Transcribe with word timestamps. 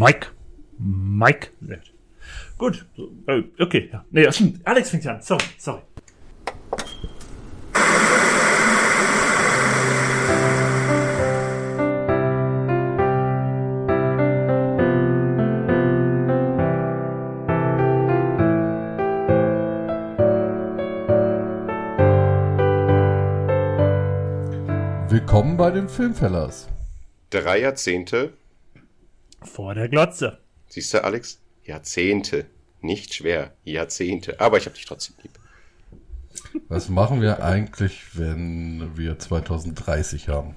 Mike. 0.00 0.28
Mike. 0.78 1.50
Gut. 2.56 2.86
Äh, 3.26 3.42
okay, 3.58 3.90
ja. 3.92 4.02
Nee, 4.10 4.26
Alex 4.64 4.88
fängt 4.88 5.06
an. 5.06 5.20
Sorry, 5.20 5.44
sorry. 5.58 5.82
Willkommen 25.10 25.58
bei 25.58 25.70
den 25.70 25.90
Filmfellers. 25.90 26.70
Drei 27.28 27.60
Jahrzehnte. 27.60 28.32
Vor 29.42 29.74
der 29.74 29.88
Glotze. 29.88 30.38
Siehst 30.68 30.94
du, 30.94 31.02
Alex? 31.02 31.40
Jahrzehnte. 31.64 32.46
Nicht 32.80 33.14
schwer. 33.14 33.52
Jahrzehnte. 33.64 34.40
Aber 34.40 34.58
ich 34.58 34.66
habe 34.66 34.76
dich 34.76 34.86
trotzdem 34.86 35.16
lieb. 35.22 35.32
Was 36.68 36.88
machen 36.88 37.20
wir 37.20 37.42
eigentlich, 37.42 38.16
wenn 38.16 38.96
wir 38.96 39.18
2030 39.18 40.28
haben? 40.28 40.56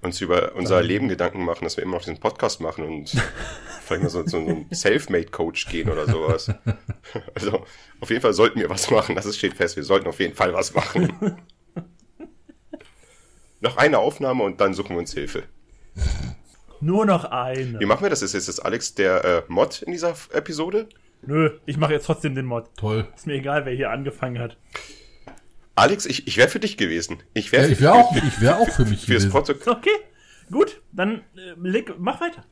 Uns 0.00 0.20
über 0.20 0.54
unser 0.54 0.82
Leben 0.82 1.08
Gedanken 1.08 1.44
machen, 1.44 1.64
dass 1.64 1.76
wir 1.76 1.82
immer 1.82 1.96
noch 1.96 2.04
diesen 2.04 2.20
Podcast 2.20 2.60
machen 2.60 2.84
und 2.84 3.10
vielleicht 3.82 4.02
mal 4.02 4.10
so 4.10 4.22
zu 4.22 4.36
einem 4.36 4.66
Selfmade-Coach 4.70 5.68
gehen 5.68 5.90
oder 5.90 6.06
sowas. 6.06 6.52
Also, 7.34 7.64
auf 8.00 8.10
jeden 8.10 8.20
Fall 8.20 8.34
sollten 8.34 8.60
wir 8.60 8.68
was 8.68 8.90
machen. 8.90 9.14
Das 9.14 9.34
steht 9.34 9.54
fest. 9.54 9.76
Wir 9.76 9.82
sollten 9.82 10.08
auf 10.08 10.20
jeden 10.20 10.34
Fall 10.34 10.52
was 10.52 10.74
machen. 10.74 11.38
Noch 13.60 13.78
eine 13.78 13.98
Aufnahme 13.98 14.44
und 14.44 14.60
dann 14.60 14.74
suchen 14.74 14.90
wir 14.90 14.98
uns 14.98 15.14
Hilfe. 15.14 15.44
Nur 16.80 17.06
noch 17.06 17.24
eine. 17.24 17.80
Wie 17.80 17.86
machen 17.86 18.02
wir 18.02 18.10
das? 18.10 18.22
Ist 18.22 18.34
jetzt 18.34 18.64
Alex 18.64 18.94
der 18.94 19.24
äh, 19.24 19.42
Mod 19.48 19.82
in 19.82 19.92
dieser 19.92 20.14
Episode? 20.32 20.88
Nö, 21.22 21.58
ich 21.66 21.76
mache 21.76 21.92
jetzt 21.92 22.06
trotzdem 22.06 22.34
den 22.34 22.46
Mod. 22.46 22.70
Toll. 22.76 23.08
Ist 23.14 23.26
mir 23.26 23.34
egal, 23.34 23.64
wer 23.66 23.74
hier 23.74 23.90
angefangen 23.90 24.38
hat. 24.38 24.56
Alex, 25.74 26.06
ich, 26.06 26.26
ich 26.26 26.36
wäre 26.36 26.48
für 26.48 26.60
dich 26.60 26.76
gewesen. 26.76 27.18
Ich 27.34 27.52
wäre 27.52 27.66
ja, 27.66 27.72
ich 27.72 27.80
wär 27.80 27.94
auch, 27.94 28.16
ich 28.16 28.40
wär 28.40 28.58
auch 28.58 28.68
für 28.68 28.84
mich 28.84 29.06
fürs 29.06 29.24
gewesen. 29.24 29.30
Protokoll. 29.30 29.74
Okay, 29.74 29.96
gut, 30.50 30.80
dann 30.92 31.22
äh, 31.36 31.54
leg, 31.60 31.94
mach 31.98 32.20
weiter. 32.20 32.44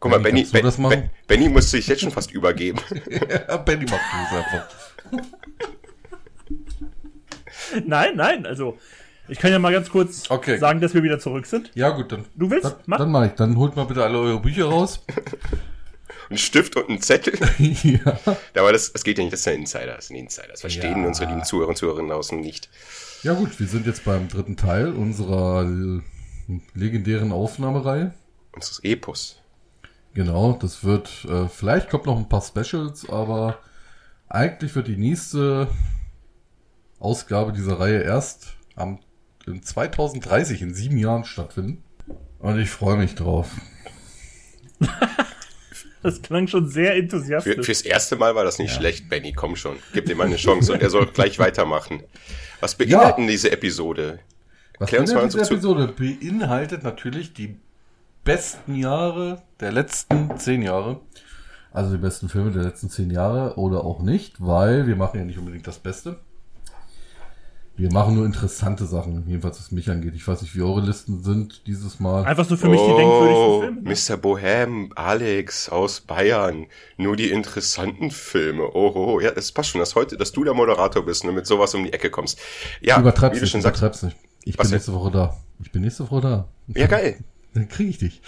Guck 0.00 0.12
mal, 0.12 0.20
Benny, 0.20 0.44
ben, 0.44 0.62
das 0.62 0.76
ben, 0.76 1.10
Benny 1.26 1.48
muss 1.48 1.72
sich 1.72 1.88
jetzt 1.88 2.02
schon 2.02 2.12
fast 2.12 2.30
übergeben. 2.30 2.78
ja, 3.48 3.56
Benny 3.56 3.84
macht 3.86 4.00
das 4.12 4.32
einfach. 4.32 4.68
Nein, 7.84 8.16
nein, 8.16 8.46
also 8.46 8.78
ich 9.28 9.38
kann 9.38 9.50
ja 9.52 9.58
mal 9.58 9.72
ganz 9.72 9.90
kurz 9.90 10.30
Okay. 10.30 10.58
sagen, 10.58 10.80
dass 10.80 10.94
wir 10.94 11.02
wieder 11.02 11.18
zurück 11.18 11.46
sind. 11.46 11.70
Ja 11.74 11.90
gut, 11.90 12.12
dann. 12.12 12.24
Du 12.34 12.50
willst? 12.50 12.64
Dann, 12.66 12.74
Mach. 12.86 12.98
dann 12.98 13.10
mach 13.12 13.26
ich. 13.26 13.32
Dann 13.32 13.56
holt 13.56 13.76
mal 13.76 13.84
bitte 13.84 14.02
alle 14.04 14.18
eure 14.18 14.40
Bücher 14.40 14.66
raus. 14.66 15.04
Ein 16.30 16.36
Stift 16.36 16.76
und 16.76 16.90
ein 16.90 17.00
Zettel. 17.00 17.38
ja. 17.58 18.18
Aber 18.58 18.72
das, 18.72 18.92
das 18.92 19.02
geht 19.02 19.16
ja 19.16 19.24
nicht, 19.24 19.32
das 19.32 19.40
ist 19.40 19.48
ein 19.48 19.60
Insider. 19.60 19.94
Das 19.94 20.04
ist 20.06 20.10
ein 20.10 20.16
Insider. 20.16 20.48
Das 20.48 20.60
verstehen 20.60 21.00
Ja. 21.00 21.06
unsere 21.08 21.30
lieben 21.30 21.42
Zuhörer 21.42 21.70
und 21.70 21.76
Zuhörerinnen 21.76 22.12
außen 22.12 22.38
nicht. 22.38 22.68
ja 23.22 23.32
gut, 23.32 23.58
wir 23.58 23.66
sind 23.66 23.86
jetzt 23.86 24.04
beim 24.04 24.28
dritten 24.28 24.56
Teil 24.58 24.92
unserer 24.92 25.62
l- 25.62 26.02
legendären 26.74 27.32
Aufnahmereihe. 27.32 28.12
Unseres 28.52 28.80
Epos. 28.84 29.40
Genau, 30.12 30.52
das 30.60 30.84
wird, 30.84 31.24
äh, 31.30 31.48
vielleicht 31.48 31.88
kommt 31.88 32.04
noch 32.04 32.18
ein 32.18 32.28
paar 32.28 32.42
Specials, 32.42 33.08
aber 33.08 33.58
eigentlich 34.28 34.74
wird 34.74 34.88
die 34.88 34.96
nächste 34.98 35.68
Ausgabe 36.98 37.52
dieser 37.52 37.80
Reihe 37.80 38.02
erst 38.02 38.54
am 38.76 38.98
2030 39.54 40.62
in 40.62 40.74
sieben 40.74 40.98
Jahren 40.98 41.24
stattfinden. 41.24 41.82
Und 42.38 42.58
ich 42.58 42.70
freue 42.70 42.96
mich 42.96 43.14
drauf. 43.14 43.50
Das 46.00 46.22
klang 46.22 46.46
schon 46.46 46.68
sehr 46.68 46.92
Für, 46.92 46.98
enthusiastisch. 46.98 47.66
fürs 47.66 47.82
erste 47.82 48.16
Mal 48.16 48.34
war 48.34 48.44
das 48.44 48.58
nicht 48.58 48.72
schlecht, 48.72 49.08
Benny. 49.08 49.32
Komm 49.32 49.56
schon. 49.56 49.76
Gib 49.92 50.08
ihm 50.08 50.18
mal 50.18 50.26
eine 50.28 50.36
Chance 50.36 50.72
und 50.72 50.80
er 50.80 50.90
soll 50.90 51.06
gleich 51.06 51.38
weitermachen. 51.40 52.04
Was 52.60 52.76
beinhalten 52.76 53.26
diese 53.26 53.50
Episode? 53.50 54.20
Was 54.78 54.88
Klär 54.88 55.00
uns 55.00 55.12
mal 55.12 55.24
diese 55.24 55.40
Episode 55.40 55.88
beinhaltet 55.88 56.84
natürlich 56.84 57.34
die 57.34 57.56
besten 58.22 58.76
Jahre 58.76 59.42
der 59.60 59.72
letzten 59.72 60.38
zehn 60.38 60.62
Jahre. 60.62 61.00
Also 61.72 61.90
die 61.90 61.98
besten 61.98 62.28
Filme 62.28 62.52
der 62.52 62.62
letzten 62.62 62.90
zehn 62.90 63.10
Jahre 63.10 63.58
oder 63.58 63.84
auch 63.84 64.00
nicht, 64.00 64.36
weil 64.38 64.86
wir 64.86 64.96
machen 64.96 65.18
ja 65.18 65.24
nicht 65.24 65.38
unbedingt 65.38 65.66
das 65.66 65.78
Beste. 65.78 66.20
Wir 67.78 67.92
machen 67.92 68.16
nur 68.16 68.26
interessante 68.26 68.86
Sachen, 68.86 69.22
jedenfalls 69.28 69.60
was 69.60 69.70
mich 69.70 69.88
angeht. 69.88 70.12
Ich 70.16 70.26
weiß 70.26 70.42
nicht, 70.42 70.54
wie 70.56 70.62
eure 70.62 70.80
Listen 70.80 71.22
sind 71.22 71.62
dieses 71.68 72.00
Mal. 72.00 72.24
Einfach 72.24 72.44
so 72.44 72.56
für 72.56 72.68
mich 72.68 72.80
die 72.80 72.86
denkwürdigsten 72.88 73.36
Oh, 73.36 73.60
Filme. 73.60 73.82
ne? 73.82 73.94
Mr. 73.94 74.16
Bohem, 74.16 74.92
Alex 74.96 75.68
aus 75.68 76.00
Bayern. 76.00 76.66
Nur 76.96 77.14
die 77.14 77.30
interessanten 77.30 78.10
Filme. 78.10 78.64
Oh, 78.74 78.90
oh, 78.96 79.20
ja, 79.20 79.30
das 79.30 79.52
passt 79.52 79.70
schon, 79.70 79.78
dass 79.78 79.94
heute, 79.94 80.16
dass 80.16 80.32
du 80.32 80.42
der 80.42 80.54
Moderator 80.54 81.04
bist 81.04 81.24
und 81.24 81.34
mit 81.36 81.46
sowas 81.46 81.72
um 81.76 81.84
die 81.84 81.92
Ecke 81.92 82.10
kommst. 82.10 82.40
Ja, 82.80 82.98
Übertreib's 82.98 83.36
wie 83.36 83.38
du 83.38 83.44
nicht, 83.44 83.52
schon 83.52 83.62
sagst. 83.62 83.80
übertreib's 83.80 84.02
nicht. 84.02 84.16
Ich 84.44 84.58
Was 84.58 84.66
bin 84.68 84.74
nächste 84.74 84.92
Woche 84.92 85.10
da. 85.12 85.36
Ich 85.62 85.70
bin 85.70 85.82
nächste 85.82 86.10
Woche 86.10 86.20
da. 86.20 86.48
Ja, 86.74 86.88
geil. 86.88 87.18
Dann 87.54 87.68
kriege 87.68 87.90
ich 87.90 87.98
dich. 87.98 88.20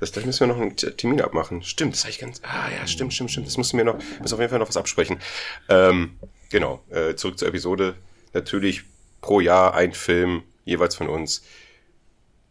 Das, 0.00 0.10
da 0.12 0.20
müssen 0.22 0.40
wir 0.40 0.46
noch 0.48 0.60
einen 0.60 0.74
Termin 0.76 1.20
abmachen. 1.22 1.62
Stimmt, 1.62 1.94
das 1.94 2.00
habe 2.02 2.10
ich 2.10 2.18
ganz. 2.18 2.40
Ah 2.42 2.68
ja, 2.76 2.86
stimmt, 2.88 3.14
stimmt, 3.14 3.30
stimmt. 3.30 3.46
Das 3.46 3.56
müssen 3.56 3.76
wir 3.78 3.84
noch. 3.84 3.96
Müssen 4.20 4.34
auf 4.34 4.40
jeden 4.40 4.50
Fall 4.50 4.58
noch 4.58 4.68
was 4.68 4.76
absprechen. 4.76 5.18
Ähm, 5.68 6.16
genau. 6.50 6.82
Äh, 6.90 7.14
zurück 7.14 7.38
zur 7.38 7.48
Episode. 7.48 7.94
Natürlich 8.36 8.84
pro 9.22 9.40
Jahr 9.40 9.74
ein 9.74 9.92
Film 9.92 10.42
jeweils 10.64 10.94
von 10.94 11.08
uns, 11.08 11.42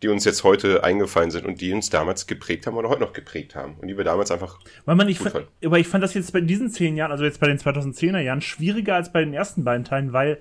die 0.02 0.08
uns 0.08 0.26
jetzt 0.26 0.44
heute 0.44 0.84
eingefallen 0.84 1.32
sind 1.32 1.46
und 1.46 1.62
die 1.62 1.72
uns 1.74 1.90
damals 1.90 2.28
geprägt 2.28 2.68
haben 2.68 2.76
oder 2.76 2.90
heute 2.90 3.02
noch 3.02 3.14
geprägt 3.14 3.56
haben 3.56 3.76
und 3.80 3.88
die 3.88 3.96
wir 3.96 4.04
damals 4.04 4.32
einfach. 4.32 4.60
Weil 4.86 4.96
man, 4.96 5.08
ich 5.08 5.20
fand, 5.20 5.32
fand. 5.32 5.48
aber 5.64 5.80
ich 5.80 5.88
fand 5.88 6.04
das 6.04 6.14
jetzt 6.14 6.34
bei 6.34 6.42
diesen 6.42 6.70
zehn 6.70 6.98
Jahren, 6.98 7.12
also 7.12 7.24
jetzt 7.24 7.40
bei 7.40 7.48
den 7.48 7.60
2010er 7.60 8.20
Jahren, 8.20 8.42
schwieriger 8.42 8.96
als 8.96 9.12
bei 9.12 9.24
den 9.24 9.34
ersten 9.34 9.64
beiden 9.64 9.86
Teilen, 9.86 10.12
weil 10.12 10.40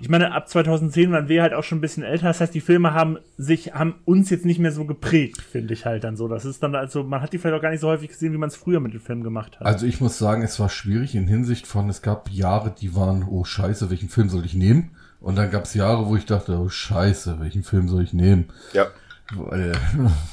ich 0.00 0.08
meine, 0.08 0.32
ab 0.32 0.48
2010 0.48 1.12
waren 1.12 1.28
wir 1.28 1.42
halt 1.42 1.52
auch 1.52 1.62
schon 1.62 1.78
ein 1.78 1.80
bisschen 1.82 2.02
älter. 2.02 2.28
Das 2.28 2.40
heißt, 2.40 2.54
die 2.54 2.62
Filme 2.62 2.94
haben 2.94 3.18
sich, 3.36 3.74
haben 3.74 3.96
uns 4.06 4.30
jetzt 4.30 4.46
nicht 4.46 4.58
mehr 4.58 4.72
so 4.72 4.86
geprägt, 4.86 5.42
finde 5.42 5.74
ich 5.74 5.84
halt 5.84 6.04
dann 6.04 6.16
so. 6.16 6.26
Das 6.26 6.46
ist 6.46 6.62
dann 6.62 6.74
also, 6.74 7.04
man 7.04 7.20
hat 7.20 7.34
die 7.34 7.38
vielleicht 7.38 7.58
auch 7.58 7.62
gar 7.62 7.70
nicht 7.70 7.80
so 7.80 7.88
häufig 7.88 8.08
gesehen, 8.08 8.32
wie 8.32 8.38
man 8.38 8.48
es 8.48 8.56
früher 8.56 8.80
mit 8.80 8.94
den 8.94 9.00
Filmen 9.00 9.22
gemacht 9.22 9.60
hat. 9.60 9.66
Also 9.66 9.84
ich 9.84 10.00
muss 10.00 10.16
sagen, 10.16 10.42
es 10.42 10.58
war 10.58 10.70
schwierig 10.70 11.14
in 11.14 11.26
Hinsicht 11.26 11.66
von, 11.66 11.90
es 11.90 12.00
gab 12.00 12.30
Jahre, 12.30 12.74
die 12.80 12.96
waren, 12.96 13.26
oh 13.28 13.44
scheiße, 13.44 13.90
welchen 13.90 14.08
Film 14.08 14.30
soll 14.30 14.46
ich 14.46 14.54
nehmen? 14.54 14.96
Und 15.20 15.36
dann 15.36 15.50
gab 15.50 15.64
es 15.64 15.74
Jahre, 15.74 16.06
wo 16.06 16.16
ich 16.16 16.24
dachte, 16.24 16.58
oh 16.58 16.70
scheiße, 16.70 17.38
welchen 17.40 17.62
Film 17.62 17.88
soll 17.88 18.02
ich 18.02 18.14
nehmen? 18.14 18.48
Ja, 18.72 18.86
Weil, 19.34 19.72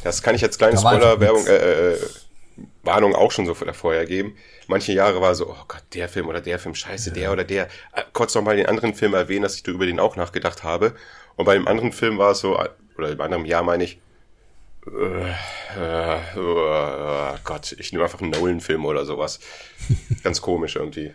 das 0.05 0.23
kann 0.23 0.33
ich 0.33 0.41
jetzt 0.41 0.59
kleine 0.59 0.77
Spoiler-Werbung, 0.77 1.45
äh, 1.45 1.91
äh, 1.91 1.97
Warnung 2.83 3.15
auch 3.15 3.31
schon 3.31 3.45
so 3.45 3.53
vorher 3.53 4.05
geben. 4.05 4.33
Manche 4.67 4.91
Jahre 4.93 5.21
war 5.21 5.33
so, 5.35 5.49
oh 5.49 5.63
Gott, 5.67 5.83
der 5.93 6.09
Film 6.09 6.27
oder 6.27 6.41
der 6.41 6.59
Film, 6.59 6.75
scheiße, 6.75 7.11
der 7.11 7.31
oder 7.31 7.43
der. 7.43 7.65
Äh, 7.93 8.03
kurz 8.13 8.35
noch 8.35 8.41
mal 8.43 8.55
den 8.57 8.65
anderen 8.65 8.93
Film 8.93 9.13
erwähnen, 9.13 9.43
dass 9.43 9.55
ich 9.55 9.65
über 9.67 9.85
den 9.85 9.99
auch 9.99 10.15
nachgedacht 10.15 10.63
habe. 10.63 10.93
Und 11.35 11.45
bei 11.45 11.53
dem 11.53 11.67
anderen 11.67 11.91
Film 11.91 12.17
war 12.17 12.31
es 12.31 12.39
so, 12.39 12.57
äh, 12.57 12.69
oder 12.97 13.09
im 13.11 13.21
anderen 13.21 13.45
Jahr 13.45 13.63
meine 13.63 13.83
ich, 13.85 13.99
äh, 14.87 15.29
äh, 15.79 16.19
oh 16.37 17.35
Gott, 17.43 17.75
ich 17.77 17.91
nehme 17.91 18.03
einfach 18.03 18.21
einen 18.21 18.31
Nolan-Film 18.31 18.85
oder 18.85 19.05
sowas. 19.05 19.39
Ganz 20.23 20.41
komisch 20.41 20.75
irgendwie. 20.75 21.13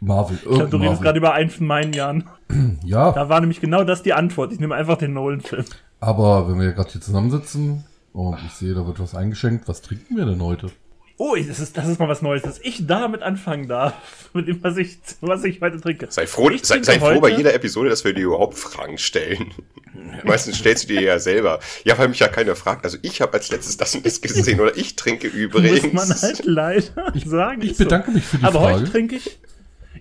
Marvel, 0.00 0.36
ich 0.36 0.42
glaube, 0.48 0.68
du 0.68 0.76
redest 0.76 1.02
gerade 1.02 1.18
über 1.18 1.32
einen 1.32 1.50
von 1.50 1.66
meinen 1.66 1.92
Jahren. 1.92 2.28
Ja, 2.84 3.12
Da 3.12 3.28
war 3.30 3.40
nämlich 3.40 3.60
genau 3.60 3.82
das 3.84 4.02
die 4.02 4.12
Antwort. 4.12 4.52
Ich 4.52 4.60
nehme 4.60 4.74
einfach 4.74 4.98
den 4.98 5.14
Nolan-Film. 5.14 5.64
aber 6.00 6.46
wenn 6.48 6.60
wir 6.60 6.72
gerade 6.72 6.90
hier 6.90 7.00
zusammensitzen 7.00 7.84
und 8.12 8.38
ich 8.46 8.52
sehe, 8.52 8.74
da 8.74 8.86
wird 8.86 9.00
was 9.00 9.14
eingeschenkt, 9.14 9.66
was 9.66 9.80
trinken 9.82 10.16
wir 10.16 10.26
denn 10.26 10.42
heute? 10.42 10.70
Oh, 11.16 11.36
das 11.36 11.60
ist, 11.60 11.76
das 11.76 11.86
ist 11.86 12.00
mal 12.00 12.08
was 12.08 12.22
Neues, 12.22 12.42
dass 12.42 12.58
ich 12.58 12.86
damit 12.86 13.22
anfangen 13.22 13.68
darf, 13.68 13.94
mit 14.32 14.48
dem, 14.48 14.62
was 14.64 14.76
ich, 14.76 14.98
was 15.20 15.44
ich 15.44 15.60
heute 15.60 15.80
trinke. 15.80 16.08
Sei 16.10 16.26
froh, 16.26 16.50
Ich 16.50 16.64
sei, 16.64 16.76
trinke 16.76 16.86
sei 16.86 16.98
froh 16.98 17.20
bei 17.20 17.30
jeder 17.30 17.54
Episode, 17.54 17.88
dass 17.88 18.04
wir 18.04 18.12
dir 18.14 18.24
überhaupt 18.26 18.58
Fragen 18.58 18.98
stellen. 18.98 19.54
Meistens 20.24 20.58
stellst 20.58 20.84
du 20.84 20.94
dir 20.94 21.02
ja 21.02 21.18
selber. 21.20 21.60
Ja, 21.84 21.96
weil 21.98 22.08
mich 22.08 22.18
ja 22.18 22.26
keiner 22.28 22.56
fragt. 22.56 22.84
Also 22.84 22.98
ich 23.02 23.20
habe 23.20 23.34
als 23.34 23.50
letztes 23.50 23.76
das 23.76 23.94
und 23.94 24.04
das 24.04 24.20
gesehen 24.20 24.60
oder 24.60 24.76
ich 24.76 24.96
trinke 24.96 25.28
übrigens. 25.28 25.92
Muss 25.92 26.08
man 26.08 26.20
halt 26.20 26.44
leider 26.44 26.82
sagen. 27.24 27.62
Ich 27.62 27.76
so. 27.76 27.84
bedanke 27.84 28.10
mich 28.10 28.24
für 28.24 28.38
die 28.38 28.44
Aber 28.44 28.60
Frage. 28.60 28.80
heute 28.80 28.90
trinke 28.90 29.16
ich. 29.16 29.38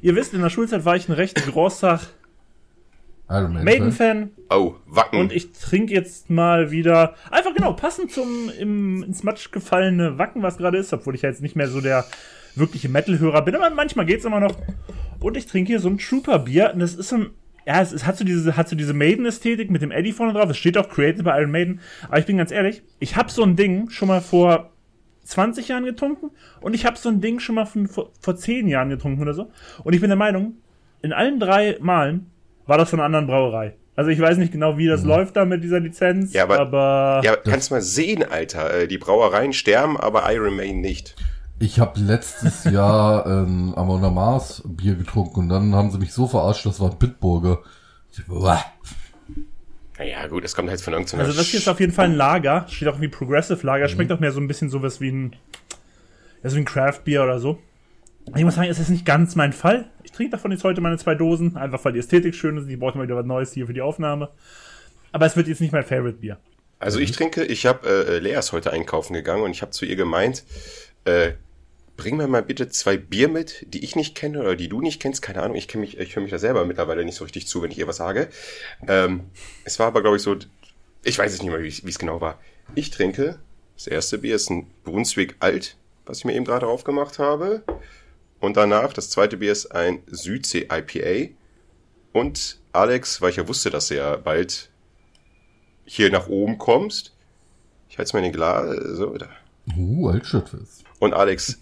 Ihr 0.02 0.16
wisst, 0.16 0.34
in 0.34 0.42
der 0.42 0.50
Schulzeit 0.50 0.84
war 0.84 0.96
ich 0.96 1.08
ein 1.08 1.14
recht 1.14 1.36
großer 1.46 2.02
Iron 3.34 3.54
Man. 3.54 3.64
Maiden-Fan 3.64 4.32
Oh, 4.50 4.76
Wacken. 4.86 5.20
und 5.20 5.32
ich 5.32 5.52
trinke 5.52 5.94
jetzt 5.94 6.30
mal 6.30 6.72
wieder 6.72 7.16
einfach 7.32 7.54
genau 7.54 7.74
passend 7.74 8.12
zum 8.12 8.50
im, 8.60 9.04
ins 9.04 9.24
Matsch 9.24 9.52
gefallene 9.52 10.18
Wacken, 10.18 10.44
was 10.44 10.58
gerade 10.58 10.78
ist, 10.78 10.94
obwohl 10.94 11.16
ich 11.16 11.24
ja 11.24 11.30
jetzt 11.30 11.42
nicht 11.42 11.56
mehr 11.56 11.68
so 11.68 11.82
der 11.82 12.06
wirkliche 12.56 12.90
Metal-Hörer 12.90 13.42
bin, 13.44 13.56
aber 13.56 13.70
manchmal 13.72 14.06
geht's 14.06 14.26
immer 14.26 14.40
noch. 14.40 14.56
Und 15.20 15.38
ich 15.38 15.48
trinke 15.48 15.70
hier 15.70 15.80
so 15.80 15.90
ein 15.90 15.98
Trooper-Bier 15.98 16.72
und 16.74 16.80
das 16.80 16.94
ist 16.96 17.10
so 17.10 17.18
ein 17.18 17.30
ja, 17.66 17.82
es, 17.82 17.94
es 17.94 18.06
hat 18.06 18.18
so 18.18 18.26
diese, 18.26 18.58
hat 18.58 18.68
so 18.68 18.76
diese 18.76 18.94
Maiden-Ästhetik 18.94 19.72
mit 19.72 19.82
dem 19.82 19.92
Eddie 19.92 20.12
vorne 20.12 20.34
drauf. 20.34 20.50
Es 20.50 20.58
steht 20.58 20.78
auch 20.78 20.90
Created 20.90 21.24
by 21.24 21.30
Iron 21.30 21.50
Maiden. 21.52 21.80
Aber 22.08 22.20
ich 22.20 22.26
bin 22.26 22.36
ganz 22.36 22.52
ehrlich, 22.52 22.84
ich 23.00 23.16
habe 23.16 23.32
so 23.32 23.42
ein 23.44 23.56
Ding 23.56 23.90
schon 23.90 24.10
mal 24.10 24.20
vor 24.20 24.72
20 25.24 25.70
Jahren 25.70 25.86
getrunken 25.86 26.32
und 26.60 26.74
ich 26.74 26.86
habe 26.86 26.98
so 26.98 27.08
ein 27.08 27.22
Ding 27.22 27.40
schon 27.40 27.56
mal 27.56 27.66
von, 27.66 27.88
vor, 27.88 28.12
vor 28.20 28.36
10 28.36 28.68
Jahren 28.68 28.90
getrunken 28.90 29.22
oder 29.22 29.34
so. 29.34 29.50
Und 29.86 29.94
ich 29.94 30.02
bin 30.02 30.10
der 30.10 30.18
Meinung, 30.18 30.58
in 31.02 31.14
allen 31.14 31.40
drei 31.40 31.78
Malen 31.80 32.32
war 32.68 32.78
das 32.78 32.90
von 32.90 33.00
einer 33.00 33.06
anderen 33.06 33.28
Brauerei. 33.28 33.76
Also 33.96 34.10
ich 34.10 34.20
weiß 34.20 34.38
nicht 34.38 34.52
genau, 34.52 34.78
wie 34.78 34.88
das 34.88 35.04
läuft 35.04 35.36
da 35.36 35.46
mit 35.46 35.64
dieser 35.64 35.80
Lizenz, 35.80 36.34
Ja, 36.34 36.44
aber- 36.44 36.60
aber, 36.60 37.22
Ja, 37.24 37.36
kannst 37.36 37.70
mal 37.70 37.82
sehen, 37.82 38.24
Alter. 38.24 38.74
Äh, 38.74 38.88
Die 38.88 38.98
Brauereien 38.98 39.54
sterben, 39.54 39.98
aber 40.00 40.32
Iron 40.34 40.56
Maiden 40.56 40.82
nicht. 40.82 41.16
Ich 41.60 41.80
habe 41.80 42.00
letztes 42.00 42.64
Jahr 42.72 43.26
ähm, 43.28 43.74
Amona 43.76 44.10
Mars 44.10 44.64
Bier 44.66 44.96
getrunken 44.96 45.42
und 45.42 45.50
dann 45.50 45.76
haben 45.76 45.92
sie 45.92 46.00
mich 46.00 46.12
so 46.12 46.28
verarscht, 46.28 46.66
das 46.66 46.80
war 46.80 46.90
ein 46.92 46.98
Bitburger. 46.98 47.60
Ich. 48.12 48.20
Naja, 50.00 50.28
gut, 50.28 50.44
es 50.44 50.56
kommt 50.56 50.70
halt 50.70 50.82
von 50.82 50.94
irgendeiner... 50.94 51.24
also 51.24 51.38
das 51.38 51.48
hier 51.48 51.60
ist 51.60 51.68
auf 51.70 51.80
jeden 51.80 51.94
Fall 51.94 52.06
ein 52.06 52.16
Lager, 52.16 52.66
steht 52.68 52.88
auch 52.88 53.00
wie 53.00 53.08
Progressive 53.08 53.66
Lager, 53.66 53.88
schmeckt 53.88 54.10
Mhm. 54.10 54.16
auch 54.18 54.20
mehr 54.20 54.32
so 54.32 54.40
ein 54.40 54.48
bisschen 54.48 54.70
sowas 54.70 55.00
wie 55.02 55.12
ein, 55.12 55.36
ja, 56.44 56.50
so 56.50 56.56
wie 56.56 56.62
ein 56.62 56.66
Craft 56.66 57.02
Beer 57.06 57.24
oder 57.24 57.40
so. 57.40 57.60
Ich 58.36 58.44
muss 58.44 58.56
sagen, 58.56 58.70
es 58.70 58.80
ist 58.80 58.90
nicht 58.90 59.06
ganz 59.06 59.36
mein 59.36 59.54
Fall. 59.54 59.86
Ich 60.14 60.18
trinke 60.18 60.34
davon 60.34 60.52
jetzt 60.52 60.64
heute 60.64 60.80
meine 60.80 61.00
zwei 61.00 61.16
Dosen, 61.16 61.58
einfach 61.58 61.84
weil 61.84 61.94
die 61.94 61.98
Ästhetik 61.98 62.36
schön 62.36 62.56
ist. 62.56 62.70
Ich 62.70 62.78
brauche 62.78 62.96
mal 62.96 63.06
wieder 63.06 63.16
was 63.16 63.26
Neues 63.26 63.52
hier 63.52 63.66
für 63.66 63.74
die 63.74 63.82
Aufnahme. 63.82 64.30
Aber 65.12 65.26
es 65.26 65.36
wird 65.36 65.48
jetzt 65.48 65.60
nicht 65.60 65.74
mein 65.74 65.84
Favorite 65.84 66.20
Bier. 66.20 66.38
Also 66.78 67.00
ich 67.00 67.14
trinke, 67.14 67.44
ich 67.44 67.66
habe 67.66 67.90
äh, 67.90 68.20
Lea 68.20 68.38
ist 68.38 68.52
heute 68.52 68.72
einkaufen 68.72 69.16
gegangen 69.16 69.42
und 69.42 69.50
ich 69.50 69.64
habe 69.64 69.72
zu 69.72 69.86
ihr 69.86 69.96
gemeint, 69.96 70.44
äh, 71.06 71.32
bring 71.98 72.16
mir 72.16 72.28
mal 72.28 72.44
bitte 72.44 72.70
zwei 72.70 72.96
Bier 72.96 73.28
mit, 73.28 73.66
die 73.74 73.84
ich 73.84 73.96
nicht 73.96 74.14
kenne 74.14 74.42
oder 74.42 74.56
die 74.56 74.70
du 74.70 74.82
nicht 74.82 75.02
kennst, 75.02 75.24
keine 75.24 75.42
Ahnung, 75.42 75.58
ich 75.58 75.68
kenne 75.68 75.82
mich, 75.82 75.98
ich 75.98 76.16
höre 76.16 76.22
mich 76.22 76.32
da 76.32 76.38
selber 76.38 76.64
mittlerweile 76.66 77.04
nicht 77.06 77.16
so 77.16 77.24
richtig 77.24 77.48
zu, 77.48 77.64
wenn 77.64 77.72
ich 77.72 77.80
ihr 77.80 77.88
was 77.88 77.98
sage. 77.98 78.30
Ähm, 78.88 79.22
es 79.64 79.80
war 79.80 79.88
aber, 79.88 80.04
glaube 80.04 80.18
ich, 80.18 80.22
so, 80.22 80.36
ich 81.04 81.18
weiß 81.18 81.34
es 81.34 81.42
nicht 81.42 81.50
mehr, 81.50 81.64
wie 81.64 81.70
es 81.70 81.98
genau 81.98 82.22
war. 82.22 82.40
Ich 82.76 82.92
trinke, 82.92 83.40
das 83.76 83.88
erste 83.88 84.20
Bier 84.20 84.36
ist 84.36 84.52
ein 84.52 84.68
Brunswick 84.84 85.38
Alt, 85.40 85.76
was 86.06 86.20
ich 86.20 86.26
mir 86.26 86.36
eben 86.36 86.46
gerade 86.46 86.68
aufgemacht 86.68 87.18
habe. 87.18 87.64
Und 88.44 88.58
danach, 88.58 88.92
das 88.92 89.10
zweite 89.10 89.38
Bier 89.38 89.54
ist 89.54 89.68
ein 89.68 90.04
Südsee 90.08 90.68
IPA. 90.70 91.34
Und 92.12 92.60
Alex, 92.74 93.22
weil 93.22 93.30
ich 93.30 93.38
ja 93.38 93.48
wusste, 93.48 93.70
dass 93.70 93.88
du 93.88 93.96
ja 93.96 94.18
bald 94.18 94.70
hier 95.86 96.12
nach 96.12 96.28
oben 96.28 96.58
kommst. 96.58 97.14
Ich 97.88 97.98
halte 97.98 98.08
es 98.10 98.12
mal 98.14 98.20
in 98.20 98.26
den 98.26 98.34
Glas. 98.34 98.76
So, 98.98 99.18
da. 99.18 99.30
Uh, 99.78 100.10
Altstadtfest. 100.10 100.84
Und 101.00 101.14
Alex, 101.14 101.58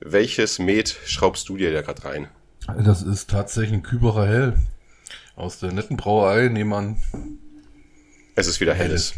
welches 0.00 0.58
Met 0.58 0.96
schraubst 1.04 1.50
du 1.50 1.58
dir 1.58 1.70
da 1.70 1.82
gerade 1.82 2.02
rein? 2.02 2.28
Das 2.82 3.02
ist 3.02 3.28
tatsächlich 3.28 3.74
ein 3.74 3.82
Küberer 3.82 4.26
Hell. 4.26 4.54
Aus 5.36 5.58
der 5.58 5.72
netten 5.72 5.98
Brauerei 5.98 6.48
nebenan. 6.48 6.96
Es 8.36 8.46
ist 8.46 8.58
wieder 8.58 8.72
helles. 8.72 9.12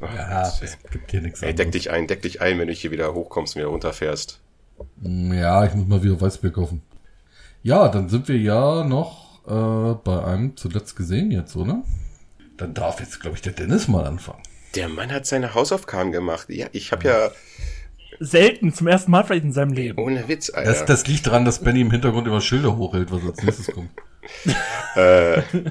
Oh, 0.00 0.06
Ja, 0.06 0.42
Gott. 0.42 0.60
es 0.60 0.76
gibt 0.90 1.12
hier 1.12 1.20
nichts 1.20 1.40
Ey, 1.40 1.54
deck 1.54 1.70
dich 1.70 1.92
ein, 1.92 2.08
deck 2.08 2.22
dich 2.22 2.40
ein, 2.40 2.58
wenn 2.58 2.66
du 2.66 2.74
hier 2.74 2.90
wieder 2.90 3.14
hochkommst 3.14 3.54
und 3.54 3.60
wieder 3.60 3.70
runterfährst. 3.70 4.40
Ja, 5.02 5.64
ich 5.64 5.74
muss 5.74 5.86
mal 5.86 6.02
wieder 6.02 6.20
Weißbier 6.20 6.50
kaufen. 6.50 6.82
Ja, 7.62 7.88
dann 7.88 8.08
sind 8.08 8.28
wir 8.28 8.38
ja 8.38 8.84
noch 8.84 9.40
äh, 9.46 9.94
bei 10.04 10.24
einem 10.24 10.56
zuletzt 10.56 10.96
gesehen 10.96 11.30
jetzt, 11.30 11.56
oder? 11.56 11.82
Dann 12.56 12.74
darf 12.74 13.00
jetzt, 13.00 13.20
glaube 13.20 13.36
ich, 13.36 13.42
der 13.42 13.52
Dennis 13.52 13.88
mal 13.88 14.04
anfangen. 14.04 14.42
Der 14.74 14.88
Mann 14.88 15.10
hat 15.10 15.26
seine 15.26 15.54
Hausaufgaben 15.54 16.12
gemacht. 16.12 16.48
Ja, 16.50 16.66
ich 16.72 16.92
habe 16.92 17.08
ja 17.08 17.30
Selten, 18.20 18.72
zum 18.72 18.86
ersten 18.88 19.10
Mal 19.10 19.24
vielleicht 19.24 19.44
in 19.44 19.52
seinem 19.52 19.72
Leben. 19.72 19.98
ohne 19.98 20.26
Witz, 20.28 20.50
Alter. 20.50 20.70
Das, 20.70 20.84
das 20.84 21.06
liegt 21.06 21.26
daran, 21.26 21.44
dass 21.44 21.60
Benny 21.60 21.82
im 21.82 21.90
Hintergrund 21.90 22.26
immer 22.26 22.40
Schilder 22.40 22.76
hochhält, 22.76 23.12
was 23.12 23.22
als 23.24 23.42
nächstes 23.42 23.66
kommt. 23.68 23.90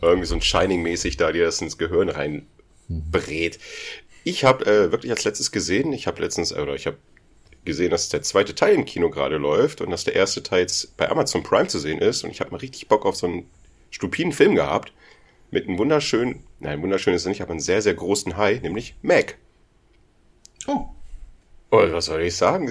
irgendwie 0.00 0.26
so 0.26 0.34
ein 0.34 0.42
Shining-mäßig 0.42 1.16
da 1.16 1.32
dir 1.32 1.44
das 1.44 1.60
ins 1.60 1.78
Gehirn 1.78 2.08
reinbrät. 2.08 3.58
Ich 4.24 4.44
habe 4.44 4.64
äh, 4.66 4.92
wirklich 4.92 5.10
als 5.10 5.24
letztes 5.24 5.50
gesehen, 5.50 5.92
ich 5.92 6.06
habe 6.06 6.22
letztens, 6.22 6.52
oder 6.54 6.74
ich 6.74 6.86
habe 6.86 6.98
gesehen, 7.64 7.90
dass 7.90 8.08
der 8.08 8.22
zweite 8.22 8.54
Teil 8.54 8.74
im 8.74 8.84
Kino 8.84 9.10
gerade 9.10 9.36
läuft 9.36 9.80
und 9.80 9.90
dass 9.90 10.04
der 10.04 10.14
erste 10.14 10.42
Teil 10.42 10.62
jetzt 10.62 10.96
bei 10.96 11.08
Amazon 11.08 11.42
Prime 11.42 11.68
zu 11.68 11.78
sehen 11.78 12.00
ist 12.00 12.24
und 12.24 12.30
ich 12.30 12.40
habe 12.40 12.50
mal 12.50 12.58
richtig 12.58 12.88
Bock 12.88 13.06
auf 13.06 13.16
so 13.16 13.26
einen 13.26 13.48
stupiden 13.90 14.32
Film 14.32 14.54
gehabt 14.54 14.92
mit 15.50 15.68
einem 15.68 15.78
wunderschönen, 15.78 16.42
nein, 16.60 16.82
wunderschön 16.82 17.14
ist 17.14 17.26
er 17.26 17.28
nicht, 17.28 17.42
aber 17.42 17.52
einen 17.52 17.60
sehr, 17.60 17.82
sehr 17.82 17.94
großen 17.94 18.36
Hai, 18.36 18.58
nämlich 18.62 18.96
Mac. 19.02 19.36
Oh, 20.66 20.86
Und 21.70 21.92
was 21.92 22.06
soll 22.06 22.22
ich 22.22 22.36
sagen? 22.36 22.66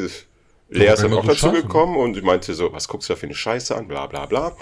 Lea 0.69 0.87
ist 0.87 1.03
dann 1.03 1.13
auch 1.13 1.25
dazu 1.25 1.51
gekommen 1.51 1.97
und 1.97 2.21
meinte 2.23 2.53
so, 2.53 2.73
was 2.73 2.87
guckst 2.87 3.09
du 3.09 3.13
da 3.13 3.19
für 3.19 3.27
eine 3.27 3.35
Scheiße 3.35 3.75
an, 3.75 3.87
bla 3.87 4.07
bla 4.07 4.25
bla. 4.25 4.55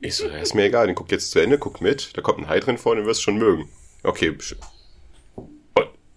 Ich 0.00 0.16
so, 0.16 0.26
ja, 0.26 0.38
ist 0.38 0.54
mir 0.54 0.64
egal, 0.64 0.86
den 0.86 0.94
guck 0.94 1.10
jetzt 1.10 1.30
zu 1.32 1.40
Ende, 1.40 1.58
guck 1.58 1.80
mit, 1.80 2.16
da 2.16 2.22
kommt 2.22 2.38
ein 2.38 2.48
Hai 2.48 2.60
drin 2.60 2.78
vor, 2.78 2.96
den 2.96 3.04
wirst 3.04 3.20
du 3.20 3.24
schon 3.24 3.38
mögen. 3.38 3.68
Okay, 4.02 4.36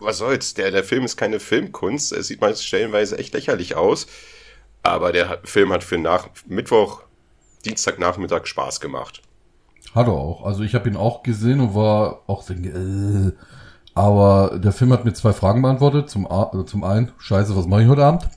was 0.04 0.18
soll's, 0.18 0.54
der, 0.54 0.72
der 0.72 0.84
Film 0.84 1.04
ist 1.06 1.18
keine 1.18 1.40
Filmkunst, 1.40 2.12
es 2.12 2.28
sieht 2.28 2.42
mal 2.42 2.56
stellenweise 2.56 3.18
echt 3.18 3.34
lächerlich 3.34 3.76
aus, 3.76 4.08
aber 4.84 5.12
der 5.12 5.40
Film 5.44 5.72
hat 5.72 5.84
für 5.84 5.98
nach 5.98 6.30
Mittwoch, 6.46 7.04
Dienstagnachmittag 7.66 8.46
Spaß 8.46 8.82
gemacht. 8.82 9.22
hat 9.96 10.08
er 10.08 10.14
auch. 10.14 10.46
Also 10.46 10.64
ich 10.64 10.76
habe 10.76 10.90
ihn 10.90 10.98
auch 10.98 11.24
gesehen 11.24 11.62
und 11.62 11.76
war 11.76 12.22
auch 12.28 12.44
so, 12.44 12.54
äh, 12.54 13.32
aber 13.96 14.60
der 14.60 14.72
Film 14.72 14.92
hat 14.92 15.06
mir 15.06 15.14
zwei 15.14 15.34
Fragen 15.34 15.62
beantwortet. 15.62 16.10
Zum, 16.10 16.28
also 16.28 16.64
zum 16.64 16.84
einen, 16.84 17.12
scheiße, 17.20 17.56
was 17.56 17.68
mache 17.68 17.84
ich 17.84 17.88
heute 17.88 18.04
Abend? 18.04 18.28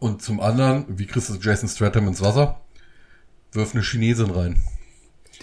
Und 0.00 0.20
zum 0.20 0.40
anderen, 0.40 0.84
wie 0.88 1.06
kriegst 1.06 1.30
du 1.30 1.34
Jason 1.40 1.68
Stratham 1.68 2.08
ins 2.08 2.20
Wasser? 2.20 2.60
Wirf 3.52 3.72
eine 3.74 3.82
Chinesin 3.82 4.30
rein. 4.30 4.62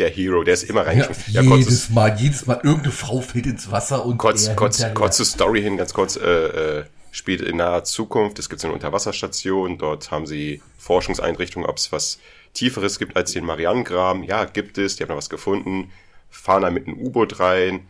Der 0.01 0.09
Hero, 0.09 0.43
der 0.43 0.55
ist 0.55 0.63
immer 0.63 0.81
Ja, 0.81 0.87
reingeschmissen. 0.87 1.33
Ja, 1.33 1.41
jedes 1.43 1.65
kurzes, 1.65 1.89
Mal, 1.91 2.17
jedes 2.19 2.47
Mal, 2.47 2.59
irgendeine 2.63 2.91
Frau 2.91 3.21
fällt 3.21 3.45
ins 3.45 3.69
Wasser 3.69 4.03
und 4.03 4.17
kurz, 4.17 4.49
kurz, 4.55 4.83
kurze 4.95 5.23
Story 5.25 5.61
hin, 5.61 5.77
ganz 5.77 5.93
kurz, 5.93 6.15
äh, 6.15 6.79
äh, 6.79 6.83
spielt 7.11 7.41
in 7.41 7.57
naher 7.57 7.83
Zukunft. 7.83 8.39
Es 8.39 8.49
gibt 8.49 8.63
eine 8.65 8.73
Unterwasserstation, 8.73 9.77
dort 9.77 10.09
haben 10.09 10.25
sie 10.25 10.63
Forschungseinrichtungen, 10.79 11.69
ob 11.69 11.77
es 11.77 11.91
was 11.91 12.17
Tieferes 12.53 12.97
gibt 12.97 13.15
als 13.15 13.31
den 13.33 13.45
Marianengraben. 13.45 14.23
Ja, 14.23 14.45
gibt 14.45 14.79
es, 14.79 14.95
die 14.95 15.03
haben 15.03 15.09
da 15.09 15.15
was 15.15 15.29
gefunden, 15.29 15.91
fahren 16.31 16.63
da 16.63 16.71
mit 16.71 16.87
einem 16.87 16.97
U-Boot 16.97 17.39
rein, 17.39 17.81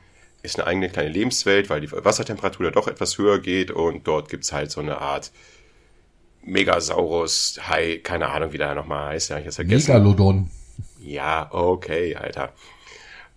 ist 0.44 0.60
eine 0.60 0.68
eigene 0.68 0.90
kleine 0.90 1.10
Lebenswelt, 1.10 1.70
weil 1.70 1.80
die 1.80 1.92
Wassertemperatur 1.94 2.66
da 2.66 2.72
doch 2.72 2.90
etwas 2.90 3.18
höher 3.18 3.40
geht 3.40 3.72
und 3.72 4.06
dort 4.06 4.28
gibt's 4.28 4.52
halt 4.52 4.70
so 4.70 4.82
eine 4.82 5.00
Art 5.00 5.32
Megasaurus, 6.44 7.60
Hai, 7.70 8.02
keine 8.04 8.28
Ahnung, 8.28 8.52
wie 8.52 8.58
der 8.58 8.76
nochmal 8.76 9.14
heißt, 9.14 9.30
ja, 9.30 9.38
ich 9.38 9.46
hab's 9.46 9.56
vergessen. 9.56 9.94
Megalodon. 9.94 10.50
Ja, 11.04 11.50
okay, 11.52 12.16
Alter. 12.16 12.54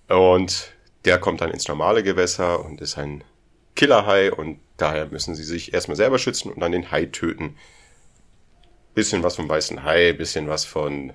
Und 0.09 0.73
der 1.05 1.19
kommt 1.19 1.41
dann 1.41 1.51
ins 1.51 1.67
normale 1.67 2.03
Gewässer 2.03 2.65
und 2.65 2.81
ist 2.81 2.99
ein 2.99 3.25
Killerhai 3.75 4.33
und 4.33 4.61
daher 4.77 5.07
müssen 5.07 5.35
sie 5.35 5.45
sich 5.45 5.73
erstmal 5.73 5.97
selber 5.97 6.19
schützen 6.19 6.53
und 6.53 6.61
dann 6.61 6.73
den 6.73 6.91
Hai 6.91 7.07
töten. 7.07 7.57
Bisschen 8.95 9.23
was 9.23 9.37
vom 9.37 9.49
weißen 9.49 9.83
Hai, 9.83 10.13
bisschen 10.13 10.47
was 10.49 10.65
von, 10.65 11.15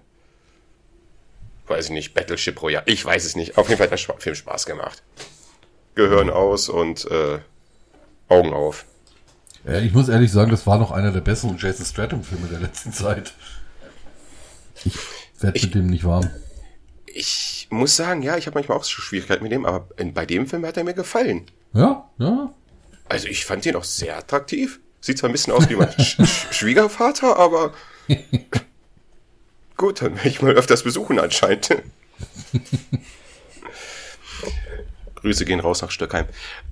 weiß 1.67 1.85
ich 1.85 1.91
nicht, 1.91 2.13
Battleship 2.13 2.61
Royale. 2.61 2.83
Ich 2.87 3.05
weiß 3.05 3.25
es 3.25 3.35
nicht. 3.35 3.57
Auf 3.57 3.69
jeden 3.69 3.77
Fall 3.77 3.89
hat 3.89 4.07
der 4.07 4.17
Film 4.17 4.35
Spaß 4.35 4.65
gemacht. 4.65 5.03
Gehirn 5.93 6.29
aus 6.29 6.67
und 6.67 7.05
äh, 7.11 7.39
Augen 8.27 8.53
auf. 8.53 8.85
Äh, 9.67 9.85
ich 9.85 9.93
muss 9.93 10.09
ehrlich 10.09 10.31
sagen, 10.31 10.51
das 10.51 10.65
war 10.65 10.79
noch 10.79 10.91
einer 10.91 11.11
der 11.11 11.21
besseren 11.21 11.57
Jason 11.57 11.85
Stratham-Filme 11.85 12.47
der 12.47 12.59
letzten 12.59 12.91
Zeit. 12.91 13.33
Ich 14.83 14.97
werde 15.41 15.57
Ich- 15.57 15.63
mit 15.65 15.75
dem 15.75 15.87
nicht 15.87 16.03
warm. 16.05 16.29
Ich 17.05 17.67
muss 17.71 17.95
sagen, 17.95 18.21
ja, 18.21 18.37
ich 18.37 18.45
habe 18.45 18.55
manchmal 18.55 18.77
auch 18.77 18.83
so 18.83 19.01
Schwierigkeiten 19.01 19.43
mit 19.43 19.51
dem, 19.51 19.65
aber 19.65 19.87
bei 20.13 20.25
dem 20.25 20.45
Film 20.47 20.65
hat 20.65 20.77
er 20.77 20.83
mir 20.83 20.93
gefallen. 20.93 21.45
Ja, 21.73 22.07
ja. 22.19 22.53
Also 23.07 23.27
ich 23.27 23.45
fand 23.45 23.65
ihn 23.65 23.75
auch 23.75 23.83
sehr 23.83 24.15
attraktiv. 24.17 24.79
Sieht 25.01 25.17
zwar 25.17 25.29
ein 25.29 25.31
bisschen 25.33 25.53
aus 25.53 25.67
wie 25.69 25.75
mein 25.75 25.91
Sch 25.99 26.17
Schwiegervater, 26.51 27.37
aber 27.37 27.73
gut, 29.77 30.01
dann 30.01 30.15
werde 30.17 30.29
ich 30.29 30.41
mal 30.41 30.53
öfters 30.53 30.83
besuchen 30.83 31.19
anscheinend. 31.19 31.69
Grüße 35.15 35.45
gehen 35.45 35.59
raus 35.59 35.81
nach 35.81 35.91
Stöckheim. 35.91 36.25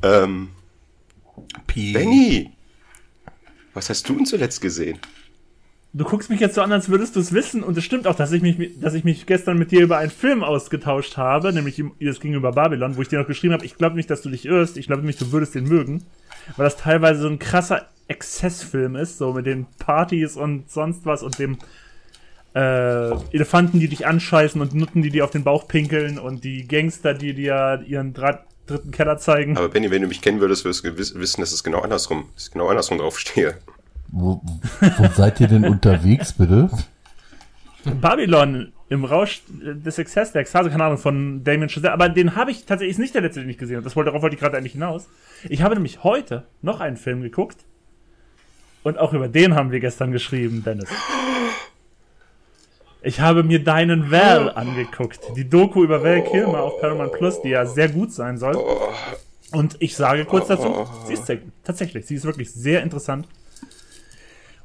Ähm, 0.03 0.50
Benny, 1.67 2.51
was 3.74 3.89
hast 3.89 4.07
du 4.07 4.15
denn 4.15 4.25
zuletzt 4.25 4.62
gesehen? 4.62 5.00
Du 5.94 6.03
guckst 6.03 6.29
mich 6.29 6.39
jetzt 6.39 6.56
so 6.56 6.62
an, 6.62 6.72
als 6.72 6.89
würdest 6.89 7.15
du 7.15 7.20
es 7.20 7.34
wissen, 7.34 7.63
und 7.63 7.77
es 7.77 7.84
stimmt 7.84 8.08
auch, 8.08 8.15
dass 8.15 8.32
ich 8.32 8.41
mich, 8.41 8.79
dass 8.79 8.94
ich 8.94 9.03
mich 9.03 9.25
gestern 9.25 9.58
mit 9.58 9.72
dir 9.72 9.82
über 9.82 9.98
einen 9.98 10.12
Film 10.12 10.44
ausgetauscht 10.44 11.17
habe, 11.17 11.53
nämlich 11.53 11.82
es 12.00 12.20
ging 12.20 12.34
über 12.34 12.51
Babylon, 12.51 12.98
wo 12.98 13.01
ich 13.01 13.08
dir 13.08 13.20
noch 13.20 13.27
geschrieben 13.27 13.53
habe, 13.53 13.65
ich 13.65 13.77
glaube 13.77 13.96
nicht, 13.96 14.10
dass 14.10 14.22
du 14.22 14.29
dich 14.29 14.46
irrst, 14.46 14.77
ich 14.77 14.88
glaube 14.88 15.01
nämlich, 15.01 15.17
du 15.17 15.32
würdest 15.32 15.56
den 15.56 15.63
mögen, 15.63 16.03
weil 16.56 16.65
das 16.65 16.77
teilweise 16.77 17.22
so 17.22 17.27
ein 17.27 17.39
krasser 17.39 17.88
Exzessfilm 18.08 18.96
ist, 18.96 19.17
so 19.17 19.34
mit 19.34 19.46
den 19.46 19.65
Partys 19.79 20.36
und 20.36 20.70
sonst 20.70 21.06
was 21.06 21.24
und 21.24 21.39
dem 21.39 21.58
äh, 22.53 23.12
Elefanten, 23.32 23.79
die 23.79 23.88
dich 23.88 24.06
anscheißen 24.06 24.60
und 24.60 24.74
Nutten, 24.74 25.01
die 25.01 25.10
dir 25.10 25.24
auf 25.24 25.32
den 25.32 25.44
Bauch 25.44 25.67
pinkeln 25.67 26.20
und 26.20 26.44
die 26.44 26.67
Gangster, 26.67 27.13
die 27.13 27.34
dir 27.34 27.84
ihren 27.86 28.13
Dra 28.13 28.44
dritten 28.65 28.91
Keller 28.91 29.17
zeigen. 29.17 29.58
Aber 29.58 29.70
Benny, 29.70 29.89
wenn 29.91 30.01
du 30.01 30.08
mich 30.10 30.22
kennen 30.22 30.41
würdest, 30.41 30.65
würdest 30.65 30.84
du 30.84 30.98
wissen, 30.98 31.41
dass 31.41 31.53
es 31.53 31.63
genau 31.63 31.79
andersrum, 31.79 32.25
dass 32.36 32.48
ich 32.48 32.51
genau 32.51 32.67
andersrum 32.67 32.98
draufstehe. 32.98 33.56
Wo, 34.09 34.41
wo 34.97 35.07
seid 35.15 35.39
ihr 35.39 35.47
denn 35.47 35.65
unterwegs, 35.65 36.33
bitte? 36.33 36.69
Babylon 38.01 38.73
im 38.89 39.03
Rausch 39.03 39.41
des 39.49 39.97
Exzess, 39.97 40.31
der 40.31 40.41
Ekstase, 40.41 40.69
keine 40.69 40.85
Ahnung, 40.85 40.97
von 40.97 41.43
Damien 41.43 41.69
Chazelle. 41.69 41.93
Aber 41.93 42.09
den 42.09 42.35
habe 42.35 42.51
ich 42.51 42.65
tatsächlich, 42.65 42.91
ist 42.91 42.99
nicht 42.99 43.15
der 43.15 43.21
letzte, 43.21 43.41
den 43.41 43.49
ich 43.49 43.57
gesehen 43.57 43.77
habe. 43.77 43.95
Wollte, 43.95 44.09
darauf 44.09 44.21
wollte 44.21 44.35
ich 44.35 44.39
gerade 44.39 44.57
eigentlich 44.57 44.73
hinaus. 44.73 45.07
Ich 45.49 45.61
habe 45.61 45.75
nämlich 45.75 46.03
heute 46.03 46.45
noch 46.61 46.79
einen 46.79 46.97
Film 46.97 47.21
geguckt. 47.21 47.57
Und 48.83 48.97
auch 48.97 49.11
über 49.11 49.27
den 49.27 49.55
haben 49.55 49.71
wir 49.71 49.81
gestern 49.81 50.11
geschrieben, 50.13 50.63
Dennis. 50.63 50.89
Ich 53.01 53.19
habe 53.19 53.43
mir 53.43 53.63
deinen 53.63 54.11
Val 54.11 54.51
angeguckt. 54.51 55.19
Die 55.35 55.49
Doku 55.49 55.83
über 55.83 56.03
Val 56.03 56.23
Kilmer 56.23 56.61
auf 56.61 56.79
Paramount 56.79 57.13
Plus, 57.13 57.41
die 57.41 57.49
ja 57.49 57.65
sehr 57.65 57.89
gut 57.89 58.13
sein 58.13 58.37
soll. 58.37 58.57
Und 59.51 59.75
ich 59.79 59.95
sage 59.95 60.25
kurz 60.25 60.47
dazu, 60.47 60.87
sie 61.05 61.13
ist 61.13 61.31
tatsächlich, 61.63 62.05
sie 62.05 62.15
ist 62.15 62.25
wirklich 62.25 62.51
sehr 62.51 62.83
interessant. 62.83 63.27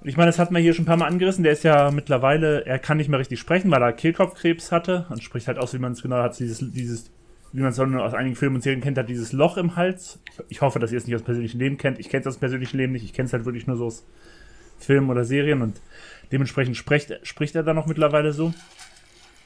Ich 0.05 0.17
meine, 0.17 0.29
das 0.29 0.39
hat 0.39 0.51
man 0.51 0.63
hier 0.63 0.75
schon 0.75 0.83
ein 0.83 0.87
paar 0.87 0.97
Mal 0.97 1.07
angerissen. 1.07 1.45
Der 1.45 1.53
ist 1.53 1.63
ja 1.63 1.91
mittlerweile, 1.91 2.67
er 2.67 2.79
kann 2.79 2.97
nicht 2.97 3.09
mehr 3.09 3.21
richtig 3.21 3.39
sprechen, 3.39 3.71
weil 3.71 3.83
er 3.83 3.93
Kehlkopfkrebs 3.93 4.73
hatte 4.73 5.07
und 5.11 5.23
spricht 5.23 5.47
halt 5.47 5.59
aus, 5.59 5.75
wie 5.75 5.79
man 5.79 5.93
es 5.93 6.03
genau 6.03 6.17
hat, 6.17 6.39
dieses, 6.39 6.59
dieses, 6.73 7.11
wie 7.53 7.61
man 7.61 7.71
es 7.71 7.79
aus 7.79 8.15
einigen 8.15 8.35
Filmen 8.35 8.57
und 8.57 8.63
Serien 8.63 8.81
kennt, 8.81 8.99
hat 8.99 9.09
dieses 9.09 9.33
Loch 9.33 9.57
im 9.57 9.77
Hals. 9.77 10.19
Ich 10.49 10.61
hoffe, 10.61 10.79
dass 10.79 10.91
ihr 10.91 10.99
es 10.99 11.07
nicht 11.07 11.15
aus 11.15 11.23
persönlichem 11.23 11.61
Leben 11.61 11.79
kennt. 11.79 12.01
Ich 12.01 12.09
kenne 12.09 12.23
es 12.23 12.27
aus 12.27 12.39
persönlichem 12.39 12.79
Leben 12.79 12.93
nicht. 12.93 13.05
Ich 13.05 13.13
kenne 13.13 13.27
es 13.27 13.33
halt 13.33 13.45
wirklich 13.45 13.67
nur 13.67 13.77
so 13.77 13.87
aus 13.87 14.05
Filmen 14.79 15.11
oder 15.11 15.25
Serien 15.25 15.63
und 15.63 15.81
dementsprechend 16.33 16.77
spricht, 16.77 17.15
spricht 17.23 17.55
er 17.55 17.63
dann 17.63 17.77
noch 17.77 17.87
mittlerweile 17.87 18.33
so. 18.33 18.53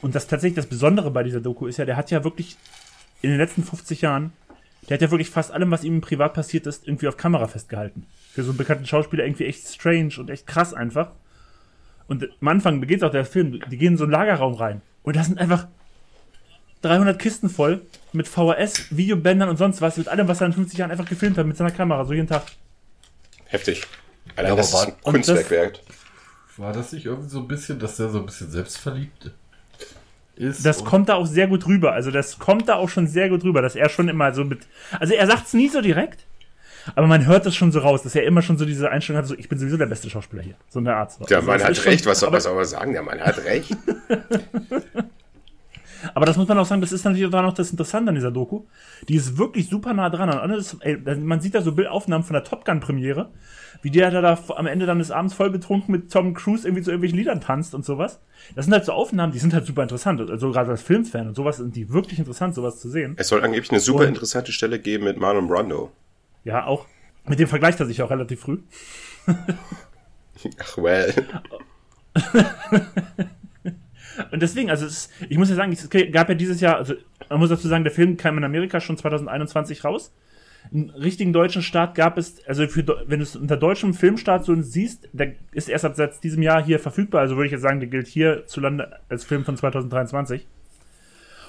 Und 0.01 0.15
das 0.15 0.27
tatsächlich 0.27 0.57
das 0.57 0.67
Besondere 0.67 1.11
bei 1.11 1.23
dieser 1.23 1.41
Doku 1.41 1.67
ist 1.67 1.77
ja, 1.77 1.85
der 1.85 1.97
hat 1.97 2.11
ja 2.11 2.25
wirklich 2.25 2.57
in 3.21 3.31
den 3.31 3.39
letzten 3.39 3.63
50 3.63 4.03
Jahren, 4.03 4.33
der 4.89 4.95
hat 4.97 5.03
ja 5.03 5.11
wirklich 5.11 5.31
fast 5.31 5.51
allem, 5.51 5.71
was 5.71 5.85
ihm 5.85 6.01
privat 6.01 6.35
passiert 6.35 6.67
ist, 6.67 6.87
irgendwie 6.87 7.09
auf 7.09 7.17
Kamera 7.17 7.47
festgehalten. 7.49 8.07
Für 8.33 8.43
so 8.43 8.51
einen 8.51 8.59
bekannten 8.59 8.87
Schauspieler 8.87 9.25
irgendwie 9.25 9.47
echt 9.47 9.67
strange 9.67 10.15
und 10.19 10.31
echt 10.31 10.47
krass 10.47 10.75
einfach. 10.75 11.11
Und 12.09 12.29
am 12.41 12.49
Anfang 12.49 12.81
beginnt 12.81 13.03
auch 13.03 13.11
der 13.11 13.25
Film, 13.25 13.61
die 13.71 13.77
gehen 13.79 13.93
in 13.95 13.99
so 13.99 14.05
einen 14.05 14.13
Lagerraum 14.13 14.55
rein. 14.55 14.81
Und 15.03 15.17
da 15.17 15.25
sind 15.25 15.39
einfach 15.39 15.67
300 16.83 17.19
Kisten 17.19 17.49
voll 17.49 17.83
mit 18.13 18.29
VHS, 18.29 18.97
Videobändern 18.97 19.49
und 19.49 19.57
sonst 19.57 19.81
was, 19.81 19.97
mit 19.97 20.09
allem, 20.09 20.29
was 20.29 20.41
er 20.41 20.47
in 20.49 20.53
50 20.53 20.79
Jahren 20.79 20.91
einfach 20.91 21.09
gefilmt 21.09 21.37
hat, 21.39 21.47
mit 21.47 21.57
seiner 21.57 21.71
Kamera, 21.73 22.05
so 22.05 22.13
jeden 22.13 22.29
Tag. 22.29 22.45
Heftig. 23.47 23.83
Alter, 24.37 24.43
Ja, 24.43 24.49
aber 24.53 24.57
das 24.57 24.69
ist 24.69 24.75
war- 24.75 24.87
ein 24.87 25.01
Kunstwerk 25.03 25.51
wert. 25.51 25.83
War 26.57 26.73
das 26.73 26.93
nicht 26.93 27.07
irgendwie 27.07 27.29
so 27.29 27.41
ein 27.41 27.49
bisschen, 27.49 27.79
dass 27.79 27.97
der 27.97 28.09
so 28.09 28.19
ein 28.19 28.27
bisschen 28.27 28.51
selbstverliebt 28.51 29.31
ist? 30.37 30.65
Das 30.65 30.85
kommt 30.85 31.09
da 31.09 31.15
auch 31.15 31.27
sehr 31.27 31.47
gut 31.49 31.67
rüber. 31.67 31.93
Also 31.93 32.11
das 32.11 32.39
kommt 32.39 32.69
da 32.69 32.77
auch 32.77 32.89
schon 32.89 33.07
sehr 33.07 33.29
gut 33.29 33.45
rüber, 33.45 33.63
dass 33.63 33.75
er 33.77 33.89
schon 33.89 34.09
immer 34.09 34.33
so 34.33 34.45
mit. 34.45 34.61
Also 35.01 35.15
er 35.15 35.27
sagt 35.27 35.47
es 35.47 35.55
nie 35.55 35.69
so 35.69 35.81
direkt, 35.81 36.27
aber 36.95 37.07
man 37.07 37.27
hört 37.27 37.47
das 37.47 37.57
schon 37.57 37.73
so 37.73 37.81
raus, 37.81 38.03
dass 38.03 38.15
er 38.15 38.25
immer 38.25 38.43
schon 38.43 38.59
so 38.59 38.65
diese 38.65 38.91
Einstellung 38.91 39.19
hat, 39.21 39.27
so 39.29 39.35
ich 39.37 39.49
bin 39.49 39.59
sowieso 39.59 39.77
der 39.77 39.87
beste 39.87 40.09
Schauspieler 40.09 40.43
hier. 40.43 40.55
So 40.69 40.79
eine 40.79 40.95
Art. 40.95 41.19
Der 41.29 41.39
Also 41.39 41.49
Mann 41.51 41.63
hat 41.63 41.71
ist 41.71 41.83
schon- 41.83 41.93
recht, 41.93 42.07
was 42.07 42.21
soll, 42.21 42.29
aber, 42.29 42.37
was 42.37 42.45
soll 42.45 42.55
man 42.55 42.65
sagen? 42.65 42.93
Der 42.93 43.03
Mann 43.03 43.21
hat 43.21 43.45
recht. 43.45 43.77
aber 46.15 46.27
das 46.27 46.37
muss 46.37 46.47
man 46.47 46.59
auch 46.59 46.67
sagen, 46.67 46.81
das 46.81 46.93
ist 46.93 47.05
natürlich 47.05 47.27
auch 47.27 47.43
noch 47.43 47.55
das 47.55 47.71
Interessante 47.71 48.11
an 48.11 48.15
dieser 48.15 48.31
Doku. 48.31 48.65
Die 49.09 49.17
ist 49.17 49.39
wirklich 49.39 49.69
super 49.69 49.93
nah 49.95 50.11
dran 50.11 50.31
an 50.31 50.39
alles. 50.39 50.77
Ey, 50.81 50.97
man 51.19 51.41
sieht 51.41 51.55
da 51.55 51.63
so 51.63 51.73
Bildaufnahmen 51.73 52.25
von 52.25 52.35
der 52.35 52.45
Top 52.45 52.65
Gun 52.65 52.81
Premiere, 52.81 53.31
wie 53.83 53.91
der 53.91 54.11
da, 54.11 54.39
am 54.57 54.67
Ende 54.67 54.87
dann 54.87 54.99
des 54.99 55.11
Abends 55.11 55.35
voll 55.35 55.51
betrunken 55.51 55.93
mit 55.93 56.13
Tom 56.13 56.35
Cruise 56.35 56.67
irgendwie 56.67 56.83
zu 56.83 56.91
irgendwelchen 56.91 57.19
Liedern 57.19 57.41
tanzt 57.41 57.75
und 57.75 57.85
sowas. 57.85 58.21
Das 58.55 58.65
sind 58.67 58.75
halt 58.75 58.85
so 58.85 58.93
Aufnahmen, 58.93 59.33
die 59.33 59.39
sind 59.39 59.55
halt 59.55 59.67
super 59.67 59.83
interessant. 59.83 60.21
Also 60.31 60.51
gerade 60.53 60.71
als 60.71 60.83
Filmfan 60.83 61.29
und 61.29 61.35
sowas 61.35 61.57
sind 61.59 61.77
die 61.77 61.91
wirklich 61.93 62.19
interessant, 62.19 62.55
sowas 62.55 62.81
zu 62.81 62.89
sehen. 62.89 63.15
Es 63.19 63.29
soll 63.29 63.43
angeblich 63.45 63.71
eine 63.71 63.81
super 63.81 64.01
Und- 64.01 64.09
interessante 64.09 64.53
Stelle 64.53 64.79
geben 64.79 65.05
mit 65.05 65.19
Marlon 65.19 65.49
Brando. 65.49 65.91
Ja, 66.45 66.65
auch. 66.67 66.87
Mit 67.27 67.39
dem 67.41 67.49
vergleicht 67.49 67.81
er 67.81 67.87
sich 67.87 68.03
auch 68.03 68.11
relativ 68.11 68.41
früh. 68.41 68.59
Ach, 69.27 70.79
well. 70.79 71.13
Und 74.31 74.41
deswegen, 74.41 74.71
also 74.71 74.87
es, 74.87 75.11
ich 75.29 75.37
muss 75.37 75.51
ja 75.51 75.57
sagen, 75.57 75.73
es 75.73 75.91
gab 75.91 76.29
ja 76.29 76.35
dieses 76.35 76.61
Jahr, 76.61 76.77
also 76.77 76.95
man 77.29 77.39
muss 77.39 77.51
dazu 77.51 77.69
sagen, 77.69 77.85
der 77.85 77.93
Film 77.93 78.17
kam 78.17 78.39
in 78.39 78.45
Amerika 78.45 78.81
schon 78.81 78.97
2021 78.97 79.85
raus. 79.85 80.13
Einen 80.73 80.91
richtigen 80.91 81.33
deutschen 81.33 81.63
Start 81.63 81.95
gab 81.95 82.19
es, 82.19 82.45
also 82.47 82.67
für, 82.67 82.85
wenn 83.07 83.21
du 83.21 83.23
es 83.23 83.37
unter 83.37 83.57
deutschem 83.57 83.95
Filmstart 83.95 84.45
so 84.45 84.55
siehst, 84.61 85.09
der 85.13 85.33
ist 85.53 85.69
erst 85.69 85.85
ab 85.85 85.97
seit 85.97 86.23
diesem 86.25 86.43
Jahr 86.43 86.65
hier 86.65 86.79
verfügbar, 86.79 87.21
also 87.21 87.37
würde 87.37 87.47
ich 87.47 87.53
jetzt 87.53 87.63
sagen, 87.63 87.81
der 87.81 87.89
gilt 87.89 88.07
hierzulande 88.07 89.01
als 89.09 89.25
Film 89.25 89.45
von 89.45 89.57
2023. 89.57 90.47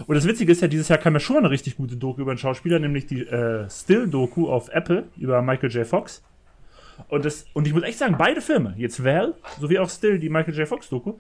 Und 0.05 0.15
das 0.15 0.27
Witzige 0.27 0.51
ist 0.51 0.61
ja, 0.61 0.67
dieses 0.67 0.89
Jahr 0.89 0.99
kam 0.99 1.13
ja 1.13 1.19
schon 1.19 1.35
mal 1.35 1.39
eine 1.39 1.49
richtig 1.49 1.77
gute 1.77 1.95
Doku 1.95 2.21
über 2.21 2.31
einen 2.31 2.37
Schauspieler, 2.37 2.77
nämlich 2.77 3.07
die 3.07 3.21
äh, 3.21 3.67
Still-Doku 3.69 4.47
auf 4.47 4.69
Apple 4.69 5.05
über 5.17 5.41
Michael 5.41 5.71
J. 5.71 5.87
Fox. 5.87 6.23
Und, 7.09 7.25
das, 7.25 7.45
und 7.53 7.67
ich 7.67 7.73
muss 7.73 7.83
echt 7.83 7.97
sagen, 7.97 8.15
beide 8.17 8.41
Filme, 8.41 8.73
jetzt 8.77 9.03
Val, 9.03 9.33
sowie 9.59 9.79
auch 9.79 9.89
Still, 9.89 10.19
die 10.19 10.29
Michael 10.29 10.55
J. 10.55 10.67
Fox-Doku, 10.67 11.15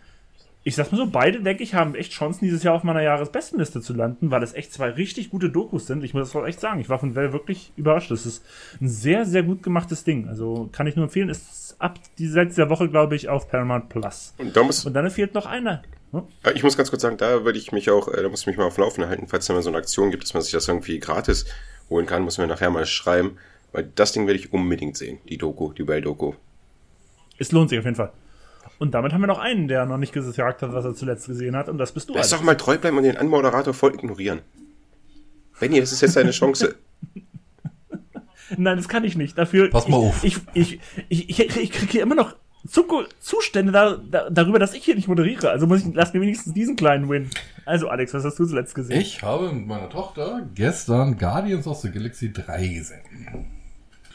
ich 0.67 0.75
sag's 0.75 0.91
mal 0.91 0.97
so, 0.97 1.07
beide, 1.07 1.39
denke 1.39 1.63
ich, 1.63 1.75
haben 1.75 1.95
echt 1.95 2.11
Chancen, 2.11 2.43
dieses 2.43 2.61
Jahr 2.61 2.75
auf 2.75 2.83
meiner 2.83 3.01
Jahresbestenliste 3.01 3.79
zu 3.79 3.93
landen, 3.93 4.31
weil 4.31 4.43
es 4.43 4.53
echt 4.53 4.73
zwei 4.73 4.89
richtig 4.89 5.29
gute 5.29 5.49
Dokus 5.49 5.87
sind. 5.87 6.03
Ich 6.03 6.13
muss 6.13 6.29
das 6.29 6.45
echt 6.45 6.59
sagen. 6.59 6.81
Ich 6.81 6.89
war 6.89 6.99
von 6.99 7.15
Val 7.15 7.31
wirklich 7.31 7.71
überrascht. 7.77 8.11
Das 8.11 8.25
ist 8.25 8.43
ein 8.81 8.89
sehr, 8.89 9.25
sehr 9.25 9.43
gut 9.43 9.63
gemachtes 9.63 10.03
Ding. 10.03 10.27
Also 10.27 10.67
kann 10.73 10.85
ich 10.85 10.97
nur 10.97 11.05
empfehlen. 11.05 11.29
Ist 11.29 11.77
ab 11.79 11.97
die, 12.17 12.27
seit 12.27 12.49
dieser 12.49 12.69
Woche, 12.69 12.89
glaube 12.89 13.15
ich, 13.15 13.29
auf 13.29 13.49
Paramount 13.49 13.87
Plus. 13.87 14.33
Und 14.39 14.57
da 14.57 14.63
muss, 14.63 14.85
Und 14.85 14.93
dann 14.93 15.09
fehlt 15.09 15.35
noch 15.35 15.45
einer. 15.45 15.83
Hm? 16.11 16.23
ich 16.53 16.63
muss 16.63 16.75
ganz 16.75 16.89
kurz 16.89 17.01
sagen, 17.01 17.15
da 17.15 17.45
würde 17.45 17.57
ich 17.57 17.71
mich 17.71 17.89
auch, 17.89 18.09
äh, 18.09 18.21
da 18.21 18.27
muss 18.27 18.41
ich 18.41 18.47
mich 18.47 18.57
mal 18.57 18.65
auf 18.65 18.75
dem 18.75 18.83
Laufenden 18.83 19.09
halten, 19.09 19.27
falls 19.29 19.45
es 19.45 19.47
da 19.47 19.53
mal 19.53 19.63
so 19.63 19.69
eine 19.69 19.77
Aktion 19.77 20.11
gibt, 20.11 20.23
dass 20.23 20.33
man 20.33 20.43
sich 20.43 20.51
das 20.51 20.67
irgendwie 20.67 20.99
gratis 20.99 21.45
holen 21.89 22.05
kann, 22.05 22.23
muss 22.23 22.39
man 22.39 22.49
nachher 22.49 22.71
mal 22.71 22.85
schreiben. 22.85 23.37
Weil 23.71 23.89
das 23.95 24.11
Ding 24.11 24.27
werde 24.27 24.37
ich 24.37 24.51
unbedingt 24.51 24.97
sehen, 24.97 25.19
die 25.29 25.37
Doku, 25.37 25.71
die 25.71 25.87
Well-Doku. 25.87 26.33
Es 27.37 27.53
lohnt 27.53 27.69
sich 27.69 27.79
auf 27.79 27.85
jeden 27.85 27.95
Fall. 27.95 28.11
Und 28.79 28.93
damit 28.93 29.13
haben 29.13 29.21
wir 29.21 29.27
noch 29.27 29.39
einen, 29.39 29.67
der 29.67 29.85
noch 29.85 29.97
nicht 29.97 30.13
gesagt 30.13 30.61
hat, 30.61 30.73
was 30.73 30.85
er 30.85 30.93
zuletzt 30.93 31.27
gesehen 31.27 31.55
hat. 31.55 31.69
Und 31.69 31.77
das 31.77 31.91
bist 31.91 32.09
du. 32.09 32.13
Lass 32.13 32.29
doch 32.29 32.41
mal 32.41 32.55
treu 32.55 32.77
bleiben 32.77 32.97
und 32.97 33.03
den 33.03 33.17
Anmoderator 33.17 33.73
voll 33.73 33.95
ignorieren. 33.95 34.41
Benny, 35.59 35.79
das 35.79 35.91
ist 35.91 36.01
jetzt 36.01 36.15
deine 36.15 36.31
Chance. 36.31 36.75
Nein, 38.57 38.77
das 38.77 38.87
kann 38.87 39.03
ich 39.03 39.17
nicht. 39.17 39.37
Dafür. 39.37 39.69
Pass 39.69 39.87
mal 39.87 39.99
ich, 39.99 40.05
auf. 40.05 40.23
Ich, 40.23 40.37
ich, 40.53 40.79
ich, 41.09 41.39
ich, 41.39 41.57
ich 41.57 41.71
kriege 41.71 41.91
hier 41.91 42.01
immer 42.03 42.15
noch 42.15 42.35
Zustände 43.19 43.71
da, 43.71 43.97
da, 43.97 44.29
darüber, 44.29 44.59
dass 44.59 44.73
ich 44.73 44.83
hier 44.83 44.95
nicht 44.95 45.07
moderiere. 45.07 45.49
Also 45.49 45.67
muss 45.67 45.85
ich, 45.85 45.93
lass 45.93 46.13
mir 46.13 46.21
wenigstens 46.21 46.53
diesen 46.53 46.75
kleinen 46.75 47.09
Win. 47.09 47.29
Also, 47.65 47.87
Alex, 47.87 48.13
was 48.13 48.23
hast 48.23 48.39
du 48.39 48.45
zuletzt 48.45 48.75
gesehen? 48.75 48.99
Ich 48.99 49.23
habe 49.23 49.51
mit 49.51 49.67
meiner 49.67 49.89
Tochter 49.89 50.47
gestern 50.53 51.17
Guardians 51.17 51.67
of 51.67 51.79
the 51.79 51.91
Galaxy 51.91 52.31
3 52.31 52.67
gesehen. 52.67 53.47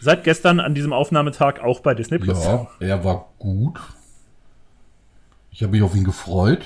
Seit 0.00 0.24
gestern 0.24 0.60
an 0.60 0.74
diesem 0.74 0.92
Aufnahmetag 0.92 1.60
auch 1.60 1.80
bei 1.80 1.94
Disney 1.94 2.18
Plus. 2.18 2.44
Ja, 2.44 2.68
er 2.80 3.04
war 3.04 3.32
gut. 3.38 3.78
Ich 5.52 5.62
habe 5.62 5.72
mich 5.72 5.82
auf 5.82 5.94
ihn 5.94 6.04
gefreut. 6.04 6.64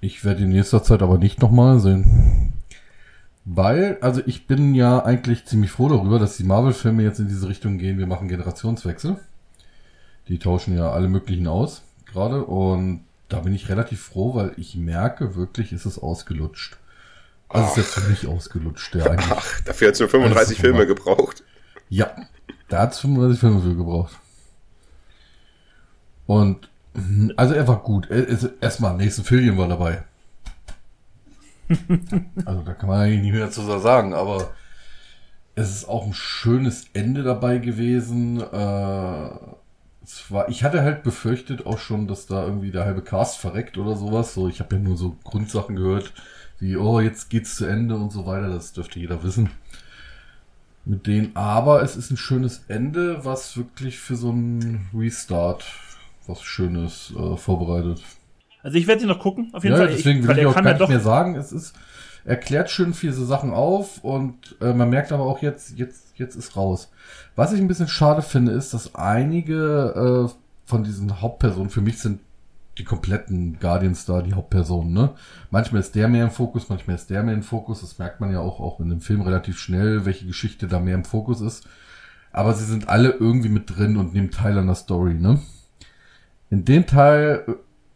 Ich 0.00 0.24
werde 0.24 0.42
in 0.44 0.50
nächster 0.50 0.82
Zeit 0.82 1.02
aber 1.02 1.18
nicht 1.18 1.40
nochmal 1.42 1.80
sehen. 1.80 2.52
Weil, 3.44 3.98
also 4.00 4.22
ich 4.26 4.46
bin 4.46 4.74
ja 4.74 5.04
eigentlich 5.04 5.44
ziemlich 5.44 5.70
froh 5.70 5.88
darüber, 5.88 6.18
dass 6.18 6.36
die 6.36 6.44
Marvel-Filme 6.44 7.02
jetzt 7.02 7.20
in 7.20 7.28
diese 7.28 7.48
Richtung 7.48 7.78
gehen. 7.78 7.98
Wir 7.98 8.06
machen 8.06 8.28
Generationswechsel. 8.28 9.18
Die 10.28 10.38
tauschen 10.38 10.76
ja 10.76 10.90
alle 10.90 11.08
möglichen 11.08 11.46
aus 11.46 11.82
gerade. 12.06 12.44
Und 12.44 13.04
da 13.28 13.40
bin 13.40 13.54
ich 13.54 13.68
relativ 13.68 14.00
froh, 14.02 14.34
weil 14.34 14.52
ich 14.56 14.74
merke 14.74 15.36
wirklich, 15.36 15.72
ist 15.72 15.84
es 15.84 15.98
ausgelutscht. 15.98 16.78
Also 17.48 17.66
es 17.66 17.70
ist 17.70 17.76
jetzt 17.76 17.94
für 17.94 18.10
mich 18.10 18.26
ausgelutscht, 18.26 18.94
der 18.94 19.10
eigentlich. 19.10 19.30
Ach, 19.30 19.60
dafür 19.60 19.88
hat 19.88 20.00
nur 20.00 20.08
35 20.08 20.48
Alles 20.48 20.60
Filme 20.60 20.86
super. 20.86 20.94
gebraucht. 20.94 21.44
Ja, 21.88 22.10
da 22.68 22.80
hat 22.80 22.94
es 22.94 22.98
35 22.98 23.38
Filme 23.38 23.60
für 23.60 23.76
gebraucht. 23.76 24.16
Und 26.26 26.68
also 27.36 27.54
er 27.54 27.68
war 27.68 27.82
gut. 27.82 28.10
Er, 28.10 28.26
erstmal 28.60 28.96
nächsten 28.96 29.24
Filien 29.24 29.58
war 29.58 29.68
dabei. 29.68 30.02
also 32.44 32.62
da 32.62 32.74
kann 32.74 32.88
man 32.88 33.00
eigentlich 33.00 33.22
nicht 33.22 33.32
mehr 33.32 33.50
zu 33.50 33.62
sagen, 33.80 34.14
aber 34.14 34.52
es 35.54 35.70
ist 35.70 35.88
auch 35.88 36.06
ein 36.06 36.14
schönes 36.14 36.86
Ende 36.92 37.22
dabei 37.22 37.58
gewesen. 37.58 38.40
Äh, 38.40 39.28
es 40.04 40.30
war, 40.30 40.48
ich 40.48 40.62
hatte 40.62 40.82
halt 40.82 41.02
befürchtet 41.02 41.66
auch 41.66 41.78
schon, 41.78 42.06
dass 42.06 42.26
da 42.26 42.44
irgendwie 42.44 42.70
der 42.70 42.84
halbe 42.84 43.02
Cast 43.02 43.38
verreckt 43.38 43.78
oder 43.78 43.96
sowas. 43.96 44.34
So, 44.34 44.48
ich 44.48 44.60
habe 44.60 44.76
ja 44.76 44.80
nur 44.80 44.96
so 44.96 45.16
Grundsachen 45.24 45.74
gehört, 45.74 46.12
wie 46.60 46.76
oh 46.76 47.00
jetzt 47.00 47.30
geht's 47.30 47.56
zu 47.56 47.64
Ende 47.64 47.96
und 47.96 48.12
so 48.12 48.26
weiter. 48.26 48.48
Das 48.48 48.72
dürfte 48.72 49.00
jeder 49.00 49.22
wissen 49.24 49.50
mit 50.84 51.06
denen. 51.06 51.34
Aber 51.34 51.82
es 51.82 51.96
ist 51.96 52.10
ein 52.10 52.16
schönes 52.16 52.64
Ende, 52.68 53.24
was 53.24 53.56
wirklich 53.56 53.98
für 53.98 54.16
so 54.16 54.30
einen 54.30 54.88
Restart 54.94 55.64
was 56.28 56.42
Schönes 56.42 57.12
äh, 57.16 57.36
vorbereitet. 57.36 58.02
Also 58.62 58.78
ich 58.78 58.86
werde 58.86 59.00
sie 59.02 59.06
noch 59.06 59.20
gucken, 59.20 59.50
auf 59.52 59.62
jeden 59.64 59.76
Ja, 59.76 59.82
Fall. 59.82 59.92
deswegen 59.94 60.22
will 60.22 60.28
weil 60.28 60.38
ich 60.38 60.46
auch 60.46 60.54
gar 60.54 60.62
nicht 60.62 60.88
mehr 60.88 61.00
sagen. 61.00 61.36
Es 61.36 61.52
ist 61.52 61.74
erklärt 62.24 62.70
schön 62.70 62.92
viele 62.92 63.12
Sachen 63.12 63.52
auf 63.52 64.02
und 64.02 64.56
äh, 64.60 64.72
man 64.72 64.90
merkt 64.90 65.12
aber 65.12 65.24
auch 65.24 65.40
jetzt, 65.42 65.78
jetzt, 65.78 66.18
jetzt 66.18 66.34
ist 66.34 66.56
raus. 66.56 66.90
Was 67.36 67.52
ich 67.52 67.60
ein 67.60 67.68
bisschen 67.68 67.86
schade 67.88 68.22
finde, 68.22 68.52
ist, 68.52 68.74
dass 68.74 68.96
einige 68.96 70.28
äh, 70.28 70.36
von 70.64 70.82
diesen 70.82 71.20
Hauptpersonen, 71.20 71.70
für 71.70 71.80
mich 71.80 72.00
sind 72.00 72.20
die 72.78 72.84
kompletten 72.84 73.58
Guardians 73.60 74.04
da 74.04 74.20
die 74.20 74.34
Hauptpersonen, 74.34 74.92
ne? 74.92 75.10
Manchmal 75.50 75.80
ist 75.80 75.94
der 75.94 76.08
mehr 76.08 76.24
im 76.24 76.30
Fokus, 76.30 76.68
manchmal 76.68 76.96
ist 76.96 77.08
der 77.08 77.22
mehr 77.22 77.32
im 77.34 77.42
Fokus. 77.42 77.80
Das 77.80 77.98
merkt 77.98 78.20
man 78.20 78.32
ja 78.32 78.40
auch, 78.40 78.60
auch 78.60 78.80
in 78.80 78.90
dem 78.90 79.00
Film 79.00 79.22
relativ 79.22 79.58
schnell, 79.58 80.04
welche 80.04 80.26
Geschichte 80.26 80.66
da 80.66 80.78
mehr 80.80 80.94
im 80.96 81.04
Fokus 81.04 81.40
ist. 81.40 81.66
Aber 82.32 82.52
sie 82.52 82.64
sind 82.64 82.88
alle 82.88 83.10
irgendwie 83.10 83.48
mit 83.48 83.74
drin 83.74 83.96
und 83.96 84.12
nehmen 84.12 84.30
teil 84.30 84.58
an 84.58 84.66
der 84.66 84.74
Story, 84.74 85.14
ne? 85.14 85.40
In 86.50 86.64
dem 86.64 86.86
Teil 86.86 87.44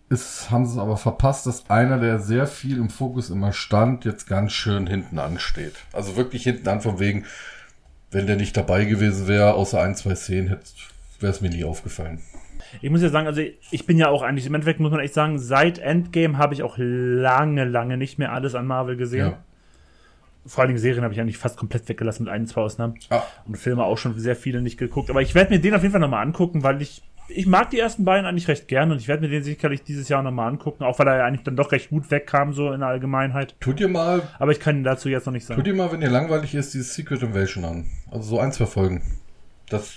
ist, 0.09 0.51
haben 0.51 0.67
sie 0.67 0.73
es 0.73 0.79
aber 0.79 0.97
verpasst, 0.97 1.47
dass 1.47 1.71
einer, 1.71 1.99
der 1.99 2.19
sehr 2.19 2.47
viel 2.47 2.79
im 2.79 2.91
Fokus 2.91 3.31
immer 3.31 3.53
stand, 3.53 4.05
jetzt 4.05 4.27
ganz 4.27 4.53
schön 4.53 4.87
hinten 4.87 5.19
ansteht. 5.19 5.75
Also 5.93 6.17
wirklich 6.17 6.43
hinten 6.43 6.69
an, 6.69 6.81
von 6.81 6.99
wegen, 6.99 7.25
wenn 8.11 8.27
der 8.27 8.37
nicht 8.37 8.57
dabei 8.57 8.85
gewesen 8.85 9.29
wäre, 9.29 9.55
außer 9.55 9.81
ein, 9.81 9.95
zwei 9.95 10.17
Szenen, 10.17 10.59
wäre 11.21 11.33
es 11.33 11.41
mir 11.41 11.51
nie 11.51 11.65
aufgefallen. 11.65 12.21
Ich 12.83 12.91
muss 12.91 13.03
ja 13.03 13.09
sagen, 13.09 13.27
also 13.27 13.41
ich 13.71 13.87
bin 13.87 13.99
ja 13.99 14.09
auch 14.09 14.23
eigentlich, 14.23 14.47
im 14.47 14.55
Endeffekt 14.55 14.81
muss 14.81 14.91
man 14.91 15.01
echt 15.01 15.15
sagen, 15.15 15.39
seit 15.39 15.79
Endgame 15.79 16.39
habe 16.39 16.55
ich 16.55 16.63
auch 16.63 16.75
lange, 16.77 17.65
lange 17.65 17.97
nicht 17.97 18.19
mehr 18.19 18.33
alles 18.33 18.55
an 18.55 18.67
Marvel 18.67 18.97
gesehen. 18.97 19.31
Ja. 19.31 19.39
Vor 20.47 20.63
allen 20.63 20.69
Dingen 20.69 20.79
Serien 20.79 21.05
habe 21.05 21.13
ich 21.13 21.21
eigentlich 21.21 21.39
fast 21.39 21.57
komplett 21.57 21.89
weggelassen 21.89 22.25
mit 22.25 22.33
ein, 22.33 22.47
zwei 22.47 22.63
Ausnahmen. 22.63 22.95
Ah. 23.11 23.23
Und 23.47 23.59
Filme 23.59 23.85
auch 23.85 23.99
schon 23.99 24.19
sehr 24.19 24.37
viele 24.37 24.63
nicht 24.63 24.79
geguckt. 24.79 25.11
Aber 25.11 25.21
ich 25.21 25.35
werde 25.35 25.51
mir 25.53 25.61
den 25.61 25.75
auf 25.75 25.83
jeden 25.83 25.93
Fall 25.93 26.01
nochmal 26.01 26.25
angucken, 26.25 26.63
weil 26.63 26.81
ich, 26.81 27.03
ich 27.29 27.47
mag 27.47 27.71
die 27.71 27.79
ersten 27.79 28.05
beiden 28.05 28.27
eigentlich 28.27 28.49
recht 28.49 28.67
gern 28.69 28.91
und 28.91 28.99
ich 28.99 29.07
werde 29.09 29.23
mir 29.23 29.29
den 29.29 29.43
sicherlich 29.45 29.83
dieses 29.85 30.09
Jahr 30.09 30.23
nochmal 30.23 30.49
angucken, 30.49 30.83
auch 30.85 30.99
weil 30.99 31.07
er 31.09 31.19
ja 31.19 31.25
eigentlich 31.27 31.45
dann 31.45 31.57
doch 31.57 31.71
recht 31.73 31.91
gut 31.91 32.11
wegkam, 32.11 32.53
so 32.53 32.73
in 32.73 32.81
der 32.81 32.89
Allgemeinheit. 32.89 33.55
Tut 33.61 33.79
ihr 33.81 33.89
mal, 33.89 34.23
Aber 34.39 34.53
ich 34.53 34.59
kann 34.61 34.79
ihn 34.79 34.85
dazu 34.85 35.09
jetzt 35.09 35.27
noch 35.27 35.33
nicht 35.33 35.47
tut 35.47 35.57
sagen. 35.57 35.67
ihr 35.67 35.75
mal, 35.75 35.93
wenn 35.93 36.03
ihr 36.03 36.11
langweilig 36.11 36.55
ist, 36.55 36.75
dieses 36.75 36.95
Secret 36.95 37.23
Invasion 37.23 37.65
an. 37.65 37.87
Also 38.11 38.31
so 38.31 38.41
ein, 38.41 38.53
zwei 38.53 38.67
Folgen. 38.67 39.03
Das 39.69 39.93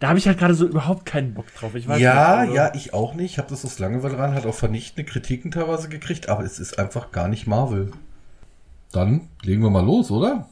Da 0.00 0.08
habe 0.08 0.18
ich 0.18 0.26
halt 0.26 0.38
gerade 0.38 0.54
so 0.54 0.66
überhaupt 0.66 1.04
keinen 1.04 1.34
Bock 1.34 1.54
drauf. 1.54 1.74
Ich 1.74 1.86
weiß 1.86 2.00
ja, 2.00 2.12
nicht, 2.12 2.50
also- 2.50 2.54
ja, 2.54 2.74
ich 2.74 2.94
auch 2.94 3.12
nicht. 3.14 3.32
Ich 3.32 3.38
habe 3.38 3.48
das 3.50 3.64
aus 3.64 3.78
Langeweile 3.78 4.16
ran, 4.18 4.34
hat 4.34 4.46
auch 4.46 4.54
vernichtende 4.54 5.04
Kritiken 5.10 5.50
teilweise 5.50 5.88
gekriegt, 5.90 6.28
aber 6.30 6.42
es 6.44 6.58
ist 6.58 6.78
einfach 6.78 7.12
gar 7.12 7.28
nicht 7.28 7.46
Marvel. 7.46 7.90
Dann 8.92 9.28
legen 9.42 9.62
wir 9.62 9.70
mal 9.70 9.84
los, 9.84 10.10
oder? 10.10 10.48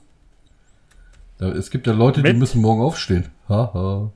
Es 1.39 1.71
gibt 1.71 1.87
ja 1.87 1.93
Leute, 1.95 2.23
die 2.23 2.29
Mit? 2.29 2.39
müssen 2.39 2.61
morgen 2.61 2.83
aufstehen. 2.83 3.29
Haha. 3.49 4.11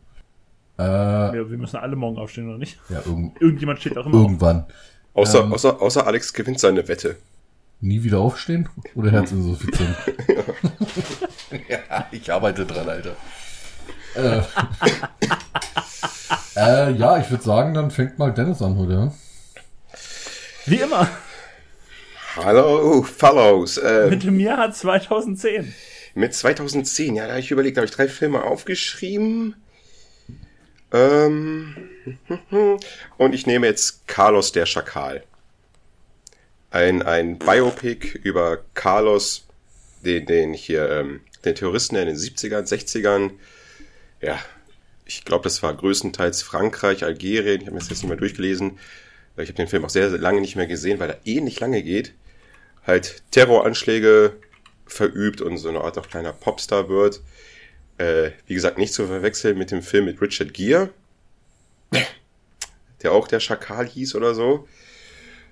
Äh, 0.78 0.82
ja, 0.82 1.32
Wir, 1.32 1.50
wir 1.50 1.58
müssen 1.58 1.76
alle 1.76 1.96
morgen 1.96 2.18
aufstehen, 2.18 2.48
oder 2.48 2.58
nicht? 2.58 2.78
irgend, 2.88 3.40
Irgendjemand 3.40 3.80
steht 3.80 3.96
auch 3.98 4.06
immer 4.06 4.16
auf. 4.16 4.22
irgendwann. 4.22 4.66
Außer, 5.14 5.42
Ähm. 5.44 5.52
außer, 5.52 5.80
außer 5.82 6.06
Alex 6.06 6.32
gewinnt 6.32 6.60
seine 6.60 6.86
Wette. 6.88 7.16
Nie 7.80 8.02
wieder 8.02 8.18
aufstehen? 8.18 8.68
Oder 8.94 9.10
Herzinsuffizienz? 9.12 9.96
ja, 11.68 12.06
ich 12.10 12.32
arbeite 12.32 12.66
dran, 12.66 12.88
Alter. 12.88 13.16
Äh, 14.14 14.40
äh, 16.56 16.92
ja, 16.92 17.18
ich 17.18 17.30
würde 17.30 17.44
sagen, 17.44 17.74
dann 17.74 17.90
fängt 17.90 18.18
mal 18.18 18.32
Dennis 18.32 18.62
an 18.62 18.76
heute. 18.76 18.92
ja? 18.92 19.12
Wie 20.66 20.76
immer. 20.76 21.08
Hallo, 22.36 23.02
Fellows. 23.02 23.78
Äh, 23.78 24.08
Mit 24.10 24.22
dem 24.24 24.38
Jahr 24.38 24.70
2010. 24.72 25.72
Mit 26.14 26.34
2010, 26.34 27.16
ja, 27.16 27.24
da 27.24 27.30
habe 27.30 27.40
ich 27.40 27.50
überlegt, 27.50 27.76
da 27.76 27.80
habe 27.80 27.86
ich 27.88 27.94
drei 27.94 28.08
Filme 28.08 28.42
aufgeschrieben. 28.42 29.54
Ähm, 30.92 31.76
und 33.18 33.34
ich 33.34 33.46
nehme 33.46 33.66
jetzt 33.66 34.06
Carlos 34.06 34.52
der 34.52 34.66
Schakal. 34.66 35.24
Ein, 36.70 37.02
ein 37.02 37.38
Biopic 37.38 38.18
über 38.22 38.58
Carlos, 38.74 39.46
den, 40.04 40.26
den 40.26 40.52
hier, 40.52 40.88
ähm, 40.90 41.20
den 41.44 41.54
Terroristen 41.54 41.96
in 41.96 42.06
den 42.06 42.16
70ern, 42.16 42.68
60ern. 42.68 43.32
Ja, 44.20 44.38
ich 45.04 45.24
glaube, 45.24 45.44
das 45.44 45.62
war 45.62 45.74
größtenteils 45.74 46.42
Frankreich, 46.42 47.04
Algerien. 47.04 47.60
Ich 47.60 47.66
habe 47.66 47.72
mir 47.72 47.80
das 47.80 47.88
jetzt 47.88 48.02
nicht 48.02 48.08
mehr 48.08 48.18
durchgelesen. 48.18 48.78
Ich 49.36 49.48
habe 49.48 49.56
den 49.56 49.68
Film 49.68 49.84
auch 49.84 49.90
sehr, 49.90 50.10
sehr 50.10 50.18
lange 50.18 50.40
nicht 50.40 50.56
mehr 50.56 50.66
gesehen, 50.66 50.98
weil 50.98 51.10
er 51.10 51.20
ähnlich 51.24 51.60
lange 51.60 51.82
geht. 51.82 52.12
Halt 52.86 53.22
Terroranschläge 53.30 54.36
verübt 54.86 55.40
und 55.40 55.58
so 55.58 55.68
eine 55.68 55.80
Art 55.80 55.96
auch 55.96 56.08
kleiner 56.08 56.32
Popstar 56.32 56.88
wird. 56.88 57.20
Äh, 57.98 58.30
wie 58.46 58.54
gesagt, 58.54 58.78
nicht 58.78 58.92
zu 58.94 59.06
verwechseln 59.06 59.58
mit 59.58 59.70
dem 59.70 59.82
Film 59.82 60.04
mit 60.06 60.20
Richard 60.20 60.54
Gere, 60.54 60.90
der 63.02 63.12
auch 63.12 63.28
der 63.28 63.40
Schakal 63.40 63.86
hieß 63.86 64.14
oder 64.14 64.34
so, 64.34 64.66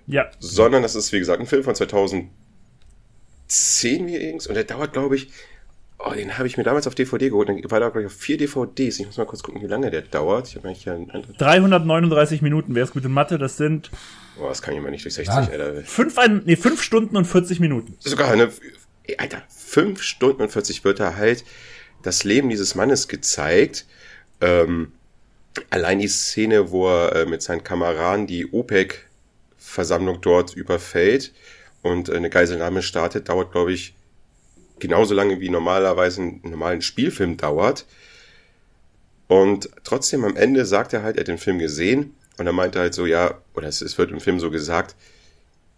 Ja. 0.07 0.31
sondern 0.39 0.83
das 0.83 0.95
ist, 0.95 1.13
wie 1.13 1.19
gesagt, 1.19 1.41
ein 1.41 1.47
Film 1.47 1.65
von 1.65 1.75
2010 1.75 2.31
wie 4.07 4.17
irgendwas 4.17 4.47
und 4.47 4.55
der 4.55 4.65
dauert, 4.65 4.93
glaube 4.93 5.17
ich, 5.17 5.29
oh, 5.99 6.13
den 6.13 6.37
habe 6.39 6.47
ich 6.47 6.57
mir 6.57 6.63
damals 6.65 6.87
auf 6.87 6.95
DVD 6.95 7.31
geholt, 7.31 7.49
dann 7.49 7.61
war 7.71 7.81
da, 7.81 7.89
glaube 7.89 8.03
ich, 8.03 8.07
auf 8.07 8.13
vier 8.13 8.37
DVDs. 8.37 9.01
Ich 9.01 9.07
muss 9.07 9.17
mal 9.17 9.25
kurz 9.27 9.43
gucken, 9.43 9.63
wie 9.63 9.67
lange 9.67 9.91
der 9.91 10.03
dauert. 10.03 10.49
Ich 10.49 10.57
habe 10.57 10.69
eigentlich 10.69 10.85
ja 10.85 10.95
ein 10.95 11.11
anderes, 11.11 11.37
339 11.39 12.43
Minuten, 12.43 12.75
wer 12.75 12.85
ist 12.85 12.93
gut 12.93 13.05
in 13.05 13.13
Mathe? 13.13 13.39
Das 13.39 13.57
sind 13.57 13.91
oh, 14.41 14.49
das 14.49 14.63
kann 14.63 14.75
ich 14.75 14.81
mal 14.81 14.91
nicht 14.91 15.05
durch 15.05 15.15
60, 15.15 15.35
Ja. 15.35 15.41
Alter. 15.51 15.83
fünf, 15.85 16.19
ein, 16.19 16.43
nee, 16.45 16.57
fünf 16.57 16.83
Stunden 16.83 17.17
und 17.17 17.25
40 17.25 17.61
Minuten. 17.61 17.97
sogar 18.01 18.31
eine, 18.31 18.51
Alter, 19.19 19.43
fünf 19.49 20.03
Stunden 20.03 20.43
und 20.43 20.51
40 20.51 20.85
Wörter 20.85 21.17
halt 21.17 21.45
das 22.07 22.25
Leben 22.25 22.49
dieses 22.49 22.75
Mannes 22.75 23.09
gezeigt. 23.09 23.85
Ähm, 24.41 24.93
allein 25.71 25.99
die 25.99 26.09
Szene, 26.09 26.71
wo 26.71 26.89
er 26.89 27.17
äh, 27.17 27.27
mit 27.27 27.43
seinen 27.43 27.65
Kameraden 27.65 28.27
die 28.27 28.53
OPEC-Versammlung 28.53 30.21
dort 30.21 30.55
überfällt 30.55 31.33
und 31.83 32.09
äh, 32.09 32.15
eine 32.15 32.31
Geiselnahme 32.31 32.83
startet, 32.83 33.29
dauert, 33.29 33.53
glaube 33.53 33.73
ich, 33.73 33.95
genauso 34.79 35.15
lange 35.15 35.41
wie 35.41 35.49
normalerweise 35.49 36.23
ein 36.23 36.41
normalen 36.45 36.83
Spielfilm 36.83 37.37
dauert. 37.37 37.87
Und 39.29 39.71
trotzdem 39.83 40.25
am 40.25 40.37
Ende 40.37 40.65
sagt 40.65 40.93
er 40.93 41.03
halt, 41.03 41.17
er 41.17 41.21
hat 41.21 41.29
den 41.29 41.39
Film 41.39 41.59
gesehen 41.59 42.15
und 42.39 42.47
er 42.47 42.53
meinte 42.53 42.79
halt 42.79 42.95
so, 42.95 43.07
ja, 43.07 43.39
oder 43.55 43.67
es, 43.67 43.81
es 43.81 43.99
wird 43.99 44.13
im 44.13 44.21
Film 44.21 44.39
so 44.39 44.51
gesagt, 44.51 44.95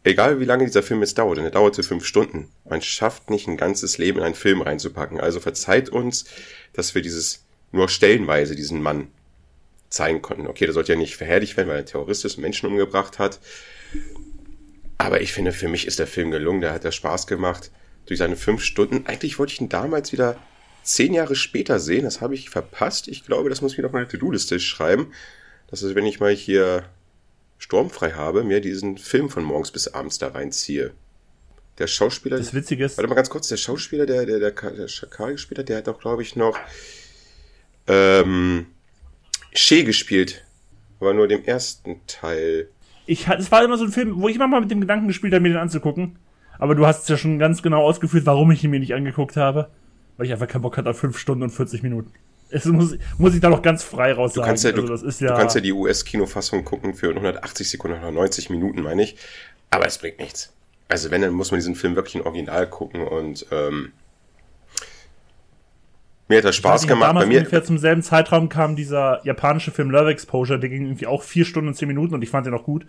egal 0.05 0.41
wie 0.41 0.45
lange 0.45 0.65
dieser 0.65 0.83
Film 0.83 1.01
jetzt 1.01 1.19
dauert, 1.19 1.39
und 1.39 1.45
er 1.45 1.51
dauerte 1.51 1.83
fünf 1.83 2.05
Stunden, 2.05 2.51
man 2.69 2.83
schafft 2.83 3.31
nicht 3.31 3.49
ein 3.49 3.57
ganzes 3.57 3.99
Leben 3.99 4.19
in 4.19 4.25
einen 4.25 4.35
Film 4.35 4.63
reinzupacken. 4.63 5.21
Also 5.21 5.41
verzeiht 5.41 5.89
uns, 5.89 6.25
dass 6.73 6.95
wir 6.95 7.03
dieses 7.03 7.45
nur 7.73 7.89
stellenweise 7.89 8.57
diesen 8.57 8.81
Mann 8.81 9.09
zeigen 9.91 10.23
konnten. 10.23 10.47
Okay, 10.47 10.65
der 10.65 10.75
sollte 10.75 10.93
ja 10.93 10.99
nicht 10.99 11.17
verherrlicht 11.17 11.57
werden, 11.57 11.69
weil 11.69 11.79
er 11.79 11.85
Terrorist 11.85 12.25
ist 12.25 12.37
und 12.37 12.43
Menschen 12.43 12.69
umgebracht 12.69 13.19
hat. 13.19 13.41
Aber 14.99 15.21
ich 15.21 15.33
finde, 15.33 15.53
für 15.53 15.69
mich 15.69 15.87
ist 15.87 15.99
der 15.99 16.07
Film 16.07 16.31
gelungen, 16.31 16.61
der 16.61 16.73
hat 16.73 16.85
ja 16.85 16.93
Spaß 16.93 17.27
gemacht. 17.27 17.71
Durch 18.07 18.19
seine 18.19 18.37
fünf 18.37 18.63
Stunden. 18.63 19.07
Eigentlich 19.07 19.39
wollte 19.39 19.53
ich 19.53 19.61
ihn 19.61 19.69
damals 19.69 20.13
wieder 20.13 20.39
zehn 20.83 21.13
Jahre 21.13 21.37
später 21.37 21.79
sehen. 21.79 22.05
Das 22.05 22.23
habe 22.23 22.35
ich 22.35 22.49
verpasst. 22.49 23.07
Ich 23.07 23.27
glaube, 23.27 23.51
das 23.51 23.61
muss 23.61 23.73
ich 23.73 23.79
wieder 23.79 23.89
auf 23.89 23.93
meine 23.93 24.09
To-Do-Liste 24.09 24.59
schreiben. 24.61 25.13
Das 25.71 25.83
ist, 25.83 25.95
wenn 25.95 26.07
ich 26.07 26.19
mal 26.19 26.35
hier 26.35 26.85
sturmfrei 27.59 28.13
habe, 28.13 28.45
mir 28.45 28.61
diesen 28.61 28.99
Film 28.99 29.29
von 29.29 29.45
morgens 29.45 29.71
bis 29.71 29.89
abends 29.89 30.19
da 30.19 30.29
reinziehe. 30.29 30.93
Der 31.79 31.87
Schauspieler. 31.87 32.39
Das 32.39 32.55
Witzige 32.55 32.85
ist, 32.85 32.97
Warte 32.97 33.09
mal 33.09 33.15
ganz 33.15 33.31
kurz, 33.31 33.49
der 33.49 33.57
Schauspieler, 33.57 34.07
der, 34.07 34.27
der, 34.27 34.39
der, 34.39 34.53
der 34.53 34.89
Schakal 34.89 35.33
gespielt 35.33 35.61
hat, 35.61 35.69
der 35.69 35.79
hat 35.79 35.87
doch, 35.87 36.01
glaube 36.01 36.23
ich, 36.23 36.35
noch 36.35 36.59
ähm, 37.87 38.67
Shea 39.53 39.83
gespielt. 39.83 40.45
Aber 41.01 41.15
nur 41.15 41.29
dem 41.29 41.45
ersten 41.45 42.01
Teil. 42.07 42.69
ich, 43.07 43.29
es 43.29 43.53
war 43.53 43.63
immer 43.63 43.79
so 43.79 43.85
ein 43.85 43.93
Film, 43.93 44.21
wo 44.21 44.29
ich 44.29 44.35
immer 44.35 44.49
mal 44.49 44.61
mit 44.61 44.71
dem 44.71 44.81
Gedanken 44.81 45.07
gespielt 45.07 45.33
habe, 45.33 45.43
mir 45.43 45.51
den 45.51 45.59
anzugucken. 45.59 46.19
Aber 46.59 46.75
du 46.75 46.87
hast 46.87 47.03
es 47.03 47.09
ja 47.09 47.17
schon 47.17 47.39
ganz 47.39 47.63
genau 47.63 47.85
ausgeführt, 47.85 48.27
warum 48.27 48.51
ich 48.51 48.65
ihn 48.65 48.71
mir 48.71 48.81
nicht 48.81 48.95
angeguckt 48.95 49.37
habe. 49.37 49.71
Weil 50.17 50.27
ich 50.27 50.33
einfach 50.33 50.49
keinen 50.49 50.63
Bock 50.63 50.77
hatte 50.77 50.91
auf 50.91 50.99
fünf 50.99 51.17
Stunden 51.17 51.45
und 51.45 51.51
40 51.51 51.85
Minuten. 51.85 52.13
Es 52.51 52.65
muss, 52.65 52.97
muss 53.19 53.35
ich 53.35 53.41
da 53.41 53.51
noch 53.51 53.63
ganz 53.63 53.83
frei 53.83 54.13
raus 54.13 54.33
Du 54.33 54.41
sagen. 54.41 54.49
kannst 54.49 54.65
ja, 54.65 54.73
du, 54.73 54.83
also 54.83 55.07
ist 55.07 55.21
du 55.21 55.27
ja, 55.27 55.37
kannst 55.37 55.55
ja 55.55 55.61
die 55.61 55.73
US-Kinofassung 55.73 56.65
gucken 56.65 56.95
für 56.95 57.09
180 57.09 57.69
Sekunden 57.69 57.99
oder 57.99 58.11
90 58.11 58.51
Minuten, 58.51 58.83
meine 58.83 59.03
ich. 59.03 59.17
Aber 59.71 59.87
es 59.87 59.99
bringt 59.99 60.19
nichts. 60.19 60.53
Also 60.89 61.11
wenn, 61.11 61.21
dann 61.21 61.33
muss 61.33 61.51
man 61.51 61.59
diesen 61.59 61.75
Film 61.75 61.97
wirklich 61.97 62.15
in 62.15 62.23
Original 62.23 62.69
gucken 62.69 63.03
und 63.03 63.47
ähm, 63.51 63.93
mir 66.29 66.39
hat 66.39 66.45
das 66.45 66.57
Spaß 66.57 66.83
nicht, 66.83 66.89
gemacht. 66.89 67.11
Damals 67.11 67.25
Bei 67.25 67.29
mir, 67.29 67.39
ungefähr 67.39 67.65
zum 67.65 67.79
selben 67.79 68.03
Zeitraum 68.03 68.49
kam 68.49 68.77
dieser 68.77 69.21
japanische 69.25 69.71
Film 69.71 69.91
Love 69.91 70.11
Exposure, 70.11 70.59
der 70.59 70.69
ging 70.69 70.85
irgendwie 70.85 71.07
auch 71.07 71.23
vier 71.23 71.45
Stunden 71.45 71.69
und 71.69 71.75
zehn 71.75 71.89
Minuten 71.89 72.15
und 72.15 72.23
ich 72.23 72.31
fand 72.31 72.47
den 72.47 72.55
auch 72.55 72.65
gut. 72.65 72.87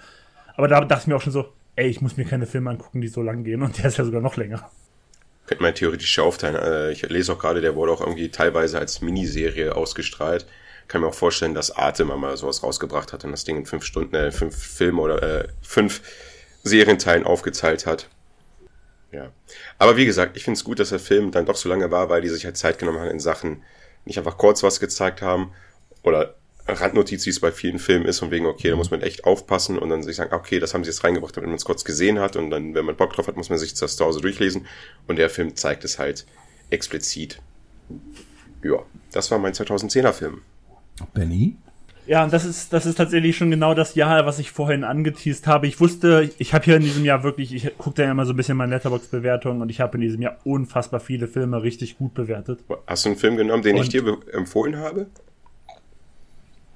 Aber 0.56 0.68
da 0.68 0.82
dachte 0.82 1.04
ich 1.04 1.08
mir 1.08 1.16
auch 1.16 1.22
schon 1.22 1.34
so, 1.34 1.54
ey, 1.76 1.88
ich 1.88 2.02
muss 2.02 2.18
mir 2.18 2.26
keine 2.26 2.46
Filme 2.46 2.70
angucken, 2.70 3.00
die 3.00 3.08
so 3.08 3.22
lang 3.22 3.44
gehen 3.44 3.62
und 3.62 3.78
der 3.78 3.86
ist 3.86 3.98
ja 3.98 4.04
sogar 4.04 4.22
noch 4.22 4.36
länger. 4.36 4.70
Könnte 5.50 5.64
man 5.64 5.74
theoretisch 5.74 6.16
ja 6.16 6.24
aufteilen. 6.24 6.56
Äh, 6.56 6.92
Ich 6.92 7.02
lese 7.10 7.34
auch 7.34 7.40
gerade, 7.40 7.60
der 7.60 7.76
wurde 7.76 7.92
auch 7.92 8.02
irgendwie 8.02 8.30
teilweise 8.30 8.78
als 8.78 9.02
Miniserie 9.02 9.76
ausgestrahlt. 9.76 10.46
Kann 10.88 11.02
mir 11.02 11.08
auch 11.08 11.14
vorstellen, 11.16 11.56
dass 11.56 11.72
Arte 11.72 12.06
mal 12.06 12.38
sowas 12.38 12.62
rausgebracht 12.62 13.14
hat 13.14 13.26
und 13.26 13.32
das 13.32 13.46
Ding 13.46 13.58
in 13.58 13.66
fünf 13.66 13.84
Stunden, 13.84 14.14
äh, 14.14 14.32
fünf 14.32 14.56
Filme 14.56 15.02
oder 15.02 15.24
äh, 15.24 15.48
fünf 15.64 16.02
Serienteilen 16.62 17.24
aufgeteilt 17.24 17.88
hat. 17.88 18.10
Ja. 19.12 19.32
Aber 19.80 19.98
wie 19.98 20.06
gesagt, 20.06 20.38
ich 20.38 20.44
finde 20.44 20.60
es 20.60 20.64
gut, 20.64 20.78
dass 20.78 20.90
der 20.90 21.00
Film 21.00 21.32
dann 21.32 21.48
doch 21.48 21.56
so 21.56 21.68
lange 21.68 21.90
war, 21.90 22.10
weil 22.10 22.22
die 22.22 22.30
sich 22.30 22.46
halt 22.46 22.56
Zeit 22.56 22.78
genommen 22.78 23.00
haben 23.00 23.10
in 23.10 23.20
Sachen, 23.20 23.64
nicht 24.06 24.20
einfach 24.20 24.38
kurz 24.38 24.62
was 24.62 24.80
gezeigt 24.80 25.24
haben 25.24 25.52
oder 26.04 26.36
Randnotiz, 26.74 27.26
wie 27.26 27.30
es 27.30 27.40
bei 27.40 27.52
vielen 27.52 27.80
Filmen 27.80 28.06
ist, 28.06 28.22
und 28.22 28.32
wegen, 28.32 28.46
okay, 28.46 28.70
da 28.70 28.76
muss 28.76 28.92
man 28.92 29.02
echt 29.02 29.24
aufpassen 29.26 29.78
und 29.78 29.90
dann 29.90 30.04
sich 30.04 30.16
sagen, 30.16 30.34
okay, 30.34 30.60
das 30.60 30.74
haben 30.74 30.84
sie 30.84 30.90
jetzt 30.90 31.04
reingebracht, 31.04 31.36
damit 31.38 31.48
man 31.50 31.56
es 31.58 31.66
kurz 31.66 31.84
gesehen 31.86 32.20
hat 32.20 32.36
und 32.36 32.50
dann, 32.50 32.74
wenn 32.76 32.86
man 32.86 32.96
Bock 32.96 33.14
drauf 33.14 33.28
hat, 33.28 33.38
muss 33.38 33.50
man 33.50 33.58
sich 33.60 33.74
das 33.74 33.96
zu 33.96 34.06
Hause 34.06 34.22
durchlesen 34.22 34.66
und 35.08 35.18
der 35.18 35.30
Film 35.30 35.56
zeigt 35.56 35.84
es 35.84 36.00
halt 36.00 36.26
explizit. 36.70 37.40
Ja, 38.64 38.80
das 39.12 39.32
war 39.32 39.40
mein 39.40 39.54
2010er 39.54 40.12
Film. 40.14 40.42
Benny? 41.14 41.56
Ja, 42.08 42.24
und 42.24 42.34
das 42.34 42.44
ist, 42.44 42.74
das 42.74 42.88
ist 42.88 42.96
tatsächlich 42.96 43.38
schon 43.38 43.52
genau 43.52 43.76
das 43.76 43.94
Jahr, 43.94 44.26
was 44.26 44.40
ich 44.40 44.50
vorhin 44.52 44.84
angeteased 44.84 45.46
habe. 45.46 45.68
Ich 45.68 45.80
wusste, 45.80 46.32
ich 46.40 46.56
habe 46.56 46.66
hier 46.66 46.76
in 46.78 46.82
diesem 46.82 47.06
Jahr 47.06 47.22
wirklich, 47.24 47.54
ich 47.54 47.78
gucke 47.78 47.98
da 47.98 48.04
ja 48.04 48.12
immer 48.12 48.26
so 48.26 48.34
ein 48.34 48.36
bisschen 48.36 48.58
meine 48.58 48.74
Letterbox-Bewertung 48.76 49.62
und 49.62 49.70
ich 49.70 49.80
habe 49.80 49.96
in 49.98 50.02
diesem 50.02 50.22
Jahr 50.24 50.38
unfassbar 50.44 51.00
viele 51.00 51.28
Filme 51.28 51.62
richtig 51.62 52.00
gut 52.00 52.16
bewertet. 52.16 52.62
Hast 52.88 53.06
du 53.06 53.10
einen 53.10 53.18
Film 53.20 53.38
genommen, 53.38 53.62
den 53.62 53.76
ich 53.76 53.84
Und- 53.84 53.94
dir 53.94 54.04
be- 54.04 54.18
empfohlen 54.34 54.78
habe? 54.78 55.06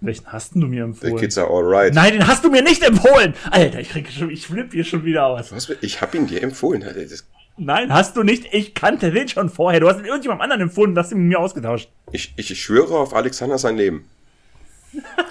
Welchen 0.06 0.28
hast 0.28 0.54
du 0.54 0.60
mir 0.60 0.84
The 0.84 0.90
empfohlen? 0.90 1.16
Kids 1.18 1.38
Are 1.38 1.48
Alright. 1.50 1.94
Nein, 1.94 2.14
den 2.14 2.28
hast 2.28 2.44
du 2.44 2.52
mir 2.52 2.62
nicht 2.62 2.84
empfohlen! 2.84 3.34
Alter, 3.50 3.80
ich 3.80 3.90
krieg 3.90 4.12
schon, 4.12 4.30
ich 4.30 4.46
flipp 4.46 4.74
hier 4.74 4.84
schon 4.84 5.06
wieder 5.06 5.26
aus. 5.28 5.52
Was? 5.54 5.72
Ich 5.82 6.02
habe 6.02 6.18
ihn 6.18 6.28
dir 6.28 6.44
empfohlen. 6.44 6.82
Das- 6.82 7.26
Nein, 7.56 7.94
hast 7.94 8.18
du 8.18 8.24
nicht. 8.24 8.48
Ich 8.52 8.74
kannte 8.74 9.12
den 9.12 9.30
schon 9.30 9.50
vorher. 9.50 9.80
Du 9.80 9.88
hast 9.88 10.00
ihn 10.00 10.06
irgendjemandem 10.06 10.42
anderen 10.44 10.62
empfohlen 10.64 10.92
und 10.92 10.98
hast 10.98 11.12
ihn 11.14 11.20
mit 11.20 11.28
mir 11.30 11.40
ausgetauscht. 11.40 11.90
Ich, 12.12 12.34
ich 12.36 12.62
schwöre 12.62 12.98
auf 12.98 13.14
Alexander 13.16 13.58
sein 13.58 13.78
Leben. 13.78 14.06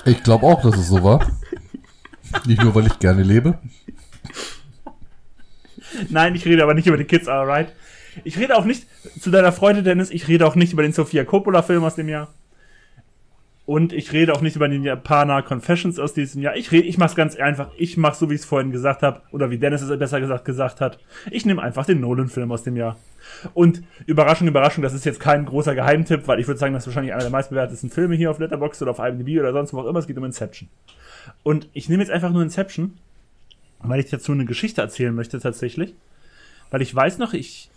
Ich 0.07 0.23
glaube 0.23 0.47
auch, 0.47 0.63
dass 0.63 0.77
es 0.79 0.89
so 0.89 1.03
war. 1.05 1.31
Nicht 2.47 2.63
nur, 2.63 2.75
weil 2.75 2.87
ich 2.87 2.99
gerne 2.99 3.23
lebe. 3.23 3.59
Nein, 6.09 6.35
ich 6.35 6.47
rede 6.47 6.63
aber 6.63 6.73
nicht 6.75 6.87
über 6.87 6.97
die 6.97 7.05
Kids 7.05 7.29
Are 7.29 7.47
Right. 7.47 7.73
Ich 8.25 8.39
rede 8.39 8.57
auch 8.57 8.65
nicht, 8.65 8.87
zu 9.21 9.31
deiner 9.31 9.53
Freude, 9.53 9.83
Dennis, 9.83 10.11
ich 10.11 10.29
rede 10.29 10.47
auch 10.47 10.55
nicht 10.55 10.73
über 10.73 10.83
den 10.83 10.93
Sofia 10.93 11.25
Coppola-Film 11.25 11.85
aus 11.85 11.95
dem 11.97 12.09
Jahr. 12.09 12.33
Und 13.65 13.93
ich 13.93 14.13
rede 14.13 14.35
auch 14.35 14.41
nicht 14.41 14.57
über 14.57 14.69
den 14.69 14.83
Japaner 14.83 15.43
Confessions 15.43 16.01
aus 16.01 16.15
diesem 16.15 16.43
Jahr. 16.43 16.57
Ich 16.57 16.73
rede, 16.73 16.89
ich 16.89 16.99
mach's 16.99 17.15
ganz 17.15 17.37
einfach. 17.37 17.71
Ich 17.77 17.97
mach 17.97 18.15
so, 18.15 18.29
wie 18.29 18.35
ich 18.35 18.41
es 18.41 18.47
vorhin 18.47 18.73
gesagt 18.73 19.03
habe, 19.03 19.23
oder 19.31 19.51
wie 19.51 19.59
Dennis 19.59 19.83
es 19.83 19.99
besser 19.99 20.21
gesagt 20.21 20.45
gesagt 20.45 20.81
hat. 20.81 20.99
Ich 21.31 21.47
nehme 21.47 21.63
einfach 21.63 21.87
den 21.87 22.01
Nolan-Film 22.01 22.51
aus 22.51 22.65
dem 22.65 22.77
Jahr. 22.77 22.97
Und 23.55 23.83
Überraschung, 24.07 24.49
Überraschung, 24.49 24.83
das 24.83 24.95
ist 24.95 25.05
jetzt 25.05 25.21
kein 25.21 25.47
großer 25.47 25.77
Geheimtipp, 25.77 26.27
weil 26.27 26.41
ich 26.41 26.49
würde 26.49 26.59
sagen, 26.59 26.75
das 26.75 26.83
ist 26.83 26.87
wahrscheinlich 26.89 27.13
einer 27.13 27.23
der 27.23 27.31
meistbewertesten 27.31 27.91
Filme 27.91 28.17
hier 28.17 28.33
auf 28.33 28.41
Letterboxd 28.41 28.83
oder 28.83 28.91
auf 28.91 28.99
IMDb 28.99 29.39
oder 29.39 29.53
sonst 29.53 29.73
wo 29.73 29.81
auch 29.81 29.87
immer. 29.87 30.01
Es 30.01 30.09
geht 30.09 30.19
um 30.19 30.25
Inception. 30.25 30.69
Und 31.45 31.69
ich 31.73 31.89
nehme 31.89 32.03
jetzt 32.03 32.11
einfach 32.13 32.31
nur 32.31 32.43
Inception, 32.43 32.99
weil 33.79 34.01
ich 34.01 34.11
dazu 34.11 34.33
eine 34.33 34.45
Geschichte 34.45 34.81
erzählen 34.81 35.15
möchte 35.15 35.39
tatsächlich. 35.39 35.95
Weil 36.73 36.83
ich 36.83 36.93
weiß 36.93 37.19
noch, 37.19 37.33
ich, 37.33 37.71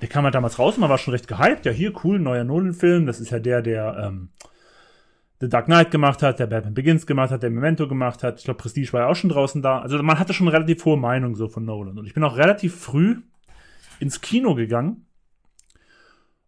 der 0.00 0.08
kam 0.08 0.24
halt 0.24 0.34
damals 0.34 0.58
raus, 0.58 0.78
man 0.78 0.90
war 0.90 0.98
schon 0.98 1.12
recht 1.12 1.28
gehypt. 1.28 1.64
Ja, 1.64 1.70
hier, 1.70 1.92
cool, 2.02 2.18
neuer 2.18 2.42
Nolan-Film. 2.42 3.06
Das 3.06 3.20
ist 3.20 3.30
ja 3.30 3.38
der, 3.38 3.62
der 3.62 4.08
ähm, 4.08 4.30
The 5.40 5.48
Dark 5.48 5.66
Knight 5.66 5.90
gemacht 5.92 6.22
hat, 6.22 6.40
der 6.40 6.46
Batman 6.48 6.74
Begins 6.74 7.06
gemacht 7.06 7.30
hat, 7.30 7.42
der 7.44 7.50
Memento 7.50 7.86
gemacht 7.86 8.22
hat. 8.24 8.38
Ich 8.38 8.44
glaube, 8.44 8.58
Prestige 8.58 8.92
war 8.92 9.02
ja 9.02 9.06
auch 9.08 9.14
schon 9.14 9.30
draußen 9.30 9.62
da. 9.62 9.78
Also 9.80 10.02
man 10.02 10.18
hatte 10.18 10.34
schon 10.34 10.48
relativ 10.48 10.84
hohe 10.84 10.96
Meinung 10.96 11.36
so 11.36 11.48
von 11.48 11.64
Nolan. 11.64 11.96
Und 11.98 12.06
ich 12.06 12.14
bin 12.14 12.24
auch 12.24 12.36
relativ 12.36 12.74
früh 12.74 13.18
ins 14.00 14.20
Kino 14.20 14.54
gegangen. 14.56 15.06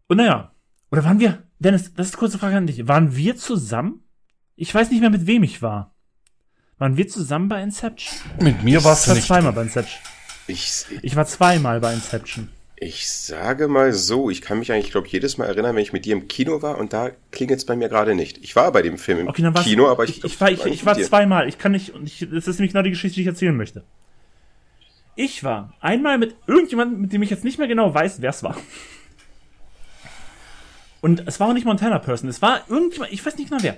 Und 0.07 0.17
naja, 0.17 0.51
oder 0.91 1.05
waren 1.05 1.19
wir, 1.21 1.43
Dennis, 1.59 1.93
das 1.93 2.07
ist 2.07 2.15
eine 2.15 2.19
kurze 2.19 2.37
Frage 2.37 2.57
an 2.57 2.67
dich. 2.67 2.87
Waren 2.87 3.15
wir 3.15 3.37
zusammen? 3.37 4.03
Ich 4.57 4.75
weiß 4.75 4.89
nicht 4.91 4.99
mehr, 4.99 5.09
mit 5.09 5.25
wem 5.25 5.43
ich 5.43 5.61
war. 5.61 5.95
Waren 6.77 6.97
wir 6.97 7.07
zusammen 7.07 7.47
bei 7.47 7.63
Inception? 7.63 8.13
Mit 8.41 8.63
mir 8.63 8.83
war's 8.83 9.03
Ich 9.03 9.07
war 9.07 9.15
nicht. 9.15 9.27
zweimal 9.27 9.53
bei 9.53 9.61
Inception. 9.61 10.01
Ich, 10.47 10.85
Ich 11.01 11.15
war 11.15 11.25
zweimal 11.25 11.79
bei 11.79 11.93
Inception. 11.93 12.49
Ich 12.83 13.07
sage 13.07 13.67
mal 13.67 13.93
so, 13.93 14.31
ich 14.31 14.41
kann 14.41 14.57
mich 14.57 14.71
eigentlich, 14.71 14.89
glaube 14.89 15.07
jedes 15.07 15.37
Mal 15.37 15.45
erinnern, 15.45 15.75
wenn 15.75 15.83
ich 15.83 15.93
mit 15.93 16.03
dir 16.03 16.13
im 16.13 16.27
Kino 16.27 16.63
war 16.63 16.79
und 16.79 16.93
da 16.93 17.11
klingelt 17.29 17.59
es 17.59 17.65
bei 17.65 17.75
mir 17.75 17.89
gerade 17.89 18.15
nicht. 18.15 18.39
Ich 18.43 18.55
war 18.55 18.71
bei 18.71 18.81
dem 18.81 18.97
Film 18.97 19.19
im 19.19 19.27
Okay, 19.27 19.51
Kino, 19.63 19.87
aber 19.87 20.03
ich, 20.03 20.17
ich, 20.17 20.23
ich 20.23 20.41
war, 20.41 20.49
ich, 20.49 20.65
ich 20.65 20.83
war 20.83 20.97
zweimal. 20.97 21.47
Ich 21.47 21.59
kann 21.59 21.73
nicht, 21.73 21.91
und 21.91 22.07
ich, 22.07 22.27
das 22.31 22.47
ist 22.47 22.57
nämlich 22.57 22.71
genau 22.71 22.81
die 22.81 22.89
Geschichte, 22.89 23.15
die 23.15 23.21
ich 23.21 23.27
erzählen 23.27 23.55
möchte. 23.55 23.83
Ich 25.15 25.43
war 25.43 25.75
einmal 25.79 26.17
mit 26.17 26.35
irgendjemandem, 26.47 27.01
mit 27.01 27.13
dem 27.13 27.21
ich 27.21 27.29
jetzt 27.29 27.43
nicht 27.43 27.59
mehr 27.59 27.67
genau 27.67 27.93
weiß, 27.93 28.19
wer 28.23 28.31
es 28.31 28.41
war. 28.41 28.57
Und 31.01 31.27
es 31.27 31.39
war 31.39 31.49
auch 31.49 31.53
nicht 31.53 31.65
Montana 31.65 31.99
Person, 31.99 32.31
es 32.31 32.41
war 32.41 32.61
irgendjemand, 32.67 33.13
ich 33.13 33.23
weiß 33.23 33.37
nicht 33.37 33.51
genau 33.51 33.61
wer. 33.61 33.77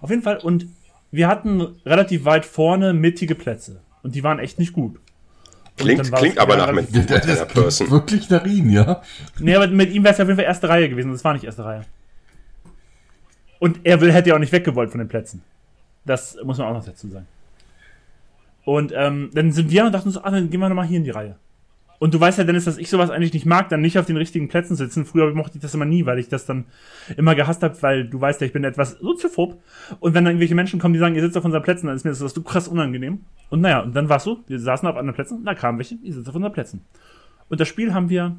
Auf 0.00 0.10
jeden 0.10 0.22
Fall, 0.22 0.38
und 0.38 0.66
wir 1.12 1.28
hatten 1.28 1.60
relativ 1.86 2.24
weit 2.24 2.44
vorne 2.44 2.92
mittige 2.92 3.36
Plätze. 3.36 3.82
Und 4.02 4.16
die 4.16 4.24
waren 4.24 4.40
echt 4.40 4.58
nicht 4.58 4.72
gut. 4.72 4.98
Klingt, 5.76 6.12
klingt 6.12 6.38
aber 6.38 6.56
nach 6.56 6.72
mit 6.72 6.92
klingt 6.92 7.08
Person. 7.48 7.90
wirklich 7.90 8.28
nach 8.30 8.44
Ihnen, 8.44 8.70
ja? 8.70 9.02
Nee, 9.38 9.54
aber 9.54 9.66
mit 9.68 9.92
ihm 9.92 10.04
wäre 10.04 10.12
es 10.12 10.18
ja 10.18 10.24
auf 10.24 10.28
jeden 10.28 10.38
Fall 10.38 10.46
erste 10.46 10.68
Reihe 10.68 10.88
gewesen. 10.88 11.10
Das 11.12 11.24
war 11.24 11.32
nicht 11.32 11.44
erste 11.44 11.64
Reihe. 11.64 11.84
Und 13.58 13.80
er 13.84 14.00
will, 14.00 14.12
hätte 14.12 14.30
ja 14.30 14.34
auch 14.34 14.40
nicht 14.40 14.52
weggewollt 14.52 14.90
von 14.90 14.98
den 14.98 15.08
Plätzen. 15.08 15.42
Das 16.04 16.36
muss 16.42 16.58
man 16.58 16.68
auch 16.68 16.74
noch 16.74 16.84
dazu 16.84 17.08
sagen. 17.08 17.26
Und 18.64 18.92
ähm, 18.94 19.30
dann 19.34 19.52
sind 19.52 19.70
wir 19.70 19.84
und 19.84 19.92
dachten 19.92 20.10
so, 20.10 20.22
ah, 20.22 20.30
dann 20.30 20.50
gehen 20.50 20.60
wir 20.60 20.68
nochmal 20.68 20.86
hier 20.86 20.98
in 20.98 21.04
die 21.04 21.10
Reihe. 21.10 21.36
Und 22.02 22.12
du 22.12 22.18
weißt 22.18 22.36
ja, 22.36 22.42
Dennis, 22.42 22.64
dass 22.64 22.78
ich 22.78 22.90
sowas 22.90 23.10
eigentlich 23.10 23.32
nicht 23.32 23.46
mag, 23.46 23.68
dann 23.68 23.80
nicht 23.80 23.96
auf 23.96 24.06
den 24.06 24.16
richtigen 24.16 24.48
Plätzen 24.48 24.74
sitzen. 24.74 25.04
Früher 25.04 25.32
mochte 25.34 25.58
ich 25.58 25.62
das 25.62 25.72
immer 25.72 25.84
nie, 25.84 26.04
weil 26.04 26.18
ich 26.18 26.28
das 26.28 26.44
dann 26.44 26.64
immer 27.16 27.36
gehasst 27.36 27.62
habe, 27.62 27.80
weil 27.80 28.08
du 28.08 28.20
weißt 28.20 28.40
ja, 28.40 28.48
ich 28.48 28.52
bin 28.52 28.64
etwas 28.64 28.98
soziophob. 28.98 29.62
Und 30.00 30.12
wenn 30.12 30.24
dann 30.24 30.32
irgendwelche 30.32 30.56
Menschen 30.56 30.80
kommen, 30.80 30.94
die 30.94 30.98
sagen, 30.98 31.14
ihr 31.14 31.22
sitzt 31.22 31.36
auf 31.36 31.44
unseren 31.44 31.62
Plätzen, 31.62 31.86
dann 31.86 31.94
ist 31.94 32.02
mir 32.02 32.10
das 32.10 32.18
so 32.18 32.42
krass 32.42 32.66
unangenehm. 32.66 33.20
Und 33.50 33.60
naja, 33.60 33.82
und 33.82 33.94
dann 33.94 34.08
war's 34.08 34.24
so, 34.24 34.40
wir 34.48 34.58
saßen 34.58 34.88
auf 34.88 34.96
anderen 34.96 35.14
Plätzen, 35.14 35.44
da 35.44 35.54
kamen 35.54 35.78
welche, 35.78 35.94
ihr 36.02 36.12
sitzt 36.12 36.28
auf 36.28 36.34
unseren 36.34 36.52
Plätzen. 36.52 36.84
Und 37.48 37.60
das 37.60 37.68
Spiel 37.68 37.94
haben 37.94 38.10
wir 38.10 38.36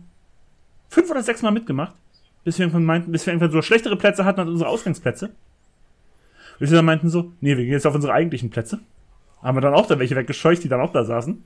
fünf 0.89 1.10
oder 1.10 1.23
sechs 1.23 1.41
Mal 1.41 1.52
mitgemacht, 1.52 1.95
bis 2.43 2.60
wir 2.60 2.65
irgendwann 2.65 2.84
meinten, 2.84 3.13
bis 3.13 3.26
wir 3.26 3.32
irgendwann 3.32 3.52
so 3.52 3.62
schlechtere 3.62 3.95
Plätze 3.95 4.26
hatten 4.26 4.41
als 4.41 4.49
unsere 4.49 4.69
Ausgangsplätze. 4.69 5.30
Bis 6.60 6.69
wir 6.69 6.76
dann 6.76 6.86
meinten 6.86 7.08
so, 7.08 7.32
nee, 7.39 7.56
wir 7.56 7.63
gehen 7.63 7.71
jetzt 7.71 7.88
auf 7.88 7.95
unsere 7.95 8.12
eigentlichen 8.12 8.49
Plätze. 8.49 8.82
Haben 9.41 9.56
wir 9.56 9.62
dann 9.62 9.73
auch 9.73 9.88
da 9.88 9.99
welche 9.99 10.17
weggescheucht, 10.17 10.65
die 10.65 10.67
dann 10.67 10.82
auch 10.82 10.91
da 10.91 11.06
saßen. 11.06 11.41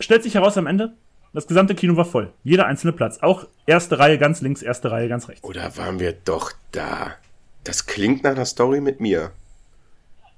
Stellt 0.00 0.22
sich 0.22 0.34
heraus 0.34 0.56
am 0.58 0.66
Ende, 0.66 0.92
das 1.32 1.46
gesamte 1.46 1.74
Kino 1.74 1.96
war 1.96 2.04
voll. 2.04 2.32
Jeder 2.44 2.66
einzelne 2.66 2.92
Platz. 2.92 3.18
Auch 3.20 3.46
erste 3.66 3.98
Reihe 3.98 4.18
ganz 4.18 4.40
links, 4.40 4.62
erste 4.62 4.90
Reihe 4.90 5.08
ganz 5.08 5.28
rechts. 5.28 5.42
Oder 5.44 5.76
waren 5.76 5.98
wir 6.00 6.12
doch 6.12 6.52
da? 6.72 7.14
Das 7.64 7.86
klingt 7.86 8.22
nach 8.24 8.32
einer 8.32 8.44
Story 8.44 8.80
mit 8.80 9.00
mir. 9.00 9.32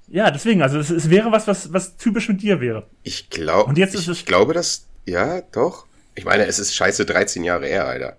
Ja, 0.07 0.31
deswegen, 0.31 0.61
also 0.61 0.79
es, 0.79 0.89
es 0.89 1.09
wäre 1.09 1.31
was, 1.31 1.47
was, 1.47 1.73
was 1.73 1.97
typisch 1.97 2.29
mit 2.29 2.41
dir 2.41 2.61
wäre. 2.61 2.87
Ich 3.03 3.29
glaube, 3.29 3.69
Und 3.69 3.77
jetzt 3.77 3.93
ich, 3.93 4.01
ist 4.01 4.07
es- 4.07 4.17
ich 4.19 4.25
glaube, 4.25 4.53
dass, 4.53 4.85
ja, 5.05 5.41
doch. 5.51 5.85
Ich 6.15 6.23
meine, 6.25 6.45
es 6.45 6.57
ist 6.59 6.73
scheiße 6.73 7.05
13 7.05 7.43
Jahre 7.43 7.67
her, 7.67 7.85
Alter. 7.85 8.15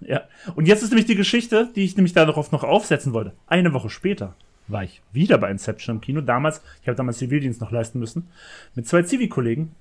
Ja. 0.00 0.22
Und 0.56 0.66
jetzt 0.66 0.82
ist 0.82 0.90
nämlich 0.90 1.06
die 1.06 1.14
Geschichte, 1.14 1.70
die 1.74 1.84
ich 1.84 1.96
nämlich 1.96 2.12
darauf 2.12 2.52
noch 2.52 2.64
aufsetzen 2.64 3.12
wollte. 3.12 3.32
Eine 3.46 3.72
Woche 3.72 3.90
später 3.90 4.34
war 4.66 4.82
ich 4.84 5.00
wieder 5.12 5.38
bei 5.38 5.50
Inception 5.50 5.96
im 5.96 6.00
Kino. 6.00 6.20
Damals, 6.20 6.60
ich 6.82 6.88
habe 6.88 6.96
damals 6.96 7.18
Zivildienst 7.18 7.60
noch 7.60 7.70
leisten 7.70 7.98
müssen, 7.98 8.28
mit 8.74 8.86
zwei 8.86 9.02
Zivi-Kollegen. 9.02 9.74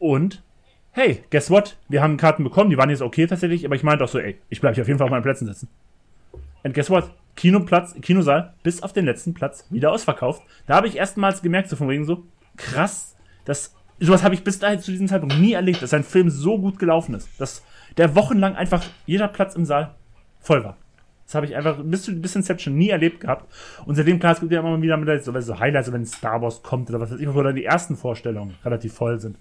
Und, 0.00 0.42
hey, 0.90 1.22
guess 1.30 1.50
what? 1.50 1.76
Wir 1.88 2.02
haben 2.02 2.16
Karten 2.16 2.42
bekommen, 2.42 2.70
die 2.70 2.78
waren 2.78 2.90
jetzt 2.90 3.02
okay 3.02 3.28
tatsächlich, 3.28 3.64
aber 3.64 3.76
ich 3.76 3.84
meinte 3.84 4.02
auch 4.02 4.08
so, 4.08 4.18
ey, 4.18 4.38
ich 4.48 4.60
bleibe 4.60 4.74
hier 4.74 4.82
auf 4.82 4.88
jeden 4.88 4.98
Fall 4.98 5.04
auf 5.04 5.12
meinen 5.12 5.22
Plätzen 5.22 5.46
sitzen. 5.46 5.68
Und 6.64 6.74
guess 6.74 6.90
what? 6.90 7.12
Kinoplatz, 7.36 7.94
Kinosaal, 8.00 8.54
bis 8.62 8.82
auf 8.82 8.92
den 8.92 9.04
letzten 9.04 9.34
Platz 9.34 9.66
wieder 9.70 9.92
ausverkauft. 9.92 10.42
Da 10.66 10.74
habe 10.74 10.88
ich 10.88 10.96
erstmals 10.96 11.42
gemerkt, 11.42 11.68
so 11.68 11.76
von 11.76 11.88
wegen 11.88 12.04
so, 12.04 12.24
krass, 12.56 13.14
das, 13.44 13.74
sowas 14.00 14.24
habe 14.24 14.34
ich 14.34 14.42
bis 14.42 14.58
dahin 14.58 14.80
zu 14.80 14.90
diesem 14.90 15.06
Zeitpunkt 15.06 15.38
nie 15.38 15.52
erlebt, 15.52 15.82
dass 15.82 15.94
ein 15.94 16.04
Film 16.04 16.30
so 16.30 16.58
gut 16.58 16.78
gelaufen 16.78 17.14
ist. 17.14 17.28
Dass 17.38 17.62
der 17.96 18.14
wochenlang 18.14 18.56
einfach 18.56 18.82
jeder 19.06 19.28
Platz 19.28 19.54
im 19.54 19.64
Saal 19.64 19.94
voll 20.40 20.64
war. 20.64 20.76
Das 21.30 21.36
habe 21.36 21.46
ich 21.46 21.54
einfach 21.54 21.76
bis 21.80 22.02
zu 22.02 22.12
bis 22.20 22.34
Inception 22.34 22.76
nie 22.76 22.88
erlebt 22.88 23.20
gehabt. 23.20 23.48
Und 23.86 23.94
seitdem, 23.94 24.18
klar, 24.18 24.32
es 24.32 24.40
gibt 24.40 24.50
ja 24.50 24.58
immer 24.58 24.82
wieder 24.82 24.96
mit 24.96 25.24
so, 25.24 25.40
so 25.40 25.60
Highlights, 25.60 25.92
wenn 25.92 26.04
Star 26.04 26.42
Wars 26.42 26.60
kommt 26.60 26.90
oder 26.90 26.98
was 26.98 27.12
weiß 27.12 27.20
ich, 27.20 27.32
wo 27.32 27.40
dann 27.40 27.54
die 27.54 27.64
ersten 27.64 27.94
Vorstellungen 27.96 28.56
relativ 28.64 28.94
voll 28.94 29.20
sind. 29.20 29.36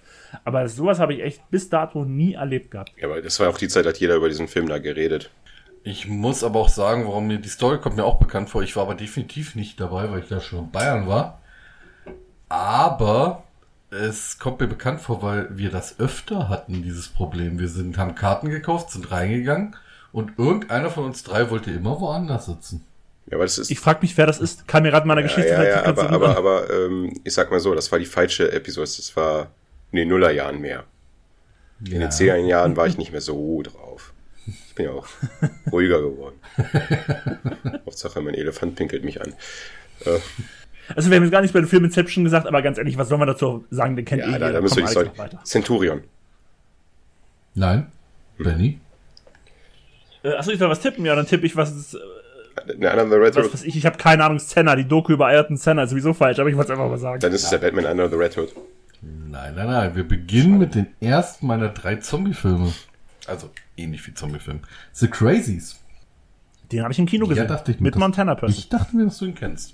Aber 0.46 0.68
sowas 0.70 1.00
habe 1.00 1.16
ich 1.16 1.24
echt 1.24 1.50
bis 1.50 1.68
dato 1.68 2.06
nie 2.06 2.34
erlebt 2.34 2.70
gehabt. 2.70 2.92
Ja, 2.96 3.08
aber 3.08 3.24
das 3.24 3.40
war 3.40 3.50
auch 3.50 3.58
die 3.58 3.68
Zeit, 3.70 3.86
da 3.86 3.90
hat 3.90 3.98
jeder 3.98 4.18
über 4.18 4.30
diesen 4.30 4.48
Film 4.48 4.68
da 4.68 4.78
geredet. 4.78 5.32
Ich 5.84 6.08
muss 6.08 6.44
aber 6.44 6.60
auch 6.60 6.70
sagen, 6.70 7.06
warum 7.08 7.26
mir 7.26 7.40
die 7.40 7.50
Story 7.50 7.80
kommt 7.80 7.96
mir 7.96 8.06
auch 8.06 8.20
bekannt 8.20 8.52
vor. 8.52 8.62
Ich 8.62 8.76
war 8.76 8.84
aber 8.84 8.94
definitiv 8.94 9.56
nicht 9.56 9.80
dabei, 9.80 10.12
weil 10.12 10.20
ich 10.20 10.28
da 10.28 10.40
schon 10.42 10.66
in 10.66 10.72
Bayern 10.72 11.08
war. 11.08 11.42
Aber 12.50 13.46
es 13.90 14.38
kommt 14.38 14.60
mir 14.60 14.68
bekannt 14.68 15.02
vor, 15.02 15.24
weil 15.24 15.58
wir 15.58 15.72
das 15.72 16.00
öfter 16.00 16.50
hatten, 16.50 16.84
dieses 16.84 17.08
Problem. 17.08 17.58
Wir 17.58 17.68
sind, 17.68 17.98
haben 17.98 18.14
Karten 18.14 18.52
gekauft, 18.52 18.92
sind 18.92 19.10
reingegangen 19.10 19.76
und 20.12 20.38
irgendeiner 20.38 20.90
von 20.90 21.06
uns 21.06 21.24
drei 21.24 21.50
wollte 21.50 21.72
immer 21.72 22.00
woanders 22.00 22.46
sitzen. 22.48 22.86
Ja, 23.28 23.38
aber 23.38 23.46
das 23.46 23.58
ist. 23.58 23.70
Ich 23.70 23.80
frage 23.80 24.00
mich, 24.02 24.18
wer 24.18 24.26
das 24.26 24.40
ist. 24.40 24.68
Kann 24.68 24.84
mir 24.84 24.92
gerade 24.92 25.08
meiner 25.08 25.22
ja, 25.22 25.28
Geschichte 25.28 25.50
ja, 25.52 25.64
ja, 25.64 25.86
aber, 25.86 26.10
aber, 26.10 26.38
aber 26.38 26.70
ähm, 26.74 27.14
ich 27.24 27.34
sag 27.34 27.52
mal 27.52 27.60
so, 27.60 27.76
das 27.76 27.92
war 27.92 28.00
die 28.00 28.06
falsche 28.06 28.52
Episode. 28.52 28.86
Das 28.86 29.16
war 29.16 29.52
in 29.92 29.98
den 29.98 30.08
Nullerjahren 30.08 30.60
mehr. 30.60 30.84
In 31.80 32.00
den 32.00 32.10
10er 32.10 32.36
Jahren 32.38 32.76
war 32.76 32.88
ich 32.88 32.98
nicht 32.98 33.12
mehr 33.12 33.22
so 33.22 33.62
drauf. 33.62 34.14
Ich 34.46 34.76
bin 34.76 34.86
ja 34.86 34.92
auch 34.92 35.08
ruhiger 35.72 36.02
geworden. 36.02 36.36
Hauptsache, 37.86 38.20
mein 38.22 38.34
Elefant 38.34 38.76
pinkelt 38.76 39.04
mich 39.04 39.22
an. 39.22 39.34
Äh, 40.06 40.20
Also 40.96 41.10
wir 41.10 41.18
haben 41.18 41.24
jetzt 41.24 41.32
gar 41.32 41.42
nichts 41.42 41.54
bei 41.54 41.60
dem 41.60 41.70
Film 41.70 41.86
Inception 41.86 42.24
gesagt, 42.24 42.48
aber 42.48 42.62
ganz 42.62 42.78
ehrlich, 42.78 42.98
was 42.98 43.10
soll 43.10 43.18
man 43.18 43.28
dazu 43.28 43.66
sagen? 43.70 43.96
Den 43.96 44.06
kennt 44.06 44.22
ja, 44.22 44.28
eh 44.28 44.32
da, 44.32 44.48
jeder. 44.48 44.54
da 44.54 44.62
müssen 44.62 44.78
wir 44.78 44.84
mach 44.84 45.18
weiter. 45.18 45.40
Centurion. 45.44 46.02
Nein? 47.54 47.92
Benny? 48.38 48.80
Äh, 50.24 50.34
achso, 50.34 50.52
ich 50.52 50.60
soll 50.60 50.70
was 50.70 50.80
tippen? 50.82 51.06
Ja, 51.06 51.16
dann 51.16 51.26
tippe 51.26 51.46
ich, 51.46 51.56
was 51.56 51.72
ist, 51.72 51.94
äh, 51.96 52.00
was 52.78 53.54
weiß 53.54 53.64
ich, 53.64 53.78
ich 53.78 53.86
habe 53.86 53.98
keine 53.98 54.24
Ahnung, 54.26 54.40
Senna, 54.40 54.76
die 54.76 54.86
Doku 54.88 55.14
über 55.14 55.28
Ayrton 55.28 55.56
Senna 55.58 55.84
ist 55.84 55.92
sowieso 55.92 56.14
falsch, 56.14 56.40
aber 56.40 56.50
ich 56.50 56.56
wollte 56.58 56.74
es 56.74 56.78
einfach 56.80 56.90
mal 56.90 56.98
sagen. 56.98 57.20
Dann 57.22 57.32
ist 57.32 57.44
es 57.44 57.50
der 57.50 57.60
Batman 57.60 57.86
Under 57.86 58.10
the 58.10 58.16
Red 58.16 58.38
Hood. 58.38 58.50
Nein, 59.02 59.56
nein, 59.56 59.68
nein. 59.68 59.96
Wir 59.96 60.06
beginnen 60.06 60.58
mit 60.58 60.76
den 60.76 60.88
ersten 61.00 61.48
meiner 61.48 61.70
drei 61.70 61.96
Zombie-Filme. 61.98 62.74
Also 63.28 63.50
ähnlich 63.78 64.06
wie 64.08 64.14
Zombie-Film. 64.14 64.60
The 64.92 65.08
Crazies. 65.08 65.78
Den 66.72 66.84
habe 66.84 66.92
ich 66.92 67.00
im 67.00 67.06
Kino 67.06 67.26
gesehen. 67.26 67.44
Ja, 67.44 67.48
dachte 67.50 67.72
ich 67.72 67.80
mir. 67.80 67.86
mit 67.86 67.96
dass- 67.96 68.00
Montana 68.00 68.36
Person. 68.36 68.58
Ich 68.60 68.68
dachte 68.70 68.96
mir, 68.98 69.06
dass 69.06 69.18
du 69.20 69.26
ihn 69.26 69.36
kennst. 69.36 69.74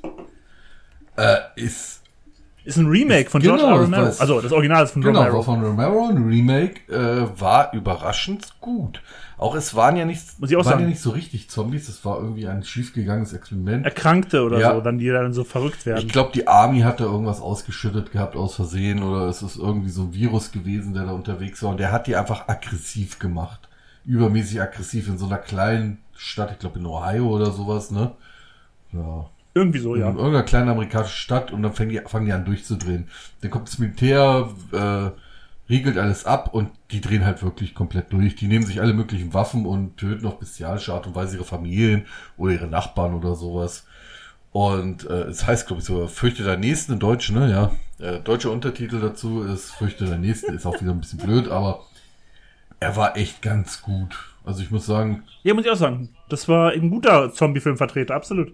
Äh, 1.18 1.38
ist 1.56 2.02
Ist 2.66 2.78
ein 2.78 2.88
Remake 2.88 3.30
von 3.30 3.42
Genau, 3.42 3.56
George 3.58 3.72
R. 3.74 3.78
das 3.80 3.86
Romero. 3.88 4.06
Also 4.20 4.42
das 4.42 4.52
Original 4.52 4.84
ist 4.84 4.92
von 4.92 5.02
Genau, 5.02 5.20
Romero. 5.22 5.38
war 5.38 5.44
von 5.44 5.64
Romero 5.64 6.08
ein 6.10 6.24
Remake, 6.28 6.82
äh, 6.92 7.40
war 7.40 7.74
überraschend 7.74 8.60
gut. 8.60 9.02
Auch 9.38 9.56
es 9.56 9.76
waren 9.76 9.98
ja 9.98 10.06
nicht, 10.06 10.40
Muss 10.40 10.50
ich 10.50 10.56
auch 10.56 10.64
waren 10.64 10.72
sagen. 10.74 10.84
ja 10.84 10.88
nicht 10.90 11.02
so 11.02 11.10
richtig 11.10 11.50
Zombies, 11.50 11.90
es 11.90 12.06
war 12.06 12.20
irgendwie 12.20 12.48
ein 12.48 12.64
schiefgegangenes 12.64 13.34
Experiment. 13.34 13.84
Erkrankte 13.86 14.44
oder 14.44 14.60
Ja. 14.60 14.74
so, 14.74 14.82
dann 14.82 14.98
die 14.98 15.10
dann 15.10 15.34
so 15.34 15.44
verrückt 15.44 15.86
werden. 15.86 16.06
Ich 16.06 16.12
glaube, 16.12 16.32
die 16.34 16.48
Army 16.48 16.82
hat 16.82 17.00
da 17.02 17.04
irgendwas 17.06 17.42
ausgeschüttet 17.42 18.12
gehabt 18.12 18.36
aus 18.38 18.56
Versehen 18.56 19.04
oder 19.04 19.28
es 19.28 19.42
ist 19.42 19.58
irgendwie 19.58 19.90
so 19.90 20.04
ein 20.04 20.14
Virus 20.14 20.52
gewesen, 20.52 20.94
der 20.94 21.06
da 21.06 21.12
unterwegs 21.12 21.62
war 21.64 21.72
und 21.72 21.80
der 21.80 21.92
hat 21.92 22.08
die 22.08 22.16
einfach 22.16 22.48
aggressiv 22.48 23.20
gemacht. 23.20 23.68
Übermäßig 24.06 24.62
aggressiv 24.62 25.08
in 25.10 25.18
so 25.18 25.26
einer 25.26 25.38
kleinen 25.40 25.98
Stadt, 26.16 26.52
ich 26.52 26.60
glaube 26.60 26.80
in 26.80 26.86
Ohio 26.86 27.28
oder 27.28 27.52
sowas, 27.52 27.92
ne? 27.92 28.12
Ja. 28.94 29.26
Irgendwie 29.54 29.80
so, 29.80 29.96
in 29.96 30.02
ja. 30.02 30.08
irgendeiner 30.08 30.44
kleinen 30.44 30.70
amerikanischen 30.70 31.16
Stadt 31.18 31.52
und 31.52 31.64
dann 31.64 31.74
fangen 31.74 31.90
die, 31.90 32.02
fangen 32.06 32.26
die 32.26 32.34
an 32.34 32.46
durchzudrehen. 32.46 33.08
Dann 33.42 33.52
kommt 33.52 33.68
das 33.68 33.80
Militär, 33.80 34.50
äh, 34.72 35.10
riegelt 35.70 35.98
alles 35.98 36.26
ab 36.26 36.54
und 36.54 36.70
die 36.92 37.02
drehen 37.02 37.26
halt 37.26 37.42
wirklich 37.44 37.74
komplett 37.74 38.14
durch. 38.14 38.36
Die 38.36 38.48
nehmen 38.48 38.66
sich 38.66 38.82
alle 38.82 38.94
möglichen 38.94 39.34
Waffen 39.34 39.66
und 39.66 39.98
töten 39.98 40.26
auf 40.28 40.40
bestialische 40.40 40.94
Art 40.94 41.08
und 41.08 41.16
Weise 41.16 41.38
ihre 41.38 41.46
Familien 41.46 42.06
oder 42.38 42.54
ihre 42.54 42.68
Nachbarn 42.68 43.14
oder 43.14 43.36
sowas. 43.36 43.86
Und 44.52 45.10
äh, 45.10 45.24
es 45.24 45.46
heißt, 45.46 45.68
glaube 45.68 45.82
ich, 45.82 45.86
so, 45.86 46.08
Fürchte 46.08 46.44
der 46.44 46.58
Nächsten 46.58 46.94
in 46.94 47.00
Deutsch, 47.00 47.32
ne? 47.32 47.52
Ja. 47.52 47.72
Äh, 48.06 48.22
deutscher 48.22 48.52
Untertitel 48.52 49.00
dazu 49.02 49.42
ist 49.44 49.72
Fürchte 49.72 50.06
der 50.06 50.18
Nächsten, 50.18 50.54
ist 50.54 50.66
auch 50.66 50.80
wieder 50.80 50.92
ein 50.92 51.02
bisschen 51.02 51.20
blöd, 51.20 51.50
aber 51.50 51.82
er 52.80 52.96
war 52.96 53.18
echt 53.18 53.42
ganz 53.42 53.82
gut. 53.82 54.16
Also 54.46 54.62
ich 54.62 54.72
muss 54.72 54.86
sagen, 54.86 55.24
Ja, 55.44 55.54
muss 55.54 55.66
ich 55.66 55.72
auch 55.72 55.76
sagen. 55.76 56.10
Das 56.30 56.48
war 56.48 56.72
ein 56.72 56.90
guter 56.90 57.34
Zombie-Filmvertreter, 57.34 58.14
absolut. 58.14 58.54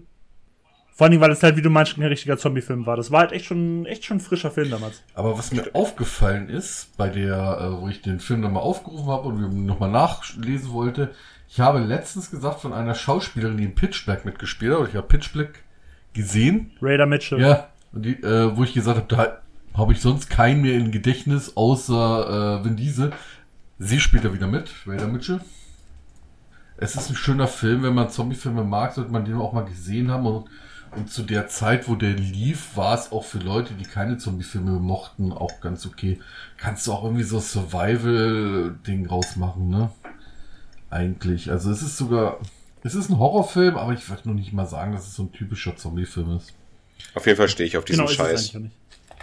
Vor 0.94 1.06
allem, 1.06 1.20
weil 1.20 1.30
es 1.30 1.42
halt, 1.42 1.56
wie 1.56 1.62
du 1.62 1.70
meinst, 1.70 1.94
kein 1.94 2.04
richtiger 2.04 2.36
Zombie-Film 2.36 2.84
war. 2.84 2.96
Das 2.96 3.10
war 3.10 3.20
halt 3.20 3.32
echt 3.32 3.46
schon, 3.46 3.86
echt 3.86 4.04
schon 4.04 4.18
ein 4.18 4.20
frischer 4.20 4.50
Film 4.50 4.70
damals. 4.70 5.02
Aber 5.14 5.38
was 5.38 5.50
mir 5.50 5.64
aufgefallen 5.72 6.50
ist, 6.50 6.96
bei 6.98 7.08
der, 7.08 7.58
äh, 7.60 7.80
wo 7.80 7.88
ich 7.88 8.02
den 8.02 8.20
Film 8.20 8.40
nochmal 8.40 8.62
aufgerufen 8.62 9.06
habe 9.06 9.28
und 9.28 9.66
nochmal 9.66 9.90
nachlesen 9.90 10.72
wollte, 10.72 11.14
ich 11.48 11.60
habe 11.60 11.80
letztens 11.80 12.30
gesagt 12.30 12.60
von 12.60 12.72
einer 12.72 12.94
Schauspielerin, 12.94 13.56
die 13.56 13.64
in 13.64 13.74
Pitch 13.74 14.04
Black 14.04 14.24
mitgespielt 14.24 14.72
hat, 14.72 14.80
oder 14.80 14.88
ich 14.88 14.96
habe 14.96 15.06
Pitch 15.06 15.32
Black 15.32 15.60
gesehen, 16.12 16.72
Raider 16.82 17.06
Mitchell. 17.06 17.40
ja, 17.40 17.68
und 17.92 18.04
die, 18.04 18.22
äh, 18.22 18.54
wo 18.56 18.64
ich 18.64 18.74
gesagt 18.74 18.98
habe, 18.98 19.06
da 19.08 19.78
habe 19.78 19.92
ich 19.92 20.00
sonst 20.00 20.28
keinen 20.28 20.62
mehr 20.62 20.74
im 20.74 20.90
Gedächtnis, 20.90 21.56
außer 21.56 22.60
äh, 22.60 22.64
Vin 22.64 22.76
Diesel. 22.76 23.12
Sie 23.78 23.98
spielt 23.98 24.24
da 24.24 24.32
wieder 24.32 24.46
mit, 24.46 24.70
Raider 24.86 25.08
Mitchell. 25.08 25.40
Es 26.76 26.96
ist 26.96 27.10
ein 27.10 27.16
schöner 27.16 27.48
Film, 27.48 27.82
wenn 27.82 27.94
man 27.94 28.10
Zombie-Filme 28.10 28.64
mag, 28.64 28.92
sollte 28.92 29.12
man 29.12 29.24
den 29.24 29.36
auch 29.36 29.52
mal 29.52 29.64
gesehen 29.64 30.10
haben. 30.10 30.26
Und, 30.26 30.48
und 30.96 31.10
zu 31.10 31.22
der 31.22 31.48
Zeit, 31.48 31.88
wo 31.88 31.94
der 31.94 32.12
lief, 32.12 32.76
war 32.76 32.94
es 32.94 33.12
auch 33.12 33.24
für 33.24 33.38
Leute, 33.38 33.74
die 33.74 33.84
keine 33.84 34.18
Zombie-Filme 34.18 34.72
mochten, 34.72 35.32
auch 35.32 35.60
ganz 35.60 35.86
okay. 35.86 36.20
Kannst 36.56 36.86
du 36.86 36.92
auch 36.92 37.04
irgendwie 37.04 37.22
so 37.24 37.40
Survival-Ding 37.40 39.06
rausmachen, 39.06 39.68
ne? 39.68 39.90
Eigentlich. 40.90 41.50
Also 41.50 41.70
es 41.70 41.82
ist 41.82 41.96
sogar, 41.96 42.38
es 42.84 42.94
ist 42.94 43.08
ein 43.10 43.18
Horrorfilm, 43.18 43.76
aber 43.76 43.92
ich 43.92 44.08
würde 44.08 44.22
nur 44.26 44.34
nicht 44.34 44.52
mal 44.52 44.66
sagen, 44.66 44.92
dass 44.92 45.06
es 45.06 45.14
so 45.16 45.24
ein 45.24 45.32
typischer 45.32 45.76
Zombie-Film 45.76 46.36
ist. 46.36 46.52
Auf 47.14 47.26
jeden 47.26 47.38
Fall 47.38 47.48
stehe 47.48 47.66
ich 47.66 47.76
auf 47.76 47.84
diesen 47.84 48.06
Genau, 48.06 48.10
ist 48.10 48.18
es 48.18 48.50
Scheiß. 48.52 48.62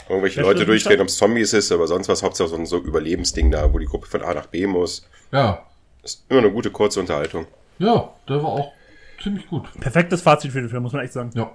Irgendwelche 0.10 0.38
Wer 0.38 0.44
Leute 0.46 0.66
durchdrehen, 0.66 1.02
ob 1.02 1.08
es 1.08 1.18
Zombies 1.18 1.54
ist, 1.54 1.72
aber 1.72 1.86
sonst 1.88 2.08
was, 2.08 2.24
Hauptsache 2.24 2.50
so 2.50 2.56
ein 2.56 2.66
so 2.66 2.78
Überlebensding 2.80 3.52
da, 3.52 3.72
wo 3.72 3.78
die 3.78 3.86
Gruppe 3.86 4.08
von 4.08 4.24
A 4.24 4.34
nach 4.34 4.48
B 4.48 4.66
muss. 4.66 5.06
Ja, 5.32 5.64
Ist 6.02 6.24
immer 6.30 6.40
eine 6.40 6.52
gute 6.52 6.72
kurze 6.72 7.00
Unterhaltung. 7.00 7.46
ja, 7.78 8.10
der 8.28 8.38
war 8.38 8.50
auch 8.50 8.72
ziemlich 9.22 9.48
gut. 9.48 9.68
Perfektes 9.80 10.22
Fazit 10.22 10.52
für 10.52 10.62
den 10.62 10.70
Film, 10.70 10.84
muss 10.84 10.94
man 10.94 11.04
echt 11.04 11.14
sagen. 11.14 11.32
Ja. 11.34 11.52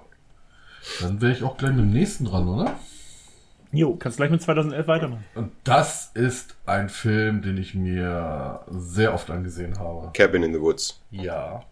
Dann 1.01 1.21
wäre 1.21 1.31
ich 1.31 1.43
auch 1.43 1.57
gleich 1.57 1.71
mit 1.71 1.81
dem 1.81 1.91
nächsten 1.91 2.25
dran, 2.25 2.47
oder? 2.47 2.75
Jo, 3.71 3.95
kannst 3.95 4.17
gleich 4.17 4.29
mit 4.29 4.41
2011 4.41 4.87
weitermachen. 4.87 5.25
Und 5.35 5.51
das 5.63 6.11
ist 6.13 6.55
ein 6.65 6.89
Film, 6.89 7.41
den 7.41 7.57
ich 7.57 7.75
mir 7.75 8.61
sehr 8.69 9.13
oft 9.13 9.29
angesehen 9.29 9.79
habe. 9.79 10.11
Cabin 10.13 10.43
in 10.43 10.53
the 10.53 10.61
Woods. 10.61 11.01
Ja. 11.11 11.63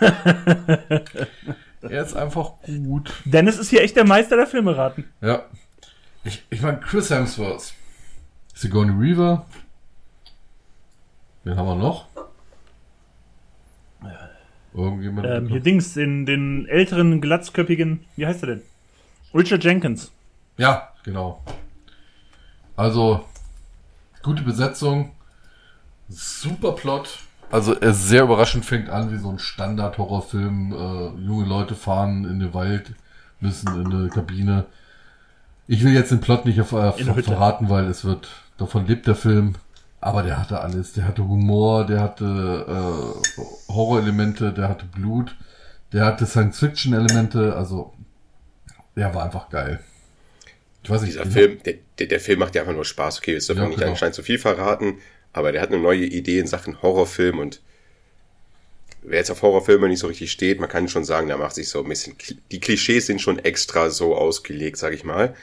er 0.00 1.04
ist 1.80 2.16
einfach 2.16 2.54
gut. 2.66 3.12
Dennis 3.24 3.58
ist 3.58 3.70
hier 3.70 3.82
echt 3.82 3.96
der 3.96 4.04
Meister 4.04 4.36
der 4.36 4.46
Filme 4.46 4.76
raten. 4.76 5.04
Ja. 5.20 5.44
Ich, 6.24 6.44
ich 6.50 6.60
meine, 6.60 6.80
Chris 6.80 7.10
Hemsworth. 7.10 7.72
Sigourney 8.54 8.92
Weaver. 8.92 9.46
Wen 11.44 11.56
haben 11.56 11.66
wir 11.66 11.76
noch? 11.76 12.08
Irgendjemand? 14.74 15.26
Ähm, 15.28 15.48
hier 15.48 15.60
Dings, 15.60 15.94
den, 15.94 16.26
den 16.26 16.66
älteren, 16.66 17.20
glatzköppigen, 17.20 18.04
wie 18.16 18.26
heißt 18.26 18.42
er 18.42 18.48
denn? 18.48 18.62
Richard 19.32 19.62
Jenkins. 19.64 20.10
Ja, 20.56 20.88
genau. 21.04 21.42
Also, 22.76 23.24
gute 24.22 24.42
Besetzung, 24.42 25.12
super 26.08 26.72
Plot. 26.72 27.20
Also, 27.50 27.74
er 27.74 27.92
sehr 27.92 28.24
überraschend 28.24 28.64
fängt 28.64 28.88
an 28.88 29.12
wie 29.12 29.18
so 29.18 29.30
ein 29.30 29.38
Standard-Horrorfilm. 29.38 30.72
Äh, 30.72 31.24
junge 31.24 31.44
Leute 31.46 31.76
fahren 31.76 32.24
in 32.24 32.40
den 32.40 32.52
Wald, 32.52 32.94
müssen 33.40 33.80
in 33.80 33.92
eine 33.92 34.08
Kabine. 34.08 34.64
Ich 35.68 35.84
will 35.84 35.92
jetzt 35.92 36.10
den 36.10 36.20
Plot 36.20 36.46
nicht 36.46 36.58
äh, 36.58 36.92
In 36.98 37.06
der 37.06 37.16
Hütte. 37.16 37.30
verraten, 37.30 37.68
weil 37.68 37.86
es 37.86 38.04
wird, 38.04 38.28
davon 38.58 38.86
lebt 38.86 39.06
der 39.06 39.14
Film. 39.14 39.54
Aber 40.04 40.22
der 40.22 40.38
hatte 40.38 40.60
alles. 40.60 40.92
Der 40.92 41.06
hatte 41.08 41.26
Humor, 41.26 41.86
der 41.86 42.00
hatte 42.00 42.66
äh, 42.68 43.72
Horrorelemente, 43.72 44.52
der 44.52 44.68
hatte 44.68 44.84
Blut, 44.84 45.34
der 45.94 46.04
hatte 46.04 46.26
Science-Fiction-Elemente. 46.26 47.56
Also, 47.56 47.94
der 48.96 49.14
war 49.14 49.24
einfach 49.24 49.48
geil. 49.48 49.80
Ich 50.82 50.90
weiß 50.90 51.00
nicht, 51.00 51.14
Dieser 51.14 51.24
Film, 51.24 51.58
der, 51.64 51.76
der, 51.98 52.06
der 52.08 52.20
Film 52.20 52.38
macht 52.40 52.54
ja 52.54 52.60
einfach 52.60 52.74
nur 52.74 52.84
Spaß. 52.84 53.16
Okay, 53.20 53.32
jetzt 53.32 53.48
dürfen 53.48 53.60
Ja, 53.60 53.64
wir 53.64 53.68
nicht 53.70 53.78
genau. 53.78 53.92
anscheinend 53.92 54.14
zu 54.14 54.22
viel 54.22 54.38
verraten, 54.38 54.98
aber 55.32 55.52
der 55.52 55.62
hat 55.62 55.70
eine 55.72 55.80
neue 55.80 56.04
Idee 56.04 56.38
in 56.38 56.46
Sachen 56.46 56.82
Horrorfilm 56.82 57.38
und 57.38 57.62
wer 59.02 59.20
jetzt 59.20 59.30
auf 59.30 59.40
Horrorfilme 59.40 59.88
nicht 59.88 60.00
so 60.00 60.06
richtig 60.08 60.30
steht, 60.30 60.60
man 60.60 60.68
kann 60.68 60.86
schon 60.88 61.04
sagen, 61.06 61.28
der 61.28 61.38
macht 61.38 61.54
sich 61.54 61.70
so 61.70 61.82
ein 61.82 61.88
bisschen, 61.88 62.14
die 62.52 62.60
Klischees 62.60 63.06
sind 63.06 63.22
schon 63.22 63.38
extra 63.38 63.88
so 63.88 64.14
ausgelegt, 64.14 64.76
sag 64.76 64.92
ich 64.92 65.04
mal. 65.04 65.34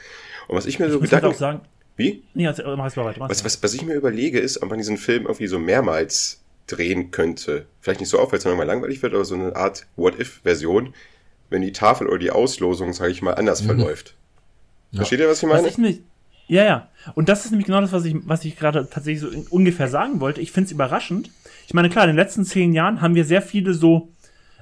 Und 0.46 0.56
was 0.56 0.66
ich 0.66 0.78
mir 0.78 0.88
so 0.88 0.96
Ich 0.96 1.00
muss 1.02 1.12
halt 1.12 1.22
gedacht 1.22 1.34
auch 1.34 1.38
sagen, 1.38 1.60
wie? 1.96 2.22
nee, 2.34 2.46
also, 2.46 2.62
mach 2.76 2.86
es 2.86 2.96
mal 2.96 3.04
weiter. 3.04 3.20
Was, 3.20 3.40
mal. 3.40 3.44
was, 3.44 3.62
was 3.62 3.74
ich 3.74 3.84
mir 3.84 3.94
überlege, 3.94 4.38
ist, 4.40 4.62
ob 4.62 4.70
man 4.70 4.78
diesen 4.78 4.96
Film 4.96 5.24
irgendwie 5.24 5.46
so 5.46 5.58
mehrmals 5.58 6.40
drehen 6.66 7.10
könnte. 7.10 7.66
Vielleicht 7.80 8.00
nicht 8.00 8.08
so 8.08 8.18
auf, 8.18 8.32
weil 8.32 8.38
es 8.38 8.44
dann 8.44 8.52
irgendwann 8.52 8.68
langweilig 8.68 9.02
wird, 9.02 9.14
aber 9.14 9.24
so 9.24 9.34
eine 9.34 9.54
Art 9.56 9.86
What-If-Version, 9.96 10.94
wenn 11.50 11.62
die 11.62 11.72
Tafel 11.72 12.06
oder 12.08 12.18
die 12.18 12.30
Auslosung, 12.30 12.92
sage 12.92 13.10
ich 13.12 13.20
mal, 13.20 13.34
anders 13.34 13.62
Mhm. 13.62 13.66
verläuft. 13.66 14.14
Versteht 14.94 15.20
ihr, 15.20 15.28
was 15.28 15.42
ich 15.42 15.48
Was 15.48 15.56
meine? 15.56 15.68
ich 15.68 15.78
nicht. 15.78 16.02
Ja, 16.48 16.64
ja. 16.64 16.88
Und 17.14 17.28
das 17.28 17.44
ist 17.44 17.50
nämlich 17.50 17.66
genau 17.66 17.80
das, 17.80 17.92
was 17.92 18.04
ich, 18.04 18.14
was 18.24 18.44
ich 18.44 18.56
gerade 18.56 18.88
tatsächlich 18.90 19.20
so 19.20 19.28
ungefähr 19.50 19.88
sagen 19.88 20.20
wollte. 20.20 20.40
Ich 20.40 20.52
finde 20.52 20.66
es 20.66 20.72
überraschend. 20.72 21.30
Ich 21.66 21.74
meine, 21.74 21.88
klar, 21.88 22.04
in 22.04 22.10
den 22.10 22.16
letzten 22.16 22.44
zehn 22.44 22.72
Jahren 22.74 23.00
haben 23.00 23.14
wir 23.14 23.24
sehr 23.24 23.40
viele 23.42 23.72
so 23.74 24.08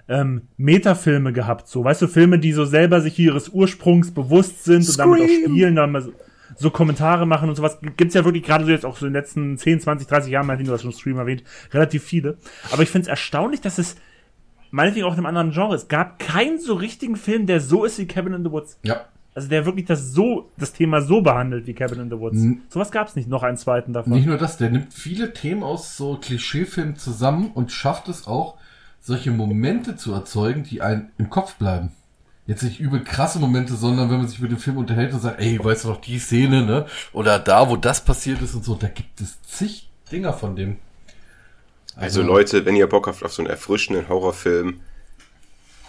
ähm, 0.08 0.42
Metafilme 0.56 1.32
gehabt. 1.32 1.68
So, 1.68 1.82
weißt 1.84 2.02
du, 2.02 2.06
Filme, 2.08 2.38
die 2.38 2.52
so 2.52 2.64
selber 2.64 3.00
sich 3.00 3.18
ihres 3.18 3.48
Ursprungs 3.48 4.12
bewusst 4.12 4.64
sind 4.64 4.88
und 4.88 4.98
damit 4.98 5.20
auch 5.22 5.24
Scream! 5.26 5.50
spielen, 5.52 5.76
dann 5.76 5.92
mal 5.92 6.02
so, 6.02 6.12
so 6.60 6.70
Kommentare 6.70 7.26
machen 7.26 7.48
und 7.48 7.54
sowas. 7.56 7.78
Gibt's 7.96 8.14
ja 8.14 8.24
wirklich 8.24 8.44
gerade 8.44 8.64
so 8.64 8.70
jetzt 8.70 8.84
auch 8.84 8.96
so 8.96 9.06
in 9.06 9.12
den 9.12 9.20
letzten 9.20 9.56
10, 9.56 9.80
20, 9.80 10.06
30 10.06 10.30
Jahren, 10.30 10.46
Martin, 10.46 10.66
du 10.66 10.72
hast 10.72 10.82
schon 10.82 10.92
Stream 10.92 11.16
erwähnt, 11.16 11.42
relativ 11.72 12.04
viele. 12.04 12.36
Aber 12.70 12.82
ich 12.82 12.90
finde 12.90 13.04
es 13.04 13.08
erstaunlich, 13.08 13.60
dass 13.62 13.78
es 13.78 13.96
meinetwegen 14.70 15.06
auch 15.06 15.12
in 15.12 15.18
einem 15.18 15.26
anderen 15.26 15.52
Genre, 15.52 15.74
es 15.74 15.88
gab 15.88 16.18
keinen 16.18 16.60
so 16.60 16.74
richtigen 16.74 17.16
Film, 17.16 17.46
der 17.46 17.60
so 17.60 17.84
ist 17.84 17.98
wie 17.98 18.06
Cabin 18.06 18.34
in 18.34 18.44
the 18.44 18.50
Woods. 18.50 18.78
Ja, 18.82 19.06
Also 19.34 19.48
der 19.48 19.64
wirklich 19.64 19.86
das 19.86 20.12
so, 20.12 20.50
das 20.58 20.72
Thema 20.74 21.00
so 21.00 21.22
behandelt 21.22 21.66
wie 21.66 21.72
Cabin 21.72 21.98
in 22.00 22.10
the 22.10 22.18
Woods. 22.18 22.36
Mhm. 22.36 22.60
Sowas 22.68 22.90
gab's 22.90 23.16
nicht, 23.16 23.28
noch 23.28 23.42
einen 23.42 23.56
zweiten 23.56 23.94
davon. 23.94 24.12
Nicht 24.12 24.26
nur 24.26 24.36
das, 24.36 24.58
der 24.58 24.70
nimmt 24.70 24.92
viele 24.92 25.32
Themen 25.32 25.62
aus 25.62 25.96
so 25.96 26.18
Klischeefilmen 26.20 26.96
zusammen 26.96 27.50
und 27.54 27.72
schafft 27.72 28.08
es 28.08 28.26
auch, 28.26 28.56
solche 29.00 29.30
Momente 29.30 29.96
zu 29.96 30.12
erzeugen, 30.12 30.62
die 30.62 30.82
einem 30.82 31.08
im 31.16 31.30
Kopf 31.30 31.54
bleiben. 31.54 31.92
Jetzt 32.50 32.62
nicht 32.64 32.80
übel 32.80 33.04
krasse 33.04 33.38
Momente, 33.38 33.74
sondern 33.76 34.10
wenn 34.10 34.18
man 34.18 34.26
sich 34.28 34.40
über 34.40 34.48
den 34.48 34.58
Film 34.58 34.76
unterhält 34.76 35.12
und 35.14 35.20
sagt, 35.20 35.40
ey, 35.40 35.62
weißt 35.62 35.84
du 35.84 35.88
noch 35.88 36.00
die 36.00 36.18
Szene, 36.18 36.62
ne? 36.66 36.86
Oder 37.12 37.38
da, 37.38 37.68
wo 37.70 37.76
das 37.76 38.04
passiert 38.04 38.42
ist 38.42 38.54
und 38.54 38.64
so, 38.64 38.74
da 38.74 38.88
gibt 38.88 39.20
es 39.20 39.40
zig 39.42 39.88
Dinger 40.10 40.32
von 40.32 40.56
dem. 40.56 40.76
Also 41.94 42.22
Leute, 42.22 42.64
wenn 42.64 42.74
ihr 42.74 42.88
Bock 42.88 43.06
habt 43.06 43.22
auf 43.24 43.32
so 43.32 43.42
einen 43.42 43.50
erfrischenden 43.50 44.08
Horrorfilm 44.08 44.80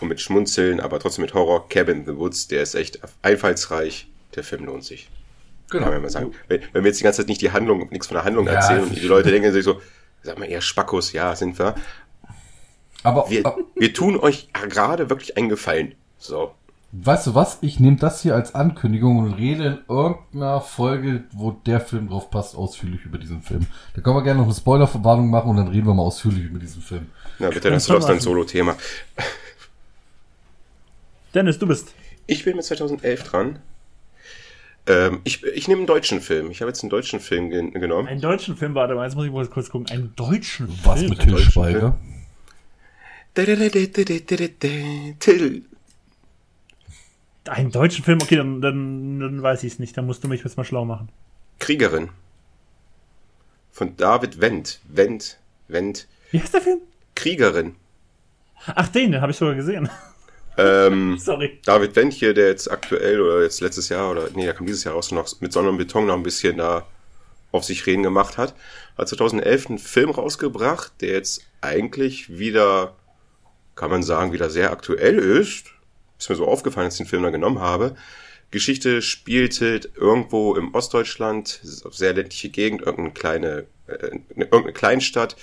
und 0.01 0.07
mit 0.07 0.21
Schmunzeln, 0.21 0.79
aber 0.79 0.99
trotzdem 0.99 1.23
mit 1.23 1.33
Horror, 1.33 1.67
Cabin 1.67 1.99
in 2.01 2.05
the 2.05 2.15
Woods, 2.15 2.47
der 2.47 2.61
ist 2.61 2.75
echt 2.75 2.99
einfallsreich. 3.23 4.07
Der 4.35 4.43
Film 4.43 4.65
lohnt 4.65 4.83
sich. 4.83 5.09
Genau. 5.71 5.85
Kann 5.85 5.93
man 5.93 6.01
mal 6.03 6.09
sagen. 6.09 6.31
Wenn, 6.47 6.61
wenn 6.73 6.83
wir 6.83 6.89
jetzt 6.89 6.99
die 6.99 7.03
ganze 7.03 7.21
Zeit 7.21 7.29
nicht 7.29 7.41
die 7.41 7.51
Handlung, 7.51 7.89
nichts 7.89 8.07
von 8.07 8.15
der 8.15 8.23
Handlung 8.23 8.45
Ja, 8.45 8.53
erzählen 8.53 8.83
und 8.83 8.95
die 8.95 8.99
Leute 9.07 9.31
denken 9.31 9.51
sich 9.51 9.63
so, 9.65 9.81
sag 10.21 10.37
mal 10.37 10.45
eher 10.45 10.61
Spackos, 10.61 11.11
ja, 11.11 11.35
sind 11.35 11.57
wir. 11.57 11.73
Aber 13.03 13.29
Wir, 13.29 13.45
ab- 13.45 13.57
wir 13.75 13.93
tun 13.93 14.15
euch 14.17 14.49
gerade 14.53 15.09
wirklich 15.09 15.37
einen 15.37 15.49
Gefallen. 15.49 15.95
So. 16.21 16.53
weißt 16.91 17.27
du 17.27 17.35
was? 17.35 17.57
Ich 17.61 17.79
nehme 17.79 17.97
das 17.97 18.21
hier 18.21 18.35
als 18.35 18.53
Ankündigung 18.53 19.17
und 19.17 19.33
rede 19.33 19.65
in 19.65 19.79
irgendeiner 19.95 20.61
Folge, 20.61 21.23
wo 21.31 21.51
der 21.51 21.81
Film 21.81 22.09
drauf 22.09 22.29
passt, 22.29 22.55
ausführlich 22.55 23.03
über 23.05 23.17
diesen 23.17 23.41
Film. 23.41 23.65
Da 23.95 24.01
können 24.01 24.15
wir 24.15 24.23
gerne 24.23 24.39
noch 24.39 24.45
eine 24.45 24.55
Spoilerverwarnung 24.55 25.29
machen 25.29 25.49
und 25.49 25.57
dann 25.57 25.67
reden 25.67 25.87
wir 25.87 25.93
mal 25.95 26.03
ausführlich 26.03 26.45
über 26.45 26.59
diesen 26.59 26.81
Film. 26.81 27.07
Na 27.39 27.49
bitte, 27.49 27.71
das 27.71 27.83
ist 27.83 27.89
doch 27.89 28.05
dein 28.05 28.19
Solo-Thema. 28.19 28.75
Dennis, 31.33 31.57
du 31.57 31.65
bist. 31.67 31.93
Ich 32.27 32.43
bin 32.45 32.55
mit 32.55 32.65
2011 32.65 33.23
dran. 33.23 33.59
Ähm, 34.87 35.21
ich 35.23 35.43
ich 35.43 35.67
nehme 35.67 35.79
einen 35.79 35.87
deutschen 35.87 36.21
Film. 36.21 36.51
Ich 36.51 36.61
habe 36.61 36.69
jetzt 36.69 36.83
einen 36.83 36.89
deutschen 36.89 37.19
Film 37.19 37.49
gen 37.49 37.71
genommen. 37.71 38.07
Einen 38.07 38.21
deutschen 38.21 38.57
Film, 38.57 38.75
warte 38.75 38.93
mal, 38.95 39.05
jetzt 39.05 39.15
muss 39.15 39.25
ich 39.25 39.31
mal 39.31 39.45
kurz 39.47 39.69
gucken. 39.69 39.89
Einen 39.89 40.13
deutschen 40.15 40.67
Was 40.83 40.99
Film? 40.99 41.09
mit 41.09 41.19
Till 41.19 41.37
Schweiger? 41.39 41.97
Till. 45.19 45.63
Einen 47.47 47.71
deutschen 47.71 48.03
Film? 48.03 48.19
Okay, 48.21 48.35
dann, 48.35 48.61
dann, 48.61 49.19
dann 49.19 49.41
weiß 49.41 49.63
ich 49.63 49.73
es 49.73 49.79
nicht. 49.79 49.97
Dann 49.97 50.05
musst 50.05 50.23
du 50.23 50.27
mich 50.27 50.43
jetzt 50.43 50.57
mal 50.57 50.63
schlau 50.63 50.85
machen. 50.85 51.09
Kriegerin. 51.59 52.09
Von 53.71 53.95
David 53.97 54.39
Wendt. 54.41 54.79
Wendt. 54.87 55.39
Wendt. 55.67 56.07
Wie 56.31 56.39
heißt 56.39 56.53
der 56.53 56.61
Film? 56.61 56.79
Kriegerin. 57.15 57.75
Ach, 58.65 58.87
den, 58.89 59.11
den 59.11 59.21
habe 59.21 59.31
ich 59.31 59.37
sogar 59.37 59.55
gesehen. 59.55 59.89
Ähm, 60.57 61.17
Sorry. 61.19 61.59
David 61.65 61.95
Wendt 61.95 62.13
hier, 62.13 62.33
der 62.33 62.49
jetzt 62.49 62.69
aktuell 62.69 63.21
oder 63.21 63.41
jetzt 63.41 63.61
letztes 63.61 63.89
Jahr 63.89 64.11
oder 64.11 64.29
nee, 64.35 64.45
der 64.45 64.53
kam 64.53 64.67
dieses 64.67 64.83
Jahr 64.83 64.93
raus 64.93 65.11
noch 65.11 65.39
mit 65.41 65.51
Sonne 65.51 65.69
und 65.69 65.77
Beton 65.77 66.05
noch 66.05 66.15
ein 66.15 66.23
bisschen 66.23 66.57
da 66.57 66.85
auf 67.51 67.63
sich 67.63 67.85
reden 67.85 68.03
gemacht 68.03 68.37
hat, 68.37 68.55
hat 68.97 69.09
2011 69.09 69.67
einen 69.67 69.79
Film 69.79 70.09
rausgebracht, 70.09 70.93
der 71.01 71.13
jetzt 71.13 71.43
eigentlich 71.59 72.37
wieder, 72.37 72.95
kann 73.75 73.91
man 73.91 74.03
sagen, 74.03 74.31
wieder 74.31 74.49
sehr 74.49 74.71
aktuell 74.71 75.17
ist. 75.19 75.67
Ist 76.21 76.29
mir 76.29 76.35
so 76.35 76.47
aufgefallen, 76.47 76.85
als 76.85 76.93
ich 76.93 76.99
den 76.99 77.07
Film 77.07 77.23
dann 77.23 77.31
genommen 77.31 77.57
habe. 77.57 77.95
Geschichte 78.51 79.01
spielte 79.01 79.81
irgendwo 79.95 80.55
im 80.55 80.75
Ostdeutschland, 80.75 81.59
sehr 81.63 82.13
ländliche 82.13 82.49
Gegend, 82.49 82.83
irgendeine 82.83 83.13
kleine, 83.13 83.65
äh, 83.87 84.19
irgendeine 84.35 84.73
Kleinstadt. 84.73 85.35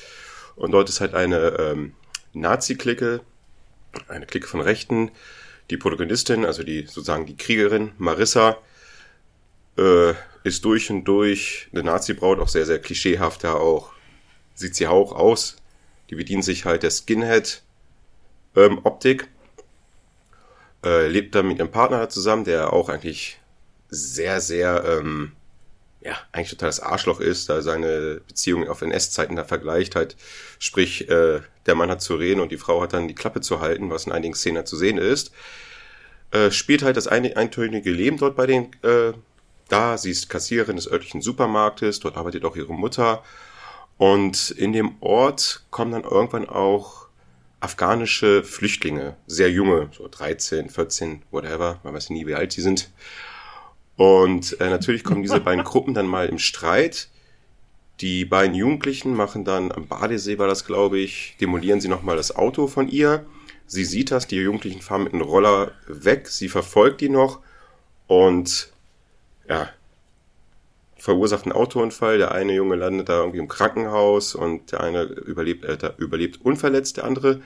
Und 0.54 0.70
dort 0.70 0.88
ist 0.88 1.00
halt 1.00 1.14
eine 1.14 1.56
ähm, 1.58 1.94
Nazi-Clique, 2.32 3.22
eine 4.06 4.26
Clique 4.26 4.46
von 4.46 4.60
Rechten. 4.60 5.10
Die 5.70 5.76
Protagonistin, 5.76 6.44
also 6.44 6.62
die 6.62 6.82
sozusagen 6.82 7.26
die 7.26 7.36
Kriegerin 7.36 7.90
Marissa, 7.98 8.58
äh, 9.76 10.14
ist 10.44 10.64
durch 10.64 10.92
und 10.92 11.06
durch 11.06 11.66
eine 11.72 11.82
Nazi-Braut, 11.82 12.38
auch 12.38 12.46
sehr, 12.46 12.66
sehr 12.66 12.78
klischeehaft 12.78 13.42
da 13.42 13.54
auch. 13.54 13.90
Sieht 14.54 14.76
sie 14.76 14.86
auch 14.86 15.10
aus. 15.10 15.56
Die 16.10 16.14
bedient 16.14 16.44
sich 16.44 16.66
halt 16.66 16.84
der 16.84 16.92
Skinhead-Optik. 16.92 19.22
Ähm, 19.22 19.28
äh, 20.84 21.06
lebt 21.08 21.34
dann 21.34 21.48
mit 21.48 21.58
ihrem 21.58 21.70
Partner 21.70 22.08
zusammen, 22.08 22.44
der 22.44 22.72
auch 22.72 22.88
eigentlich 22.88 23.38
sehr, 23.88 24.40
sehr, 24.40 24.84
ähm, 24.84 25.32
ja, 26.00 26.16
eigentlich 26.32 26.50
total 26.50 26.68
das 26.68 26.80
Arschloch 26.80 27.20
ist, 27.20 27.48
da 27.48 27.62
seine 27.62 28.20
Beziehung 28.26 28.68
auf 28.68 28.82
NS-Zeiten 28.82 29.36
da 29.36 29.44
vergleicht 29.44 29.96
hat. 29.96 30.16
Sprich, 30.58 31.08
äh, 31.08 31.40
der 31.66 31.74
Mann 31.74 31.90
hat 31.90 32.02
zu 32.02 32.14
reden 32.14 32.40
und 32.40 32.52
die 32.52 32.58
Frau 32.58 32.80
hat 32.82 32.92
dann 32.92 33.08
die 33.08 33.14
Klappe 33.14 33.40
zu 33.40 33.60
halten, 33.60 33.90
was 33.90 34.06
in 34.06 34.12
einigen 34.12 34.34
Szenen 34.34 34.66
zu 34.66 34.76
sehen 34.76 34.98
ist. 34.98 35.32
Äh, 36.30 36.50
spielt 36.50 36.82
halt 36.82 36.96
das 36.96 37.08
eintönige 37.08 37.90
Leben 37.90 38.18
dort 38.18 38.36
bei 38.36 38.46
den, 38.46 38.70
äh, 38.82 39.12
da. 39.68 39.98
Sie 39.98 40.10
ist 40.10 40.28
Kassiererin 40.28 40.76
des 40.76 40.90
örtlichen 40.90 41.22
Supermarktes, 41.22 42.00
dort 42.00 42.16
arbeitet 42.16 42.44
auch 42.44 42.56
ihre 42.56 42.74
Mutter. 42.74 43.22
Und 43.96 44.50
in 44.52 44.72
dem 44.72 44.96
Ort 45.00 45.64
kommen 45.70 45.92
dann 45.92 46.04
irgendwann 46.04 46.48
auch 46.48 47.07
afghanische 47.60 48.44
Flüchtlinge, 48.44 49.16
sehr 49.26 49.50
junge, 49.50 49.90
so 49.96 50.08
13, 50.08 50.70
14, 50.70 51.22
whatever, 51.30 51.80
man 51.82 51.94
weiß 51.94 52.10
nie, 52.10 52.26
wie 52.26 52.34
alt 52.34 52.52
sie 52.52 52.60
sind. 52.60 52.90
Und 53.96 54.60
äh, 54.60 54.70
natürlich 54.70 55.02
kommen 55.02 55.22
diese 55.22 55.40
beiden 55.40 55.64
Gruppen 55.64 55.94
dann 55.94 56.06
mal 56.06 56.28
im 56.28 56.38
Streit. 56.38 57.08
Die 58.00 58.24
beiden 58.24 58.54
Jugendlichen 58.54 59.14
machen 59.14 59.44
dann 59.44 59.72
am 59.72 59.88
Badesee 59.88 60.38
war 60.38 60.46
das, 60.46 60.64
glaube 60.64 60.98
ich, 60.98 61.36
demolieren 61.40 61.80
sie 61.80 61.88
nochmal 61.88 62.16
das 62.16 62.34
Auto 62.34 62.68
von 62.68 62.88
ihr. 62.88 63.26
Sie 63.66 63.84
sieht 63.84 64.12
das, 64.12 64.28
die 64.28 64.36
Jugendlichen 64.36 64.80
fahren 64.80 65.04
mit 65.04 65.14
einem 65.14 65.22
Roller 65.22 65.72
weg, 65.88 66.28
sie 66.28 66.48
verfolgt 66.48 67.00
die 67.00 67.08
noch 67.08 67.40
und 68.06 68.72
ja, 69.48 69.68
verursacht 70.98 71.44
einen 71.44 71.52
Autounfall. 71.52 72.18
Der 72.18 72.32
eine 72.32 72.52
Junge 72.54 72.76
landet 72.76 73.08
da 73.08 73.20
irgendwie 73.20 73.38
im 73.38 73.48
Krankenhaus 73.48 74.34
und 74.34 74.72
der 74.72 74.80
eine 74.80 75.02
überlebt, 75.02 75.64
äh, 75.64 75.92
überlebt 75.96 76.40
unverletzt, 76.42 76.96
der 76.98 77.04
andere. 77.04 77.40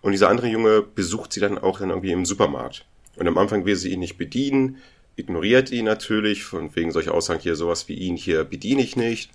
Und 0.00 0.12
dieser 0.12 0.28
andere 0.28 0.48
Junge 0.48 0.82
besucht 0.82 1.32
sie 1.32 1.40
dann 1.40 1.58
auch 1.58 1.80
dann 1.80 1.90
irgendwie 1.90 2.12
im 2.12 2.24
Supermarkt. 2.24 2.84
Und 3.16 3.26
am 3.26 3.38
Anfang 3.38 3.64
will 3.64 3.76
sie 3.76 3.92
ihn 3.92 4.00
nicht 4.00 4.16
bedienen, 4.16 4.78
ignoriert 5.16 5.70
ihn 5.70 5.84
natürlich, 5.84 6.44
von 6.44 6.74
wegen 6.76 6.92
solcher 6.92 7.14
Aussagen 7.14 7.40
hier, 7.40 7.56
sowas 7.56 7.88
wie 7.88 7.94
ihn 7.94 8.16
hier 8.16 8.44
bediene 8.44 8.82
ich 8.82 8.96
nicht. 8.96 9.30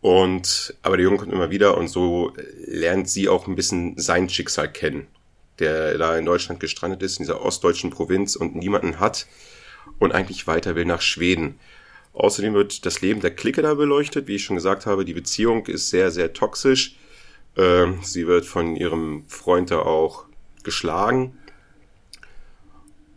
Und, 0.00 0.74
aber 0.82 0.96
der 0.96 1.04
Junge 1.04 1.18
kommt 1.18 1.32
immer 1.32 1.50
wieder 1.50 1.76
und 1.76 1.88
so 1.88 2.32
lernt 2.64 3.08
sie 3.08 3.28
auch 3.28 3.46
ein 3.46 3.56
bisschen 3.56 3.96
sein 3.98 4.28
Schicksal 4.28 4.70
kennen, 4.70 5.06
der 5.58 5.98
da 5.98 6.16
in 6.18 6.24
Deutschland 6.24 6.60
gestrandet 6.60 7.02
ist, 7.02 7.18
in 7.18 7.24
dieser 7.24 7.44
ostdeutschen 7.44 7.90
Provinz 7.90 8.36
und 8.36 8.54
niemanden 8.56 9.00
hat 9.00 9.26
und 9.98 10.12
eigentlich 10.12 10.46
weiter 10.46 10.74
will 10.74 10.84
nach 10.84 11.00
Schweden. 11.00 11.58
Außerdem 12.16 12.54
wird 12.54 12.86
das 12.86 13.02
Leben 13.02 13.20
der 13.20 13.30
Clique 13.30 13.60
da 13.60 13.74
beleuchtet. 13.74 14.26
Wie 14.26 14.36
ich 14.36 14.44
schon 14.44 14.56
gesagt 14.56 14.86
habe, 14.86 15.04
die 15.04 15.12
Beziehung 15.12 15.66
ist 15.66 15.90
sehr, 15.90 16.10
sehr 16.10 16.32
toxisch. 16.32 16.96
Ähm, 17.56 18.00
sie 18.02 18.26
wird 18.26 18.46
von 18.46 18.74
ihrem 18.74 19.24
Freund 19.28 19.70
da 19.70 19.80
auch 19.80 20.24
geschlagen. 20.62 21.36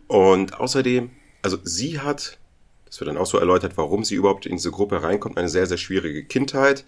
Und 0.06 0.60
außerdem, 0.60 1.10
also 1.40 1.56
sie 1.62 2.00
hat, 2.00 2.38
das 2.84 3.00
wird 3.00 3.08
dann 3.08 3.16
auch 3.16 3.26
so 3.26 3.38
erläutert, 3.38 3.78
warum 3.78 4.04
sie 4.04 4.16
überhaupt 4.16 4.44
in 4.44 4.56
diese 4.56 4.70
Gruppe 4.70 5.02
reinkommt, 5.02 5.38
eine 5.38 5.48
sehr, 5.48 5.66
sehr 5.66 5.78
schwierige 5.78 6.22
Kindheit. 6.24 6.84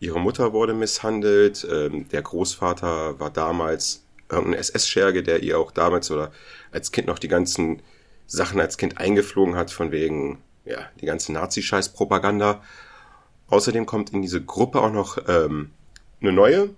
Ihre 0.00 0.20
Mutter 0.20 0.54
wurde 0.54 0.72
misshandelt. 0.72 1.66
Ähm, 1.70 2.08
der 2.08 2.22
Großvater 2.22 3.20
war 3.20 3.30
damals 3.30 4.04
irgendein 4.30 4.58
SS-Scherge, 4.58 5.22
der 5.22 5.42
ihr 5.42 5.58
auch 5.58 5.70
damals 5.70 6.10
oder 6.10 6.32
als 6.70 6.92
Kind 6.92 7.08
noch 7.08 7.18
die 7.18 7.28
ganzen 7.28 7.82
Sachen 8.26 8.58
als 8.58 8.78
Kind 8.78 8.96
eingeflogen 8.96 9.54
hat, 9.54 9.70
von 9.70 9.92
wegen 9.92 10.38
ja, 10.64 10.88
die 11.00 11.06
ganze 11.06 11.32
Nazi-Scheiß-Propaganda. 11.32 12.62
Außerdem 13.48 13.86
kommt 13.86 14.10
in 14.10 14.22
diese 14.22 14.42
Gruppe 14.42 14.80
auch 14.80 14.92
noch 14.92 15.18
ähm, 15.28 15.70
eine 16.20 16.32
neue, 16.32 16.70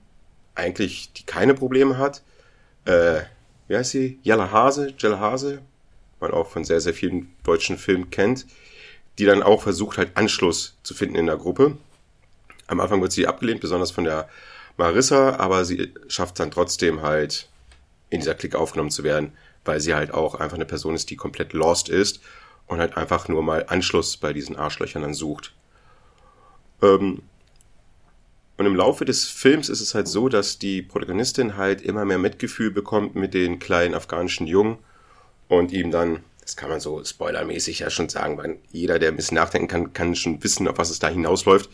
eigentlich 0.55 1.12
die 1.12 1.25
keine 1.25 1.55
Probleme 1.55 1.99
hat. 1.99 2.23
Äh, 2.85 3.20
wie 3.68 3.77
heißt 3.77 3.92
sie? 3.92 4.18
Jella 4.23 4.51
Hase, 4.51 4.94
Jella 4.99 5.20
Hase, 5.20 5.62
man 6.20 6.33
auch 6.33 6.49
von 6.49 6.64
sehr, 6.64 6.81
sehr 6.81 6.94
vielen 6.94 7.35
deutschen 7.44 7.79
Filmen 7.79 8.11
kennt, 8.11 8.47
die 9.18 9.25
dann 9.25 9.42
auch 9.42 9.62
versucht 9.62 9.99
halt 9.99 10.16
Anschluss 10.16 10.77
zu 10.83 10.94
finden 10.94 11.16
in 11.16 11.27
der 11.27 11.37
Gruppe. 11.37 11.77
Am 12.66 12.81
Anfang 12.81 13.01
wird 13.03 13.12
sie 13.12 13.27
abgelehnt, 13.27 13.61
besonders 13.61 13.90
von 13.90 14.05
der 14.05 14.29
Marissa, 14.77 15.37
aber 15.37 15.64
sie 15.64 15.92
schafft 16.09 16.40
dann 16.40 16.51
trotzdem 16.51 17.03
halt 17.03 17.49
in 18.11 18.20
dieser 18.20 18.35
Clique 18.35 18.59
aufgenommen 18.59 18.90
zu 18.90 19.05
werden, 19.05 19.33
weil 19.64 19.81
sie 19.81 19.94
halt 19.94 20.12
auch 20.12 20.35
einfach 20.35 20.57
eine 20.57 20.66
Person 20.66 20.94
ist, 20.94 21.11
die 21.11 21.16
komplett 21.16 21.53
lost 21.53 21.88
ist 21.88 22.20
und 22.66 22.79
halt 22.79 22.96
einfach 22.96 23.29
nur 23.29 23.42
mal 23.42 23.66
Anschluss 23.68 24.16
bei 24.16 24.33
diesen 24.33 24.57
Arschlöchern 24.57 25.03
dann 25.03 25.14
sucht. 25.14 25.55
Ähm, 26.83 27.22
und 28.57 28.66
im 28.66 28.77
Laufe 28.77 29.05
des 29.05 29.27
Films 29.27 29.68
ist 29.68 29.81
es 29.81 29.94
halt 29.94 30.07
so, 30.07 30.29
dass 30.29 30.59
die 30.59 30.83
Protagonistin 30.83 31.57
halt 31.57 31.83
immer 31.83 32.05
mehr 32.05 32.18
Mitgefühl 32.18 32.70
bekommt 32.70 33.16
mit 33.16 33.35
den 33.35 33.59
kleinen 33.59 33.94
afghanischen 33.94 34.46
Jungen 34.46 34.79
und 35.48 35.72
ihm 35.72 35.90
dann, 35.90 36.20
das 36.40 36.57
kann 36.57 36.70
man 36.70 36.79
so 36.79 37.05
spoilermäßig 37.05 37.81
ja 37.81 37.90
schon 37.90 38.09
sagen, 38.09 38.38
weil 38.38 38.59
jeder, 38.70 38.98
der 38.98 39.11
ein 39.11 39.16
bisschen 39.16 39.37
nachdenken 39.37 39.68
kann, 39.68 39.92
kann 39.92 40.14
schon 40.14 40.42
wissen, 40.44 40.68
auf 40.68 40.79
was 40.79 40.90
es 40.90 41.00
da 41.00 41.09
hinausläuft, 41.09 41.68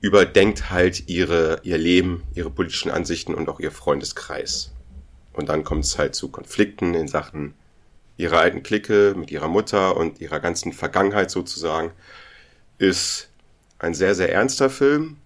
überdenkt 0.00 0.70
halt 0.70 1.08
ihre, 1.08 1.60
ihr 1.64 1.78
Leben, 1.78 2.22
ihre 2.34 2.50
politischen 2.50 2.92
Ansichten 2.92 3.34
und 3.34 3.48
auch 3.48 3.58
ihr 3.58 3.72
Freundeskreis. 3.72 4.72
Und 5.32 5.48
dann 5.48 5.64
kommt 5.64 5.84
es 5.84 5.98
halt 5.98 6.14
zu 6.14 6.28
Konflikten 6.28 6.94
in 6.94 7.08
Sachen 7.08 7.54
ihrer 8.16 8.38
alten 8.38 8.62
Clique 8.62 9.14
mit 9.16 9.30
ihrer 9.30 9.48
Mutter 9.48 9.96
und 9.96 10.20
ihrer 10.20 10.40
ganzen 10.40 10.72
Vergangenheit 10.72 11.30
sozusagen, 11.30 11.92
ist 12.78 13.30
ein 13.78 13.94
sehr, 13.94 14.14
sehr 14.14 14.32
ernster 14.32 14.70
Film. 14.70 15.16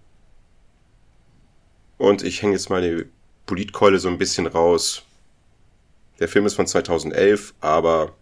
Und 1.97 2.23
ich 2.23 2.41
hänge 2.41 2.53
jetzt 2.53 2.69
mal 2.69 2.81
die 2.81 3.05
Politkeule 3.45 3.99
so 3.99 4.09
ein 4.09 4.17
bisschen 4.17 4.47
raus. 4.47 5.03
Der 6.19 6.27
Film 6.27 6.45
ist 6.45 6.55
von 6.55 6.67
2011, 6.67 7.53
aber 7.61 8.13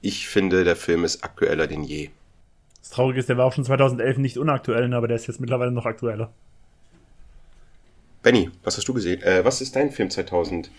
ich 0.00 0.28
finde, 0.28 0.64
der 0.64 0.76
Film 0.76 1.04
ist 1.04 1.22
aktueller 1.22 1.66
denn 1.66 1.84
je. 1.84 2.10
Das 2.80 2.90
Traurige 2.90 3.20
ist, 3.20 3.28
der 3.28 3.36
war 3.36 3.46
auch 3.46 3.52
schon 3.52 3.64
2011 3.64 4.18
nicht 4.18 4.38
unaktuell, 4.38 4.92
aber 4.92 5.06
der 5.06 5.16
ist 5.16 5.28
jetzt 5.28 5.40
mittlerweile 5.40 5.70
noch 5.70 5.86
aktueller. 5.86 6.32
Benny, 8.22 8.50
was 8.64 8.76
hast 8.76 8.88
du 8.88 8.94
gesehen? 8.94 9.22
Äh, 9.22 9.44
was 9.44 9.60
ist 9.60 9.76
dein 9.76 9.90
Film 9.90 10.10
2011? 10.10 10.70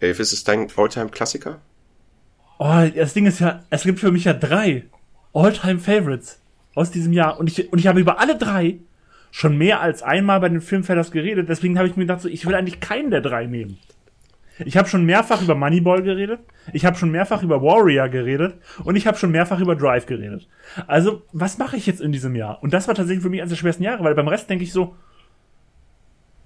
Ist 0.00 0.32
es 0.32 0.44
dein 0.44 0.68
Alltime-Klassiker? 0.74 1.60
Oh, 2.58 2.88
das 2.94 3.14
Ding 3.14 3.26
ist 3.26 3.38
ja, 3.38 3.62
es 3.70 3.84
gibt 3.84 4.00
für 4.00 4.10
mich 4.10 4.24
ja 4.24 4.34
drei 4.34 4.84
All-Time-Favorites 5.32 6.40
aus 6.74 6.90
diesem 6.90 7.12
Jahr. 7.12 7.38
Und 7.38 7.48
ich, 7.48 7.72
und 7.72 7.78
ich 7.78 7.86
habe 7.86 8.00
über 8.00 8.18
alle 8.20 8.36
drei 8.36 8.78
schon 9.30 9.56
mehr 9.56 9.80
als 9.80 10.02
einmal 10.02 10.40
bei 10.40 10.48
den 10.48 10.60
Filmfellers 10.60 11.10
geredet. 11.10 11.48
Deswegen 11.48 11.78
habe 11.78 11.88
ich 11.88 11.96
mir 11.96 12.04
gedacht, 12.04 12.22
so, 12.22 12.28
ich 12.28 12.46
will 12.46 12.54
eigentlich 12.54 12.80
keinen 12.80 13.10
der 13.10 13.20
drei 13.20 13.46
nehmen. 13.46 13.78
Ich 14.64 14.76
habe 14.76 14.88
schon 14.88 15.04
mehrfach 15.04 15.40
über 15.42 15.54
Moneyball 15.54 16.02
geredet, 16.02 16.40
ich 16.72 16.84
habe 16.84 16.96
schon 16.96 17.12
mehrfach 17.12 17.44
über 17.44 17.62
Warrior 17.62 18.08
geredet 18.08 18.54
und 18.82 18.96
ich 18.96 19.06
habe 19.06 19.16
schon 19.16 19.30
mehrfach 19.30 19.60
über 19.60 19.76
Drive 19.76 20.06
geredet. 20.06 20.48
Also, 20.86 21.22
was 21.32 21.58
mache 21.58 21.76
ich 21.76 21.86
jetzt 21.86 22.00
in 22.00 22.10
diesem 22.10 22.34
Jahr? 22.34 22.60
Und 22.62 22.72
das 22.72 22.88
war 22.88 22.94
tatsächlich 22.96 23.22
für 23.22 23.30
mich 23.30 23.40
eines 23.40 23.50
der 23.50 23.56
schwersten 23.56 23.84
Jahre, 23.84 24.02
weil 24.02 24.16
beim 24.16 24.26
Rest 24.28 24.50
denke 24.50 24.64
ich 24.64 24.72
so, 24.72 24.96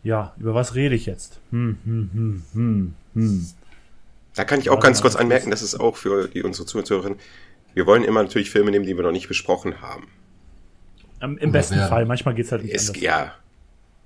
ja, 0.02 0.34
über 0.38 0.54
was 0.54 0.74
rede 0.74 0.94
ich 0.94 1.06
jetzt? 1.06 1.40
Hm, 1.50 1.78
hm, 1.84 2.10
hm, 2.12 2.42
hm, 2.52 2.94
hm. 3.14 3.46
Da 4.34 4.44
kann 4.44 4.60
ich 4.60 4.70
auch 4.70 4.80
ganz 4.80 5.02
kurz 5.02 5.16
anmerken, 5.16 5.50
das 5.50 5.62
ist 5.62 5.78
auch 5.78 5.96
für 5.96 6.28
die, 6.28 6.42
unsere 6.42 6.66
Zuhörerinnen, 6.66 7.18
wir 7.74 7.86
wollen 7.86 8.04
immer 8.04 8.22
natürlich 8.22 8.50
Filme 8.50 8.70
nehmen, 8.70 8.86
die 8.86 8.96
wir 8.96 9.02
noch 9.02 9.12
nicht 9.12 9.28
besprochen 9.28 9.80
haben. 9.80 10.08
Um, 11.22 11.38
Im 11.38 11.52
besten 11.52 11.76
ja. 11.76 11.86
Fall, 11.86 12.04
manchmal 12.04 12.34
geht's 12.34 12.50
halt 12.50 12.64
nicht 12.64 12.74
ist, 12.74 12.88
anders. 12.88 13.02
Ja. 13.02 13.34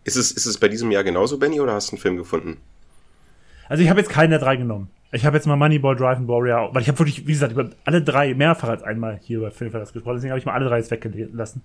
Ist 0.04 0.16
es, 0.16 0.30
ist 0.30 0.46
es 0.46 0.58
bei 0.58 0.68
diesem 0.68 0.90
Jahr 0.90 1.02
genauso, 1.02 1.38
Benny, 1.38 1.60
oder 1.60 1.72
hast 1.74 1.88
du 1.88 1.92
einen 1.92 2.00
Film 2.00 2.16
gefunden? 2.16 2.58
Also 3.68 3.82
ich 3.82 3.88
habe 3.88 4.00
jetzt 4.00 4.10
keinen 4.10 4.30
der 4.30 4.38
drei 4.38 4.56
genommen. 4.56 4.90
Ich 5.12 5.24
habe 5.24 5.36
jetzt 5.36 5.46
mal 5.46 5.56
Moneyball, 5.56 5.96
Drive 5.96 6.18
und 6.18 6.28
Warrior, 6.28 6.74
weil 6.74 6.82
ich 6.82 6.88
habe 6.88 6.98
wirklich, 6.98 7.26
wie 7.26 7.32
gesagt, 7.32 7.52
über 7.52 7.70
alle 7.84 8.02
drei 8.02 8.34
mehrfach 8.34 8.68
als 8.68 8.82
einmal 8.82 9.18
hier 9.22 9.38
über 9.38 9.50
Filmfellers 9.50 9.92
gesprochen, 9.92 10.16
deswegen 10.16 10.30
habe 10.30 10.38
ich 10.38 10.46
mal 10.46 10.52
alle 10.52 10.66
drei 10.66 10.78
jetzt 10.78 10.90
weggelassen. 10.90 11.62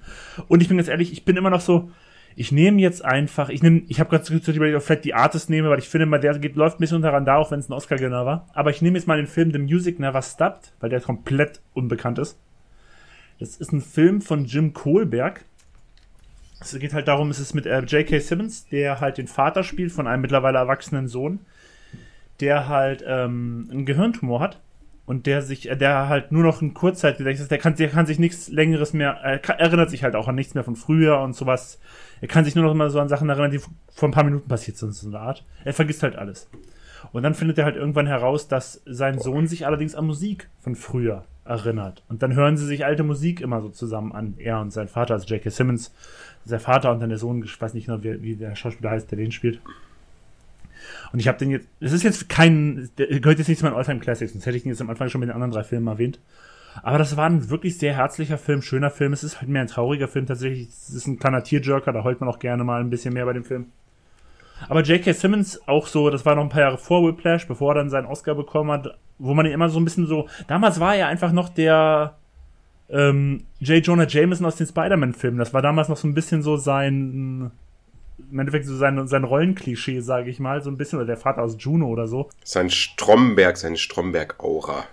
Und 0.47 0.61
ich 0.61 0.67
bin 0.67 0.77
ganz 0.77 0.87
ehrlich, 0.87 1.11
ich 1.11 1.25
bin 1.25 1.37
immer 1.37 1.49
noch 1.49 1.61
so, 1.61 1.91
Ich 2.35 2.51
nehme 2.51 2.79
jetzt 2.79 3.03
einfach, 3.03 3.49
ich 3.49 3.61
nehme, 3.61 3.81
ich 3.87 3.99
habe 3.99 4.09
gerade 4.09 4.33
überlegt, 4.33 4.75
ob 4.75 4.81
ich 4.81 4.85
vielleicht 4.85 5.05
die 5.05 5.13
Artist 5.13 5.49
nehme, 5.49 5.69
weil 5.69 5.79
ich 5.79 5.89
finde, 5.89 6.05
mal 6.05 6.19
der 6.19 6.37
geht, 6.39 6.55
läuft 6.55 6.77
ein 6.77 6.79
bisschen 6.79 6.97
unter 6.97 7.13
Radar, 7.13 7.39
auch 7.39 7.51
wenn 7.51 7.59
es 7.59 7.69
ein 7.69 7.73
Oscar-Gewinner 7.73 8.25
war. 8.25 8.47
Aber 8.53 8.69
ich 8.69 8.81
nehme 8.81 8.97
jetzt 8.97 9.07
mal 9.07 9.17
den 9.17 9.27
Film 9.27 9.51
The 9.51 9.59
Music 9.59 9.99
Never 9.99 10.21
Stopped, 10.21 10.73
weil 10.79 10.89
der 10.89 11.01
komplett 11.01 11.61
unbekannt 11.73 12.19
ist. 12.19 12.39
Das 13.39 13.57
ist 13.57 13.73
ein 13.73 13.81
Film 13.81 14.21
von 14.21 14.45
Jim 14.45 14.73
Kohlberg. 14.73 15.43
Es 16.59 16.77
geht 16.77 16.93
halt 16.93 17.07
darum, 17.07 17.31
es 17.31 17.39
ist 17.39 17.55
mit 17.55 17.65
äh, 17.65 17.79
J.K. 17.79 18.19
Simmons, 18.19 18.67
der 18.67 19.01
halt 19.01 19.17
den 19.17 19.27
Vater 19.27 19.63
spielt 19.63 19.91
von 19.91 20.05
einem 20.05 20.21
mittlerweile 20.21 20.59
erwachsenen 20.59 21.07
Sohn, 21.07 21.39
der 22.39 22.67
halt 22.67 23.03
ähm, 23.05 23.67
einen 23.71 23.85
Gehirntumor 23.87 24.39
hat 24.39 24.61
und 25.07 25.25
der 25.25 25.41
sich, 25.41 25.69
äh, 25.69 25.75
der 25.75 26.07
halt 26.07 26.31
nur 26.31 26.43
noch 26.43 26.61
ein 26.61 26.75
Kurzzeitgedächtnis, 26.75 27.47
der 27.47 27.57
kann, 27.57 27.75
der 27.75 27.89
kann 27.89 28.05
sich 28.05 28.19
nichts 28.19 28.47
längeres 28.47 28.93
mehr, 28.93 29.39
kann, 29.41 29.57
erinnert 29.57 29.89
sich 29.89 30.03
halt 30.03 30.15
auch 30.15 30.27
an 30.27 30.35
nichts 30.35 30.53
mehr 30.53 30.63
von 30.63 30.75
früher 30.75 31.19
und 31.19 31.35
sowas. 31.35 31.79
Er 32.21 32.27
kann 32.27 32.45
sich 32.45 32.55
nur 32.55 32.63
noch 32.63 32.73
mal 32.73 32.89
so 32.89 32.99
an 32.99 33.09
Sachen 33.09 33.29
erinnern, 33.29 33.51
die 33.51 33.59
vor 33.59 34.09
ein 34.09 34.13
paar 34.13 34.23
Minuten 34.23 34.47
passiert 34.47 34.77
sind, 34.77 34.93
so 34.93 35.07
eine 35.07 35.19
Art. 35.19 35.43
Er 35.65 35.73
vergisst 35.73 36.03
halt 36.03 36.15
alles. 36.15 36.49
Und 37.11 37.23
dann 37.23 37.33
findet 37.33 37.57
er 37.57 37.65
halt 37.65 37.75
irgendwann 37.75 38.07
heraus, 38.07 38.47
dass 38.47 38.81
sein 38.85 39.19
Sohn 39.19 39.47
sich 39.47 39.65
allerdings 39.65 39.95
an 39.95 40.05
Musik 40.05 40.47
von 40.59 40.75
früher 40.75 41.25
erinnert. 41.45 42.03
Und 42.07 42.21
dann 42.21 42.35
hören 42.35 42.57
sie 42.57 42.65
sich 42.65 42.85
alte 42.85 43.03
Musik 43.03 43.41
immer 43.41 43.61
so 43.61 43.69
zusammen 43.69 44.11
an, 44.11 44.35
er 44.37 44.61
und 44.61 44.71
sein 44.71 44.87
Vater, 44.87 45.15
also 45.15 45.27
J.K. 45.27 45.49
Simmons, 45.49 45.93
sein 46.45 46.59
Vater 46.59 46.91
und 46.91 46.99
dann 46.99 47.09
der 47.09 47.17
Sohn, 47.17 47.43
ich 47.43 47.59
weiß 47.59 47.73
nicht 47.73 47.87
genau, 47.87 48.03
wie, 48.03 48.21
wie 48.21 48.35
der 48.35 48.55
Schauspieler 48.55 48.91
heißt, 48.91 49.09
der 49.09 49.17
den 49.17 49.31
spielt. 49.31 49.59
Und 51.11 51.19
ich 51.19 51.27
habe 51.27 51.37
den 51.37 51.51
jetzt, 51.51 51.67
es 51.79 51.91
ist 51.91 52.03
jetzt 52.03 52.29
kein, 52.29 52.89
der 52.97 53.07
gehört 53.07 53.39
jetzt 53.39 53.47
nicht 53.47 53.57
zu 53.57 53.65
meinen 53.65 53.75
Alltime 53.75 53.99
Classics, 53.99 54.33
sonst 54.33 54.45
hätte 54.45 54.57
ich 54.57 54.65
ihn 54.65 54.69
jetzt 54.69 54.81
am 54.81 54.89
Anfang 54.89 55.09
schon 55.09 55.19
mit 55.19 55.29
den 55.29 55.33
anderen 55.33 55.51
drei 55.51 55.63
Filmen 55.63 55.87
erwähnt. 55.87 56.19
Aber 56.83 56.97
das 56.97 57.17
war 57.17 57.29
ein 57.29 57.49
wirklich 57.49 57.77
sehr 57.77 57.95
herzlicher 57.95 58.37
Film, 58.37 58.61
schöner 58.61 58.89
Film. 58.89 59.13
Es 59.13 59.23
ist 59.23 59.39
halt 59.41 59.49
mehr 59.49 59.61
ein 59.61 59.67
trauriger 59.67 60.07
Film 60.07 60.25
tatsächlich. 60.25 60.69
Es 60.69 60.89
ist 60.89 61.07
ein 61.07 61.19
kleiner 61.19 61.43
Tearjerker, 61.43 61.91
da 61.91 62.03
heult 62.03 62.21
man 62.21 62.29
auch 62.29 62.39
gerne 62.39 62.63
mal 62.63 62.81
ein 62.81 62.89
bisschen 62.89 63.13
mehr 63.13 63.25
bei 63.25 63.33
dem 63.33 63.43
Film. 63.43 63.67
Aber 64.69 64.81
J.K. 64.81 65.13
Simmons 65.13 65.67
auch 65.67 65.87
so, 65.87 66.09
das 66.09 66.25
war 66.25 66.35
noch 66.35 66.43
ein 66.43 66.49
paar 66.49 66.61
Jahre 66.61 66.77
vor 66.77 67.05
Whiplash, 67.05 67.47
bevor 67.47 67.71
er 67.71 67.75
dann 67.75 67.89
seinen 67.89 68.05
Oscar 68.05 68.35
bekommen 68.35 68.71
hat, 68.71 68.97
wo 69.17 69.33
man 69.33 69.45
ihn 69.45 69.53
immer 69.53 69.69
so 69.69 69.79
ein 69.79 69.83
bisschen 69.83 70.07
so, 70.07 70.27
damals 70.47 70.79
war 70.79 70.95
er 70.95 71.07
einfach 71.07 71.31
noch 71.31 71.49
der 71.49 72.15
ähm, 72.89 73.45
J. 73.59 73.85
Jonah 73.85 74.07
Jameson 74.07 74.45
aus 74.45 74.55
den 74.55 74.67
Spider-Man-Filmen. 74.67 75.39
Das 75.39 75.53
war 75.53 75.61
damals 75.61 75.89
noch 75.89 75.97
so 75.97 76.07
ein 76.07 76.13
bisschen 76.13 76.43
so 76.43 76.57
sein, 76.57 77.51
im 78.31 78.39
Endeffekt 78.39 78.65
so 78.65 78.75
sein, 78.75 79.07
sein 79.07 79.23
Rollenklischee, 79.23 80.01
sage 80.01 80.29
ich 80.29 80.39
mal, 80.39 80.61
so 80.61 80.69
ein 80.69 80.77
bisschen, 80.77 80.99
oder 80.99 81.07
der 81.07 81.17
Vater 81.17 81.41
aus 81.41 81.55
Juno 81.57 81.87
oder 81.87 82.07
so. 82.07 82.29
Sein 82.43 82.69
Stromberg, 82.69 83.57
seine 83.57 83.77
Stromberg-Aura. 83.77 84.85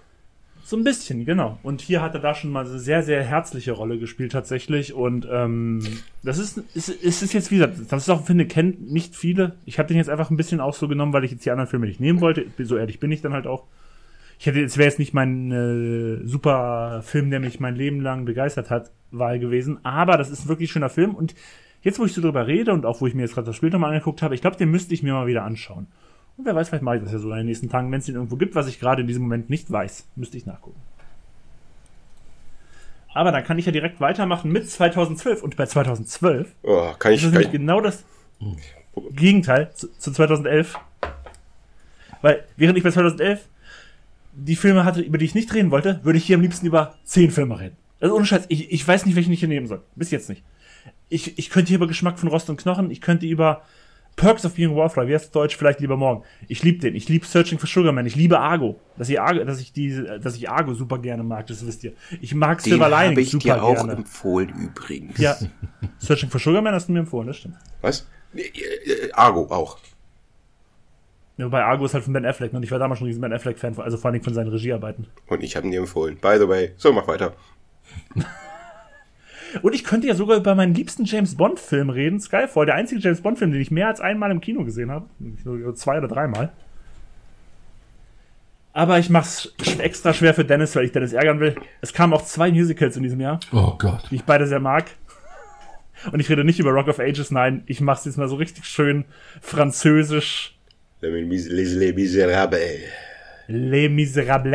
So 0.69 0.77
ein 0.77 0.85
bisschen, 0.85 1.25
genau. 1.25 1.59
Und 1.62 1.81
hier 1.81 2.03
hat 2.03 2.12
er 2.12 2.21
da 2.21 2.35
schon 2.35 2.51
mal 2.51 2.66
eine 2.66 2.79
sehr, 2.79 3.03
sehr 3.03 3.25
herzliche 3.25 3.73
Rolle 3.73 3.99
gespielt 3.99 4.33
tatsächlich. 4.33 4.93
Und 4.93 5.27
ähm, 5.33 5.81
das 6.23 6.37
ist, 6.37 6.59
ist, 6.75 6.91
ist, 6.91 7.33
jetzt, 7.33 7.51
wie 7.51 7.57
gesagt, 7.57 7.79
das 7.89 8.03
ist 8.03 8.11
auch, 8.11 8.27
finde 8.27 8.45
kennt 8.45 8.93
nicht 8.93 9.16
viele. 9.16 9.55
Ich 9.64 9.79
habe 9.79 9.89
den 9.89 9.97
jetzt 9.97 10.11
einfach 10.11 10.29
ein 10.29 10.37
bisschen 10.37 10.61
auch 10.61 10.75
so 10.75 10.87
genommen, 10.87 11.14
weil 11.14 11.25
ich 11.25 11.31
jetzt 11.31 11.47
die 11.47 11.51
anderen 11.51 11.71
Filme 11.71 11.87
nicht 11.87 12.01
nehmen 12.01 12.21
wollte. 12.21 12.45
So 12.59 12.77
ehrlich 12.77 13.01
bin 13.01 13.11
ich 13.11 13.23
dann 13.23 13.33
halt 13.33 13.47
auch. 13.47 13.64
Ich 14.39 14.45
hätte, 14.45 14.62
es 14.62 14.77
wäre 14.77 14.91
jetzt 14.91 14.99
nicht 14.99 15.14
mein 15.14 15.51
äh, 15.53 16.27
super 16.27 17.01
Film, 17.03 17.31
der 17.31 17.41
mich 17.41 17.61
mein 17.61 17.75
Leben 17.75 18.03
lang 18.03 18.27
begeistert 18.27 18.69
hat, 18.69 18.91
Wahl 19.11 19.39
gewesen. 19.39 19.83
Aber 19.87 20.19
das 20.19 20.29
ist 20.29 20.45
ein 20.45 20.49
wirklich 20.49 20.71
schöner 20.71 20.91
Film. 20.91 21.14
Und 21.14 21.35
jetzt, 21.81 21.99
wo 21.99 22.05
ich 22.05 22.12
so 22.12 22.21
drüber 22.21 22.47
rede 22.47 22.75
und 22.75 22.85
auch 22.85 23.01
wo 23.01 23.07
ich 23.07 23.14
mir 23.14 23.23
jetzt 23.23 23.33
gerade 23.33 23.47
das 23.47 23.57
Spiel 23.57 23.71
nochmal 23.71 23.93
angeguckt 23.93 24.21
habe, 24.21 24.35
ich 24.35 24.43
glaube, 24.43 24.59
den 24.59 24.71
müsste 24.71 24.93
ich 24.93 25.03
mir 25.03 25.14
mal 25.14 25.27
wieder 25.27 25.45
anschauen. 25.45 25.87
Und 26.39 26.45
wer 26.45 26.55
weiß, 26.55 26.68
vielleicht 26.68 26.84
mache 26.84 26.97
ich 26.97 27.03
das 27.03 27.12
ja 27.12 27.18
so 27.18 27.30
in 27.32 27.39
den 27.39 27.47
nächsten 27.47 27.68
Tagen, 27.68 27.91
wenn 27.91 27.99
es 27.99 28.07
den 28.07 28.14
irgendwo 28.14 28.36
gibt, 28.36 28.55
was 28.55 28.68
ich 28.68 28.78
gerade 28.78 29.03
in 29.03 29.09
diesem 29.09 29.22
Moment 29.22 29.51
nicht 29.51 29.70
weiß. 29.70 30.07
Müsste 30.14 30.36
ich 30.36 30.47
nachgucken. 30.47 30.80
Aber 33.12 33.32
dann 33.32 33.43
kann 33.43 33.59
ich 33.59 33.66
ja 33.66 33.72
direkt 33.72 34.01
weitermachen 34.01 34.53
mit 34.53 34.70
2012. 34.70 35.43
Und 35.43 35.57
bei 35.57 35.66
2012 35.66 36.55
Oh, 36.62 36.93
kann 36.97 37.12
ich, 37.12 37.18
ist 37.18 37.24
kann 37.24 37.32
nämlich 37.32 37.49
ich 37.49 37.53
genau 37.53 37.80
das 37.80 38.05
Gegenteil 39.11 39.72
zu, 39.74 39.89
zu 39.99 40.12
2011. 40.12 40.78
Weil 42.22 42.45
während 42.57 42.78
ich 42.78 42.84
bei 42.84 42.93
2011 42.93 43.45
die 44.34 44.55
Filme 44.55 44.84
hatte, 44.84 45.01
über 45.01 45.18
die 45.18 45.24
ich 45.24 45.34
nicht 45.34 45.53
reden 45.53 45.72
wollte, 45.72 45.99
würde 46.05 46.18
ich 46.18 46.24
hier 46.24 46.36
am 46.36 46.43
liebsten 46.43 46.66
über 46.66 46.95
10 47.03 47.32
Filme 47.32 47.59
reden. 47.59 47.76
Also 48.01 48.14
ohne 48.14 48.24
Scheiß, 48.24 48.45
ich, 48.49 48.70
ich 48.70 48.86
weiß 48.86 49.07
nicht, 49.07 49.16
welchen 49.16 49.32
ich 49.32 49.41
hier 49.41 49.49
nehmen 49.49 49.66
soll. 49.66 49.82
Bis 49.97 50.12
jetzt 50.12 50.28
nicht. 50.28 50.45
Ich, 51.09 51.36
ich 51.36 51.51
könnte 51.51 51.68
hier 51.68 51.78
über 51.78 51.89
Geschmack 51.89 52.20
von 52.20 52.28
Rost 52.28 52.49
und 52.49 52.61
Knochen, 52.61 52.93
ich 52.93 53.01
könnte 53.01 53.26
über 53.26 53.62
Perks 54.19 54.45
of 54.45 54.55
Being 54.55 54.73
a 54.73 54.77
Wallflower, 54.77 55.07
wie 55.07 55.14
heißt 55.14 55.27
es 55.27 55.31
Deutsch, 55.31 55.57
vielleicht 55.57 55.81
lieber 55.81 55.97
morgen. 55.97 56.25
Ich 56.49 56.62
liebe 56.62 56.81
den. 56.81 56.95
Ich 56.95 57.09
liebe 57.09 57.25
Searching 57.25 57.59
for 57.59 57.69
Sugar 57.69 57.93
Man. 57.93 58.05
Ich 58.05 58.16
liebe 58.16 58.39
Argo. 58.39 58.79
Dass 58.99 59.09
ich 59.09 59.21
Argo, 59.21 59.45
dass 59.45 59.61
ich 59.61 59.73
die, 59.73 60.05
dass 60.21 60.37
ich 60.37 60.51
Argo 60.51 60.75
super 60.75 60.99
gerne 60.99 61.23
mag, 61.23 61.47
das 61.47 61.64
wisst 61.64 61.85
ihr. 61.85 61.93
Ich 62.21 62.35
mag 62.35 62.62
Den 62.62 62.73
Silver 62.73 62.87
habe 62.91 63.07
Lining 63.07 63.19
ich 63.21 63.31
super 63.31 63.45
dir 63.45 63.62
auch 63.62 63.75
gerne. 63.77 63.93
empfohlen 63.93 64.51
übrigens. 64.51 65.19
Ja. 65.19 65.37
Searching 65.99 66.29
for 66.31 66.41
Sugar 66.41 66.61
Man 66.61 66.75
hast 66.75 66.89
du 66.89 66.93
mir 66.93 66.99
empfohlen, 66.99 67.29
das 67.29 67.37
stimmt. 67.39 67.57
Was? 67.81 68.07
Äh, 68.35 69.12
Argo 69.12 69.47
auch. 69.55 69.79
Ja, 71.37 71.47
Wobei 71.47 71.62
Argo 71.62 71.85
ist 71.85 71.95
halt 71.95 72.03
von 72.03 72.12
Ben 72.12 72.27
Affleck 72.27 72.53
ne? 72.53 72.57
und 72.59 72.64
ich 72.64 72.73
war 72.73 72.81
damals 72.81 72.99
schon 72.99 73.07
ein 73.07 73.11
riesen 73.11 73.21
Ben 73.21 73.33
Affleck-Fan, 73.33 73.79
also 73.79 73.97
vor 73.97 74.11
allem 74.11 74.23
von 74.23 74.35
seinen 74.35 74.49
Regiearbeiten. 74.49 75.07
Und 75.29 75.43
ich 75.45 75.55
habe 75.57 75.66
ihn 75.66 75.71
dir 75.71 75.79
empfohlen. 75.81 76.19
By 76.21 76.37
the 76.39 76.49
way. 76.49 76.73
So, 76.77 76.93
mach 76.93 77.07
weiter. 77.07 77.35
Und 79.63 79.75
ich 79.75 79.85
könnte 79.85 80.07
ja 80.07 80.15
sogar 80.15 80.37
über 80.37 80.55
meinen 80.55 80.75
liebsten 80.75 81.05
James 81.05 81.37
Bond-Film 81.37 81.91
reden, 81.91 82.21
Skyfall, 82.21 82.67
der 82.67 82.75
einzige 82.75 83.01
James 83.01 83.21
Bond-Film, 83.21 83.53
den 83.53 83.61
ich 83.61 83.71
mehr 83.71 83.89
als 83.89 84.01
einmal 84.01 84.31
im 84.31 84.41
Kino 84.41 84.65
gesehen 84.65 84.91
habe. 84.91 85.07
Nicht 85.19 85.45
nur 85.47 85.75
Zwei 85.75 85.99
oder 85.99 86.09
dreimal. 86.09 86.51
Aber 88.73 88.99
ich 88.99 89.11
mach's 89.11 89.53
sch- 89.61 89.81
extra 89.81 90.13
schwer 90.13 90.35
für 90.35 90.45
Dennis, 90.45 90.77
weil 90.77 90.85
ich 90.85 90.93
Dennis 90.93 91.13
ärgern 91.13 91.41
will. 91.41 91.57
Es 91.81 91.93
kamen 91.93 92.13
auch 92.13 92.23
zwei 92.25 92.51
Musicals 92.53 92.97
in 92.97 93.03
diesem 93.03 93.21
Jahr, 93.21 93.41
Oh 93.53 93.75
Gott. 93.79 94.05
die 94.11 94.17
ich 94.17 94.25
beide 94.25 94.47
sehr 94.47 94.61
mag. 94.61 94.85
Und 96.13 96.21
ich 96.21 96.29
rede 96.31 96.45
nicht 96.45 96.61
über 96.61 96.71
Rock 96.71 96.87
of 96.89 97.01
Ages, 97.01 97.31
nein, 97.33 97.65
ich 97.67 97.81
mach's 97.81 98.05
jetzt 98.05 98.19
mal 98.19 98.29
so 98.29 98.37
richtig 98.37 98.65
schön 98.67 99.05
französisch. 99.41 100.57
Les 101.01 101.11
Mis- 101.27 101.49
Les 101.49 101.75
Les 101.75 101.93
Miserables. 101.95 102.83
Les 103.49 103.89
Miserables. 103.89 104.53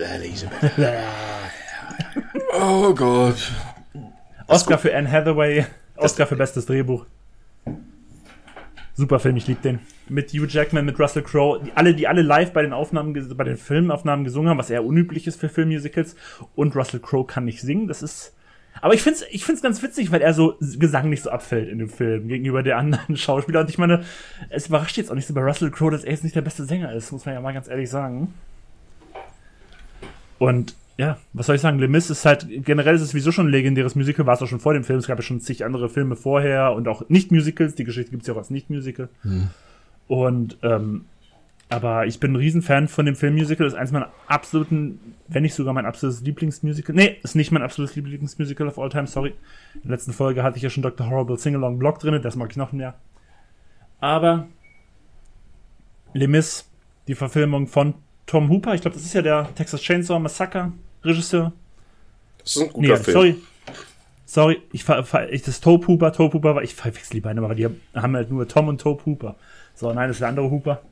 Les 0.00 0.30
Miserables. 0.30 0.94
Oh 2.58 2.94
Gott. 2.94 3.52
Oscar 4.48 4.78
für 4.78 4.96
Anne 4.96 5.12
Hathaway, 5.12 5.66
Oscar 5.96 6.26
für 6.26 6.34
bestes 6.34 6.64
Drehbuch. 6.64 7.04
Super 8.94 9.20
Film, 9.20 9.36
ich 9.36 9.46
liebe 9.46 9.60
den. 9.60 9.78
Mit 10.08 10.32
Hugh 10.32 10.46
Jackman, 10.48 10.86
mit 10.86 10.98
Russell 10.98 11.22
Crowe, 11.22 11.62
die 11.62 11.70
alle, 11.76 11.94
die 11.94 12.08
alle 12.08 12.22
live 12.22 12.54
bei 12.54 12.62
den 12.62 12.72
Aufnahmen, 12.72 13.12
bei 13.36 13.44
den 13.44 13.58
Filmaufnahmen 13.58 14.24
gesungen 14.24 14.48
haben, 14.48 14.58
was 14.58 14.70
eher 14.70 14.86
unüblich 14.86 15.26
ist 15.26 15.38
für 15.38 15.50
Filmmusicals. 15.50 16.16
Und 16.56 16.74
Russell 16.74 17.00
Crowe 17.00 17.26
kann 17.26 17.44
nicht 17.44 17.60
singen, 17.60 17.88
das 17.88 18.02
ist. 18.02 18.34
Aber 18.80 18.94
ich 18.94 19.02
find's, 19.02 19.22
ich 19.30 19.44
find's 19.44 19.60
ganz 19.60 19.82
witzig, 19.82 20.12
weil 20.12 20.22
er 20.22 20.32
so 20.32 20.56
gesanglich 20.78 21.20
so 21.20 21.28
abfällt 21.28 21.68
in 21.68 21.78
dem 21.78 21.90
Film 21.90 22.28
gegenüber 22.28 22.62
der 22.62 22.78
anderen 22.78 23.16
Schauspieler. 23.18 23.60
Und 23.60 23.68
ich 23.68 23.76
meine, 23.76 24.04
es 24.48 24.68
überrascht 24.68 24.96
jetzt 24.96 25.10
auch 25.10 25.14
nicht 25.14 25.26
so 25.26 25.34
bei 25.34 25.42
Russell 25.42 25.70
Crowe, 25.70 25.90
dass 25.90 26.04
er 26.04 26.12
jetzt 26.12 26.24
nicht 26.24 26.36
der 26.36 26.42
beste 26.42 26.64
Sänger 26.64 26.90
ist, 26.94 27.12
muss 27.12 27.26
man 27.26 27.34
ja 27.34 27.40
mal 27.42 27.52
ganz 27.52 27.68
ehrlich 27.68 27.90
sagen. 27.90 28.32
Und 30.38 30.74
ja, 30.98 31.16
was 31.32 31.46
soll 31.46 31.54
ich 31.54 31.62
sagen? 31.62 31.78
Les 31.78 31.88
Mis 31.88 32.10
ist 32.10 32.26
halt, 32.26 32.48
generell 32.64 32.96
ist 32.96 33.02
es 33.02 33.10
sowieso 33.10 33.30
schon 33.30 33.46
ein 33.46 33.52
legendäres 33.52 33.94
Musical, 33.94 34.26
war 34.26 34.34
es 34.34 34.42
auch 34.42 34.48
schon 34.48 34.58
vor 34.58 34.74
dem 34.74 34.82
Film. 34.82 34.98
Es 34.98 35.06
gab 35.06 35.16
ja 35.16 35.22
schon 35.22 35.40
zig 35.40 35.64
andere 35.64 35.88
Filme 35.88 36.16
vorher 36.16 36.72
und 36.72 36.88
auch 36.88 37.08
Nicht-Musicals. 37.08 37.76
Die 37.76 37.84
Geschichte 37.84 38.10
gibt 38.10 38.24
es 38.24 38.26
ja 38.26 38.34
auch 38.34 38.38
als 38.38 38.50
Nicht-Musical. 38.50 39.08
Und, 40.08 40.58
ähm, 40.62 41.04
aber 41.68 42.06
ich 42.06 42.18
bin 42.18 42.32
ein 42.32 42.36
Riesenfan 42.36 42.88
von 42.88 43.06
dem 43.06 43.14
Filmmusical. 43.14 43.64
Das 43.64 43.74
ist 43.74 43.78
eins 43.78 43.92
meiner 43.92 44.10
absoluten, 44.26 44.98
wenn 45.28 45.44
nicht 45.44 45.54
sogar 45.54 45.72
mein 45.72 45.86
absolutes 45.86 46.22
Lieblingsmusical. 46.22 46.96
Nee, 46.96 47.18
ist 47.22 47.36
nicht 47.36 47.52
mein 47.52 47.62
absolutes 47.62 47.94
Lieblingsmusical 47.94 48.66
of 48.66 48.76
all 48.80 48.88
time, 48.88 49.06
sorry. 49.06 49.34
In 49.74 49.82
der 49.82 49.92
letzten 49.92 50.12
Folge 50.12 50.42
hatte 50.42 50.56
ich 50.56 50.64
ja 50.64 50.70
schon 50.70 50.82
Dr. 50.82 51.08
Horrible 51.08 51.38
Singalong 51.38 51.78
Block 51.78 52.00
drin, 52.00 52.20
das 52.20 52.34
mag 52.34 52.50
ich 52.50 52.56
noch 52.56 52.72
mehr. 52.72 52.94
Aber 54.00 54.48
Les 56.12 56.26
Mis, 56.26 56.68
die 57.06 57.14
Verfilmung 57.14 57.68
von 57.68 57.94
Tom 58.26 58.48
Hooper, 58.48 58.74
ich 58.74 58.80
glaube, 58.80 58.96
das 58.96 59.04
ist 59.04 59.14
ja 59.14 59.22
der 59.22 59.54
Texas 59.54 59.80
Chainsaw 59.80 60.18
Massacre 60.18 60.72
Regisseur. 61.04 61.52
Das 62.42 62.56
ist 62.56 62.62
ein 62.62 62.72
guter 62.72 62.88
Nee, 62.88 62.96
Film. 62.96 63.14
sorry. 63.14 63.36
Sorry, 64.26 64.62
ich, 64.72 64.84
ich 65.30 65.42
das 65.42 65.60
Tope 65.60 65.86
Hooper, 65.86 66.12
Tope 66.12 66.34
Hooper, 66.36 66.54
war, 66.54 66.62
ich 66.62 66.74
verwechsel 66.74 67.14
die 67.14 67.20
beiden, 67.20 67.42
aber 67.42 67.54
die 67.54 67.66
haben 67.94 68.14
halt 68.14 68.30
nur 68.30 68.46
Tom 68.46 68.68
und 68.68 68.78
Tope 68.80 69.06
Hooper. 69.06 69.36
So, 69.74 69.90
nein, 69.92 70.08
das 70.08 70.16
ist 70.16 70.20
der 70.20 70.28
andere 70.28 70.50
Hooper. 70.50 70.82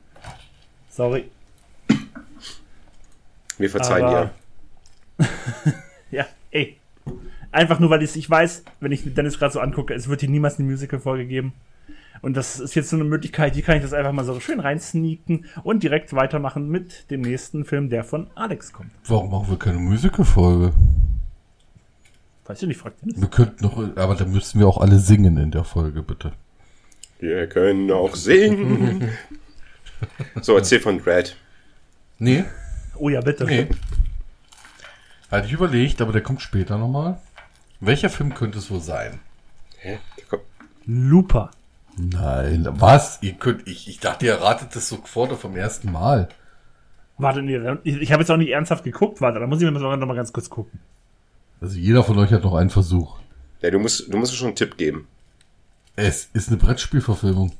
Sorry. 0.89 1.25
Wir 3.57 3.69
verzeihen 3.69 4.07
dir. 4.07 4.31
Ja, 6.09 6.25
ey. 6.51 6.77
Einfach 7.51 7.79
nur, 7.79 7.89
weil 7.89 8.01
ich, 8.01 8.15
ich 8.15 8.29
weiß, 8.29 8.63
wenn 8.79 8.91
ich 8.91 9.13
Dennis 9.13 9.37
gerade 9.37 9.53
so 9.53 9.59
angucke, 9.59 9.93
es 9.93 10.07
wird 10.07 10.21
hier 10.21 10.29
niemals 10.29 10.57
eine 10.57 10.69
Musical-Folge 10.69 11.25
geben. 11.25 11.53
Und 12.21 12.35
das 12.35 12.59
ist 12.59 12.75
jetzt 12.75 12.89
so 12.89 12.95
eine 12.95 13.05
Möglichkeit, 13.05 13.53
hier 13.55 13.63
kann 13.63 13.77
ich 13.77 13.83
das 13.83 13.93
einfach 13.93 14.11
mal 14.11 14.25
so 14.25 14.39
schön 14.39 14.59
reinsneaken 14.59 15.45
und 15.63 15.83
direkt 15.83 16.13
weitermachen 16.13 16.69
mit 16.69 17.09
dem 17.11 17.21
nächsten 17.21 17.65
Film, 17.65 17.89
der 17.89 18.03
von 18.03 18.27
Alex 18.35 18.73
kommt. 18.73 18.91
Warum 19.05 19.31
machen 19.31 19.49
wir 19.49 19.59
keine 19.59 19.77
Musical-Folge? 19.79 20.73
Weißt 22.45 22.61
du 22.61 22.67
nicht, 22.67 22.79
fragt 22.79 23.01
Dennis. 23.01 23.19
Wir 23.21 23.27
könnten 23.29 23.63
noch, 23.63 23.77
aber 23.97 24.15
dann 24.15 24.31
müssten 24.31 24.59
wir 24.59 24.67
auch 24.67 24.77
alle 24.79 24.99
singen 24.99 25.37
in 25.37 25.51
der 25.51 25.63
Folge, 25.63 26.01
bitte. 26.01 26.31
Wir 27.19 27.47
können 27.47 27.91
auch 27.91 28.15
singen. 28.15 29.09
so, 30.41 30.55
erzähl 30.55 30.79
von 30.79 30.99
Red. 30.99 31.35
Nee, 32.19 32.45
Oh 32.99 33.09
ja, 33.09 33.21
bitte. 33.21 33.45
nee. 33.45 33.67
Hatte 35.29 35.45
ich 35.47 35.53
überlegt, 35.53 36.01
aber 36.01 36.11
der 36.13 36.21
kommt 36.23 36.41
später 36.41 36.77
nochmal. 36.77 37.19
Welcher 37.79 38.09
Film 38.09 38.33
könnte 38.33 38.57
es 38.59 38.71
wohl 38.71 38.79
sein? 38.79 39.19
Hä? 39.79 39.99
Der 40.17 40.25
kommt- 40.25 40.43
Looper. 40.85 41.51
Nein, 41.97 42.67
was? 42.69 43.19
Ihr 43.21 43.33
könnt, 43.33 43.67
ich, 43.67 43.87
ich 43.87 43.99
dachte, 43.99 44.25
ihr 44.27 44.35
ratet 44.35 44.75
das 44.75 44.87
sofort 44.87 45.33
vom 45.39 45.55
ersten 45.55 45.91
Mal. 45.91 46.29
Warte, 47.17 47.41
nee, 47.41 47.59
ich, 47.83 47.97
ich 47.97 48.11
habe 48.11 48.21
jetzt 48.21 48.29
auch 48.29 48.37
nicht 48.37 48.51
ernsthaft 48.51 48.83
geguckt. 48.83 49.19
Warte, 49.19 49.39
da 49.39 49.47
muss 49.47 49.61
ich 49.61 49.69
mir 49.69 49.71
noch 49.71 50.05
mal 50.05 50.15
ganz 50.15 50.31
kurz 50.31 50.49
gucken. 50.49 50.79
Also 51.59 51.75
jeder 51.75 52.03
von 52.03 52.19
euch 52.19 52.31
hat 52.31 52.43
noch 52.43 52.53
einen 52.53 52.69
Versuch. 52.69 53.17
Ja, 53.61 53.71
du 53.71 53.79
musst, 53.79 54.13
du 54.13 54.17
musst 54.17 54.35
schon 54.35 54.47
einen 54.47 54.55
Tipp 54.55 54.77
geben. 54.77 55.07
Es 55.95 56.29
ist 56.33 56.49
eine 56.49 56.57
Brettspielverfilmung. 56.57 57.51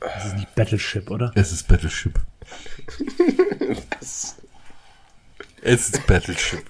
Das 0.00 0.26
ist 0.26 0.36
nicht 0.36 0.54
Battleship, 0.54 1.10
oder? 1.10 1.32
Es 1.34 1.52
ist 1.52 1.66
Battleship. 1.68 2.20
Was? 3.98 4.36
Es 5.62 5.88
ist 5.88 6.06
Battleship. 6.06 6.64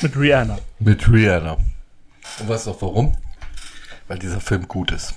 Mit 0.00 0.16
Rihanna. 0.16 0.58
Mit 0.78 1.10
Rihanna. 1.10 1.58
Und 2.40 2.48
weißt 2.48 2.66
du 2.66 2.70
auch 2.72 2.82
warum? 2.82 3.16
Weil 4.08 4.18
dieser 4.18 4.40
Film 4.40 4.68
gut 4.68 4.92
ist. 4.92 5.14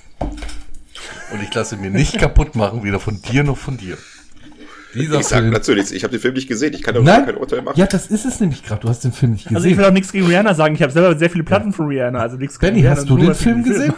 Und 1.32 1.42
ich 1.42 1.52
lasse 1.54 1.76
mir 1.76 1.90
nicht 1.90 2.18
kaputt 2.18 2.56
machen, 2.56 2.82
weder 2.82 2.98
von 3.00 3.20
dir 3.22 3.44
noch 3.44 3.56
von 3.58 3.76
dir. 3.76 3.96
Dieser 4.94 5.20
Ich 5.20 5.26
sag 5.28 5.40
Film. 5.42 5.52
dazu 5.52 5.72
nichts. 5.74 5.92
Ich 5.92 6.02
habe 6.02 6.10
den 6.12 6.20
Film 6.20 6.34
nicht 6.34 6.48
gesehen. 6.48 6.74
Ich 6.74 6.82
kann 6.82 6.94
darüber 6.94 7.12
Nein, 7.12 7.26
kein 7.26 7.36
Urteil 7.36 7.62
machen. 7.62 7.78
ja, 7.78 7.86
das 7.86 8.06
ist 8.08 8.24
es 8.24 8.40
nämlich 8.40 8.64
gerade. 8.64 8.80
Du 8.80 8.88
hast 8.88 9.04
den 9.04 9.12
Film 9.12 9.32
nicht 9.32 9.46
Also 9.46 9.58
ich 9.58 9.62
gesehen. 9.64 9.78
will 9.78 9.84
auch 9.84 9.92
nichts 9.92 10.10
gegen 10.10 10.26
Rihanna 10.26 10.54
sagen. 10.54 10.74
Ich 10.74 10.82
habe 10.82 10.92
selber 10.92 11.16
sehr 11.16 11.30
viele 11.30 11.44
Platten 11.44 11.72
von 11.72 11.86
Rihanna. 11.86 12.18
Also 12.18 12.36
nichts 12.36 12.58
gegen 12.58 12.74
Benny, 12.74 12.86
hast 12.86 13.08
du 13.08 13.16
nur 13.16 13.26
den 13.26 13.34
Film 13.36 13.62
gesehen? 13.62 13.94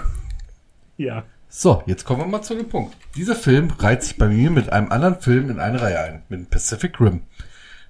Ja. 0.99 1.25
So, 1.49 1.83
jetzt 1.87 2.05
kommen 2.05 2.21
wir 2.21 2.27
mal 2.27 2.43
zu 2.43 2.55
dem 2.55 2.69
Punkt. 2.69 2.95
Dieser 3.17 3.35
Film 3.37 3.71
reiht 3.79 4.03
sich 4.03 4.17
bei 4.19 4.27
mir 4.29 4.51
mit 4.51 4.71
einem 4.73 4.91
anderen 4.93 5.21
Film 5.21 5.51
in 5.51 5.61
eine 5.61 5.81
Reihe 5.81 5.99
ein, 6.01 6.23
mit 6.29 6.51
Pacific 6.51 7.01
Rim. 7.01 7.23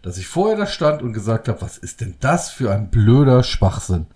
Dass 0.03 0.18
ich 0.18 0.26
vorher 0.26 0.57
da 0.57 0.66
stand 0.66 1.03
und 1.03 1.12
gesagt 1.12 1.49
habe, 1.49 1.61
was 1.61 1.78
ist 1.78 2.01
denn 2.01 2.14
das 2.20 2.51
für 2.51 2.72
ein 2.72 2.89
blöder 2.91 3.43
Schwachsinn? 3.43 4.07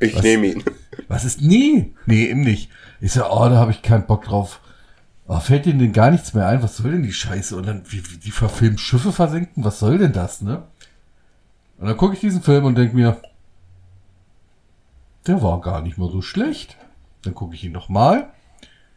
Ich 0.00 0.16
Was? 0.16 0.22
nehme 0.22 0.46
ihn. 0.46 0.64
Was 1.08 1.24
ist? 1.24 1.40
Nee, 1.40 1.92
nee, 2.06 2.26
eben 2.26 2.42
nicht. 2.42 2.70
Ich 3.00 3.12
so, 3.12 3.24
oh, 3.24 3.48
da 3.48 3.56
habe 3.56 3.70
ich 3.70 3.82
keinen 3.82 4.06
Bock 4.06 4.24
drauf. 4.24 4.60
Oh, 5.26 5.38
fällt 5.40 5.66
denen 5.66 5.78
denn 5.78 5.92
gar 5.92 6.10
nichts 6.10 6.34
mehr 6.34 6.46
ein? 6.48 6.62
Was 6.62 6.78
soll 6.78 6.92
denn 6.92 7.02
die 7.02 7.12
Scheiße? 7.12 7.54
Und 7.56 7.66
dann, 7.66 7.82
wie, 7.88 8.02
wie 8.10 8.16
die 8.16 8.30
verfilmen 8.30 8.78
Schiffe 8.78 9.12
versenken? 9.12 9.64
Was 9.64 9.78
soll 9.78 9.98
denn 9.98 10.12
das, 10.12 10.40
ne? 10.40 10.62
Und 11.78 11.86
dann 11.86 11.96
gucke 11.96 12.14
ich 12.14 12.20
diesen 12.20 12.42
Film 12.42 12.64
und 12.64 12.76
denk 12.76 12.94
mir, 12.94 13.20
der 15.26 15.42
war 15.42 15.60
gar 15.60 15.82
nicht 15.82 15.98
mal 15.98 16.10
so 16.10 16.22
schlecht. 16.22 16.76
Dann 17.22 17.34
gucke 17.34 17.54
ich 17.54 17.64
ihn 17.64 17.72
nochmal. 17.72 18.30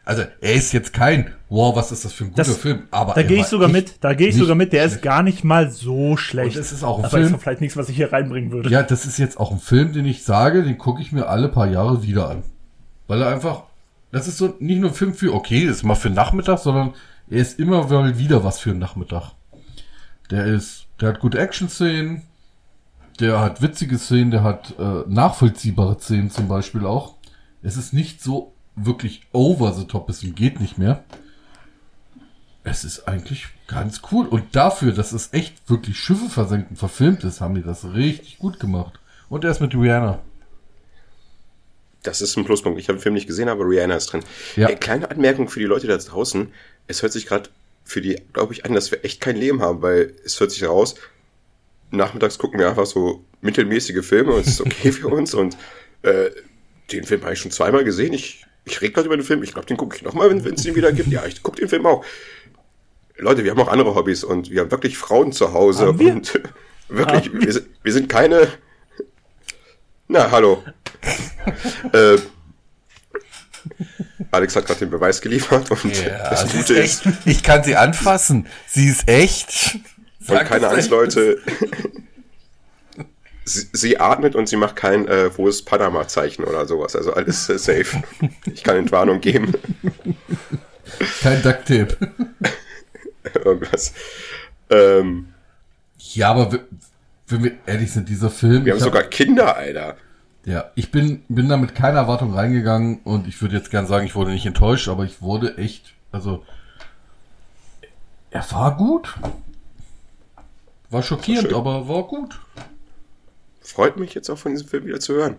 Also, 0.03 0.23
er 0.41 0.53
ist 0.53 0.73
jetzt 0.73 0.93
kein, 0.93 1.31
wow, 1.49 1.75
was 1.75 1.91
ist 1.91 2.03
das 2.05 2.11
für 2.13 2.23
ein 2.23 2.31
guter 2.31 2.43
Das- 2.43 2.57
Film. 2.57 2.83
Aber 2.89 3.13
Da 3.13 3.21
gehe 3.23 3.39
ich 3.39 3.45
sogar 3.45 3.69
mit. 3.69 3.95
Da 4.03 4.13
gehe 4.15 4.29
ich 4.29 4.35
sogar 4.35 4.55
mit. 4.55 4.73
Der 4.73 4.83
ist 4.85 4.93
schlecht. 4.93 5.03
gar 5.03 5.21
nicht 5.21 5.43
mal 5.43 5.69
so 5.69 6.17
schlecht. 6.17 6.55
Und 6.55 6.61
es 6.61 6.71
ist 6.71 6.83
auch 6.83 6.97
ein 6.97 7.05
Aber 7.05 7.17
ist 7.19 7.23
Film. 7.25 7.33
doch 7.33 7.41
vielleicht 7.41 7.61
nichts, 7.61 7.77
was 7.77 7.87
ich 7.87 7.95
hier 7.95 8.11
reinbringen 8.11 8.51
würde. 8.51 8.69
Ja, 8.69 8.81
das 8.81 9.05
ist 9.05 9.19
jetzt 9.19 9.39
auch 9.39 9.51
ein 9.51 9.59
Film, 9.59 9.93
den 9.93 10.05
ich 10.05 10.23
sage, 10.23 10.63
den 10.63 10.77
gucke 10.79 11.01
ich 11.01 11.11
mir 11.11 11.27
alle 11.27 11.49
paar 11.49 11.67
Jahre 11.67 12.01
wieder 12.03 12.29
an. 12.31 12.43
Weil 13.07 13.21
er 13.21 13.29
einfach, 13.29 13.63
das 14.11 14.27
ist 14.27 14.37
so 14.37 14.55
nicht 14.59 14.79
nur 14.79 14.89
ein 14.89 14.95
Film 14.95 15.13
für, 15.13 15.33
okay, 15.35 15.59
ist 15.59 15.83
mal 15.83 15.95
für 15.95 16.09
Nachmittag, 16.09 16.57
sondern 16.59 16.93
er 17.29 17.37
ist 17.39 17.59
immer 17.59 17.87
mal 17.87 18.17
wieder 18.17 18.43
was 18.43 18.59
für 18.59 18.71
einen 18.71 18.79
Nachmittag. 18.79 19.33
Der 20.31 20.45
ist, 20.45 20.87
der 20.99 21.09
hat 21.09 21.19
gute 21.19 21.37
Action-Szenen, 21.37 22.23
der 23.19 23.39
hat 23.39 23.61
witzige 23.61 23.97
Szenen, 23.99 24.31
der 24.31 24.41
hat 24.43 24.73
äh, 24.79 25.03
nachvollziehbare 25.07 25.99
Szenen 25.99 26.31
zum 26.31 26.47
Beispiel 26.47 26.85
auch. 26.85 27.15
Es 27.61 27.77
ist 27.77 27.93
nicht 27.93 28.23
so 28.23 28.53
wirklich 28.75 29.23
over 29.31 29.73
the 29.73 29.85
top, 29.85 30.09
es 30.09 30.21
geht 30.21 30.59
nicht 30.59 30.77
mehr. 30.77 31.03
Es 32.63 32.83
ist 32.83 33.07
eigentlich 33.07 33.47
ganz 33.67 34.01
cool. 34.11 34.27
Und 34.27 34.55
dafür, 34.55 34.91
dass 34.91 35.13
es 35.13 35.33
echt 35.33 35.69
wirklich 35.69 35.97
Schiffe 35.97 36.29
versenken 36.29 36.75
verfilmt 36.75 37.23
ist, 37.23 37.41
haben 37.41 37.55
die 37.55 37.63
das 37.63 37.85
richtig 37.93 38.37
gut 38.37 38.59
gemacht. 38.59 38.99
Und 39.29 39.43
er 39.43 39.51
ist 39.51 39.61
mit 39.61 39.73
Rihanna. 39.73 40.19
Das 42.03 42.21
ist 42.21 42.35
ein 42.37 42.45
Pluspunkt. 42.45 42.79
Ich 42.79 42.87
habe 42.87 42.97
den 42.97 43.01
Film 43.01 43.13
nicht 43.13 43.27
gesehen, 43.27 43.49
aber 43.49 43.65
Rihanna 43.65 43.95
ist 43.95 44.07
drin. 44.07 44.23
Ja. 44.55 44.69
Äh, 44.69 44.75
kleine 44.75 45.09
Anmerkung 45.09 45.49
für 45.49 45.59
die 45.59 45.65
Leute 45.65 45.87
da 45.87 45.97
draußen. 45.97 46.51
Es 46.87 47.01
hört 47.01 47.13
sich 47.13 47.25
gerade 47.25 47.49
für 47.83 48.01
die, 48.01 48.21
glaube 48.33 48.53
ich, 48.53 48.65
an, 48.65 48.73
dass 48.73 48.91
wir 48.91 49.03
echt 49.05 49.21
kein 49.21 49.35
Leben 49.35 49.61
haben, 49.61 49.81
weil 49.81 50.13
es 50.25 50.39
hört 50.39 50.51
sich 50.51 50.61
heraus, 50.61 50.95
nachmittags 51.91 52.37
gucken 52.37 52.59
wir 52.59 52.69
einfach 52.69 52.85
so 52.85 53.23
mittelmäßige 53.41 54.05
Filme 54.05 54.33
und 54.33 54.41
es 54.41 54.47
ist 54.47 54.61
okay 54.61 54.91
für 54.91 55.07
uns. 55.07 55.33
Und 55.33 55.57
äh, 56.03 56.29
den 56.91 57.03
Film 57.03 57.21
habe 57.23 57.33
ich 57.33 57.39
schon 57.39 57.51
zweimal 57.51 57.83
gesehen. 57.83 58.13
Ich, 58.13 58.45
ich 58.65 58.79
rede 58.81 58.93
gerade 58.93 59.07
über 59.07 59.17
den 59.17 59.23
Film. 59.25 59.43
Ich 59.43 59.53
glaube, 59.53 59.67
den 59.67 59.77
gucke 59.77 59.95
ich 59.95 60.03
nochmal, 60.03 60.29
wenn 60.29 60.53
es 60.53 60.63
den 60.63 60.75
wieder 60.75 60.91
gibt. 60.91 61.09
Ja, 61.09 61.25
ich 61.25 61.41
gucke 61.43 61.59
den 61.59 61.69
Film 61.69 61.85
auch. 61.85 62.03
Leute, 63.17 63.43
wir 63.43 63.51
haben 63.51 63.59
auch 63.59 63.67
andere 63.67 63.93
Hobbys 63.95 64.23
und 64.23 64.49
wir 64.51 64.61
haben 64.61 64.71
wirklich 64.71 64.97
Frauen 64.97 65.31
zu 65.31 65.53
Hause. 65.53 65.87
Haben 65.87 65.99
wir? 65.99 66.13
Und 66.13 66.41
wirklich, 66.89 67.31
wir, 67.33 67.53
sind- 67.53 67.67
wir 67.83 67.93
sind 67.93 68.09
keine. 68.09 68.47
Na, 70.07 70.29
hallo. 70.31 70.63
äh, 71.93 72.17
Alex 74.31 74.55
hat 74.55 74.65
gerade 74.65 74.79
den 74.79 74.89
Beweis 74.89 75.21
geliefert 75.21 75.69
und 75.71 75.83
das 76.05 76.49
sie 76.51 76.57
Gute 76.57 76.73
ist, 76.75 77.05
echt, 77.05 77.17
ich 77.25 77.43
kann 77.43 77.63
sie 77.63 77.75
anfassen. 77.75 78.47
Sie 78.67 78.87
ist 78.87 79.07
echt. 79.07 79.77
und 80.27 80.37
keine 80.45 80.67
Angst, 80.67 80.79
echt. 80.83 80.89
Leute. 80.89 81.41
Sie, 83.45 83.67
sie 83.73 83.99
atmet 83.99 84.35
und 84.35 84.47
sie 84.47 84.55
macht 84.57 84.75
kein 84.75 85.07
äh, 85.07 85.29
hohes 85.37 85.63
Panama-Zeichen 85.63 86.43
oder 86.43 86.65
sowas. 86.65 86.95
Also 86.95 87.13
alles 87.13 87.49
äh, 87.49 87.57
safe. 87.57 88.01
Ich 88.53 88.63
kann 88.63 88.77
Entwarnung 88.77 89.21
geben. 89.21 89.53
Kein 91.21 91.41
Ducktape. 91.41 91.97
Irgendwas. 93.45 93.93
Ähm, 94.69 95.27
Ja, 95.97 96.31
aber 96.31 96.59
wenn 97.27 97.43
wir 97.43 97.51
ehrlich 97.65 97.91
sind, 97.91 98.09
dieser 98.09 98.29
Film. 98.29 98.65
wir 98.65 98.73
haben 98.73 98.77
ich 98.79 98.83
hab- 98.83 98.89
sogar 98.93 99.03
Kinder, 99.03 99.55
Alter. 99.55 99.95
Ja, 100.43 100.71
ich 100.75 100.89
bin, 100.91 101.23
bin 101.29 101.47
da 101.49 101.55
mit 101.57 101.75
keiner 101.75 101.99
Erwartung 101.99 102.33
reingegangen 102.33 102.99
und 103.03 103.27
ich 103.27 103.39
würde 103.41 103.55
jetzt 103.55 103.69
gern 103.69 103.85
sagen, 103.85 104.07
ich 104.07 104.15
wurde 104.15 104.31
nicht 104.31 104.45
enttäuscht, 104.47 104.87
aber 104.87 105.03
ich 105.05 105.21
wurde 105.21 105.55
echt, 105.57 105.93
also, 106.11 106.43
er 108.31 108.43
war 108.51 108.75
gut. 108.75 109.13
War 110.89 111.03
schockierend, 111.03 111.49
Schön. 111.49 111.55
aber 111.57 111.87
war 111.87 112.03
gut. 112.03 112.39
Freut 113.71 113.97
mich 113.97 114.13
jetzt 114.13 114.29
auch 114.29 114.37
von 114.37 114.51
diesem 114.51 114.67
Film 114.67 114.85
wieder 114.85 114.99
zu 114.99 115.13
hören. 115.13 115.37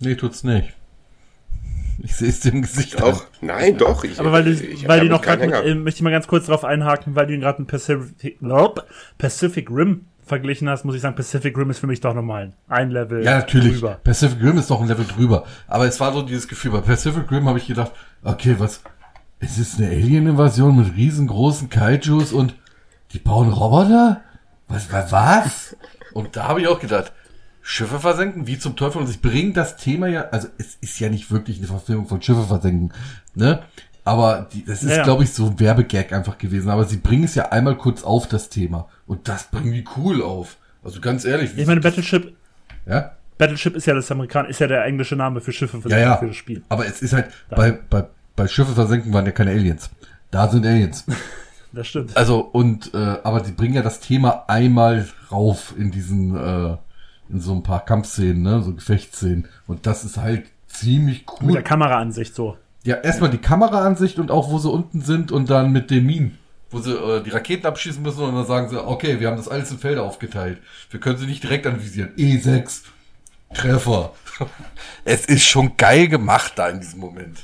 Nee, 0.00 0.16
tut's 0.16 0.42
nicht. 0.42 0.74
Ich 2.00 2.14
sehe 2.14 2.28
es 2.28 2.40
dem 2.40 2.62
Gesicht 2.62 3.02
Auch? 3.02 3.24
Nein, 3.40 3.76
doch. 3.76 4.04
Ich, 4.04 4.20
Aber 4.20 4.30
weil 4.30 4.44
du, 4.44 4.52
ich 4.52 4.82
hab 4.82 4.88
weil 4.88 5.00
die 5.00 5.08
damit 5.08 5.10
noch 5.10 5.22
gerade, 5.22 5.44
äh, 5.68 5.74
möchte 5.74 5.98
ich 5.98 6.02
mal 6.02 6.10
ganz 6.10 6.28
kurz 6.28 6.46
darauf 6.46 6.64
einhaken, 6.64 7.16
weil 7.16 7.26
du 7.26 7.34
ihn 7.34 7.40
gerade 7.40 7.60
mit 7.60 7.70
Pacific, 7.70 8.40
nope, 8.40 8.84
Pacific 9.16 9.68
Rim 9.70 10.06
verglichen 10.24 10.68
hast, 10.68 10.84
muss 10.84 10.94
ich 10.94 11.00
sagen, 11.00 11.16
Pacific 11.16 11.56
Rim 11.56 11.70
ist 11.70 11.78
für 11.78 11.86
mich 11.86 12.00
doch 12.00 12.14
nochmal 12.14 12.52
ein 12.68 12.90
Level 12.90 13.24
Ja, 13.24 13.38
natürlich. 13.38 13.74
drüber. 13.74 13.98
Pacific 14.04 14.40
Rim 14.42 14.58
ist 14.58 14.70
doch 14.70 14.80
ein 14.80 14.86
Level 14.88 15.06
drüber. 15.06 15.44
Aber 15.66 15.86
es 15.86 15.98
war 15.98 16.12
so 16.12 16.22
dieses 16.22 16.46
Gefühl, 16.46 16.72
bei 16.72 16.80
Pacific 16.80 17.30
Rim 17.30 17.48
habe 17.48 17.58
ich 17.58 17.66
gedacht, 17.66 17.92
okay, 18.22 18.56
was, 18.58 18.82
es 19.40 19.58
ist 19.58 19.78
eine 19.78 19.88
Alien-Invasion 19.88 20.76
mit 20.76 20.94
riesengroßen 20.96 21.68
Kaijus 21.70 22.32
und 22.32 22.54
die 23.12 23.18
bauen 23.18 23.52
Roboter? 23.52 24.20
Was, 24.68 24.92
was, 24.92 25.10
was? 25.12 25.76
Und 26.18 26.34
da 26.34 26.48
habe 26.48 26.60
ich 26.60 26.66
auch 26.66 26.80
gedacht, 26.80 27.12
Schiffe 27.62 28.00
versenken, 28.00 28.48
wie 28.48 28.58
zum 28.58 28.74
Teufel? 28.74 29.00
Und 29.00 29.06
sie 29.06 29.18
bringen 29.18 29.52
das 29.52 29.76
Thema 29.76 30.08
ja, 30.08 30.22
also 30.32 30.48
es 30.58 30.76
ist 30.80 30.98
ja 30.98 31.08
nicht 31.08 31.30
wirklich 31.30 31.58
eine 31.58 31.68
Verfilmung 31.68 32.08
von 32.08 32.20
Schiffe 32.20 32.42
versenken, 32.42 32.92
ne? 33.36 33.62
Aber 34.04 34.48
die, 34.52 34.64
das 34.64 34.82
ist, 34.82 34.96
Ja, 34.96 35.04
glaube 35.04 35.22
ich, 35.22 35.32
so 35.32 35.46
ein 35.46 35.60
Werbegag 35.60 36.12
einfach 36.12 36.36
gewesen. 36.36 36.70
Aber 36.70 36.86
sie 36.86 36.96
bringen 36.96 37.22
es 37.22 37.36
ja 37.36 37.50
einmal 37.50 37.76
kurz 37.76 38.02
auf, 38.02 38.26
das 38.26 38.48
Thema. 38.48 38.88
Und 39.06 39.28
das 39.28 39.44
bringen 39.44 39.72
die 39.72 39.84
cool 39.96 40.20
auf. 40.22 40.56
Also 40.82 41.00
ganz 41.00 41.24
ehrlich. 41.24 41.56
Ich 41.56 41.66
meine, 41.68 41.80
Battleship, 41.80 42.34
ja? 42.84 43.12
Battleship 43.36 43.76
ist 43.76 43.86
ja 43.86 43.94
das 43.94 44.10
Amerikan 44.10 44.46
ist 44.46 44.58
ja 44.58 44.66
der 44.66 44.84
englische 44.86 45.14
Name 45.14 45.40
für 45.40 45.52
Schiffe 45.52 45.80
für, 45.80 45.88
Ja, 45.88 45.98
ja. 45.98 46.16
für 46.16 46.26
das 46.26 46.36
Spiel. 46.36 46.62
Aber 46.68 46.84
es 46.84 47.00
ist 47.00 47.12
halt, 47.12 47.26
bei, 47.48 47.70
bei, 47.70 48.06
bei 48.34 48.48
Schiffe 48.48 48.72
versenken 48.72 49.12
waren 49.12 49.24
ja 49.26 49.32
keine 49.32 49.52
Aliens. 49.52 49.88
Da 50.32 50.48
sind 50.48 50.66
Aliens. 50.66 51.04
Das 51.72 51.86
stimmt. 51.86 52.16
Also, 52.16 52.40
und, 52.40 52.94
äh, 52.94 53.16
aber 53.22 53.40
die 53.40 53.52
bringen 53.52 53.74
ja 53.74 53.82
das 53.82 54.00
Thema 54.00 54.44
einmal 54.48 55.08
rauf 55.30 55.74
in 55.76 55.90
diesen, 55.90 56.36
äh, 56.36 56.76
in 57.30 57.40
so 57.40 57.52
ein 57.52 57.62
paar 57.62 57.84
Kampfszenen, 57.84 58.42
ne, 58.42 58.62
so 58.62 58.74
Gefechtsszenen. 58.74 59.46
Und 59.66 59.86
das 59.86 60.04
ist 60.04 60.16
halt 60.16 60.44
ziemlich 60.66 61.26
Mit 61.26 61.42
cool. 61.42 61.52
der 61.52 61.62
Kameraansicht 61.62 62.34
so. 62.34 62.56
Ja, 62.84 62.96
erstmal 62.96 63.30
die 63.30 63.38
Kameraansicht 63.38 64.18
und 64.18 64.30
auch, 64.30 64.50
wo 64.50 64.58
sie 64.58 64.70
unten 64.70 65.02
sind 65.02 65.30
und 65.30 65.50
dann 65.50 65.72
mit 65.72 65.90
den 65.90 66.06
Minen. 66.06 66.38
Wo 66.70 66.80
sie 66.80 66.92
äh, 66.92 67.22
die 67.22 67.30
Raketen 67.30 67.66
abschießen 67.66 68.02
müssen 68.02 68.22
und 68.22 68.34
dann 68.34 68.46
sagen 68.46 68.68
sie, 68.68 68.82
okay, 68.82 69.20
wir 69.20 69.28
haben 69.28 69.36
das 69.36 69.48
alles 69.48 69.70
in 69.70 69.78
Felder 69.78 70.04
aufgeteilt. 70.04 70.58
Wir 70.90 71.00
können 71.00 71.18
sie 71.18 71.26
nicht 71.26 71.42
direkt 71.42 71.66
anvisieren. 71.66 72.10
E6. 72.16 72.82
Treffer. 73.54 74.12
Es 75.04 75.24
ist 75.26 75.44
schon 75.44 75.76
geil 75.76 76.08
gemacht 76.08 76.52
da 76.56 76.68
in 76.68 76.80
diesem 76.80 77.00
Moment. 77.00 77.38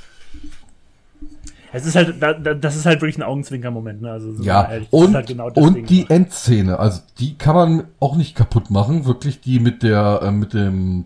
Es 1.75 1.87
ist 1.87 1.97
halt, 1.97 2.23
da- 2.23 2.33
da- 2.35 2.55
das 2.55 2.77
ist 2.77 2.87
halt 2.87 3.01
wirklich 3.01 3.19
ein 3.19 3.23
Augenzwinker-Moment, 3.23 4.01
ne? 4.03 4.11
Also, 4.13 4.39
wir 4.39 4.45
Ja, 4.45 4.71
ehrlich, 4.71 4.89
und, 4.93 5.15
halt 5.15 5.27
genau 5.27 5.51
und 5.55 5.75
Ding. 5.75 5.87
die 5.87 6.09
Endszene, 6.09 6.79
also 6.79 7.01
die 7.19 7.37
kann 7.37 7.55
man 7.55 7.85
auch 8.01 8.17
nicht 8.17 8.35
kaputt 8.37 8.71
machen, 8.71 9.05
wirklich 9.07 9.41
die 9.41 9.59
mit 9.61 9.83
der, 9.83 10.21
äh, 10.23 10.31
mit 10.31 10.53
dem, 10.55 11.05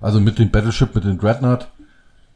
also 0.00 0.20
mit 0.20 0.38
dem 0.38 0.50
Battleship, 0.50 0.94
mit 0.94 1.04
dem 1.04 1.18
Dreadnought, 1.18 1.68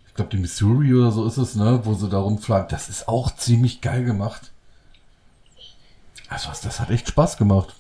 ich 0.08 0.14
glaube 0.14 0.30
die 0.30 0.38
Missouri 0.38 0.94
oder 0.94 1.10
so 1.12 1.26
ist 1.26 1.36
es, 1.36 1.54
ne, 1.54 1.80
wo 1.84 1.94
sie 1.94 2.08
da 2.08 2.18
rumfliegen, 2.18 2.66
das 2.68 2.88
ist 2.88 3.06
auch 3.08 3.34
ziemlich 3.36 3.80
geil 3.80 4.04
gemacht. 4.04 4.50
Also 6.28 6.48
das 6.62 6.80
hat 6.80 6.90
echt 6.90 7.08
Spaß 7.08 7.36
gemacht. 7.36 7.74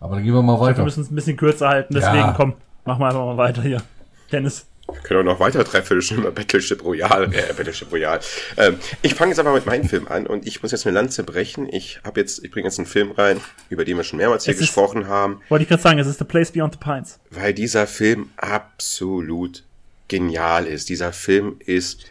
Aber 0.00 0.14
dann 0.16 0.24
gehen 0.24 0.34
wir 0.34 0.42
mal 0.42 0.54
Wir 0.54 0.60
weiter. 0.60 0.84
müssen 0.84 1.02
es 1.02 1.10
ein 1.10 1.14
bisschen 1.14 1.36
kürzer 1.36 1.68
halten, 1.68 1.94
deswegen 1.94 2.16
Ja. 2.18 2.32
komm. 2.36 2.54
Mach 2.84 2.98
mal 2.98 3.08
einfach 3.08 3.24
mal 3.24 3.36
weiter 3.36 3.62
hier. 3.62 3.82
Dennis. 4.30 4.66
Wir 4.90 5.00
können 5.02 5.20
auch 5.20 5.32
noch 5.34 5.40
weiter 5.40 5.64
dreiviertel 5.64 6.00
Stunden 6.02 6.22
über 6.22 6.32
Battleship 6.32 6.82
Royale, 6.82 7.26
äh, 7.26 7.52
Battleship 7.52 7.92
Royale. 7.92 8.20
Ähm, 8.56 8.78
ich 9.02 9.14
fange 9.14 9.30
jetzt 9.32 9.38
aber 9.38 9.52
mit 9.52 9.66
meinem 9.66 9.86
Film 9.88 10.08
an 10.08 10.26
und 10.26 10.46
ich 10.46 10.62
muss 10.62 10.72
jetzt 10.72 10.86
eine 10.86 10.94
Lanze 10.94 11.24
brechen. 11.24 11.68
Ich 11.70 12.00
habe 12.04 12.20
jetzt, 12.20 12.42
ich 12.44 12.50
bringe 12.50 12.66
jetzt 12.68 12.78
einen 12.78 12.86
Film 12.86 13.10
rein, 13.12 13.40
über 13.68 13.84
den 13.84 13.96
wir 13.98 14.04
schon 14.04 14.16
mehrmals 14.18 14.44
hier 14.44 14.54
Es 14.54 14.60
ist- 14.60 14.66
gesprochen 14.68 15.06
haben, 15.06 15.42
Wollte 15.50 15.64
ich 15.64 15.68
gerade 15.68 15.82
sagen, 15.82 15.98
es 15.98 16.06
ist 16.06 16.18
The 16.18 16.24
Place 16.24 16.52
Beyond 16.52 16.74
the 16.74 16.78
Pines. 16.80 17.18
weil 17.30 17.52
dieser 17.52 17.86
Film 17.86 18.30
absolut 18.36 19.64
genial 20.08 20.66
ist. 20.66 20.88
Dieser 20.88 21.12
Film 21.12 21.56
ist, 21.64 22.06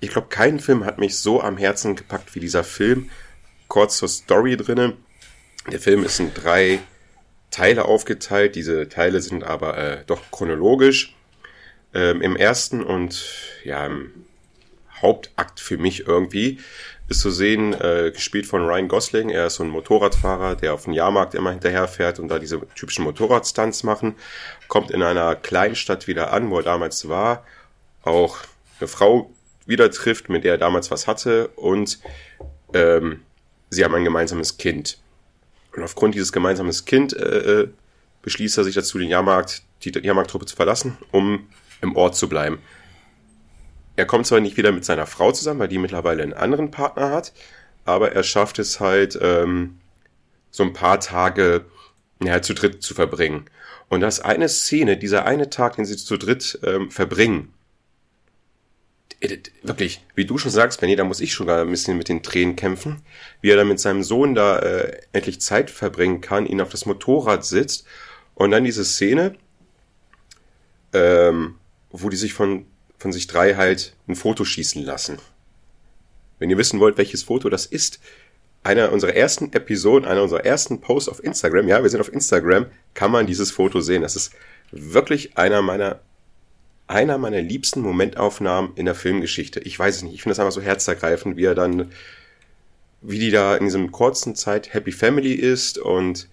ich 0.00 0.10
glaube, 0.10 0.28
kein 0.28 0.58
Film 0.58 0.84
hat 0.86 0.98
mich 0.98 1.18
so 1.18 1.42
am 1.42 1.56
Herzen 1.58 1.96
gepackt 1.96 2.34
wie 2.34 2.40
dieser 2.40 2.64
Film. 2.64 3.10
Kurz 3.68 3.98
zur 3.98 4.08
Story 4.08 4.56
drinnen. 4.56 4.94
Der 5.70 5.80
Film 5.80 6.04
ist 6.04 6.18
in 6.20 6.32
drei 6.32 6.78
Teile 7.50 7.84
aufgeteilt. 7.84 8.54
Diese 8.54 8.88
Teile 8.88 9.20
sind 9.20 9.44
aber 9.44 9.76
äh, 9.76 10.04
doch 10.06 10.22
chronologisch. 10.30 11.12
Ähm, 11.94 12.22
Im 12.22 12.36
ersten 12.36 12.82
und 12.82 13.24
ja, 13.64 13.86
im 13.86 14.26
Hauptakt 15.00 15.60
für 15.60 15.78
mich 15.78 16.06
irgendwie 16.06 16.58
ist 17.08 17.20
zu 17.20 17.30
sehen, 17.30 17.72
äh, 17.74 18.10
gespielt 18.12 18.46
von 18.46 18.64
Ryan 18.64 18.88
Gosling. 18.88 19.28
Er 19.28 19.46
ist 19.46 19.56
so 19.56 19.64
ein 19.64 19.70
Motorradfahrer, 19.70 20.56
der 20.56 20.74
auf 20.74 20.84
dem 20.84 20.92
Jahrmarkt 20.92 21.34
immer 21.34 21.52
hinterherfährt 21.52 22.18
und 22.18 22.28
da 22.28 22.38
diese 22.38 22.60
typischen 22.74 23.04
Motorradstunts 23.04 23.84
machen. 23.84 24.16
Kommt 24.68 24.90
in 24.90 25.02
einer 25.02 25.36
Kleinstadt 25.36 26.08
wieder 26.08 26.32
an, 26.32 26.50
wo 26.50 26.58
er 26.58 26.64
damals 26.64 27.08
war. 27.08 27.44
Auch 28.02 28.38
eine 28.80 28.88
Frau 28.88 29.30
wieder 29.66 29.90
trifft, 29.90 30.28
mit 30.28 30.44
der 30.44 30.52
er 30.52 30.58
damals 30.58 30.90
was 30.90 31.06
hatte. 31.06 31.48
Und 31.48 32.00
ähm, 32.74 33.20
sie 33.70 33.84
haben 33.84 33.94
ein 33.94 34.04
gemeinsames 34.04 34.56
Kind. 34.56 34.98
Und 35.76 35.84
aufgrund 35.84 36.14
dieses 36.14 36.32
gemeinsames 36.32 36.86
Kind 36.86 37.12
äh, 37.12 37.60
äh, 37.60 37.68
beschließt 38.22 38.58
er 38.58 38.64
sich 38.64 38.74
dazu, 38.74 38.98
den 38.98 39.10
Jahrmarkt, 39.10 39.62
die 39.84 39.92
Jahrmarkttruppe 39.92 40.46
zu 40.46 40.56
verlassen, 40.56 40.98
um 41.12 41.46
im 41.80 41.96
Ort 41.96 42.16
zu 42.16 42.28
bleiben. 42.28 42.58
Er 43.96 44.06
kommt 44.06 44.26
zwar 44.26 44.40
nicht 44.40 44.56
wieder 44.56 44.72
mit 44.72 44.84
seiner 44.84 45.06
Frau 45.06 45.32
zusammen, 45.32 45.60
weil 45.60 45.68
die 45.68 45.78
mittlerweile 45.78 46.22
einen 46.22 46.34
anderen 46.34 46.70
Partner 46.70 47.10
hat, 47.10 47.32
aber 47.84 48.12
er 48.12 48.22
schafft 48.22 48.58
es 48.58 48.80
halt, 48.80 49.18
ähm, 49.20 49.78
so 50.50 50.62
ein 50.62 50.72
paar 50.72 51.00
Tage 51.00 51.64
ja, 52.22 52.40
zu 52.42 52.54
dritt 52.54 52.82
zu 52.82 52.94
verbringen. 52.94 53.44
Und 53.88 54.00
das 54.00 54.20
eine 54.20 54.48
Szene, 54.48 54.96
dieser 54.96 55.24
eine 55.26 55.50
Tag, 55.50 55.76
den 55.76 55.84
sie 55.84 55.96
zu 55.96 56.16
dritt 56.16 56.58
ähm, 56.64 56.90
verbringen, 56.90 57.52
äh, 59.20 59.38
wirklich, 59.62 60.04
wie 60.14 60.24
du 60.24 60.38
schon 60.38 60.50
sagst, 60.50 60.80
Benny, 60.80 60.96
da 60.96 61.04
muss 61.04 61.20
ich 61.20 61.32
schon 61.32 61.48
ein 61.48 61.70
bisschen 61.70 61.96
mit 61.96 62.08
den 62.08 62.22
Tränen 62.22 62.56
kämpfen, 62.56 63.02
wie 63.40 63.50
er 63.50 63.56
dann 63.56 63.68
mit 63.68 63.80
seinem 63.80 64.02
Sohn 64.02 64.34
da 64.34 64.58
äh, 64.58 65.00
endlich 65.12 65.40
Zeit 65.40 65.70
verbringen 65.70 66.20
kann, 66.20 66.46
ihn 66.46 66.60
auf 66.60 66.70
das 66.70 66.86
Motorrad 66.86 67.44
sitzt 67.44 67.86
und 68.34 68.50
dann 68.50 68.64
diese 68.64 68.84
Szene, 68.84 69.36
ähm, 70.92 71.56
wo 71.90 72.08
die 72.08 72.16
sich 72.16 72.34
von, 72.34 72.66
von 72.98 73.12
sich 73.12 73.26
drei 73.26 73.54
halt 73.54 73.94
ein 74.08 74.16
Foto 74.16 74.44
schießen 74.44 74.82
lassen. 74.82 75.18
Wenn 76.38 76.50
ihr 76.50 76.58
wissen 76.58 76.80
wollt, 76.80 76.98
welches 76.98 77.22
Foto 77.22 77.48
das 77.48 77.66
ist, 77.66 78.00
einer 78.62 78.92
unserer 78.92 79.14
ersten 79.14 79.52
Episoden, 79.52 80.08
einer 80.08 80.22
unserer 80.22 80.44
ersten 80.44 80.80
Posts 80.80 81.08
auf 81.08 81.24
Instagram, 81.24 81.68
ja, 81.68 81.82
wir 81.82 81.88
sind 81.88 82.00
auf 82.00 82.12
Instagram, 82.12 82.66
kann 82.94 83.12
man 83.12 83.26
dieses 83.26 83.50
Foto 83.52 83.80
sehen. 83.80 84.02
Das 84.02 84.16
ist 84.16 84.32
wirklich 84.72 85.38
einer 85.38 85.62
meiner, 85.62 86.00
einer 86.88 87.16
meiner 87.16 87.40
liebsten 87.40 87.80
Momentaufnahmen 87.80 88.72
in 88.74 88.86
der 88.86 88.96
Filmgeschichte. 88.96 89.60
Ich 89.60 89.78
weiß 89.78 89.96
es 89.96 90.02
nicht, 90.02 90.14
ich 90.14 90.22
finde 90.22 90.32
das 90.32 90.40
einfach 90.40 90.52
so 90.52 90.60
herzergreifend, 90.60 91.36
wie 91.36 91.44
er 91.44 91.54
dann, 91.54 91.92
wie 93.02 93.20
die 93.20 93.30
da 93.30 93.56
in 93.56 93.64
diesem 93.64 93.92
kurzen 93.92 94.34
Zeit 94.34 94.74
Happy 94.74 94.92
Family 94.92 95.34
ist 95.34 95.78
und 95.78 96.28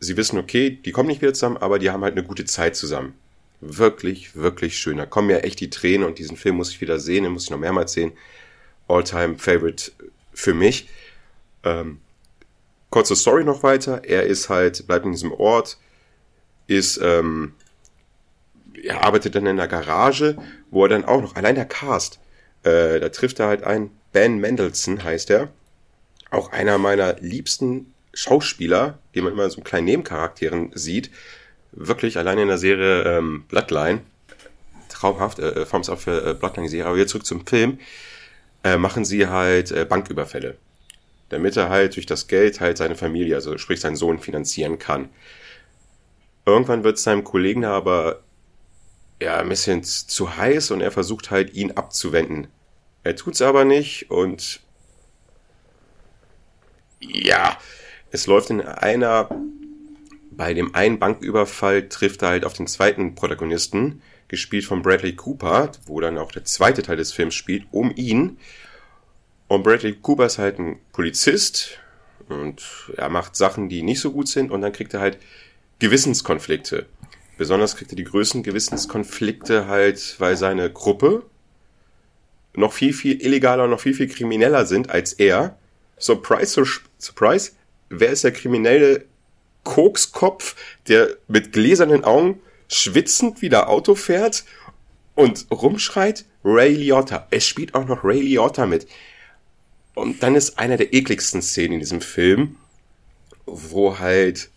sie 0.00 0.16
wissen, 0.18 0.38
okay, 0.38 0.70
die 0.70 0.92
kommen 0.92 1.08
nicht 1.08 1.22
wieder 1.22 1.32
zusammen, 1.32 1.56
aber 1.56 1.78
die 1.78 1.90
haben 1.90 2.04
halt 2.04 2.16
eine 2.16 2.26
gute 2.26 2.44
Zeit 2.44 2.76
zusammen. 2.76 3.14
Wirklich, 3.66 4.36
wirklich 4.36 4.76
schön. 4.76 4.98
Da 4.98 5.06
kommen 5.06 5.30
ja 5.30 5.38
echt 5.38 5.58
die 5.60 5.70
Tränen 5.70 6.06
und 6.06 6.18
diesen 6.18 6.36
Film 6.36 6.56
muss 6.56 6.70
ich 6.70 6.82
wieder 6.82 7.00
sehen, 7.00 7.24
den 7.24 7.32
muss 7.32 7.44
ich 7.44 7.50
noch 7.50 7.58
mehrmals 7.58 7.94
sehen. 7.94 8.12
All-time 8.88 9.38
Favorite 9.38 9.90
für 10.34 10.52
mich. 10.52 10.88
Ähm, 11.62 12.00
kurze 12.90 13.16
Story 13.16 13.42
noch 13.42 13.62
weiter. 13.62 14.04
Er 14.04 14.24
ist 14.24 14.50
halt, 14.50 14.86
bleibt 14.86 15.06
in 15.06 15.12
diesem 15.12 15.32
Ort, 15.32 15.78
ist, 16.66 17.00
ähm, 17.02 17.54
er 18.82 19.02
arbeitet 19.02 19.34
dann 19.34 19.46
in 19.46 19.56
der 19.56 19.68
Garage, 19.68 20.36
wo 20.70 20.84
er 20.84 20.90
dann 20.90 21.06
auch 21.06 21.22
noch, 21.22 21.34
allein 21.34 21.54
der 21.54 21.64
Cast, 21.64 22.20
äh, 22.64 23.00
da 23.00 23.08
trifft 23.08 23.40
er 23.40 23.46
halt 23.46 23.64
einen, 23.64 23.90
Ben 24.12 24.38
Mendelssohn 24.38 25.02
heißt 25.02 25.30
er. 25.30 25.48
Auch 26.30 26.52
einer 26.52 26.76
meiner 26.76 27.14
liebsten 27.20 27.94
Schauspieler, 28.12 28.98
den 29.14 29.24
man 29.24 29.32
immer 29.32 29.44
in 29.44 29.50
so 29.50 29.62
kleinen 29.62 29.86
Nebencharakteren 29.86 30.70
sieht. 30.74 31.10
Wirklich 31.76 32.18
allein 32.18 32.38
in 32.38 32.48
der 32.48 32.58
Serie 32.58 33.02
ähm, 33.02 33.44
Bloodline. 33.48 34.00
Traumhaft, 34.88 35.38
äh, 35.38 35.64
Thumbs 35.64 35.90
up 35.90 36.00
für 36.00 36.30
äh, 36.30 36.34
Bloodline-Serie. 36.34 36.86
Aber 36.86 36.96
wieder 36.96 37.06
zurück 37.06 37.26
zum 37.26 37.46
Film. 37.46 37.78
Äh, 38.62 38.78
machen 38.78 39.04
sie 39.04 39.26
halt 39.26 39.72
äh, 39.72 39.84
Banküberfälle 39.84 40.56
damit 41.34 41.56
er 41.56 41.68
halt 41.68 41.96
durch 41.96 42.06
das 42.06 42.28
Geld 42.28 42.60
halt 42.60 42.76
seine 42.76 42.94
Familie, 42.94 43.34
also 43.34 43.58
sprich 43.58 43.80
seinen 43.80 43.96
Sohn, 43.96 44.18
finanzieren 44.18 44.78
kann. 44.78 45.08
Irgendwann 46.46 46.84
wird 46.84 46.98
seinem 46.98 47.24
Kollegen 47.24 47.64
aber 47.64 48.20
ja 49.20 49.38
ein 49.38 49.48
bisschen 49.48 49.82
zu 49.82 50.36
heiß 50.36 50.70
und 50.70 50.80
er 50.80 50.92
versucht 50.92 51.30
halt 51.30 51.54
ihn 51.54 51.72
abzuwenden. 51.72 52.48
Er 53.02 53.16
tut's 53.16 53.42
aber 53.42 53.64
nicht 53.64 54.10
und 54.10 54.60
ja, 57.00 57.58
es 58.10 58.26
läuft 58.26 58.50
in 58.50 58.60
einer 58.60 59.28
bei 60.36 60.54
dem 60.54 60.74
einen 60.74 60.98
Banküberfall 60.98 61.88
trifft 61.88 62.22
er 62.22 62.30
halt 62.30 62.44
auf 62.44 62.54
den 62.54 62.66
zweiten 62.66 63.14
Protagonisten, 63.14 64.02
gespielt 64.28 64.64
von 64.64 64.82
Bradley 64.82 65.14
Cooper, 65.14 65.72
wo 65.86 66.00
dann 66.00 66.18
auch 66.18 66.32
der 66.32 66.44
zweite 66.44 66.82
Teil 66.82 66.96
des 66.96 67.12
Films 67.12 67.34
spielt, 67.34 67.66
um 67.70 67.92
ihn. 67.94 68.38
Und 69.48 69.62
Bradley 69.62 69.94
Cooper 69.94 70.26
ist 70.26 70.38
halt 70.38 70.58
ein 70.58 70.78
Polizist 70.92 71.78
und 72.28 72.62
er 72.96 73.10
macht 73.10 73.36
Sachen, 73.36 73.68
die 73.68 73.82
nicht 73.82 74.00
so 74.00 74.12
gut 74.12 74.28
sind 74.28 74.50
und 74.50 74.62
dann 74.62 74.72
kriegt 74.72 74.94
er 74.94 75.00
halt 75.00 75.18
Gewissenskonflikte. 75.78 76.86
Besonders 77.36 77.76
kriegt 77.76 77.92
er 77.92 77.96
die 77.96 78.04
größten 78.04 78.42
Gewissenskonflikte 78.42 79.66
halt, 79.66 80.16
weil 80.18 80.36
seine 80.36 80.70
Gruppe 80.70 81.24
noch 82.54 82.72
viel, 82.72 82.92
viel 82.92 83.20
illegaler 83.20 83.64
und 83.64 83.70
noch 83.70 83.80
viel, 83.80 83.94
viel 83.94 84.08
krimineller 84.08 84.66
sind 84.66 84.90
als 84.90 85.12
er. 85.12 85.58
Surprise, 85.98 86.64
surprise, 86.98 87.52
wer 87.88 88.10
ist 88.10 88.24
der 88.24 88.32
kriminelle 88.32 89.04
Kokskopf, 89.64 90.56
der 90.88 91.16
mit 91.28 91.52
gläsernen 91.52 92.04
Augen 92.04 92.40
schwitzend 92.68 93.42
wieder 93.42 93.68
Auto 93.68 93.94
fährt 93.94 94.44
und 95.14 95.46
rumschreit? 95.50 96.24
Ray 96.44 96.74
Liotta. 96.74 97.26
Es 97.30 97.46
spielt 97.46 97.74
auch 97.74 97.86
noch 97.86 98.04
Ray 98.04 98.20
Liotta 98.20 98.66
mit. 98.66 98.86
Und 99.94 100.22
dann 100.22 100.34
ist 100.34 100.58
einer 100.58 100.76
der 100.76 100.92
ekligsten 100.92 101.40
Szenen 101.40 101.74
in 101.74 101.80
diesem 101.80 102.00
Film, 102.00 102.56
wo 103.46 103.98
halt 103.98 104.50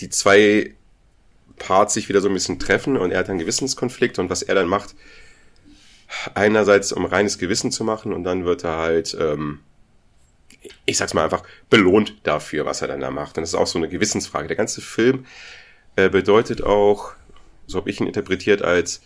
die 0.00 0.08
zwei 0.08 0.74
Parts 1.58 1.94
sich 1.94 2.08
wieder 2.08 2.20
so 2.20 2.28
ein 2.28 2.34
bisschen 2.34 2.58
treffen 2.58 2.96
und 2.96 3.10
er 3.10 3.18
hat 3.18 3.28
einen 3.28 3.38
Gewissenskonflikt 3.38 4.18
und 4.18 4.30
was 4.30 4.42
er 4.42 4.54
dann 4.54 4.66
macht, 4.66 4.94
einerseits 6.34 6.92
um 6.92 7.04
reines 7.04 7.38
Gewissen 7.38 7.70
zu 7.72 7.84
machen 7.84 8.12
und 8.12 8.24
dann 8.24 8.44
wird 8.44 8.64
er 8.64 8.76
halt, 8.76 9.16
ähm, 9.18 9.60
ich 10.84 10.96
sag's 10.96 11.14
mal 11.14 11.24
einfach, 11.24 11.42
belohnt 11.70 12.14
dafür, 12.24 12.66
was 12.66 12.82
er 12.82 12.88
dann 12.88 13.00
da 13.00 13.10
macht. 13.10 13.36
Und 13.36 13.42
das 13.42 13.50
ist 13.50 13.58
auch 13.58 13.66
so 13.66 13.78
eine 13.78 13.88
Gewissensfrage. 13.88 14.48
Der 14.48 14.56
ganze 14.56 14.80
Film 14.80 15.26
äh, 15.96 16.08
bedeutet 16.08 16.62
auch, 16.62 17.12
so 17.66 17.78
habe 17.78 17.90
ich 17.90 18.00
ihn 18.00 18.06
interpretiert, 18.06 18.62
als 18.62 19.02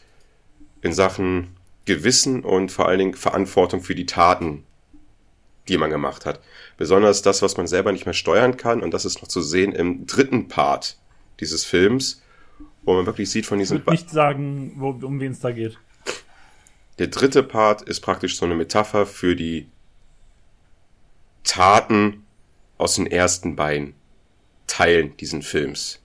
in 0.82 0.92
Sachen 0.92 1.56
Gewissen 1.84 2.44
und 2.44 2.72
vor 2.72 2.88
allen 2.88 2.98
Dingen 2.98 3.14
Verantwortung 3.14 3.82
für 3.82 3.94
die 3.94 4.06
Taten, 4.06 4.64
die 5.68 5.78
man 5.78 5.90
gemacht 5.90 6.26
hat. 6.26 6.40
Besonders 6.76 7.22
das, 7.22 7.42
was 7.42 7.56
man 7.56 7.66
selber 7.66 7.92
nicht 7.92 8.06
mehr 8.06 8.14
steuern 8.14 8.56
kann. 8.56 8.82
Und 8.82 8.92
das 8.92 9.04
ist 9.04 9.22
noch 9.22 9.28
zu 9.28 9.40
sehen 9.40 9.72
im 9.72 10.06
dritten 10.06 10.48
Part 10.48 10.98
dieses 11.40 11.64
Films, 11.64 12.22
wo 12.82 12.94
man 12.94 13.06
wirklich 13.06 13.30
sieht 13.30 13.46
von 13.46 13.58
Ich 13.58 13.64
diesem... 13.64 13.78
würde 13.78 13.90
nicht 13.92 14.10
sagen, 14.10 14.72
wo, 14.76 14.90
um 14.90 15.20
wen 15.20 15.32
es 15.32 15.40
da 15.40 15.52
geht. 15.52 15.78
Der 16.98 17.08
dritte 17.08 17.42
Part 17.42 17.82
ist 17.82 18.00
praktisch 18.00 18.36
so 18.36 18.46
eine 18.46 18.54
Metapher 18.54 19.06
für 19.06 19.36
die 19.36 19.68
Taten 21.46 22.26
aus 22.76 22.96
den 22.96 23.06
ersten 23.06 23.56
beiden 23.56 23.94
Teilen 24.66 25.16
diesen 25.16 25.42
Films. 25.42 26.00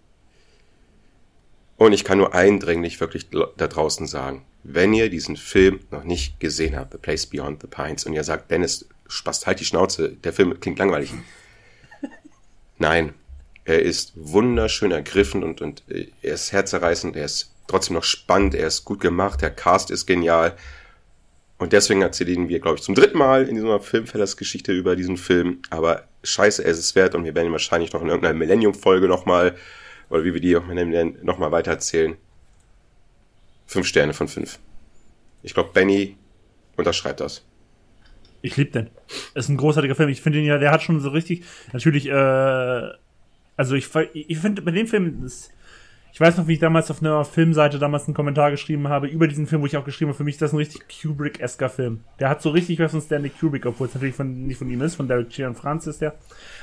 Und 1.78 1.94
ich 1.94 2.04
kann 2.04 2.20
nur 2.20 2.34
eindringlich 2.34 3.00
wirklich 3.00 3.28
da 3.30 3.68
draußen 3.68 4.08
sagen, 4.08 4.46
wenn 4.64 4.94
ihr 4.94 5.10
diesen 5.10 5.36
Film 5.36 5.80
noch 5.90 6.04
nicht 6.04 6.40
gesehen 6.40 6.76
habt, 6.78 6.92
The 6.92 7.00
Place 7.00 7.26
Beyond 7.26 7.62
the 7.62 7.68
Pines, 7.68 8.06
und 8.06 8.14
ihr 8.14 8.24
sagt, 8.24 8.52
Dennis, 8.52 8.88
spast 9.08 9.48
halt 9.48 9.60
die 9.60 9.66
Schnauze, 9.66 10.10
der 10.10 10.32
Film 10.32 10.60
klingt 10.60 10.78
langweilig. 10.78 11.12
Nein, 12.78 13.14
er 13.66 13.82
ist 13.82 14.14
wunderschön 14.16 14.92
ergriffen 14.92 15.44
und, 15.44 15.62
und 15.62 15.84
äh, 15.90 16.08
er 16.22 16.36
ist 16.36 16.52
herzerreißend, 16.52 17.16
er 17.16 17.26
ist 17.26 17.52
trotzdem 17.68 17.96
noch 17.96 18.04
spannend, 18.04 18.54
er 18.54 18.68
ist 18.68 18.86
gut 18.86 19.00
gemacht, 19.00 19.42
der 19.42 19.52
Cast 19.52 19.92
ist 19.92 20.06
genial. 20.06 20.56
Und 21.62 21.74
deswegen 21.74 22.02
erzählen 22.02 22.50
wir, 22.50 22.60
glaube 22.60 22.78
ich, 22.78 22.82
zum 22.82 22.96
dritten 22.96 23.20
Mal 23.20 23.48
in 23.48 23.54
dieser 23.54 23.80
Filmfellers-Geschichte 23.80 24.72
über 24.74 24.96
diesen 24.96 25.16
Film. 25.16 25.60
Aber 25.70 26.08
scheiße, 26.24 26.66
er 26.66 26.72
ist 26.72 26.80
es 26.80 26.96
wert 26.96 27.14
und 27.14 27.24
wir 27.24 27.36
werden 27.36 27.50
ihn 27.50 27.52
wahrscheinlich 27.52 27.94
noch 27.94 28.02
in 28.02 28.08
irgendeiner 28.08 28.34
Millennium-Folge 28.34 29.08
nochmal 29.08 29.56
oder 30.10 30.24
wie 30.24 30.34
wir 30.34 30.42
die 30.42 30.56
nochmal 31.24 31.52
weiter 31.52 31.70
erzählen. 31.70 32.18
Fünf 33.68 33.86
Sterne 33.86 34.16
von 34.16 34.28
fünf. 34.28 34.58
Ich 35.44 35.54
glaube, 35.54 35.70
Benny 35.72 36.18
unterschreibt 36.78 37.20
das. 37.20 37.46
Ich 38.42 38.58
liebe 38.58 38.72
den. 38.72 38.90
Ist 39.36 39.50
ein 39.50 39.58
großartiger 39.58 39.94
Film. 39.94 40.10
Ich 40.10 40.24
finde 40.24 40.40
ihn 40.40 40.46
ja, 40.46 40.58
der 40.58 40.72
hat 40.72 40.82
schon 40.82 41.00
so 41.00 41.10
richtig, 41.10 41.44
natürlich, 41.74 42.08
äh, 42.08 42.90
also 43.56 43.76
ich, 43.76 43.88
ich 44.14 44.40
finde 44.40 44.64
bei 44.64 44.72
dem 44.72 44.88
Film, 44.88 45.24
ist, 45.24 45.52
ich 46.14 46.20
weiß 46.20 46.38
noch, 46.38 46.48
wie 46.48 46.54
ich 46.54 46.60
damals 46.60 46.92
auf 46.92 47.02
einer 47.02 47.24
Filmseite 47.24 47.80
damals 47.80 48.06
einen 48.06 48.14
Kommentar 48.14 48.52
geschrieben 48.52 48.90
habe 48.90 49.08
über 49.08 49.28
diesen 49.28 49.48
Film, 49.48 49.62
wo 49.62 49.66
ich 49.66 49.78
auch 49.78 49.86
geschrieben 49.86 50.10
habe, 50.10 50.18
für 50.18 50.24
mich 50.24 50.36
ist 50.36 50.42
das 50.42 50.52
ein 50.52 50.58
richtig 50.58 50.84
Kubrick-esker 50.90 51.70
Film. 51.70 52.02
Der 52.20 52.30
hat 52.30 52.42
so 52.42 52.50
richtig 52.50 52.80
was 52.80 52.92
von 52.92 53.02
Stanley 53.02 53.30
Kubrick, 53.30 53.66
obwohl 53.66 53.88
es 53.88 53.94
natürlich 53.94 54.16
von, 54.16 54.46
nicht 54.46 54.58
von 54.58 54.70
ihm 54.70 54.82
ist, 54.82 54.96
von 54.96 55.08
Derek 55.08 55.30
Gian 55.30 55.56
Franz 55.56 55.88
ist 55.88 56.02
der. 56.02 56.16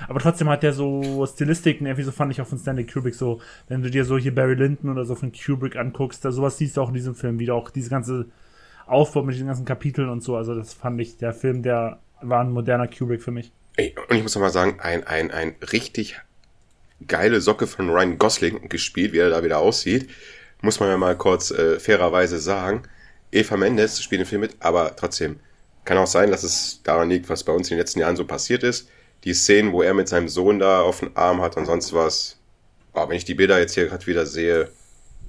Aber 0.07 0.21
trotzdem 0.21 0.51
hat 0.51 0.63
der 0.63 0.75
so 0.75 1.27
Stilistiken, 1.27 1.87
irgendwie 1.87 2.05
so 2.05 2.13
fand 2.13 2.31
ich 2.33 2.43
auch 2.43 2.47
von 2.47 2.59
Stanley 2.59 2.85
Kubrick 2.85 3.15
so, 3.15 3.41
wenn 3.69 3.83
du 3.83 3.91
dir 3.91 4.05
so 4.05 4.19
hier 4.19 4.35
Barry 4.35 4.55
Lyndon 4.55 4.91
oder 4.91 5.07
so 5.07 5.15
von 5.15 5.33
Kubrick 5.33 5.77
anguckst, 5.77 6.25
da 6.25 6.31
sowas 6.31 6.59
siehst 6.59 6.77
du 6.77 6.83
auch 6.83 6.89
in 6.89 6.95
diesem 6.95 7.15
Film 7.15 7.39
wieder, 7.39 7.55
auch 7.55 7.71
diese 7.71 7.89
ganze 7.89 8.27
Aufbau 8.87 9.23
mit 9.23 9.35
diesen 9.35 9.47
ganzen 9.47 9.65
Kapiteln 9.65 10.11
und 10.11 10.23
so, 10.23 10.37
also 10.37 10.55
das 10.55 10.75
fand 10.75 11.01
ich, 11.01 11.17
der 11.17 11.33
Film, 11.33 11.63
der 11.63 12.01
war 12.21 12.43
ein 12.43 12.51
moderner 12.51 12.89
Kubrick 12.89 13.23
für 13.23 13.31
mich. 13.31 13.53
Ey, 13.77 13.95
und 14.09 14.17
ich 14.17 14.23
muss 14.23 14.35
noch 14.35 14.43
mal 14.43 14.51
sagen, 14.51 14.81
ein, 14.81 15.05
ein, 15.05 15.31
ein 15.31 15.55
richtig 15.73 16.19
geile 17.07 17.41
Socke 17.41 17.67
von 17.67 17.91
Ryan 17.91 18.19
Gosling 18.19 18.69
gespielt, 18.69 19.13
wie 19.13 19.19
er 19.19 19.31
da 19.31 19.45
wieder 19.45 19.59
aussieht. 19.59 20.11
Muss 20.61 20.81
man 20.81 20.89
ja 20.89 20.97
mal 20.97 21.17
kurz 21.17 21.51
äh, 21.51 21.79
fairerweise 21.79 22.39
sagen. 22.39 22.83
Eva 23.31 23.57
Mendes 23.57 24.03
spielt 24.03 24.21
den 24.21 24.27
Film 24.27 24.41
mit, 24.41 24.57
aber 24.61 24.97
trotzdem. 24.97 25.39
Kann 25.85 25.99
auch 25.99 26.07
sein, 26.07 26.31
dass 26.31 26.43
es 26.43 26.83
daran 26.83 27.09
liegt, 27.09 27.29
was 27.31 27.45
bei 27.45 27.53
uns 27.53 27.69
in 27.69 27.77
den 27.77 27.81
letzten 27.81 28.01
Jahren 28.01 28.17
so 28.17 28.27
passiert 28.27 28.63
ist. 28.63 28.89
Die 29.25 29.33
Szenen, 29.33 29.73
wo 29.73 29.83
er 29.83 29.95
mit 29.95 30.09
seinem 30.09 30.29
Sohn 30.29 30.59
da 30.59 30.83
auf 30.83 31.01
dem 31.01 31.13
Arm 31.15 31.41
hat 31.41 31.57
und 31.57 31.67
sonst 31.67 31.93
was. 31.93 32.37
Oh, 32.95 33.09
wenn 33.09 33.17
ich 33.17 33.25
die 33.25 33.35
Bilder 33.35 33.59
jetzt 33.59 33.75
hier 33.75 33.87
gerade 33.87 34.07
wieder 34.07 34.27
sehe, 34.27 34.71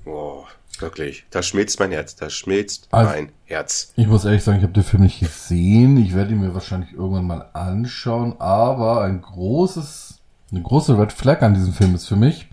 boah, 0.04 0.48
wirklich, 0.80 1.26
da 1.30 1.44
schmilzt 1.44 1.80
mein 1.80 1.92
Herz, 1.92 2.16
da 2.16 2.30
schmilzt 2.30 2.88
also, 2.92 3.12
mein 3.12 3.32
Herz. 3.46 3.94
Ich 3.96 4.08
muss 4.08 4.26
ehrlich 4.26 4.44
sagen, 4.44 4.58
ich 4.58 4.64
habe 4.64 4.74
den 4.74 4.84
Film 4.84 5.04
nicht 5.04 5.20
gesehen. 5.20 5.98
Ich 5.98 6.16
werde 6.16 6.32
ihn 6.32 6.42
mir 6.42 6.54
wahrscheinlich 6.54 6.94
irgendwann 6.94 7.28
mal 7.28 7.50
anschauen, 7.54 8.36
aber 8.40 9.02
ein 9.02 9.22
großes 9.22 10.19
eine 10.52 10.62
große 10.62 10.98
Red 10.98 11.12
Flag 11.12 11.42
an 11.42 11.54
diesem 11.54 11.74
Film 11.74 11.96
ist 11.96 12.08
für 12.08 12.16
mich 12.16 12.48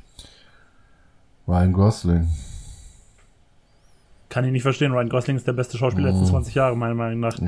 Ryan 1.48 1.72
Gosling. 1.72 2.28
Kann 4.28 4.44
ich 4.44 4.52
nicht 4.52 4.62
verstehen. 4.62 4.92
Ryan 4.92 5.08
Gosling 5.08 5.36
ist 5.36 5.46
der 5.46 5.52
beste 5.52 5.78
Schauspieler 5.78 6.08
der 6.08 6.14
letzten 6.14 6.30
20 6.30 6.54
mhm. 6.54 6.58
Jahre, 6.58 6.76
meiner 6.76 6.94
Meinung 6.94 7.20
nach. 7.20 7.38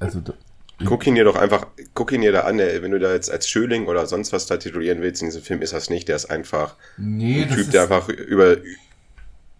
Also, 0.00 0.22
guck 0.84 1.06
ihn 1.06 1.14
dir 1.14 1.24
doch 1.24 1.36
einfach, 1.36 1.66
guck 1.94 2.12
ihn 2.12 2.22
dir 2.22 2.32
da 2.32 2.40
an, 2.40 2.58
wenn 2.58 2.90
du 2.90 2.98
da 2.98 3.12
jetzt 3.12 3.30
als 3.30 3.48
Schöling 3.48 3.86
oder 3.86 4.06
sonst 4.06 4.32
was 4.32 4.46
da 4.46 4.56
titulieren 4.56 5.02
willst 5.02 5.22
in 5.22 5.28
diesem 5.28 5.42
Film, 5.42 5.62
ist 5.62 5.72
das 5.72 5.90
nicht. 5.90 6.08
Der 6.08 6.16
ist 6.16 6.30
einfach 6.30 6.74
nee, 6.96 7.42
ein 7.42 7.50
Typ, 7.50 7.70
der 7.70 7.82
einfach 7.82 8.08
über, 8.08 8.56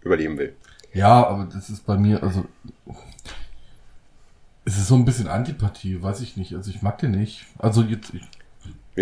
überleben 0.01 0.37
will. 0.37 0.55
Ja, 0.93 1.25
aber 1.25 1.45
das 1.45 1.69
ist 1.69 1.85
bei 1.85 1.97
mir, 1.97 2.21
also, 2.21 2.45
es 4.65 4.77
ist 4.77 4.87
so 4.87 4.95
ein 4.95 5.05
bisschen 5.05 5.27
Antipathie, 5.27 6.01
weiß 6.01 6.21
ich 6.21 6.37
nicht. 6.37 6.53
Also 6.53 6.69
ich 6.69 6.81
mag 6.81 6.97
den 6.97 7.11
nicht. 7.11 7.45
Also 7.57 7.81
jetzt, 7.81 8.13
ich, 8.13 8.23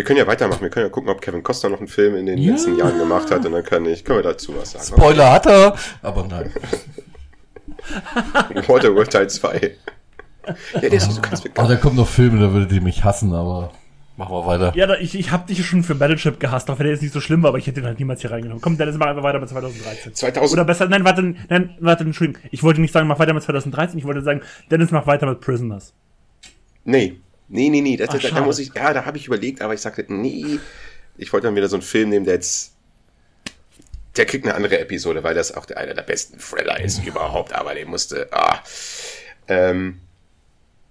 wir 0.00 0.04
können 0.04 0.18
ja 0.18 0.26
weitermachen. 0.26 0.62
Wir 0.62 0.70
können 0.70 0.86
ja 0.86 0.90
gucken, 0.90 1.10
ob 1.10 1.20
Kevin 1.20 1.42
Costner 1.42 1.68
noch 1.68 1.78
einen 1.78 1.86
Film 1.86 2.16
in 2.16 2.24
den 2.24 2.38
ja. 2.38 2.52
letzten 2.52 2.74
Jahren 2.74 2.98
gemacht 2.98 3.30
hat 3.30 3.44
und 3.44 3.52
dann 3.52 3.62
kann 3.62 3.84
ich, 3.84 4.02
können 4.02 4.20
wir 4.20 4.22
dazu 4.22 4.54
was 4.56 4.70
sagen. 4.70 4.86
Spoiler 4.86 5.24
okay? 5.24 5.34
hat 5.34 5.46
er, 5.46 5.74
aber 6.00 6.26
nein. 6.26 6.50
Waterworld 8.66 9.10
Teil 9.10 9.28
2. 9.28 9.76
Ja, 10.72 10.80
der 10.80 10.92
ist 10.94 11.12
so 11.12 11.20
ganz 11.20 11.42
bekannt. 11.42 11.68
Oh, 11.68 11.70
da 11.70 11.76
kommen 11.76 11.96
noch 11.96 12.08
Filme, 12.08 12.40
da 12.40 12.50
würdet 12.50 12.72
ihr 12.72 12.80
mich 12.80 13.04
hassen, 13.04 13.34
aber 13.34 13.72
machen 14.16 14.34
wir 14.34 14.46
weiter. 14.46 14.72
Ja, 14.74 14.86
da, 14.86 14.96
ich, 14.96 15.14
ich 15.14 15.30
hab 15.32 15.46
dich 15.46 15.66
schon 15.66 15.82
für 15.82 15.94
Battleship 15.94 16.40
gehasst, 16.40 16.70
auch 16.70 16.78
wenn 16.78 16.84
der 16.84 16.94
jetzt 16.94 17.02
nicht 17.02 17.12
so 17.12 17.20
schlimm 17.20 17.42
war, 17.42 17.48
aber 17.48 17.58
ich 17.58 17.66
hätte 17.66 17.82
den 17.82 17.86
halt 17.86 17.98
niemals 17.98 18.22
hier 18.22 18.30
reingenommen. 18.30 18.62
Komm, 18.62 18.78
Dennis, 18.78 18.96
mach 18.96 19.08
einfach 19.08 19.22
weiter 19.22 19.38
mit 19.38 19.50
2013. 19.50 20.14
2000. 20.14 20.52
Oder 20.54 20.64
besser, 20.64 20.88
nein, 20.88 21.04
warte, 21.04 21.34
nein, 21.50 21.76
warte, 21.78 22.04
Entschuldigung. 22.04 22.42
Ich 22.50 22.62
wollte 22.62 22.80
nicht 22.80 22.94
sagen, 22.94 23.06
mach 23.06 23.18
weiter 23.18 23.34
mit 23.34 23.42
2013, 23.42 23.98
ich 23.98 24.06
wollte 24.06 24.22
sagen, 24.22 24.40
Dennis, 24.70 24.92
mach 24.92 25.06
weiter 25.06 25.26
mit 25.26 25.40
Prisoners. 25.42 25.92
Nee, 26.84 27.20
Nee, 27.52 27.68
nee, 27.68 27.80
nee, 27.80 27.96
das, 27.96 28.10
Ach, 28.10 28.18
da, 28.20 28.30
da, 28.30 28.40
muss 28.42 28.60
ich, 28.60 28.72
ja, 28.74 28.92
da 28.92 29.04
habe 29.04 29.18
ich 29.18 29.26
überlegt, 29.26 29.60
aber 29.60 29.74
ich 29.74 29.80
sagte, 29.80 30.04
nee, 30.08 30.60
ich 31.18 31.32
wollte 31.32 31.48
dann 31.48 31.56
wieder 31.56 31.68
so 31.68 31.74
einen 31.74 31.82
Film 31.82 32.08
nehmen, 32.08 32.24
der 32.24 32.34
jetzt, 32.34 32.74
der 34.16 34.24
kriegt 34.24 34.46
eine 34.46 34.54
andere 34.54 34.78
Episode, 34.78 35.24
weil 35.24 35.34
das 35.34 35.52
auch 35.52 35.66
der, 35.66 35.78
einer 35.78 35.94
der 35.94 36.02
besten 36.02 36.38
Thriller 36.38 36.78
ist 36.78 37.04
überhaupt, 37.04 37.52
aber 37.52 37.74
der 37.74 37.86
musste, 37.86 38.32
ah. 38.32 38.62
Ähm, 39.48 40.00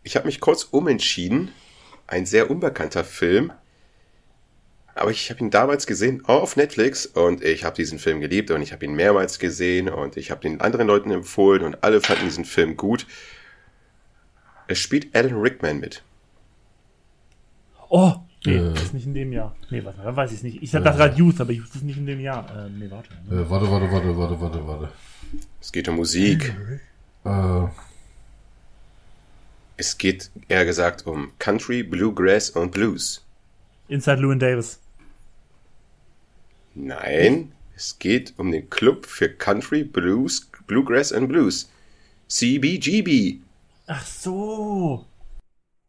ich 0.03 0.17
habe 0.17 0.25
mich 0.25 0.41
kurz 0.41 0.65
umentschieden, 0.65 1.53
ein 2.07 2.25
sehr 2.25 2.51
unbekannter 2.51 3.05
Film, 3.05 3.53
aber 4.95 5.11
ich 5.11 5.29
habe 5.29 5.39
ihn 5.39 5.51
damals 5.51 5.87
gesehen 5.87 6.25
auf 6.25 6.57
Netflix 6.57 7.05
und 7.05 7.41
ich 7.41 7.63
habe 7.63 7.77
diesen 7.77 7.99
Film 7.99 8.19
geliebt 8.19 8.51
und 8.51 8.61
ich 8.61 8.73
habe 8.73 8.83
ihn 8.83 8.95
mehrmals 8.95 9.39
gesehen 9.39 9.87
und 9.87 10.17
ich 10.17 10.29
habe 10.29 10.41
den 10.41 10.59
anderen 10.59 10.87
Leuten 10.87 11.11
empfohlen 11.11 11.63
und 11.63 11.85
alle 11.85 12.01
fanden 12.01 12.25
diesen 12.25 12.43
Film 12.43 12.75
gut. 12.75 13.07
Es 14.67 14.77
spielt 14.77 15.15
Alan 15.15 15.39
Rickman 15.39 15.79
mit. 15.79 16.03
Oh, 17.89 18.13
nee, 18.45 18.55
äh, 18.55 18.73
das 18.73 18.83
ist 18.83 18.93
nicht 18.93 19.05
in 19.07 19.13
dem 19.13 19.33
Jahr. 19.33 19.55
Nee, 19.69 19.83
warte, 19.83 20.01
dann 20.01 20.15
weiß 20.15 20.31
ich 20.31 20.37
es 20.37 20.43
nicht. 20.43 20.63
Ich 20.63 20.71
dachte 20.71 20.89
äh, 20.89 20.93
gerade 20.93 21.17
Youth, 21.17 21.41
aber 21.41 21.51
Youth 21.51 21.75
ist 21.75 21.83
nicht 21.83 21.97
in 21.97 22.05
dem 22.05 22.19
Jahr. 22.19 22.45
Äh, 22.55 22.69
nee, 22.69 22.89
warte. 22.89 23.09
Äh, 23.29 23.49
warte, 23.49 23.69
warte, 23.69 23.91
warte, 23.91 24.17
warte, 24.17 24.41
warte, 24.41 24.67
warte. 24.67 24.89
Es 25.59 25.71
geht 25.71 25.87
um 25.89 25.95
Musik. 25.95 26.55
Äh. 27.25 27.67
Es 29.77 29.97
geht 29.97 30.29
eher 30.47 30.65
gesagt 30.65 31.05
um 31.05 31.31
Country, 31.39 31.83
Bluegrass 31.83 32.49
und 32.49 32.71
Blues. 32.71 33.25
Inside 33.87 34.21
Llewyn 34.21 34.39
Davis. 34.39 34.79
Nein, 36.75 37.53
es 37.75 37.97
geht 37.97 38.33
um 38.37 38.51
den 38.51 38.69
Club 38.69 39.05
für 39.05 39.29
Country, 39.29 39.83
Blues, 39.83 40.49
Bluegrass 40.67 41.11
und 41.11 41.27
Blues. 41.29 41.69
CBGB. 42.27 43.39
Ach 43.87 44.05
so. 44.05 45.05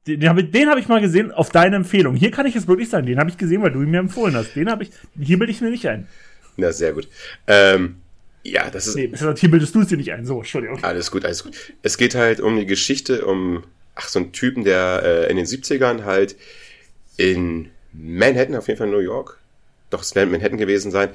Den, 0.07 0.21
den 0.21 0.29
habe 0.29 0.43
hab 0.43 0.79
ich 0.79 0.89
mal 0.89 1.01
gesehen 1.01 1.31
auf 1.31 1.51
deine 1.51 1.77
Empfehlung. 1.77 2.15
Hier 2.15 2.31
kann 2.31 2.47
ich 2.47 2.57
es 2.57 2.67
wirklich 2.67 2.89
sagen. 2.89 3.07
Den 3.07 3.19
habe 3.19 3.29
ich 3.29 3.37
gesehen, 3.37 3.63
weil 3.63 3.73
du 3.73 3.83
ihn 3.83 3.91
mir 3.91 4.01
empfohlen 4.01 4.35
hast. 4.35 4.57
Den 4.57 4.71
habe 4.71 4.85
ich. 4.85 4.91
Hier 5.21 5.39
bilde 5.39 5.53
ich 5.53 5.61
mir 5.61 5.71
nicht 5.71 5.87
ein. 5.87 6.09
Na, 6.57 6.73
sehr 6.73 6.93
gut. 6.93 7.09
Ähm, 7.47 7.97
ja, 8.43 8.71
das 8.71 8.87
ist. 8.87 8.97
Nee, 8.97 9.13
hier 9.37 9.51
bildest 9.51 9.75
du 9.75 9.81
es 9.81 9.89
dir 9.89 9.99
nicht 9.99 10.13
ein. 10.13 10.25
So, 10.25 10.39
Entschuldigung. 10.39 10.83
Alles 10.83 11.11
gut, 11.11 11.25
alles 11.25 11.45
gut. 11.45 11.55
Es 11.83 11.99
geht 11.99 12.15
halt 12.15 12.41
um 12.41 12.57
die 12.57 12.67
Geschichte, 12.67 13.27
um, 13.27 13.65
ach, 13.95 14.09
so 14.09 14.19
einen 14.19 14.33
Typen, 14.33 14.65
der 14.65 15.03
äh, 15.05 15.31
in 15.31 15.37
den 15.37 15.47
70ern 15.47 16.05
halt 16.05 16.37
in 17.19 17.69
Manhattan, 17.93 18.57
auf 18.57 18.69
jeden 18.69 18.79
Fall 18.79 18.89
New 18.89 18.99
York, 18.99 19.39
doch 19.91 20.01
es 20.01 20.15
wird 20.15 20.31
Manhattan 20.31 20.57
gewesen 20.57 20.91
sein, 20.91 21.11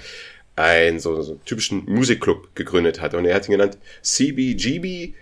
einen 0.56 1.00
so, 1.00 1.22
so 1.22 1.40
typischen 1.46 1.86
Musikclub 1.86 2.56
gegründet 2.56 3.02
hat. 3.02 3.16
Und 3.16 3.26
er 3.26 3.36
hat 3.36 3.48
ihn 3.48 3.54
genannt 3.54 3.80
CBGB 4.04 5.14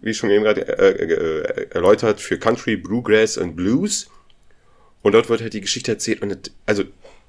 wie 0.00 0.14
schon 0.14 0.30
eben 0.30 0.44
gerade 0.44 0.66
äh, 0.66 0.90
äh, 0.90 1.12
äh, 1.12 1.66
erläutert, 1.70 2.20
für 2.20 2.38
Country, 2.38 2.76
Bluegrass 2.76 3.36
und 3.36 3.56
Blues. 3.56 4.08
Und 5.02 5.12
dort 5.12 5.28
wird 5.28 5.40
halt 5.40 5.54
die 5.54 5.60
Geschichte 5.60 5.92
erzählt. 5.92 6.22
Und 6.22 6.50
also, 6.66 6.84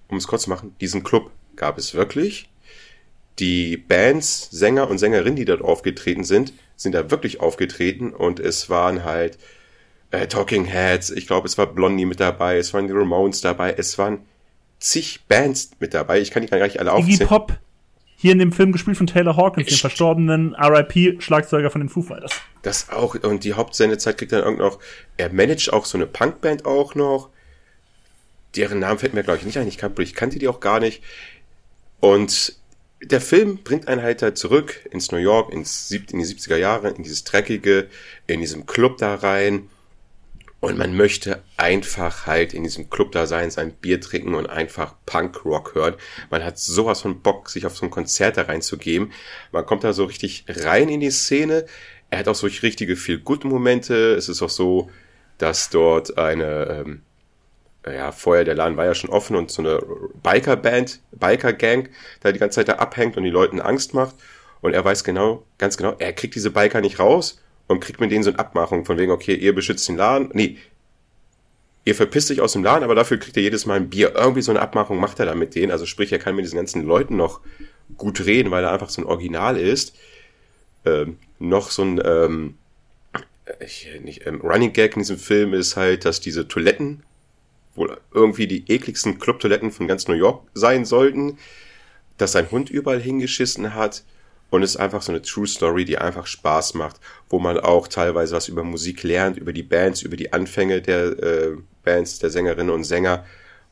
um 0.07 0.18
es 0.18 0.28
kurz 0.28 0.43
zu 0.43 0.49
machen, 0.49 0.76
diesen 0.82 1.03
Club 1.03 1.32
gab 1.55 1.78
es 1.78 1.93
wirklich. 1.93 2.49
Die 3.39 3.78
Bands, 3.78 4.49
Sänger 4.51 4.89
und 4.89 4.97
Sängerinnen, 4.97 5.36
die 5.36 5.45
dort 5.45 5.61
aufgetreten 5.61 6.24
sind, 6.24 6.53
sind 6.76 6.93
da 6.93 7.11
wirklich 7.11 7.39
aufgetreten. 7.39 8.13
Und 8.13 8.39
es 8.39 8.70
waren 8.70 9.03
halt 9.03 9.38
äh, 10.11 10.28
Talking 10.28 10.65
Heads, 10.65 11.11
ich 11.11 11.28
glaube, 11.28 11.47
es 11.47 11.57
war 11.57 11.68
Blondie 11.68 12.05
mit 12.05 12.20
dabei, 12.20 12.57
es 12.57 12.74
waren 12.74 12.88
die 12.88 12.93
Ramones 12.93 13.41
dabei, 13.41 13.74
es 13.78 13.97
waren 13.97 14.20
zig 14.80 15.22
Bands 15.28 15.72
mit 15.80 15.93
dabei. 15.93 16.22
Ich 16.22 16.32
kann 16.32 16.43
die 16.43 16.49
gar 16.49 16.63
nicht 16.63 16.80
alle 16.80 16.93
aufzählen. 16.93 17.15
Iggy 17.15 17.26
Pop 17.26 17.59
hier 18.20 18.32
in 18.32 18.39
dem 18.39 18.51
Film 18.51 18.72
gespielt 18.72 18.97
von 18.97 19.05
Taylor 19.05 19.38
Hawkins, 19.38 19.68
dem 19.68 19.78
verstorbenen 19.78 20.55
RIP-Schlagzeuger 20.55 21.70
von 21.70 21.82
den 21.82 21.89
Foo 21.89 22.01
Fighters. 22.01 22.34
Das 22.63 22.89
auch, 22.89 23.13
und 23.15 23.43
die 23.43 23.53
Hauptsendezeit 23.53 24.18
kriegt 24.18 24.32
dann 24.32 24.43
auch 24.43 24.57
noch, 24.57 24.80
er 25.18 25.32
managt 25.32 25.72
auch 25.72 25.86
so 25.86 25.97
eine 25.97 26.07
Punkband 26.07 26.65
auch 26.65 26.95
noch. 26.95 27.30
Deren 28.55 28.80
Namen 28.80 28.97
fällt 28.97 29.13
mir, 29.13 29.24
glaube 29.24 29.38
ich, 29.38 29.45
nicht 29.45 29.59
ein. 29.59 29.68
Ich, 29.68 29.78
kan 29.78 29.93
ich 29.99 30.15
kannte 30.15 30.39
die 30.39 30.47
auch 30.47 30.59
gar 30.59 30.80
nicht. 30.80 31.03
Und 31.99 32.57
der 33.03 33.22
Film 33.22 33.59
bringt 33.63 33.88
einen 33.88 34.01
halt, 34.01 34.24
halt 34.24 34.39
zurück 34.39 34.88
ins 34.91 35.11
New 35.11 35.20
York, 35.20 35.53
ins, 35.53 35.91
in 35.91 36.18
die 36.18 36.26
70er 36.26 36.57
Jahre, 36.57 36.89
in 36.89 37.03
dieses 37.03 37.24
Dreckige, 37.24 37.88
in 38.26 38.39
diesem 38.39 38.65
Club 38.65 38.97
da 38.97 39.13
rein. 39.13 39.70
Und 40.60 40.78
man 40.78 40.95
möchte 40.95 41.43
einfach 41.55 42.26
halt 42.26 42.53
in 42.53 42.64
diesem 42.64 42.89
Club 42.89 43.12
da 43.12 43.28
sein, 43.28 43.51
sein 43.51 43.74
Bier 43.74 44.01
trinken 44.01 44.34
und 44.34 44.49
einfach 44.49 44.95
Punk-Rock 45.05 45.76
hören. 45.76 45.93
Man 46.32 46.43
hat 46.43 46.58
sowas 46.58 47.01
von 47.01 47.22
Bock, 47.22 47.49
sich 47.49 47.66
auf 47.68 47.78
so 47.78 47.86
ein 47.86 47.91
Konzert 47.91 48.38
da 48.38 48.43
reinzugeben. 48.43 49.12
Man 49.51 49.66
kommt 49.68 49.84
da 49.84 49.93
so 49.93 50.05
richtig 50.05 50.45
rein 50.47 50.89
in 50.89 50.99
die 50.99 51.12
Szene. 51.12 51.66
Er 52.10 52.20
hat 52.20 52.28
auch 52.28 52.36
so 52.36 52.47
richtige 52.47 52.95
viel 52.95 53.20
gute 53.20 53.47
Momente. 53.47 54.16
Es 54.16 54.30
ist 54.30 54.41
auch 54.41 54.49
so, 54.49 54.89
dass 55.38 55.70
dort 55.70 56.18
eine, 56.18 56.84
ähm, 56.86 57.01
ja, 57.86 58.12
vorher 58.12 58.43
der 58.43 58.55
Laden 58.55 58.78
war 58.78 58.86
ja 58.86 58.95
schon 58.95 59.12
offen 59.12 59.36
und 59.36 59.51
so 59.51 59.62
eine 59.62 59.80
Biker-Band, 60.24 61.01
Biker-Gang 61.12 61.89
da 62.22 62.32
die 62.32 62.39
ganze 62.39 62.55
Zeit 62.55 62.70
da 62.70 62.74
abhängt 62.78 63.16
und 63.16 63.24
die 63.24 63.30
Leuten 63.30 63.62
Angst 63.62 63.93
macht. 63.93 64.16
Und 64.62 64.74
er 64.74 64.84
weiß 64.84 65.03
genau, 65.03 65.43
ganz 65.60 65.78
genau, 65.78 65.95
er 65.99 66.14
kriegt 66.14 66.34
diese 66.34 66.49
Biker 66.49 66.82
nicht 66.82 66.97
raus 66.97 67.39
und 67.68 67.80
kriegt 67.80 67.99
mit 67.99 68.11
denen 68.11 68.24
so 68.24 68.30
eine 68.30 68.39
Abmachung 68.39 68.86
von 68.86 68.97
wegen, 68.97 69.11
okay, 69.11 69.36
ihr 69.36 69.53
beschützt 69.53 69.88
den 69.88 69.97
Laden. 69.97 70.30
Nee, 70.34 70.57
ihr 71.86 71.95
verpisst 71.95 72.32
euch 72.32 72.41
aus 72.41 72.53
dem 72.53 72.63
Laden, 72.63 72.84
aber 72.84 72.95
dafür 72.95 73.18
kriegt 73.18 73.38
ihr 73.38 73.43
jedes 73.43 73.65
Mal 73.65 73.76
ein 73.76 73.89
Bier. 73.89 74.13
Irgendwie 74.15 74.41
so 74.41 74.51
eine 74.51 74.61
Abmachung 74.61 74.99
macht 74.99 75.20
er 75.20 75.26
da 75.26 75.36
mit 75.36 75.55
denen. 75.55 75.72
Also 75.72 75.86
sprich, 75.86 76.11
er 76.11 76.20
kann 76.20 76.36
mit 76.36 76.45
diesen 76.45 76.57
ganzen 76.57 76.84
Leuten 76.84 77.15
noch 77.15 77.41
gut 77.97 78.26
reden, 78.26 78.51
weil 78.51 78.63
er 78.63 78.72
einfach 78.72 78.89
so 78.89 79.01
ein 79.01 79.07
Original 79.07 79.57
ist. 79.57 79.95
Ähm, 80.86 81.18
noch 81.39 81.72
so 81.72 81.84
ein 81.84 82.01
ähm, 82.03 82.55
ich, 83.59 83.88
nicht, 84.01 84.26
ähm, 84.26 84.41
Running 84.41 84.74
Gag 84.74 84.95
in 84.95 85.01
diesem 85.01 85.18
Film 85.18 85.53
ist 85.53 85.76
halt, 85.76 86.05
dass 86.05 86.20
diese 86.20 86.47
Toiletten 86.47 87.03
wohl 87.76 87.97
irgendwie 88.13 88.47
die 88.47 88.70
ekligsten 88.72 89.20
Clubtoiletten 89.20 89.72
von 89.72 89.88
ganz 89.88 90.07
New 90.07 90.15
York 90.15 90.47
sein 90.53 90.86
sollten, 90.86 91.38
dass 92.18 92.32
sein 92.32 92.49
Hund 92.49 92.70
überall 92.70 92.99
hingeschissen 92.99 93.76
hat 93.76 94.03
und 94.49 94.63
es 94.63 94.71
ist 94.71 94.77
einfach 94.77 95.01
so 95.01 95.11
eine 95.11 95.21
True 95.21 95.47
Story, 95.47 95.83
die 95.83 95.97
einfach 95.97 96.25
Spaß 96.25 96.73
macht, 96.75 96.99
wo 97.29 97.39
man 97.39 97.59
auch 97.59 97.87
teilweise 97.87 98.35
was 98.35 98.47
über 98.47 98.63
Musik 98.63 99.03
lernt, 99.03 99.37
über 99.37 99.51
die 99.51 99.63
Bands, 99.63 100.01
über 100.01 100.15
die 100.15 100.31
Anfänge 100.31 100.81
der 100.81 101.05
äh, 101.21 101.57
Bands, 101.83 102.19
der 102.19 102.29
Sängerinnen 102.29 102.73
und 102.73 102.85
Sänger. 102.85 103.25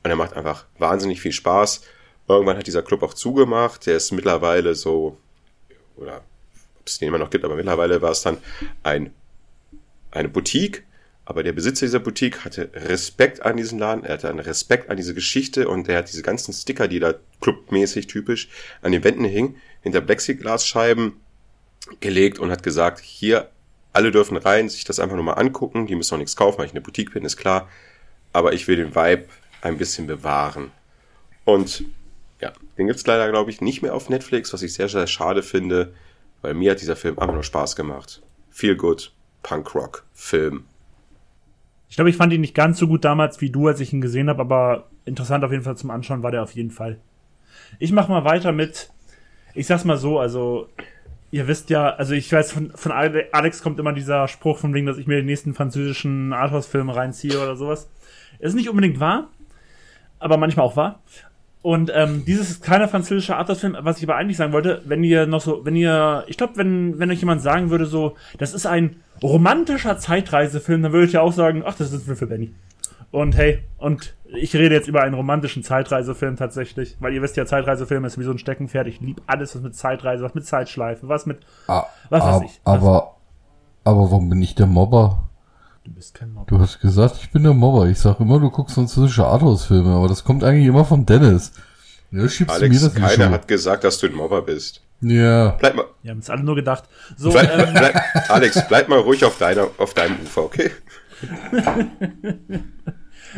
Und 0.03 0.09
er 0.09 0.17
macht 0.17 0.34
einfach 0.34 0.65
wahnsinnig 0.78 1.21
viel 1.21 1.32
Spaß. 1.32 1.82
Irgendwann 2.28 2.57
hat 2.57 2.67
dieser 2.67 2.84
Club 2.84 3.03
auch 3.03 3.13
zugemacht, 3.13 3.86
der 3.86 3.97
ist 3.97 4.11
mittlerweile 4.11 4.76
so, 4.76 5.17
oder 5.95 6.23
ob 6.80 6.88
es 6.88 6.99
den 6.99 7.07
immer 7.07 7.19
noch 7.19 7.30
gibt, 7.30 7.45
aber 7.45 7.55
mittlerweile 7.55 8.01
war 8.01 8.11
es 8.11 8.21
dann 8.21 8.38
ein, 8.84 9.13
eine 10.11 10.30
Boutique 10.30 10.84
aber 11.26 11.41
der 11.41 11.53
Besitzer 11.53 11.88
dieser 11.88 11.99
Boutique 11.99 12.45
hatte 12.45 12.69
Respekt 12.73 13.41
an 13.41 13.57
diesen 13.57 13.80
Laden, 13.80 14.03
er 14.03 14.13
hatte 14.13 14.30
einen 14.30 14.39
Respekt 14.39 14.89
an 14.89 14.97
diese 14.97 15.15
Geschichte 15.15 15.67
und 15.67 15.89
er 15.89 15.97
hat 15.97 16.09
diese 16.11 16.21
ganzen 16.21 16.53
Sticker, 16.53 16.88
die 16.88 16.99
da 16.99 17.15
clubmäßig 17.41 18.05
typisch 18.07 18.47
an 18.84 18.91
den 18.91 19.03
Wänden 19.03 19.26
hingen, 19.26 19.55
hinter 19.82 20.01
Plexiglasscheiben 20.01 21.13
gelegt 21.99 22.38
und 22.38 22.51
hat 22.51 22.61
gesagt, 22.61 22.99
hier, 22.99 23.49
alle 23.91 24.11
dürfen 24.11 24.38
rein, 24.38 24.69
sich 24.69 24.84
das 24.84 24.99
einfach 24.99 25.15
nur 25.15 25.26
mal 25.26 25.34
angucken, 25.34 25.88
die 25.88 25.95
müssen 25.95 26.13
auch 26.13 26.19
nichts 26.19 26.36
kaufen, 26.36 26.59
weil 26.59 26.65
ich 26.65 26.71
in 26.71 26.76
der 26.76 26.82
Boutique 26.82 27.13
bin, 27.13 27.26
ist 27.26 27.38
klar, 27.38 27.69
aber 28.32 28.53
ich 28.53 28.67
will 28.67 28.76
den 28.76 28.95
Vibe 28.95 29.26
ein 29.61 29.78
bisschen 29.78 30.05
bewahren. 30.05 30.71
Und 31.43 31.86
ja, 32.39 32.53
den 32.78 32.88
gibt's 32.88 33.07
leider, 33.07 33.30
glaube 33.32 33.49
ich, 33.49 33.61
nicht 33.61 33.82
mehr 33.82 33.95
auf 33.95 34.09
Netflix, 34.09 34.53
was 34.53 34.61
ich 34.61 34.73
sehr, 34.73 34.89
sehr 34.89 35.07
schade 35.07 35.41
finde, 35.41 35.93
weil 36.41 36.53
mir 36.53 36.71
hat 36.71 36.82
dieser 36.82 36.95
Film 36.95 37.17
einfach 37.17 37.34
nur 37.34 37.43
Spaß 37.43 37.76
gemacht. 37.76 38.21
Feel 38.51 38.76
good, 38.76 39.11
Punk 39.41 39.73
Rock, 39.73 40.03
Film. 40.13 40.65
Ich 41.90 41.96
glaube, 41.96 42.10
ich 42.10 42.18
fand 42.18 42.34
ihn 42.34 42.42
nicht 42.42 42.56
ganz 42.56 42.78
so 42.78 42.88
gut 42.88 43.06
damals 43.06 43.42
wie 43.42 43.50
du, 43.50 43.68
als 43.68 43.80
ich 43.80 43.94
ihn 43.94 44.02
gesehen 44.02 44.30
habe, 44.30 44.42
aber 44.42 44.90
interessant 45.06 45.44
auf 45.44 45.52
jeden 45.52 45.64
Fall 45.64 45.78
zum 45.78 45.92
Anschauen 45.92 46.24
war 46.24 46.32
der 46.32 46.44
auf 46.44 46.52
jeden 46.52 46.72
Fall. 46.72 47.00
Ich 47.80 47.92
mache 47.92 48.12
mal 48.12 48.26
weiter 48.26 48.52
mit, 48.52 48.90
ich 49.54 49.68
sag's 49.68 49.86
mal 49.86 49.98
so, 49.98 50.20
also 50.20 50.68
ihr 51.32 51.48
wisst 51.48 51.70
ja, 51.70 51.90
also 51.90 52.14
ich 52.14 52.32
weiß, 52.32 52.52
von, 52.52 52.72
von 52.76 52.92
Alex 52.92 53.62
kommt 53.62 53.80
immer 53.80 53.94
dieser 53.94 54.28
Spruch 54.28 54.58
von 54.58 54.74
wegen, 54.74 54.86
dass 54.86 54.98
ich 54.98 55.08
mir 55.08 55.18
den 55.18 55.26
nächsten 55.26 55.54
französischen 55.54 56.34
Arthouse-Film 56.34 56.90
reinziehe 56.90 57.42
oder 57.42 57.56
sowas. 57.56 57.90
Ist 58.40 58.56
nicht 58.56 58.70
unbedingt 58.70 59.00
wahr, 59.00 59.30
aber 60.20 60.38
manchmal 60.38 60.66
auch 60.66 60.76
wahr. 60.76 61.02
Und 61.66 61.91
ähm, 61.95 62.24
dieses 62.26 62.51
ist 62.51 62.63
keiner 62.63 62.88
französischer 62.88 63.38
Arthouse-Film, 63.38 63.76
was 63.80 63.97
ich 63.97 64.03
aber 64.03 64.18
eigentlich 64.18 64.38
sagen 64.38 64.53
wollte, 64.53 64.84
wenn 64.86 65.03
ihr 65.03 65.26
noch 65.26 65.41
so, 65.41 65.66
wenn 65.66 65.76
ihr, 65.76 66.24
ich 66.28 66.38
glaube, 66.38 66.57
wenn, 66.57 66.99
wenn 66.99 67.09
euch 67.09 67.22
jemand 67.22 67.41
sagen 67.41 67.72
würde, 67.72 67.88
so, 67.88 68.13
das 68.38 68.53
ist 68.53 68.68
ein 68.68 68.97
romantischer 69.24 69.97
Zeitreisefilm, 69.97 70.84
dann 70.84 70.91
würde 70.91 71.07
ich 71.07 71.13
ja 71.13 71.22
auch 71.22 71.32
sagen, 71.32 71.63
ach, 71.66 71.74
das 71.74 71.91
ist 71.91 72.01
ein 72.01 72.05
Film 72.05 72.18
für 72.18 72.28
Benny. 72.28 72.53
Und 73.09 73.36
hey, 73.36 73.63
und 73.80 74.13
ich 74.26 74.55
rede 74.55 74.76
jetzt 74.76 74.88
über 74.88 75.01
einen 75.01 75.16
romantischen 75.16 75.63
Zeitreisefilm 75.63 76.36
tatsächlich, 76.36 76.97
weil 76.99 77.16
ihr 77.16 77.24
wisst 77.24 77.36
ja, 77.36 77.47
Zeitreisefilm 77.47 78.05
ist 78.05 78.20
wie 78.20 78.26
so 78.26 78.32
ein 78.32 78.38
Steckenpferd. 78.38 78.86
Ich 78.86 79.01
liebe 79.01 79.24
alles, 79.26 79.55
was 79.55 79.63
mit 79.63 79.74
Zeitreise, 79.74 80.24
was 80.24 80.36
mit 80.36 80.45
Zeitschleife, 80.45 81.09
was 81.09 81.26
mit, 81.26 81.39
ah, 81.68 81.86
was 82.11 82.24
weiß 82.24 82.41
ich. 82.43 82.61
Aber, 82.63 83.16
aber 83.84 84.11
warum 84.11 84.30
bin 84.30 84.39
ich 84.39 84.53
der 84.53 84.68
Mobber? 84.68 85.30
Du 85.86 85.92
bist 85.92 86.16
kein 86.16 86.34
Mobber. 86.34 86.48
Du 86.48 86.60
hast 86.60 86.80
gesagt, 86.80 87.18
ich 87.22 87.30
bin 87.30 87.44
der 87.44 87.54
Mobber. 87.54 87.88
Ich 87.88 88.00
sag 88.00 88.20
immer, 88.20 88.40
du 88.40 88.50
guckst 88.50 88.74
französische 88.74 89.24
Arthouse-Filme, 89.24 89.94
aber 89.94 90.08
das 90.08 90.24
kommt 90.24 90.44
eigentlich 90.44 90.66
immer 90.66 90.84
von 90.84 91.06
Dennis. 91.06 91.52
Ja, 92.10 92.28
schiebst 92.28 92.56
Alex, 92.56 92.80
du 92.80 92.86
mir 92.88 92.92
das 92.92 93.12
keiner 93.12 93.30
hat 93.30 93.48
gesagt, 93.48 93.84
dass 93.84 94.00
du 94.00 94.08
ein 94.08 94.16
Mobber 94.16 94.42
bist. 94.42 94.82
Ja. 95.02 95.50
Bleib 95.60 95.76
mal. 95.76 95.86
Wir 96.02 96.10
haben 96.10 96.18
es 96.20 96.30
alle 96.32 96.44
nur 96.44 96.56
gedacht. 96.56 96.86
So, 97.18 97.30
bleib, 97.30 97.56
ähm, 97.56 97.74
bleib, 97.76 97.96
Alex, 98.30 98.68
bleib 98.68 98.90
mal 98.90 98.98
ruhig 98.98 99.24
auf, 99.26 99.38
deiner, 99.38 99.68
auf 99.78 99.94
deinem 99.94 100.18
Ufer, 100.24 100.46
okay? 100.46 100.72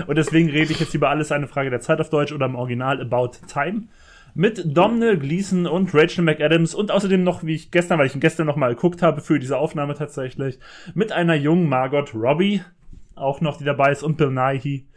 Und 0.08 0.16
deswegen 0.16 0.50
rede 0.50 0.72
ich 0.72 0.80
jetzt 0.80 0.93
über 0.93 1.10
alles 1.10 1.34
eine 1.34 1.48
Frage 1.48 1.70
der 1.70 1.82
Zeit 1.82 2.00
auf 2.00 2.10
Deutsch 2.10 2.32
oder 2.32 2.45
im 2.45 2.56
Original 2.56 3.02
About 3.02 3.32
Time 3.52 3.89
mit 4.38 4.77
Domhnall 4.77 5.17
Gleeson 5.17 5.65
und 5.65 5.93
Rachel 5.95 6.23
McAdams 6.23 6.75
und 6.75 6.91
außerdem 6.91 7.23
noch, 7.23 7.43
wie 7.43 7.55
ich 7.55 7.71
gestern, 7.71 7.97
weil 7.97 8.05
ich 8.05 8.13
ihn 8.13 8.21
gestern 8.21 8.45
noch 8.45 8.55
mal 8.55 8.75
geguckt 8.75 9.01
habe 9.01 9.19
für 9.19 9.39
diese 9.39 9.57
Aufnahme 9.57 9.95
tatsächlich, 9.95 10.59
mit 10.93 11.11
einer 11.11 11.33
jungen 11.33 11.67
Margot 11.67 12.13
Robbie, 12.13 12.61
auch 13.15 13.41
noch, 13.41 13.57
die 13.57 13.63
dabei 13.63 13.91
ist, 13.91 14.03
und 14.03 14.15
Bill 14.15 14.29
Nighy. 14.29 14.88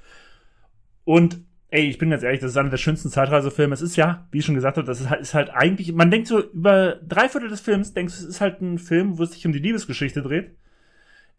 Und 1.04 1.40
ey, 1.68 1.88
ich 1.88 1.96
bin 1.96 2.10
ganz 2.10 2.22
ehrlich, 2.22 2.40
das 2.40 2.50
ist 2.50 2.58
einer 2.58 2.68
der 2.68 2.76
schönsten 2.76 3.08
Zeitreisefilme. 3.08 3.72
Es 3.72 3.80
ist 3.80 3.96
ja, 3.96 4.28
wie 4.30 4.38
ich 4.38 4.44
schon 4.44 4.56
gesagt 4.56 4.76
habe, 4.76 4.86
das 4.86 5.00
ist 5.00 5.08
halt, 5.08 5.22
ist 5.22 5.32
halt 5.32 5.48
eigentlich, 5.50 5.90
man 5.94 6.10
denkt 6.10 6.28
so 6.28 6.42
über 6.52 6.96
drei 6.96 7.30
Viertel 7.30 7.48
des 7.48 7.62
Films, 7.62 7.94
denkst 7.94 8.18
du, 8.18 8.24
es 8.24 8.28
ist 8.28 8.40
halt 8.42 8.60
ein 8.60 8.78
Film, 8.78 9.18
wo 9.18 9.22
es 9.22 9.32
sich 9.32 9.46
um 9.46 9.52
die 9.54 9.58
Liebesgeschichte 9.58 10.20
dreht 10.20 10.54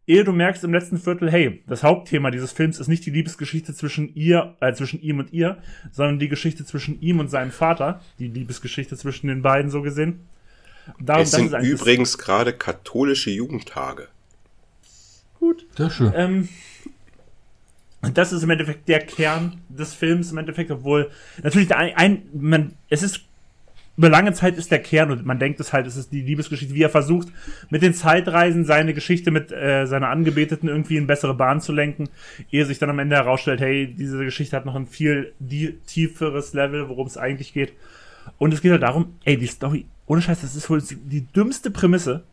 ehe 0.07 0.23
du 0.23 0.31
merkst 0.31 0.63
im 0.63 0.73
letzten 0.73 0.97
Viertel, 0.97 1.31
hey, 1.31 1.63
das 1.67 1.83
Hauptthema 1.83 2.31
dieses 2.31 2.51
Films 2.51 2.79
ist 2.79 2.87
nicht 2.87 3.05
die 3.05 3.11
Liebesgeschichte 3.11 3.73
zwischen 3.73 4.13
ihr, 4.15 4.55
äh, 4.59 4.73
zwischen 4.73 5.01
ihm 5.01 5.19
und 5.19 5.31
ihr, 5.31 5.57
sondern 5.91 6.19
die 6.19 6.29
Geschichte 6.29 6.65
zwischen 6.65 7.01
ihm 7.01 7.19
und 7.19 7.29
seinem 7.29 7.51
Vater, 7.51 8.01
die 8.19 8.27
Liebesgeschichte 8.27 8.97
zwischen 8.97 9.27
den 9.27 9.41
beiden 9.41 9.69
so 9.71 9.81
gesehen. 9.81 10.27
Darum, 10.99 11.23
es 11.23 11.31
sind 11.31 11.53
übrigens 11.53 12.17
gerade 12.17 12.53
katholische 12.53 13.29
Jugendtage. 13.29 14.07
Gut. 15.39 15.65
Sehr 15.75 15.89
schön. 15.89 16.13
Ähm, 16.15 16.49
das 18.13 18.33
ist 18.33 18.43
im 18.43 18.49
Endeffekt 18.49 18.87
der 18.87 18.99
Kern 18.99 19.61
des 19.69 19.93
Films 19.93 20.31
im 20.31 20.39
Endeffekt, 20.39 20.71
obwohl 20.71 21.11
natürlich 21.43 21.73
ein, 21.75 21.95
ein 21.95 22.23
man, 22.33 22.73
es 22.89 23.03
ist 23.03 23.21
über 23.97 24.09
lange 24.09 24.33
Zeit 24.33 24.57
ist 24.57 24.71
der 24.71 24.81
Kern 24.81 25.11
und 25.11 25.25
man 25.25 25.37
denkt 25.37 25.59
es 25.59 25.73
halt, 25.73 25.85
es 25.85 25.97
ist 25.97 26.11
die 26.11 26.21
Liebesgeschichte, 26.21 26.73
wie 26.73 26.83
er 26.83 26.89
versucht, 26.89 27.27
mit 27.69 27.81
den 27.81 27.93
Zeitreisen 27.93 28.65
seine 28.65 28.93
Geschichte 28.93 29.31
mit 29.31 29.51
äh, 29.51 29.85
seiner 29.85 30.09
Angebeteten 30.09 30.69
irgendwie 30.69 30.97
in 30.97 31.07
bessere 31.07 31.33
Bahn 31.33 31.61
zu 31.61 31.73
lenken, 31.73 32.09
ehe 32.51 32.65
sich 32.65 32.79
dann 32.79 32.89
am 32.89 32.99
Ende 32.99 33.17
herausstellt, 33.17 33.61
hey, 33.61 33.93
diese 33.93 34.23
Geschichte 34.23 34.55
hat 34.55 34.65
noch 34.65 34.75
ein 34.75 34.87
viel 34.87 35.33
tieferes 35.85 36.53
Level, 36.53 36.87
worum 36.89 37.07
es 37.07 37.17
eigentlich 37.17 37.53
geht. 37.53 37.73
Und 38.37 38.53
es 38.53 38.61
geht 38.61 38.71
halt 38.71 38.83
darum, 38.83 39.17
ey, 39.25 39.37
die 39.37 39.47
Story, 39.47 39.85
ohne 40.05 40.21
Scheiß, 40.21 40.41
das 40.41 40.55
ist 40.55 40.69
wohl 40.69 40.81
die 40.81 41.27
dümmste 41.27 41.69
Prämisse, 41.71 42.23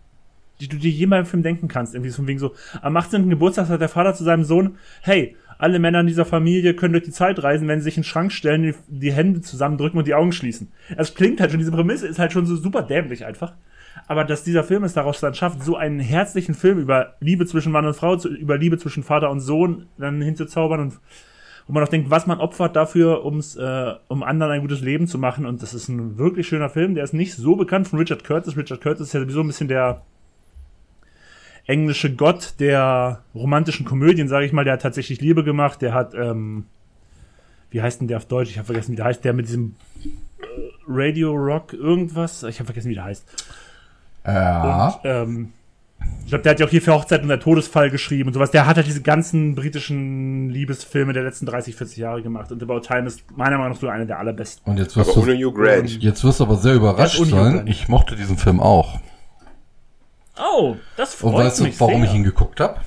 die 0.61 0.69
du 0.69 0.77
dir 0.77 0.91
jemals 0.91 1.27
im 1.27 1.31
Film 1.31 1.43
denken 1.43 1.69
kannst. 1.69 1.95
Irgendwie 1.95 2.11
von 2.11 2.27
wegen 2.27 2.39
so, 2.39 2.55
am 2.83 2.97
18. 2.97 3.29
Geburtstag 3.29 3.67
sagt 3.67 3.81
der 3.81 3.89
Vater 3.89 4.15
zu 4.15 4.25
seinem 4.25 4.45
Sohn, 4.45 4.77
hey, 5.03 5.37
alle 5.59 5.79
Männer 5.79 6.01
in 6.01 6.07
dieser 6.07 6.25
Familie 6.25 6.75
können 6.75 6.93
durch 6.93 7.05
die 7.05 7.11
Zeit 7.11 7.43
reisen, 7.43 7.67
wenn 7.67 7.81
sie 7.81 7.85
sich 7.85 7.97
in 7.97 8.03
den 8.03 8.09
Schrank 8.09 8.33
stellen, 8.33 8.63
die, 8.63 8.75
die 8.87 9.13
Hände 9.13 9.41
zusammendrücken 9.41 9.99
und 9.99 10.07
die 10.07 10.15
Augen 10.15 10.33
schließen. 10.33 10.71
Es 10.97 11.15
klingt 11.15 11.41
halt 11.41 11.51
schon, 11.51 11.59
diese 11.59 11.73
Prämisse 11.73 12.07
ist 12.07 12.19
halt 12.19 12.33
schon 12.33 12.47
so 12.47 12.57
super 12.57 12.83
dämlich 12.83 13.25
einfach. 13.25 13.55
Aber 14.07 14.25
dass 14.25 14.45
dieser 14.45 14.63
Film 14.63 14.85
es 14.85 14.95
daraus 14.95 15.19
dann 15.21 15.35
schafft, 15.35 15.63
so 15.63 15.77
einen 15.77 15.99
herzlichen 15.99 16.55
Film 16.55 16.79
über 16.79 17.17
Liebe 17.21 17.47
zwischen 17.47 17.73
Mann 17.73 17.85
und 17.85 17.95
Frau, 17.95 18.17
über 18.17 18.57
Liebe 18.57 18.79
zwischen 18.79 19.03
Vater 19.03 19.31
und 19.31 19.41
Sohn 19.41 19.87
dann 19.99 20.23
hinzuzaubern 20.23 20.81
und 20.81 21.01
wo 21.67 21.75
man 21.75 21.85
auch 21.85 21.89
denkt, 21.89 22.09
was 22.09 22.27
man 22.27 22.41
opfert 22.41 22.77
dafür, 22.77 23.27
ums, 23.27 23.55
äh, 23.57 23.93
um 24.09 24.23
anderen 24.23 24.53
ein 24.53 24.63
gutes 24.63 24.81
Leben 24.81 25.07
zu 25.07 25.19
machen. 25.19 25.45
Und 25.45 25.63
das 25.63 25.75
ist 25.75 25.89
ein 25.89 26.17
wirklich 26.17 26.49
schöner 26.49 26.71
Film. 26.71 26.95
Der 26.95 27.05
ist 27.05 27.13
nicht 27.13 27.35
so 27.35 27.57
bekannt 27.57 27.89
von 27.89 27.99
Richard 27.99 28.25
Curtis. 28.25 28.57
Richard 28.57 28.81
Curtis 28.81 29.09
ist 29.09 29.13
ja 29.13 29.21
sowieso 29.21 29.41
ein 29.41 29.49
bisschen 29.49 29.69
der 29.69 30.03
englische 31.69 32.13
Gott 32.13 32.55
der 32.59 33.21
romantischen 33.35 33.87
Komödien, 33.87 34.27
sage 34.27 34.47
ich 34.47 34.53
mal, 34.53 34.65
der 34.65 34.73
hat 34.73 34.83
tatsächlich 34.83 35.21
Liebe 35.21 35.45
gemacht. 35.45 35.81
Der 35.83 35.95
hat, 35.95 36.15
ähm, 36.15 36.65
wie 37.71 37.83
heißt 37.83 38.01
denn 38.01 38.09
der 38.09 38.17
auf 38.17 38.25
Deutsch? 38.25 38.51
Ich 38.51 38.59
habe 38.59 38.67
vergessen, 38.67 38.93
wie 38.93 38.97
der 38.97 39.05
heißt. 39.05 39.25
Der 39.25 39.35
mit 39.35 39.47
diesem 39.47 39.77
äh, 40.03 40.47
Radio 40.89 41.33
Rock 41.33 41.75
irgendwas. 41.75 42.43
Ich 42.43 42.59
habe 42.59 42.67
vergessen, 42.67 42.89
wie 42.89 42.95
der 42.95 43.05
heißt. 43.05 43.25
Ja. 44.27 44.87
Und, 44.87 45.01
ähm, 45.05 45.53
ich 46.23 46.29
glaube, 46.29 46.43
der 46.43 46.53
hat 46.53 46.61
ja 46.61 46.67
auch 46.67 46.71
hier 46.71 46.81
für 46.81 46.95
Hochzeit 46.95 47.23
und 47.23 47.29
der 47.29 47.41
Todesfall 47.41 47.91
geschrieben 47.91 48.29
und 48.29 48.35
sowas. 48.35 48.51
Der 48.51 48.67
hat 48.67 48.77
halt 48.77 48.87
diese 48.87 49.03
ganzen 49.03 49.55
britischen 49.55 50.49
Liebesfilme 50.49 51.13
der 51.13 51.25
letzten 51.25 51.45
30, 51.45 51.77
40 51.77 51.99
Jahre 51.99 52.23
gemacht. 52.23 52.51
Und 52.51 52.63
About 52.63 52.81
Time 52.81 53.07
ist 53.07 53.25
meiner 53.37 53.59
Meinung 53.59 53.73
nach 53.73 53.81
so 53.81 53.89
einer 53.89 54.07
der 54.07 54.19
allerbesten. 54.19 54.71
Und 54.71 54.79
jetzt 54.79 54.97
wirst 54.97 55.11
aber 55.11 55.27
du, 55.27 55.33
ohne 55.33 55.39
Hugh 55.39 55.53
Grant. 55.53 56.03
Jetzt 56.03 56.25
wirst 56.25 56.41
du 56.41 56.45
aber 56.45 56.57
sehr 56.57 56.75
überrascht 56.75 57.23
sein. 57.27 57.67
Ich 57.67 57.89
mochte 57.89 58.17
diesen 58.17 58.39
Film 58.39 58.61
auch. 58.61 59.01
Oh, 60.39 60.77
das 60.97 61.15
freut 61.15 61.35
Und 61.35 61.45
weißt 61.45 61.61
mich 61.61 61.75
du, 61.75 61.81
warum 61.81 62.03
sehr. 62.03 62.11
ich 62.11 62.17
ihn 62.17 62.25
geguckt 62.25 62.61
habe? 62.61 62.81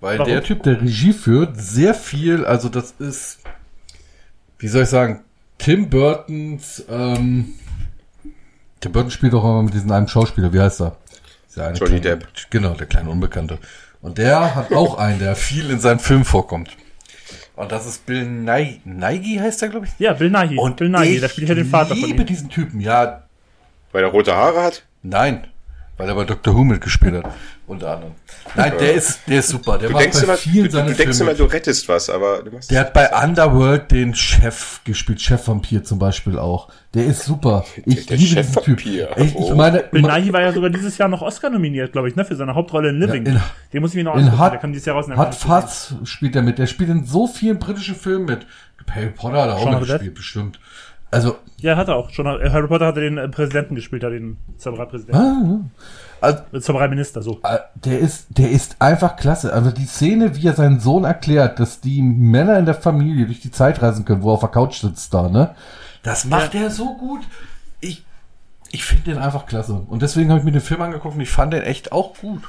Weil 0.00 0.18
warum? 0.18 0.30
der 0.30 0.42
Typ, 0.42 0.62
der 0.62 0.80
Regie 0.80 1.12
führt, 1.12 1.60
sehr 1.60 1.94
viel, 1.94 2.44
also 2.44 2.68
das 2.68 2.92
ist, 2.98 3.38
wie 4.58 4.68
soll 4.68 4.82
ich 4.82 4.88
sagen, 4.88 5.24
Tim 5.58 5.88
Burtons, 5.88 6.84
ähm, 6.88 7.54
Tim 8.80 8.92
Burton 8.92 9.10
spielt 9.10 9.34
auch 9.34 9.44
immer 9.44 9.62
mit 9.62 9.74
diesem 9.74 9.90
einen 9.90 10.08
Schauspieler, 10.08 10.52
wie 10.52 10.60
heißt 10.60 10.82
er? 10.82 10.96
Johnny 11.56 11.78
kleine, 11.78 12.00
Depp. 12.00 12.28
Genau, 12.50 12.74
der 12.74 12.86
kleine 12.86 13.08
Unbekannte. 13.08 13.58
Und 14.02 14.18
der 14.18 14.54
hat 14.54 14.72
auch 14.72 14.98
einen, 14.98 15.18
der 15.18 15.34
viel 15.34 15.70
in 15.70 15.80
seinem 15.80 15.98
Film 15.98 16.24
vorkommt. 16.24 16.76
Und 17.56 17.72
das 17.72 17.86
ist 17.86 18.04
Bill 18.04 18.26
Nighy, 18.26 19.38
heißt 19.40 19.62
der, 19.62 19.70
glaube 19.70 19.86
ich. 19.86 19.92
Ja, 19.98 20.12
Bill 20.12 20.28
Nighy. 20.30 20.58
Und 20.58 20.76
Bill 20.76 20.90
Nighy, 20.90 21.20
da 21.20 21.28
spielt 21.30 21.48
ja 21.48 21.54
den 21.54 21.64
Vater 21.64 21.88
von 21.88 21.96
ihm. 21.96 22.04
Ich 22.04 22.10
liebe 22.10 22.24
diesen 22.26 22.50
Typen, 22.50 22.80
ja. 22.80 23.22
Weil 23.92 24.04
er 24.04 24.10
rote 24.10 24.36
Haare 24.36 24.62
hat? 24.62 24.82
Nein, 25.02 25.46
Weil 25.98 26.10
er 26.10 26.14
bei 26.14 26.24
Dr. 26.24 26.54
Who 26.54 26.62
mitgespielt 26.62 27.14
hat, 27.24 27.32
unter 27.66 27.94
anderem. 27.94 28.12
Nein, 28.54 28.74
der 28.78 28.92
ist, 28.92 29.20
der 29.26 29.38
ist 29.38 29.48
super. 29.48 29.78
Der 29.78 29.88
Du 29.88 29.94
macht 29.94 30.04
denkst, 30.04 30.18
bei 30.18 30.24
immer, 30.24 30.36
vielen 30.36 30.64
du, 30.70 30.70
du 30.78 30.84
denkst 30.94 31.16
Filme 31.16 31.30
immer, 31.32 31.34
du 31.38 31.44
rettest 31.44 31.88
was, 31.88 32.10
aber 32.10 32.42
du 32.42 32.50
machst 32.50 32.70
Der 32.70 32.80
hat 32.80 32.92
bei 32.92 33.08
Underworld 33.24 33.90
den 33.90 34.14
Chef 34.14 34.80
gespielt, 34.84 35.22
Chefvampir 35.22 35.84
zum 35.84 35.98
Beispiel 35.98 36.38
auch. 36.38 36.68
Der 36.92 37.06
ist 37.06 37.22
super. 37.24 37.64
Ich 37.86 38.04
der 38.06 38.18
liebe 38.18 38.42
diesen 38.42 38.62
Typ. 38.62 38.84
Ich, 38.84 39.34
ich 39.36 39.54
meine, 39.54 39.84
Bill 39.90 40.02
Nighy 40.02 40.34
war 40.34 40.42
ja 40.42 40.52
sogar 40.52 40.68
dieses 40.68 40.98
Jahr 40.98 41.08
noch 41.08 41.22
Oscar 41.22 41.48
nominiert, 41.48 41.92
glaube 41.92 42.10
ich, 42.10 42.14
ne, 42.16 42.26
für 42.26 42.36
seine 42.36 42.54
Hauptrolle 42.54 42.90
in 42.90 43.00
Living. 43.00 43.24
Ja, 43.24 43.32
in- 43.32 43.40
Den 43.72 43.80
muss 43.80 43.92
ich 43.92 43.96
mir 43.96 44.04
noch 44.04 44.16
in 44.16 44.24
angucken, 44.24 44.38
Hot, 44.38 44.52
der 44.52 44.58
kam 44.60 44.72
dieses 44.72 44.84
Jahr 44.84 44.96
raus. 44.96 45.06
der 45.06 45.16
Kanzlei. 45.16 45.60
Fuzz 45.62 45.94
spielt 46.04 46.36
er 46.36 46.42
mit. 46.42 46.58
Der 46.58 46.66
spielt 46.66 46.90
in 46.90 47.06
so 47.06 47.26
vielen 47.26 47.58
britischen 47.58 47.94
Filmen 47.94 48.26
mit. 48.26 48.46
Harry 48.94 49.08
Potter 49.10 49.40
hat 49.42 49.48
er 49.48 49.56
auch 49.56 49.64
the 49.64 49.70
mitgespielt, 49.80 50.14
bestimmt. 50.14 50.60
Also, 51.16 51.36
Ja, 51.58 51.76
hat 51.76 51.88
er 51.88 51.96
auch. 51.96 52.10
Schon, 52.10 52.26
äh, 52.26 52.50
Harry 52.50 52.68
Potter 52.68 52.86
hatte 52.86 53.00
den 53.00 53.18
äh, 53.18 53.28
Präsidenten 53.28 53.74
gespielt, 53.74 54.04
hat 54.04 54.12
den 54.12 54.36
Zaubererpräsidenten. 54.58 55.20
ah, 55.20 55.70
also 56.20 56.42
Äh, 56.52 56.60
Zaubererminister, 56.60 57.22
so. 57.22 57.40
der 57.74 57.98
ist, 57.98 58.26
der 58.30 58.50
ist 58.50 58.76
einfach 58.80 59.16
klasse. 59.16 59.52
Also 59.52 59.70
die 59.70 59.86
Szene, 59.86 60.36
wie 60.36 60.46
er 60.46 60.54
seinen 60.54 60.80
Sohn 60.80 61.04
erklärt, 61.04 61.58
dass 61.58 61.80
die 61.80 62.02
Männer 62.02 62.58
in 62.58 62.66
der 62.66 62.74
Familie 62.74 63.26
durch 63.26 63.40
die 63.40 63.50
Zeit 63.50 63.82
reisen 63.82 64.04
können, 64.04 64.22
wo 64.22 64.30
er 64.30 64.34
auf 64.34 64.40
der 64.40 64.48
Couch 64.50 64.80
sitzt 64.80 65.12
da, 65.14 65.28
ne? 65.28 65.54
Das 66.02 66.24
macht 66.24 66.54
er 66.54 66.70
so 66.70 66.94
gut. 66.96 67.20
Ich, 67.80 68.04
ich 68.70 68.84
finde 68.84 69.04
den 69.12 69.18
einfach 69.18 69.46
klasse. 69.46 69.74
Und 69.88 70.02
deswegen 70.02 70.28
habe 70.30 70.38
ich 70.38 70.44
mir 70.44 70.52
den 70.52 70.60
Film 70.60 70.80
angeguckt 70.82 71.14
und 71.16 71.20
ich 71.20 71.30
fand 71.30 71.52
den 71.52 71.62
echt 71.62 71.92
auch 71.92 72.14
gut. 72.16 72.42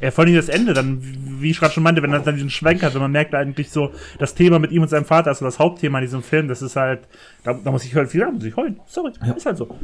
Ja, 0.00 0.12
vor 0.12 0.24
allem 0.24 0.34
das 0.36 0.48
Ende, 0.48 0.74
dann, 0.74 1.00
wie 1.40 1.50
ich 1.50 1.58
gerade 1.58 1.74
schon 1.74 1.82
meinte, 1.82 2.02
wenn 2.02 2.12
er 2.12 2.20
dann 2.20 2.34
diesen 2.36 2.50
Schwenk 2.50 2.82
hat 2.82 2.94
und 2.94 3.00
man 3.00 3.10
merkt 3.10 3.34
eigentlich 3.34 3.70
so, 3.70 3.90
das 4.18 4.34
Thema 4.34 4.58
mit 4.60 4.70
ihm 4.70 4.82
und 4.82 4.88
seinem 4.88 5.04
Vater 5.04 5.32
ist 5.32 5.38
so 5.38 5.44
das 5.44 5.58
Hauptthema 5.58 5.98
in 5.98 6.04
diesem 6.04 6.22
Film, 6.22 6.46
das 6.46 6.62
ist 6.62 6.76
halt, 6.76 7.00
da, 7.42 7.54
da 7.54 7.70
muss 7.72 7.84
ich 7.84 7.94
halt 7.96 8.08
viel, 8.10 8.20
da 8.20 8.30
muss 8.30 8.44
ich 8.44 8.56
heulen. 8.56 8.78
Sorry, 8.86 9.12
ist 9.36 9.46
halt 9.46 9.56
so. 9.56 9.76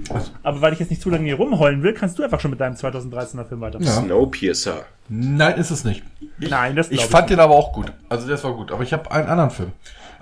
Aber 0.44 0.60
weil 0.60 0.72
ich 0.72 0.78
jetzt 0.78 0.90
nicht 0.90 1.02
zu 1.02 1.10
lange 1.10 1.24
hier 1.24 1.34
rumheulen 1.36 1.82
will, 1.82 1.94
kannst 1.94 2.18
du 2.18 2.22
einfach 2.22 2.38
schon 2.38 2.52
mit 2.52 2.60
deinem 2.60 2.74
2013er 2.76 3.44
Film 3.44 3.60
weitermachen. 3.60 3.88
Ja. 3.88 4.02
Snowpiercer. 4.02 4.84
Nein, 5.08 5.56
ist 5.58 5.70
es 5.70 5.84
nicht. 5.84 6.02
Ich, 6.38 6.48
Nein, 6.50 6.76
das 6.76 6.90
Ich 6.90 7.00
ich 7.00 7.06
fand 7.06 7.24
nicht. 7.28 7.38
den 7.38 7.40
aber 7.40 7.54
auch 7.54 7.72
gut. 7.72 7.92
Also 8.08 8.28
das 8.28 8.42
war 8.44 8.54
gut. 8.54 8.70
Aber 8.70 8.82
ich 8.82 8.92
habe 8.92 9.10
einen 9.10 9.26
anderen 9.28 9.50
Film. 9.50 9.72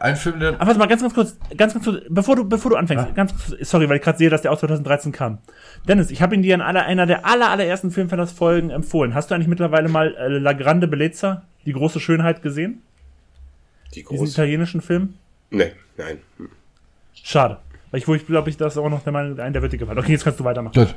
Einen 0.03 0.17
Film, 0.17 0.41
der. 0.41 0.55
Aber 0.55 0.67
warte 0.67 0.81
mal, 0.81 0.89
ganz, 0.89 1.01
ganz 1.01 1.15
kurz, 1.15 1.37
ganz, 1.57 1.75
ganz 1.75 1.85
kurz, 1.85 2.03
bevor 2.09 2.35
du, 2.35 2.45
bevor 2.45 2.73
du 2.73 2.77
anfängst, 2.77 3.15
ganz 3.15 3.33
kurz, 3.33 3.71
sorry, 3.71 3.89
weil 3.89 3.99
ich 3.99 4.03
gerade 4.03 4.19
sehe, 4.19 4.31
dass 4.31 4.43
der 4.43 4.51
aus 4.51 4.59
2013 4.59 5.13
kam. 5.13 5.39
Dennis, 5.87 6.11
ich 6.11 6.21
habe 6.21 6.35
ihn 6.35 6.43
dir 6.43 6.57
in 6.57 6.61
einer, 6.61 6.87
einer 6.87 7.07
der 7.07 7.25
aller, 7.25 7.51
allerersten 7.51 7.93
Filmfans-Folgen 7.93 8.71
empfohlen. 8.71 9.15
Hast 9.15 9.31
du 9.31 9.37
eigentlich 9.37 9.47
mittlerweile 9.47 9.89
mal 9.89 10.13
äh, 10.17 10.27
La 10.39 10.55
Grande 10.55 10.89
Bellezza, 10.89 11.45
die 11.67 11.73
große 11.73 12.01
Schönheit 12.01 12.43
gesehen? 12.43 12.83
Die 13.95 14.01
Diesen 14.01 14.17
große. 14.17 14.33
italienischen 14.33 14.81
Film? 14.81 15.15
Nee, 15.51 15.71
nein. 15.97 16.19
Hm. 16.39 16.49
Schade. 17.15 17.59
Weil 17.93 18.01
ich, 18.01 18.09
wo 18.09 18.17
ich 18.17 18.27
glaube, 18.27 18.51
ich 18.51 18.57
das 18.57 18.77
auch 18.77 18.91
noch 18.91 19.05
der 19.05 19.13
Meinung, 19.13 19.39
ein, 19.39 19.53
der 19.53 19.63
wird 19.63 19.73
dir 19.73 19.79
gefallen. 19.79 20.01
Okay, 20.01 20.11
jetzt 20.11 20.25
kannst 20.25 20.41
du 20.41 20.45
weitermachen. 20.45 20.75
Gut. 20.75 20.97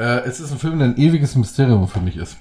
Äh, 0.00 0.22
es 0.26 0.40
ist 0.40 0.50
ein 0.50 0.58
Film, 0.58 0.80
der 0.80 0.88
ein 0.88 0.96
ewiges 0.96 1.36
Mysterium 1.36 1.86
für 1.86 2.00
mich 2.00 2.16
ist. 2.16 2.36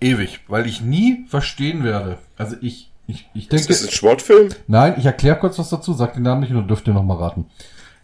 Ewig. 0.00 0.40
Weil 0.48 0.64
ich 0.66 0.80
nie 0.80 1.26
verstehen 1.28 1.84
werde. 1.84 2.16
Also 2.38 2.56
ich, 2.62 2.90
ich, 3.06 3.28
ich 3.34 3.48
denke. 3.48 3.72
Ist 3.72 3.82
das 3.82 3.88
ein 3.88 3.92
Sportfilm? 3.92 4.50
Nein, 4.66 4.94
ich 4.98 5.06
erkläre 5.06 5.38
kurz 5.38 5.58
was 5.58 5.68
dazu, 5.68 5.92
sag 5.92 6.14
den 6.14 6.22
Namen 6.22 6.40
nicht 6.40 6.50
und 6.50 6.56
dann 6.56 6.68
dürft 6.68 6.86
ihr 6.86 6.94
noch 6.94 7.02
mal 7.02 7.16
raten. 7.16 7.46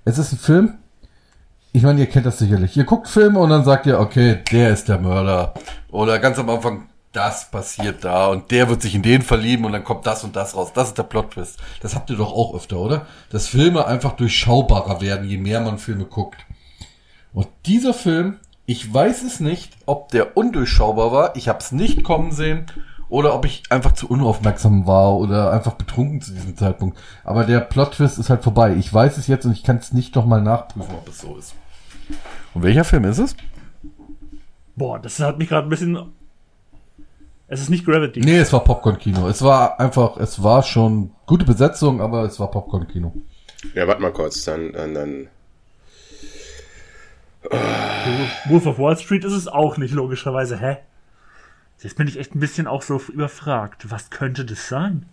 Es 0.05 0.19
ist 0.19 0.33
ein 0.33 0.39
Film, 0.39 0.79
ich 1.73 1.83
meine, 1.83 2.01
ihr 2.01 2.07
kennt 2.07 2.27
das 2.27 2.39
sicherlich. 2.39 2.77
Ihr 2.77 2.85
guckt 2.85 3.09
Filme 3.09 3.39
und 3.39 3.49
dann 3.51 3.65
sagt 3.65 3.87
ihr, 3.87 3.99
okay, 3.99 4.41
der 4.53 4.71
ist 4.71 4.89
der 4.89 4.99
Mörder. 4.99 5.55
Oder 5.91 6.19
ganz 6.19 6.39
am 6.39 6.51
Anfang, 6.51 6.89
das 7.13 7.51
passiert 7.51 8.05
da 8.05 8.27
und 8.29 8.51
der 8.51 8.69
wird 8.69 8.83
sich 8.83 8.95
in 8.95 9.03
den 9.03 9.23
verlieben 9.23 9.65
und 9.65 9.73
dann 9.73 9.85
kommt 9.85 10.07
das 10.07 10.23
und 10.23 10.37
das 10.37 10.55
raus. 10.55 10.73
Das 10.75 10.89
ist 10.89 10.99
der 10.99 11.05
Plot-Twist. 11.05 11.59
Das 11.81 11.95
habt 11.95 12.11
ihr 12.11 12.17
doch 12.17 12.33
auch 12.33 12.55
öfter, 12.55 12.79
oder? 12.79 13.07
Dass 13.31 13.49
Filme 13.49 13.87
einfach 13.87 14.13
durchschaubarer 14.13 15.01
werden, 15.01 15.29
je 15.29 15.39
mehr 15.39 15.61
man 15.61 15.79
Filme 15.79 16.05
guckt. 16.05 16.45
Und 17.33 17.49
dieser 17.65 17.95
Film, 17.95 18.39
ich 18.67 18.93
weiß 18.93 19.23
es 19.23 19.41
nicht, 19.41 19.73
ob 19.87 20.11
der 20.11 20.37
undurchschaubar 20.37 21.11
war. 21.11 21.37
Ich 21.37 21.49
habe 21.49 21.59
es 21.59 21.73
nicht 21.73 22.05
kommen 22.05 22.33
sehen. 22.33 22.67
Oder 23.13 23.35
ob 23.35 23.45
ich 23.45 23.65
einfach 23.69 23.93
zu 23.93 24.09
unaufmerksam 24.09 24.87
war 24.87 25.19
oder 25.19 25.53
einfach 25.53 25.75
betrunken 25.75 26.23
zu 26.23 26.33
diesem 26.33 26.57
Zeitpunkt. 26.57 26.99
Aber 27.25 27.45
der 27.45 27.61
Plot-Twist 27.61 28.19
ist 28.19 28.31
halt 28.31 28.43
vorbei. 28.43 28.75
Ich 28.75 28.93
weiß 28.93 29.19
es 29.19 29.27
jetzt 29.27 29.45
und 29.45 29.53
ich 29.53 29.63
kann 29.63 29.77
es 29.77 29.93
nicht 29.93 30.17
nochmal 30.17 30.41
nachprüfen, 30.41 30.95
ob 30.95 31.07
es 31.07 31.19
so 31.19 31.37
ist. 31.37 31.55
Und 32.55 32.63
welcher 32.63 32.85
Film 32.85 33.05
ist 33.05 33.19
es? 33.19 33.37
Boah, 34.77 34.99
das 34.99 35.21
hat 35.21 35.37
mich 35.37 35.51
gerade 35.51 35.67
ein 35.67 35.69
bisschen. 35.69 35.99
Es 37.49 37.61
ist 37.61 37.69
nicht 37.69 37.85
Gravity. 37.85 38.21
Nee, 38.21 38.39
es 38.39 38.51
war 38.51 38.65
Popcorn-Kino. 38.65 39.29
Es 39.29 39.43
war 39.43 39.79
einfach, 39.79 40.17
es 40.17 40.43
war 40.43 40.63
schon 40.63 41.11
gute 41.27 41.45
Besetzung, 41.45 42.01
aber 42.01 42.23
es 42.23 42.41
war 42.41 42.51
Popcorn-Kino. 42.51 43.13
Ja, 43.75 43.87
warte 43.87 44.01
mal 44.01 44.15
kurz, 44.15 44.43
dann, 44.45 44.73
dann, 44.73 44.95
dann. 44.95 45.29
Wolf 48.49 48.65
of 48.65 48.79
Wall 48.79 48.97
Street 48.97 49.27
ist 49.27 49.35
es 49.35 49.49
auch 49.49 49.77
nicht, 49.77 49.93
logischerweise. 49.93 50.59
Hä? 50.59 50.79
Jetzt 51.83 51.97
bin 51.97 52.07
ich 52.07 52.19
echt 52.19 52.35
ein 52.35 52.41
bisschen 52.41 52.67
auch 52.67 52.83
so 52.83 53.01
überfragt. 53.13 53.91
Was 53.91 54.11
könnte 54.11 54.45
das 54.45 54.69
sein? 54.69 55.07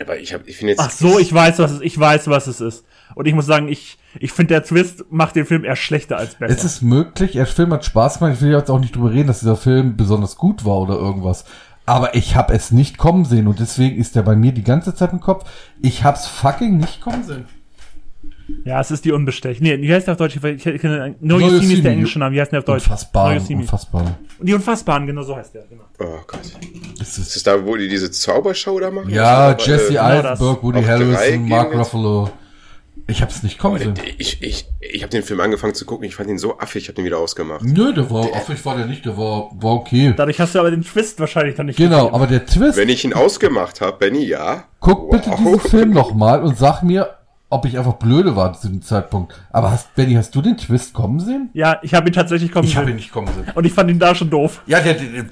Aber 0.00 0.18
ich 0.18 0.34
habe, 0.34 0.42
ich 0.46 0.56
finde 0.56 0.72
jetzt. 0.72 0.80
Ach 0.80 0.90
so, 0.90 1.18
ich 1.18 1.32
weiß, 1.32 1.60
was 1.60 1.70
es, 1.70 1.80
ich 1.80 1.98
weiß, 1.98 2.26
was 2.26 2.48
es 2.48 2.60
ist. 2.60 2.84
Und 3.14 3.26
ich 3.26 3.34
muss 3.34 3.46
sagen, 3.46 3.68
ich, 3.68 3.98
ich 4.18 4.32
finde, 4.32 4.54
der 4.54 4.64
Twist 4.64 5.04
macht 5.10 5.36
den 5.36 5.46
Film 5.46 5.64
eher 5.64 5.76
schlechter 5.76 6.16
als 6.16 6.34
besser. 6.34 6.52
Es 6.52 6.64
ist 6.64 6.82
möglich, 6.82 7.32
der 7.32 7.46
Film 7.46 7.72
hat 7.72 7.84
Spaß 7.84 8.18
gemacht. 8.18 8.34
Ich 8.34 8.40
will 8.40 8.50
jetzt 8.50 8.70
auch 8.70 8.80
nicht 8.80 8.96
drüber 8.96 9.12
reden, 9.12 9.28
dass 9.28 9.40
dieser 9.40 9.56
Film 9.56 9.96
besonders 9.96 10.36
gut 10.36 10.64
war 10.64 10.80
oder 10.80 10.94
irgendwas. 10.94 11.44
Aber 11.86 12.14
ich 12.14 12.34
habe 12.34 12.52
es 12.54 12.70
nicht 12.72 12.98
kommen 12.98 13.24
sehen 13.24 13.46
und 13.46 13.60
deswegen 13.60 13.96
ist 13.96 14.16
der 14.16 14.22
bei 14.22 14.34
mir 14.34 14.52
die 14.52 14.64
ganze 14.64 14.94
Zeit 14.94 15.12
im 15.12 15.20
Kopf. 15.20 15.48
Ich 15.80 16.02
hab's 16.02 16.26
fucking 16.26 16.78
nicht 16.78 17.00
kommen 17.00 17.22
sehen. 17.22 17.44
Ja, 18.64 18.80
es 18.80 18.90
ist 18.90 19.04
die 19.04 19.12
Unbestech. 19.12 19.60
Nee, 19.60 19.80
wie 19.80 19.92
heißt 19.92 20.06
der 20.06 20.12
auf 20.12 20.18
Deutsch? 20.18 20.36
Ich 20.36 20.44
ich 20.44 20.80
kenne, 20.80 21.14
no 21.20 21.36
Me 21.36 21.46
ist 21.46 21.52
Yosemite. 21.52 21.82
der 21.82 21.92
englische 21.92 22.18
Name. 22.18 22.34
Wie 22.34 22.40
heißt 22.40 22.52
der 22.52 22.60
auf 22.60 22.64
Deutsch? 22.64 22.84
Unfassbar, 22.84 23.34
No 23.34 23.56
unfassbar. 23.58 24.18
Die 24.40 24.54
Unfassbaren, 24.54 25.06
genau 25.06 25.22
so 25.22 25.36
heißt 25.36 25.54
der, 25.54 25.64
genau. 25.68 25.84
Oh 26.00 26.20
Gott. 26.26 26.40
Ist 27.00 27.18
ist, 27.18 27.36
das 27.36 27.42
da, 27.42 27.64
wo 27.64 27.76
die 27.76 27.88
diese 27.88 28.10
Zaubershow 28.10 28.80
da 28.80 28.90
machen? 28.90 29.10
ja, 29.10 29.50
Aber, 29.50 29.62
Jesse 29.62 29.86
äh, 29.86 29.88
genau. 29.90 30.02
Eisenberg, 30.02 30.62
Woody 30.62 30.78
Auf 30.78 30.84
drei 30.86 30.92
Harrison, 30.92 31.48
Mark? 31.48 31.74
Ruffalo. 31.76 32.30
Ich 33.06 33.20
hab's 33.20 33.42
nicht 33.42 33.58
kommen 33.58 33.78
sehen. 33.78 33.92
der- 33.94 34.04
Ich, 34.18 34.42
ich, 34.42 34.66
ich 34.80 35.02
habe 35.02 35.10
den 35.10 35.22
Film 35.22 35.38
angefangen 35.40 35.74
zu 35.74 35.84
gucken, 35.84 36.06
ich 36.06 36.14
fand 36.16 36.30
ihn 36.30 36.38
so 36.38 36.58
affig, 36.58 36.84
ich 36.84 36.88
habe 36.88 36.94
den 36.96 37.04
wieder 37.04 37.18
ausgemacht. 37.18 37.62
Nö, 37.62 37.92
der 37.92 38.10
war, 38.10 38.24
affig 38.34 38.64
war 38.64 38.76
der 38.78 38.86
nicht, 38.86 39.04
der 39.04 39.18
war, 39.18 39.50
war 39.60 39.72
okay. 39.74 40.14
Dadurch 40.16 40.40
hast 40.40 40.54
du 40.54 40.58
aber 40.60 40.70
den 40.70 40.80
Twist 40.82 41.20
wahrscheinlich 41.20 41.54
dann 41.54 41.66
nicht 41.66 41.76
Genau, 41.76 42.06
gesehen. 42.06 42.14
aber 42.14 42.26
der 42.26 42.46
Twist, 42.46 42.78
Wenn 42.78 42.88
ich 42.88 43.04
ihn 43.04 43.12
ausgemacht 43.12 43.82
habe, 43.82 43.98
Benny, 43.98 44.24
ja. 44.24 44.64
guck 44.80 45.10
bitte 45.10 45.28
Wow. 45.32 45.38
diesen 45.38 45.60
Film 45.60 45.90
nochmal 45.90 46.42
und 46.42 46.56
sag 46.56 46.82
mir, 46.82 47.10
ob 47.54 47.64
ich 47.66 47.78
einfach 47.78 47.94
blöde 47.94 48.34
war 48.36 48.52
zu 48.52 48.68
dem 48.68 48.82
Zeitpunkt. 48.82 49.32
Aber 49.52 49.70
hast, 49.70 49.94
Benny, 49.94 50.14
hast 50.14 50.34
du 50.34 50.42
den 50.42 50.56
Twist 50.56 50.92
kommen 50.92 51.20
sehen? 51.20 51.50
Ja, 51.54 51.78
ich 51.82 51.94
habe 51.94 52.08
ihn 52.08 52.12
tatsächlich 52.12 52.50
kommen 52.50 52.66
Ich 52.66 52.76
habe 52.76 52.86
ihn 52.86 52.88
sehen. 52.88 52.96
nicht 52.96 53.12
kommen 53.12 53.28
sehen. 53.28 53.46
Und 53.54 53.64
ich 53.64 53.72
fand 53.72 53.90
ihn 53.90 53.98
da 53.98 54.14
schon 54.14 54.28
doof. 54.28 54.62
Ja, 54.66 54.80
der, 54.80 54.94
der, 54.94 55.24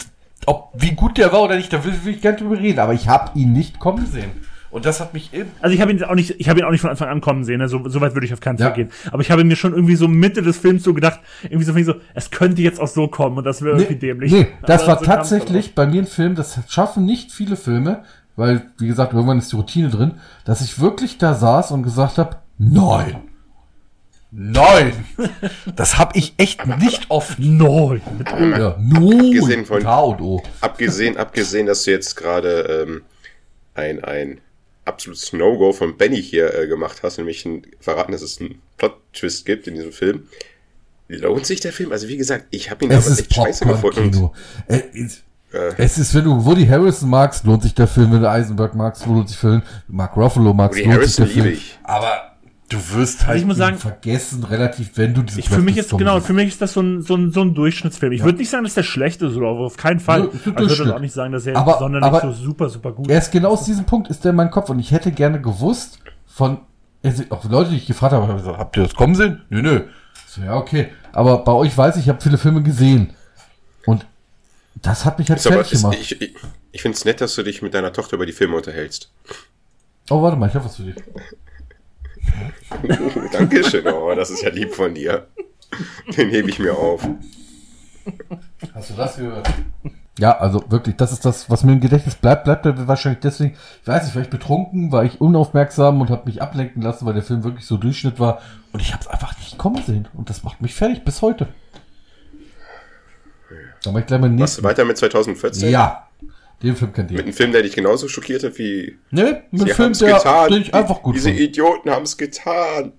ob, 0.47 0.71
wie 0.75 0.93
gut 0.93 1.19
der 1.19 1.33
war 1.33 1.43
oder 1.43 1.57
nicht, 1.57 1.73
da 1.73 1.85
will, 1.85 1.93
will 2.05 2.15
ich 2.15 2.23
gar 2.23 2.31
nicht 2.33 2.43
drüber 2.43 2.59
reden, 2.59 2.79
aber 2.79 2.95
ich 2.95 3.09
habe 3.09 3.37
ihn 3.39 3.53
nicht 3.53 3.79
kommen 3.79 4.07
sehen. 4.07 4.31
Und 4.71 4.87
das 4.87 5.01
hat 5.01 5.13
mich 5.13 5.35
eben. 5.35 5.51
Also 5.61 5.75
ich 5.75 5.83
habe 5.83 5.93
ihn 5.93 6.03
auch 6.03 6.15
nicht, 6.15 6.37
ich 6.39 6.49
habe 6.49 6.61
ihn 6.61 6.65
auch 6.65 6.71
nicht 6.71 6.81
von 6.81 6.89
Anfang 6.89 7.09
an 7.09 7.21
kommen 7.21 7.45
sehen, 7.45 7.59
ne? 7.59 7.69
so, 7.69 7.87
so 7.91 8.01
weit 8.01 8.15
würde 8.15 8.27
ich 8.27 8.33
auf 8.33 8.41
keinen 8.41 8.57
Ja. 8.57 8.67
Fall 8.69 8.75
gehen. 8.77 8.91
Aber 9.11 9.21
ich 9.21 9.31
habe 9.31 9.45
mir 9.45 9.55
schon 9.55 9.75
irgendwie 9.75 9.97
so 9.97 10.09
Mitte 10.09 10.41
des 10.41 10.57
Films 10.57 10.83
so 10.83 10.95
gedacht, 10.95 11.21
irgendwie 11.43 11.65
so, 11.65 11.73
irgendwie 11.73 11.93
so 11.93 11.95
es 12.15 12.31
könnte 12.31 12.63
jetzt 12.63 12.81
auch 12.81 12.89
so 12.89 13.07
kommen 13.09 13.37
und 13.37 13.45
das 13.45 13.61
wäre 13.61 13.77
irgendwie 13.77 13.97
dämlich. 13.97 14.33
nee, 14.33 14.47
das 14.65 14.83
Aber 14.85 14.93
war 14.93 14.99
so 15.01 15.05
tatsächlich 15.05 15.75
bei 15.75 15.87
mir 15.87 16.03
ein 16.03 16.07
Film, 16.07 16.37
das 16.37 16.59
schaffen 16.69 17.05
nicht 17.05 17.33
viele 17.33 17.57
Filme, 17.57 18.05
weil, 18.37 18.71
wie 18.79 18.87
gesagt, 18.89 19.13
irgendwann 19.13 19.39
ist 19.39 19.53
die 19.53 19.57
Routine 19.57 19.91
drin, 19.91 20.21
dass 20.45 20.61
ich 20.61 20.81
wirklich 20.81 21.19
da 21.19 21.35
saß 21.35 21.71
und 21.73 21.83
gesagt 21.83 22.19
habe, 22.19 22.37
nein. 22.59 23.17
Nein! 24.31 24.93
Das 25.77 25.99
habe 25.99 26.19
ich 26.19 26.35
echt 26.39 26.67
nicht 26.79 27.11
oft. 27.11 27.39
Nein. 27.39 28.01
Ja, 28.59 28.77
no, 28.81 29.11
Abgesehen 29.27 29.67
von- 29.67 29.83
K 29.83 30.01
und 30.01 30.21
O. 30.21 30.43
Abgesehen, 30.61 31.17
abgesehen, 31.17 31.67
dass 31.67 31.85
du 31.85 31.91
jetzt 31.91 32.17
gerade 32.17 32.87
ähm, 32.89 33.03
ein, 33.75 34.03
ein 34.05 34.41
absolutes 34.85 35.33
No-Go 35.33 35.73
von 35.73 35.97
Benny 35.97 36.23
hier 36.23 36.55
äh, 36.55 36.67
gemacht 36.67 37.01
hast, 37.03 37.19
nämlich 37.19 37.45
ein, 37.45 37.63
verraten, 37.81 38.13
dass 38.13 38.23
es 38.23 38.41
einen 38.41 38.61
Plot-Twist 38.79 39.45
gibt 39.47 39.67
in 39.67 39.75
diesem 39.75 39.93
Film. 39.93 40.29
Lohnt 41.09 41.45
sich 41.47 41.61
der 41.61 41.73
Film? 41.73 41.93
Also 41.93 42.09
wie 42.09 42.17
gesagt, 42.17 42.47
ich 42.51 42.71
habe 42.71 42.85
ihn 42.85 42.91
Es 42.91 43.05
aber 43.07 43.13
ist 43.13 43.21
echt 43.21 43.35
scheiße 43.35 43.67
gefunden. 43.67 44.31
Äh, 44.67 44.81
Äh. 45.53 45.75
Es 45.79 45.99
ist, 45.99 46.15
wenn 46.15 46.25
du 46.25 46.45
Woody 46.45 46.67
Harrison 46.67 47.11
magst, 47.11 47.45
lohnt 47.45 47.63
sich 47.63 47.75
der 47.75 47.87
Film. 47.87 48.13
Wenn 48.13 48.21
du 48.23 48.31
Eisenberg 48.31 48.75
magst, 48.75 49.07
lohnt 49.07 49.29
sich 49.29 49.39
der 49.41 49.51
Film. 49.51 49.63
Mark 49.89 50.17
Ruffalo 50.17 50.53
magst, 50.55 50.79
Woody 50.79 50.91
lohnt 50.91 51.05
sich 51.05 51.17
der 51.17 51.25
Harrison 51.27 51.43
Film. 51.45 51.55
ich. 51.55 51.79
Aber 51.85 52.13
du 52.71 52.79
wirst 52.95 53.27
halt 53.27 53.39
ich 53.41 53.45
muss 53.47 53.59
sagen- 53.59 53.77
vergessen, 53.77 54.45
relativ, 54.45 54.93
wenn 54.97 55.13
du 55.13 55.23
diese 55.23 55.41
Ich, 55.41 55.49
für 55.51 55.61
mich 55.61 55.77
ist, 55.77 55.91
genau, 55.97 56.21
für 56.21 56.33
mich 56.33 56.49
ist 56.49 56.63
das 56.63 56.73
so 56.73 56.81
ein, 56.81 57.03
so 57.03 57.15
ein, 57.17 57.31
so 57.33 57.43
ein 57.43 57.55
Durchschnittsfilm. 57.55 58.13
Ich 58.13 58.25
würde 58.25 58.39
nicht 58.39 58.49
sagen, 58.49 58.65
dass 58.65 58.73
der 58.75 58.83
schlecht 58.83 59.21
ist 59.21 59.37
oder 59.37 59.49
auf 59.49 59.77
keinen 59.77 60.01
Fall. 60.01 60.25
Ist 60.33 60.47
ein 60.47 60.57
Aber 60.57 60.65
ich 60.65 60.79
würde 60.79 60.97
auch 60.97 61.01
nicht 61.01 61.13
sagen, 61.13 61.33
dass 61.33 61.45
er 61.47 61.57
Aber- 61.57 61.79
sonderlich 61.79 62.07
aber- 62.07 62.21
so 62.21 62.33
super, 62.33 62.69
super 62.71 62.93
gut 62.93 63.11
Er 63.11 63.19
ist 63.19 63.31
genau 63.31 63.51
aus 63.51 63.65
diesem 63.65 63.85
Punkt, 63.85 64.09
ist 64.09 64.25
der 64.25 64.31
in 64.31 64.37
meinem 64.37 64.51
Kopf. 64.51 64.71
Und 64.71 64.79
ich 64.79 64.91
hätte 64.91 65.13
gerne 65.13 65.39
gewusst 65.41 65.99
von, 66.27 66.61
also 67.05 67.25
auch 67.29 67.45
Leute, 67.45 67.71
die 67.71 67.77
ich 67.77 67.87
gefragt 67.87 68.15
habe, 68.15 68.23
habe 68.27 68.39
ich 68.39 68.43
gesagt, 68.45 68.59
habt 68.59 68.77
ihr 68.79 68.85
das 68.85 68.95
kommen 68.95 69.15
sehen? 69.17 69.43
Nö, 69.51 69.61
nö. 69.61 69.81
So, 70.29 70.41
ja, 70.41 70.55
okay. 70.57 70.89
Aber 71.13 71.45
bei 71.45 71.53
euch 71.53 71.77
weiß 71.77 71.97
ich, 71.97 72.05
ich 72.05 72.09
habe 72.09 72.23
viele 72.23 72.39
Filme 72.39 72.63
gesehen. 72.63 73.11
Und 73.85 74.07
das 74.77 75.05
hat 75.05 75.19
mich 75.19 75.31
halt 75.31 75.41
fertig 75.41 75.73
ist, 75.73 75.83
gemacht. 75.83 75.99
ich 76.01 76.21
ich, 76.21 76.35
ich 76.73 76.83
finde 76.83 76.97
es 76.97 77.05
nett, 77.05 77.21
dass 77.21 77.35
du 77.35 77.43
dich 77.43 77.63
mit 77.63 77.75
deiner 77.75 77.93
Tochter 77.93 78.17
über 78.17 78.27
die 78.27 78.33
Filme 78.33 78.57
unterhältst. 78.57 79.11
oh, 80.11 80.23
warte 80.23 80.37
mal, 80.37 80.49
ich 80.49 80.55
habe 80.55 80.65
was 80.65 80.77
für 80.77 80.85
dich. 80.85 80.97
Dankeschön, 83.33 83.87
oh, 83.89 84.15
das 84.15 84.31
ist 84.31 84.43
ja 84.43 84.51
lieb 84.51 84.75
von 84.75 84.95
dir. 84.95 85.27
Den 86.17 86.31
hebe 86.31 86.51
ich 86.51 86.59
mir 86.59 86.77
auf. 86.77 87.07
Hast 88.75 88.91
du 88.91 88.95
das 88.95 89.17
gehört? 89.17 89.49
Ja, 90.19 90.39
also 90.39 90.63
wirklich, 90.71 90.97
das 90.97 91.13
ist 91.13 91.25
das, 91.25 91.49
was 91.49 91.65
mir 91.65 91.73
im 91.73 91.81
Gedächtnis 91.81 92.17
bleibt. 92.17 92.45
Bleibt 92.45 92.67
er 92.67 92.87
wahrscheinlich 92.87 93.21
deswegen, 93.21 93.57
ich 93.81 93.89
weiß 93.89 94.05
nicht, 94.05 94.15
war 94.15 94.23
ich 94.23 94.29
betrunken, 94.29 94.93
war 94.93 95.05
ich 95.05 95.21
unaufmerksam 95.21 96.01
und 96.01 96.11
habe 96.11 96.27
mich 96.27 96.43
ablenken 96.43 96.83
lassen, 96.83 97.07
weil 97.07 97.15
der 97.15 97.23
Film 97.23 97.45
wirklich 97.45 97.67
so 97.67 97.79
Durchschnitt 97.79 98.21
war. 98.21 98.41
Und 98.73 98.81
ich 98.81 98.93
habe 98.93 99.03
es 99.03 99.09
einfach 99.09 99.39
nicht 99.39 99.57
kommen 99.57 99.83
sehen. 99.83 100.09
Und 100.13 100.29
das 100.29 100.43
macht 100.43 100.61
mich 100.61 100.75
fertig 100.75 101.05
bis 101.05 101.23
heute. 101.23 101.49
Dann 103.85 103.93
mach 103.95 104.01
ich 104.01 104.07
gleich 104.07 104.21
mal 104.21 104.29
den 104.29 104.39
Machst 104.39 104.63
weiter 104.63 104.85
mit 104.85 104.97
2014? 104.97 105.71
Ja, 105.71 106.09
den 106.63 106.77
Film 106.77 106.93
kennt 106.93 107.11
Mit 107.11 107.19
ihr. 107.19 107.25
einem 107.25 107.33
Film, 107.33 107.53
der 107.53 107.63
dich 107.63 107.75
genauso 107.75 108.07
schockiert 108.09 108.45
hat 108.45 108.57
wie. 108.59 108.97
Ne, 109.11 109.43
mit 109.51 109.63
einem 109.63 109.75
Film, 109.75 109.93
der, 109.95 110.15
getan. 110.19 110.51
den 110.51 110.63
ich 110.63 110.75
einfach 110.75 111.03
gut 111.03 111.17
Diese 111.17 111.29
fand. 111.31 111.41
Idioten 111.41 111.91
haben 111.91 112.05
es 112.05 112.17
getan. 112.17 112.93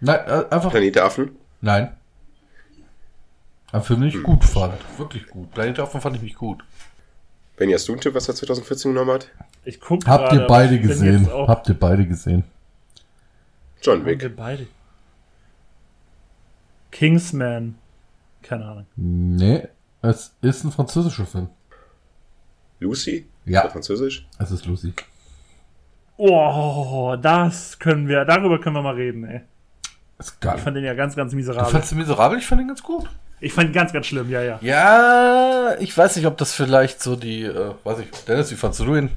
Nein, 0.00 0.18
äh, 0.26 0.44
einfach, 0.50 0.70
Planet 0.70 0.98
Affen. 0.98 1.30
nein. 1.60 1.90
Ein 3.72 3.82
Film, 3.82 4.00
den 4.00 4.08
ich 4.10 4.22
gut 4.22 4.44
fand. 4.44 4.74
Wirklich 4.98 5.26
gut. 5.26 5.50
Planet 5.52 5.80
Affen 5.80 6.00
fand 6.00 6.16
ich 6.16 6.22
nicht 6.22 6.36
gut. 6.36 6.62
Benny, 7.56 7.72
hast 7.72 7.88
du 7.88 7.92
einen 7.92 8.00
Tipp, 8.00 8.14
was 8.14 8.28
er 8.28 8.34
2014 8.34 8.92
genommen 8.92 9.10
hat? 9.12 9.28
Ich 9.64 9.80
guck 9.80 10.06
Habt 10.06 10.32
ihr 10.32 10.46
beide 10.46 10.74
aber 10.76 10.86
gesehen? 10.86 11.28
Habt 11.32 11.68
ihr 11.68 11.74
beide 11.74 12.06
gesehen? 12.06 12.44
John 13.82 14.04
Wick. 14.04 14.20
wir 14.20 14.34
beide. 14.34 14.66
Kingsman. 16.90 17.76
Keine 18.42 18.64
Ahnung. 18.66 18.86
Nee, 18.96 19.68
es 20.02 20.34
ist 20.42 20.64
ein 20.64 20.72
französischer 20.72 21.26
Film. 21.26 21.48
Lucy? 22.80 23.26
Ja. 23.44 23.60
Ist 23.60 23.64
das 23.66 23.72
Französisch? 23.72 24.26
Es 24.38 24.50
ist 24.50 24.66
Lucy. 24.66 24.92
Oh, 26.18 27.16
das 27.20 27.78
können 27.78 28.08
wir, 28.08 28.24
darüber 28.24 28.60
können 28.60 28.76
wir 28.76 28.82
mal 28.82 28.94
reden, 28.94 29.24
ey. 29.24 29.40
Ist 30.18 30.40
geil. 30.40 30.54
Ich 30.56 30.62
fand 30.62 30.76
den 30.76 30.84
ja 30.84 30.94
ganz, 30.94 31.14
ganz 31.14 31.30
Du 31.32 31.36
miserabel. 31.36 31.70
fandst 31.70 31.90
den 31.90 31.98
miserabel? 31.98 32.38
Ich 32.38 32.46
fand 32.46 32.62
ihn 32.62 32.68
ganz 32.68 32.82
gut. 32.82 33.04
Ich 33.40 33.52
fand 33.52 33.68
ihn 33.68 33.72
ganz, 33.74 33.92
ganz 33.92 34.06
schlimm, 34.06 34.30
ja, 34.30 34.42
ja. 34.42 34.58
Ja, 34.62 35.76
ich 35.78 35.96
weiß 35.96 36.16
nicht, 36.16 36.26
ob 36.26 36.38
das 36.38 36.54
vielleicht 36.54 37.02
so 37.02 37.16
die, 37.16 37.42
äh, 37.42 37.74
weiß 37.84 37.98
ich, 37.98 38.10
Dennis, 38.24 38.50
wie 38.50 38.54
fandst 38.56 38.80
du 38.80 38.94
ihn? 38.96 39.10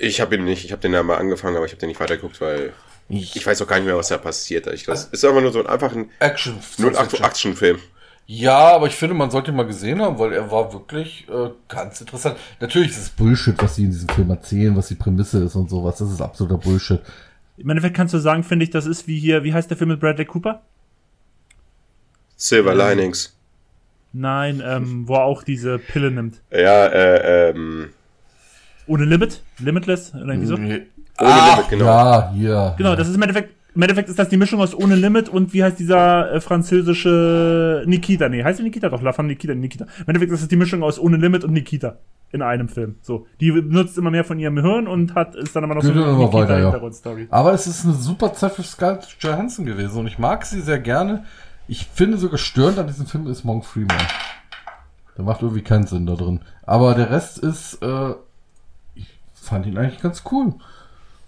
Ich 0.00 0.20
habe 0.20 0.36
ihn 0.36 0.44
nicht. 0.44 0.64
Ich 0.64 0.70
habe 0.70 0.80
den 0.80 0.92
da 0.92 1.02
mal 1.02 1.16
angefangen, 1.16 1.56
aber 1.56 1.66
ich 1.66 1.72
habe 1.72 1.80
den 1.80 1.88
nicht 1.88 1.98
weitergeguckt, 1.98 2.40
weil 2.40 2.72
ich 3.08 3.44
weiß 3.44 3.60
auch 3.60 3.66
gar 3.66 3.76
nicht 3.76 3.86
mehr, 3.86 3.96
was 3.96 4.06
da 4.08 4.18
passiert. 4.18 4.68
Ich, 4.68 4.84
das 4.84 5.06
ist 5.06 5.24
einfach 5.24 5.40
nur 5.40 5.50
so 5.50 5.58
ein 5.58 5.66
einfach 5.66 5.92
ein 5.92 6.10
Action. 6.20 6.60
08 6.78 7.18
Action-Film. 7.20 7.80
Ja, 8.26 8.74
aber 8.76 8.86
ich 8.86 8.94
finde, 8.94 9.14
man 9.14 9.30
sollte 9.30 9.50
ihn 9.50 9.56
mal 9.56 9.66
gesehen 9.66 10.00
haben, 10.00 10.18
weil 10.18 10.32
er 10.32 10.50
war 10.52 10.72
wirklich 10.72 11.26
äh, 11.28 11.50
ganz 11.68 12.00
interessant. 12.00 12.36
Natürlich 12.60 12.90
ist 12.90 12.98
es 12.98 13.08
Bullshit, 13.10 13.60
was 13.60 13.74
sie 13.74 13.84
in 13.84 13.90
diesem 13.90 14.08
Film 14.08 14.30
erzählen, 14.30 14.76
was 14.76 14.86
die 14.88 14.94
Prämisse 14.94 15.42
ist 15.42 15.56
und 15.56 15.68
sowas. 15.68 15.98
Das 15.98 16.12
ist 16.12 16.20
absoluter 16.20 16.58
Bullshit. 16.58 17.00
Im 17.56 17.68
Endeffekt 17.68 17.96
kannst 17.96 18.14
du 18.14 18.18
sagen, 18.18 18.44
finde 18.44 18.64
ich, 18.64 18.70
das 18.70 18.86
ist 18.86 19.08
wie 19.08 19.18
hier, 19.18 19.42
wie 19.42 19.52
heißt 19.52 19.68
der 19.68 19.76
Film 19.76 19.90
mit 19.90 20.00
Bradley 20.00 20.24
Cooper? 20.26 20.62
Silver 22.36 22.74
Linings. 22.74 23.36
Nein, 24.12 24.62
ähm, 24.64 25.06
wo 25.06 25.14
er 25.14 25.24
auch 25.24 25.42
diese 25.42 25.78
Pille 25.78 26.10
nimmt. 26.10 26.40
Ja, 26.50 26.86
äh, 26.86 27.50
ähm, 27.50 27.90
Ohne 28.86 29.04
Limit? 29.04 29.42
Limitless? 29.58 30.14
Oder 30.14 30.32
irgendwie 30.34 30.46
so? 30.46 30.54
ohne 30.54 30.86
Ah, 31.16 31.54
Limit, 31.56 31.68
genau. 31.70 31.84
Ja, 31.84 32.32
hier. 32.32 32.74
Genau, 32.78 32.96
das 32.96 33.08
ist 33.08 33.14
im 33.14 33.22
Endeffekt, 33.22 33.54
im 33.74 33.82
Endeffekt 33.82 34.08
ist 34.08 34.18
das 34.18 34.28
die 34.28 34.36
Mischung 34.36 34.60
aus 34.60 34.74
Ohne 34.74 34.96
Limit 34.96 35.28
und 35.28 35.52
wie 35.52 35.62
heißt 35.62 35.78
dieser 35.78 36.32
äh, 36.32 36.40
französische 36.40 37.84
Nikita? 37.86 38.28
Nee, 38.28 38.42
heißt 38.42 38.58
der 38.58 38.64
Nikita 38.64 38.88
doch? 38.88 39.02
La 39.02 39.12
Femme 39.12 39.28
Nikita, 39.28 39.54
Nikita. 39.54 39.84
Im 39.98 40.04
Endeffekt 40.06 40.32
ist 40.32 40.42
es 40.42 40.48
die 40.48 40.56
Mischung 40.56 40.82
aus 40.82 40.98
Ohne 40.98 41.16
Limit 41.16 41.44
und 41.44 41.52
Nikita 41.52 41.98
in 42.32 42.42
einem 42.42 42.68
Film. 42.68 42.96
So, 43.02 43.26
die 43.40 43.50
nutzt 43.50 43.98
immer 43.98 44.10
mehr 44.10 44.24
von 44.24 44.38
ihrem 44.38 44.58
Hirn 44.58 44.86
und 44.86 45.14
hat 45.14 45.34
ist 45.34 45.54
dann 45.54 45.64
aber 45.64 45.74
noch 45.74 45.82
Geht 45.82 45.94
so 45.94 46.02
eine 46.02 46.12
immer 46.12 46.32
weiter, 46.32 46.58
ja. 46.58 46.64
Hintergrundstory. 46.64 47.28
Aber 47.30 47.52
es 47.52 47.66
ist 47.66 47.84
eine 47.84 47.94
super 47.94 48.32
Zeit 48.34 48.52
für 48.52 48.62
Scarlett 48.62 49.16
Johansson 49.20 49.66
gewesen 49.66 49.98
und 49.98 50.06
ich 50.06 50.18
mag 50.18 50.44
sie 50.44 50.60
sehr 50.60 50.78
gerne. 50.78 51.24
Ich 51.66 51.86
finde 51.86 52.18
sogar 52.18 52.38
störend 52.38 52.78
an 52.78 52.86
diesem 52.86 53.06
Film 53.06 53.26
ist 53.26 53.44
Monk 53.44 53.64
Freeman. 53.64 53.96
Der 55.16 55.24
macht 55.24 55.42
irgendwie 55.42 55.62
keinen 55.62 55.86
Sinn 55.86 56.06
da 56.06 56.14
drin. 56.14 56.40
Aber 56.62 56.94
der 56.94 57.10
Rest 57.10 57.38
ist, 57.38 57.82
äh, 57.82 58.14
ich 58.94 59.06
fand 59.34 59.66
ihn 59.66 59.76
eigentlich 59.78 60.00
ganz 60.00 60.22
cool. 60.30 60.54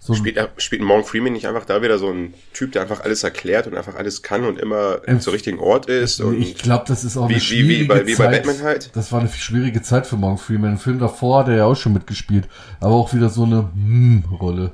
So, 0.04 0.14
Spielt, 0.14 0.36
spielt 0.56 0.82
Morgan 0.82 1.04
Freeman 1.04 1.32
nicht 1.32 1.46
einfach 1.46 1.64
da 1.64 1.80
wieder 1.80 1.96
so 1.96 2.10
ein 2.10 2.34
Typ, 2.52 2.72
der 2.72 2.82
einfach 2.82 3.02
alles 3.04 3.22
erklärt 3.22 3.68
und 3.68 3.76
einfach 3.76 3.94
alles 3.94 4.20
kann 4.24 4.44
und 4.44 4.58
immer 4.58 5.00
Ähm, 5.06 5.20
zur 5.20 5.32
richtigen 5.32 5.60
Ort 5.60 5.86
ist? 5.86 6.20
Und 6.20 6.40
ich 6.42 6.56
glaube, 6.56 6.86
das 6.88 7.04
ist 7.04 7.16
auch 7.16 7.28
wie- 7.28 7.34
eine 7.34 7.40
wie- 7.40 7.46
schwierige 7.46 7.84
wie 7.84 7.86
bei- 7.86 8.06
wie 8.08 8.16
bei 8.16 8.24
Zeit. 8.24 8.42
Batman 8.44 8.62
halt? 8.64 8.90
Das 8.96 9.12
war 9.12 9.20
eine 9.20 9.28
schwierige 9.28 9.80
Zeit 9.80 10.08
für 10.08 10.16
Morgan 10.16 10.38
Freeman. 10.38 10.72
Im 10.72 10.78
Film 10.78 10.98
davor 10.98 11.38
hat 11.38 11.48
er 11.48 11.54
ja 11.58 11.64
auch 11.66 11.76
schon 11.76 11.92
mitgespielt, 11.92 12.48
aber 12.80 12.94
auch 12.96 13.14
wieder 13.14 13.28
so 13.28 13.44
eine 13.44 13.70
hm-Rolle. 13.72 14.72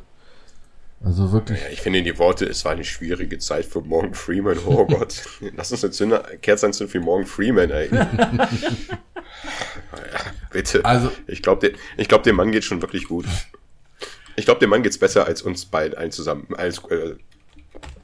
Also 1.05 1.31
wirklich. 1.31 1.61
Ja, 1.61 1.67
ich 1.73 1.83
finde 1.83 2.03
die 2.03 2.19
Worte, 2.19 2.47
es 2.47 2.65
war 2.65 2.73
eine 2.73 2.85
schwierige 2.85 3.37
Zeit 3.39 3.67
für 3.67 3.83
Morgan 3.83 4.15
Freeman. 4.15 4.57
Oh 4.67 4.87
Gott. 4.89 5.23
Lass 5.55 5.71
uns 5.71 5.85
eine 5.85 5.91
Zünder, 5.93 6.21
Kerze 6.41 6.65
anzünden 6.65 6.91
für 6.91 7.01
Morgan 7.01 7.27
Freeman, 7.27 7.71
ey. 7.71 7.91
ja, 7.93 8.49
bitte. 10.53 10.83
Also- 10.87 11.11
ich 11.27 11.43
glaube, 11.43 11.73
ich 11.99 12.09
glaub, 12.09 12.23
dem 12.23 12.37
Mann 12.37 12.51
geht 12.51 12.65
schon 12.65 12.81
wirklich 12.81 13.05
gut. 13.09 13.27
Ich 14.39 14.45
glaube, 14.45 14.61
dem 14.61 14.71
Mann 14.71 14.83
geht's 14.83 14.99
besser 14.99 15.27
als 15.27 15.43
uns 15.43 15.65
beiden 15.65 15.99
allen 15.99 16.13
zusammen. 16.13 16.47
Als, 16.57 16.79
äh, 16.91 17.17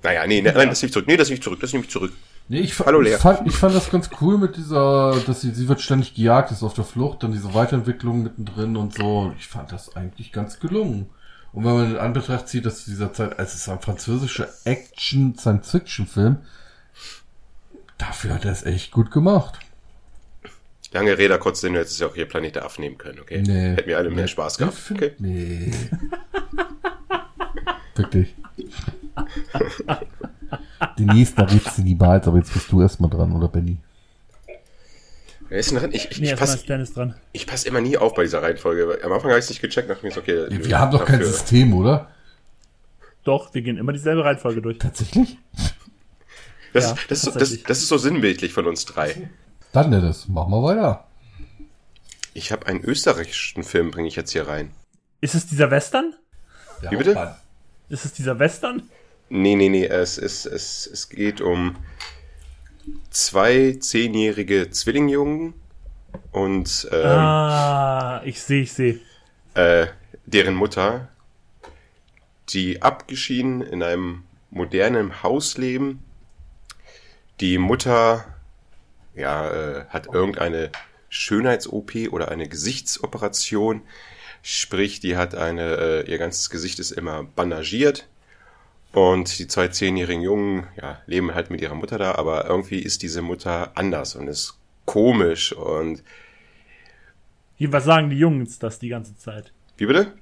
naja, 0.02 0.26
nee, 0.26 0.42
nee, 0.42 0.52
nein, 0.52 0.68
das 0.68 0.82
nehme 0.82 0.88
ich 0.88 0.92
zurück. 0.92 1.06
Nee, 1.06 1.16
das 1.16 1.28
nehme 1.28 1.38
ich 1.38 1.42
zurück. 1.42 1.60
Das 1.60 1.72
nehme 1.72 1.84
ich 1.84 1.90
zurück. 1.90 2.12
Nee, 2.48 2.60
ich, 2.60 2.78
Hallo, 2.78 3.00
Lea. 3.00 3.14
ich, 3.14 3.16
fand, 3.16 3.46
ich 3.46 3.54
fand 3.54 3.74
das 3.74 3.90
ganz 3.90 4.10
cool 4.20 4.36
mit 4.36 4.56
dieser, 4.56 5.18
dass 5.26 5.40
sie, 5.40 5.52
sie 5.52 5.66
wird 5.68 5.80
ständig 5.80 6.14
gejagt, 6.14 6.50
ist 6.50 6.62
auf 6.62 6.74
der 6.74 6.84
Flucht, 6.84 7.22
dann 7.22 7.32
diese 7.32 7.54
Weiterentwicklung 7.54 8.22
mittendrin 8.22 8.76
und 8.76 8.94
so. 8.94 9.32
Ich 9.38 9.46
fand 9.46 9.72
das 9.72 9.96
eigentlich 9.96 10.30
ganz 10.30 10.60
gelungen. 10.60 11.08
Und 11.52 11.64
wenn 11.64 11.72
man 11.72 11.90
in 11.92 11.96
Anbetracht 11.96 12.48
zieht, 12.48 12.66
dass 12.66 12.84
zu 12.84 12.90
dieser 12.90 13.12
Zeit, 13.12 13.38
als 13.38 13.54
es 13.54 13.68
ein 13.68 13.80
französischer 13.80 14.48
Action-Science-Fiction-Film, 14.64 16.38
dafür 17.96 18.34
hat 18.34 18.44
er 18.44 18.52
es 18.52 18.64
echt 18.64 18.90
gut 18.90 19.10
gemacht. 19.10 19.60
Lange 20.94 21.18
Rede, 21.18 21.36
kurz 21.40 21.60
Sinn, 21.60 21.72
du 21.74 21.80
hättest 21.80 22.00
ja 22.00 22.06
auch 22.06 22.14
hier 22.14 22.24
Planet 22.26 22.54
der 22.54 22.64
Affen 22.64 22.82
nehmen 22.82 22.96
können, 22.96 23.18
okay? 23.20 23.42
Nee. 23.44 23.70
Hätten 23.74 23.88
wir 23.88 23.98
alle 23.98 24.10
mehr 24.10 24.22
Nee. 24.22 24.28
Spaß 24.28 24.58
gehabt. 24.58 24.76
Okay. 24.92 25.12
Nee. 25.18 25.72
Wirklich. 27.96 28.34
Denise, 30.98 31.34
da 31.34 31.42
redest 31.44 31.78
du 31.78 31.82
niemals, 31.82 32.26
aber 32.28 32.38
jetzt 32.38 32.52
bist 32.52 32.70
du 32.70 32.80
erstmal 32.80 33.10
dran, 33.10 33.32
oder 33.32 33.48
Benny? 33.48 33.78
Wer 35.48 35.58
ist 35.58 35.70
denn 35.72 35.78
dran? 35.78 35.90
Ich, 35.92 36.10
ich, 36.10 36.20
Nee, 36.20 36.32
ich 36.32 36.36
passe 36.38 36.54
ist 36.54 36.66
pass 37.46 37.64
immer 37.64 37.80
nie 37.80 37.96
auf 37.96 38.14
bei 38.14 38.22
dieser 38.22 38.42
Reihenfolge. 38.42 38.88
weil 38.88 39.02
Am 39.02 39.12
Anfang 39.12 39.30
habe 39.30 39.38
ich 39.40 39.44
es 39.44 39.50
nicht 39.50 39.60
gecheckt, 39.62 39.90
dachte 39.90 40.06
mir 40.06 40.16
okay. 40.16 40.46
Wir 40.48 40.78
haben 40.78 40.92
doch 40.92 41.04
kein 41.04 41.18
dafür- 41.18 41.32
System, 41.32 41.74
oder? 41.74 42.08
Doch, 43.24 43.52
wir 43.54 43.62
gehen 43.62 43.78
immer 43.78 43.92
dieselbe 43.92 44.24
Reihenfolge 44.24 44.62
durch. 44.62 44.78
Tatsächlich? 44.78 45.38
Das, 46.72 46.84
Ja, 46.84 46.92
ist, 46.92 47.10
das, 47.10 47.18
ist, 47.18 47.22
so- 47.24 47.30
das, 47.30 47.38
tatsächlich. 47.40 47.64
das 47.66 47.78
ist 47.78 47.88
so 47.88 47.98
sinnbildlich 47.98 48.52
von 48.52 48.66
uns 48.66 48.84
drei. 48.84 49.28
Dann, 49.74 49.90
Dennis, 49.90 50.26
mach 50.28 50.46
mal 50.46 50.62
weiter. 50.62 51.04
Ich 52.32 52.52
habe 52.52 52.66
einen 52.66 52.82
österreichischen 52.84 53.64
Film, 53.64 53.90
bringe 53.90 54.06
ich 54.08 54.16
jetzt 54.16 54.30
hier 54.30 54.46
rein. 54.48 54.70
Ist 55.20 55.34
es 55.34 55.46
dieser 55.46 55.70
Western? 55.70 56.14
Der 56.82 56.90
Wie 56.92 56.96
bitte? 56.96 57.36
Ist 57.88 58.04
es 58.04 58.12
dieser 58.12 58.38
Western? 58.38 58.88
Nee, 59.28 59.56
nee, 59.56 59.68
nee, 59.68 59.84
es, 59.84 60.16
ist, 60.16 60.46
es, 60.46 60.86
es 60.86 61.08
geht 61.08 61.40
um 61.40 61.76
zwei 63.10 63.76
zehnjährige 63.80 64.70
Zwillingjungen 64.70 65.54
und 66.30 66.88
ähm, 66.92 67.06
Ah, 67.06 68.22
ich 68.24 68.40
sehe, 68.42 68.62
ich 68.62 68.72
sehe. 68.72 69.00
äh, 69.54 69.86
deren 70.26 70.54
Mutter, 70.54 71.08
die 72.50 72.80
abgeschieden 72.82 73.60
in 73.60 73.82
einem 73.82 74.22
modernen 74.50 75.22
Haus 75.24 75.56
leben. 75.58 76.04
Die 77.40 77.58
Mutter 77.58 78.24
ja, 79.14 79.50
äh, 79.50 79.84
hat 79.88 80.06
irgendeine 80.12 80.70
Schönheits-OP 81.08 82.08
oder 82.10 82.30
eine 82.30 82.48
Gesichtsoperation. 82.48 83.82
Sprich, 84.42 85.00
die 85.00 85.16
hat 85.16 85.34
eine, 85.34 85.76
äh, 85.76 86.10
ihr 86.10 86.18
ganzes 86.18 86.50
Gesicht 86.50 86.78
ist 86.78 86.90
immer 86.90 87.22
bandagiert. 87.24 88.08
Und 88.92 89.38
die 89.38 89.48
zwei 89.48 89.68
zehnjährigen 89.68 90.22
Jungen, 90.22 90.66
ja, 90.80 91.00
leben 91.06 91.34
halt 91.34 91.50
mit 91.50 91.60
ihrer 91.60 91.74
Mutter 91.74 91.98
da, 91.98 92.14
aber 92.14 92.46
irgendwie 92.46 92.78
ist 92.78 93.02
diese 93.02 93.22
Mutter 93.22 93.72
anders 93.76 94.14
und 94.14 94.28
ist 94.28 94.56
komisch 94.84 95.52
und, 95.52 96.02
Was 97.58 97.84
sagen 97.84 98.10
die 98.10 98.18
Jungs 98.18 98.58
das 98.58 98.78
die 98.78 98.88
ganze 98.88 99.16
Zeit? 99.16 99.52
wie 99.76 99.86
bitte? 99.86 100.12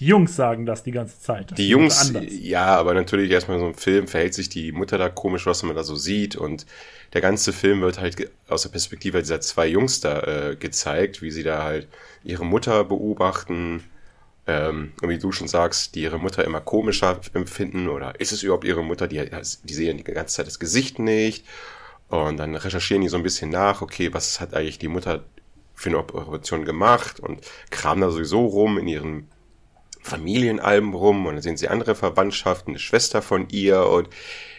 Die 0.00 0.06
Jungs 0.06 0.34
sagen 0.34 0.66
das 0.66 0.82
die 0.82 0.90
ganze 0.90 1.20
Zeit. 1.20 1.56
Die 1.56 1.68
Jungs, 1.68 2.08
anders. 2.08 2.24
ja, 2.28 2.66
aber 2.66 2.94
natürlich 2.94 3.30
erstmal 3.30 3.60
so 3.60 3.66
ein 3.66 3.74
Film 3.74 4.08
verhält 4.08 4.34
sich 4.34 4.48
die 4.48 4.72
Mutter 4.72 4.98
da 4.98 5.08
komisch, 5.08 5.46
was 5.46 5.62
man 5.62 5.76
da 5.76 5.84
so 5.84 5.94
sieht 5.94 6.34
und 6.36 6.66
der 7.12 7.20
ganze 7.20 7.52
Film 7.52 7.80
wird 7.80 8.00
halt 8.00 8.30
aus 8.48 8.62
der 8.62 8.70
Perspektive 8.70 9.20
dieser 9.20 9.40
zwei 9.40 9.68
Jungs 9.68 10.00
da 10.00 10.20
äh, 10.20 10.56
gezeigt, 10.56 11.22
wie 11.22 11.30
sie 11.30 11.44
da 11.44 11.62
halt 11.62 11.86
ihre 12.24 12.44
Mutter 12.44 12.82
beobachten, 12.84 13.84
ähm, 14.46 14.92
und 15.00 15.08
wie 15.08 15.18
du 15.18 15.32
schon 15.32 15.48
sagst, 15.48 15.94
die 15.94 16.02
ihre 16.02 16.18
Mutter 16.18 16.44
immer 16.44 16.60
komischer 16.60 17.20
empfinden 17.32 17.88
oder 17.88 18.20
ist 18.20 18.32
es 18.32 18.42
überhaupt 18.42 18.64
ihre 18.64 18.82
Mutter, 18.82 19.08
die, 19.08 19.24
die 19.62 19.74
sehen 19.74 19.96
die 19.96 20.04
ganze 20.04 20.36
Zeit 20.36 20.46
das 20.46 20.58
Gesicht 20.58 20.98
nicht 20.98 21.46
und 22.08 22.36
dann 22.36 22.54
recherchieren 22.54 23.02
die 23.02 23.08
so 23.08 23.16
ein 23.16 23.22
bisschen 23.22 23.50
nach, 23.50 23.80
okay, 23.80 24.12
was 24.12 24.40
hat 24.40 24.54
eigentlich 24.54 24.78
die 24.78 24.88
Mutter 24.88 25.24
für 25.74 25.88
eine 25.88 25.98
Operation 25.98 26.64
gemacht 26.64 27.20
und 27.20 27.40
kramen 27.70 28.02
da 28.02 28.10
sowieso 28.10 28.46
rum 28.46 28.78
in 28.78 28.86
ihren 28.86 29.28
Familienalben 30.04 30.94
rum 30.94 31.26
und 31.26 31.34
dann 31.34 31.42
sehen 31.42 31.56
sie 31.56 31.68
andere 31.68 31.94
Verwandtschaften, 31.96 32.72
eine 32.72 32.78
Schwester 32.78 33.22
von 33.22 33.48
ihr 33.50 33.86
und 33.88 34.08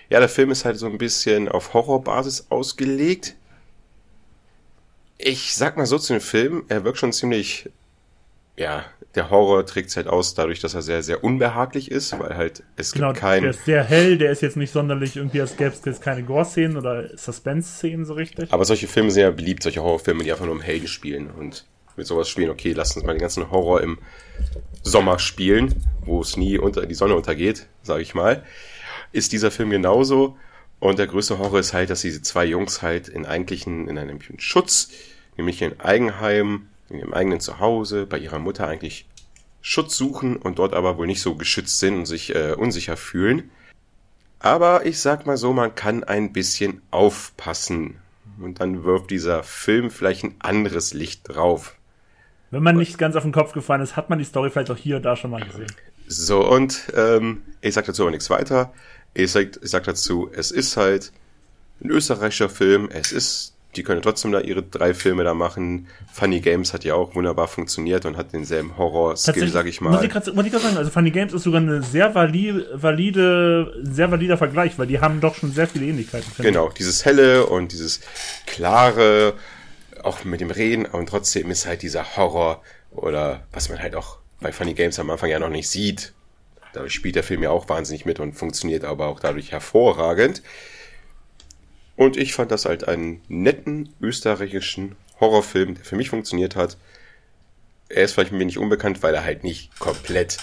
Ja, 0.09 0.19
der 0.19 0.30
Film 0.30 0.51
ist 0.51 0.65
halt 0.65 0.77
so 0.77 0.88
ein 0.88 0.97
bisschen 0.99 1.49
auf 1.49 1.73
Horrorbasis 1.73 2.47
ausgelegt. 2.49 3.35
Ich 5.17 5.55
sag 5.55 5.77
mal 5.77 5.85
so 5.85 5.97
zu 5.97 6.13
dem 6.13 6.22
Film, 6.22 6.65
er 6.67 6.84
wirkt 6.84 6.97
schon 6.99 7.13
ziemlich, 7.13 7.69
ja, 8.57 8.85
der 9.15 9.30
Horror 9.30 9.65
trägt 9.65 9.95
halt 9.95 10.07
aus 10.07 10.34
dadurch, 10.35 10.59
dass 10.61 10.73
er 10.76 10.81
sehr, 10.81 11.03
sehr 11.03 11.23
unbehaglich 11.23 11.91
ist, 11.91 12.17
weil 12.19 12.35
halt 12.38 12.63
es 12.77 12.91
Genau, 12.91 13.13
gibt 13.13 13.19
kein, 13.19 13.41
der 13.41 13.51
ist 13.51 13.65
sehr 13.65 13.84
hell, 13.84 14.17
der 14.17 14.31
ist 14.31 14.41
jetzt 14.41 14.57
nicht 14.57 14.72
sonderlich 14.72 15.15
irgendwie, 15.17 15.41
als 15.41 15.55
gäbe 15.57 15.72
es 15.72 15.84
jetzt 15.85 16.01
keine 16.01 16.23
Gore-Szenen 16.23 16.77
oder 16.77 17.15
Suspense-Szenen 17.17 18.05
so 18.05 18.13
richtig. 18.13 18.53
aber 18.53 18.65
solche 18.65 18.88
Filme 18.88 19.11
sind 19.11 19.22
ja 19.23 19.31
beliebt, 19.31 19.63
solche 19.63 19.81
Horrorfilme, 19.84 20.23
die 20.23 20.31
einfach 20.31 20.45
nur 20.45 20.55
um 20.55 20.61
Helden 20.61 20.88
spielen 20.88 21.30
und 21.31 21.65
mit 21.97 22.07
sowas 22.07 22.30
spielen, 22.30 22.49
okay, 22.49 22.73
lass 22.73 22.95
uns 22.95 23.05
mal 23.05 23.13
den 23.13 23.22
ganzen 23.22 23.51
Horror 23.51 23.81
im 23.81 23.97
Sommer 24.84 25.19
spielen, 25.19 25.84
wo 26.01 26.22
es 26.22 26.38
nie 26.38 26.57
unter 26.57 26.85
die 26.85 26.93
Sonne 26.93 27.15
untergeht, 27.15 27.67
sage 27.84 28.01
ich 28.01 28.13
mal, 28.13 28.43
ist 29.11 29.31
dieser 29.31 29.51
Film 29.51 29.69
genauso. 29.69 30.38
Und 30.80 30.99
der 30.99 31.07
größte 31.07 31.39
Horror 31.39 31.59
ist 31.59 31.73
halt, 31.73 31.89
dass 31.89 32.01
diese 32.01 32.22
zwei 32.22 32.45
Jungs 32.45 32.81
halt 32.81 33.07
in 33.07 33.26
eigentlichen, 33.26 33.88
in 33.88 33.97
einem 33.97 34.19
Schutz, 34.38 34.89
nämlich 35.38 35.61
in 35.61 35.80
Eigenheim, 35.80 36.67
in 36.89 36.99
ihrem 36.99 37.13
eigenen 37.13 37.39
Zuhause, 37.39 38.05
bei 38.05 38.17
ihrer 38.17 38.39
Mutter 38.39 38.67
eigentlich 38.67 39.07
Schutz 39.61 39.97
suchen 39.97 40.35
und 40.35 40.59
dort 40.59 40.73
aber 40.73 40.97
wohl 40.97 41.07
nicht 41.07 41.22
so 41.22 41.35
geschützt 41.35 41.80
sind 41.80 41.97
und 41.97 42.05
sich 42.05 42.35
äh, 42.35 42.53
unsicher 42.53 42.97
fühlen. 42.97 43.49
Aber 44.38 44.85
ich 44.85 44.99
sag 44.99 45.26
mal 45.26 45.38
so, 45.38 45.53
man 45.53 45.73
kann 45.73 46.03
ein 46.03 46.34
bisschen 46.34 46.84
aufpassen. 46.91 47.97
Und 48.39 48.59
dann 48.59 48.84
wirft 48.84 49.09
dieser 49.09 49.41
Film 49.43 49.89
vielleicht 49.89 50.23
ein 50.23 50.35
anderes 50.39 50.93
Licht 50.93 51.22
drauf. 51.23 51.76
Wenn 52.56 52.64
man 52.64 52.77
nicht 52.77 52.98
ganz 52.98 53.18
auf 53.18 53.23
den 53.23 53.34
Kopf 53.34 53.52
gefallen 53.52 53.82
ist, 53.82 53.98
hat 53.98 54.10
man 54.10 54.18
die 54.18 54.23
Story 54.23 54.49
vielleicht 54.49 54.72
auch 54.72 54.77
hier 54.77 54.95
und 54.95 55.03
da 55.03 55.18
schon 55.18 55.30
mal 55.30 55.44
gesehen. 55.44 55.68
So, 56.07 56.49
und 56.49 56.84
ähm, 56.95 57.41
ich 57.60 57.73
sag 57.73 57.86
dazu 57.86 58.03
aber 58.03 58.11
nichts 58.11 58.30
weiter. 58.30 58.72
Ich 59.14 59.34
sag, 59.34 59.61
ich 59.61 59.69
sag 59.69 59.84
dazu, 59.84 60.30
es 60.34 60.52
ist 60.52 60.77
halt 60.77 61.11
ein 61.84 61.90
österreichischer 61.90 62.48
Film. 62.48 62.88
Es 62.90 63.11
ist, 63.11 63.56
die 63.76 63.84
können 63.84 64.02
trotzdem 64.02 64.32
da 64.32 64.40
ihre 64.40 64.64
drei 64.64 64.94
Filme 64.94 65.26
da 65.26 65.34
machen. 65.34 65.88
Funny 66.14 66.40
Games 66.40 66.72
hat 66.72 66.86
ja 66.86 66.95
auch 66.95 67.14
wunderbar 67.14 67.49
funktioniert 67.49 68.06
und 68.06 68.15
hat 68.15 68.32
denselben 68.32 68.77
Horror-Skill, 68.77 69.49
sag 69.49 69.65
ich 69.65 69.82
mal. 69.82 70.07
gerade 70.07 70.32
muss 70.32 70.45
ich 70.45 70.52
grad 70.53 70.61
sagen, 70.61 70.77
also 70.77 70.90
Funny 70.90 71.11
Games 71.11 71.34
ist 71.34 71.44
sogar 71.44 71.60
eine 71.60 71.84
sehr 71.84 72.15
valide, 72.15 72.69
valide, 72.73 73.84
sehr 73.84 74.10
valider 74.11 74.38
Vergleich, 74.38 74.80
weil 74.80 74.88
die 74.88 75.02
haben 75.02 75.19
doch 75.19 75.36
schon 75.36 75.52
sehr 75.52 75.68
viele 75.68 75.88
Ähnlichkeiten. 75.88 76.32
Genau, 76.38 76.69
dieses 76.69 77.03
helle 77.03 77.48
und 77.48 77.73
dieses 77.73 77.99
klare, 78.45 79.34
auch 80.06 80.23
mit 80.23 80.41
dem 80.41 80.52
Reden, 80.52 80.86
und 80.86 81.07
trotzdem 81.07 81.52
ist 81.52 81.65
halt 81.65 81.82
dieser 81.82 82.15
Horror 82.15 82.61
oder 82.91 83.45
was 83.52 83.69
man 83.69 83.80
halt 83.80 83.95
auch 83.95 84.19
bei 84.40 84.52
Funny 84.52 84.73
Games 84.73 84.99
am 84.99 85.10
Anfang 85.10 85.30
ja 85.30 85.40
noch 85.40 85.49
nicht 85.49 85.69
sieht. 85.69 86.14
Dadurch 86.73 86.94
spielt 86.94 87.15
der 87.15 87.23
Film 87.23 87.41
ja 87.41 87.52
auch 87.52 87.69
wahnsinnig 87.69 88.06
mit 88.06 88.19
und 88.19 88.34
funktioniert 88.34 88.84
aber 88.84 89.07
auch 89.07 89.19
dadurch 89.19 89.52
hervorragend. 89.52 90.41
Und 91.95 92.18
ich 92.18 92.34
fand 92.34 92.52
das 92.52 92.65
halt 92.65 92.88
einen 92.88 93.22
netten 93.30 93.94
österreichischen 94.02 94.95
Horrorfilm, 95.19 95.76
der 95.76 95.86
für 95.86 95.95
mich 95.95 96.10
funktioniert 96.10 96.56
hat. 96.56 96.77
Er 97.88 98.03
ist 98.03 98.14
vielleicht 98.14 98.34
ein 98.34 98.40
wenig 98.40 98.57
unbekannt, 98.57 99.03
weil 99.03 99.15
er 99.15 99.23
halt 99.23 99.44
nicht 99.44 99.80
komplett 99.80 100.38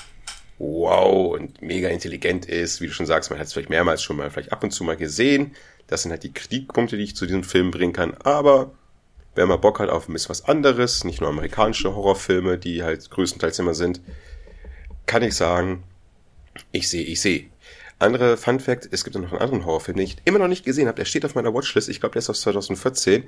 wow 0.58 1.34
und 1.34 1.60
mega 1.60 1.88
intelligent 1.88 2.46
ist. 2.46 2.80
Wie 2.80 2.86
du 2.86 2.92
schon 2.92 3.06
sagst, 3.06 3.30
man 3.30 3.38
hat 3.38 3.48
es 3.48 3.52
vielleicht 3.52 3.68
mehrmals 3.68 4.02
schon 4.02 4.16
mal, 4.16 4.30
vielleicht 4.30 4.52
ab 4.52 4.64
und 4.64 4.70
zu 4.70 4.84
mal 4.84 4.96
gesehen. 4.96 5.54
Das 5.88 6.02
sind 6.02 6.10
halt 6.10 6.22
die 6.22 6.32
Kritikpunkte, 6.32 6.96
die 6.96 7.04
ich 7.04 7.16
zu 7.16 7.26
diesem 7.26 7.44
Film 7.44 7.70
bringen 7.70 7.92
kann. 7.92 8.14
Aber 8.22 8.72
wenn 9.34 9.48
man 9.48 9.60
Bock 9.60 9.80
hat 9.80 9.88
auf 9.88 10.08
ein 10.08 10.12
bisschen 10.12 10.30
was 10.30 10.44
anderes, 10.46 11.04
nicht 11.04 11.20
nur 11.20 11.30
amerikanische 11.30 11.94
Horrorfilme, 11.94 12.58
die 12.58 12.82
halt 12.82 13.08
größtenteils 13.10 13.58
immer 13.58 13.74
sind, 13.74 14.00
kann 15.06 15.22
ich 15.22 15.34
sagen, 15.34 15.82
ich 16.70 16.88
sehe, 16.88 17.02
ich 17.04 17.20
sehe. 17.20 17.46
Andere 17.98 18.36
Fun 18.36 18.60
Fact, 18.60 18.88
es 18.90 19.04
gibt 19.04 19.16
noch 19.16 19.30
einen 19.30 19.40
anderen 19.40 19.64
Horrorfilm, 19.64 19.96
den 19.96 20.06
ich 20.06 20.16
immer 20.24 20.38
noch 20.38 20.48
nicht 20.48 20.64
gesehen 20.64 20.86
habe. 20.88 20.96
Der 20.96 21.04
steht 21.04 21.24
auf 21.24 21.34
meiner 21.34 21.54
Watchlist. 21.54 21.88
Ich 21.88 22.00
glaube, 22.00 22.14
der 22.14 22.18
ist 22.20 22.28
aus 22.30 22.40
2014. 22.42 23.24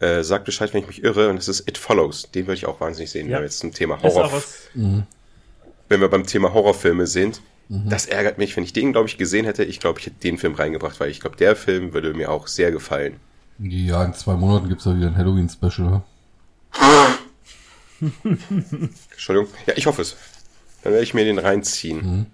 Äh, 0.00 0.22
sagt 0.22 0.44
Bescheid, 0.44 0.72
wenn 0.74 0.82
ich 0.82 0.86
mich 0.88 1.02
irre. 1.04 1.28
Und 1.30 1.36
das 1.36 1.48
ist 1.48 1.68
It 1.68 1.78
Follows. 1.78 2.30
Den 2.32 2.46
würde 2.46 2.56
ich 2.58 2.66
auch 2.66 2.80
wahnsinnig 2.80 3.10
sehen, 3.10 3.26
Ja. 3.28 3.36
wenn 3.36 3.42
wir 3.42 3.46
jetzt 3.46 3.58
zum 3.60 3.72
Thema 3.72 3.94
Ist 3.96 4.04
auch 4.04 4.14
Horror, 4.16 4.32
was, 4.32 4.68
wenn 4.74 6.00
wir 6.00 6.08
beim 6.08 6.26
Thema 6.26 6.52
Horrorfilme 6.52 7.06
sind. 7.06 7.40
Das 7.70 8.06
ärgert 8.06 8.38
mich, 8.38 8.56
wenn 8.56 8.64
ich 8.64 8.72
den, 8.72 8.92
glaube 8.92 9.08
ich, 9.08 9.18
gesehen 9.18 9.44
hätte. 9.44 9.62
Ich 9.62 9.78
glaube, 9.78 10.00
ich 10.00 10.06
hätte 10.06 10.16
den 10.22 10.38
Film 10.38 10.54
reingebracht, 10.54 10.98
weil 11.00 11.10
ich 11.10 11.20
glaube, 11.20 11.36
der 11.36 11.54
Film 11.54 11.92
würde 11.92 12.14
mir 12.14 12.30
auch 12.30 12.46
sehr 12.46 12.70
gefallen. 12.70 13.20
Ja, 13.58 14.04
in 14.04 14.14
zwei 14.14 14.34
Monaten 14.34 14.68
gibt's 14.68 14.84
ja 14.84 14.96
wieder 14.96 15.08
ein 15.08 15.16
Halloween-Special. 15.16 16.02
Entschuldigung. 19.10 19.48
Ja, 19.66 19.74
ich 19.76 19.86
hoffe 19.86 20.02
es. 20.02 20.16
Dann 20.82 20.92
werde 20.92 21.02
ich 21.02 21.14
mir 21.14 21.24
den 21.24 21.38
reinziehen. 21.38 22.26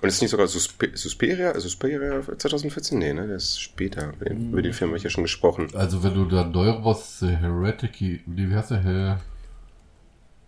Und 0.00 0.08
ist 0.08 0.20
nicht 0.20 0.30
sogar 0.30 0.46
Suspe 0.46 0.90
Susperia? 0.94 1.58
Susperia 1.58 2.20
2014? 2.22 2.98
Nee, 2.98 3.12
ne? 3.12 3.26
Der 3.26 3.36
ist 3.36 3.60
später. 3.60 4.12
Über 4.14 4.24
den, 4.26 4.50
über 4.50 4.62
den 4.62 4.72
Film 4.72 4.90
habe 4.90 4.98
ich 4.98 5.04
ja 5.04 5.10
schon 5.10 5.24
gesprochen. 5.24 5.68
Also 5.74 6.02
wenn 6.02 6.14
du 6.14 6.24
da 6.26 6.44
Neuros 6.44 7.22
äh, 7.22 7.36
Heredity, 7.36 8.22
wie 8.26 8.54
heißt 8.54 8.70
der? 8.70 8.82
Her 8.82 9.20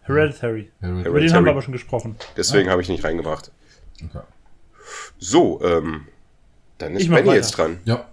Hereditary. 0.03 0.71
Hereditary. 0.81 1.09
Über 1.09 1.21
den 1.21 1.33
haben 1.33 1.45
wir 1.45 1.53
aber 1.53 1.63
schon 1.63 1.73
gesprochen. 1.73 2.17
Deswegen 2.37 2.71
habe 2.71 2.81
ich 2.83 2.89
nicht 2.89 3.03
reingebracht. 3.03 3.51
Okay. 4.05 4.25
So, 5.19 5.61
ähm, 5.65 6.07
dann 6.79 6.95
ist 6.95 7.09
Benny 7.09 7.33
jetzt 7.33 7.53
dran. 7.53 7.79
Ja. 7.85 8.07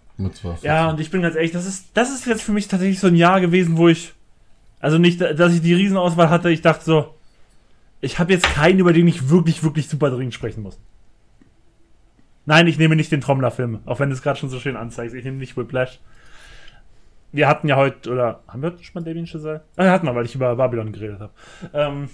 Ja, 0.64 0.90
und 0.90 1.00
ich 1.00 1.12
bin 1.12 1.22
ganz 1.22 1.36
ehrlich, 1.36 1.52
das 1.52 1.66
ist, 1.66 1.90
das 1.94 2.12
ist 2.12 2.26
jetzt 2.26 2.44
für 2.44 2.52
mich 2.52 2.68
tatsächlich 2.68 3.00
so 3.00 3.08
ein 3.08 3.16
Jahr 3.16 3.42
gewesen, 3.42 3.78
wo 3.78 3.88
ich, 3.88 4.14
also 4.80 4.98
nicht, 4.98 5.22
dass 5.22 5.54
ich 5.54 5.62
die 5.62 5.74
Riesenauswahl 5.74 6.30
hatte, 6.30 6.50
ich 6.50 6.62
dachte 6.62 6.86
so, 6.86 7.14
ich 8.02 8.20
habe 8.20 8.34
jetzt 8.34 8.46
keinen, 8.46 8.80
über 8.80 8.94
den 8.94 9.08
ich 9.08 9.30
wirklich, 9.30 9.64
wirklich 9.64 9.88
super 9.88 10.10
dringend 10.10 10.34
sprechen 10.34 10.62
muss. 10.62 10.80
Nein, 12.46 12.68
ich 12.68 12.78
nehme 12.78 12.96
nicht 12.96 13.12
den 13.12 13.22
Trommler-Film, 13.22 13.80
auch 13.86 14.00
wenn 14.00 14.12
es 14.12 14.22
gerade 14.22 14.38
schon 14.38 14.50
so 14.50 14.60
schön 14.60 14.76
anzeigst. 14.76 15.16
Ich 15.16 15.24
nehme 15.24 15.38
nicht 15.38 15.56
Whiplash. 15.56 16.00
Wir 17.32 17.48
hatten 17.48 17.68
ja 17.68 17.78
heute, 17.78 18.12
oder 18.12 18.44
haben 18.48 18.62
wir 18.62 18.72
heute 18.72 18.84
schon 18.84 19.02
mal 19.02 19.08
Damien 19.08 19.26
Chazelle? 19.26 19.64
Ah, 19.78 19.90
hatten 19.90 20.06
wir, 20.06 20.14
weil 20.14 20.26
ich 20.26 20.36
über 20.36 20.56
Babylon 20.56 20.92
geredet 20.92 21.20
habe. 21.22 21.32
Ähm, 21.74 22.10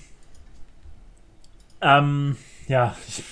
ähm, 1.82 2.38
ja, 2.68 2.96
ich, 3.08 3.24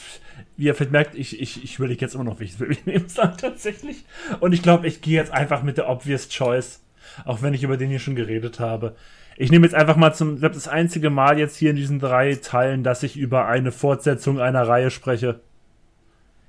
wie 0.56 0.66
ihr 0.66 0.76
vielleicht 0.76 0.92
merkt, 0.92 1.16
ich, 1.16 1.40
ich, 1.42 1.64
ich 1.64 1.78
überlege 1.78 2.02
jetzt 2.02 2.16
immer 2.16 2.24
noch, 2.24 2.40
Film 2.40 2.72
ich 2.72 2.86
nehmen 2.86 3.08
soll, 3.08 3.34
tatsächlich. 3.38 4.06
Und 4.40 4.54
ich 4.54 4.62
glaube, 4.62 4.88
ich 4.88 5.02
gehe 5.02 5.16
jetzt 5.16 5.32
einfach 5.32 5.64
mit 5.64 5.78
der 5.78 5.90
Obvious 5.90 6.30
Choice, 6.30 6.82
auch 7.26 7.42
wenn 7.42 7.54
ich 7.54 7.64
über 7.64 7.78
den 7.78 7.90
hier 7.90 8.00
schon 8.00 8.16
geredet 8.16 8.60
habe. 8.60 8.96
Ich 9.40 9.52
nehme 9.52 9.68
jetzt 9.68 9.76
einfach 9.76 9.98
mal 9.98 10.14
zum, 10.14 10.34
ich 10.36 10.40
glaube, 10.40 10.56
das 10.56 10.68
einzige 10.68 11.12
Mal 11.12 11.38
jetzt 11.38 11.56
hier 11.56 11.70
in 11.70 11.76
diesen 11.76 12.00
drei 12.00 12.36
Teilen, 12.36 12.84
dass 12.84 13.04
ich 13.04 13.18
über 13.18 13.48
eine 13.48 13.72
Fortsetzung 13.72 14.40
einer 14.40 14.68
Reihe 14.68 14.90
spreche. 14.90 15.40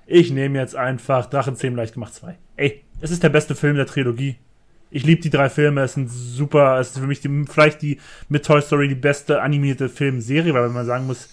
Ich 0.06 0.30
nehme 0.30 0.58
jetzt 0.58 0.74
einfach 0.74 1.26
Drachenzähmen 1.26 1.76
leicht 1.76 1.92
gemacht 1.92 2.14
2. 2.14 2.34
Ey, 2.56 2.82
es 3.02 3.10
ist 3.10 3.22
der 3.22 3.28
beste 3.28 3.54
Film 3.54 3.76
der 3.76 3.84
Trilogie. 3.84 4.36
Ich 4.90 5.04
liebe 5.04 5.20
die 5.20 5.28
drei 5.28 5.50
Filme, 5.50 5.82
es 5.82 5.92
sind 5.92 6.08
super, 6.08 6.80
es 6.80 6.88
ist 6.88 6.98
für 6.98 7.06
mich 7.06 7.20
die, 7.20 7.44
vielleicht 7.46 7.82
die 7.82 8.00
mit 8.30 8.46
Toy 8.46 8.62
Story 8.62 8.88
die 8.88 8.94
beste 8.94 9.42
animierte 9.42 9.90
Filmserie, 9.90 10.54
weil 10.54 10.64
wenn 10.64 10.72
man 10.72 10.86
sagen 10.86 11.06
muss, 11.06 11.28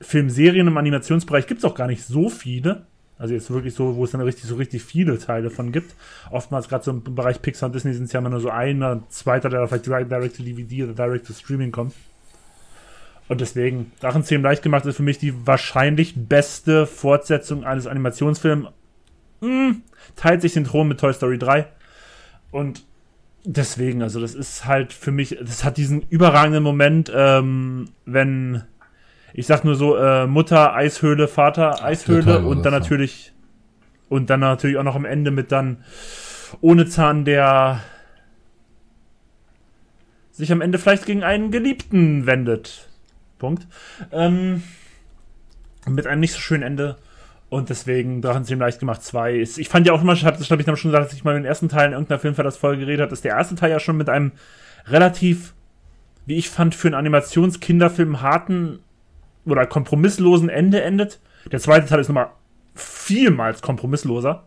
Filmserien 0.00 0.66
im 0.66 0.76
Animationsbereich 0.76 1.46
gibt 1.46 1.58
es 1.58 1.64
auch 1.64 1.74
gar 1.74 1.86
nicht 1.86 2.04
so 2.04 2.28
viele. 2.28 2.86
Also 3.18 3.34
jetzt 3.34 3.50
wirklich 3.50 3.74
so, 3.74 3.96
wo 3.96 4.04
es 4.04 4.12
dann 4.12 4.22
richtig 4.22 4.44
so 4.44 4.54
richtig 4.54 4.82
viele 4.82 5.18
Teile 5.18 5.50
von 5.50 5.72
gibt. 5.72 5.94
Oftmals 6.30 6.68
gerade 6.68 6.84
so 6.84 6.90
im 6.90 7.02
Bereich 7.02 7.42
Pixar 7.42 7.66
und 7.66 7.74
Disney 7.74 7.92
sind 7.92 8.04
es 8.04 8.12
ja 8.12 8.20
immer 8.20 8.30
nur 8.30 8.40
so 8.40 8.48
einer, 8.48 9.02
zweiter, 9.10 9.50
der 9.50 9.68
vielleicht 9.68 9.86
direct 9.86 10.36
to 10.36 10.42
DVD 10.42 10.84
oder 10.84 10.94
direct 10.94 11.26
to 11.26 11.34
Streaming 11.34 11.70
kommt. 11.70 11.92
Und 13.28 13.42
deswegen, 13.42 13.92
Drachenzähmen 14.00 14.42
leicht 14.42 14.62
gemacht 14.62 14.86
ist 14.86 14.96
für 14.96 15.02
mich 15.02 15.18
die 15.18 15.46
wahrscheinlich 15.46 16.14
beste 16.16 16.86
Fortsetzung 16.86 17.62
eines 17.62 17.86
Animationsfilms. 17.86 18.68
Hm, 19.40 19.82
teilt 20.16 20.40
sich 20.40 20.54
den 20.54 20.64
Thron 20.64 20.88
mit 20.88 20.98
Toy 20.98 21.12
Story 21.12 21.38
3. 21.38 21.66
Und 22.50 22.84
deswegen, 23.44 24.02
also 24.02 24.20
das 24.20 24.34
ist 24.34 24.64
halt 24.64 24.92
für 24.92 25.12
mich, 25.12 25.38
das 25.40 25.62
hat 25.62 25.76
diesen 25.76 26.02
überragenden 26.08 26.62
Moment, 26.62 27.12
ähm, 27.14 27.90
wenn, 28.04 28.62
ich 29.32 29.46
sag 29.46 29.64
nur 29.64 29.74
so, 29.74 29.96
äh, 29.96 30.26
Mutter, 30.26 30.74
Eishöhle, 30.74 31.28
Vater, 31.28 31.84
Eishöhle 31.84 32.40
und 32.40 32.64
dann 32.64 32.72
natürlich, 32.72 33.32
und 34.08 34.30
dann 34.30 34.40
natürlich 34.40 34.76
auch 34.76 34.84
noch 34.84 34.96
am 34.96 35.04
Ende 35.04 35.30
mit 35.30 35.52
dann 35.52 35.84
ohne 36.60 36.86
Zahn, 36.86 37.24
der 37.24 37.80
sich 40.32 40.50
am 40.52 40.60
Ende 40.60 40.78
vielleicht 40.78 41.06
gegen 41.06 41.22
einen 41.22 41.50
Geliebten 41.50 42.26
wendet. 42.26 42.88
Punkt. 43.38 43.66
Ähm, 44.10 44.62
mit 45.86 46.06
einem 46.06 46.20
nicht 46.20 46.32
so 46.32 46.40
schönen 46.40 46.62
Ende. 46.62 46.96
Und 47.48 47.68
deswegen 47.68 48.22
Drachenzähmen 48.22 48.60
leicht 48.60 48.78
gemacht 48.78 49.02
2 49.02 49.34
ist. 49.34 49.58
Ich 49.58 49.68
fand 49.68 49.84
ja 49.84 49.92
auch 49.92 50.02
immer, 50.02 50.12
ich 50.12 50.24
habe 50.24 50.38
das 50.38 50.46
glaube 50.46 50.62
ich 50.62 50.66
schon 50.66 50.92
gesagt, 50.92 51.06
dass 51.06 51.12
ich 51.12 51.24
mal 51.24 51.36
in 51.36 51.42
den 51.42 51.48
ersten 51.48 51.68
Teil 51.68 51.86
in 51.88 51.92
irgendeiner 51.92 52.20
Filmverlassfolge 52.20 52.80
geredet 52.80 53.00
habe, 53.00 53.10
dass 53.10 53.22
der 53.22 53.36
erste 53.36 53.56
Teil 53.56 53.70
ja 53.70 53.80
schon 53.80 53.96
mit 53.96 54.08
einem 54.08 54.32
relativ, 54.86 55.52
wie 56.26 56.36
ich 56.36 56.48
fand, 56.48 56.76
für 56.76 56.86
einen 56.86 56.94
Animationskinderfilm 56.94 58.20
harten 58.20 58.78
oder 59.44 59.66
kompromisslosen 59.66 60.48
Ende 60.48 60.82
endet. 60.82 61.20
Der 61.50 61.60
zweite 61.60 61.86
Teil 61.86 62.00
ist 62.00 62.08
nochmal 62.08 62.30
vielmals 62.74 63.62
kompromissloser. 63.62 64.44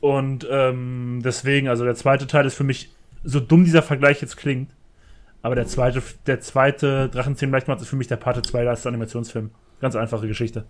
Und 0.00 0.46
ähm, 0.50 1.20
deswegen, 1.24 1.68
also 1.68 1.84
der 1.84 1.94
zweite 1.94 2.26
Teil 2.26 2.46
ist 2.46 2.54
für 2.54 2.64
mich, 2.64 2.92
so 3.24 3.40
dumm 3.40 3.64
dieser 3.64 3.82
Vergleich 3.82 4.20
jetzt 4.20 4.36
klingt, 4.36 4.70
Aber 5.42 5.54
der 5.54 5.66
zweite, 5.66 6.02
der 6.26 6.40
zweite 6.40 7.10
Drachenzähmen 7.10 7.52
Leichtmacht 7.52 7.80
ist 7.82 7.88
für 7.88 7.96
mich 7.96 8.08
der 8.08 8.16
Pate 8.16 8.40
2 8.40 8.66
als 8.66 8.86
Animationsfilm. 8.86 9.50
Ganz 9.80 9.94
einfache 9.94 10.26
Geschichte. 10.26 10.64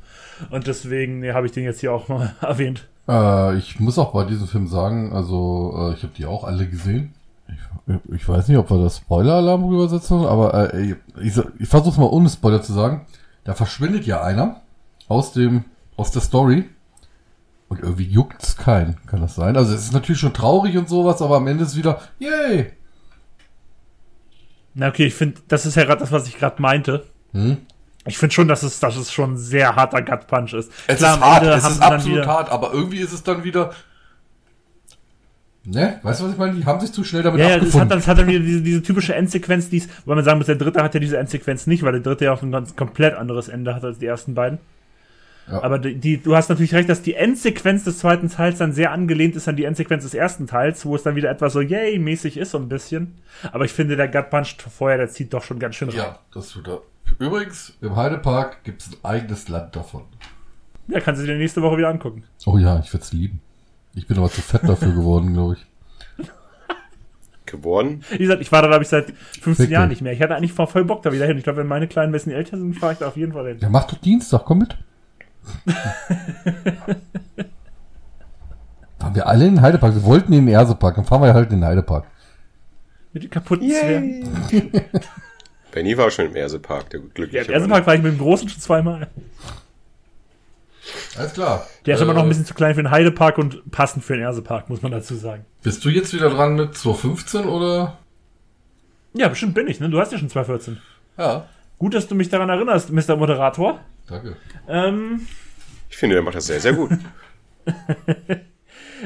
Und 0.50 0.66
deswegen 0.66 1.20
nee, 1.20 1.32
habe 1.32 1.46
ich 1.46 1.52
den 1.52 1.62
jetzt 1.62 1.78
hier 1.78 1.92
auch 1.92 2.08
mal 2.08 2.34
erwähnt. 2.40 2.88
Äh, 3.08 3.56
ich 3.56 3.78
muss 3.78 3.98
auch 3.98 4.12
bei 4.12 4.24
diesem 4.24 4.48
Film 4.48 4.66
sagen, 4.66 5.12
also 5.12 5.74
äh, 5.76 5.94
ich 5.94 6.02
habe 6.02 6.12
die 6.16 6.26
auch 6.26 6.42
alle 6.42 6.66
gesehen. 6.66 7.14
Ich, 7.46 8.14
ich 8.14 8.28
weiß 8.28 8.48
nicht, 8.48 8.56
ob 8.56 8.70
wir 8.70 8.82
das 8.82 8.96
Spoiler-Alarm 8.98 9.70
übersetzen, 9.70 10.24
aber 10.24 10.72
äh, 10.74 10.94
ich, 11.22 11.38
ich 11.58 11.68
versuche 11.68 12.00
mal 12.00 12.06
ohne 12.06 12.28
Spoiler 12.30 12.62
zu 12.62 12.72
sagen. 12.72 13.06
Da 13.44 13.54
verschwindet 13.54 14.06
ja 14.06 14.22
einer 14.22 14.62
aus 15.08 15.32
dem 15.32 15.64
aus 15.96 16.10
der 16.10 16.22
Story 16.22 16.64
und 17.68 17.80
irgendwie 17.80 18.06
juckt's 18.06 18.56
keinen. 18.56 18.96
Kann 19.06 19.20
das 19.20 19.34
sein? 19.34 19.56
Also 19.56 19.74
es 19.74 19.82
ist 19.84 19.92
natürlich 19.92 20.20
schon 20.20 20.32
traurig 20.32 20.76
und 20.78 20.88
sowas, 20.88 21.20
aber 21.20 21.36
am 21.36 21.46
Ende 21.46 21.64
ist 21.64 21.76
wieder 21.76 22.00
yay. 22.18 22.72
Na 24.74 24.88
okay, 24.88 25.06
ich 25.06 25.14
finde, 25.14 25.40
das 25.48 25.66
ist 25.66 25.76
ja 25.76 25.84
gerade 25.84 26.00
das, 26.00 26.10
was 26.10 26.26
ich 26.26 26.38
gerade 26.38 26.60
meinte. 26.60 27.04
Hm? 27.32 27.58
Ich 28.06 28.18
finde 28.18 28.34
schon, 28.34 28.48
dass 28.48 28.62
es, 28.62 28.80
dass 28.80 28.96
es 28.96 29.12
schon 29.12 29.32
ein 29.34 29.36
sehr 29.38 29.76
harter 29.76 30.02
Gut 30.02 30.26
Punch 30.26 30.52
ist. 30.54 30.70
Es 30.88 30.98
Klar, 30.98 31.14
ist 31.16 31.22
hart, 31.22 31.42
es 31.44 31.68
ist 31.68 31.80
absolut 31.82 32.18
wieder- 32.18 32.26
hart, 32.26 32.50
aber 32.50 32.72
irgendwie 32.72 32.98
ist 32.98 33.12
es 33.12 33.22
dann 33.22 33.44
wieder. 33.44 33.72
Ne? 35.66 35.98
Weißt 36.02 36.20
du, 36.20 36.24
was 36.24 36.32
ich 36.32 36.38
meine? 36.38 36.54
Die 36.54 36.64
haben 36.66 36.80
sich 36.80 36.92
zu 36.92 37.04
schnell 37.04 37.22
damit 37.22 37.40
Ja, 37.40 37.48
ja, 37.48 37.58
das 37.58 37.68
hat 37.74 37.82
abgefunden. 37.82 37.88
dann, 37.88 37.98
das 37.98 38.08
hat 38.08 38.18
dann 38.18 38.26
wieder 38.26 38.40
diese, 38.40 38.60
diese 38.60 38.82
typische 38.82 39.14
Endsequenz, 39.14 39.70
die 39.70 39.78
es, 39.78 39.88
weil 40.04 40.16
man 40.16 40.24
sagen 40.24 40.38
muss, 40.38 40.46
der 40.46 40.56
dritte 40.56 40.82
hat 40.82 40.92
ja 40.92 41.00
diese 41.00 41.16
Endsequenz 41.16 41.66
nicht, 41.66 41.82
weil 41.82 41.92
der 41.92 42.02
dritte 42.02 42.26
ja 42.26 42.32
auch 42.32 42.42
ein 42.42 42.52
ganz 42.52 42.76
komplett 42.76 43.14
anderes 43.14 43.48
Ende 43.48 43.74
hat 43.74 43.82
als 43.82 43.98
die 43.98 44.06
ersten 44.06 44.34
beiden. 44.34 44.58
Ja. 45.50 45.62
Aber 45.62 45.78
die, 45.78 45.96
die, 45.96 46.18
du 46.22 46.36
hast 46.36 46.48
natürlich 46.48 46.74
recht, 46.74 46.88
dass 46.88 47.02
die 47.02 47.14
Endsequenz 47.14 47.84
des 47.84 47.98
zweiten 47.98 48.30
Teils 48.30 48.58
dann 48.58 48.72
sehr 48.72 48.92
angelehnt 48.92 49.36
ist 49.36 49.48
an 49.48 49.56
die 49.56 49.64
Endsequenz 49.64 50.02
des 50.04 50.14
ersten 50.14 50.46
Teils, 50.46 50.86
wo 50.86 50.94
es 50.96 51.02
dann 51.02 51.16
wieder 51.16 51.30
etwas 51.30 51.52
so 51.52 51.60
yay-mäßig 51.60 52.36
ist, 52.36 52.50
so 52.52 52.58
ein 52.58 52.68
bisschen. 52.68 53.14
Aber 53.52 53.64
ich 53.64 53.72
finde, 53.72 53.96
der 53.96 54.08
Gut 54.08 54.30
Punch 54.30 54.56
vorher, 54.70 54.98
der 54.98 55.08
zieht 55.08 55.32
doch 55.34 55.42
schon 55.42 55.58
ganz 55.58 55.76
schön 55.76 55.88
rein. 55.90 55.98
ja, 55.98 56.18
das 56.32 56.50
tut 56.50 56.68
er. 56.68 56.80
Übrigens, 57.18 57.76
im 57.80 57.94
Heidepark 57.94 58.64
gibt's 58.64 58.90
ein 58.90 58.96
eigenes 59.02 59.48
Land 59.48 59.76
davon. 59.76 60.02
Ja, 60.88 61.00
kannst 61.00 61.22
du 61.22 61.26
dir 61.26 61.36
nächste 61.36 61.62
Woche 61.62 61.76
wieder 61.78 61.88
angucken. 61.88 62.24
Oh 62.46 62.58
ja, 62.58 62.78
ich 62.80 62.92
werd's 62.92 63.12
lieben. 63.12 63.40
Ich 63.94 64.06
bin 64.06 64.18
aber 64.18 64.30
zu 64.30 64.42
fett 64.42 64.62
dafür 64.64 64.92
geworden, 64.92 65.32
glaube 65.32 65.54
ich. 65.54 65.66
Geworden. 67.46 68.02
Wie 68.10 68.18
gesagt, 68.18 68.40
ich 68.40 68.50
war 68.50 68.62
da, 68.62 68.68
glaube 68.68 68.82
ich, 68.82 68.88
seit 68.88 69.06
15 69.06 69.46
Wirklich? 69.46 69.70
Jahren 69.70 69.88
nicht 69.90 70.02
mehr. 70.02 70.12
Ich 70.12 70.20
hatte 70.20 70.34
eigentlich 70.34 70.52
voll, 70.52 70.66
voll 70.66 70.84
Bock 70.84 71.02
da 71.02 71.12
wieder 71.12 71.26
hin. 71.26 71.38
Ich 71.38 71.44
glaube, 71.44 71.58
wenn 71.58 71.66
meine 71.68 71.86
Kleinen 71.86 72.08
ein 72.08 72.12
bisschen 72.12 72.32
älter 72.32 72.56
sind, 72.56 72.74
fahre 72.74 72.94
ich 72.94 72.98
da 72.98 73.06
auf 73.08 73.16
jeden 73.16 73.32
Fall 73.32 73.46
hin. 73.48 73.58
Ja, 73.60 73.68
mach 73.68 73.84
doch 73.86 73.98
Dienstag, 73.98 74.44
komm 74.44 74.58
mit. 74.58 74.76
Fahren 78.98 79.14
wir 79.14 79.26
alle 79.26 79.46
in 79.46 79.56
den 79.56 79.62
Heidepark. 79.62 79.94
Wir 79.94 80.04
wollten 80.04 80.32
in 80.32 80.46
den 80.46 80.54
Ersepark, 80.54 80.96
dann 80.96 81.04
fahren 81.04 81.22
wir 81.22 81.34
halt 81.34 81.52
in 81.52 81.60
den 81.60 81.66
Heidepark. 81.68 82.06
Mit 83.12 83.24
den 83.24 83.30
kaputten 83.30 83.70
Zwergen. 83.70 84.26
Benny 85.70 85.96
war 85.98 86.10
schon 86.10 86.26
im 86.26 86.36
Ersepark, 86.36 86.90
der 86.90 87.00
Ja, 87.00 87.06
glückliche 87.12 87.44
im 87.44 87.52
ersten 87.52 87.68
Park 87.68 87.86
war 87.86 87.94
ich 87.94 88.02
mit 88.02 88.12
dem 88.12 88.18
Großen 88.18 88.48
schon 88.48 88.60
zweimal. 88.60 89.08
Alles 91.16 91.32
klar. 91.32 91.66
Der 91.86 91.94
ist 91.94 92.00
Äh, 92.00 92.04
immer 92.04 92.14
noch 92.14 92.22
ein 92.22 92.28
bisschen 92.28 92.44
zu 92.44 92.54
klein 92.54 92.74
für 92.74 92.82
den 92.82 92.90
Heidepark 92.90 93.38
und 93.38 93.70
passend 93.70 94.04
für 94.04 94.14
den 94.14 94.22
Ersepark, 94.24 94.68
muss 94.68 94.82
man 94.82 94.92
dazu 94.92 95.14
sagen. 95.14 95.44
Bist 95.62 95.84
du 95.84 95.88
jetzt 95.88 96.12
wieder 96.12 96.30
dran 96.30 96.56
mit 96.56 96.76
215 96.76 97.44
oder? 97.46 97.98
Ja, 99.14 99.28
bestimmt 99.28 99.54
bin 99.54 99.68
ich, 99.68 99.80
ne? 99.80 99.88
Du 99.88 100.00
hast 100.00 100.12
ja 100.12 100.18
schon 100.18 100.28
214. 100.28 100.80
Ja. 101.16 101.46
Gut, 101.78 101.94
dass 101.94 102.08
du 102.08 102.14
mich 102.14 102.28
daran 102.28 102.48
erinnerst, 102.48 102.90
Mr. 102.90 103.16
Moderator. 103.16 103.80
Danke. 104.08 104.36
Ähm, 104.68 105.26
Ich 105.88 105.96
finde, 105.96 106.14
der 106.16 106.22
macht 106.22 106.34
das 106.34 106.46
sehr, 106.46 106.60
sehr 106.60 106.72
gut. 106.72 106.90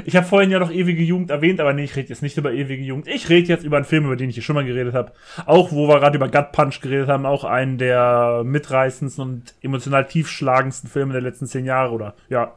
ich 0.05 0.17
habe 0.17 0.27
vorhin 0.27 0.51
ja 0.51 0.59
noch 0.59 0.71
ewige 0.71 1.03
Jugend 1.03 1.31
erwähnt, 1.31 1.61
aber 1.61 1.73
nee, 1.73 1.85
ich 1.85 1.97
rede 1.97 2.09
jetzt 2.09 2.23
nicht 2.23 2.37
über 2.37 2.53
ewige 2.53 2.83
Jugend. 2.83 3.09
Ich 3.09 3.29
rede 3.29 3.49
jetzt 3.49 3.65
über 3.65 3.77
einen 3.77 3.85
Film, 3.87 4.07
über 4.07 4.17
den 4.17 4.31
ich 4.31 4.37
hier 4.37 4.43
schon 4.43 4.55
mal 4.55 4.65
geredet 4.65 4.95
habe. 4.95 5.13
Auch 5.47 5.73
wo 5.73 5.89
wir 5.89 6.01
gerade 6.01 6.17
über 6.17 6.29
Gut 6.29 6.53
Punch 6.53 6.81
geredet 6.81 7.09
haben, 7.09 7.27
auch 7.27 7.45
einen 7.45 7.79
der 7.79 8.43
mitreißendsten 8.45 9.25
und 9.25 9.55
emotional 9.63 10.07
tiefschlagendsten 10.07 10.89
Filme 10.89 11.13
der 11.13 11.23
letzten 11.23 11.47
zehn 11.47 11.65
Jahre, 11.65 11.93
oder? 11.93 12.15
Ja. 12.29 12.53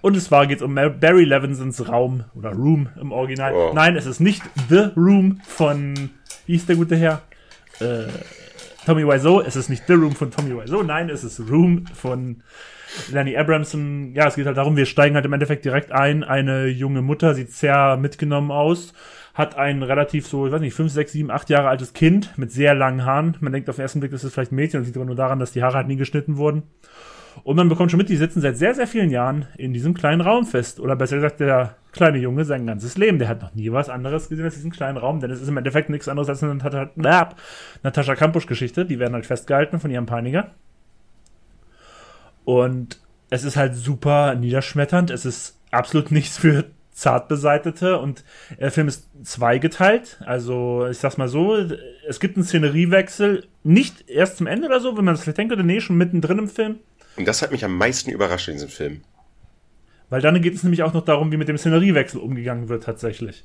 Und 0.00 0.16
es 0.16 0.30
war 0.30 0.46
geht's 0.46 0.62
um 0.62 0.74
Barry 0.74 1.24
Levinsons 1.24 1.86
Raum 1.88 2.24
oder 2.34 2.52
Room 2.52 2.88
im 2.98 3.12
Original. 3.12 3.52
Oh. 3.52 3.72
Nein, 3.74 3.94
es 3.96 4.06
ist 4.06 4.20
nicht 4.20 4.42
The 4.70 4.88
Room 4.96 5.40
von 5.46 6.10
wie 6.46 6.52
hieß 6.52 6.66
der 6.66 6.76
gute 6.76 6.96
Herr? 6.96 7.22
Äh, 7.80 8.06
Tommy 8.86 9.06
Wiseau. 9.06 9.40
Es 9.40 9.56
ist 9.56 9.68
nicht 9.68 9.86
The 9.86 9.92
Room 9.94 10.12
von 10.12 10.30
Tommy 10.30 10.56
Wiseau. 10.56 10.82
Nein, 10.82 11.08
es 11.08 11.22
ist 11.22 11.40
Room 11.40 11.84
von 11.94 12.42
Lenny 13.10 13.36
Abramson. 13.36 14.12
Ja, 14.14 14.26
es 14.26 14.34
geht 14.34 14.46
halt 14.46 14.56
darum, 14.56 14.76
wir 14.76 14.86
steigen 14.86 15.14
halt 15.14 15.24
im 15.24 15.32
Endeffekt 15.32 15.64
direkt 15.64 15.92
ein. 15.92 16.24
Eine 16.24 16.66
junge 16.66 17.02
Mutter 17.02 17.34
sieht 17.34 17.52
sehr 17.52 17.96
mitgenommen 17.96 18.50
aus, 18.50 18.92
hat 19.34 19.56
ein 19.56 19.82
relativ 19.82 20.26
so, 20.26 20.46
ich 20.46 20.52
weiß 20.52 20.60
nicht, 20.60 20.74
5, 20.74 20.92
6, 20.92 21.12
7, 21.12 21.30
8 21.30 21.50
Jahre 21.50 21.68
altes 21.68 21.92
Kind 21.92 22.36
mit 22.36 22.52
sehr 22.52 22.74
langen 22.74 23.04
Haaren. 23.04 23.36
Man 23.40 23.52
denkt 23.52 23.70
auf 23.70 23.76
den 23.76 23.82
ersten 23.82 24.00
Blick, 24.00 24.12
das 24.12 24.24
ist 24.24 24.34
vielleicht 24.34 24.52
ein 24.52 24.56
Mädchen 24.56 24.80
und 24.80 24.84
sieht 24.84 24.96
aber 24.96 25.06
nur 25.06 25.16
daran, 25.16 25.38
dass 25.38 25.52
die 25.52 25.62
Haare 25.62 25.76
halt 25.76 25.88
nie 25.88 25.96
geschnitten 25.96 26.36
wurden. 26.36 26.64
Und 27.44 27.56
man 27.56 27.68
bekommt 27.68 27.90
schon 27.90 27.98
mit, 27.98 28.08
die 28.08 28.16
sitzen 28.16 28.40
seit 28.40 28.56
sehr, 28.56 28.74
sehr 28.74 28.86
vielen 28.86 29.10
Jahren 29.10 29.46
in 29.56 29.72
diesem 29.72 29.94
kleinen 29.94 30.20
Raum 30.20 30.46
fest. 30.46 30.80
Oder 30.80 30.96
besser 30.96 31.16
gesagt, 31.16 31.40
der 31.40 31.76
kleine 31.92 32.18
Junge 32.18 32.44
sein 32.44 32.66
ganzes 32.66 32.96
Leben. 32.96 33.18
Der 33.18 33.28
hat 33.28 33.42
noch 33.42 33.54
nie 33.54 33.70
was 33.72 33.88
anderes 33.88 34.28
gesehen 34.28 34.44
als 34.44 34.54
diesen 34.54 34.70
kleinen 34.70 34.96
Raum, 34.98 35.20
denn 35.20 35.30
es 35.30 35.40
ist 35.40 35.48
im 35.48 35.56
Endeffekt 35.56 35.90
nichts 35.90 36.08
anderes 36.08 36.28
als 36.28 36.42
eine 36.42 36.62
äh, 36.62 37.24
Natascha 37.82 38.14
Kampusch-Geschichte. 38.14 38.84
Die 38.84 38.98
werden 38.98 39.14
halt 39.14 39.26
festgehalten 39.26 39.80
von 39.80 39.90
ihrem 39.90 40.06
Peiniger. 40.06 40.50
Und 42.44 43.00
es 43.30 43.44
ist 43.44 43.56
halt 43.56 43.74
super 43.74 44.34
niederschmetternd. 44.34 45.10
Es 45.10 45.24
ist 45.24 45.58
absolut 45.70 46.10
nichts 46.10 46.38
für 46.38 46.66
zart 46.92 47.28
beseitete 47.28 47.98
und 47.98 48.22
der 48.60 48.70
Film 48.70 48.86
ist 48.86 49.08
zweigeteilt. 49.22 50.20
Also, 50.26 50.86
ich 50.90 50.98
sag's 50.98 51.16
mal 51.16 51.28
so, 51.28 51.56
es 52.06 52.20
gibt 52.20 52.36
einen 52.36 52.44
Szeneriewechsel, 52.44 53.46
nicht 53.64 54.08
erst 54.08 54.36
zum 54.36 54.46
Ende 54.46 54.66
oder 54.66 54.80
so, 54.80 54.96
wenn 54.96 55.04
man 55.04 55.14
das 55.14 55.22
vielleicht 55.22 55.38
denkt, 55.38 55.52
oder 55.52 55.62
nee, 55.62 55.80
schon 55.80 55.96
mittendrin 55.96 56.38
im 56.38 56.48
Film. 56.48 56.80
Und 57.16 57.26
das 57.28 57.42
hat 57.42 57.52
mich 57.52 57.64
am 57.64 57.76
meisten 57.76 58.10
überrascht 58.10 58.48
in 58.48 58.54
diesem 58.54 58.68
Film. 58.68 59.02
Weil 60.10 60.20
dann 60.20 60.40
geht 60.42 60.54
es 60.54 60.62
nämlich 60.62 60.82
auch 60.82 60.92
noch 60.92 61.04
darum, 61.04 61.32
wie 61.32 61.36
mit 61.36 61.48
dem 61.48 61.58
Szeneriewechsel 61.58 62.20
umgegangen 62.20 62.68
wird 62.68 62.84
tatsächlich. 62.84 63.44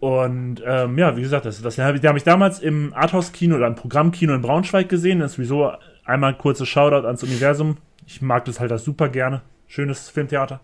Und 0.00 0.62
ähm, 0.66 0.98
ja, 0.98 1.16
wie 1.16 1.22
gesagt, 1.22 1.46
das, 1.46 1.62
das 1.62 1.78
habe 1.78 1.96
ich, 1.96 2.04
hab 2.04 2.16
ich 2.16 2.24
damals 2.24 2.58
im 2.58 2.92
Arthouse-Kino 2.92 3.54
oder 3.56 3.68
im 3.68 3.76
Programmkino 3.76 4.34
in 4.34 4.42
Braunschweig 4.42 4.88
gesehen. 4.88 5.20
Das 5.20 5.32
ist 5.32 5.36
sowieso 5.36 5.72
einmal 6.04 6.32
ein 6.32 6.38
kurzes 6.38 6.68
Shoutout 6.68 7.06
ans 7.06 7.22
Universum. 7.22 7.76
Ich 8.06 8.20
mag 8.20 8.44
das 8.46 8.58
halt 8.58 8.70
das 8.70 8.84
super 8.84 9.08
gerne. 9.08 9.42
Schönes 9.68 10.08
Filmtheater. 10.08 10.60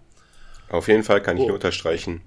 Auf 0.71 0.89
jeden 0.89 1.05
Fall 1.05 1.23
kann 1.23 1.37
ich 1.37 1.45
Oh. 1.45 1.47
nur 1.47 1.55
unterstreichen. 1.55 2.21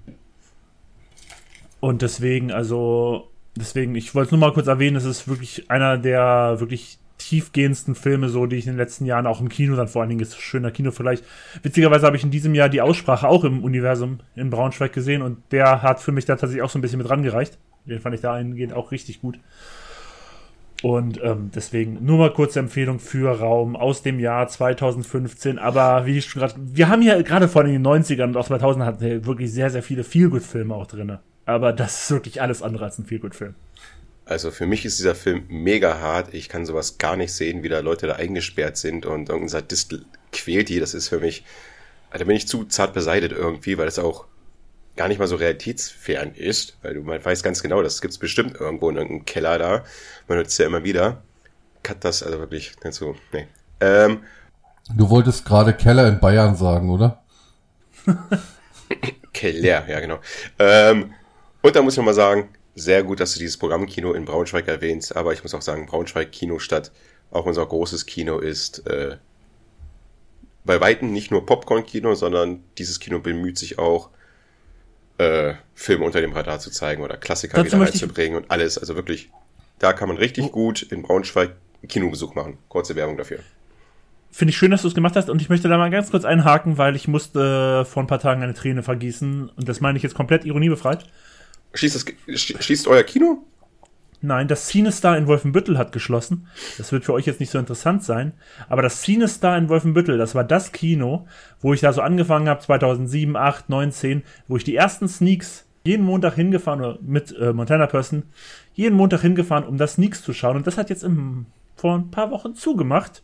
Und 1.80 2.02
deswegen, 2.02 2.50
also, 2.50 3.30
deswegen, 3.56 3.94
ich 3.94 4.14
wollte 4.14 4.26
es 4.26 4.30
nur 4.32 4.40
mal 4.40 4.52
kurz 4.52 4.66
erwähnen, 4.68 4.96
es 4.96 5.04
ist 5.04 5.28
wirklich 5.28 5.70
einer 5.70 5.98
der 5.98 6.56
wirklich 6.58 6.98
tiefgehendsten 7.28 7.94
Filme, 7.94 8.28
so, 8.28 8.46
die 8.46 8.56
ich 8.56 8.66
in 8.66 8.72
den 8.72 8.78
letzten 8.78 9.06
Jahren 9.06 9.26
auch 9.26 9.40
im 9.40 9.48
Kino 9.48 9.76
dann 9.76 9.88
vor 9.88 10.02
allen 10.02 10.08
Dingen 10.10 10.20
ist 10.20 10.40
schöner 10.40 10.70
Kinovergleich. 10.70 11.22
Witzigerweise 11.62 12.06
habe 12.06 12.16
ich 12.16 12.24
in 12.24 12.30
diesem 12.30 12.54
Jahr 12.54 12.68
die 12.68 12.80
Aussprache 12.80 13.28
auch 13.28 13.44
im 13.44 13.62
Universum 13.62 14.20
in 14.36 14.50
Braunschweig 14.50 14.92
gesehen 14.92 15.22
und 15.22 15.38
der 15.50 15.82
hat 15.82 16.00
für 16.00 16.12
mich 16.12 16.24
da 16.24 16.36
tatsächlich 16.36 16.62
auch 16.62 16.70
so 16.70 16.78
ein 16.78 16.82
bisschen 16.82 16.98
mit 16.98 17.10
rangereicht. 17.10 17.58
Den 17.84 18.00
fand 18.00 18.14
ich 18.14 18.20
dahingehend 18.20 18.72
auch 18.72 18.92
richtig 18.92 19.20
gut. 19.20 19.38
Und 20.82 21.22
ähm, 21.22 21.50
deswegen 21.54 22.04
nur 22.04 22.18
mal 22.18 22.32
kurze 22.32 22.58
Empfehlung 22.58 22.98
für 22.98 23.38
Raum 23.38 23.76
aus 23.76 24.02
dem 24.02 24.18
Jahr 24.18 24.48
2015. 24.48 25.58
Aber 25.58 26.06
wie 26.06 26.18
ich 26.18 26.24
schon 26.24 26.40
gerade, 26.40 26.54
wir 26.58 26.88
haben 26.88 27.02
hier 27.02 27.22
gerade 27.22 27.46
vor 27.48 27.62
den 27.62 27.86
90ern 27.86 28.24
und 28.24 28.36
auch 28.36 28.46
2000 28.46 28.84
hatten 28.84 29.00
wir 29.00 29.24
wirklich 29.24 29.52
sehr, 29.52 29.70
sehr 29.70 29.84
viele 29.84 30.02
Feelgood-Filme 30.02 30.74
auch 30.74 30.88
drinne. 30.88 31.20
Aber 31.46 31.72
das 31.72 32.02
ist 32.02 32.10
wirklich 32.10 32.42
alles 32.42 32.62
andere 32.62 32.84
als 32.84 32.98
ein 32.98 33.04
Feelgood-Film. 33.04 33.54
Also 34.32 34.50
für 34.50 34.66
mich 34.66 34.84
ist 34.84 34.98
dieser 34.98 35.14
Film 35.14 35.44
mega 35.48 36.00
hart. 36.00 36.34
Ich 36.34 36.48
kann 36.48 36.66
sowas 36.66 36.98
gar 36.98 37.16
nicht 37.16 37.32
sehen, 37.32 37.62
wie 37.62 37.68
da 37.68 37.80
Leute 37.80 38.06
da 38.06 38.14
eingesperrt 38.14 38.76
sind 38.76 39.06
und 39.06 39.28
irgendein 39.28 39.48
Sadist 39.48 39.94
quält 40.32 40.68
die. 40.68 40.80
Das 40.80 40.94
ist 40.94 41.08
für 41.08 41.20
mich, 41.20 41.44
da 42.10 42.24
bin 42.24 42.36
ich 42.36 42.48
zu 42.48 42.64
zart 42.64 42.94
beseitigt 42.94 43.32
irgendwie, 43.32 43.78
weil 43.78 43.86
das 43.86 43.98
auch 43.98 44.26
gar 44.96 45.08
nicht 45.08 45.18
mal 45.18 45.28
so 45.28 45.36
realitätsfern 45.36 46.34
ist, 46.34 46.76
weil 46.82 46.94
du 46.94 47.02
man 47.02 47.24
weiß 47.24 47.42
ganz 47.42 47.62
genau, 47.62 47.82
das 47.82 48.00
gibt's 48.00 48.18
bestimmt 48.18 48.60
irgendwo 48.60 48.90
in 48.90 48.96
irgendeinem 48.96 49.24
Keller 49.24 49.58
da. 49.58 49.84
Man 50.28 50.36
hört 50.38 50.48
es 50.48 50.58
ja 50.58 50.66
immer 50.66 50.84
wieder. 50.84 51.22
Cut 51.82 52.04
das 52.04 52.22
also 52.22 52.38
wirklich 52.38 52.74
nicht 52.84 52.94
so, 52.94 53.16
nee. 53.32 53.46
Ähm, 53.80 54.20
Du 54.96 55.08
wolltest 55.08 55.44
gerade 55.44 55.72
Keller 55.74 56.08
in 56.08 56.18
Bayern 56.18 56.56
sagen, 56.56 56.90
oder? 56.90 57.22
Keller, 59.32 59.88
ja 59.88 60.00
genau. 60.00 60.18
Ähm, 60.58 61.14
und 61.62 61.76
da 61.76 61.82
muss 61.82 61.94
ich 61.94 61.98
noch 61.98 62.04
mal 62.04 62.14
sagen, 62.14 62.48
sehr 62.74 63.02
gut, 63.02 63.20
dass 63.20 63.34
du 63.34 63.38
dieses 63.38 63.56
Programmkino 63.56 64.12
in 64.12 64.24
Braunschweig 64.24 64.68
erwähnst, 64.68 65.14
aber 65.14 65.32
ich 65.32 65.42
muss 65.42 65.54
auch 65.54 65.62
sagen, 65.62 65.86
Braunschweig 65.86 66.32
Kinostadt, 66.32 66.90
auch 67.30 67.46
unser 67.46 67.66
großes 67.66 68.06
Kino 68.06 68.38
ist 68.38 68.86
äh, 68.86 69.16
bei 70.64 70.80
Weitem 70.80 71.12
nicht 71.12 71.30
nur 71.30 71.44
Popcorn-Kino, 71.44 72.14
sondern 72.14 72.62
dieses 72.78 73.00
Kino 73.00 73.18
bemüht 73.18 73.58
sich 73.58 73.78
auch, 73.78 74.10
äh, 75.18 75.54
Filme 75.74 76.04
unter 76.04 76.20
dem 76.20 76.32
Radar 76.32 76.58
zu 76.58 76.70
zeigen 76.70 77.02
oder 77.02 77.16
Klassiker 77.16 77.56
Dazu 77.62 77.76
wieder 77.76 77.86
reinzubringen 77.86 78.36
und 78.36 78.50
alles. 78.50 78.78
Also 78.78 78.96
wirklich, 78.96 79.30
da 79.78 79.92
kann 79.92 80.08
man 80.08 80.16
richtig 80.16 80.52
gut 80.52 80.82
in 80.82 81.02
Braunschweig 81.02 81.52
Kinobesuch 81.88 82.34
machen. 82.34 82.58
Kurze 82.68 82.96
Werbung 82.96 83.16
dafür. 83.16 83.40
Finde 84.30 84.50
ich 84.50 84.56
schön, 84.56 84.70
dass 84.70 84.82
du 84.82 84.88
es 84.88 84.94
gemacht 84.94 85.14
hast 85.14 85.28
und 85.28 85.42
ich 85.42 85.50
möchte 85.50 85.68
da 85.68 85.76
mal 85.76 85.90
ganz 85.90 86.10
kurz 86.10 86.24
einhaken, 86.24 86.78
weil 86.78 86.96
ich 86.96 87.06
musste 87.06 87.84
vor 87.84 88.02
ein 88.02 88.06
paar 88.06 88.20
Tagen 88.20 88.42
eine 88.42 88.54
Träne 88.54 88.82
vergießen 88.82 89.50
und 89.50 89.68
das 89.68 89.80
meine 89.80 89.98
ich 89.98 90.02
jetzt 90.02 90.14
komplett 90.14 90.46
ironiebefreit. 90.46 91.04
Schließt, 91.74 91.94
das, 91.94 92.06
schli- 92.06 92.60
schließt 92.60 92.86
euer 92.86 93.02
Kino? 93.02 93.44
Nein, 94.24 94.46
das 94.46 94.68
Cinestar 94.68 95.18
in 95.18 95.26
Wolfenbüttel 95.26 95.76
hat 95.78 95.90
geschlossen. 95.90 96.46
Das 96.78 96.92
wird 96.92 97.04
für 97.04 97.12
euch 97.12 97.26
jetzt 97.26 97.40
nicht 97.40 97.50
so 97.50 97.58
interessant 97.58 98.04
sein. 98.04 98.34
Aber 98.68 98.80
das 98.80 99.02
Cinestar 99.02 99.58
in 99.58 99.68
Wolfenbüttel, 99.68 100.16
das 100.16 100.36
war 100.36 100.44
das 100.44 100.70
Kino, 100.70 101.26
wo 101.60 101.74
ich 101.74 101.80
da 101.80 101.92
so 101.92 102.02
angefangen 102.02 102.48
habe, 102.48 102.60
2007, 102.60 103.36
8, 103.36 103.68
9, 103.68 103.90
10, 103.90 104.22
wo 104.46 104.56
ich 104.56 104.62
die 104.64 104.76
ersten 104.76 105.08
Sneaks 105.08 105.66
jeden 105.84 106.04
Montag 106.06 106.34
hingefahren, 106.34 106.98
mit 107.02 107.36
äh, 107.36 107.52
Montana 107.52 107.88
Person, 107.88 108.22
jeden 108.74 108.96
Montag 108.96 109.22
hingefahren, 109.22 109.64
um 109.64 109.76
das 109.76 109.94
Sneaks 109.94 110.22
zu 110.22 110.32
schauen. 110.32 110.56
Und 110.56 110.68
das 110.68 110.78
hat 110.78 110.90
jetzt 110.90 111.02
im, 111.02 111.46
vor 111.74 111.96
ein 111.96 112.12
paar 112.12 112.30
Wochen 112.30 112.54
zugemacht. 112.54 113.22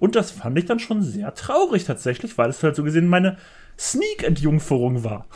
Und 0.00 0.16
das 0.16 0.32
fand 0.32 0.58
ich 0.58 0.64
dann 0.64 0.80
schon 0.80 1.02
sehr 1.02 1.32
traurig 1.34 1.84
tatsächlich, 1.84 2.36
weil 2.38 2.50
es 2.50 2.60
halt 2.64 2.74
so 2.74 2.82
gesehen 2.82 3.06
meine 3.06 3.36
Sneak-Entjungferung 3.78 5.04
war. 5.04 5.26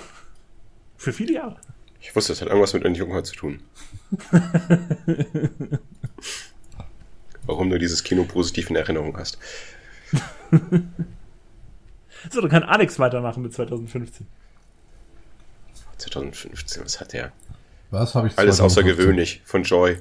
Für 0.96 1.12
viele 1.12 1.34
Jahre. 1.34 1.56
Ich 2.06 2.14
wusste, 2.14 2.32
das 2.32 2.40
hat 2.42 2.48
irgendwas 2.48 2.74
mit 2.74 2.84
Entjungfern 2.84 3.24
zu 3.24 3.34
tun. 3.34 3.62
Warum 7.46 7.70
du 7.70 7.78
dieses 7.78 8.04
Kino 8.04 8.24
positiv 8.24 8.68
in 8.70 8.76
Erinnerung 8.76 9.16
hast. 9.16 9.38
So, 12.30 12.40
dann 12.40 12.48
kann 12.48 12.62
Alex 12.62 12.98
weitermachen 12.98 13.42
mit 13.42 13.52
2015. 13.52 14.26
2015, 15.98 16.82
was 16.82 16.98
hat 16.98 17.12
der? 17.12 17.32
Was 17.90 18.14
habe 18.14 18.28
ich 18.28 18.38
Alles 18.38 18.56
2015? 18.56 18.64
außergewöhnlich 18.94 19.42
von 19.44 19.62
Joy. 19.62 19.98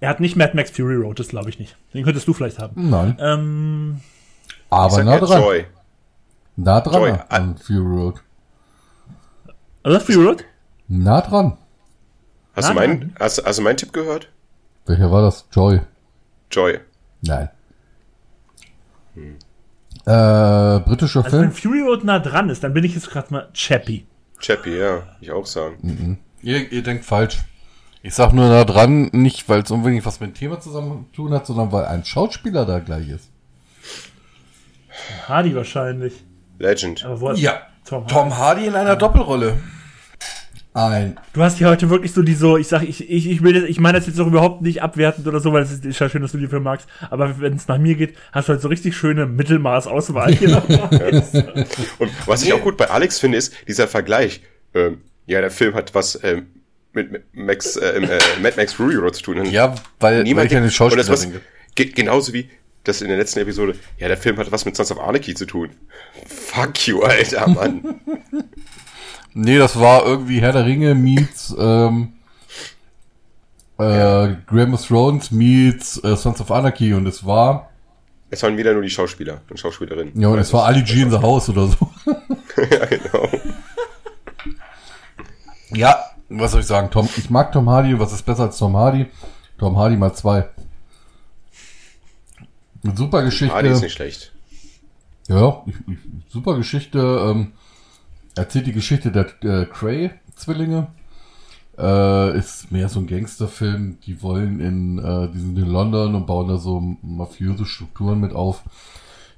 Er 0.00 0.08
hat 0.08 0.20
nicht 0.20 0.34
Mad 0.36 0.56
Max 0.56 0.70
Fury 0.70 0.94
Road, 0.96 1.18
das 1.20 1.28
glaube 1.28 1.50
ich 1.50 1.58
nicht. 1.58 1.76
Den 1.92 2.04
könntest 2.06 2.26
du 2.26 2.32
vielleicht 2.32 2.58
haben. 2.58 2.88
Nein, 2.88 3.18
Ähm, 3.20 4.00
aber 4.70 5.04
nah 5.04 5.18
dran. 5.18 5.42
Joy. 5.42 5.66
Nah 6.56 6.80
dran 6.80 7.02
Joy. 7.02 7.18
an 7.28 7.58
Fury 7.58 7.80
Road. 7.86 8.22
also 9.82 10.00
Fury 10.00 10.24
Road? 10.26 10.44
Nah 10.92 11.20
dran. 11.20 11.56
Hast, 12.54 12.68
du 12.68 12.74
Nein, 12.74 12.88
meinen, 12.90 13.16
hast, 13.18 13.44
hast 13.44 13.58
du 13.58 13.62
meinen 13.62 13.76
Tipp 13.76 13.92
gehört? 13.92 14.28
Welcher 14.86 15.10
war 15.10 15.22
das? 15.22 15.46
Joy. 15.52 15.80
Joy. 16.50 16.80
Nein. 17.22 17.48
Äh, 19.14 20.80
britischer 20.80 21.24
Also 21.24 21.38
wenn 21.38 21.52
Film? 21.52 21.52
Fury 21.52 21.80
Road 21.82 22.04
nah 22.04 22.18
dran 22.18 22.50
ist, 22.50 22.64
dann 22.64 22.74
bin 22.74 22.82
ich 22.82 22.94
jetzt 22.94 23.08
gerade 23.10 23.32
mal 23.32 23.48
Chappie. 23.54 24.04
Chappie, 24.40 24.76
ja, 24.78 25.02
ich 25.20 25.30
auch 25.30 25.46
sagen. 25.46 26.18
Ihr, 26.42 26.72
ihr 26.72 26.82
denkt 26.82 27.04
falsch. 27.04 27.38
Ich 28.02 28.14
sag 28.14 28.32
nur 28.32 28.48
nah 28.48 28.64
dran, 28.64 29.10
nicht 29.12 29.48
weil 29.48 29.60
es 29.62 29.70
unbedingt 29.70 30.04
was 30.06 30.18
mit 30.18 30.30
dem 30.30 30.34
Thema 30.34 30.58
zusammen 30.60 31.06
zu 31.10 31.22
tun 31.22 31.32
hat, 31.34 31.46
sondern 31.46 31.70
weil 31.70 31.84
ein 31.84 32.04
Schauspieler 32.04 32.64
da 32.66 32.80
gleich 32.80 33.08
ist. 33.10 33.30
Hardy 35.28 35.54
wahrscheinlich. 35.54 36.14
Legend. 36.58 37.04
Aber 37.04 37.20
wo 37.20 37.28
hat 37.30 37.38
Ja, 37.38 37.60
Tom 37.84 38.02
Hardy? 38.02 38.12
Tom 38.14 38.38
Hardy 38.38 38.66
in 38.66 38.74
einer 38.74 38.96
Doppelrolle. 38.96 39.58
Ein. 40.72 41.18
Du 41.32 41.42
hast 41.42 41.58
hier 41.58 41.68
heute 41.68 41.90
wirklich 41.90 42.12
so 42.12 42.22
die 42.22 42.34
so, 42.34 42.56
ich 42.56 42.68
sag, 42.68 42.82
ich, 42.82 43.10
ich, 43.10 43.28
ich 43.28 43.42
will 43.42 43.54
das, 43.54 43.64
ich 43.64 43.80
meine 43.80 43.98
das 43.98 44.06
jetzt 44.06 44.20
auch 44.20 44.28
überhaupt 44.28 44.62
nicht 44.62 44.82
abwertend 44.82 45.26
oder 45.26 45.40
so, 45.40 45.52
weil 45.52 45.64
es 45.64 45.72
ist, 45.72 45.84
ist 45.84 45.98
ja 45.98 46.08
schön, 46.08 46.22
dass 46.22 46.30
du 46.30 46.38
die 46.38 46.46
Film 46.46 46.62
magst, 46.62 46.86
aber 47.10 47.40
wenn 47.40 47.54
es 47.54 47.66
nach 47.66 47.78
mir 47.78 47.96
geht, 47.96 48.16
hast 48.30 48.48
du 48.48 48.52
halt 48.52 48.62
so 48.62 48.68
richtig 48.68 48.96
schöne 48.96 49.26
Mittelmaß-Auswahl 49.26 50.32
hier. 50.32 50.62
Und 51.98 52.10
was 52.26 52.44
ich 52.44 52.52
auch 52.52 52.62
gut 52.62 52.76
bei 52.76 52.88
Alex 52.88 53.18
finde, 53.18 53.38
ist 53.38 53.52
dieser 53.66 53.88
Vergleich. 53.88 54.42
Ähm, 54.72 54.98
ja, 55.26 55.40
der 55.40 55.50
Film 55.50 55.74
hat 55.74 55.92
was 55.94 56.22
ähm, 56.22 56.46
mit, 56.92 57.10
mit 57.10 57.24
Max, 57.32 57.74
äh, 57.74 57.88
äh, 57.88 58.20
Mad 58.40 58.54
Max 58.56 58.72
Fury 58.74 58.94
Road 58.94 59.16
zu 59.16 59.22
tun. 59.22 59.44
Ja, 59.46 59.74
weil, 59.98 60.18
weil 60.18 60.22
niemand 60.22 60.52
ich 60.52 60.56
an 60.56 60.62
den 60.62 60.68
und 60.68 60.72
Schauspieler 60.72 61.02
das 61.02 61.10
was, 61.10 61.28
ge 61.74 61.86
genauso 61.86 62.32
wie 62.32 62.48
das 62.84 63.02
in 63.02 63.08
der 63.08 63.16
letzten 63.16 63.40
Episode. 63.40 63.74
Ja, 63.98 64.06
der 64.06 64.16
Film 64.16 64.36
hat 64.38 64.50
was 64.52 64.64
mit 64.64 64.76
Sons 64.76 64.92
of 64.92 65.00
Anarchy 65.00 65.34
zu 65.34 65.46
tun. 65.46 65.70
Fuck 66.26 66.86
you, 66.86 67.02
Alter, 67.02 67.48
Mann. 67.48 68.00
Nee, 69.34 69.58
das 69.58 69.78
war 69.78 70.04
irgendwie 70.04 70.40
Herr 70.40 70.52
der 70.52 70.66
Ringe 70.66 70.94
meets 70.94 71.54
ähm, 71.58 72.14
äh, 73.78 74.34
Game 74.50 74.74
of 74.74 74.86
Thrones 74.86 75.30
meets 75.30 76.02
äh, 76.02 76.16
Sons 76.16 76.40
of 76.40 76.50
Anarchy 76.50 76.94
und 76.94 77.06
es 77.06 77.24
war 77.24 77.70
es 78.32 78.42
waren 78.44 78.56
wieder 78.56 78.72
nur 78.72 78.82
die 78.82 78.90
Schauspieler 78.90 79.40
und 79.50 79.58
Schauspielerinnen. 79.58 80.20
ja 80.20 80.28
und 80.28 80.38
es 80.38 80.52
war 80.52 80.64
Ali 80.66 80.82
G 80.82 81.02
in 81.02 81.10
the 81.10 81.18
House 81.18 81.48
oder 81.48 81.66
so. 81.66 81.90
ja, 82.70 82.86
genau. 82.86 83.28
Ja, 85.72 86.04
was 86.28 86.52
soll 86.52 86.60
ich 86.60 86.66
sagen? 86.66 86.90
Tom, 86.90 87.08
ich 87.16 87.28
mag 87.28 87.52
Tom 87.52 87.68
Hardy. 87.68 87.98
Was 87.98 88.12
ist 88.12 88.22
besser 88.22 88.44
als 88.44 88.58
Tom 88.58 88.76
Hardy? 88.76 89.06
Tom 89.58 89.76
Hardy 89.76 89.96
mal 89.96 90.12
zwei. 90.14 90.48
Eine 92.82 92.96
super 92.96 93.22
Geschichte. 93.22 93.54
Hardy 93.54 93.68
ist 93.68 93.82
nicht 93.82 93.92
schlecht. 93.92 94.32
Ja, 95.28 95.62
ich, 95.66 95.74
ich, 95.74 95.98
super 96.28 96.56
Geschichte. 96.56 96.98
Ähm, 96.98 97.52
erzählt 98.34 98.66
die 98.66 98.72
Geschichte 98.72 99.10
der 99.10 99.26
äh, 99.42 99.66
Cray-Zwillinge. 99.66 100.88
Äh, 101.78 102.38
ist 102.38 102.70
mehr 102.70 102.88
so 102.88 103.00
ein 103.00 103.06
Gangsterfilm. 103.06 103.98
Die 104.04 104.22
wollen 104.22 104.60
in, 104.60 104.98
äh, 104.98 105.28
die 105.32 105.38
sind 105.38 105.58
in 105.58 105.66
London 105.66 106.14
und 106.14 106.26
bauen 106.26 106.48
da 106.48 106.58
so 106.58 106.80
mafiöse 107.02 107.64
Strukturen 107.64 108.20
mit 108.20 108.32
auf. 108.34 108.62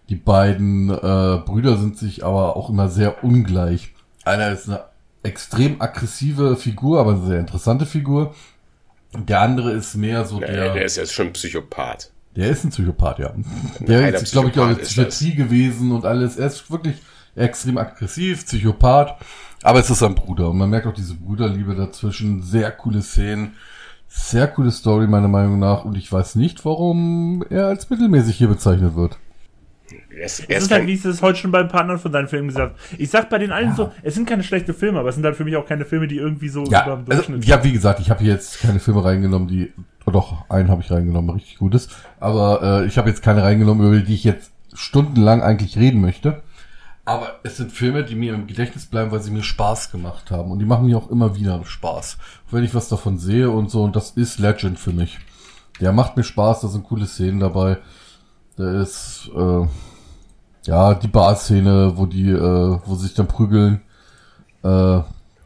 Die 0.08 0.16
beiden 0.16 0.90
äh, 0.90 1.40
Brüder 1.44 1.76
sind 1.76 1.96
sich 1.96 2.24
aber 2.24 2.56
auch 2.56 2.68
immer 2.68 2.88
sehr 2.88 3.22
ungleich. 3.22 3.94
Einer 4.24 4.50
ist 4.50 4.68
eine 4.68 4.84
extrem 5.22 5.80
aggressive 5.80 6.56
Figur, 6.56 7.00
aber 7.00 7.12
eine 7.12 7.26
sehr 7.26 7.40
interessante 7.40 7.86
Figur. 7.86 8.34
Der 9.14 9.40
andere 9.40 9.72
ist 9.72 9.94
mehr 9.94 10.24
so 10.24 10.40
Der, 10.40 10.52
der. 10.52 10.72
der 10.72 10.84
ist 10.84 10.96
ja 10.96 11.06
schon 11.06 11.28
ein 11.28 11.32
Psychopath. 11.32 12.10
Der 12.34 12.48
ist 12.48 12.64
ein 12.64 12.70
Psychopath, 12.70 13.18
ja. 13.18 13.32
Der 13.80 14.02
reiner 14.02 14.18
ist, 14.18 14.32
glaube 14.32 14.48
ich, 14.48 14.58
auch 14.58 14.68
in 14.68 14.76
der 14.76 14.82
Psychiatrie 14.82 15.34
gewesen 15.34 15.92
und 15.92 16.06
alles. 16.06 16.38
Er 16.38 16.46
ist 16.46 16.70
wirklich 16.70 16.96
extrem 17.34 17.78
aggressiv, 17.78 18.44
Psychopath. 18.44 19.16
Aber 19.62 19.78
es 19.78 19.90
ist 19.90 20.00
sein 20.00 20.14
Bruder. 20.14 20.50
Und 20.50 20.58
man 20.58 20.70
merkt 20.70 20.86
auch 20.86 20.94
diese 20.94 21.14
Bruderliebe 21.14 21.74
dazwischen. 21.74 22.42
Sehr 22.42 22.70
coole 22.72 23.02
Szenen. 23.02 23.52
Sehr 24.08 24.48
coole 24.48 24.70
Story, 24.70 25.06
meiner 25.06 25.28
Meinung 25.28 25.58
nach. 25.58 25.84
Und 25.84 25.96
ich 25.96 26.10
weiß 26.12 26.34
nicht, 26.34 26.64
warum 26.64 27.44
er 27.48 27.66
als 27.66 27.88
mittelmäßig 27.88 28.36
hier 28.36 28.48
bezeichnet 28.48 28.94
wird. 28.96 29.18
Er 30.10 30.26
ist, 30.26 30.40
er 30.40 30.56
Es 30.56 30.58
ist 30.58 30.64
ist 30.64 30.70
halt, 30.72 30.86
wie 30.86 30.92
ich 30.94 31.04
es 31.04 31.22
heute 31.22 31.38
schon 31.38 31.50
bei 31.50 31.60
ein 31.60 31.68
paar 31.68 31.82
anderen 31.82 32.00
von 32.00 32.12
deinen 32.12 32.28
Filmen 32.28 32.48
gesagt. 32.48 32.78
Ich 32.98 33.10
sag 33.10 33.30
bei 33.30 33.38
den 33.38 33.52
allen 33.52 33.74
so, 33.74 33.92
es 34.02 34.14
sind 34.14 34.28
keine 34.28 34.42
schlechten 34.42 34.74
Filme, 34.74 34.98
aber 34.98 35.08
es 35.08 35.14
sind 35.14 35.24
halt 35.24 35.36
für 35.36 35.44
mich 35.44 35.56
auch 35.56 35.66
keine 35.66 35.84
Filme, 35.84 36.08
die 36.08 36.16
irgendwie 36.16 36.48
so 36.48 36.64
Ja, 36.64 36.84
über 36.84 36.96
dem 36.96 37.10
also, 37.10 37.22
Durchschnitt 37.22 37.44
ja, 37.46 37.64
wie 37.64 37.72
gesagt, 37.72 38.00
ich 38.00 38.10
habe 38.10 38.22
hier 38.22 38.32
jetzt 38.32 38.60
keine 38.60 38.80
Filme 38.80 39.04
reingenommen, 39.04 39.48
die. 39.48 39.72
Oh 40.04 40.10
doch, 40.10 40.50
einen 40.50 40.68
habe 40.68 40.82
ich 40.82 40.90
reingenommen, 40.90 41.30
richtig 41.30 41.58
gutes. 41.58 41.88
Aber 42.20 42.82
äh, 42.82 42.86
ich 42.86 42.98
habe 42.98 43.08
jetzt 43.08 43.22
keine 43.22 43.42
reingenommen, 43.42 43.86
über 43.86 44.00
die 44.00 44.14
ich 44.14 44.24
jetzt 44.24 44.50
stundenlang 44.74 45.42
eigentlich 45.42 45.78
reden 45.78 46.00
möchte. 46.00 46.42
Aber 47.04 47.40
es 47.42 47.56
sind 47.56 47.72
Filme, 47.72 48.04
die 48.04 48.14
mir 48.14 48.34
im 48.34 48.46
Gedächtnis 48.46 48.86
bleiben, 48.86 49.10
weil 49.10 49.22
sie 49.22 49.32
mir 49.32 49.42
Spaß 49.42 49.90
gemacht 49.90 50.30
haben. 50.30 50.52
Und 50.52 50.60
die 50.60 50.64
machen 50.64 50.86
mir 50.86 50.96
auch 50.96 51.10
immer 51.10 51.34
wieder 51.34 51.64
Spaß. 51.64 52.16
Wenn 52.50 52.62
ich 52.62 52.74
was 52.74 52.88
davon 52.88 53.18
sehe 53.18 53.50
und 53.50 53.70
so, 53.70 53.82
und 53.82 53.96
das 53.96 54.10
ist 54.10 54.38
Legend 54.38 54.78
für 54.78 54.92
mich. 54.92 55.18
Der 55.80 55.92
macht 55.92 56.16
mir 56.16 56.22
Spaß, 56.22 56.60
da 56.60 56.68
sind 56.68 56.84
coole 56.84 57.06
Szenen 57.06 57.40
dabei. 57.40 57.78
Da 58.56 58.80
ist, 58.80 59.30
äh, 59.34 59.66
ja, 60.66 60.94
die 60.94 61.08
Bar-Szene, 61.08 61.94
wo 61.96 62.06
die, 62.06 62.30
äh, 62.30 62.78
wo 62.84 62.94
sie 62.94 63.06
sich 63.06 63.14
dann 63.14 63.26
prügeln. 63.26 63.80
Äh, 64.62 64.68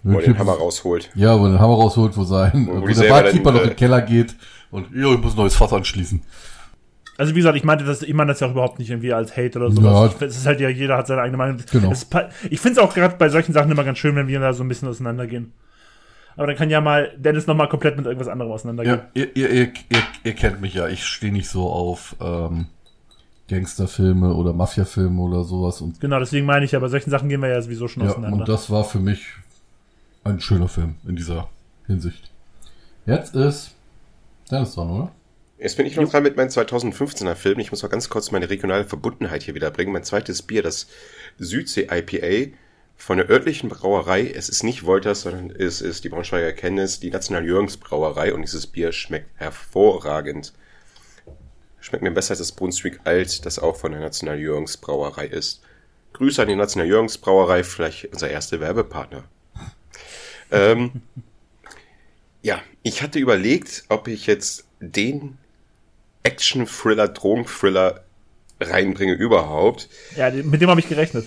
wo 0.03 0.19
er 0.19 0.23
den 0.23 0.39
Hammer 0.39 0.53
rausholt. 0.53 1.11
ja, 1.15 1.39
wo 1.39 1.47
er 1.47 1.53
den 1.53 1.61
Hammer 1.61 1.75
rausholt, 1.75 2.17
wo 2.17 2.25
sein, 2.25 2.69
Wo 2.71 2.83
wo, 2.83 2.87
der 2.87 3.09
Barkeeper 3.09 3.51
noch 3.51 3.61
in 3.61 3.67
äh, 3.67 3.71
den 3.71 3.77
Keller 3.77 4.03
geht 4.03 4.37
und, 4.71 4.95
ja, 4.95 5.13
ich 5.13 5.21
muss 5.21 5.33
ein 5.33 5.39
neues 5.39 5.57
Fass 5.57 5.73
anschließen. 5.73 6.23
Also 7.19 7.33
wie 7.35 7.39
gesagt, 7.39 7.57
ich 7.57 7.65
meinte 7.65 7.85
das, 7.85 8.03
ich 8.03 8.13
meine 8.15 8.33
das 8.33 8.41
ja 8.41 8.47
auch 8.47 8.51
überhaupt 8.53 8.79
nicht 8.79 8.91
irgendwie 8.91 9.13
als 9.13 9.37
Hate 9.37 9.59
oder 9.59 9.69
Ja. 9.69 9.75
sowas. 9.75 10.15
Ich- 10.17 10.23
Es 10.23 10.37
ist 10.37 10.47
halt 10.47 10.61
ja, 10.61 10.69
jeder 10.69 10.97
hat 10.99 11.07
seine 11.07 11.23
eigene 11.23 11.39
Meinung. 11.39 11.59
Genau. 11.71 11.91
Es 11.91 12.07
ich 12.51 12.61
finde 12.61 12.79
es 12.81 12.87
auch 12.87 12.93
gerade 12.95 13.17
bei 13.17 13.29
solchen 13.29 13.53
Sachen 13.53 13.71
immer 13.71 13.85
ganz 13.85 13.99
schön, 13.99 14.15
wenn 14.17 14.29
wir 14.29 14.39
da 14.41 14.53
so 14.53 14.63
ein 14.63 14.69
bisschen 14.69 14.89
auseinandergehen. 14.89 15.53
Aber 16.37 16.47
dann 16.49 16.57
kann 16.57 16.69
ja 16.69 16.83
mal 16.83 17.13
Dennis 17.17 17.47
noch 17.47 17.55
mal 17.57 17.67
komplett 17.69 17.97
mit 17.97 18.05
irgendwas 18.05 18.29
anderem 18.29 18.53
auseinandergehen. 18.53 18.99
Ja, 19.15 19.23
ihr, 19.23 19.37
ihr, 19.37 19.51
ihr, 19.51 19.63
ihr, 19.89 20.03
ihr 20.25 20.33
kennt 20.35 20.61
mich 20.61 20.75
ja, 20.75 20.87
ich 20.89 21.05
stehe 21.07 21.33
nicht 21.33 21.49
so 21.49 21.71
auf 21.71 22.15
ähm, 22.21 22.67
Gangsterfilme 23.49 24.35
oder 24.35 24.53
Mafiafilme 24.53 25.21
oder 25.23 25.45
sowas 25.45 25.81
und 25.81 26.01
Genau, 26.01 26.19
deswegen 26.19 26.45
meine 26.47 26.65
ich 26.67 26.73
ja, 26.73 26.79
bei 26.81 26.89
solchen 26.89 27.11
Sachen 27.11 27.29
gehen 27.29 27.41
wir 27.41 27.49
ja 27.49 27.63
sowieso 27.63 27.89
schon 27.89 28.03
ja, 28.03 28.11
auseinander. 28.11 28.39
und 28.41 28.49
das 28.49 28.71
war 28.71 28.85
für 28.85 28.99
mich 28.99 29.25
ein 30.25 30.41
schöner 30.41 30.69
Film 30.69 30.97
in 31.07 31.17
dieser 31.17 31.49
Hinsicht. 31.87 32.31
Jetzt 33.07 33.35
ist 33.37 33.75
Dennis 34.51 34.75
dran, 34.75 34.91
oder? 34.91 35.13
Jetzt 35.59 35.79
bin 35.79 35.87
ich 35.87 35.97
noch 35.97 36.11
dran 36.11 36.23
mit 36.23 36.37
meinem 36.37 36.49
2015er 36.49 37.35
Film. 37.35 37.59
Ich 37.61 37.71
muss 37.71 37.83
mal 37.83 37.89
ganz 37.89 38.11
kurz 38.11 38.31
meine 38.31 38.51
regionale 38.51 38.85
Verbundenheit 38.85 39.43
hier 39.43 39.55
wieder 39.55 39.71
bringen. 39.71 39.93
Mein 39.93 40.05
zweites 40.05 40.43
Bier, 40.43 40.63
das 40.63 40.87
Südsee 41.39 41.89
IPA 41.91 42.53
von 42.95 43.17
der 43.17 43.31
örtlichen 43.31 43.71
Brauerei. 43.71 44.31
Es 44.31 44.51
ist 44.51 44.65
nicht 44.65 44.85
Wolters, 44.85 45.23
sondern 45.23 45.51
es 45.51 45.81
ist 45.81 46.05
die 46.05 46.11
Braunschweiger 46.11 46.53
Kenntnis, 46.53 47.01
die 47.01 47.11
National 47.11 47.47
Jürgens 47.47 47.79
Brauerei. 47.79 48.35
Und 48.35 48.43
dieses 48.43 48.67
Bier 48.67 48.93
schmeckt 48.93 49.31
hervorragend. 49.37 50.53
Schmeckt 51.81 52.03
mir 52.03 52.11
besser 52.11 52.33
als 52.33 52.41
das 52.41 52.53
Brunswick 52.53 53.01
Alt, 53.05 53.47
das 53.47 53.59
auch 53.59 53.77
von 53.77 53.93
der 53.93 54.01
National 54.03 54.39
Jürgens 54.39 54.77
Brauerei 54.77 55.27
ist. 55.27 55.63
Grüße 56.13 56.43
an 56.43 56.49
die 56.49 56.57
National 56.57 56.89
Jürgens 56.89 57.17
Brauerei, 57.17 57.65
vielleicht 57.65 58.13
unser 58.13 58.29
erster 58.29 58.61
Werbepartner. 58.61 59.25
ähm, 60.51 61.01
ja, 62.43 62.61
ich 62.83 63.01
hatte 63.01 63.19
überlegt, 63.19 63.85
ob 63.89 64.07
ich 64.09 64.27
jetzt 64.27 64.67
den 64.81 65.39
Action-Thriller, 66.27 67.09
Drogen-Thriller 67.09 68.01
reinbringe 68.61 69.13
überhaupt. 69.13 69.89
Ja, 70.17 70.31
mit 70.31 70.61
dem 70.61 70.69
habe 70.69 70.81
ich 70.81 70.89
gerechnet. 70.89 71.27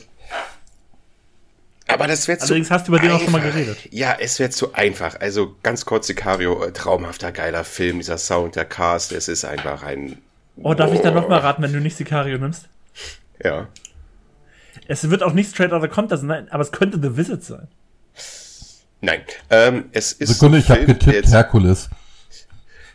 Aber 1.87 2.05
das 2.07 2.27
wäre 2.27 2.37
zu 2.37 2.45
Allerdings 2.45 2.69
hast 2.69 2.87
du 2.87 2.91
über 2.91 2.99
den 2.99 3.11
auch 3.11 3.21
schon 3.21 3.31
mal 3.31 3.41
geredet. 3.41 3.77
Ja, 3.91 4.15
es 4.19 4.37
wäre 4.39 4.49
zu 4.51 4.73
einfach. 4.73 5.19
Also 5.19 5.55
ganz 5.63 5.85
kurz, 5.85 6.07
Sicario, 6.07 6.63
äh, 6.63 6.71
traumhafter, 6.71 7.31
geiler 7.31 7.63
Film, 7.63 7.97
dieser 7.97 8.17
Sound, 8.17 8.55
der 8.55 8.65
Cast, 8.65 9.11
es 9.11 9.27
ist 9.27 9.45
einfach 9.45 9.81
ein... 9.83 10.17
Oh, 10.57 10.73
darf 10.73 10.93
ich 10.93 10.99
dann 10.99 11.13
noch 11.15 11.29
mal 11.29 11.39
raten, 11.39 11.63
wenn 11.63 11.73
du 11.73 11.79
nicht 11.79 11.95
Sicario 11.95 12.37
nimmst? 12.37 12.65
Ja. 13.43 13.69
Es 14.87 15.09
wird 15.09 15.23
auch 15.23 15.33
nicht 15.33 15.51
Straight 15.51 15.71
Outta 15.71 15.87
Compton 15.87 16.27
sein, 16.27 16.51
aber 16.51 16.61
es 16.61 16.71
könnte 16.71 16.99
The 17.01 17.15
Visit 17.15 17.43
sein. 17.43 17.67
Nein, 19.01 19.21
ähm, 19.49 19.85
es 19.93 20.11
ist 20.11 20.33
Sekunde, 20.33 20.57
ich 20.57 20.69
habe 20.69 20.85
getippt, 20.85 21.29
Herkules. 21.29 21.89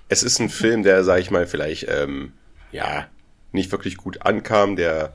Es 0.09 0.23
ist 0.23 0.39
ein 0.39 0.49
Film, 0.49 0.83
der, 0.83 1.05
sag 1.05 1.21
ich 1.21 1.31
mal, 1.31 1.47
vielleicht, 1.47 1.87
ähm, 1.89 2.33
ja, 2.73 3.07
nicht 3.53 3.73
wirklich 3.73 3.97
gut 3.97 4.23
ankam, 4.23 4.77
der 4.77 5.15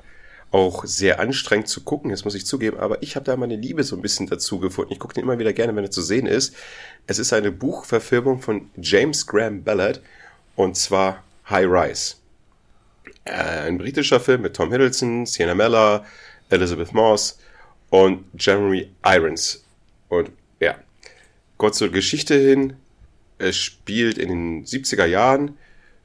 auch 0.52 0.84
sehr 0.86 1.20
anstrengend 1.20 1.68
zu 1.68 1.82
gucken 1.82 2.10
ist, 2.11 2.26
muss 2.26 2.34
ich 2.34 2.45
zugeben, 2.45 2.80
aber 2.80 3.03
ich 3.03 3.16
habe 3.16 3.26
da 3.26 3.38
meine 3.38 3.56
Liebe 3.56 3.84
so 3.84 3.95
ein 3.95 4.02
bisschen 4.02 4.28
dazu 4.28 4.60
gefunden. 4.60 4.91
Ich 4.91 4.99
gucke 4.99 5.14
den 5.14 5.24
immer 5.24 5.38
wieder 5.38 5.53
gerne, 5.53 5.76
wenn 5.76 5.84
er 5.84 5.91
zu 5.91 6.02
sehen 6.02 6.26
ist. 6.26 6.56
Es 7.06 7.20
ist 7.20 7.34
eine 7.34 7.52
Buchverfilmung 7.52 8.41
von 8.41 8.70
James 8.78 9.28
Graham 9.28 9.64
Ballard 9.64 10.02
und 10.56 10.76
zwar 10.76 11.24
High 11.49 11.68
Rise. 11.68 12.16
Äh, 13.26 13.68
ein 13.68 13.78
britischer 13.78 14.20
Film 14.20 14.41
mit 14.41 14.56
Tom 14.56 14.72
Hiddleston, 14.72 15.26
Sienna 15.26 15.53
Miller, 15.53 16.06
Elizabeth 16.49 16.94
Moss 16.94 17.38
und 17.91 18.26
Jeremy 18.38 18.90
Irons. 19.06 19.64
Und 20.07 20.32
ja, 20.60 20.76
kurz 21.57 21.78
zur 21.78 21.90
Geschichte 21.90 22.36
hin. 22.36 22.74
Es 23.40 23.56
spielt 23.57 24.18
in 24.18 24.30
den 24.30 24.66
70er 24.66 25.06
Jahren 25.06 25.57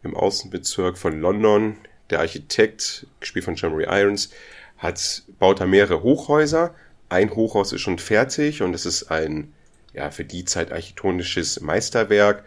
im 0.03 0.17
Außenbezirk 0.17 0.97
von 0.97 1.21
London. 1.21 1.77
Der 2.11 2.21
Architekt, 2.21 3.07
gespielt 3.21 3.45
von 3.45 3.57
Jeremy 3.57 3.85
Irons, 3.85 4.31
hat, 4.79 5.23
baut 5.39 5.61
da 5.61 5.67
mehrere 5.67 6.03
Hochhäuser. 6.03 6.75
Ein 7.09 7.35
Hochhaus 7.35 7.73
ist 7.73 7.81
schon 7.81 7.99
fertig 7.99 8.63
und 8.63 8.75
es 8.75 8.87
ist 8.87 9.11
ein, 9.11 9.53
ja, 9.93 10.11
für 10.11 10.25
die 10.25 10.45
Zeit 10.45 10.73
architektonisches 10.73 11.61
Meisterwerk. 11.61 12.45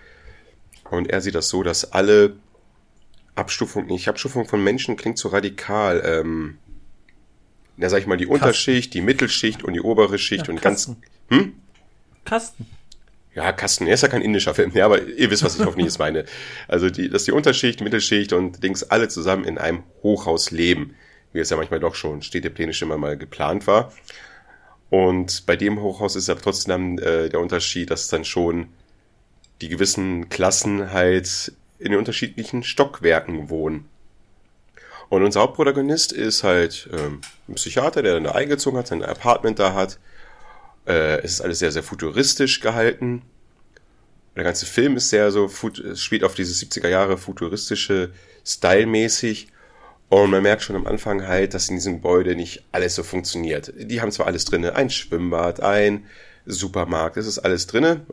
Und 0.90 1.10
er 1.10 1.22
sieht 1.22 1.36
das 1.36 1.50
so, 1.50 1.64
dass 1.64 1.92
alle 1.92 2.36
Abstufungen, 3.36 3.88
nicht 3.88 4.08
Abstufung 4.08 4.48
von 4.48 4.64
Menschen 4.64 4.96
klingt 4.96 5.18
so 5.18 5.30
radikal, 5.30 6.02
ähm, 6.06 6.58
ja, 7.78 7.90
sag 7.90 8.00
ich 8.00 8.08
mal, 8.08 8.18
die 8.18 8.26
Unterschicht, 8.26 8.94
die 8.94 9.02
Mittelschicht 9.02 9.64
und 9.64 9.74
die 9.74 9.82
obere 9.82 10.18
Schicht 10.18 10.48
Ja, 10.48 10.54
und 10.54 10.62
ganz, 10.62 10.88
Kasten. 10.88 11.04
hm? 11.30 11.54
Kasten. 12.26 12.66
Ja, 13.38 13.52
Kasten, 13.52 13.86
er 13.86 13.94
ist 13.94 14.02
ja 14.02 14.08
kein 14.08 14.24
indischer 14.24 14.56
Film, 14.56 14.72
ja, 14.74 14.86
aber 14.86 15.04
ihr 15.04 15.30
wisst, 15.30 15.44
was 15.44 15.60
ich 15.60 15.64
hoffentlich 15.64 15.86
jetzt 15.86 16.00
meine. 16.00 16.26
Also, 16.68 16.90
die, 16.90 17.08
dass 17.08 17.26
die 17.26 17.32
Unterschicht, 17.32 17.82
Mittelschicht 17.82 18.34
und 18.34 18.64
Dings 18.64 18.82
alle 18.82 19.10
zusammen 19.10 19.44
in 19.44 19.60
einem 19.60 19.84
Hochhaus 20.02 20.50
leben, 20.50 20.96
wie 21.34 21.40
es 21.40 21.52
ja 21.52 21.56
manchmal 21.56 21.80
doch 21.80 21.94
schon 21.94 22.24
städteplänisch 22.24 22.82
immer 22.82 22.98
mal 22.98 23.16
geplant 23.16 23.68
war. 23.68 23.94
Und 24.90 25.46
bei 25.46 25.56
dem 25.56 25.80
Hochhaus 25.80 26.16
ist 26.16 26.32
aber 26.32 26.42
trotzdem 26.42 26.98
äh, 26.98 27.30
der 27.30 27.40
Unterschied, 27.40 27.92
dass 27.92 28.08
dann 28.08 28.26
schon 28.26 28.70
die 29.62 29.70
gewissen 29.70 30.30
Klassen 30.30 30.92
halt 30.92 31.54
in 31.78 31.92
den 31.92 32.00
unterschiedlichen 32.00 32.64
Stockwerken 32.64 33.52
wohnen. 33.52 33.86
Und 35.10 35.22
unser 35.22 35.42
Hauptprotagonist 35.42 36.12
ist 36.12 36.44
halt 36.44 36.90
ähm, 36.92 37.22
ein 37.48 37.54
Psychiater, 37.54 38.02
der 38.02 38.16
dann 38.16 38.24
da 38.24 38.32
eingezogen 38.32 38.80
hat, 38.80 38.88
sein 38.88 39.04
Apartment 39.04 39.60
da 39.60 39.76
hat. 39.76 40.00
Äh, 40.88 41.20
es 41.20 41.34
ist 41.34 41.42
alles 41.42 41.60
sehr, 41.60 41.72
sehr 41.72 41.84
futuristisch 41.84 42.60
gehalten. 42.62 43.22
Der 44.36 44.44
ganze 44.44 44.66
Film 44.66 44.98
ist 44.98 45.10
sehr 45.10 45.32
so, 45.32 45.52
es 45.92 46.02
spielt 46.02 46.24
auf 46.24 46.36
dieses 46.36 46.62
70er 46.62 46.88
Jahre 46.88 47.18
futuristische 47.18 48.12
Style-mäßig. 48.46 49.48
Und 50.10 50.30
man 50.30 50.44
merkt 50.44 50.62
schon 50.62 50.76
am 50.76 50.88
Anfang 50.88 51.28
halt, 51.28 51.54
dass 51.54 51.70
in 51.70 51.76
diesem 51.76 51.96
Gebäude 51.96 52.36
nicht 52.36 52.64
alles 52.72 52.96
so 52.96 53.04
funktioniert. 53.04 53.74
Die 53.78 54.00
haben 54.00 54.12
zwar 54.12 54.28
alles 54.28 54.46
drinne, 54.46 54.76
ein 54.76 54.90
Schwimmbad, 54.90 55.60
ein 55.60 56.06
Supermarkt, 56.46 57.18
das 57.18 57.28
ist 57.28 57.40
alles 57.40 57.68
drinne. 57.68 58.06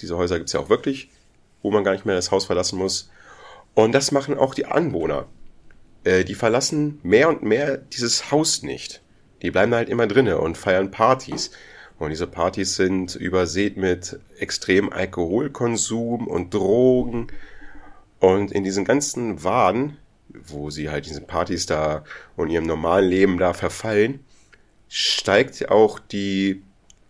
Diese 0.00 0.16
Häuser 0.16 0.38
gibt's 0.38 0.52
ja 0.52 0.60
auch 0.60 0.68
wirklich, 0.68 1.10
wo 1.62 1.72
man 1.72 1.82
gar 1.82 1.92
nicht 1.92 2.06
mehr 2.06 2.14
das 2.14 2.30
Haus 2.30 2.46
verlassen 2.46 2.78
muss. 2.78 3.10
Und 3.74 3.92
das 3.92 4.12
machen 4.12 4.38
auch 4.38 4.54
die 4.54 4.66
Anwohner. 4.66 5.26
Äh, 6.04 6.24
die 6.24 6.34
verlassen 6.34 7.00
mehr 7.02 7.28
und 7.28 7.42
mehr 7.42 7.78
dieses 7.78 8.30
Haus 8.30 8.62
nicht. 8.62 9.00
Die 9.42 9.50
bleiben 9.50 9.74
halt 9.74 9.88
immer 9.88 10.06
drinne 10.06 10.38
und 10.38 10.56
feiern 10.56 10.90
Partys. 10.90 11.50
Und 12.00 12.08
diese 12.08 12.26
Partys 12.26 12.76
sind 12.76 13.14
übersät 13.14 13.76
mit 13.76 14.18
extrem 14.38 14.90
Alkoholkonsum 14.90 16.26
und 16.26 16.54
Drogen. 16.54 17.26
Und 18.20 18.52
in 18.52 18.64
diesen 18.64 18.86
ganzen 18.86 19.44
Wahn, 19.44 19.98
wo 20.30 20.70
sie 20.70 20.88
halt 20.88 21.04
diesen 21.04 21.26
Partys 21.26 21.66
da 21.66 22.02
und 22.36 22.48
ihrem 22.48 22.64
normalen 22.64 23.06
Leben 23.06 23.36
da 23.36 23.52
verfallen, 23.52 24.20
steigt 24.88 25.70
auch 25.70 25.98
die, 25.98 26.62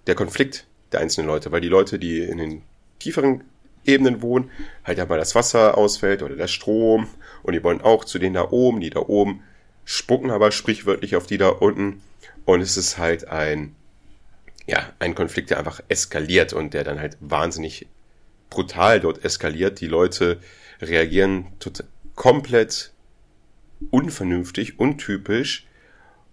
der 0.08 0.16
Konflikt 0.16 0.66
der 0.90 0.98
einzelnen 0.98 1.28
Leute, 1.28 1.52
weil 1.52 1.60
die 1.60 1.68
Leute, 1.68 2.00
die 2.00 2.18
in 2.18 2.38
den 2.38 2.62
tieferen 2.98 3.44
Ebenen 3.86 4.22
wohnen, 4.22 4.50
halt 4.84 4.98
ja 4.98 5.06
mal 5.06 5.18
das 5.18 5.36
Wasser 5.36 5.78
ausfällt 5.78 6.24
oder 6.24 6.34
der 6.34 6.48
Strom. 6.48 7.06
Und 7.44 7.52
die 7.52 7.62
wollen 7.62 7.80
auch 7.80 8.04
zu 8.04 8.18
denen 8.18 8.34
da 8.34 8.50
oben, 8.50 8.80
die 8.80 8.90
da 8.90 9.00
oben 9.00 9.44
spucken 9.84 10.32
aber 10.32 10.50
sprichwörtlich 10.50 11.14
auf 11.14 11.28
die 11.28 11.38
da 11.38 11.48
unten. 11.48 12.02
Und 12.44 12.60
es 12.60 12.76
ist 12.76 12.98
halt 12.98 13.28
ein, 13.28 13.76
ja, 14.70 14.92
ein 15.00 15.16
Konflikt, 15.16 15.50
der 15.50 15.58
einfach 15.58 15.82
eskaliert 15.88 16.52
und 16.52 16.74
der 16.74 16.84
dann 16.84 17.00
halt 17.00 17.16
wahnsinnig 17.20 17.88
brutal 18.50 19.00
dort 19.00 19.24
eskaliert. 19.24 19.80
Die 19.80 19.88
Leute 19.88 20.38
reagieren 20.80 21.46
tot 21.58 21.84
komplett 22.14 22.92
unvernünftig, 23.90 24.78
untypisch. 24.78 25.66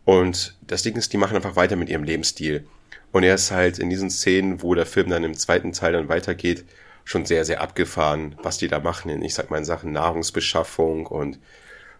Und 0.06 0.56
das 0.62 0.84
Ding 0.84 0.96
ist, 0.96 1.12
die 1.14 1.18
machen 1.18 1.36
einfach 1.36 1.56
weiter 1.56 1.76
mit 1.76 1.90
ihrem 1.90 2.04
Lebensstil. 2.04 2.68
Und 3.12 3.24
er 3.24 3.36
ist 3.36 3.50
halt 3.52 3.80
in 3.80 3.90
diesen 3.90 4.12
Szenen, 4.12 4.62
wo 4.62 4.76
der 4.76 4.86
Film 4.86 5.10
dann 5.10 5.24
im 5.24 5.34
zweiten 5.34 5.72
Teil 5.74 5.94
dann 5.94 6.08
weitergeht, 6.08 6.66
schon 7.06 7.26
sehr, 7.26 7.44
sehr 7.44 7.62
abgefahren, 7.62 8.36
was 8.44 8.60
die 8.60 8.68
da 8.68 8.80
machen. 8.80 9.10
in, 9.10 9.24
Ich 9.24 9.34
sag 9.34 9.50
mal 9.50 9.58
in 9.58 9.66
Sachen 9.66 9.94
Nahrungsbeschaffung 9.94 11.08
und 11.08 11.40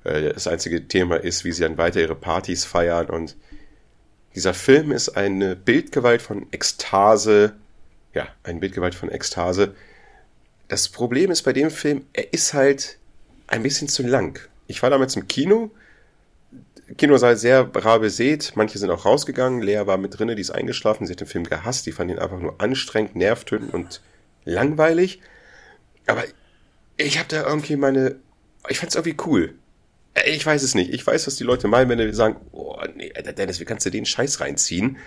äh, 0.04 0.34
das 0.34 0.48
einzige 0.48 0.88
Thema 0.88 1.16
ist, 1.16 1.46
wie 1.46 1.52
sie 1.52 1.64
dann 1.64 1.78
weiter 1.80 2.00
ihre 2.02 2.16
Partys 2.16 2.64
feiern. 2.66 3.10
Und 3.10 3.36
dieser 4.38 4.54
Film 4.54 4.92
ist 4.92 5.18
eine 5.18 5.56
Bildgewalt 5.56 6.22
von 6.22 6.46
Ekstase. 6.52 7.56
Ja, 8.14 8.28
ein 8.44 8.60
Bildgewalt 8.60 8.94
von 8.94 9.10
Ekstase. 9.10 9.74
Das 10.68 10.90
Problem 10.90 11.32
ist 11.32 11.42
bei 11.42 11.54
dem 11.54 11.72
Film, 11.72 12.06
er 12.14 12.32
ist 12.34 12.54
halt 12.54 13.00
ein 13.48 13.64
bisschen 13.64 13.88
zu 13.88 14.04
lang. 14.04 14.40
Ich 14.68 14.84
war 14.84 14.92
damals 14.92 15.16
im 15.16 15.28
Kino. 15.28 15.72
Kino 16.98 17.18
sei 17.18 17.34
sehr 17.34 17.68
rar 17.74 18.00
besät. 18.00 18.52
Manche 18.54 18.78
sind 18.78 18.92
auch 18.92 19.06
rausgegangen. 19.06 19.64
Lea 19.64 19.88
war 19.88 19.98
mit 19.98 20.20
drinne, 20.20 20.36
die 20.36 20.44
ist 20.44 20.52
eingeschlafen. 20.52 21.08
Sie 21.08 21.14
hat 21.14 21.20
den 21.20 21.28
Film 21.28 21.46
gehasst. 21.46 21.88
Die 21.88 21.92
fand 21.92 22.12
ihn 22.12 22.20
einfach 22.20 22.40
nur 22.40 22.62
anstrengend, 22.62 23.16
nervtötend 23.16 23.74
und 23.74 24.02
langweilig. 24.46 25.20
Aber 26.06 26.24
ich 26.96 27.18
habe 27.18 27.28
da 27.28 27.44
irgendwie 27.44 27.76
meine. 27.76 28.18
Ich 28.70 28.78
fand's 28.78 28.94
irgendwie 28.94 29.18
cool. 29.26 29.56
Äh, 30.26 30.32
Ich 30.32 30.46
weiß 30.46 30.64
es 30.64 30.76
nicht. 30.76 30.94
Ich 30.94 31.06
weiß, 31.06 31.28
was 31.28 31.36
die 31.36 31.44
Leute 31.44 31.68
meinen, 31.68 31.90
wenn 31.90 31.98
die 31.98 32.14
sagen, 32.14 32.38
oh 32.52 32.78
nee, 32.96 33.12
Dennis, 33.38 33.60
wie 33.60 33.66
kannst 33.66 33.86
du 33.86 33.90
den 33.90 34.06
Scheiß 34.06 34.40
reinziehen? 34.40 34.98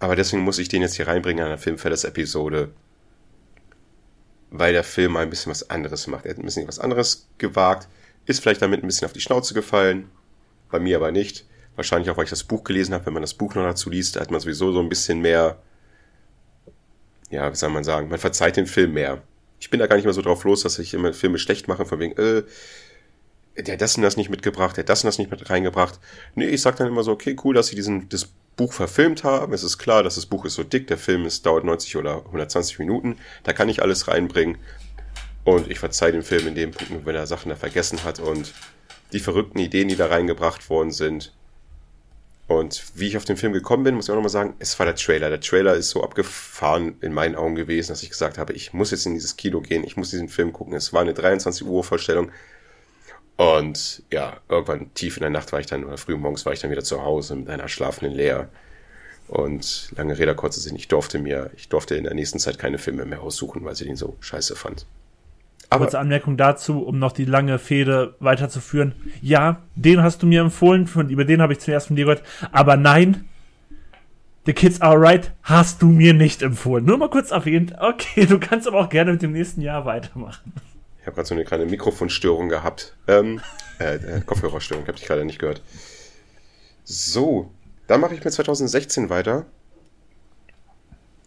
Aber 0.00 0.14
deswegen 0.16 0.42
muss 0.42 0.58
ich 0.58 0.68
den 0.68 0.82
jetzt 0.82 0.94
hier 0.94 1.08
reinbringen 1.08 1.42
an 1.42 1.50
der 1.50 1.58
Filmfellers-Episode 1.58 2.70
weil 4.50 4.72
der 4.72 4.84
Film 4.84 5.12
mal 5.12 5.22
ein 5.22 5.30
bisschen 5.30 5.50
was 5.50 5.68
anderes 5.70 6.06
macht. 6.06 6.24
Er 6.24 6.30
hat 6.32 6.38
ein 6.38 6.44
bisschen 6.44 6.68
was 6.68 6.78
anderes 6.78 7.28
gewagt, 7.38 7.88
ist 8.26 8.40
vielleicht 8.40 8.62
damit 8.62 8.82
ein 8.82 8.86
bisschen 8.86 9.06
auf 9.06 9.12
die 9.12 9.20
Schnauze 9.20 9.54
gefallen, 9.54 10.10
bei 10.70 10.80
mir 10.80 10.96
aber 10.96 11.12
nicht. 11.12 11.46
Wahrscheinlich 11.76 12.10
auch, 12.10 12.16
weil 12.16 12.24
ich 12.24 12.30
das 12.30 12.44
Buch 12.44 12.64
gelesen 12.64 12.92
habe. 12.92 13.06
Wenn 13.06 13.12
man 13.12 13.22
das 13.22 13.34
Buch 13.34 13.54
noch 13.54 13.62
dazu 13.62 13.88
liest, 13.88 14.18
hat 14.18 14.30
man 14.30 14.40
sowieso 14.40 14.72
so 14.72 14.80
ein 14.80 14.88
bisschen 14.88 15.20
mehr, 15.20 15.58
ja, 17.30 17.50
wie 17.50 17.56
soll 17.56 17.70
man 17.70 17.84
sagen, 17.84 18.08
man 18.08 18.18
verzeiht 18.18 18.56
den 18.56 18.66
Film 18.66 18.94
mehr. 18.94 19.22
Ich 19.60 19.70
bin 19.70 19.80
da 19.80 19.86
gar 19.86 19.96
nicht 19.96 20.04
mehr 20.04 20.14
so 20.14 20.22
drauf 20.22 20.44
los, 20.44 20.62
dass 20.62 20.78
ich 20.78 20.94
immer 20.94 21.12
Filme 21.12 21.38
schlecht 21.38 21.68
mache, 21.68 21.84
von 21.86 22.00
wegen, 22.00 22.16
äh, 22.16 22.42
der 23.62 23.74
hat 23.74 23.80
das 23.80 23.96
und 23.96 24.02
das 24.02 24.16
nicht 24.16 24.30
mitgebracht, 24.30 24.76
der 24.76 24.82
hat 24.82 24.88
das 24.88 25.04
und 25.04 25.08
das 25.08 25.18
nicht 25.18 25.30
mit 25.30 25.50
reingebracht. 25.50 25.98
Nee, 26.34 26.46
ich 26.46 26.62
sag 26.62 26.76
dann 26.76 26.88
immer 26.88 27.02
so, 27.02 27.12
okay, 27.12 27.36
cool, 27.44 27.54
dass 27.54 27.68
sie 27.68 27.76
diesen, 27.76 28.08
das 28.08 28.28
Buch 28.56 28.72
verfilmt 28.72 29.24
haben. 29.24 29.52
Es 29.52 29.62
ist 29.62 29.78
klar, 29.78 30.02
dass 30.02 30.16
das 30.16 30.26
Buch 30.26 30.44
ist 30.44 30.54
so 30.54 30.64
dick, 30.64 30.86
der 30.86 30.98
Film 30.98 31.24
ist, 31.24 31.46
dauert 31.46 31.64
90 31.64 31.96
oder 31.96 32.26
120 32.26 32.78
Minuten. 32.78 33.16
Da 33.44 33.52
kann 33.52 33.68
ich 33.68 33.82
alles 33.82 34.08
reinbringen. 34.08 34.58
Und 35.44 35.70
ich 35.70 35.78
verzeihe 35.78 36.12
dem 36.12 36.22
Film 36.22 36.46
in 36.46 36.54
dem 36.54 36.72
Punkt, 36.72 37.06
wenn 37.06 37.14
er 37.14 37.26
Sachen 37.26 37.48
da 37.48 37.56
vergessen 37.56 38.04
hat 38.04 38.20
und 38.20 38.52
die 39.12 39.20
verrückten 39.20 39.58
Ideen, 39.58 39.88
die 39.88 39.96
da 39.96 40.06
reingebracht 40.06 40.68
worden 40.68 40.90
sind. 40.90 41.32
Und 42.48 42.82
wie 42.94 43.06
ich 43.06 43.16
auf 43.16 43.24
den 43.24 43.36
Film 43.36 43.52
gekommen 43.52 43.84
bin, 43.84 43.94
muss 43.94 44.06
ich 44.06 44.10
auch 44.10 44.16
nochmal 44.16 44.30
sagen, 44.30 44.54
es 44.58 44.78
war 44.78 44.86
der 44.86 44.96
Trailer. 44.96 45.30
Der 45.30 45.40
Trailer 45.40 45.74
ist 45.74 45.90
so 45.90 46.02
abgefahren 46.02 46.96
in 47.00 47.12
meinen 47.12 47.36
Augen 47.36 47.54
gewesen, 47.54 47.88
dass 47.88 48.02
ich 48.02 48.10
gesagt 48.10 48.38
habe, 48.38 48.54
ich 48.54 48.72
muss 48.72 48.90
jetzt 48.90 49.06
in 49.06 49.14
dieses 49.14 49.36
Kino 49.36 49.60
gehen, 49.60 49.84
ich 49.84 49.96
muss 49.96 50.10
diesen 50.10 50.28
Film 50.28 50.52
gucken. 50.52 50.74
Es 50.74 50.92
war 50.92 51.02
eine 51.02 51.14
23 51.14 51.66
Uhr 51.66 51.84
Vorstellung. 51.84 52.30
Und 53.38 54.02
ja, 54.12 54.38
irgendwann 54.48 54.92
tief 54.94 55.16
in 55.16 55.20
der 55.20 55.30
Nacht 55.30 55.52
war 55.52 55.60
ich 55.60 55.66
dann, 55.66 55.84
oder 55.84 55.96
früh 55.96 56.16
morgens 56.16 56.44
war 56.44 56.52
ich 56.52 56.58
dann 56.58 56.72
wieder 56.72 56.82
zu 56.82 57.04
Hause 57.04 57.36
mit 57.36 57.48
einer 57.48 57.68
schlafenden 57.68 58.12
Lea. 58.12 58.46
Und 59.28 59.92
lange 59.94 60.18
Rede, 60.18 60.34
kurzer 60.34 60.60
Sinn, 60.60 60.74
ich 60.74 60.88
durfte 60.88 61.20
mir, 61.20 61.52
ich 61.56 61.68
durfte 61.68 61.94
in 61.94 62.02
der 62.02 62.14
nächsten 62.14 62.40
Zeit 62.40 62.58
keine 62.58 62.78
Filme 62.78 63.04
mehr 63.04 63.22
aussuchen, 63.22 63.64
weil 63.64 63.76
sie 63.76 63.84
den 63.84 63.94
so 63.94 64.16
scheiße 64.18 64.56
fand. 64.56 64.86
Aber 65.70 65.84
Kurze 65.84 66.00
Anmerkung 66.00 66.36
dazu, 66.36 66.82
um 66.82 66.98
noch 66.98 67.12
die 67.12 67.26
lange 67.26 67.60
Fehde 67.60 68.16
weiterzuführen. 68.18 68.96
Ja, 69.22 69.62
den 69.76 70.02
hast 70.02 70.20
du 70.20 70.26
mir 70.26 70.40
empfohlen, 70.40 70.88
von, 70.88 71.08
über 71.08 71.24
den 71.24 71.40
habe 71.40 71.52
ich 71.52 71.60
zuerst 71.60 71.86
von 71.86 71.94
dir 71.96 72.06
gehört. 72.06 72.24
Aber 72.50 72.76
nein, 72.76 73.28
The 74.46 74.52
Kids 74.52 74.80
Are 74.80 75.00
Right 75.00 75.30
hast 75.44 75.80
du 75.80 75.86
mir 75.86 76.12
nicht 76.12 76.42
empfohlen. 76.42 76.84
Nur 76.84 76.98
mal 76.98 77.10
kurz 77.10 77.30
erwähnt. 77.30 77.74
Okay, 77.78 78.26
du 78.26 78.40
kannst 78.40 78.66
aber 78.66 78.80
auch 78.80 78.88
gerne 78.88 79.12
mit 79.12 79.22
dem 79.22 79.32
nächsten 79.32 79.60
Jahr 79.60 79.84
weitermachen. 79.84 80.54
Ich 81.08 81.10
habe 81.10 81.22
gerade 81.22 81.28
so 81.28 81.34
eine 81.36 81.44
kleine 81.46 81.64
Mikrofonstörung 81.64 82.50
gehabt. 82.50 82.94
Ähm, 83.06 83.40
äh, 83.80 83.94
äh, 83.94 84.20
Kopfhörerstörung, 84.20 84.86
habe 84.86 84.98
ich 84.98 85.06
gerade 85.06 85.24
nicht 85.24 85.38
gehört. 85.38 85.62
So, 86.84 87.50
dann 87.86 88.02
mache 88.02 88.14
ich 88.14 88.22
mit 88.22 88.34
2016 88.34 89.08
weiter. 89.08 89.46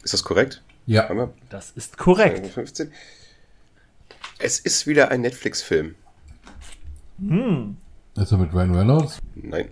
Ist 0.03 0.13
das 0.13 0.23
korrekt? 0.23 0.61
Ja. 0.85 1.09
Wir 1.09 1.33
Das 1.49 1.71
ist 1.71 1.97
korrekt. 1.97 2.45
2015? 2.53 2.91
Es 4.37 4.59
ist 4.59 4.85
wieder 4.85 5.09
ein 5.09 5.21
Netflix-Film. 5.21 5.95
Ist 8.17 8.31
er 8.31 8.37
mit 8.37 8.53
Ryan 8.53 8.75
Reynolds? 8.75 9.17
Nein. 9.33 9.69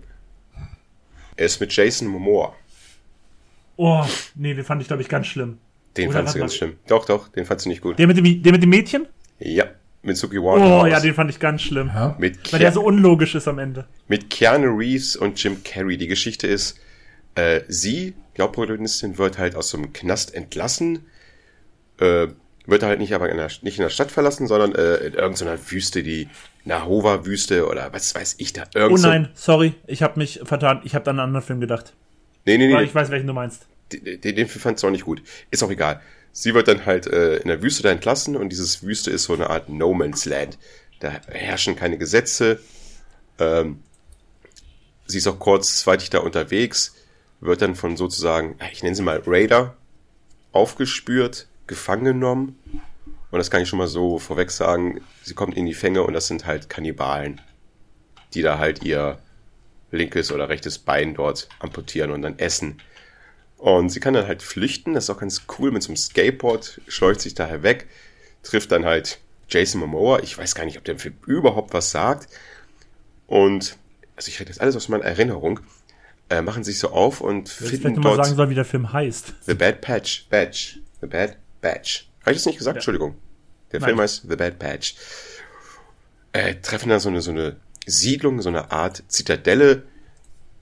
Er 1.35 1.45
ist 1.45 1.61
mit 1.61 1.71
Jason 1.71 2.07
Momoa. 2.07 2.55
Oh, 3.75 4.03
nee, 4.33 4.55
den 4.55 4.65
fand 4.65 4.81
ich, 4.81 4.87
glaube 4.87 5.03
ich, 5.03 5.07
ganz 5.07 5.27
schlimm. 5.27 5.59
Den 5.97 6.09
Oder 6.09 6.17
fandst 6.17 6.33
du 6.33 6.39
ganz 6.39 6.55
schlimm. 6.55 6.77
Doch, 6.87 7.05
doch, 7.05 7.27
den 7.27 7.45
fandst 7.45 7.67
du 7.67 7.69
nicht 7.69 7.83
gut. 7.83 7.99
Der 7.99 8.07
mit 8.07 8.17
dem, 8.17 8.41
der 8.41 8.51
mit 8.53 8.63
dem 8.63 8.71
Mädchen? 8.71 9.07
Ja, 9.37 9.67
mit 10.01 10.17
Suki 10.17 10.37
Oh, 10.39 10.85
ja, 10.85 10.99
den 10.99 11.13
fand 11.13 11.29
ich 11.29 11.39
ganz 11.39 11.61
schlimm. 11.61 11.87
Ja. 11.93 12.15
mit, 12.19 12.51
Weil 12.53 12.59
der 12.59 12.71
so 12.71 12.81
unlogisch 12.83 13.35
ist 13.35 13.47
am 13.47 13.59
Ende. 13.59 13.85
mit 14.07 14.29
Keanu 14.29 14.75
Reeves 14.77 15.15
und 15.15 15.41
Jim 15.43 15.63
Carrey. 15.63 15.97
Die 15.97 16.07
Geschichte 16.07 16.47
ist, 16.47 16.79
äh, 17.35 17.61
sie, 17.67 18.13
die 18.37 18.41
Hauptprotagonistin, 18.41 19.17
wird 19.17 19.37
halt 19.37 19.55
aus 19.55 19.69
so 19.69 19.77
einem 19.77 19.91
Knast 19.93 20.33
entlassen. 20.33 21.05
Äh, 21.99 22.27
wird 22.65 22.83
halt 22.83 22.99
nicht 22.99 23.13
aber 23.13 23.29
in 23.29 23.37
der, 23.37 23.49
nicht 23.61 23.77
in 23.77 23.83
der 23.83 23.89
Stadt 23.89 24.11
verlassen, 24.11 24.47
sondern 24.47 24.73
äh, 24.75 24.97
in 24.97 25.13
irgendeiner 25.15 25.57
Wüste, 25.71 26.03
die 26.03 26.29
Nahova-Wüste 26.65 27.67
oder 27.67 27.91
was 27.93 28.13
weiß 28.15 28.35
ich 28.37 28.53
da. 28.53 28.63
Oh 28.75 28.79
Irgend 28.79 28.99
so- 28.99 29.07
nein, 29.07 29.29
sorry, 29.33 29.73
ich 29.87 30.01
habe 30.03 30.19
mich 30.19 30.39
vertan. 30.43 30.81
Ich 30.83 30.95
habe 30.95 31.09
an 31.09 31.19
einen 31.19 31.27
anderen 31.27 31.45
Film 31.45 31.59
gedacht. 31.59 31.93
Nee, 32.45 32.57
nee, 32.57 32.71
Aber 32.71 32.81
nee. 32.81 32.87
ich 32.87 32.95
weiß, 32.95 33.09
welchen 33.09 33.27
du 33.27 33.33
meinst. 33.33 33.67
den, 33.91 34.21
den 34.21 34.35
den 34.35 34.47
Film 34.47 34.61
fandst 34.61 34.83
du 34.83 34.87
auch 34.87 34.91
nicht 34.91 35.03
gut. 35.05 35.21
Ist 35.51 35.63
auch 35.63 35.71
egal. 35.71 36.01
Sie 36.31 36.53
wird 36.53 36.67
dann 36.67 36.85
halt 36.85 37.07
äh, 37.07 37.37
in 37.37 37.47
der 37.47 37.61
Wüste 37.61 37.83
da 37.83 37.89
entlassen 37.89 38.35
und 38.35 38.49
dieses 38.49 38.83
Wüste 38.83 39.11
ist 39.11 39.23
so 39.23 39.33
eine 39.33 39.49
Art 39.49 39.69
No 39.69 39.93
Man's 39.93 40.25
Land. 40.25 40.57
Da 40.99 41.19
herrschen 41.27 41.75
keine 41.75 41.97
Gesetze. 41.97 42.59
Ähm, 43.39 43.81
sie 45.07 45.17
ist 45.17 45.27
auch 45.27 45.39
kurzzeitig 45.39 46.09
da 46.09 46.19
unterwegs, 46.19 46.95
wird 47.39 47.61
dann 47.61 47.75
von 47.75 47.97
sozusagen, 47.97 48.57
ich 48.71 48.83
nenne 48.83 48.95
sie 48.95 49.01
mal 49.01 49.21
Raider, 49.25 49.75
aufgespürt, 50.51 51.47
gefangen 51.67 52.05
genommen. 52.05 52.59
Und 53.31 53.37
das 53.37 53.51
kann 53.51 53.61
ich 53.61 53.69
schon 53.69 53.79
mal 53.79 53.87
so 53.87 54.17
vorweg 54.17 54.51
sagen. 54.51 55.01
Sie 55.23 55.35
kommt 55.35 55.55
in 55.55 55.65
die 55.65 55.73
Fänge 55.73 56.03
und 56.03 56.13
das 56.13 56.27
sind 56.27 56.45
halt 56.45 56.69
Kannibalen, 56.69 57.41
die 58.33 58.41
da 58.41 58.57
halt 58.57 58.83
ihr 58.83 59.19
linkes 59.91 60.31
oder 60.31 60.49
rechtes 60.49 60.79
Bein 60.79 61.13
dort 61.13 61.47
amputieren 61.59 62.11
und 62.11 62.21
dann 62.21 62.39
essen. 62.39 62.81
Und 63.59 63.89
sie 63.89 63.99
kann 63.99 64.13
dann 64.13 64.25
halt 64.25 64.41
flüchten, 64.41 64.93
das 64.93 65.03
ist 65.03 65.09
auch 65.09 65.19
ganz 65.19 65.43
cool, 65.59 65.71
mit 65.71 65.83
so 65.83 65.89
einem 65.89 65.97
Skateboard, 65.97 66.79
schleust 66.87 67.21
sich 67.21 67.35
daher 67.35 67.61
weg, 67.61 67.87
trifft 68.41 68.71
dann 68.71 68.85
halt 68.85 69.19
Jason 69.49 69.81
Momoa. 69.81 70.19
Ich 70.19 70.37
weiß 70.37 70.55
gar 70.55 70.63
nicht, 70.63 70.77
ob 70.77 70.85
der 70.85 70.97
Film 70.97 71.15
überhaupt 71.27 71.73
was 71.73 71.91
sagt. 71.91 72.29
Und, 73.27 73.77
also 74.15 74.29
ich 74.29 74.39
rede 74.39 74.49
jetzt 74.49 74.61
alles 74.61 74.77
aus 74.77 74.87
meiner 74.87 75.03
Erinnerung, 75.03 75.59
äh, 76.29 76.41
machen 76.41 76.63
sich 76.63 76.79
so 76.79 76.91
auf 76.91 77.19
und 77.19 77.49
Dass 77.59 77.69
ich 77.69 77.81
finden 77.81 78.01
dort 78.01 78.23
sagen 78.23 78.37
soll, 78.37 78.49
wie 78.49 78.55
der 78.55 78.63
Film 78.63 78.93
heißt. 78.93 79.33
The 79.45 79.53
Bad 79.55 79.81
Patch, 79.81 80.27
Batch, 80.29 80.79
The 81.01 81.07
Bad 81.07 81.35
Batch. 81.59 82.07
Habe 82.21 82.31
ich 82.31 82.37
das 82.37 82.45
nicht 82.45 82.59
gesagt? 82.59 82.77
Entschuldigung. 82.77 83.15
Der 83.73 83.81
Nein. 83.81 83.89
Film 83.89 83.99
heißt 83.99 84.25
The 84.29 84.35
Bad 84.37 84.57
Patch. 84.57 84.95
Äh, 86.31 86.55
treffen 86.55 86.89
da 86.89 86.99
so 87.01 87.09
eine, 87.09 87.21
so 87.21 87.31
eine 87.31 87.57
Siedlung, 87.85 88.41
so 88.41 88.47
eine 88.49 88.71
Art 88.71 89.03
Zitadelle, 89.09 89.83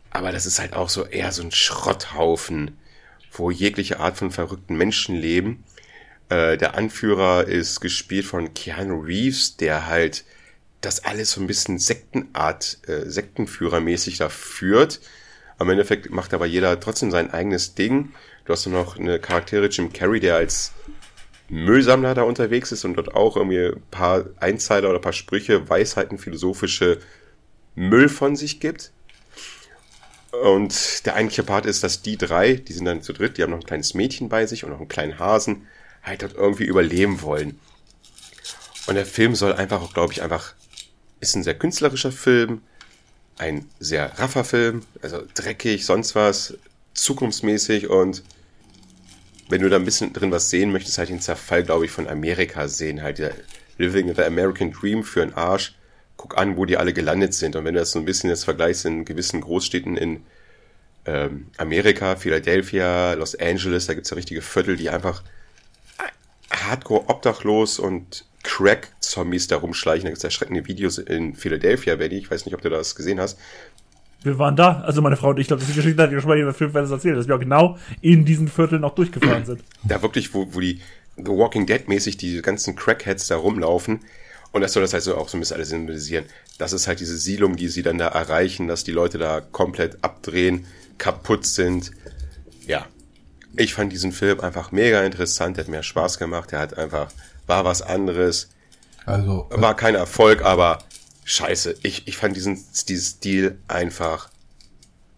aber 0.09 0.31
das 0.31 0.47
ist 0.47 0.59
halt 0.59 0.73
auch 0.73 0.89
so 0.89 1.05
eher 1.05 1.31
so 1.31 1.43
ein 1.43 1.51
Schrotthaufen, 1.51 2.77
wo 3.39 3.51
jegliche 3.51 3.99
Art 3.99 4.17
von 4.17 4.31
verrückten 4.31 4.77
Menschen 4.77 5.15
leben. 5.15 5.63
Äh, 6.29 6.57
der 6.57 6.75
Anführer 6.75 7.45
ist 7.45 7.79
gespielt 7.79 8.25
von 8.25 8.53
Keanu 8.53 8.99
Reeves, 8.99 9.57
der 9.57 9.87
halt 9.87 10.25
das 10.81 11.03
alles 11.05 11.31
so 11.31 11.41
ein 11.41 11.47
bisschen 11.47 11.79
Sektenart, 11.79 12.79
äh, 12.87 13.09
Sektenführermäßig 13.09 14.17
da 14.17 14.29
führt. 14.29 14.99
Am 15.57 15.69
Endeffekt 15.69 16.11
macht 16.11 16.33
aber 16.33 16.45
jeder 16.45 16.79
trotzdem 16.79 17.11
sein 17.11 17.31
eigenes 17.31 17.73
Ding. 17.75 18.13
Du 18.45 18.53
hast 18.53 18.65
noch 18.67 18.97
eine 18.97 19.19
Charaktere, 19.19 19.67
Jim 19.67 19.91
Carrey, 19.91 20.19
der 20.19 20.35
als 20.35 20.73
Müllsammler 21.49 22.13
da 22.13 22.23
unterwegs 22.23 22.71
ist 22.71 22.85
und 22.85 22.95
dort 22.95 23.15
auch 23.15 23.37
irgendwie 23.37 23.67
ein 23.67 23.81
paar 23.89 24.25
Einzeiler 24.39 24.89
oder 24.89 24.99
ein 24.99 25.01
paar 25.01 25.13
Sprüche, 25.13 25.69
Weisheiten, 25.69 26.17
philosophische 26.17 26.99
Müll 27.75 28.09
von 28.09 28.35
sich 28.35 28.59
gibt. 28.59 28.91
Und 30.31 31.05
der 31.05 31.15
eigentliche 31.15 31.43
Part 31.43 31.65
ist, 31.65 31.83
dass 31.83 32.01
die 32.01 32.17
drei, 32.17 32.53
die 32.53 32.73
sind 32.73 32.85
dann 32.85 33.01
zu 33.01 33.13
dritt, 33.13 33.37
die 33.37 33.43
haben 33.43 33.51
noch 33.51 33.59
ein 33.59 33.65
kleines 33.65 33.93
Mädchen 33.93 34.29
bei 34.29 34.45
sich 34.45 34.63
und 34.63 34.71
noch 34.71 34.79
einen 34.79 34.87
kleinen 34.87 35.19
Hasen, 35.19 35.67
halt 36.03 36.21
dort 36.21 36.33
irgendwie 36.33 36.65
überleben 36.65 37.21
wollen. 37.21 37.59
Und 38.87 38.95
der 38.95 39.05
Film 39.05 39.35
soll 39.35 39.53
einfach 39.53 39.81
auch, 39.81 39.93
glaube 39.93 40.13
ich, 40.13 40.21
einfach, 40.21 40.53
ist 41.19 41.35
ein 41.35 41.43
sehr 41.43 41.57
künstlerischer 41.57 42.11
Film, 42.11 42.61
ein 43.37 43.65
sehr 43.79 44.17
raffer 44.19 44.43
Film, 44.43 44.83
also 45.01 45.23
dreckig, 45.33 45.85
sonst 45.85 46.15
was, 46.15 46.57
zukunftsmäßig 46.93 47.89
und 47.89 48.23
wenn 49.49 49.61
du 49.61 49.69
da 49.69 49.77
ein 49.77 49.85
bisschen 49.85 50.13
drin 50.13 50.31
was 50.31 50.49
sehen 50.49 50.71
möchtest, 50.71 50.97
halt 50.97 51.09
den 51.09 51.21
Zerfall, 51.21 51.63
glaube 51.63 51.85
ich, 51.85 51.91
von 51.91 52.07
Amerika 52.07 52.67
sehen, 52.67 53.01
halt 53.01 53.19
der 53.19 53.33
Living 53.77 54.13
the 54.13 54.23
American 54.23 54.71
Dream 54.71 55.03
für 55.03 55.21
einen 55.21 55.33
Arsch. 55.33 55.75
Guck 56.17 56.37
an, 56.37 56.57
wo 56.57 56.65
die 56.65 56.77
alle 56.77 56.93
gelandet 56.93 57.33
sind. 57.33 57.55
Und 57.55 57.65
wenn 57.65 57.73
du 57.73 57.79
das 57.79 57.91
so 57.91 57.99
ein 57.99 58.05
bisschen 58.05 58.29
jetzt 58.29 58.43
vergleichst 58.43 58.85
in 58.85 59.05
gewissen 59.05 59.41
Großstädten 59.41 59.97
in 59.97 60.23
ähm, 61.05 61.47
Amerika, 61.57 62.15
Philadelphia, 62.15 63.13
Los 63.13 63.35
Angeles, 63.35 63.87
da 63.87 63.93
gibt's 63.93 64.09
ja 64.09 64.15
richtige 64.15 64.41
Viertel, 64.41 64.77
die 64.77 64.89
einfach 64.89 65.23
hardcore 66.51 67.07
obdachlos 67.07 67.79
und 67.79 68.25
Crack-Zombies 68.43 69.47
da 69.47 69.57
rumschleichen. 69.57 70.03
Da 70.03 70.09
gibt's 70.09 70.23
erschreckende 70.23 70.65
Videos 70.67 70.97
in 70.97 71.35
Philadelphia, 71.35 71.95
Benny. 71.95 72.17
Ich 72.17 72.31
weiß 72.31 72.45
nicht, 72.45 72.55
ob 72.55 72.61
du 72.61 72.69
das 72.69 72.95
gesehen 72.95 73.19
hast. 73.19 73.37
Wir 74.23 74.39
waren 74.39 74.55
da, 74.55 74.81
also 74.81 75.01
meine 75.01 75.15
Frau 75.15 75.29
und 75.29 75.39
ich 75.39 75.47
glaube, 75.47 75.59
das 75.59 75.69
ist 75.69 75.75
die 75.75 75.81
Geschichte, 75.81 76.01
hat 76.01 76.11
ja 76.11 76.19
schon 76.19 76.29
mal 76.29 76.37
in 76.37 76.45
der 76.45 76.53
Filmfans 76.53 76.89
erzählt, 76.89 77.17
dass 77.17 77.27
wir 77.27 77.35
auch 77.35 77.39
genau 77.39 77.77
in 78.01 78.25
diesen 78.25 78.47
Vierteln 78.47 78.83
auch 78.83 78.95
durchgefahren 78.95 79.45
sind. 79.45 79.63
da 79.83 80.01
wirklich, 80.01 80.33
wo, 80.33 80.53
wo 80.53 80.59
die 80.59 80.81
The 81.17 81.29
Walking 81.29 81.65
Dead 81.65 81.87
mäßig 81.87 82.17
die 82.17 82.41
ganzen 82.41 82.75
Crackheads 82.75 83.27
da 83.27 83.37
rumlaufen. 83.37 84.01
Und 84.51 84.61
das 84.61 84.73
soll 84.73 84.81
das 84.81 84.93
halt 84.93 85.03
so 85.03 85.15
auch 85.15 85.29
so 85.29 85.37
ein 85.37 85.41
bisschen 85.41 85.57
alles 85.57 85.69
symbolisieren. 85.69 86.25
Das 86.57 86.73
ist 86.73 86.87
halt 86.87 86.99
diese 86.99 87.17
Siedlung, 87.17 87.55
die 87.55 87.67
sie 87.67 87.83
dann 87.83 87.97
da 87.97 88.07
erreichen, 88.07 88.67
dass 88.67 88.83
die 88.83 88.91
Leute 88.91 89.17
da 89.17 89.41
komplett 89.41 90.03
abdrehen, 90.03 90.65
kaputt 90.97 91.45
sind. 91.45 91.91
Ja. 92.65 92.85
Ich 93.55 93.73
fand 93.73 93.91
diesen 93.91 94.11
Film 94.11 94.39
einfach 94.39 94.71
mega 94.71 95.03
interessant, 95.03 95.57
der 95.57 95.65
hat 95.65 95.71
mir 95.71 95.83
Spaß 95.83 96.19
gemacht, 96.19 96.51
der 96.51 96.59
hat 96.59 96.77
einfach, 96.77 97.11
war 97.47 97.65
was 97.65 97.81
anderes, 97.81 98.49
Also, 99.05 99.47
war 99.49 99.75
kein 99.75 99.95
Erfolg, 99.95 100.43
aber 100.43 100.79
scheiße, 101.23 101.75
ich, 101.81 102.07
ich 102.07 102.17
fand 102.17 102.35
diesen, 102.35 102.63
diesen 102.87 103.03
Stil 103.03 103.59
einfach, 103.67 104.29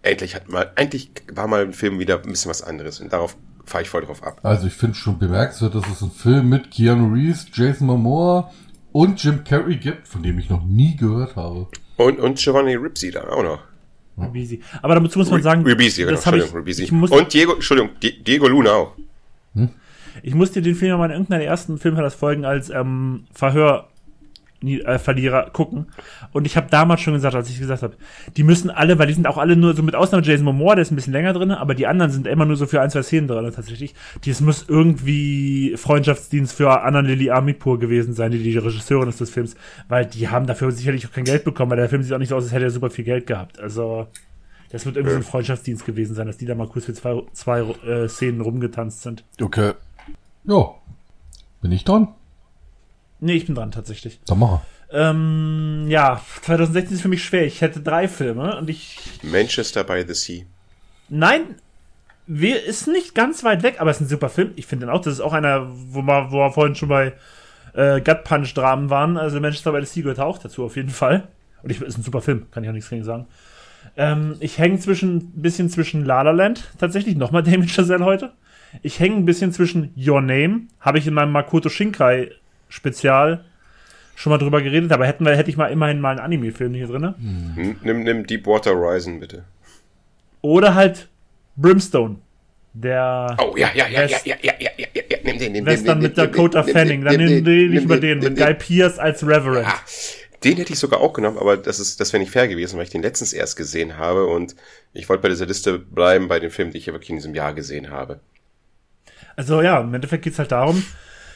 endlich 0.04 0.36
hat 0.36 0.48
mal, 0.50 0.72
endlich 0.76 1.12
war 1.32 1.48
mal 1.48 1.64
ein 1.64 1.74
Film 1.74 2.00
wieder 2.00 2.16
ein 2.16 2.30
bisschen 2.30 2.50
was 2.50 2.62
anderes 2.62 3.00
und 3.00 3.12
darauf 3.12 3.36
fahre 3.66 3.84
ich 3.84 3.90
voll 3.90 4.06
drauf 4.06 4.24
ab. 4.24 4.40
also 4.44 4.68
ich 4.68 4.74
finde 4.74 4.96
schon 4.96 5.20
bemerkenswert, 5.20 5.76
dass 5.76 5.88
es 5.88 6.02
einen 6.02 6.12
Film 6.12 6.50
mit 6.50 6.72
Keanu 6.72 7.14
Reeves, 7.14 7.48
Jason 7.54 7.88
Momoa 7.88 8.52
und 8.92 9.24
Jim 9.24 9.44
Carrey 9.44 9.78
gibt, 9.78 10.08
von 10.08 10.24
dem 10.24 10.40
ich 10.40 10.50
noch 10.50 10.64
nie 10.66 10.96
gehört 10.96 11.36
habe. 11.36 11.68
Und, 11.98 12.20
und 12.20 12.38
Giovanni 12.40 12.76
Ribisi 12.76 13.12
da 13.12 13.28
auch 13.28 13.44
noch. 13.44 13.60
Ribisi. 14.18 14.62
Aber 14.82 14.96
dazu 15.00 15.20
muss 15.20 15.30
man 15.32 15.42
sagen, 15.42 15.64
Ribisi, 15.64 16.02
genau, 16.02 16.12
das 16.12 16.26
habe 16.26 16.38
ich, 16.38 16.44
Entschuldigung, 16.44 16.62
Ribisi. 16.66 16.84
ich, 16.84 16.92
muss, 16.92 17.12
Und 17.12 17.34
Diego, 17.34 17.54
Entschuldigung, 17.54 17.92
Di- 18.02 18.22
Diego 18.24 18.48
Luna 18.48 18.72
auch. 18.72 18.94
ich 20.24 20.34
musste 20.36 20.62
den 20.62 20.76
Film 20.76 20.90
ja 20.90 20.98
mal 20.98 21.06
in 21.06 21.12
irgendeiner 21.12 21.44
ersten 21.44 21.78
Filmverlassfolgen 21.78 22.44
als 22.46 22.70
ähm, 22.70 23.26
Verhör 23.34 23.89
Verlierer 24.98 25.50
gucken. 25.52 25.88
Und 26.34 26.46
ich 26.46 26.58
habe 26.58 26.68
damals 26.70 27.02
schon 27.02 27.14
gesagt, 27.14 27.36
als 27.36 27.50
ich 27.50 27.60
gesagt 27.60 27.82
habe, 27.82 27.96
die 28.36 28.44
müssen 28.44 28.70
alle, 28.70 29.00
weil 29.00 29.08
die 29.08 29.14
sind 29.14 29.28
auch 29.28 29.38
alle 29.38 29.56
nur 29.56 29.74
so 29.74 29.84
mit 29.84 29.96
Ausnahme 29.96 30.24
Jason 30.24 30.46
Momoa, 30.46 30.76
der 30.76 30.82
ist 30.82 30.92
ein 30.92 30.96
bisschen 30.96 31.14
länger 31.14 31.34
drin, 31.34 31.52
aber 31.52 31.76
die 31.76 31.88
anderen 31.88 32.12
sind 32.12 32.28
immer 32.28 32.46
nur 32.46 32.58
so 32.58 32.66
für 32.66 32.82
ein, 32.82 32.90
zwei 32.90 33.02
Szenen 33.04 33.28
drin 33.28 33.52
tatsächlich. 33.54 33.96
Das 34.26 34.42
muss 34.42 34.66
irgendwie 34.68 35.76
Freundschaftsdienst 35.78 36.54
für 36.54 36.82
Anna 36.82 37.00
Lily 37.00 37.32
Amipur 37.32 37.80
gewesen 37.80 38.14
sein, 38.14 38.32
die 38.32 38.44
die 38.44 38.58
Regisseurin 38.58 39.10
ist 39.10 39.22
des 39.22 39.30
Films, 39.30 39.56
weil 39.88 40.06
die 40.06 40.28
haben 40.28 40.46
dafür 40.46 40.72
sicherlich 40.72 41.08
auch 41.08 41.12
kein 41.12 41.24
Geld 41.24 41.46
bekommen, 41.46 41.72
weil 41.72 41.78
der 41.78 41.90
Film 41.90 42.04
sieht 42.04 42.14
auch 42.14 42.20
nicht 42.20 42.30
so 42.30 42.36
aus, 42.36 42.44
als 42.44 42.52
hätte 42.52 42.66
er 42.66 42.72
super 42.72 42.90
viel 42.90 43.06
Geld 43.06 43.28
gehabt. 43.28 43.60
Also 43.60 44.08
das 44.72 44.86
wird 44.86 44.98
irgendwie 44.98 45.14
so 45.14 45.20
ein 45.20 45.24
Freundschaftsdienst 45.24 45.86
gewesen 45.86 46.16
sein, 46.16 46.28
dass 46.28 46.38
die 46.38 46.46
da 46.46 46.54
mal 46.54 46.68
kurz 46.68 46.86
für 46.86 46.94
zwei, 46.94 47.24
zwei 47.34 47.62
äh, 47.62 48.08
Szenen 48.08 48.42
rumgetanzt 48.42 49.02
sind. 49.02 49.24
Okay. 49.42 49.74
Ja. 50.44 50.76
Bin 51.62 51.72
ich 51.72 51.84
dran? 51.84 52.10
Nee, 53.20 53.34
ich 53.34 53.46
bin 53.46 53.56
dran 53.56 53.72
tatsächlich. 53.72 54.20
Dann 54.26 54.40
mach 54.40 54.62
Ähm, 54.92 55.86
ja, 55.88 56.22
2016 56.42 56.96
ist 56.96 57.02
für 57.02 57.10
mich 57.10 57.24
schwer. 57.24 57.46
Ich 57.46 57.62
hätte 57.62 57.82
drei 57.82 58.08
Filme 58.08 58.58
und 58.58 58.70
ich. 58.70 59.00
Manchester 59.24 59.84
by 59.84 60.04
the 60.08 60.14
Sea. 60.14 60.46
Nein, 61.10 61.56
wir 62.28 62.64
ist 62.64 62.88
nicht 62.88 63.16
ganz 63.16 63.44
weit 63.44 63.64
weg, 63.64 63.78
aber 63.80 63.92
es 63.92 63.98
ist 63.98 64.02
ein 64.02 64.10
super 64.10 64.30
Film. 64.30 64.52
Ich 64.56 64.68
finde 64.68 64.86
den 64.86 64.94
auch. 64.94 65.02
Das 65.02 65.14
ist 65.14 65.22
auch 65.22 65.34
einer, 65.34 65.68
wo 65.70 66.02
wir, 66.02 66.32
wo 66.32 66.38
wir 66.38 66.52
vorhin 66.52 66.76
schon 66.76 66.90
bei 66.90 67.14
äh, 67.74 68.02
Gut 68.02 68.24
Punch 68.24 68.54
Dramen 68.54 68.90
waren. 68.90 69.18
Also 69.18 69.40
Manchester 69.40 69.72
by 69.72 69.80
the 69.82 69.86
Sea 69.86 70.04
gehört 70.04 70.20
auch 70.20 70.38
dazu 70.38 70.64
auf 70.64 70.76
jeden 70.76 70.90
Fall. 70.90 71.28
Und 71.64 71.72
ich 71.72 71.82
ist 71.82 71.98
ein 71.98 72.04
super 72.04 72.22
Film, 72.22 72.48
kann 72.52 72.64
ich 72.64 72.70
auch 72.70 72.74
nichts 72.74 72.90
gegen 72.90 73.04
sagen. 73.04 73.28
Ähm, 73.98 74.36
ich 74.40 74.58
hänge 74.58 74.80
zwischen 74.80 75.18
ein 75.18 75.42
bisschen 75.42 75.70
zwischen 75.70 76.06
La 76.06 76.22
La 76.22 76.32
Land, 76.32 76.72
tatsächlich, 76.78 77.16
nochmal 77.16 77.44
Damien 77.44 77.68
Chazelle 77.68 78.06
heute. 78.06 78.34
Ich 78.82 79.00
hänge 79.00 79.16
ein 79.16 79.26
bisschen 79.26 79.52
zwischen 79.52 79.94
Your 79.98 80.22
Name, 80.22 80.68
habe 80.80 81.00
ich 81.00 81.08
in 81.08 81.14
meinem 81.14 81.32
Makoto 81.32 81.70
Shinkai 81.70 82.32
Spezial 82.70 83.44
schon 84.16 84.32
mal 84.32 84.38
drüber 84.38 84.62
geredet, 84.62 84.92
aber 84.92 85.06
hätten 85.08 85.26
wir, 85.26 85.36
hätte 85.36 85.50
ich 85.50 85.58
mal 85.58 85.68
immerhin 85.72 86.00
mal 86.00 86.12
einen 86.12 86.20
Anime-Film 86.20 86.74
hier 86.74 86.88
drin. 86.88 87.16
Hm, 87.18 87.78
Nimm, 87.84 88.04
nimm 88.04 88.26
Deepwater 88.28 88.72
Horizon, 88.76 89.20
bitte. 89.20 89.44
Oder 90.42 90.76
halt 90.76 91.08
Brimstone. 91.56 92.18
Der 92.74 93.36
Oh, 93.40 93.56
ja, 93.58 93.70
ja, 93.74 93.88
ja, 93.88 94.02
ja, 94.04 94.10
West- 94.10 94.26
ja, 94.26 94.36
ja, 94.42 94.54
ja, 94.60 94.70
ja, 94.78 94.88
ja, 94.94 95.02
ja, 95.10 95.18
nimm 95.24 95.40
den, 95.40 95.52
nimm 95.54 95.54
den. 95.54 95.66
Western 95.66 95.98
nimm 96.00 96.08
mit 96.10 96.18
Dakota 96.18 96.64
Fanning. 96.64 97.04
Dann 97.04 97.18
nimm 97.18 97.44
den, 97.44 97.72
nicht 97.72 97.84
über 97.86 97.98
den, 98.00 98.20
nimm 98.20 98.34
mit 98.34 98.38
Guy 98.42 98.54
Pierce 98.54 99.00
als 99.00 99.26
Reverend. 99.26 99.68
Ah, 99.68 99.80
den 100.44 100.56
hätte 100.58 100.72
ich 100.74 100.80
sogar 100.80 101.02
auch 101.02 101.12
genommen, 101.14 101.38
aber 101.38 101.58
das 101.58 101.80
ist, 101.80 102.00
das 102.00 102.14
wäre 102.14 102.22
nicht 102.22 102.32
fair 102.32 102.48
gewesen, 102.48 102.78
weil 102.78 102.84
ich 102.84 102.90
den 102.92 103.02
letztens 103.02 103.34
erst 103.34 103.56
gesehen 103.58 103.98
habe 103.98 104.28
und 104.28 104.56
ich 104.94 105.10
wollte 105.10 105.24
bei 105.24 105.30
dieser 105.30 105.46
Liste 105.48 105.80
bleiben 105.80 106.28
bei 106.28 106.40
den 106.40 106.52
Filmen, 106.52 106.72
die 106.72 106.78
ich 106.78 106.86
ja 106.86 106.94
wirklich 106.94 107.10
in 107.10 107.16
diesem 107.18 107.34
Jahr 107.36 107.54
gesehen 107.54 107.90
habe. 107.90 108.20
Also 109.36 109.62
ja, 109.62 109.80
im 109.82 109.94
Endeffekt 109.94 110.24
geht's 110.24 110.40
halt 110.40 110.52
darum, 110.52 110.84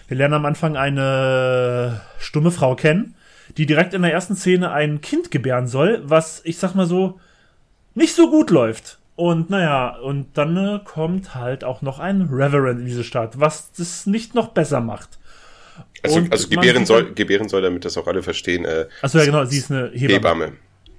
wir 0.08 0.18
lernen 0.18 0.36
am 0.36 0.46
Anfang 0.46 0.78
eine 0.78 2.02
stumme 2.20 2.52
Frau 2.52 2.76
kennen, 2.76 3.16
die 3.58 3.66
direkt 3.66 3.94
in 3.94 4.02
der 4.02 4.12
ersten 4.12 4.36
Szene 4.36 4.72
ein 4.72 5.02
Kind 5.02 5.32
gebären 5.32 5.68
soll, 5.68 6.02
was, 6.04 6.42
ich 6.44 6.58
sag 6.58 6.76
mal 6.76 6.86
so, 6.86 7.20
nicht 7.96 8.16
so 8.16 8.30
gut 8.30 8.50
läuft. 8.50 9.00
Und 9.16 9.50
naja, 9.50 9.98
und 9.98 10.38
dann 10.38 10.58
äh, 10.58 10.80
kommt 10.84 11.36
halt 11.36 11.64
auch 11.64 11.82
noch 11.84 12.00
ein 12.00 12.30
Reverend 12.32 12.80
in 12.80 12.86
diese 12.86 13.04
Stadt, 13.04 13.40
was 13.40 13.72
das 13.72 14.08
nicht 14.08 14.34
noch 14.34 14.50
besser 14.50 14.82
macht. 14.82 15.20
Also, 16.02 16.18
Und 16.18 16.32
also 16.32 16.48
gebären 16.50 16.86
soll, 16.86 17.14
gebären 17.14 17.48
soll, 17.48 17.62
damit 17.62 17.86
das 17.86 17.98
auch 17.98 18.08
alle 18.08 18.24
verstehen, 18.24 18.66
äh, 18.66 18.88
Achso, 19.02 19.20
ja 19.20 19.26
genau, 19.26 19.46
sie 19.46 19.58
ist 19.58 19.72
eine 19.72 19.92
Hebamme. 19.92 20.46
Hebamme. 20.46 20.54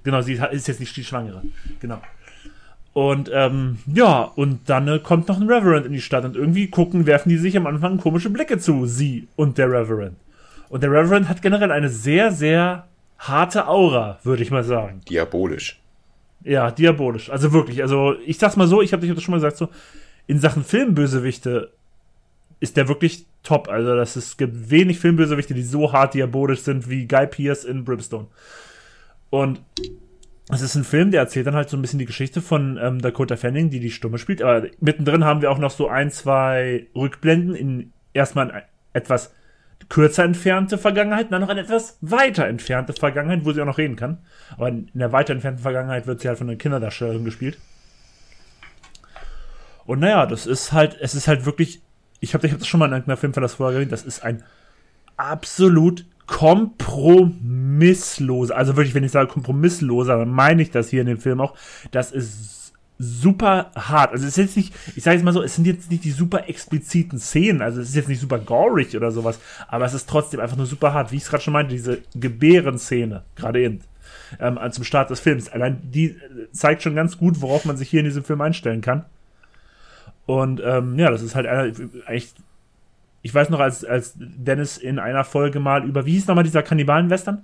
Genau, 0.05 0.21
sie 0.21 0.35
ist 0.35 0.69
jetzt 0.69 0.81
nicht 0.81 0.97
die 0.97 1.05
Schwangere. 1.05 1.43
Genau. 1.81 2.01
Und 2.95 3.29
ähm, 3.35 3.79
ja, 3.93 4.23
und 4.23 4.71
dann 4.71 4.87
äh, 4.87 5.01
kommt 5.01 5.27
noch 5.27 5.41
ein 5.41 5.51
Reverend 5.51 5.85
in 5.85 5.93
die 5.93 6.01
Stadt 6.01 6.25
und 6.25 6.37
irgendwie 6.37 6.69
gucken, 6.69 7.07
werfen 7.07 7.29
die 7.29 7.39
sich 7.39 7.57
am 7.57 7.67
Anfang 7.67 7.99
komische 7.99 8.31
Blicke 8.31 8.59
zu, 8.59 8.87
sie 8.87 9.27
und 9.35 9.59
der 9.59 9.69
Reverend. 9.69 10.17
Und 10.69 10.83
der 10.83 10.93
Reverend 10.93 11.29
hat 11.29 11.43
generell 11.43 11.73
eine 11.73 11.89
sehr, 11.89 12.31
sehr 12.31 12.87
harte 13.19 13.67
Aura, 13.67 14.21
würde 14.23 14.45
ich 14.45 14.53
mal 14.53 14.63
sagen. 14.63 15.01
Diabolisch. 15.09 15.81
Ja, 16.45 16.71
diabolisch. 16.71 17.31
Also 17.31 17.53
wirklich, 17.53 17.83
also 17.83 18.15
ich 18.25 18.39
sag's 18.39 18.57
mal 18.57 18.69
so, 18.69 18.81
ich 18.81 18.93
habe 18.93 19.05
das 19.05 19.23
schon 19.23 19.33
mal 19.33 19.39
gesagt, 19.39 19.57
so, 19.57 19.69
in 20.29 20.39
Sachen 20.39 20.63
Filmbösewichte 20.63 21.73
ist 22.61 22.77
der 22.77 22.87
wirklich 22.87 23.27
top. 23.43 23.69
Also 23.69 23.97
das 23.97 24.17
ist, 24.17 24.27
es 24.27 24.37
gibt 24.37 24.71
wenig 24.71 25.01
Filmbösewichte, 25.01 25.53
die 25.53 25.63
so 25.63 25.93
hart 25.93 26.15
diabolisch 26.15 26.61
sind 26.61 26.89
wie 26.89 27.09
Guy 27.09 27.27
Pearce 27.27 27.65
in 27.65 27.85
Brimstone. 27.85 28.27
Und 29.31 29.61
es 30.51 30.61
ist 30.61 30.75
ein 30.75 30.85
Film, 30.85 31.11
der 31.11 31.21
erzählt 31.21 31.47
dann 31.47 31.55
halt 31.55 31.71
so 31.71 31.77
ein 31.77 31.83
bisschen 31.83 31.99
die 31.99 32.05
Geschichte 32.05 32.43
von 32.43 32.79
ähm, 32.81 33.01
Dakota 33.01 33.37
Fanning, 33.37 33.71
die 33.71 33.81
die 33.81 33.91
Stumme 33.91 34.19
spielt. 34.19 34.43
Aber 34.43 34.67
mittendrin 34.79 35.25
haben 35.25 35.41
wir 35.41 35.51
auch 35.51 35.59
noch 35.59 35.71
so 35.71 35.89
ein, 35.89 36.11
zwei 36.11 36.87
Rückblenden 36.95 37.55
in 37.55 37.93
erstmal 38.13 38.51
ein 38.51 38.63
etwas 38.93 39.33
kürzer 39.89 40.25
entfernte 40.25 40.79
Vergangenheit, 40.79 41.33
dann 41.33 41.41
noch 41.41 41.49
eine 41.49 41.61
etwas 41.61 41.99
weiter 42.01 42.47
entfernte 42.47 42.93
Vergangenheit, 42.93 43.45
wo 43.45 43.53
sie 43.53 43.61
auch 43.61 43.67
noch 43.67 43.79
reden 43.79 43.97
kann. 43.97 44.19
Aber 44.57 44.69
in 44.69 44.89
der 44.95 45.13
weiter 45.13 45.33
entfernten 45.33 45.63
Vergangenheit 45.63 46.07
wird 46.07 46.21
sie 46.21 46.29
halt 46.29 46.39
von 46.39 46.49
einer 46.49 46.59
Kinderdarstellerin 46.59 47.25
gespielt. 47.25 47.59
Und 49.87 50.01
naja, 50.01 50.27
das 50.27 50.47
ist 50.47 50.73
halt, 50.73 50.97
es 51.01 51.15
ist 51.15 51.29
halt 51.29 51.45
wirklich, 51.45 51.83
ich 52.21 52.35
habe 52.35 52.47
ich 52.47 52.53
hab 52.53 52.59
das 52.59 52.69
schon 52.69 52.81
mal 52.81 52.87
in 52.87 52.93
irgendeiner 52.93 53.17
Filmverlass 53.17 53.55
vorher 53.55 53.77
erwähnt, 53.77 53.93
das 53.93 54.05
ist 54.05 54.23
ein 54.23 54.43
absolut 55.17 56.07
kompromissloser, 56.27 58.57
also 58.57 58.77
wirklich, 58.77 58.95
wenn 58.95 59.05
ich 59.05 59.13
sage 59.13 59.29
kompromissloser, 59.29 60.19
dann 60.19 60.31
meine 60.31 60.63
ich 60.63 60.71
das 60.71 60.89
hier 60.89 61.03
in 61.03 61.07
dem 61.07 61.19
Film 61.19 61.41
auch, 61.41 61.55
das 61.91 62.13
ist 62.13 62.73
super 62.99 63.71
hart. 63.75 64.13
Also 64.13 64.25
es 64.25 64.31
ist 64.31 64.37
jetzt 64.37 64.57
nicht, 64.57 64.73
ich 64.97 65.03
sage 65.03 65.17
jetzt 65.17 65.25
mal 65.25 65.33
so, 65.33 65.43
es 65.43 65.57
sind 65.57 65.67
jetzt 65.67 65.91
nicht 65.91 66.05
die 66.05 66.13
super 66.13 66.49
expliziten 66.49 67.19
Szenen, 67.19 67.61
also 67.61 67.81
es 67.81 67.89
ist 67.89 67.97
jetzt 67.97 68.09
nicht 68.09 68.21
super 68.21 68.39
gorig 68.39 68.97
oder 68.97 69.11
sowas, 69.11 69.41
aber 69.69 69.85
es 69.85 69.95
ist 69.95 70.09
trotzdem 70.09 70.41
einfach 70.41 70.57
nur 70.57 70.67
super 70.67 70.93
hart, 70.93 71.13
wie 71.13 71.17
ich 71.17 71.25
es 71.25 71.29
gerade 71.29 71.43
schon 71.43 71.53
meinte, 71.53 71.75
diese 71.75 72.03
Gebären-Szene, 72.15 73.25
gerade 73.37 73.61
eben, 73.61 73.81
ähm, 74.41 74.59
zum 74.71 74.85
Start 74.85 75.11
des 75.11 75.21
Films. 75.21 75.51
Allein 75.51 75.79
die 75.91 76.07
äh, 76.07 76.51
zeigt 76.53 76.83
schon 76.83 76.95
ganz 76.95 77.19
gut, 77.19 77.41
worauf 77.41 77.65
man 77.65 77.77
sich 77.77 77.91
hier 77.91 78.01
in 78.01 78.07
diesem 78.07 78.25
Film 78.25 78.41
einstellen 78.41 78.81
kann. 78.81 79.05
Und 80.27 80.63
ähm, 80.65 80.99
ja, 80.99 81.11
das 81.11 81.23
ist 81.23 81.35
halt 81.35 81.47
eigentlich, 81.47 82.33
ich 83.25 83.35
weiß 83.35 83.49
noch, 83.49 83.59
als, 83.59 83.87
als 83.87 84.13
Dennis 84.17 84.77
in 84.77 84.99
einer 84.99 85.25
Folge 85.25 85.59
mal 85.59 85.83
über, 85.87 86.05
wie 86.05 86.13
hieß 86.13 86.27
nochmal 86.27 86.45
dieser 86.45 86.63
Kannibalen-Western? 86.63 87.43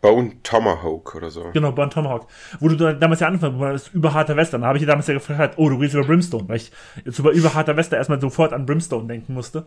Bone 0.00 0.32
Tomahawk 0.42 1.14
oder 1.14 1.30
so. 1.30 1.50
Genau, 1.52 1.72
Bon 1.72 1.90
Tomahawk. 1.90 2.26
Wo 2.58 2.68
du 2.68 2.76
da 2.76 2.94
damals 2.94 3.20
ja 3.20 3.26
angefangen 3.26 3.60
hast, 3.60 3.72
das 3.72 3.82
ist 3.88 3.94
überharter 3.94 4.34
Western. 4.34 4.62
Da 4.62 4.68
habe 4.68 4.78
ich 4.78 4.82
dir 4.82 4.86
damals 4.86 5.08
ja 5.08 5.14
gefragt, 5.14 5.54
oh, 5.58 5.68
du 5.68 5.76
redest 5.76 5.94
über 5.94 6.06
Brimstone, 6.06 6.48
weil 6.48 6.56
ich 6.56 6.72
jetzt 7.04 7.18
über 7.18 7.32
überharter 7.32 7.76
Western 7.76 7.98
erstmal 7.98 8.18
sofort 8.18 8.54
an 8.54 8.64
Brimstone 8.64 9.06
denken 9.06 9.34
musste. 9.34 9.66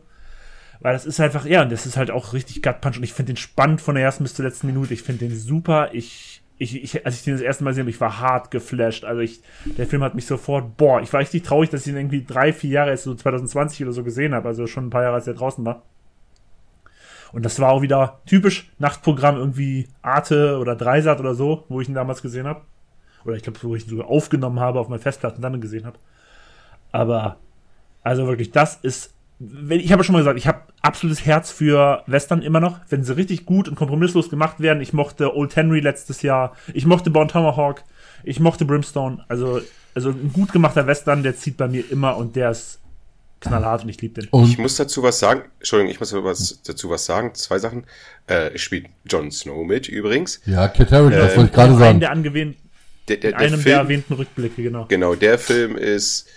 Weil 0.80 0.94
das 0.94 1.06
ist 1.06 1.20
einfach, 1.20 1.46
ja, 1.46 1.62
und 1.62 1.72
das 1.72 1.86
ist 1.86 1.98
halt 1.98 2.10
auch 2.10 2.34
richtig 2.34 2.64
Gut 2.64 2.82
Punch 2.82 2.98
und 2.98 3.04
ich 3.04 3.14
finde 3.14 3.34
den 3.34 3.38
spannend 3.38 3.82
von 3.82 3.94
der 3.94 4.04
ersten 4.04 4.24
bis 4.24 4.34
zur 4.34 4.44
letzten 4.44 4.66
Minute. 4.66 4.96
Ich 4.96 5.04
finde 5.04 5.28
den 5.28 5.38
super. 5.38 5.90
Ich, 5.94 6.35
ich, 6.58 6.84
ich, 6.84 7.06
als 7.06 7.16
ich 7.16 7.24
den 7.24 7.34
das 7.34 7.42
erste 7.42 7.64
Mal 7.64 7.72
gesehen 7.72 7.84
habe, 7.84 7.90
ich 7.90 8.02
war 8.02 8.20
hart 8.20 8.52
geflasht. 8.52 9.04
Also 9.04 9.22
ich, 9.22 9.42
der 9.66 9.88
Film 9.88 10.04
hat 10.04 10.16
mich 10.16 10.26
sofort, 10.26 10.78
boah, 10.78 11.02
ich 11.02 11.12
war 11.12 11.20
richtig 11.20 11.44
traurig, 11.44 11.70
dass 11.70 11.82
ich 11.82 11.92
ihn 11.92 11.98
irgendwie 11.98 12.24
drei, 12.24 12.54
vier 12.54 12.70
Jahre, 12.70 12.92
jetzt 12.92 13.04
so 13.04 13.14
2020 13.14 13.84
oder 13.84 13.92
so 13.92 14.04
gesehen 14.04 14.34
habe. 14.34 14.48
Also 14.48 14.66
schon 14.68 14.88
ein 14.88 14.90
paar 14.90 15.04
Jahre, 15.04 15.16
als 15.16 15.28
er 15.28 15.34
draußen 15.34 15.66
war. 15.66 15.84
Und 17.34 17.44
das 17.44 17.60
war 17.60 17.72
auch 17.72 17.82
wieder 17.82 18.22
typisch 18.26 18.72
Nachtprogramm, 18.80 19.36
irgendwie 19.36 19.90
Arte 20.02 20.58
oder 20.58 20.76
Dreisat 20.76 21.20
oder 21.20 21.36
so, 21.36 21.66
wo 21.68 21.82
ich 21.82 21.90
ihn 21.90 21.94
damals 21.94 22.22
gesehen 22.22 22.48
habe. 22.48 22.62
Oder 23.26 23.36
ich 23.36 23.44
glaube, 23.44 23.60
wo 23.64 23.76
ich 23.76 23.86
ihn 23.86 23.90
sogar 23.90 24.08
aufgenommen 24.08 24.62
habe 24.62 24.80
auf 24.80 24.88
meinen 24.88 25.00
Festplatten 25.00 25.42
dann 25.42 25.60
gesehen 25.60 25.86
habe. 25.86 25.98
Aber, 26.94 27.38
also 28.04 28.28
wirklich, 28.28 28.52
das 28.52 28.78
ist. 28.78 29.15
Wenn, 29.40 29.80
ich 29.82 29.92
habe 29.92 30.04
schon 30.04 30.14
mal 30.14 30.20
gesagt, 30.20 30.38
ich 30.38 30.48
habe 30.48 30.62
absolutes 30.82 31.26
Herz 31.26 31.52
für 31.52 32.04
Western 32.08 32.42
immer 32.42 32.62
noch, 32.62 32.80
wenn 32.90 33.04
sie 33.04 33.16
richtig 33.18 33.46
gut 33.46 33.68
und 33.68 33.76
kompromisslos 33.76 34.30
gemacht 34.30 34.60
werden. 34.60 34.82
Ich 34.82 34.94
mochte 34.94 35.36
Old 35.36 35.56
Henry 35.56 35.82
letztes 35.82 36.22
Jahr, 36.22 36.56
ich 36.74 36.86
mochte 36.86 37.10
Born 37.10 37.28
Tomahawk, 37.28 37.84
ich 38.24 38.40
mochte 38.40 38.64
Brimstone. 38.66 39.26
Also, 39.28 39.60
also 39.94 40.10
ein 40.10 40.32
gut 40.32 40.54
gemachter 40.54 40.88
Western, 40.88 41.22
der 41.24 41.36
zieht 41.36 41.58
bei 41.58 41.68
mir 41.68 41.84
immer 41.92 42.16
und 42.16 42.36
der 42.36 42.52
ist 42.52 42.80
knallhart 43.42 43.84
und 43.84 43.90
ich 43.90 44.02
liebe 44.02 44.22
den. 44.22 44.30
Und 44.30 44.50
Ich 44.50 44.58
muss 44.58 44.76
dazu 44.78 45.04
was 45.04 45.20
sagen. 45.20 45.42
Entschuldigung, 45.60 45.92
ich 45.92 46.00
muss 46.00 46.14
was, 46.14 46.62
dazu 46.64 46.90
was 46.90 47.06
sagen. 47.06 47.34
Zwei 47.36 47.60
Sachen. 47.60 47.86
Äh, 48.28 48.58
spielt 48.58 48.88
Jon 49.06 49.32
Snow 49.32 49.66
mit 49.66 49.88
übrigens. 49.88 50.42
ja, 50.46 50.68
Kit 50.68 50.92
Harington, 50.92 51.20
das 51.20 51.34
Äh, 51.34 51.38
wollte 51.38 51.50
ich 51.50 51.54
gerade 51.56 51.70
Einen 51.72 51.80
sagen. 51.80 52.00
der 52.00 52.12
Der, 53.08 53.18
der, 53.18 53.32
in 53.32 53.38
der 53.38 53.40
einem 53.40 53.52
der 53.52 53.60
Film, 53.60 53.76
erwähnten 53.78 54.14
Rückblicke, 54.14 54.64
genau. 54.64 54.86
genau, 54.86 55.14
der 55.14 55.38
Film 55.38 55.76
ist 55.78 56.28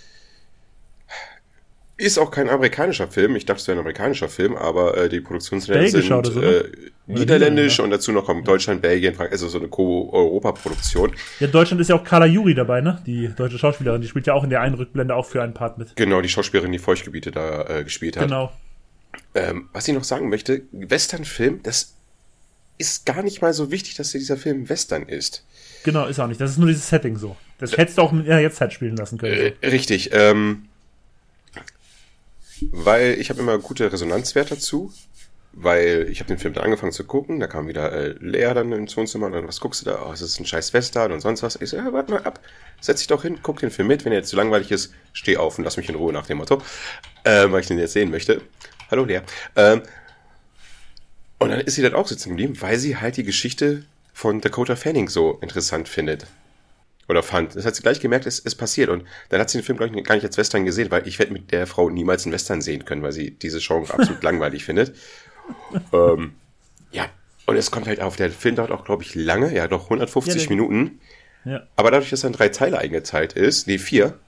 ist 1.98 2.16
auch 2.16 2.30
kein 2.30 2.48
amerikanischer 2.48 3.08
Film. 3.08 3.34
Ich 3.34 3.44
dachte, 3.44 3.60
es 3.60 3.68
wäre 3.68 3.76
ein 3.76 3.80
amerikanischer 3.80 4.28
Film, 4.28 4.56
aber 4.56 4.96
äh, 4.96 5.08
die 5.08 5.20
Produktionsländer 5.20 5.88
sind 5.88 6.26
so, 6.26 6.40
ne? 6.40 6.46
äh, 6.46 6.64
niederländisch 7.06 7.78
Niederländer. 7.78 7.84
und 7.84 7.90
dazu 7.90 8.12
noch 8.12 8.24
kommt 8.24 8.46
Deutschland, 8.46 8.80
Belgien, 8.80 9.14
Frankreich, 9.14 9.32
also 9.32 9.48
so 9.48 9.58
eine 9.58 9.68
Co-Europa-Produktion. 9.68 11.12
Ja, 11.40 11.48
Deutschland 11.48 11.80
ist 11.80 11.88
ja 11.88 11.96
auch 11.96 12.04
Carla 12.04 12.26
Juri 12.26 12.54
dabei, 12.54 12.80
ne? 12.80 13.02
Die 13.04 13.28
deutsche 13.34 13.58
Schauspielerin, 13.58 14.00
die 14.00 14.06
spielt 14.06 14.28
ja 14.28 14.34
auch 14.34 14.44
in 14.44 14.50
der 14.50 14.60
einen 14.60 14.76
Rückblende 14.76 15.14
auch 15.14 15.26
für 15.26 15.42
einen 15.42 15.54
Part 15.54 15.78
mit. 15.78 15.96
Genau, 15.96 16.20
die 16.22 16.28
Schauspielerin, 16.28 16.70
die 16.70 16.78
Feuchtgebiete 16.78 17.32
da 17.32 17.64
äh, 17.68 17.84
gespielt 17.84 18.16
hat. 18.16 18.24
Genau. 18.24 18.52
Ähm, 19.34 19.68
was 19.72 19.88
ich 19.88 19.94
noch 19.94 20.04
sagen 20.04 20.28
möchte, 20.28 20.62
Western-Film, 20.70 21.60
das 21.64 21.94
ist 22.78 23.06
gar 23.06 23.24
nicht 23.24 23.42
mal 23.42 23.52
so 23.52 23.72
wichtig, 23.72 23.96
dass 23.96 24.12
dieser 24.12 24.36
Film 24.36 24.68
Western 24.68 25.02
ist. 25.02 25.44
Genau, 25.82 26.06
ist 26.06 26.20
auch 26.20 26.28
nicht. 26.28 26.40
Das 26.40 26.52
ist 26.52 26.58
nur 26.58 26.68
dieses 26.68 26.88
Setting 26.88 27.16
so. 27.16 27.36
Das 27.58 27.76
hättest 27.76 27.98
du 27.98 28.02
auch 28.02 28.12
in 28.12 28.24
der 28.24 28.40
Jetztzeit 28.40 28.72
spielen 28.72 28.96
lassen 28.96 29.18
können. 29.18 29.52
Äh, 29.60 29.66
richtig. 29.66 30.10
Ähm, 30.12 30.67
weil 32.72 33.16
ich 33.20 33.30
habe 33.30 33.40
immer 33.40 33.58
gute 33.58 33.92
Resonanzwert 33.92 34.50
dazu. 34.50 34.92
Weil 35.60 36.06
ich 36.10 36.20
habe 36.20 36.28
den 36.28 36.38
Film 36.38 36.54
dann 36.54 36.64
angefangen 36.64 36.92
zu 36.92 37.04
gucken, 37.04 37.40
da 37.40 37.46
kam 37.46 37.66
wieder 37.66 37.90
äh, 37.90 38.14
Lea 38.20 38.52
dann 38.54 38.70
ins 38.70 38.96
Wohnzimmer 38.96 39.26
und 39.26 39.32
dann, 39.32 39.48
was 39.48 39.60
guckst 39.60 39.80
du 39.80 39.86
da? 39.86 40.06
Oh, 40.06 40.12
es 40.12 40.20
ist 40.20 40.38
ein 40.38 40.46
scheiß 40.46 40.72
Western 40.74 41.10
und 41.10 41.20
sonst 41.20 41.42
was. 41.42 41.56
Ich 41.56 41.70
so, 41.70 41.76
ja, 41.76 41.92
warte 41.92 42.12
mal 42.12 42.22
ab. 42.22 42.38
Setz 42.80 42.98
dich 42.98 43.06
doch 43.08 43.22
hin, 43.22 43.40
guck 43.42 43.58
den 43.58 43.70
Film 43.70 43.88
mit. 43.88 44.04
Wenn 44.04 44.12
er 44.12 44.18
jetzt 44.18 44.28
zu 44.28 44.36
langweilig 44.36 44.70
ist, 44.70 44.92
steh 45.12 45.36
auf 45.36 45.58
und 45.58 45.64
lass 45.64 45.76
mich 45.76 45.88
in 45.88 45.94
Ruhe 45.94 46.12
nach 46.12 46.26
dem 46.26 46.38
Motto. 46.38 46.62
Ähm, 47.24 47.50
weil 47.50 47.62
ich 47.62 47.66
den 47.66 47.78
jetzt 47.78 47.94
sehen 47.94 48.10
möchte. 48.10 48.42
Hallo 48.90 49.04
Lea. 49.04 49.20
Ähm, 49.56 49.82
und 51.38 51.48
dann 51.50 51.60
ist 51.60 51.74
sie 51.74 51.82
dann 51.82 51.94
auch 51.94 52.06
sitzen 52.06 52.30
geblieben, 52.30 52.60
weil 52.60 52.78
sie 52.78 52.96
halt 52.96 53.16
die 53.16 53.24
Geschichte 53.24 53.84
von 54.12 54.40
Dakota 54.40 54.76
Fanning 54.76 55.08
so 55.08 55.38
interessant 55.40 55.88
findet. 55.88 56.26
Oder 57.08 57.22
fand. 57.22 57.56
Das 57.56 57.64
hat 57.64 57.74
sie 57.74 57.82
gleich 57.82 58.00
gemerkt, 58.00 58.26
es 58.26 58.38
ist 58.38 58.56
passiert. 58.56 58.90
Und 58.90 59.04
dann 59.30 59.40
hat 59.40 59.48
sie 59.48 59.58
den 59.58 59.64
Film, 59.64 59.78
glaube 59.78 59.96
ich, 59.96 60.04
gar 60.04 60.14
nicht 60.14 60.24
als 60.24 60.36
Western 60.36 60.64
gesehen, 60.66 60.90
weil 60.90 61.08
ich 61.08 61.18
werde 61.18 61.32
mit 61.32 61.52
der 61.52 61.66
Frau 61.66 61.88
niemals 61.88 62.24
einen 62.24 62.34
Western 62.34 62.60
sehen 62.60 62.84
können, 62.84 63.02
weil 63.02 63.12
sie 63.12 63.30
diese 63.30 63.60
Genre 63.60 63.92
absolut 63.94 64.22
langweilig 64.22 64.64
findet. 64.64 64.94
Ähm, 65.92 66.34
ja, 66.92 67.08
und 67.46 67.56
es 67.56 67.70
kommt 67.70 67.86
halt 67.86 68.00
auf, 68.00 68.16
der 68.16 68.30
Film 68.30 68.56
dauert 68.56 68.70
auch, 68.70 68.84
glaube 68.84 69.02
ich, 69.02 69.14
lange, 69.14 69.54
ja 69.54 69.68
doch 69.68 69.84
150 69.84 70.44
Ja, 70.44 70.48
Minuten. 70.50 71.00
Ja. 71.44 71.66
Aber 71.76 71.90
dadurch, 71.90 72.10
dass 72.10 72.24
er 72.24 72.28
in 72.28 72.34
drei 72.34 72.50
Teile 72.50 72.78
eingeteilt 72.78 73.32
ist, 73.32 73.66
nee, 73.66 73.78
vier, 73.78 74.18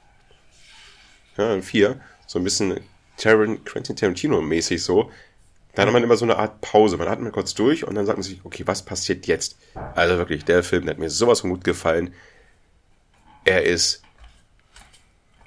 ja, 1.37 1.53
in 1.55 1.63
vier, 1.63 2.01
so 2.27 2.39
ein 2.39 2.45
bisschen 2.45 2.81
Taran, 3.19 3.63
Quentin 3.65 3.97
Tarantino-mäßig 3.97 4.83
so, 4.83 5.11
dann 5.75 5.87
hat 5.87 5.93
man 5.93 6.03
immer 6.03 6.17
so 6.17 6.25
eine 6.25 6.37
Art 6.37 6.61
Pause. 6.63 6.97
Man 6.97 7.09
atmet 7.09 7.33
kurz 7.33 7.55
durch 7.55 7.87
und 7.87 7.95
dann 7.95 8.07
sagt 8.07 8.19
man 8.19 8.23
sich, 8.23 8.41
okay, 8.45 8.63
was 8.67 8.85
passiert 8.85 9.27
jetzt? 9.27 9.57
Also 9.95 10.17
wirklich, 10.17 10.45
der 10.45 10.63
Film, 10.63 10.85
der 10.85 10.95
hat 10.95 10.99
mir 10.99 11.11
sowas 11.11 11.41
von 11.41 11.51
gut 11.51 11.65
gefallen. 11.65 12.15
Er 13.45 13.65
ist 13.65 14.03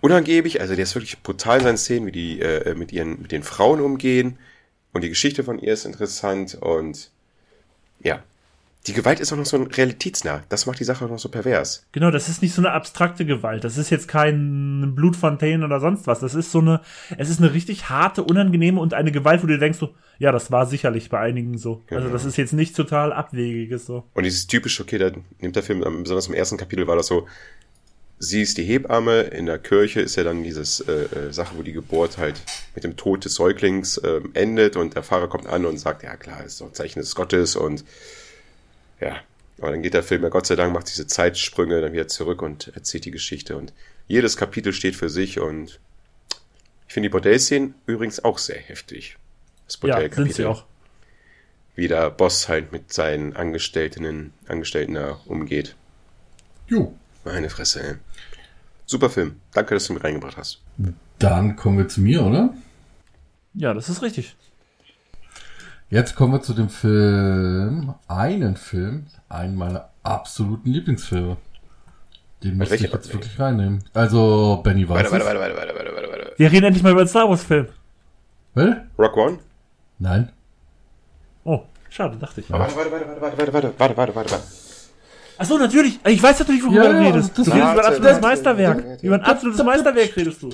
unangeblich, 0.02 0.60
also 0.60 0.76
der 0.76 0.84
ist 0.84 0.96
wirklich 0.96 1.22
brutal 1.22 1.60
in 1.60 1.64
seinen 1.64 1.78
Szenen, 1.78 2.08
wie 2.08 2.12
die 2.12 2.42
äh, 2.42 2.76
mit 2.76 2.92
ihren, 2.92 3.22
mit 3.22 3.32
den 3.32 3.44
Frauen 3.44 3.80
umgehen. 3.80 4.38
Und 4.92 5.04
die 5.04 5.10
Geschichte 5.10 5.44
von 5.44 5.60
ihr 5.60 5.74
ist 5.74 5.86
interessant 5.86 6.56
und 6.56 7.10
ja. 8.02 8.22
Die 8.86 8.92
Gewalt 8.92 9.22
ist 9.22 9.32
auch 9.32 9.38
noch 9.38 9.46
so 9.46 9.64
realitätsnah. 9.64 10.44
Das 10.50 10.66
macht 10.66 10.78
die 10.78 10.84
Sache 10.84 11.06
auch 11.06 11.10
noch 11.10 11.18
so 11.18 11.30
pervers. 11.30 11.88
Genau, 11.94 12.12
das 12.12 12.28
ist 12.28 12.42
nicht 12.42 12.54
so 12.54 12.62
eine 12.62 12.72
abstrakte 12.72 13.26
Gewalt. 13.26 13.64
Das 13.64 13.78
ist 13.78 13.90
jetzt 13.90 14.10
kein 14.10 14.94
Blutfontänen 14.94 15.64
oder 15.64 15.80
sonst 15.80 16.06
was. 16.06 16.20
Das 16.20 16.36
ist 16.36 16.52
so 16.52 16.60
eine, 16.60 16.82
es 17.18 17.30
ist 17.30 17.40
eine 17.40 17.54
richtig 17.54 17.88
harte, 17.90 18.24
unangenehme 18.24 18.82
und 18.82 18.94
eine 18.94 19.14
Gewalt, 19.14 19.42
wo 19.42 19.48
du 19.48 19.58
denkst 19.58 19.80
so, 19.80 19.96
ja, 20.20 20.34
das 20.34 20.52
war 20.52 20.66
sicherlich 20.66 21.10
bei 21.10 21.20
einigen 21.20 21.58
so. 21.58 21.82
Also 21.90 22.10
das 22.10 22.26
ist 22.26 22.36
jetzt 22.36 22.52
nicht 22.52 22.76
total 22.76 23.14
abwegiges 23.14 23.86
so. 23.86 24.04
Und 24.16 24.24
dieses 24.24 24.48
typische, 24.48 24.84
okay, 24.84 24.98
da 24.98 25.12
nimmt 25.40 25.56
der 25.56 25.64
Film, 25.64 25.80
besonders 25.80 26.28
im 26.28 26.34
ersten 26.34 26.58
Kapitel 26.58 26.86
war 26.86 26.98
das 26.98 27.08
so, 27.08 27.26
sie 28.24 28.42
ist 28.42 28.58
die 28.58 28.64
Hebamme, 28.64 29.22
in 29.22 29.46
der 29.46 29.60
Kirche 29.60 30.00
ist 30.00 30.16
ja 30.16 30.24
dann 30.24 30.44
dieses 30.44 30.80
äh, 30.80 31.04
äh, 31.04 31.34
Sache, 31.34 31.58
wo 31.58 31.62
die 31.62 31.74
Geburt 31.74 32.18
halt 32.18 32.42
mit 32.74 32.84
dem 32.84 32.96
Tod 32.96 33.26
des 33.26 33.36
Säuglings 33.36 33.98
äh, 33.98 34.22
endet 34.34 34.78
und 34.78 34.96
der 34.96 35.04
Pfarrer 35.04 35.28
kommt 35.28 35.46
an 35.48 35.66
und 35.66 35.78
sagt, 35.78 36.04
ja 36.04 36.16
klar, 36.16 36.44
ist 36.44 36.62
doch 36.62 36.68
ein 36.68 36.74
Zeichen 36.74 37.00
des 37.00 37.16
Gottes 37.16 37.56
und 37.56 37.84
ja, 39.02 39.18
aber 39.60 39.72
dann 39.72 39.82
geht 39.82 39.94
der 39.94 40.04
Film 40.04 40.24
ja 40.24 40.30
Gott 40.30 40.48
sei 40.48 40.56
Dank, 40.56 40.74
macht 40.74 40.90
diese 40.90 41.06
Zeitsprünge 41.06 41.82
dann 41.82 41.92
wieder 41.92 42.08
zurück 42.08 42.42
und 42.42 42.72
erzählt 42.76 43.06
die 43.06 43.12
Geschichte 43.12 43.58
und 43.58 43.74
jedes 44.08 44.38
Kapitel 44.38 44.72
steht 44.74 44.96
für 44.96 45.10
sich 45.10 45.40
und 45.40 45.80
ich 46.88 46.94
finde 46.94 47.10
die 47.10 47.12
Bordellszenen 47.12 47.76
übrigens 47.86 48.24
auch 48.24 48.38
sehr 48.38 48.60
heftig. 48.60 49.18
Das 49.66 49.78
Bordellkapitel. 49.78 50.20
Ja, 50.20 50.26
sind 50.26 50.36
sie 50.36 50.46
auch. 50.46 50.66
Wie 51.76 51.88
der 51.88 52.10
Boss 52.12 52.48
halt 52.48 52.72
mit 52.72 52.94
seinen 52.94 53.36
Angestellten, 53.36 54.32
Angestellten 54.48 54.94
da 54.94 55.20
umgeht. 55.26 55.76
Jo. 56.68 56.94
Meine 57.26 57.50
Fresse, 57.50 57.84
ey. 57.84 57.96
Super 58.86 59.10
Film. 59.10 59.40
Danke, 59.54 59.76
dass 59.76 59.88
du 59.88 59.94
mich 59.94 60.04
reingebracht 60.04 60.38
hast. 60.38 60.62
Dann 61.20 61.56
kommen 61.56 61.78
wir 61.78 61.88
zu 61.88 62.02
mir, 62.02 62.24
oder? 62.24 62.54
Ja, 63.54 63.74
das 63.74 63.90
ist 63.90 64.02
richtig. 64.02 64.36
Jetzt 65.90 66.16
kommen 66.16 66.34
wir 66.34 66.42
zu 66.42 66.54
dem 66.54 66.70
Film, 66.70 67.94
einen 68.08 68.58
Film, 68.58 69.06
einen 69.30 69.56
meiner 69.56 69.90
absoluten 70.02 70.70
Lieblingsfilme. 70.70 71.38
Den 72.44 72.58
möchte 72.58 72.76
ich 72.76 72.82
jetzt 72.82 73.14
wirklich 73.14 73.40
reinnehmen. 73.40 73.84
Also, 73.94 74.60
Benny 74.64 74.90
weiß 74.90 75.12
warte, 75.12 75.26
warte, 75.26 75.40
warte, 75.40 75.56
warte, 75.56 75.76
warte, 75.76 75.96
warte, 75.96 76.10
warte. 76.10 76.34
Wir 76.38 76.52
reden 76.52 76.66
endlich 76.66 76.84
mal 76.84 76.92
über 76.92 77.04
den 77.04 77.08
Star 77.08 77.30
Wars 77.30 77.44
Film. 77.44 77.68
Was? 78.56 78.76
Rock 79.00 79.18
One? 79.18 79.40
Nein. 80.00 80.32
Oh, 81.46 81.62
schade, 81.90 82.18
dachte 82.18 82.42
ich. 82.42 82.50
Warte, 82.50 82.76
warte, 82.76 82.92
warte, 82.92 83.06
warte, 83.08 83.22
warte, 83.22 83.54
warte, 83.54 83.54
warte, 83.54 83.98
warte, 83.98 84.16
warte, 84.16 84.32
warte. 84.32 84.44
Ach 85.38 85.46
so, 85.46 85.58
natürlich. 85.58 86.00
Ich 86.06 86.22
weiß 86.22 86.40
natürlich, 86.40 86.64
worüber 86.64 86.86
ja, 86.86 86.94
du 86.94 87.00
redest. 87.00 87.38
Du 87.38 87.42
redest 87.42 87.58
über 87.58 87.72
ein 87.72 87.80
absolutes 87.80 88.22
Meisterwerk. 88.22 89.04
Über 89.04 89.16
ein 89.16 89.22
absolutes 89.22 89.64
Meisterwerk 89.64 90.16
redest 90.16 90.44
du. 90.44 90.50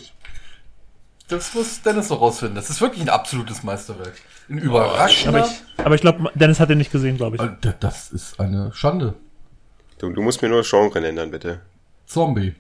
Das 1.28 1.54
muss 1.54 1.82
Dennis 1.82 2.08
doch 2.08 2.22
rausfinden. 2.22 2.56
Das 2.56 2.70
ist 2.70 2.82
wirklich 2.82 3.02
ein 3.02 3.10
absolutes 3.10 3.64
Meisterwerk. 3.64 4.14
Ein 4.50 4.58
überraschender. 4.58 5.40
Aber 5.40 5.48
ich, 5.48 5.86
aber 5.86 5.96
ich 5.96 6.02
glaube, 6.02 6.32
Dennis 6.34 6.60
hat 6.60 6.70
den 6.70 6.80
nicht 6.80 6.92
gesehen, 6.92 7.18
glaube 7.18 7.38
ich. 7.38 7.72
Das 7.80 8.12
ist 8.12 8.40
eine 8.40 8.72
Schande. 8.74 9.14
Du, 10.00 10.10
du 10.10 10.22
musst 10.22 10.42
mir 10.42 10.50
nur 10.50 10.64
Genre 10.64 11.02
nennen, 11.02 11.30
bitte. 11.30 11.62
Zombie. 12.08 12.56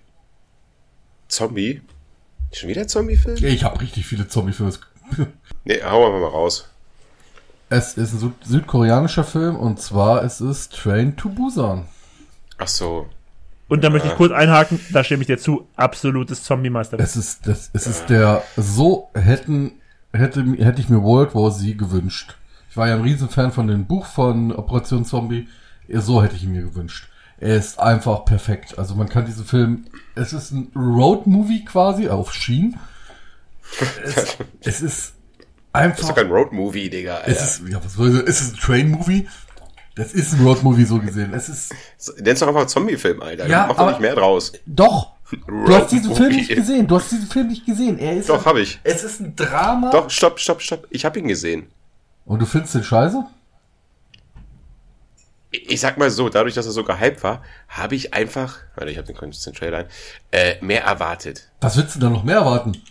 Zombie? 1.27 1.81
Schon 2.51 2.69
wieder 2.69 2.87
Zombie-Film? 2.87 3.37
Ich 3.43 3.63
habe 3.63 3.81
richtig 3.81 4.05
viele 4.05 4.27
Zombie-Filme. 4.27 4.73
nee, 5.63 5.81
hau 5.83 6.05
einfach 6.05 6.19
mal 6.19 6.27
raus. 6.27 6.67
Es 7.69 7.93
ist 7.97 8.13
ein 8.13 8.33
südkoreanischer 8.43 9.23
Film 9.23 9.55
und 9.55 9.79
zwar 9.79 10.23
es 10.23 10.41
ist 10.41 10.73
Train 10.73 11.15
to 11.15 11.29
Busan. 11.29 11.85
Ach 12.59 12.67
so. 12.67 13.07
Und 13.67 13.83
da 13.83 13.89
möchte 13.89 14.07
ich 14.07 14.15
kurz 14.15 14.31
einhaken, 14.31 14.79
da 14.91 15.03
stimme 15.03 15.21
ich 15.21 15.27
dir 15.27 15.37
zu, 15.37 15.67
absolutes 15.75 16.43
Zombie-Meisterwerk. 16.43 17.07
Es 17.07 17.15
ist, 17.15 17.47
das, 17.47 17.69
es 17.73 17.85
ist 17.85 18.09
der, 18.09 18.43
so 18.57 19.09
hätten, 19.13 19.73
hätte, 20.11 20.43
hätte 20.57 20.81
ich 20.81 20.89
mir 20.89 21.03
World 21.03 21.35
War 21.35 21.51
Z 21.51 21.77
gewünscht. 21.77 22.35
Ich 22.69 22.77
war 22.77 22.87
ja 22.87 22.95
ein 22.95 23.01
Riesenfan 23.01 23.51
von 23.51 23.67
dem 23.67 23.85
Buch 23.85 24.05
von 24.07 24.51
Operation 24.51 25.05
Zombie. 25.05 25.47
So 25.87 26.23
hätte 26.23 26.35
ich 26.35 26.43
ihn 26.43 26.51
mir 26.51 26.63
gewünscht. 26.63 27.09
Er 27.39 27.55
ist 27.55 27.79
einfach 27.79 28.25
perfekt. 28.25 28.77
Also 28.77 28.95
man 28.95 29.07
kann 29.07 29.25
diesen 29.25 29.45
Film, 29.45 29.85
es 30.15 30.33
ist 30.33 30.51
ein 30.51 30.71
Road-Movie 30.75 31.63
quasi 31.65 32.09
auf 32.09 32.33
Schienen. 32.33 32.79
Es, 34.03 34.37
es 34.61 34.81
ist 34.81 35.13
einfach. 35.73 35.97
Das 35.97 36.05
ist 36.05 36.09
doch 36.09 36.15
kein 36.15 36.31
Road-Movie, 36.31 36.89
Digga. 36.89 37.17
Alter. 37.17 37.27
Es 37.27 37.59
ist, 37.59 37.69
ja, 37.69 37.83
was 37.83 37.93
soll 37.93 38.09
ich, 38.09 38.27
es 38.27 38.41
ist 38.41 38.55
ein 38.55 38.59
Train-Movie. 38.59 39.27
Das 39.99 40.13
ist 40.13 40.31
ein 40.31 40.45
Roadmovie 40.45 40.85
so 40.85 40.97
gesehen. 40.97 41.33
Es 41.33 41.49
ist. 41.49 41.75
Nenn's 42.21 42.39
doch 42.39 42.47
einfach 42.47 42.67
Zombie-Film, 42.67 43.21
Alter. 43.21 43.47
Ja, 43.47 43.65
Mach 43.67 43.75
doch 43.75 43.89
nicht 43.89 43.99
mehr 43.99 44.15
draus. 44.15 44.53
Doch. 44.65 45.11
Du 45.45 45.75
hast 45.75 45.91
diesen 45.91 46.15
Film 46.15 46.31
nicht 46.37 46.55
gesehen. 46.55 46.87
Du 46.87 46.95
hast 46.95 47.11
diesen 47.11 47.27
Film 47.27 47.49
nicht 47.49 47.65
gesehen. 47.65 47.99
Er 47.99 48.15
ist. 48.15 48.29
Doch, 48.29 48.45
habe 48.45 48.61
ich. 48.61 48.79
Es 48.83 49.03
ist 49.03 49.19
ein 49.19 49.35
Drama. 49.35 49.91
Doch, 49.91 50.09
stopp, 50.09 50.39
stopp, 50.39 50.61
stopp. 50.61 50.87
Ich 50.89 51.03
habe 51.03 51.19
ihn 51.19 51.27
gesehen. 51.27 51.67
Und 52.23 52.41
du 52.41 52.45
findest 52.45 52.75
den 52.75 52.85
scheiße? 52.85 53.25
Ich 55.51 55.81
sag 55.81 55.97
mal 55.97 56.09
so, 56.11 56.29
dadurch, 56.29 56.53
dass 56.53 56.65
er 56.65 56.71
so 56.71 56.85
gehypt 56.85 57.21
war, 57.21 57.43
habe 57.67 57.95
ich 57.95 58.13
einfach, 58.13 58.59
warte, 58.75 58.91
ich 58.91 58.97
habe 58.97 59.11
den 59.11 59.31
den 59.31 59.53
Trailer 59.53 59.79
ein, 59.79 59.85
äh, 60.31 60.63
mehr 60.63 60.85
erwartet. 60.85 61.49
Was 61.59 61.75
willst 61.75 61.97
du 61.97 61.99
da 61.99 62.09
noch 62.09 62.23
mehr 62.23 62.37
erwarten? 62.37 62.81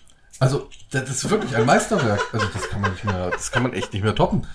Also, 0.40 0.68
das 0.90 1.08
ist 1.08 1.30
wirklich 1.30 1.56
ein 1.56 1.64
Meisterwerk. 1.64 2.20
Also, 2.34 2.46
das 2.52 2.68
kann 2.68 2.82
man 2.82 2.92
nicht 2.92 3.04
mehr, 3.04 3.30
das 3.30 3.50
kann 3.50 3.62
man 3.62 3.72
echt 3.72 3.94
nicht 3.94 4.02
mehr 4.02 4.14
toppen. 4.14 4.46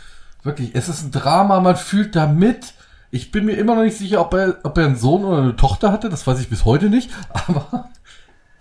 Wirklich, 0.43 0.71
es 0.73 0.89
ist 0.89 1.03
ein 1.03 1.11
Drama, 1.11 1.59
man 1.59 1.77
fühlt 1.77 2.15
da 2.15 2.27
mit. 2.27 2.73
Ich 3.11 3.31
bin 3.31 3.45
mir 3.45 3.53
immer 3.53 3.75
noch 3.75 3.83
nicht 3.83 3.97
sicher, 3.97 4.21
ob 4.21 4.33
er, 4.33 4.57
ob 4.63 4.77
er 4.77 4.85
einen 4.85 4.95
Sohn 4.95 5.23
oder 5.23 5.41
eine 5.41 5.55
Tochter 5.55 5.91
hatte, 5.91 6.09
das 6.09 6.25
weiß 6.25 6.39
ich 6.39 6.49
bis 6.49 6.65
heute 6.65 6.89
nicht, 6.89 7.11
aber 7.47 7.89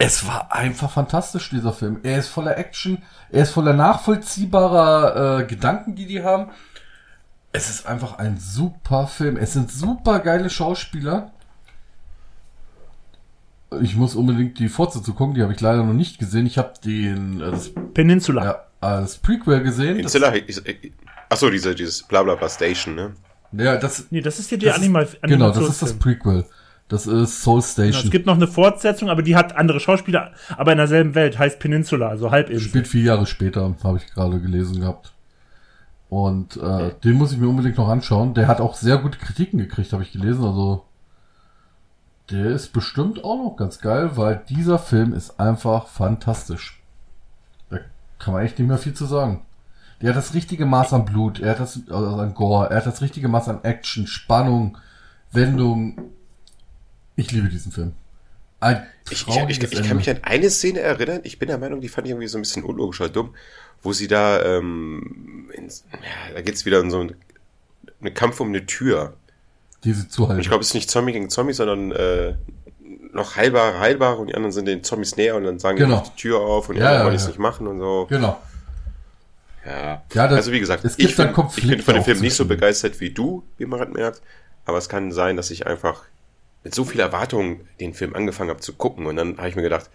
es 0.04 0.26
war 0.26 0.52
einfach 0.52 0.90
fantastisch, 0.90 1.50
dieser 1.50 1.72
Film. 1.72 2.00
Er 2.02 2.18
ist 2.18 2.28
voller 2.28 2.58
Action, 2.58 3.02
er 3.30 3.44
ist 3.44 3.50
voller 3.50 3.72
nachvollziehbarer 3.72 5.40
äh, 5.40 5.44
Gedanken, 5.44 5.94
die 5.94 6.06
die 6.06 6.24
haben. 6.24 6.50
Es 7.52 7.70
ist 7.70 7.86
einfach 7.86 8.18
ein 8.18 8.38
super 8.38 9.06
Film. 9.06 9.36
Es 9.36 9.52
sind 9.52 9.70
super 9.70 10.18
geile 10.18 10.50
Schauspieler. 10.50 11.30
Ich 13.80 13.94
muss 13.94 14.16
unbedingt 14.16 14.58
die 14.58 14.68
Fortsetzung 14.68 15.14
gucken, 15.14 15.34
die 15.34 15.42
habe 15.42 15.52
ich 15.52 15.60
leider 15.60 15.84
noch 15.84 15.92
nicht 15.92 16.18
gesehen. 16.18 16.46
Ich 16.46 16.58
habe 16.58 16.72
den 16.84 17.40
äh, 17.40 17.52
Peninsula 17.94 18.44
ja, 18.44 18.60
als 18.82 19.16
Prequel 19.16 19.62
gesehen. 19.62 19.96
Peninsula, 19.96 20.32
Ach 21.28 21.36
so, 21.36 21.48
diese, 21.48 21.74
dieses 21.74 22.02
Blablabla 22.02 22.48
Station, 22.48 22.94
ne? 22.94 23.12
Ja, 23.52 23.76
das. 23.76 24.06
Nee, 24.10 24.20
das 24.20 24.38
ist 24.38 24.48
hier 24.48 24.58
die 24.58 24.70
Animal. 24.70 25.08
Genau, 25.22 25.50
das 25.50 25.68
ist 25.68 25.82
das 25.82 25.92
Prequel. 25.94 26.44
Das 26.88 27.06
ist 27.06 27.42
Soul 27.42 27.62
Station. 27.62 27.92
Genau, 27.92 28.04
es 28.04 28.10
gibt 28.10 28.26
noch 28.26 28.34
eine 28.34 28.46
Fortsetzung, 28.46 29.08
aber 29.08 29.22
die 29.22 29.34
hat 29.34 29.56
andere 29.56 29.80
Schauspieler, 29.80 30.32
aber 30.56 30.72
in 30.72 30.78
derselben 30.78 31.14
Welt, 31.14 31.38
heißt 31.38 31.58
Peninsula, 31.58 32.08
also 32.08 32.30
Halbinsel. 32.30 32.68
Spielt 32.68 32.88
vier 32.88 33.04
Jahre 33.04 33.24
später, 33.26 33.74
habe 33.82 33.96
ich 33.96 34.12
gerade 34.12 34.40
gelesen 34.40 34.80
gehabt. 34.80 35.12
Und 36.10 36.58
äh, 36.58 36.90
den 37.02 37.14
muss 37.14 37.32
ich 37.32 37.38
mir 37.38 37.48
unbedingt 37.48 37.78
noch 37.78 37.88
anschauen. 37.88 38.34
Der 38.34 38.46
hat 38.46 38.60
auch 38.60 38.74
sehr 38.74 38.98
gute 38.98 39.16
Kritiken 39.16 39.58
gekriegt, 39.58 39.94
habe 39.94 40.02
ich 40.02 40.12
gelesen. 40.12 40.44
Also 40.44 40.84
der 42.30 42.46
ist 42.46 42.74
bestimmt 42.74 43.24
auch 43.24 43.36
noch 43.36 43.56
ganz 43.56 43.80
geil, 43.80 44.10
weil 44.16 44.42
dieser 44.50 44.78
Film 44.78 45.14
ist 45.14 45.40
einfach 45.40 45.86
fantastisch. 45.86 46.81
Kann 48.22 48.34
man 48.34 48.44
echt 48.44 48.58
nicht 48.58 48.68
mehr 48.68 48.78
viel 48.78 48.94
zu 48.94 49.06
sagen. 49.06 49.44
Der 50.00 50.10
hat 50.10 50.16
das 50.16 50.32
richtige 50.32 50.64
Maß 50.64 50.92
an 50.92 51.04
Blut, 51.04 51.40
er 51.40 51.52
hat 51.52 51.60
das 51.60 51.80
also 51.88 52.16
an 52.16 52.34
Gore, 52.34 52.70
er 52.70 52.76
hat 52.76 52.86
das 52.86 53.02
richtige 53.02 53.26
Maß 53.28 53.48
an 53.48 53.64
Action, 53.64 54.06
Spannung, 54.06 54.78
Wendung. 55.32 56.12
Ich 57.16 57.32
liebe 57.32 57.48
diesen 57.48 57.72
Film. 57.72 57.92
Ein 58.60 58.86
ich, 59.10 59.26
ich, 59.26 59.36
ich, 59.36 59.62
ich 59.62 59.82
kann 59.88 59.96
mich 59.96 60.08
an 60.08 60.20
eine 60.22 60.50
Szene 60.50 60.80
erinnern, 60.80 61.20
ich 61.24 61.40
bin 61.40 61.48
der 61.48 61.58
Meinung, 61.58 61.80
die 61.80 61.88
fand 61.88 62.06
ich 62.06 62.12
irgendwie 62.12 62.28
so 62.28 62.38
ein 62.38 62.42
bisschen 62.42 62.62
unlogisch 62.62 63.00
oder 63.00 63.10
dumm, 63.10 63.34
wo 63.82 63.92
sie 63.92 64.06
da, 64.06 64.40
ähm, 64.44 65.50
ins, 65.54 65.84
ja, 65.92 66.34
da 66.34 66.42
geht's 66.42 66.64
wieder 66.64 66.78
in 66.78 66.92
so 66.92 67.00
einen, 67.00 67.16
einen 68.00 68.14
Kampf 68.14 68.38
um 68.38 68.48
eine 68.48 68.66
Tür. 68.66 69.14
Diese 69.82 70.08
Zuhaltung. 70.08 70.40
Ich 70.40 70.48
glaube, 70.48 70.62
es 70.62 70.68
ist 70.68 70.74
nicht 70.74 70.90
Zombie 70.90 71.12
gegen 71.12 71.28
Zombie, 71.28 71.54
sondern 71.54 71.90
äh, 71.90 72.36
noch 73.12 73.36
heilbare, 73.36 73.78
heilbare 73.78 74.16
und 74.16 74.28
die 74.28 74.34
anderen 74.34 74.52
sind 74.52 74.66
den 74.66 74.82
Zombies 74.82 75.16
näher 75.16 75.36
und 75.36 75.44
dann 75.44 75.58
sagen 75.58 75.78
genau. 75.78 76.00
die, 76.00 76.10
die 76.10 76.16
Tür 76.16 76.40
auf 76.40 76.68
und 76.68 76.76
ja, 76.76 76.92
ja, 76.92 77.00
wollen 77.00 77.14
ja. 77.14 77.20
es 77.20 77.26
nicht 77.26 77.38
machen 77.38 77.66
und 77.66 77.78
so. 77.78 78.06
Genau. 78.08 78.40
Ja, 79.64 80.02
ja 80.12 80.28
das, 80.28 80.32
also 80.32 80.52
wie 80.52 80.60
gesagt, 80.60 80.84
es 80.84 80.96
gibt 80.96 81.10
ich, 81.10 81.16
bin, 81.16 81.28
ich 81.28 81.66
bin 81.68 81.82
von 81.82 81.94
dem 81.94 82.04
Film 82.04 82.20
nicht 82.20 82.34
so 82.34 82.46
begeistert 82.46 83.00
wie 83.00 83.10
du, 83.10 83.44
wie 83.58 83.66
man 83.66 83.80
halt 83.80 83.94
merkt, 83.94 84.22
aber 84.64 84.78
es 84.78 84.88
kann 84.88 85.12
sein, 85.12 85.36
dass 85.36 85.50
ich 85.50 85.66
einfach 85.66 86.02
mit 86.64 86.74
so 86.74 86.84
viel 86.84 87.00
Erwartung 87.00 87.60
den 87.80 87.94
Film 87.94 88.14
angefangen 88.14 88.50
habe 88.50 88.60
zu 88.60 88.72
gucken 88.72 89.06
und 89.06 89.16
dann 89.16 89.36
habe 89.38 89.48
ich 89.48 89.56
mir 89.56 89.62
gedacht, 89.62 89.90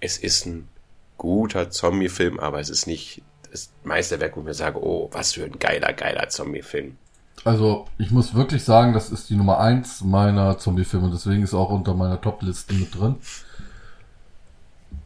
es 0.00 0.18
ist 0.18 0.46
ein 0.46 0.68
guter 1.16 1.70
Zombie-Film, 1.70 2.38
aber 2.38 2.60
es 2.60 2.68
ist 2.68 2.86
nicht 2.86 3.22
das 3.50 3.70
Meisterwerk, 3.84 4.36
wo 4.36 4.40
ich 4.40 4.46
mir 4.46 4.54
sage, 4.54 4.82
oh, 4.82 5.08
was 5.12 5.32
für 5.32 5.44
ein 5.44 5.58
geiler, 5.58 5.92
geiler 5.92 6.28
Zombie-Film. 6.28 6.96
Also, 7.44 7.86
ich 7.98 8.10
muss 8.10 8.34
wirklich 8.34 8.64
sagen, 8.64 8.92
das 8.92 9.10
ist 9.10 9.30
die 9.30 9.36
Nummer 9.36 9.60
eins 9.60 10.02
meiner 10.02 10.58
Zombie-Filme, 10.58 11.10
deswegen 11.10 11.42
ist 11.42 11.54
er 11.54 11.58
auch 11.58 11.70
unter 11.70 11.94
meiner 11.94 12.20
Top-Liste 12.20 12.74
mit 12.74 12.94
drin 12.94 13.16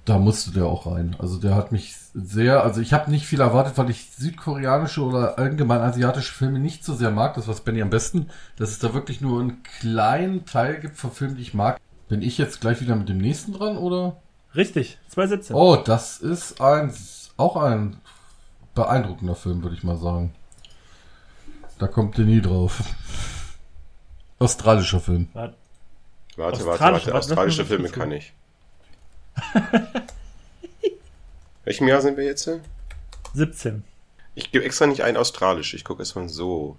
da 0.05 0.19
musste 0.19 0.51
der 0.51 0.67
auch 0.67 0.87
rein. 0.87 1.17
Also 1.19 1.39
der 1.39 1.55
hat 1.55 1.73
mich 1.73 1.97
sehr, 2.15 2.63
also 2.63 2.81
ich 2.81 2.93
habe 2.93 3.11
nicht 3.11 3.27
viel 3.27 3.41
erwartet, 3.41 3.79
weil 3.79 3.91
ich 3.91 4.11
südkoreanische 4.17 5.03
oder 5.03 5.39
allgemein 5.39 5.81
asiatische 5.81 6.33
Filme 6.33 6.59
nicht 6.59 6.85
so 6.85 6.95
sehr 6.95 7.11
mag. 7.11 7.35
Das 7.35 7.49
was 7.49 7.63
Benny 7.63 7.81
am 7.81 7.91
besten, 7.91 8.29
dass 8.57 8.71
es 8.71 8.79
da 8.79 8.93
wirklich 8.93 9.21
nur 9.21 9.41
einen 9.41 9.63
kleinen 9.63 10.45
Teil 10.45 10.79
gibt 10.81 10.97
von 10.97 11.11
Filmen, 11.11 11.37
die 11.37 11.43
ich 11.43 11.55
mag. 11.55 11.81
Bin 12.09 12.23
ich 12.23 12.37
jetzt 12.37 12.61
gleich 12.61 12.81
wieder 12.81 12.97
mit 12.97 13.09
dem 13.09 13.19
nächsten 13.19 13.53
dran, 13.53 13.79
oder? 13.79 14.17
Richtig, 14.55 14.99
2017. 15.09 15.57
Oh, 15.57 15.77
das 15.77 16.19
ist 16.19 16.61
ein, 16.61 16.93
auch 17.39 17.57
ein 17.57 17.97
beeindruckender 18.75 19.35
Film, 19.35 19.63
würde 19.63 19.75
ich 19.75 19.85
mal 19.85 19.97
sagen. 19.97 20.35
Da 21.79 21.87
kommt 21.87 22.19
ihr 22.19 22.25
nie 22.25 22.41
drauf. 22.41 22.83
Australischer 24.39 25.01
Film. 25.01 25.29
Warte, 25.33 25.57
Warte, 26.37 26.67
warte, 26.67 26.71
Australische, 26.71 27.07
warte. 27.07 27.19
Australische 27.19 27.65
Filme 27.65 27.89
kann 27.89 28.13
ich. 28.13 28.33
Welchem 31.65 31.89
Jahr 31.89 32.03
sind 32.03 32.17
wir 32.17 32.25
jetzt? 32.25 32.49
17. 33.35 33.85
Ich 34.35 34.51
gebe 34.51 34.65
extra 34.65 34.87
nicht 34.87 35.03
ein 35.03 35.17
australisch. 35.17 35.75
Ich 35.75 35.85
gucke 35.85 36.03
erstmal 36.03 36.29
so. 36.29 36.77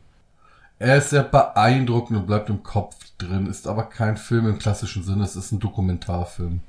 Er 0.78 0.98
ist 0.98 1.10
sehr 1.12 1.24
beeindruckend 1.24 2.20
und 2.20 2.28
bleibt 2.28 2.50
im 2.50 2.64
Kopf 2.64 2.98
drin, 3.18 3.48
ist 3.48 3.66
aber 3.66 3.84
kein 3.84 4.18
Film 4.18 4.46
im 4.48 4.60
klassischen 4.60 5.04
Sinne, 5.04 5.24
es 5.24 5.38
ist 5.38 5.54
ein 5.54 5.60
Dokumentarfilm. 5.62 6.60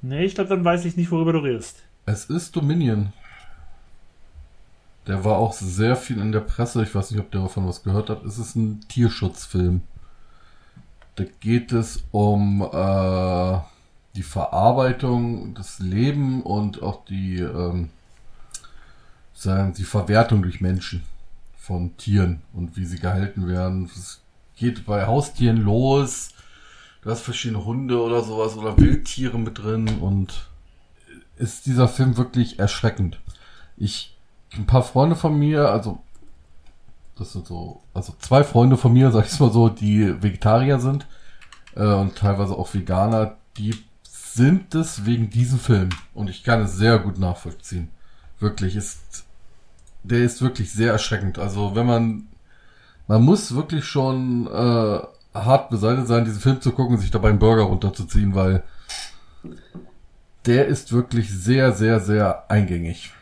Nee, 0.00 0.24
ich 0.24 0.34
glaube, 0.34 0.48
dann 0.48 0.64
weiß 0.64 0.86
ich 0.86 0.96
nicht, 0.96 1.10
worüber 1.10 1.34
du 1.34 1.40
redest. 1.40 1.82
Es 2.06 2.24
ist 2.26 2.56
Dominion. 2.56 3.12
Der 5.08 5.24
war 5.24 5.38
auch 5.38 5.54
sehr 5.54 5.96
viel 5.96 6.18
in 6.18 6.32
der 6.32 6.40
Presse. 6.40 6.82
Ich 6.82 6.94
weiß 6.94 7.10
nicht, 7.10 7.20
ob 7.20 7.30
der 7.30 7.40
davon 7.40 7.66
was 7.66 7.82
gehört 7.82 8.10
hat. 8.10 8.24
Es 8.24 8.38
ist 8.38 8.54
ein 8.56 8.80
Tierschutzfilm. 8.88 9.80
Da 11.16 11.24
geht 11.40 11.72
es 11.72 12.04
um 12.12 12.62
äh, 12.62 13.58
die 14.14 14.22
Verarbeitung, 14.22 15.54
das 15.54 15.78
Leben 15.78 16.42
und 16.42 16.82
auch 16.82 17.04
die, 17.06 17.38
ähm, 17.38 17.88
die 19.44 19.84
Verwertung 19.84 20.42
durch 20.42 20.60
Menschen 20.60 21.02
von 21.56 21.96
Tieren 21.96 22.42
und 22.52 22.76
wie 22.76 22.84
sie 22.84 22.98
gehalten 22.98 23.48
werden. 23.48 23.86
Es 23.86 24.20
geht 24.56 24.84
bei 24.84 25.06
Haustieren 25.06 25.56
los. 25.56 26.30
Du 27.02 27.10
hast 27.10 27.22
verschiedene 27.22 27.64
Hunde 27.64 28.02
oder 28.02 28.22
sowas 28.22 28.56
oder 28.56 28.76
Wildtiere 28.76 29.38
mit 29.38 29.58
drin 29.58 29.88
und 30.00 30.48
ist 31.36 31.64
dieser 31.64 31.88
Film 31.88 32.16
wirklich 32.18 32.58
erschreckend. 32.58 33.20
Ich, 33.76 34.17
ein 34.54 34.66
paar 34.66 34.82
Freunde 34.82 35.16
von 35.16 35.38
mir, 35.38 35.70
also, 35.70 35.98
das 37.16 37.32
sind 37.32 37.46
so, 37.46 37.82
also 37.94 38.14
zwei 38.20 38.44
Freunde 38.44 38.76
von 38.76 38.92
mir, 38.92 39.10
sag 39.12 39.26
ich 39.26 39.40
mal 39.40 39.52
so, 39.52 39.68
die 39.68 40.22
Vegetarier 40.22 40.80
sind, 40.80 41.06
äh, 41.74 41.84
und 41.84 42.16
teilweise 42.16 42.54
auch 42.54 42.72
Veganer, 42.72 43.36
die 43.56 43.74
sind 44.02 44.74
es 44.74 45.04
wegen 45.04 45.30
diesem 45.30 45.58
Film. 45.58 45.90
Und 46.14 46.30
ich 46.30 46.44
kann 46.44 46.62
es 46.62 46.74
sehr 46.76 46.98
gut 46.98 47.18
nachvollziehen. 47.18 47.88
Wirklich, 48.40 48.76
ist, 48.76 49.24
der 50.04 50.20
ist 50.20 50.42
wirklich 50.42 50.72
sehr 50.72 50.92
erschreckend. 50.92 51.38
Also, 51.38 51.74
wenn 51.74 51.86
man, 51.86 52.28
man 53.08 53.22
muss 53.22 53.54
wirklich 53.54 53.84
schon, 53.84 54.46
äh, 54.46 55.00
hart 55.44 55.70
beseitigt 55.70 56.06
sein, 56.06 56.24
diesen 56.24 56.40
Film 56.40 56.60
zu 56.60 56.72
gucken 56.72 56.98
sich 56.98 57.10
dabei 57.10 57.30
einen 57.30 57.38
Burger 57.38 57.64
runterzuziehen, 57.64 58.34
weil 58.34 58.62
der 60.46 60.66
ist 60.66 60.92
wirklich 60.92 61.30
sehr, 61.30 61.72
sehr, 61.72 62.00
sehr 62.00 62.50
eingängig. 62.50 63.12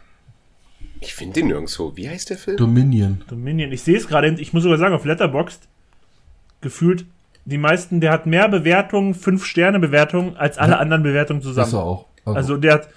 Ich 1.07 1.15
finde 1.15 1.35
den 1.35 1.47
nirgendwo. 1.47 1.97
Wie 1.97 2.09
heißt 2.09 2.31
der 2.31 2.37
Film? 2.37 2.57
Dominion. 2.57 3.23
Dominion. 3.29 3.71
Ich 3.73 3.83
sehe 3.83 3.97
es 3.97 4.09
gerade, 4.09 4.29
ich 4.29 4.53
muss 4.53 4.65
sogar 4.65 4.79
sagen, 4.79 4.95
auf 4.95 5.05
Letterboxd 5.05 5.69
gefühlt 6.61 7.07
die 7.45 7.59
meisten, 7.59 8.01
der 8.01 8.11
hat 8.11 8.27
mehr 8.27 8.49
Bewertungen, 8.49 9.15
5 9.15 9.45
Sterne 9.45 9.79
Bewertungen, 9.79 10.37
als 10.37 10.59
alle 10.59 10.79
anderen 10.79 11.05
Bewertungen 11.05 11.41
Ist 11.41 11.47
er 11.47 11.65
zusammen. 11.65 11.75
auch. 11.75 12.07
Also 12.25 12.57
der 12.57 12.75
hat 12.75 12.89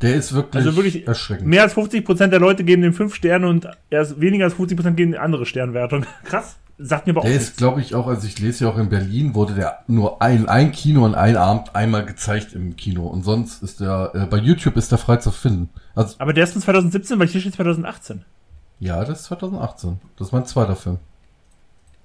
der 0.00 0.14
ist 0.14 0.32
wirklich, 0.34 0.64
also 0.64 0.76
wirklich 0.76 1.06
erschreckend. 1.06 1.46
mehr 1.46 1.62
als 1.62 1.74
50% 1.74 2.26
der 2.28 2.40
Leute 2.40 2.64
geben 2.64 2.82
dem 2.82 2.92
5 2.94 3.14
Sterne 3.14 3.48
und 3.48 3.68
erst 3.90 4.20
weniger 4.20 4.44
als 4.44 4.54
50% 4.54 4.92
geben 4.92 5.12
die 5.12 5.18
andere 5.18 5.44
Sternwertung. 5.46 6.06
Krass. 6.24 6.56
Sagt 6.78 7.06
mir 7.06 7.12
aber 7.14 7.20
auch 7.20 7.24
Der 7.24 7.34
ist, 7.34 7.56
glaube 7.56 7.80
ich, 7.80 7.94
auch, 7.94 8.06
also 8.06 8.26
ich 8.26 8.38
lese 8.38 8.64
ja 8.64 8.70
auch 8.70 8.76
in 8.76 8.90
Berlin, 8.90 9.34
wurde 9.34 9.54
der 9.54 9.82
nur 9.86 10.20
ein, 10.20 10.46
ein 10.46 10.72
Kino 10.72 11.04
und 11.06 11.14
ein 11.14 11.36
Abend 11.36 11.74
einmal 11.74 12.04
gezeigt 12.04 12.52
im 12.52 12.76
Kino. 12.76 13.06
Und 13.06 13.22
sonst 13.22 13.62
ist 13.62 13.80
der, 13.80 14.10
äh, 14.14 14.26
bei 14.26 14.36
YouTube 14.36 14.76
ist 14.76 14.90
der 14.92 14.98
frei 14.98 15.16
zu 15.16 15.30
finden. 15.30 15.70
Also, 15.94 16.16
Aber 16.18 16.34
der 16.34 16.44
ist 16.44 16.52
von 16.52 16.60
2017, 16.60 17.18
weil 17.18 17.28
hier 17.28 17.40
steht 17.40 17.54
2018. 17.54 18.24
ja, 18.78 19.02
das 19.04 19.20
ist 19.20 19.24
2018. 19.26 20.00
Das 20.18 20.28
ist 20.28 20.32
mein 20.32 20.44
zweiter 20.44 20.76
Film. 20.76 20.98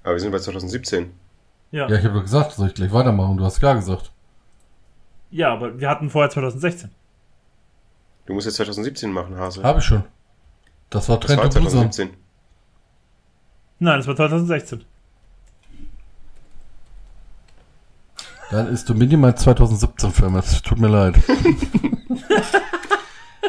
Aber 0.04 0.14
wir 0.14 0.20
sind 0.20 0.32
bei 0.32 0.38
2017. 0.38 1.10
Ja. 1.70 1.88
Ja, 1.88 1.96
ich 1.96 2.04
habe 2.04 2.14
doch 2.14 2.22
gesagt, 2.22 2.52
soll 2.52 2.68
ich 2.68 2.74
gleich 2.74 2.92
weitermachen? 2.92 3.36
Du 3.36 3.44
hast 3.44 3.60
gar 3.60 3.74
gesagt. 3.74 4.10
ja, 5.30 5.52
aber 5.52 5.78
wir 5.78 5.88
hatten 5.90 6.08
vorher 6.08 6.30
2016. 6.30 6.90
Du 8.24 8.32
musst 8.34 8.46
jetzt 8.46 8.56
2017 8.56 9.10
machen, 9.12 9.36
Hase. 9.36 9.62
Habe 9.62 9.80
ich 9.80 9.84
schon. 9.84 10.04
Das 10.90 11.08
war 11.08 11.18
das 11.18 11.26
Trent 11.26 11.40
war 11.40 11.48
of 11.48 11.54
Busan. 11.54 12.10
2017. 13.82 13.84
Nein, 13.84 13.98
das 13.98 14.06
war 14.06 14.16
2016. 14.16 14.84
Dann 18.50 18.68
ist 18.68 18.88
Dominion 18.88 19.20
mein 19.20 19.36
2017 19.36 20.12
Film. 20.12 20.36
Es 20.36 20.60
tut 20.62 20.78
mir 20.78 20.88
leid. 20.88 21.14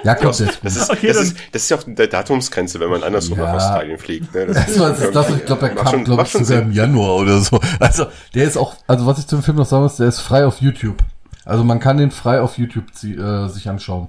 ja, 0.03 0.15
kommt 0.15 0.39
jetzt 0.39 0.53
gut. 0.53 0.59
Das 0.63 0.75
ist, 0.77 0.89
Okay, 0.89 1.07
das, 1.07 1.17
ist, 1.17 1.37
das 1.51 1.63
ist 1.63 1.69
ja 1.69 1.77
auch 1.77 1.83
der 1.85 2.07
Datumsgrenze, 2.07 2.79
wenn 2.79 2.89
man 2.89 3.03
andersrum 3.03 3.37
Ja. 3.37 3.45
nach 3.47 3.53
Australien 3.55 3.97
fliegt. 3.97 4.33
Ne? 4.33 4.45
Das 4.47 4.79
war 4.79 4.91
das, 4.91 5.11
das, 5.11 5.29
ich 5.31 5.45
glaube, 5.45 5.59
der 5.67 5.75
kam, 5.75 5.87
schon- 5.87 6.03
glaube 6.05 6.23
ich, 6.23 6.29
schon 6.31 6.45
sogar 6.45 6.61
im 6.63 6.71
Januar 6.71 7.15
oder 7.17 7.39
so. 7.41 7.59
Also, 7.79 8.05
der 8.33 8.45
ist 8.45 8.57
auch, 8.57 8.75
also 8.87 9.05
was 9.05 9.19
ich 9.19 9.27
zum 9.27 9.43
Film 9.43 9.57
noch 9.57 9.65
sagen 9.65 9.83
muss, 9.83 9.97
der 9.97 10.07
ist 10.07 10.19
frei 10.21 10.45
auf 10.45 10.61
YouTube. 10.61 10.97
Also 11.45 11.65
man 11.65 11.81
kann 11.81 11.97
den 11.97 12.11
frei 12.11 12.39
auf 12.39 12.57
YouTube 12.57 12.85
äh, 13.03 13.49
sich 13.49 13.67
anschauen. 13.67 14.07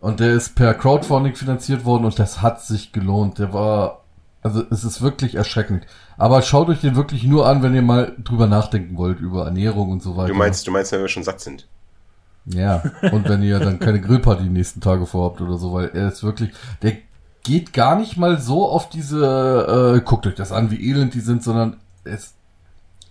Und 0.00 0.18
der 0.18 0.32
ist 0.32 0.56
per 0.56 0.74
Crowdfunding 0.74 1.36
finanziert 1.36 1.84
worden 1.84 2.04
und 2.04 2.18
das 2.18 2.42
hat 2.42 2.60
sich 2.62 2.92
gelohnt. 2.92 3.38
Der 3.38 3.52
war, 3.52 4.02
also 4.42 4.64
es 4.70 4.84
ist 4.84 5.02
wirklich 5.02 5.34
erschreckend. 5.34 5.86
Aber 6.16 6.42
schaut 6.42 6.68
euch 6.68 6.80
den 6.80 6.96
wirklich 6.96 7.24
nur 7.24 7.46
an, 7.46 7.62
wenn 7.62 7.74
ihr 7.74 7.82
mal 7.82 8.14
drüber 8.18 8.46
nachdenken 8.46 8.96
wollt, 8.96 9.20
über 9.20 9.44
Ernährung 9.44 9.90
und 9.90 10.02
so 10.02 10.16
weiter. 10.16 10.28
Du 10.28 10.34
meinst, 10.34 10.66
du 10.66 10.70
meinst, 10.70 10.92
wenn 10.92 11.00
wir 11.00 11.08
schon 11.08 11.24
satt 11.24 11.40
sind. 11.40 11.66
Ja, 12.46 12.82
und 13.12 13.28
wenn 13.28 13.42
ihr 13.42 13.58
dann 13.58 13.78
keine 13.78 14.00
Grillparty 14.00 14.44
die 14.44 14.48
nächsten 14.48 14.80
Tage 14.80 15.04
vorhabt 15.06 15.40
oder 15.40 15.58
so, 15.58 15.74
weil 15.74 15.90
er 15.92 16.08
ist 16.08 16.22
wirklich, 16.22 16.50
der 16.82 16.96
geht 17.42 17.72
gar 17.72 17.96
nicht 17.96 18.16
mal 18.16 18.40
so 18.40 18.68
auf 18.68 18.88
diese, 18.88 19.96
äh, 19.96 20.00
guckt 20.00 20.26
euch 20.26 20.34
das 20.34 20.52
an, 20.52 20.70
wie 20.70 20.90
elend 20.90 21.14
die 21.14 21.20
sind, 21.20 21.42
sondern 21.42 21.76
es, 22.04 22.34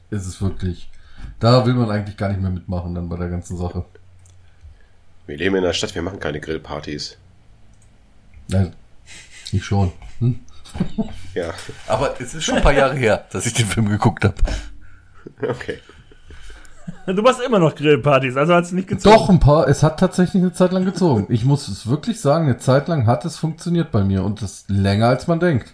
es 0.09 0.25
ist 0.25 0.41
wirklich, 0.41 0.89
da 1.39 1.65
will 1.65 1.75
man 1.75 1.91
eigentlich 1.91 2.17
gar 2.17 2.29
nicht 2.29 2.41
mehr 2.41 2.49
mitmachen 2.49 2.95
dann 2.95 3.09
bei 3.09 3.17
der 3.17 3.29
ganzen 3.29 3.57
Sache. 3.57 3.85
Wir 5.27 5.37
leben 5.37 5.55
in 5.55 5.63
der 5.63 5.73
Stadt, 5.73 5.93
wir 5.93 6.01
machen 6.01 6.19
keine 6.19 6.39
Grillpartys. 6.39 7.17
Ja, 8.47 8.71
ich 9.51 9.63
schon. 9.63 9.91
Hm? 10.19 10.39
Ja, 11.33 11.53
Aber 11.87 12.19
es 12.19 12.33
ist 12.33 12.43
schon 12.43 12.55
ein 12.55 12.63
paar 12.63 12.73
Jahre 12.73 12.95
her, 12.95 13.25
dass 13.31 13.45
ich 13.45 13.53
den 13.53 13.65
Film 13.67 13.89
geguckt 13.89 14.23
habe. 14.23 14.35
okay. 15.47 15.79
Du 17.05 17.21
machst 17.21 17.41
immer 17.41 17.59
noch 17.59 17.75
Grillpartys, 17.75 18.35
also 18.37 18.53
hast 18.53 18.71
du 18.71 18.75
nicht 18.75 18.87
gezogen. 18.87 19.15
Doch, 19.15 19.29
ein 19.29 19.39
paar, 19.39 19.67
es 19.67 19.83
hat 19.83 19.99
tatsächlich 19.99 20.41
eine 20.41 20.53
Zeit 20.53 20.71
lang 20.71 20.85
gezogen. 20.85 21.27
Ich 21.29 21.45
muss 21.45 21.67
es 21.67 21.87
wirklich 21.87 22.19
sagen, 22.19 22.45
eine 22.45 22.57
Zeit 22.57 22.87
lang 22.87 23.05
hat 23.07 23.25
es 23.25 23.37
funktioniert 23.37 23.91
bei 23.91 24.03
mir 24.03 24.23
und 24.23 24.41
das 24.41 24.65
länger 24.67 25.07
als 25.07 25.27
man 25.27 25.39
denkt. 25.39 25.73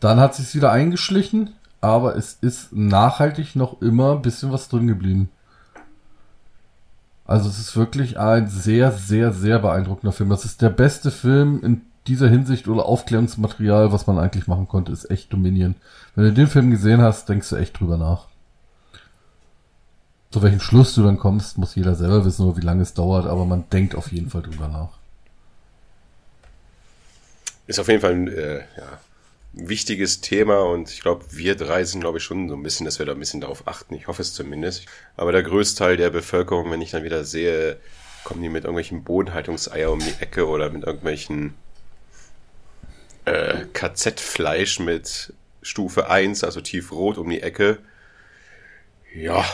Dann 0.00 0.20
hat 0.20 0.34
sich's 0.34 0.54
wieder 0.54 0.72
eingeschlichen, 0.72 1.54
aber 1.80 2.16
es 2.16 2.34
ist 2.40 2.72
nachhaltig 2.72 3.56
noch 3.56 3.80
immer 3.80 4.12
ein 4.12 4.22
bisschen 4.22 4.52
was 4.52 4.68
drin 4.68 4.86
geblieben. 4.88 5.30
Also 7.24 7.48
es 7.48 7.58
ist 7.58 7.76
wirklich 7.76 8.18
ein 8.18 8.48
sehr, 8.48 8.92
sehr, 8.92 9.32
sehr 9.32 9.58
beeindruckender 9.58 10.12
Film. 10.12 10.30
Das 10.30 10.44
ist 10.44 10.60
der 10.60 10.70
beste 10.70 11.10
Film 11.10 11.60
in 11.62 11.82
dieser 12.06 12.28
Hinsicht 12.28 12.68
oder 12.68 12.86
Aufklärungsmaterial, 12.86 13.92
was 13.92 14.06
man 14.06 14.18
eigentlich 14.18 14.46
machen 14.46 14.68
konnte, 14.68 14.92
ist 14.92 15.10
echt 15.10 15.32
Dominion. 15.32 15.76
Wenn 16.14 16.24
du 16.24 16.32
den 16.32 16.48
Film 16.48 16.70
gesehen 16.70 17.00
hast, 17.00 17.28
denkst 17.28 17.50
du 17.50 17.56
echt 17.56 17.78
drüber 17.78 17.96
nach. 17.96 18.26
Zu 20.30 20.42
welchem 20.42 20.60
Schluss 20.60 20.94
du 20.94 21.02
dann 21.02 21.18
kommst, 21.18 21.58
muss 21.58 21.74
jeder 21.74 21.94
selber 21.94 22.24
wissen, 22.24 22.56
wie 22.56 22.64
lange 22.64 22.82
es 22.82 22.94
dauert, 22.94 23.26
aber 23.26 23.44
man 23.44 23.68
denkt 23.70 23.94
auf 23.94 24.10
jeden 24.10 24.30
Fall 24.30 24.42
drüber 24.42 24.68
nach. 24.68 24.90
Ist 27.66 27.78
auf 27.78 27.88
jeden 27.88 28.00
Fall 28.00 28.12
ein 28.12 28.28
äh, 28.28 28.58
ja, 28.58 28.98
wichtiges 29.52 30.20
Thema 30.20 30.60
und 30.62 30.90
ich 30.90 31.02
glaube, 31.02 31.24
wir 31.30 31.54
drei 31.54 31.84
sind, 31.84 32.00
glaube 32.00 32.18
ich, 32.18 32.24
schon 32.24 32.48
so 32.48 32.56
ein 32.56 32.62
bisschen, 32.62 32.86
dass 32.86 32.98
wir 32.98 33.06
da 33.06 33.12
ein 33.12 33.18
bisschen 33.18 33.42
darauf 33.42 33.68
achten. 33.68 33.94
Ich 33.94 34.08
hoffe 34.08 34.22
es 34.22 34.34
zumindest. 34.34 34.86
Aber 35.16 35.32
der 35.32 35.42
Größteil 35.42 35.96
der 35.96 36.10
Bevölkerung, 36.10 36.70
wenn 36.70 36.80
ich 36.80 36.90
dann 36.90 37.04
wieder 37.04 37.24
sehe, 37.24 37.76
kommen 38.24 38.42
die 38.42 38.48
mit 38.48 38.64
irgendwelchen 38.64 39.04
Bodenhaltungseier 39.04 39.92
um 39.92 39.98
die 39.98 40.14
Ecke 40.20 40.48
oder 40.48 40.70
mit 40.70 40.84
irgendwelchen 40.84 41.54
äh, 43.24 43.64
KZ-Fleisch 43.72 44.78
mit 44.80 45.32
Stufe 45.62 46.10
1, 46.10 46.44
also 46.44 46.60
tiefrot 46.60 47.18
um 47.18 47.28
die 47.30 47.42
Ecke. 47.42 47.78
Ja, 49.14 49.44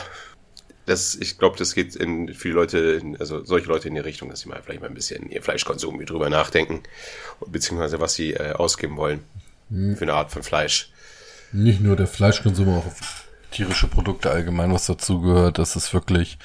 das, 0.85 1.15
ich 1.15 1.37
glaube, 1.37 1.57
das 1.57 1.75
geht 1.75 1.95
in 1.95 2.33
viele 2.33 2.55
Leute, 2.55 2.77
in, 3.01 3.19
also 3.19 3.43
solche 3.45 3.67
Leute 3.67 3.87
in 3.87 3.93
die 3.93 3.99
Richtung, 3.99 4.29
dass 4.29 4.41
sie 4.41 4.49
mal 4.49 4.61
vielleicht 4.63 4.81
mal 4.81 4.87
ein 4.87 4.95
bisschen 4.95 5.29
ihr 5.29 5.43
Fleischkonsum 5.43 6.03
drüber 6.05 6.29
nachdenken, 6.29 6.81
beziehungsweise 7.45 7.99
was 7.99 8.15
sie 8.15 8.33
äh, 8.33 8.53
ausgeben 8.53 8.97
wollen 8.97 9.23
für 9.69 10.01
eine 10.01 10.13
Art 10.13 10.31
von 10.31 10.41
Fleisch. 10.41 10.91
Nicht 11.51 11.79
nur 11.79 11.95
der 11.95 12.07
Fleischkonsum, 12.07 12.69
auch 12.69 12.85
tierische 13.51 13.87
Produkte 13.87 14.31
allgemein, 14.31 14.73
was 14.73 14.87
dazugehört. 14.87 15.59
Das 15.59 15.75
ist 15.75 15.93
wirklich. 15.93 16.39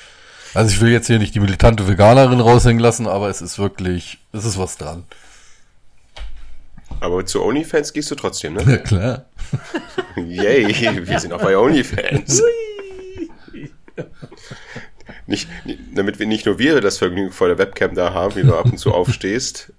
Also 0.52 0.74
ich 0.74 0.80
will 0.80 0.90
jetzt 0.90 1.06
hier 1.06 1.18
nicht 1.18 1.34
die 1.34 1.40
militante 1.40 1.88
Veganerin 1.88 2.40
raushängen 2.40 2.80
lassen, 2.80 3.06
aber 3.06 3.28
es 3.28 3.40
ist 3.42 3.59
wirklich, 3.59 4.18
es 4.32 4.44
ist 4.44 4.59
was 4.59 4.76
dran. 4.76 5.05
Aber 7.01 7.25
zu 7.27 7.43
OnlyFans 7.43 7.93
gehst 7.93 8.11
du 8.11 8.15
trotzdem, 8.15 8.55
ne? 8.55 8.62
Ja 8.66 8.77
klar. 8.79 9.25
Yay, 10.16 11.07
wir 11.07 11.21
sind 11.21 11.33
auch 11.33 11.43
bei 11.43 11.57
OnlyFans. 11.57 12.43
Nicht, 15.27 15.49
damit 15.95 16.19
wir 16.19 16.27
nicht 16.27 16.47
nur 16.47 16.59
wir 16.59 16.81
das 16.81 16.99
Vergnügen 16.99 17.33
vor 17.33 17.49
der 17.49 17.59
Webcam 17.59 17.95
da 17.95 18.12
haben, 18.12 18.37
wie 18.37 18.43
du 18.43 18.55
ab 18.55 18.66
und 18.66 18.79
zu 18.79 18.93
aufstehst. 18.93 19.73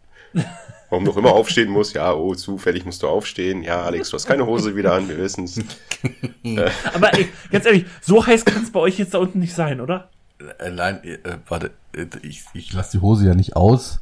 Warum 0.89 1.03
noch 1.03 1.17
immer 1.17 1.33
aufstehen 1.33 1.69
muss, 1.69 1.93
ja, 1.93 2.13
oh, 2.13 2.35
zufällig 2.35 2.85
musst 2.85 3.03
du 3.03 3.07
aufstehen. 3.07 3.63
Ja, 3.63 3.83
Alex, 3.83 4.09
du 4.09 4.15
hast 4.15 4.27
keine 4.27 4.45
Hose 4.45 4.75
wieder 4.75 4.93
an, 4.93 5.09
wir 5.09 5.17
wissen's. 5.17 5.59
Aber 6.93 7.13
ey, 7.13 7.27
ganz 7.51 7.65
ehrlich, 7.65 7.85
so 8.01 8.25
heiß 8.25 8.45
kann 8.45 8.63
es 8.63 8.71
bei 8.71 8.79
euch 8.79 8.97
jetzt 8.97 9.13
da 9.13 9.17
unten 9.17 9.39
nicht 9.39 9.53
sein, 9.53 9.81
oder? 9.81 10.09
Äh, 10.59 10.69
nein, 10.69 11.03
äh, 11.03 11.17
warte, 11.47 11.71
äh, 11.93 12.05
ich, 12.21 12.43
ich 12.53 12.73
lasse 12.73 12.97
die 12.97 13.01
Hose 13.01 13.25
ja 13.27 13.33
nicht 13.33 13.55
aus, 13.55 13.99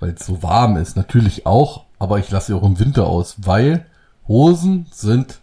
weil 0.00 0.10
es 0.10 0.24
so 0.24 0.42
warm 0.42 0.76
ist. 0.76 0.96
Natürlich 0.96 1.46
auch, 1.46 1.83
aber 1.98 2.18
ich 2.18 2.30
lasse 2.30 2.48
sie 2.48 2.54
auch 2.58 2.62
im 2.64 2.78
Winter 2.78 3.06
aus, 3.06 3.36
weil 3.38 3.86
Hosen 4.28 4.86
sind 4.92 5.40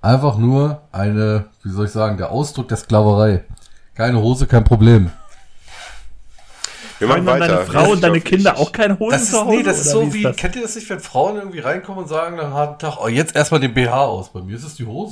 einfach 0.00 0.36
nur 0.38 0.82
eine, 0.92 1.46
wie 1.62 1.70
soll 1.70 1.86
ich 1.86 1.92
sagen, 1.92 2.16
der 2.16 2.30
Ausdruck 2.30 2.68
der 2.68 2.76
Sklaverei. 2.76 3.44
Keine 3.94 4.20
Hose, 4.20 4.46
kein 4.46 4.64
Problem. 4.64 5.10
Wir 6.98 7.08
machen 7.08 7.26
weiter. 7.26 7.46
deine 7.48 7.66
Frau 7.66 7.90
und 7.90 8.02
deine 8.02 8.18
Ich- 8.18 8.24
Kinder 8.24 8.56
auch 8.58 8.70
keine 8.72 8.98
Hosen 8.98 9.10
Das 9.12 9.22
ist, 9.22 9.30
zu 9.30 9.40
Hause? 9.44 9.56
nee, 9.56 9.62
das 9.62 9.80
ist 9.80 9.94
oder 9.94 10.06
so 10.06 10.14
wie, 10.14 10.22
das? 10.22 10.36
kennt 10.36 10.56
ihr 10.56 10.62
das 10.62 10.74
nicht, 10.76 10.88
wenn 10.88 11.00
Frauen 11.00 11.36
irgendwie 11.36 11.58
reinkommen 11.58 12.04
und 12.04 12.08
sagen 12.08 12.36
nach 12.36 12.44
einem 12.44 12.54
harten 12.54 12.78
Tag, 12.78 12.98
oh, 13.02 13.08
jetzt 13.08 13.34
erstmal 13.34 13.60
den 13.60 13.74
BH 13.74 14.04
aus. 14.04 14.32
Bei 14.32 14.40
mir 14.40 14.56
ist 14.56 14.64
es 14.64 14.76
die 14.76 14.86
Hose. 14.86 15.10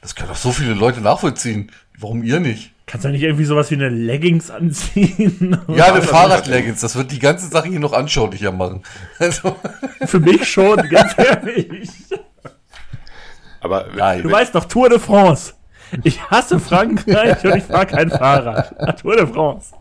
Das 0.00 0.14
können 0.14 0.28
doch 0.28 0.36
so 0.36 0.52
viele 0.52 0.74
Leute 0.74 1.00
nachvollziehen. 1.00 1.70
Warum 1.98 2.22
ihr 2.22 2.40
nicht? 2.40 2.71
Kannst 2.86 3.04
du 3.04 3.10
nicht 3.10 3.22
irgendwie 3.22 3.44
sowas 3.44 3.70
wie 3.70 3.76
eine 3.76 3.88
Leggings 3.88 4.50
anziehen? 4.50 5.58
Ja, 5.68 5.86
eine 5.86 6.02
Fahrradleggings, 6.02 6.80
das 6.80 6.96
wird 6.96 7.10
die 7.12 7.18
ganze 7.18 7.48
Sache 7.48 7.68
hier 7.68 7.80
noch 7.80 7.92
anschaulicher 7.92 8.52
machen. 8.52 8.82
Also, 9.18 9.56
Für 10.04 10.20
mich 10.20 10.48
schon, 10.50 10.76
ganz 10.90 11.14
ehrlich. 11.16 11.90
Aber 13.60 13.86
Nein. 13.94 14.22
Du 14.22 14.30
weißt 14.30 14.54
doch, 14.54 14.64
Tour 14.64 14.88
de 14.88 14.98
France. 14.98 15.54
Ich 16.02 16.20
hasse 16.30 16.58
Frankreich 16.58 17.44
und 17.44 17.56
ich 17.56 17.64
fahre 17.64 17.86
kein 17.86 18.10
Fahrrad. 18.10 18.74
Ah, 18.78 18.92
Tour 18.92 19.16
de 19.16 19.26
France. 19.26 19.72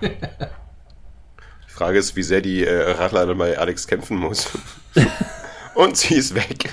die 0.00 1.72
Frage 1.72 1.98
ist, 1.98 2.14
wie 2.14 2.22
sehr 2.22 2.40
die 2.40 2.64
äh, 2.64 2.92
Radlerin 2.92 3.36
bei 3.36 3.58
Alex 3.58 3.86
kämpfen 3.86 4.16
muss. 4.18 4.50
und 5.74 5.96
sie 5.96 6.14
ist 6.14 6.34
weg. 6.34 6.72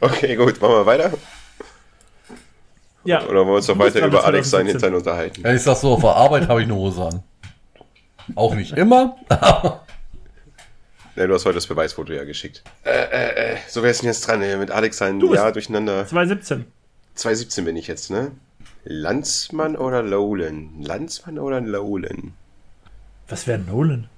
Okay, 0.00 0.36
gut, 0.36 0.60
machen 0.60 0.74
wir 0.74 0.86
weiter. 0.86 1.12
Ja. 3.04 3.22
Oder 3.22 3.40
wollen 3.40 3.48
wir 3.48 3.54
uns 3.56 3.68
noch 3.68 3.78
weiter 3.78 4.00
dran, 4.00 4.10
über 4.10 4.24
Alex 4.24 4.50
sein 4.50 4.66
2017. 4.66 4.80
Hintern 4.80 4.94
unterhalten? 4.94 5.42
ja, 5.42 5.54
ich 5.54 5.62
sag 5.62 5.76
so, 5.76 5.92
auf 5.92 6.00
der 6.00 6.16
Arbeit 6.16 6.48
habe 6.48 6.60
ich 6.60 6.66
eine 6.66 6.74
Hose 6.74 7.04
an. 7.04 7.22
Auch 8.34 8.54
nicht 8.54 8.72
immer. 8.76 9.16
Ne, 11.16 11.28
du 11.28 11.34
hast 11.34 11.44
heute 11.44 11.54
das 11.54 11.66
Beweisfoto 11.66 12.12
ja 12.12 12.24
geschickt. 12.24 12.64
Äh, 12.82 12.90
äh, 12.90 13.52
äh, 13.52 13.56
so 13.68 13.82
wer 13.82 13.90
ist 13.92 14.02
denn 14.02 14.08
jetzt 14.08 14.26
dran? 14.26 14.40
Mit 14.40 14.70
Alex 14.70 14.98
sein 14.98 15.20
Jahr 15.20 15.52
durcheinander. 15.52 16.06
2017. 16.06 16.64
2017 17.14 17.64
bin 17.64 17.76
ich 17.76 17.86
jetzt, 17.86 18.10
ne? 18.10 18.32
Landsmann 18.82 19.76
oder 19.76 20.02
Lowland? 20.02 20.84
Landsmann 20.84 21.38
oder 21.38 21.60
Lowland? 21.60 22.32
Was 23.28 23.46
wäre 23.46 23.58
Nolan? 23.58 24.08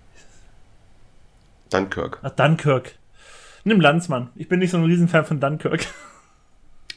Dunkirk. 1.71 2.19
Ach, 2.23 2.31
Dunkirk. 2.31 2.95
Nimm 3.65 3.81
Landsmann. 3.81 4.31
Ich 4.35 4.49
bin 4.49 4.61
nicht 4.61 4.71
so 4.71 4.79
ein 4.79 4.85
Riesenfan 4.85 5.25
von 5.25 5.41
Dunkirk. 5.41 5.87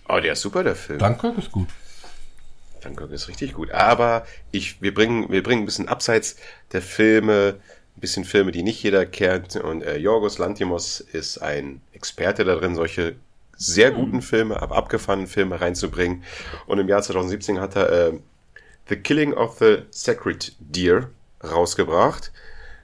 Oh, 0.10 0.20
der 0.20 0.34
ist 0.34 0.42
super, 0.42 0.64
der 0.64 0.76
Film. 0.76 0.98
Dunkirk 0.98 1.38
ist 1.38 1.52
gut. 1.52 1.68
Dunkirk 2.82 3.12
ist 3.12 3.28
richtig 3.28 3.54
gut. 3.54 3.70
Aber 3.72 4.26
ich, 4.52 4.82
wir 4.82 4.92
bringen, 4.92 5.30
wir 5.30 5.44
bringen 5.44 5.62
ein 5.62 5.66
bisschen 5.66 5.88
abseits 5.88 6.36
der 6.72 6.82
Filme, 6.82 7.60
ein 7.96 8.02
bisschen 8.02 8.26
Filme, 8.26 8.52
die 8.52 8.64
nicht 8.64 8.82
jeder 8.82 9.06
kennt. 9.06 9.56
Und 9.56 9.84
äh, 9.84 9.98
Yorgos 9.98 10.40
Lantimos 10.40 11.00
ist 11.00 11.38
ein 11.38 11.82
Experte 11.94 12.44
darin, 12.44 12.74
solche 12.74 13.18
sehr 13.56 13.92
guten 13.92 14.24
Filme, 14.24 14.60
aber 14.60 14.78
abgefahrenen 14.78 15.28
Filme 15.28 15.62
reinzubringen. 15.62 16.24
Und 16.66 16.80
im 16.80 16.88
Jahr 16.88 17.04
2017 17.04 17.60
hat 17.60 17.76
er 17.76 17.92
äh, 17.92 18.14
The 18.88 18.96
Killing 18.96 19.34
of 19.34 19.60
the 19.60 19.84
Sacred 19.92 20.54
Deer 20.60 21.12
rausgebracht 21.44 22.32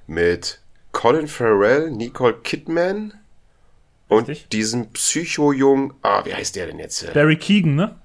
mit 0.05 0.59
Colin 0.91 1.27
Farrell, 1.27 1.89
Nicole 1.89 2.35
Kidman 2.43 3.13
und 4.07 4.27
Richtig. 4.27 4.49
diesem 4.49 4.91
Psycho-Jung, 4.91 5.93
ah, 6.01 6.23
wie 6.25 6.33
heißt 6.33 6.55
der 6.55 6.67
denn 6.67 6.79
jetzt? 6.79 7.03
Äh, 7.03 7.11
Barry 7.13 7.37
Keegan, 7.37 7.75
ne? 7.75 7.95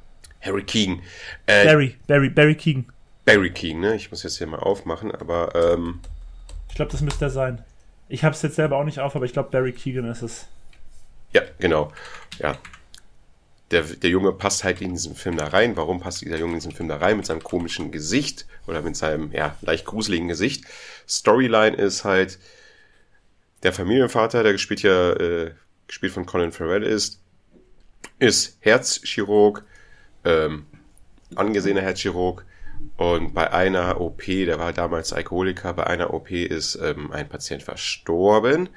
Harry 0.41 0.63
Keegan. 0.65 1.03
Äh, 1.47 1.67
Barry, 1.67 1.97
Barry, 2.07 2.31
Barry 2.31 2.55
Keegan. 2.55 2.87
Barry 3.27 3.51
Keegan, 3.53 3.81
ne? 3.81 3.97
Ich 3.97 4.11
muss 4.11 4.23
jetzt 4.23 4.39
hier 4.39 4.47
mal 4.47 4.59
aufmachen, 4.61 5.13
aber 5.13 5.55
ähm, 5.55 6.01
Ich 6.69 6.75
glaube, 6.75 6.91
das 6.91 7.03
müsste 7.03 7.27
er 7.27 7.31
sein. 7.31 7.63
Ich 8.09 8.25
habe 8.25 8.35
es 8.35 8.43
jetzt 8.43 8.57
selber 8.57 8.77
auch 8.77 8.85
nicht 8.85 8.99
auf, 9.01 9.15
aber 9.15 9.25
ich 9.25 9.33
glaube, 9.33 9.51
Barry 9.51 9.73
Keegan 9.73 10.07
ist 10.11 10.23
es. 10.23 10.47
ja, 11.33 11.43
genau. 11.59 11.93
Ja. 12.39 12.57
Der, 13.71 13.83
der 13.83 14.11
Junge 14.11 14.33
passt 14.33 14.65
halt 14.65 14.81
in 14.81 14.95
diesen 14.95 15.15
Film 15.15 15.37
da 15.37 15.47
rein. 15.47 15.77
Warum 15.77 16.01
passt 16.01 16.23
dieser 16.23 16.39
Junge 16.39 16.55
in 16.55 16.59
diesen 16.59 16.73
Film 16.73 16.89
da 16.89 16.97
rein? 16.97 17.19
Mit 17.19 17.27
seinem 17.27 17.43
komischen 17.45 17.93
Gesicht 17.93 18.47
oder 18.67 18.83
mit 18.83 18.97
seinem, 18.97 19.31
ja, 19.31 19.55
leicht 19.61 19.85
gruseligen 19.85 20.27
Gesicht. 20.27 20.65
Storyline 21.09 21.77
ist 21.77 22.03
halt, 22.05 22.41
der 23.63 23.73
Familienvater, 23.73 24.43
der 24.43 24.53
gespielt 24.53 24.83
ja, 24.83 25.13
äh, 25.13 25.53
gespielt 25.91 26.13
von 26.13 26.25
Colin 26.25 26.53
Farrell 26.53 26.85
ist, 26.85 27.21
ist 28.21 28.59
Herzchirurg, 28.61 29.65
ähm, 30.25 30.67
angesehener 31.35 31.83
Herzchirurg. 31.83 32.47
Und 32.97 33.35
bei 33.35 33.53
einer 33.53 34.01
OP, 34.01 34.25
der 34.25 34.59
war 34.59 34.73
damals 34.73 35.13
Alkoholiker, 35.13 35.75
bei 35.75 35.87
einer 35.87 36.15
OP 36.15 36.31
ist 36.31 36.77
ähm, 36.77 37.11
ein 37.11 37.29
Patient 37.29 37.63
verstorben. 37.63 38.69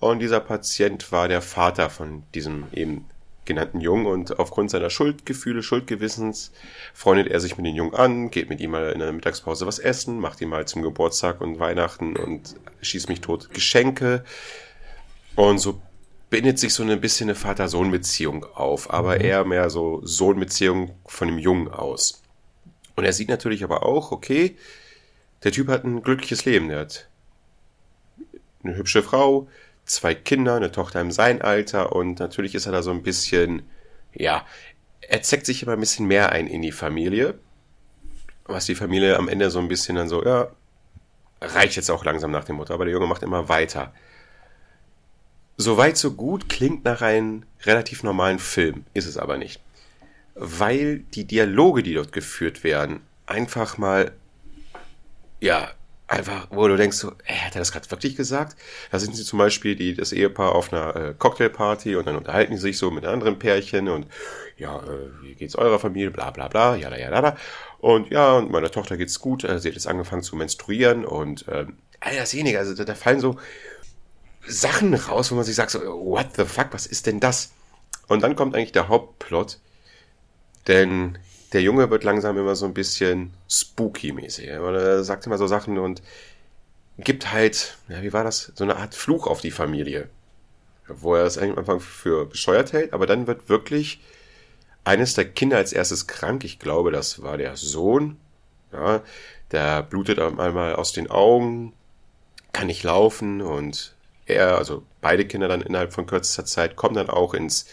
Und 0.00 0.20
dieser 0.20 0.40
Patient 0.40 1.12
war 1.12 1.28
der 1.28 1.42
Vater 1.42 1.90
von 1.90 2.22
diesem 2.34 2.64
eben 2.72 3.04
genannten 3.44 3.80
Jungen. 3.80 4.06
Und 4.06 4.38
aufgrund 4.38 4.70
seiner 4.70 4.88
Schuldgefühle, 4.88 5.62
Schuldgewissens 5.62 6.52
freundet 6.94 7.28
er 7.28 7.40
sich 7.40 7.58
mit 7.58 7.66
den 7.66 7.76
Jungen 7.76 7.94
an, 7.94 8.30
geht 8.30 8.48
mit 8.48 8.60
ihm 8.60 8.70
mal 8.70 8.92
in 8.92 9.00
der 9.00 9.12
Mittagspause 9.12 9.66
was 9.66 9.78
essen, 9.78 10.20
macht 10.20 10.40
ihm 10.40 10.48
mal 10.48 10.66
zum 10.66 10.82
Geburtstag 10.82 11.42
und 11.42 11.58
Weihnachten 11.58 12.16
und 12.16 12.56
schießt 12.80 13.10
mich 13.10 13.20
tot 13.20 13.50
Geschenke. 13.52 14.24
Und 15.36 15.58
so 15.58 15.82
bindet 16.30 16.58
sich 16.58 16.74
so 16.74 16.82
ein 16.82 17.00
bisschen 17.00 17.28
eine 17.28 17.36
Vater-Sohn-Beziehung 17.36 18.44
auf, 18.44 18.92
aber 18.92 19.20
eher 19.20 19.44
mehr 19.44 19.70
so 19.70 20.00
Sohn-Beziehung 20.04 20.94
von 21.06 21.28
dem 21.28 21.38
Jungen 21.38 21.68
aus. 21.68 22.22
Und 22.96 23.04
er 23.04 23.12
sieht 23.12 23.28
natürlich 23.28 23.62
aber 23.62 23.84
auch, 23.84 24.10
okay, 24.10 24.56
der 25.44 25.52
Typ 25.52 25.68
hat 25.68 25.84
ein 25.84 26.02
glückliches 26.02 26.44
Leben. 26.44 26.68
Der 26.68 26.80
hat 26.80 27.08
eine 28.64 28.76
hübsche 28.76 29.02
Frau, 29.02 29.48
zwei 29.84 30.14
Kinder, 30.14 30.56
eine 30.56 30.72
Tochter 30.72 31.00
im 31.00 31.12
sein 31.12 31.42
Alter 31.42 31.94
und 31.94 32.18
natürlich 32.18 32.54
ist 32.54 32.66
er 32.66 32.72
da 32.72 32.82
so 32.82 32.90
ein 32.90 33.02
bisschen, 33.02 33.62
ja, 34.12 34.44
er 35.00 35.22
zeckt 35.22 35.46
sich 35.46 35.62
immer 35.62 35.74
ein 35.74 35.80
bisschen 35.80 36.06
mehr 36.06 36.32
ein 36.32 36.48
in 36.48 36.62
die 36.62 36.72
Familie, 36.72 37.38
was 38.44 38.66
die 38.66 38.74
Familie 38.74 39.16
am 39.16 39.28
Ende 39.28 39.50
so 39.50 39.60
ein 39.60 39.68
bisschen 39.68 39.96
dann 39.96 40.08
so, 40.08 40.24
ja, 40.24 40.48
reicht 41.40 41.76
jetzt 41.76 41.90
auch 41.90 42.04
langsam 42.04 42.30
nach 42.30 42.44
dem 42.44 42.56
Motto, 42.56 42.74
aber 42.74 42.84
der 42.84 42.94
Junge 42.94 43.06
macht 43.06 43.22
immer 43.22 43.48
weiter. 43.48 43.94
Soweit 45.56 45.96
so 45.96 46.12
gut 46.12 46.48
klingt 46.48 46.84
nach 46.84 47.00
einem 47.00 47.44
relativ 47.62 48.02
normalen 48.02 48.38
Film, 48.38 48.84
ist 48.92 49.06
es 49.06 49.16
aber 49.16 49.38
nicht. 49.38 49.60
Weil 50.34 50.98
die 51.14 51.24
Dialoge, 51.24 51.82
die 51.82 51.94
dort 51.94 52.12
geführt 52.12 52.62
werden, 52.62 53.00
einfach 53.24 53.78
mal, 53.78 54.12
ja, 55.40 55.70
einfach, 56.08 56.48
wo 56.50 56.68
du 56.68 56.76
denkst 56.76 56.98
so, 56.98 57.12
ey, 57.24 57.36
hat 57.36 57.54
er 57.54 57.60
das 57.60 57.72
gerade 57.72 57.90
wirklich 57.90 58.16
gesagt? 58.16 58.56
Da 58.90 58.98
sind 58.98 59.16
sie 59.16 59.24
zum 59.24 59.38
Beispiel 59.38 59.74
die, 59.76 59.94
das 59.94 60.12
Ehepaar 60.12 60.54
auf 60.54 60.72
einer 60.72 60.94
äh, 60.94 61.14
Cocktailparty 61.18 61.96
und 61.96 62.06
dann 62.06 62.16
unterhalten 62.16 62.52
die 62.52 62.58
sich 62.58 62.78
so 62.78 62.90
mit 62.90 63.04
anderen 63.04 63.38
Pärchen 63.38 63.88
und 63.88 64.06
ja, 64.56 64.78
äh, 64.78 65.22
wie 65.22 65.34
geht's 65.34 65.56
eurer 65.56 65.78
Familie, 65.78 66.10
bla 66.10 66.30
bla 66.30 66.48
bla, 66.48 66.76
ja, 66.76 66.94
ja, 66.94 67.10
ja, 67.10 67.36
Und 67.78 68.10
ja, 68.10 68.34
und 68.34 68.50
meiner 68.50 68.70
Tochter 68.70 68.96
geht's 68.96 69.20
gut, 69.20 69.44
äh, 69.44 69.58
sie 69.58 69.68
hat 69.68 69.74
jetzt 69.74 69.88
angefangen 69.88 70.22
zu 70.22 70.36
menstruieren 70.36 71.04
und 71.04 71.46
ähm, 71.48 71.78
all 72.00 72.14
dasjenige, 72.14 72.58
also 72.58 72.74
da, 72.74 72.84
da 72.84 72.94
fallen 72.94 73.20
so 73.20 73.38
Sachen 74.46 74.94
raus, 74.94 75.30
wo 75.30 75.34
man 75.34 75.44
sich 75.44 75.56
sagt 75.56 75.70
so, 75.70 75.80
what 75.80 76.28
the 76.36 76.44
fuck, 76.44 76.68
was 76.72 76.86
ist 76.86 77.06
denn 77.06 77.20
das? 77.20 77.52
Und 78.08 78.22
dann 78.22 78.36
kommt 78.36 78.54
eigentlich 78.54 78.72
der 78.72 78.88
Hauptplot, 78.88 79.58
denn 80.68 81.18
der 81.52 81.62
Junge 81.62 81.90
wird 81.90 82.04
langsam 82.04 82.38
immer 82.38 82.54
so 82.54 82.66
ein 82.66 82.74
bisschen 82.74 83.32
spooky-mäßig. 83.48 84.46
Er 84.46 85.04
sagt 85.04 85.26
immer 85.26 85.38
so 85.38 85.46
Sachen 85.46 85.78
und 85.78 86.02
gibt 86.98 87.32
halt, 87.32 87.76
ja, 87.88 88.02
wie 88.02 88.12
war 88.12 88.24
das? 88.24 88.52
So 88.54 88.64
eine 88.64 88.76
Art 88.76 88.94
Fluch 88.94 89.26
auf 89.26 89.40
die 89.40 89.50
Familie. 89.50 90.08
Wo 90.88 91.14
er 91.14 91.24
es 91.24 91.38
am 91.38 91.58
Anfang 91.58 91.80
für 91.80 92.26
bescheuert 92.26 92.72
hält, 92.72 92.92
aber 92.92 93.06
dann 93.06 93.26
wird 93.26 93.48
wirklich 93.48 94.00
eines 94.84 95.14
der 95.14 95.24
Kinder 95.24 95.56
als 95.56 95.72
erstes 95.72 96.06
krank. 96.06 96.44
Ich 96.44 96.60
glaube, 96.60 96.92
das 96.92 97.22
war 97.22 97.36
der 97.36 97.56
Sohn. 97.56 98.16
Ja, 98.72 99.02
der 99.50 99.82
blutet 99.82 100.20
einmal 100.20 100.76
aus 100.76 100.92
den 100.92 101.10
Augen, 101.10 101.72
kann 102.52 102.68
nicht 102.68 102.84
laufen 102.84 103.42
und 103.42 103.95
er, 104.26 104.58
also 104.58 104.82
beide 105.00 105.26
Kinder 105.26 105.48
dann 105.48 105.62
innerhalb 105.62 105.92
von 105.92 106.06
kürzester 106.06 106.44
Zeit, 106.44 106.76
kommen 106.76 106.94
dann 106.94 107.10
auch 107.10 107.34
ins 107.34 107.66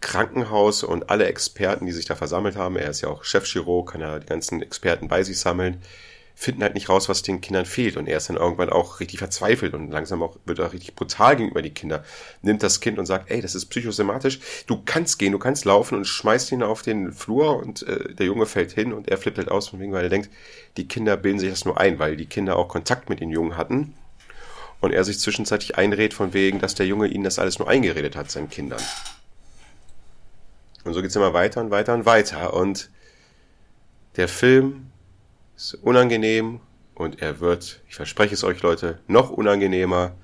Krankenhaus 0.00 0.84
und 0.84 1.10
alle 1.10 1.26
Experten, 1.26 1.86
die 1.86 1.92
sich 1.92 2.04
da 2.04 2.14
versammelt 2.14 2.56
haben, 2.56 2.76
er 2.76 2.90
ist 2.90 3.00
ja 3.00 3.08
auch 3.08 3.24
Chefchirurg, 3.24 3.92
kann 3.92 4.00
ja 4.00 4.18
die 4.18 4.26
ganzen 4.26 4.62
Experten 4.62 5.08
bei 5.08 5.22
sich 5.22 5.40
sammeln, 5.40 5.80
finden 6.38 6.62
halt 6.62 6.74
nicht 6.74 6.90
raus, 6.90 7.08
was 7.08 7.22
den 7.22 7.40
Kindern 7.40 7.64
fehlt. 7.64 7.96
Und 7.96 8.06
er 8.06 8.18
ist 8.18 8.28
dann 8.28 8.36
irgendwann 8.36 8.68
auch 8.68 9.00
richtig 9.00 9.18
verzweifelt 9.18 9.72
und 9.72 9.90
langsam 9.90 10.22
auch 10.22 10.36
wird 10.44 10.58
er 10.58 10.72
richtig 10.74 10.94
brutal 10.94 11.34
gegenüber 11.34 11.62
die 11.62 11.72
Kinder. 11.72 12.04
Nimmt 12.42 12.62
das 12.62 12.80
Kind 12.80 12.98
und 12.98 13.06
sagt, 13.06 13.30
ey, 13.30 13.40
das 13.40 13.54
ist 13.54 13.66
psychosomatisch. 13.66 14.38
Du 14.66 14.82
kannst 14.84 15.18
gehen, 15.18 15.32
du 15.32 15.38
kannst 15.38 15.64
laufen 15.64 15.96
und 15.96 16.04
schmeißt 16.04 16.52
ihn 16.52 16.62
auf 16.62 16.82
den 16.82 17.12
Flur 17.12 17.56
und 17.56 17.84
äh, 17.88 18.14
der 18.14 18.26
Junge 18.26 18.44
fällt 18.44 18.72
hin 18.72 18.92
und 18.92 19.08
er 19.08 19.16
flippt 19.16 19.38
halt 19.38 19.50
aus, 19.50 19.68
von 19.68 19.80
wegen, 19.80 19.92
weil 19.92 20.04
er 20.04 20.10
denkt, 20.10 20.28
die 20.76 20.86
Kinder 20.86 21.16
bilden 21.16 21.38
sich 21.38 21.48
das 21.48 21.64
nur 21.64 21.80
ein, 21.80 21.98
weil 21.98 22.16
die 22.16 22.26
Kinder 22.26 22.56
auch 22.56 22.68
Kontakt 22.68 23.08
mit 23.08 23.20
den 23.20 23.30
Jungen 23.30 23.56
hatten. 23.56 23.94
Und 24.80 24.92
er 24.92 25.04
sich 25.04 25.18
zwischenzeitlich 25.18 25.76
einredet 25.76 26.14
von 26.14 26.32
wegen, 26.32 26.60
dass 26.60 26.74
der 26.74 26.86
Junge 26.86 27.08
ihnen 27.08 27.24
das 27.24 27.38
alles 27.38 27.58
nur 27.58 27.68
eingeredet 27.68 28.14
hat, 28.14 28.30
seinen 28.30 28.50
Kindern. 28.50 28.82
Und 30.84 30.94
so 30.94 31.02
geht's 31.02 31.16
immer 31.16 31.34
weiter 31.34 31.60
und 31.60 31.70
weiter 31.70 31.94
und 31.94 32.06
weiter. 32.06 32.54
Und 32.54 32.90
der 34.16 34.28
Film 34.28 34.92
ist 35.56 35.74
unangenehm 35.74 36.60
und 36.94 37.20
er 37.20 37.40
wird, 37.40 37.82
ich 37.88 37.94
verspreche 37.94 38.34
es 38.34 38.44
euch 38.44 38.62
Leute, 38.62 39.00
noch 39.08 39.30
unangenehmer. 39.30 40.14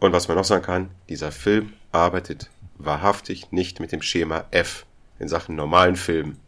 Und 0.00 0.12
was 0.12 0.26
man 0.28 0.36
noch 0.36 0.44
sagen 0.44 0.64
kann, 0.64 0.90
dieser 1.08 1.32
Film 1.32 1.72
arbeitet 1.92 2.50
wahrhaftig 2.78 3.52
nicht 3.52 3.78
mit 3.78 3.92
dem 3.92 4.02
Schema 4.02 4.46
F 4.50 4.86
in 5.18 5.28
Sachen 5.28 5.54
normalen 5.54 5.96
Filmen. 5.96 6.38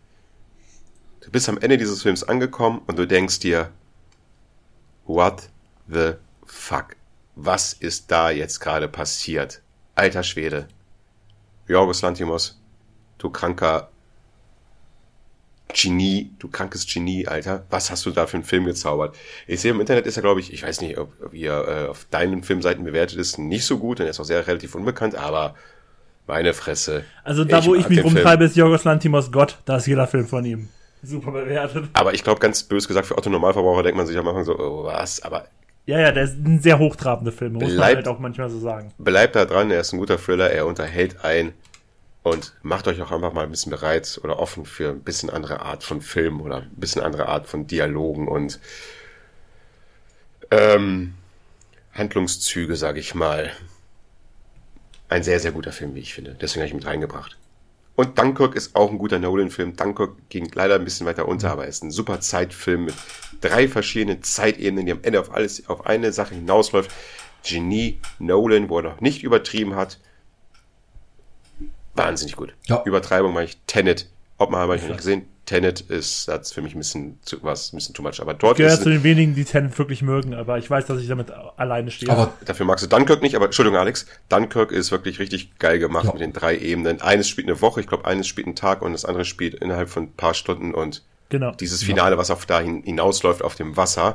Du 1.21 1.31
bist 1.31 1.49
am 1.49 1.59
Ende 1.59 1.79
dieses 1.79 2.03
Films 2.03 2.25
angekommen 2.25 2.83
und 2.87 2.99
du 2.99 3.07
denkst 3.07 3.39
dir, 3.39 3.71
what 5.07 5.49
the 5.89 6.13
fuck? 6.47 6.97
Was 7.37 7.73
ist 7.73 8.11
da 8.11 8.31
jetzt 8.31 8.61
gerade 8.61 8.89
passiert? 8.89 9.61
Alter 9.95 10.23
Schwede. 10.23 10.69
Jorgos 11.67 12.03
Lantimos, 12.03 12.61
du 13.19 13.31
kranker 13.31 13.91
Genie, 15.73 16.31
du 16.39 16.49
krankes 16.49 16.87
Genie, 16.87 17.27
Alter. 17.27 17.65
Was 17.71 17.91
hast 17.91 18.07
du 18.07 18.11
da 18.11 18.27
für 18.27 18.37
einen 18.37 18.45
Film 18.45 18.65
gezaubert? 18.67 19.17
Ich 19.47 19.61
sehe 19.61 19.73
im 19.73 19.81
Internet 19.81 20.07
ist 20.07 20.17
er, 20.17 20.23
glaube 20.23 20.41
ich, 20.41 20.53
ich 20.53 20.63
weiß 20.63 20.83
nicht, 20.83 20.99
ob, 20.99 21.13
ob 21.25 21.35
ihr 21.35 21.53
äh, 21.53 21.89
auf 21.89 22.07
deinen 22.11 22.45
Filmseiten 22.45 22.85
bewertet 22.85 23.19
ist, 23.19 23.39
nicht 23.39 23.65
so 23.65 23.79
gut, 23.79 23.99
denn 23.99 24.07
er 24.07 24.11
ist 24.11 24.21
auch 24.21 24.25
sehr 24.25 24.47
relativ 24.47 24.75
unbekannt, 24.75 25.17
aber 25.17 25.55
meine 26.27 26.55
Fresse. 26.55 27.05
Also 27.25 27.45
da, 27.45 27.59
Ich 27.59 27.67
wo 27.67 27.75
ich 27.75 27.89
mich 27.89 27.99
den 27.99 28.05
Film. 28.05 28.17
rumtreibe, 28.17 28.45
ist 28.45 28.57
Jorgos 28.57 28.85
Lantimos 28.85 29.33
Gott. 29.33 29.59
Da 29.65 29.77
ist 29.79 29.87
jeder 29.87 30.07
Film 30.07 30.27
von 30.29 30.45
ihm. 30.45 30.69
Super 31.03 31.33
bewertet. 31.33 31.87
Aber 31.95 32.15
ich 32.15 32.23
glaube, 32.23 32.41
ganz 32.41 32.63
bös 32.63 32.87
gesagt, 32.87 33.07
für 33.07 33.19
Otto 33.19 33.29
Normalverbraucher 33.29 33.83
denkt 33.83 33.97
man 33.97 34.07
sich 34.07 34.17
am 34.17 34.29
Anfang 34.29 34.45
so, 34.45 34.59
oh, 34.59 34.85
was? 34.85 35.23
Aber 35.23 35.49
Ja, 35.87 36.01
ja, 36.01 36.13
der 36.13 36.25
ist 36.25 36.37
ein 36.37 36.61
sehr 36.61 36.79
hochtrabender 36.79 37.33
Film, 37.33 37.55
muss 37.55 37.63
man 37.65 37.75
Bleibt- 37.77 37.97
halt 37.97 38.09
auch 38.09 38.19
manchmal 38.19 38.49
so 38.49 38.59
sagen. 38.59 38.93
bleibt 38.99 39.37
da 39.37 39.45
dran, 39.45 39.71
er 39.71 39.81
ist 39.81 39.93
ein 39.93 39.99
guter 39.99 40.19
Thriller, 40.19 40.51
er 40.51 40.67
unterhält 40.67 41.25
ein 41.25 41.53
und 42.23 42.55
macht 42.63 42.89
euch 42.89 43.03
auch 43.03 43.13
einfach 43.13 43.35
mal 43.35 43.45
ein 43.45 43.51
bisschen 43.51 43.71
bereit 43.71 44.19
oder 44.25 44.39
offen 44.39 44.65
für 44.65 44.91
ein 44.91 45.01
bisschen 45.03 45.29
andere 45.29 45.61
Art 45.61 45.85
von 45.85 46.01
Film 46.01 46.41
oder 46.41 46.63
ein 46.63 46.71
bisschen 46.77 47.03
andere 47.03 47.29
Art 47.29 47.47
von 47.47 47.67
Dialogen 47.67 48.29
und 48.29 48.61
ähm, 50.51 51.15
Handlungszüge, 51.93 52.77
sage 52.77 53.01
ich 53.01 53.15
mal. 53.15 53.53
Ein 55.11 55.23
sehr, 55.23 55.39
sehr 55.39 55.53
guter 55.53 55.71
Film, 55.71 55.95
wie 55.95 56.01
ich 56.01 56.15
finde. 56.15 56.35
Deswegen 56.41 56.63
habe 56.63 56.67
ich 56.69 56.73
ihn 56.73 56.79
mit 56.79 56.87
reingebracht. 56.87 57.37
Und 57.97 58.19
Dunkirk 58.19 58.57
ist 58.57 58.75
auch 58.75 58.91
ein 58.91 58.99
guter 58.99 59.19
Nolan-Film. 59.19 59.77
Dunkirk 59.77 60.29
ging 60.29 60.51
leider 60.53 60.75
ein 60.75 60.85
bisschen 60.85 61.07
weiter 61.07 61.29
unter, 61.29 61.53
aber 61.53 61.63
er 61.63 61.69
ist 61.69 61.85
ein 61.85 61.93
super 61.93 62.21
Zeitfilm 62.21 62.87
mit 62.87 62.95
drei 63.41 63.69
verschiedenen 63.69 64.23
Zeitebenen, 64.23 64.87
die 64.87 64.93
am 64.93 65.03
Ende 65.03 65.21
auf 65.21 65.33
alles, 65.33 65.69
auf 65.69 65.87
eine 65.87 66.13
Sache 66.13 66.35
hinausläuft. 66.35 66.91
Genie 67.45 68.01
Nolan, 68.19 68.69
wo 68.69 68.79
er 68.79 68.85
noch 68.85 69.01
nicht 69.01 69.23
übertrieben 69.23 69.77
hat. 69.77 70.01
Wahnsinnig 71.95 72.35
gut. 72.37 72.55
Ja. 72.67 72.83
Übertreibung 72.85 73.33
meine 73.33 73.47
ich. 73.47 73.59
Tenet. 73.67 74.11
Ob 74.39 74.51
man 74.51 74.61
habe 74.61 74.75
ich 74.75 74.83
noch 74.83 74.89
nicht 74.89 74.99
gesehen. 74.99 75.29
Tenet 75.47 75.81
ist, 75.83 76.29
das 76.29 76.53
für 76.53 76.63
mich 76.63 76.75
ein 76.75 76.79
bisschen 76.79 77.19
zu, 77.23 77.43
was, 77.43 77.73
ein 77.73 77.77
bisschen 77.77 77.95
too 77.95 78.03
much. 78.03 78.21
Aber 78.21 78.35
dort 78.35 78.53
Ich 78.53 78.59
gehöre 78.65 78.75
ist 78.75 78.83
zu 78.83 78.89
den 78.91 79.03
wenigen, 79.03 79.35
die 79.35 79.45
Tenet 79.45 79.79
wirklich 79.79 80.03
mögen, 80.03 80.35
aber 80.35 80.59
ich 80.59 80.71
weiß, 80.71 80.87
dass 80.87 81.01
ich 81.01 81.09
damit 81.09 81.31
alleine 81.57 81.91
stehe. 81.91 82.11
Aber 82.11 82.33
Dafür 82.45 82.67
magst 82.67 82.85
du 82.85 82.89
Dunkirk 82.89 83.23
nicht, 83.23 83.35
aber 83.37 83.47
Entschuldigung, 83.47 83.79
Alex. 83.79 84.07
Dunkirk 84.29 84.73
ist 84.73 84.91
wirklich 84.91 85.19
richtig 85.19 85.59
geil 85.59 85.79
gemacht 85.79 86.07
Ja. 86.07 86.13
mit 86.13 86.21
den 86.21 86.33
drei 86.33 86.57
Ebenen. 86.57 87.01
Eines 87.03 87.29
spielt 87.29 87.47
eine 87.49 87.61
Woche, 87.61 87.81
ich 87.81 87.87
glaube, 87.87 88.05
eines 88.07 88.27
spielt 88.27 88.47
einen 88.47 88.57
Tag 88.57 88.83
und 88.83 88.93
das 88.93 89.05
andere 89.05 89.25
spielt 89.25 89.55
innerhalb 89.55 89.89
von 89.91 90.05
ein 90.05 90.13
paar 90.13 90.35
Stunden 90.35 90.75
und 90.75 91.03
genau. 91.29 91.53
dieses 91.53 91.83
Finale, 91.83 92.17
was 92.19 92.31
auf 92.31 92.47
dahin 92.47 92.83
hinausläuft 92.83 93.43
auf 93.43 93.55
dem 93.55 93.77
Wasser. 93.77 94.15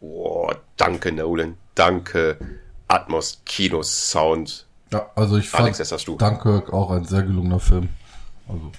Oh, 0.00 0.50
danke, 0.76 1.12
Nolan. 1.12 1.56
Danke. 1.74 2.36
Atmos, 2.88 3.40
Kino, 3.46 3.82
Sound. 3.82 4.66
ja, 4.92 5.10
also 5.16 5.38
ich 5.38 5.48
fand 5.48 5.64
Alex, 5.64 5.78
das 5.78 5.90
hast 5.90 6.06
du. 6.06 6.16
Dunkirk 6.18 6.72
auch 6.72 6.90
ein 6.90 7.04
sehr 7.04 7.22
gelungener 7.22 7.60
Film. 7.60 7.88
Also, 8.46 8.70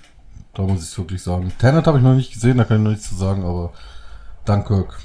da 0.55 0.63
muss 0.63 0.79
ich 0.83 0.89
es 0.89 0.97
wirklich 0.97 1.21
sagen. 1.21 1.51
Tenet 1.59 1.85
habe 1.87 1.97
ich 1.97 2.03
noch 2.03 2.15
nicht 2.15 2.33
gesehen, 2.33 2.57
da 2.57 2.63
kann 2.63 2.77
ich 2.77 2.83
noch 2.83 2.91
nichts 2.91 3.09
zu 3.09 3.15
sagen, 3.15 3.43
aber 3.43 3.73
Dunkirk 4.45 4.99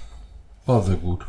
war 0.67 0.83
sehr 0.83 0.97
gut. 0.97 1.27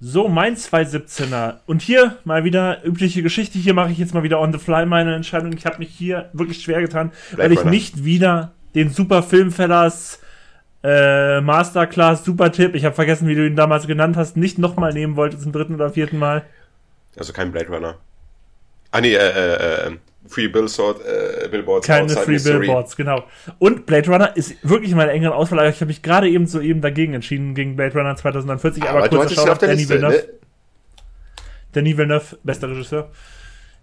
So, 0.00 0.28
mein 0.28 0.56
217er. 0.56 1.56
Und 1.66 1.82
hier 1.82 2.16
mal 2.24 2.42
wieder 2.44 2.82
übliche 2.86 3.22
Geschichte. 3.22 3.58
Hier 3.58 3.74
mache 3.74 3.90
ich 3.90 3.98
jetzt 3.98 4.14
mal 4.14 4.22
wieder 4.22 4.40
on 4.40 4.50
the 4.50 4.58
fly 4.58 4.86
meine 4.86 5.14
Entscheidung. 5.14 5.52
Ich 5.52 5.66
habe 5.66 5.78
mich 5.78 5.90
hier 5.90 6.30
wirklich 6.32 6.62
schwer 6.62 6.80
getan, 6.80 7.12
weil 7.36 7.52
ich 7.52 7.60
Runner. 7.60 7.70
nicht 7.70 8.02
wieder 8.02 8.52
den 8.74 8.88
super 8.90 9.22
Filmfellers 9.22 10.20
äh, 10.82 11.40
Masterclass 11.40 12.24
Super 12.24 12.52
Tipp, 12.52 12.74
ich 12.74 12.84
habe 12.84 12.94
vergessen, 12.94 13.28
wie 13.28 13.34
du 13.34 13.46
ihn 13.46 13.56
damals 13.56 13.86
genannt 13.86 14.16
hast, 14.16 14.36
nicht 14.36 14.58
nochmal 14.58 14.92
nehmen 14.92 15.16
wollte 15.16 15.38
zum 15.38 15.52
dritten 15.52 15.74
oder 15.74 15.90
vierten 15.90 16.18
Mal. 16.18 16.44
Also 17.16 17.32
kein 17.32 17.52
Blade 17.52 17.68
Runner. 17.68 17.96
Ah, 18.90 19.00
nee, 19.00 19.14
äh, 19.14 19.18
äh, 19.18 19.88
äh, 19.88 19.96
Free 20.30 20.48
Billboard, 20.48 21.00
äh, 21.04 21.48
Billboards 21.48 21.86
Keine 21.86 22.08
Free 22.08 22.32
Missouri. 22.32 22.58
Billboards, 22.60 22.96
genau. 22.96 23.24
Und 23.58 23.84
Blade 23.86 24.08
Runner 24.10 24.36
ist 24.36 24.56
wirklich 24.62 24.94
meine 24.94 25.10
engere 25.10 25.34
Auswahl. 25.34 25.58
aber 25.58 25.68
Ich 25.68 25.76
habe 25.76 25.86
mich 25.86 26.02
gerade 26.02 26.28
eben 26.28 26.46
so 26.46 26.60
eben 26.60 26.80
dagegen 26.80 27.14
entschieden, 27.14 27.54
gegen 27.54 27.76
Blade 27.76 27.94
Runner 27.98 28.14
2040. 28.16 28.82
Aber, 28.84 29.04
Aber 29.04 29.10
hattest 29.22 29.44
ihn 29.44 29.48
auf 29.50 29.58
Danny 29.58 29.74
Liste, 29.74 29.94
Villeneuve. 29.94 30.14
ne? 30.16 30.22
Danny 31.72 31.96
Villeneuve, 31.96 32.38
bester 32.44 32.68
Regisseur. 32.70 33.10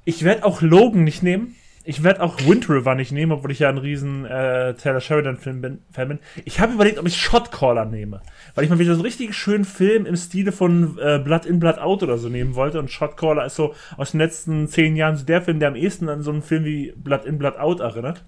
Ich 0.05 0.23
werde 0.23 0.45
auch 0.45 0.61
Logan 0.61 1.03
nicht 1.03 1.21
nehmen. 1.23 1.55
Ich 1.89 2.03
werde 2.03 2.21
auch 2.21 2.37
Wind 2.45 2.69
River 2.69 2.95
nicht 2.95 3.13
nehmen, 3.13 3.31
obwohl 3.31 3.51
ich 3.51 3.59
ja 3.59 3.69
ein 3.69 3.77
riesen 3.77 4.25
äh, 4.25 4.73
Taylor 4.73 4.99
Sheridan-Film 4.99 5.61
bin, 5.61 5.79
Fan 5.89 6.09
bin. 6.09 6.19
Ich 6.43 6.59
habe 6.59 6.73
überlegt, 6.73 6.99
ob 6.99 7.07
ich 7.07 7.15
Shotcaller 7.15 7.85
nehme. 7.85 8.19
Weil 8.55 8.65
ich 8.65 8.69
mal 8.69 8.77
wieder 8.77 8.91
so 8.91 8.99
einen 8.99 9.05
richtig 9.05 9.33
schönen 9.33 9.63
Film 9.63 10.05
im 10.05 10.17
Stile 10.17 10.51
von 10.51 10.97
äh, 10.99 11.17
Blood 11.17 11.45
in, 11.45 11.61
Blood 11.61 11.77
out 11.77 12.03
oder 12.03 12.17
so 12.17 12.27
nehmen 12.27 12.55
wollte. 12.55 12.79
Und 12.79 12.91
Shotcaller 12.91 13.45
ist 13.45 13.55
so 13.55 13.73
aus 13.95 14.11
den 14.11 14.19
letzten 14.19 14.67
zehn 14.67 14.97
Jahren 14.97 15.15
so 15.15 15.23
der 15.23 15.41
Film, 15.41 15.61
der 15.61 15.69
am 15.69 15.77
ehesten 15.77 16.09
an 16.09 16.23
so 16.23 16.31
einen 16.31 16.41
Film 16.41 16.65
wie 16.65 16.91
Blood 16.97 17.23
in, 17.23 17.37
Blood 17.37 17.55
out 17.55 17.79
erinnert. 17.79 18.25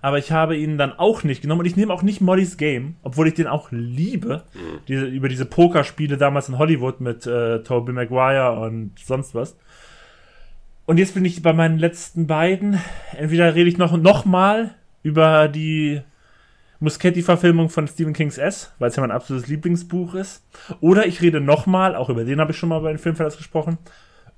Aber 0.00 0.16
ich 0.16 0.32
habe 0.32 0.56
ihn 0.56 0.78
dann 0.78 0.92
auch 0.92 1.24
nicht 1.24 1.42
genommen 1.42 1.60
und 1.60 1.66
ich 1.66 1.76
nehme 1.76 1.92
auch 1.92 2.02
nicht 2.02 2.22
Molly's 2.22 2.56
Game, 2.56 2.96
obwohl 3.02 3.28
ich 3.28 3.34
den 3.34 3.48
auch 3.48 3.68
liebe. 3.70 4.44
Diese, 4.88 5.04
über 5.04 5.28
diese 5.28 5.44
Pokerspiele 5.44 6.16
damals 6.16 6.48
in 6.48 6.56
Hollywood 6.56 7.02
mit 7.02 7.26
äh, 7.26 7.62
Tobey 7.62 7.92
Maguire 7.92 8.60
und 8.60 8.92
sonst 8.98 9.34
was. 9.34 9.58
Und 10.86 10.98
jetzt 10.98 11.14
bin 11.14 11.24
ich 11.24 11.42
bei 11.42 11.52
meinen 11.52 11.78
letzten 11.78 12.28
beiden. 12.28 12.80
Entweder 13.16 13.54
rede 13.54 13.68
ich 13.68 13.76
noch, 13.76 13.96
noch 13.96 14.24
mal 14.24 14.74
über 15.02 15.48
die 15.48 16.00
Muschetti-Verfilmung 16.78 17.70
von 17.70 17.88
Stephen 17.88 18.12
Kings 18.12 18.38
S, 18.38 18.72
weil 18.78 18.90
es 18.90 18.96
ja 18.96 19.00
mein 19.00 19.10
absolutes 19.10 19.48
Lieblingsbuch 19.48 20.14
ist. 20.14 20.44
Oder 20.80 21.06
ich 21.06 21.20
rede 21.22 21.40
noch 21.40 21.66
mal, 21.66 21.96
auch 21.96 22.08
über 22.08 22.24
den 22.24 22.40
habe 22.40 22.52
ich 22.52 22.58
schon 22.58 22.68
mal 22.68 22.80
bei 22.80 22.90
den 22.90 22.98
Filmverlass 22.98 23.36
gesprochen, 23.36 23.78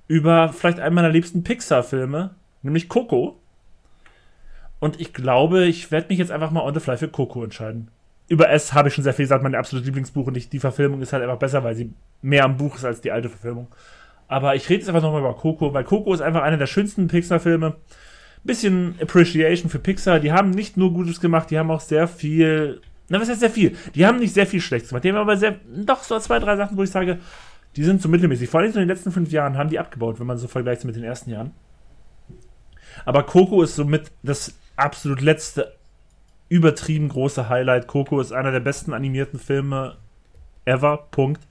über 0.07 0.53
vielleicht 0.53 0.81
einen 0.81 0.95
meiner 0.95 1.11
liebsten 1.11 1.45
Pixar-Filme, 1.45 2.35
nämlich 2.63 2.89
Coco. 2.89 3.39
Und 4.81 5.01
ich 5.01 5.13
glaube, 5.13 5.67
ich 5.67 5.91
werde 5.91 6.09
mich 6.09 6.19
jetzt 6.19 6.31
einfach 6.31 6.51
mal 6.51 6.63
on 6.63 6.73
the 6.73 6.81
fly 6.81 6.97
für 6.97 7.09
Coco 7.09 7.45
entscheiden. 7.45 7.91
Über 8.29 8.49
S 8.51 8.73
habe 8.73 8.89
ich 8.89 8.95
schon 8.95 9.05
sehr 9.05 9.15
viel 9.15 9.25
gesagt, 9.25 9.43
mein 9.43 9.55
absolutes 9.55 9.87
Lieblingsbuch 9.87 10.27
und 10.27 10.37
ich, 10.37 10.49
die 10.49 10.61
Verfilmung 10.61 11.03
ist 11.03 11.13
halt 11.13 11.23
einfach 11.23 11.39
besser, 11.39 11.65
weil 11.65 11.75
sie 11.75 11.93
mehr 12.23 12.45
am 12.45 12.57
Buch 12.57 12.77
ist 12.77 12.85
als 12.85 13.01
die 13.01 13.11
alte 13.11 13.29
Verfilmung. 13.29 13.69
Aber 14.29 14.55
ich 14.55 14.69
rede 14.69 14.81
jetzt 14.81 14.89
einfach 14.89 15.03
nochmal 15.03 15.23
über 15.23 15.35
Coco, 15.35 15.73
weil 15.73 15.85
Coco 15.85 16.13
ist 16.13 16.21
einfach 16.21 16.43
einer 16.43 16.59
der 16.59 16.67
schönsten 16.67 17.09
Pixar-Filme. 17.09 17.77
Bisschen 18.45 18.95
Appreciation 19.01 19.71
für 19.71 19.79
Pixar. 19.79 20.21
Die 20.21 20.33
haben 20.33 20.51
nicht 20.51 20.77
nur 20.77 20.93
Gutes 20.93 21.21
gemacht, 21.21 21.51
die 21.51 21.59
haben 21.59 21.71
auch 21.71 21.81
sehr 21.81 22.07
viel. 22.07 22.81
Na, 23.09 23.21
was 23.21 23.29
heißt 23.29 23.41
sehr 23.41 23.51
viel? 23.51 23.75
Die 23.95 24.07
haben 24.07 24.19
nicht 24.19 24.35
sehr 24.35 24.47
viel 24.47 24.61
Schlechtes 24.61 24.91
gemacht. 24.91 25.05
Die 25.05 25.09
haben 25.09 25.17
aber 25.17 25.37
sehr, 25.37 25.57
doch 25.67 26.03
so 26.03 26.19
zwei, 26.19 26.39
drei 26.39 26.57
Sachen, 26.57 26.77
wo 26.77 26.83
ich 26.83 26.91
sage, 26.91 27.19
die 27.75 27.85
sind 27.85 28.03
so 28.03 28.09
mittelmäßig. 28.09 28.49
Vor 28.51 28.61
allem 28.61 28.71
in 28.71 28.79
den 28.79 28.89
letzten 28.89 29.13
fünf 29.13 29.33
Jahren 29.33 29.57
haben 29.57 29.71
die 29.71 29.79
abgebaut, 29.79 30.21
wenn 30.21 30.27
man 30.27 30.39
so 30.39 30.47
vergleicht 30.47 30.85
mit 30.85 30.95
den 30.95 31.05
ersten 31.05 31.31
Jahren. 31.31 31.53
Aber 33.05 33.23
Coco 33.23 33.63
ist 33.63 33.77
somit 33.77 34.11
das 34.23 34.55
absolut 34.77 35.21
letzte 35.21 35.75
übertrieben 36.49 37.09
große 37.09 37.49
Highlight. 37.49 37.87
Coco 37.87 38.21
ist 38.21 38.33
einer 38.33 38.53
der 38.53 38.61
besten 38.61 38.93
animierten 38.93 39.39
Filme 39.39 39.97
ever. 40.65 41.09
Punkt. 41.11 41.47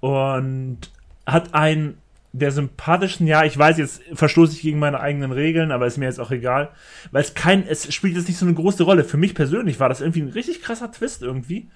Und 0.00 0.90
hat 1.26 1.54
einen 1.54 1.98
der 2.32 2.50
sympathischen, 2.50 3.28
ja, 3.28 3.44
ich 3.44 3.56
weiß, 3.56 3.78
jetzt 3.78 4.02
verstoße 4.12 4.54
ich 4.54 4.62
gegen 4.62 4.80
meine 4.80 4.98
eigenen 4.98 5.30
Regeln, 5.30 5.70
aber 5.70 5.86
ist 5.86 5.98
mir 5.98 6.06
jetzt 6.06 6.18
auch 6.18 6.32
egal, 6.32 6.70
weil 7.12 7.22
es 7.22 7.34
kein, 7.34 7.64
es 7.66 7.94
spielt 7.94 8.16
jetzt 8.16 8.26
nicht 8.26 8.38
so 8.38 8.46
eine 8.46 8.56
große 8.56 8.82
Rolle. 8.82 9.04
Für 9.04 9.16
mich 9.16 9.36
persönlich 9.36 9.78
war 9.78 9.88
das 9.88 10.00
irgendwie 10.00 10.22
ein 10.22 10.30
richtig 10.30 10.60
krasser 10.60 10.90
Twist 10.90 11.22
irgendwie. 11.22 11.68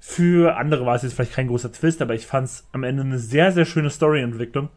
Für 0.00 0.58
andere 0.58 0.84
war 0.84 0.94
es 0.94 1.02
jetzt 1.02 1.14
vielleicht 1.14 1.32
kein 1.32 1.48
großer 1.48 1.72
Twist, 1.72 2.02
aber 2.02 2.14
ich 2.14 2.26
fand 2.26 2.48
es 2.48 2.68
am 2.72 2.84
Ende 2.84 3.02
eine 3.02 3.18
sehr, 3.18 3.50
sehr 3.52 3.64
schöne 3.64 3.88
Storyentwicklung. 3.88 4.68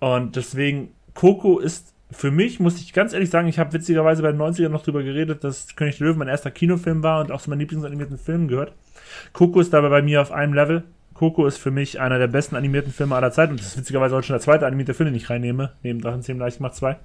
Und 0.00 0.36
deswegen, 0.36 0.92
Coco 1.14 1.58
ist 1.58 1.92
für 2.12 2.30
mich 2.30 2.60
muss 2.60 2.80
ich 2.80 2.92
ganz 2.92 3.12
ehrlich 3.12 3.30
sagen, 3.30 3.48
ich 3.48 3.58
habe 3.58 3.72
witzigerweise 3.72 4.22
bei 4.22 4.32
den 4.32 4.40
90ern 4.40 4.68
noch 4.68 4.82
drüber 4.84 5.02
geredet, 5.02 5.44
dass 5.44 5.74
König 5.76 5.98
der 5.98 6.08
Löwen 6.08 6.18
mein 6.18 6.28
erster 6.28 6.50
Kinofilm 6.50 7.02
war 7.02 7.20
und 7.20 7.32
auch 7.32 7.40
zu 7.40 7.50
meinen 7.50 7.60
Lieblingsanimierten 7.60 8.18
Filmen 8.18 8.48
gehört. 8.48 8.74
Coco 9.32 9.60
ist 9.60 9.72
dabei 9.72 9.88
bei 9.88 10.02
mir 10.02 10.20
auf 10.20 10.32
einem 10.32 10.54
Level. 10.54 10.84
Coco 11.22 11.46
ist 11.46 11.58
für 11.58 11.70
mich 11.70 12.00
einer 12.00 12.18
der 12.18 12.26
besten 12.26 12.56
animierten 12.56 12.92
Filme 12.92 13.14
aller 13.14 13.30
Zeiten 13.30 13.52
und 13.52 13.60
das 13.60 13.68
ist 13.68 13.78
witzigerweise 13.78 14.16
heute 14.16 14.26
schon 14.26 14.34
der 14.34 14.40
zweite 14.40 14.66
animierte 14.66 14.92
Film, 14.92 15.06
den 15.06 15.14
ich 15.14 15.30
reinnehme, 15.30 15.70
neben 15.84 16.00
Drachenzähmen 16.00 16.40
leicht 16.40 16.56
gemacht 16.56 16.74
2. 16.74 16.96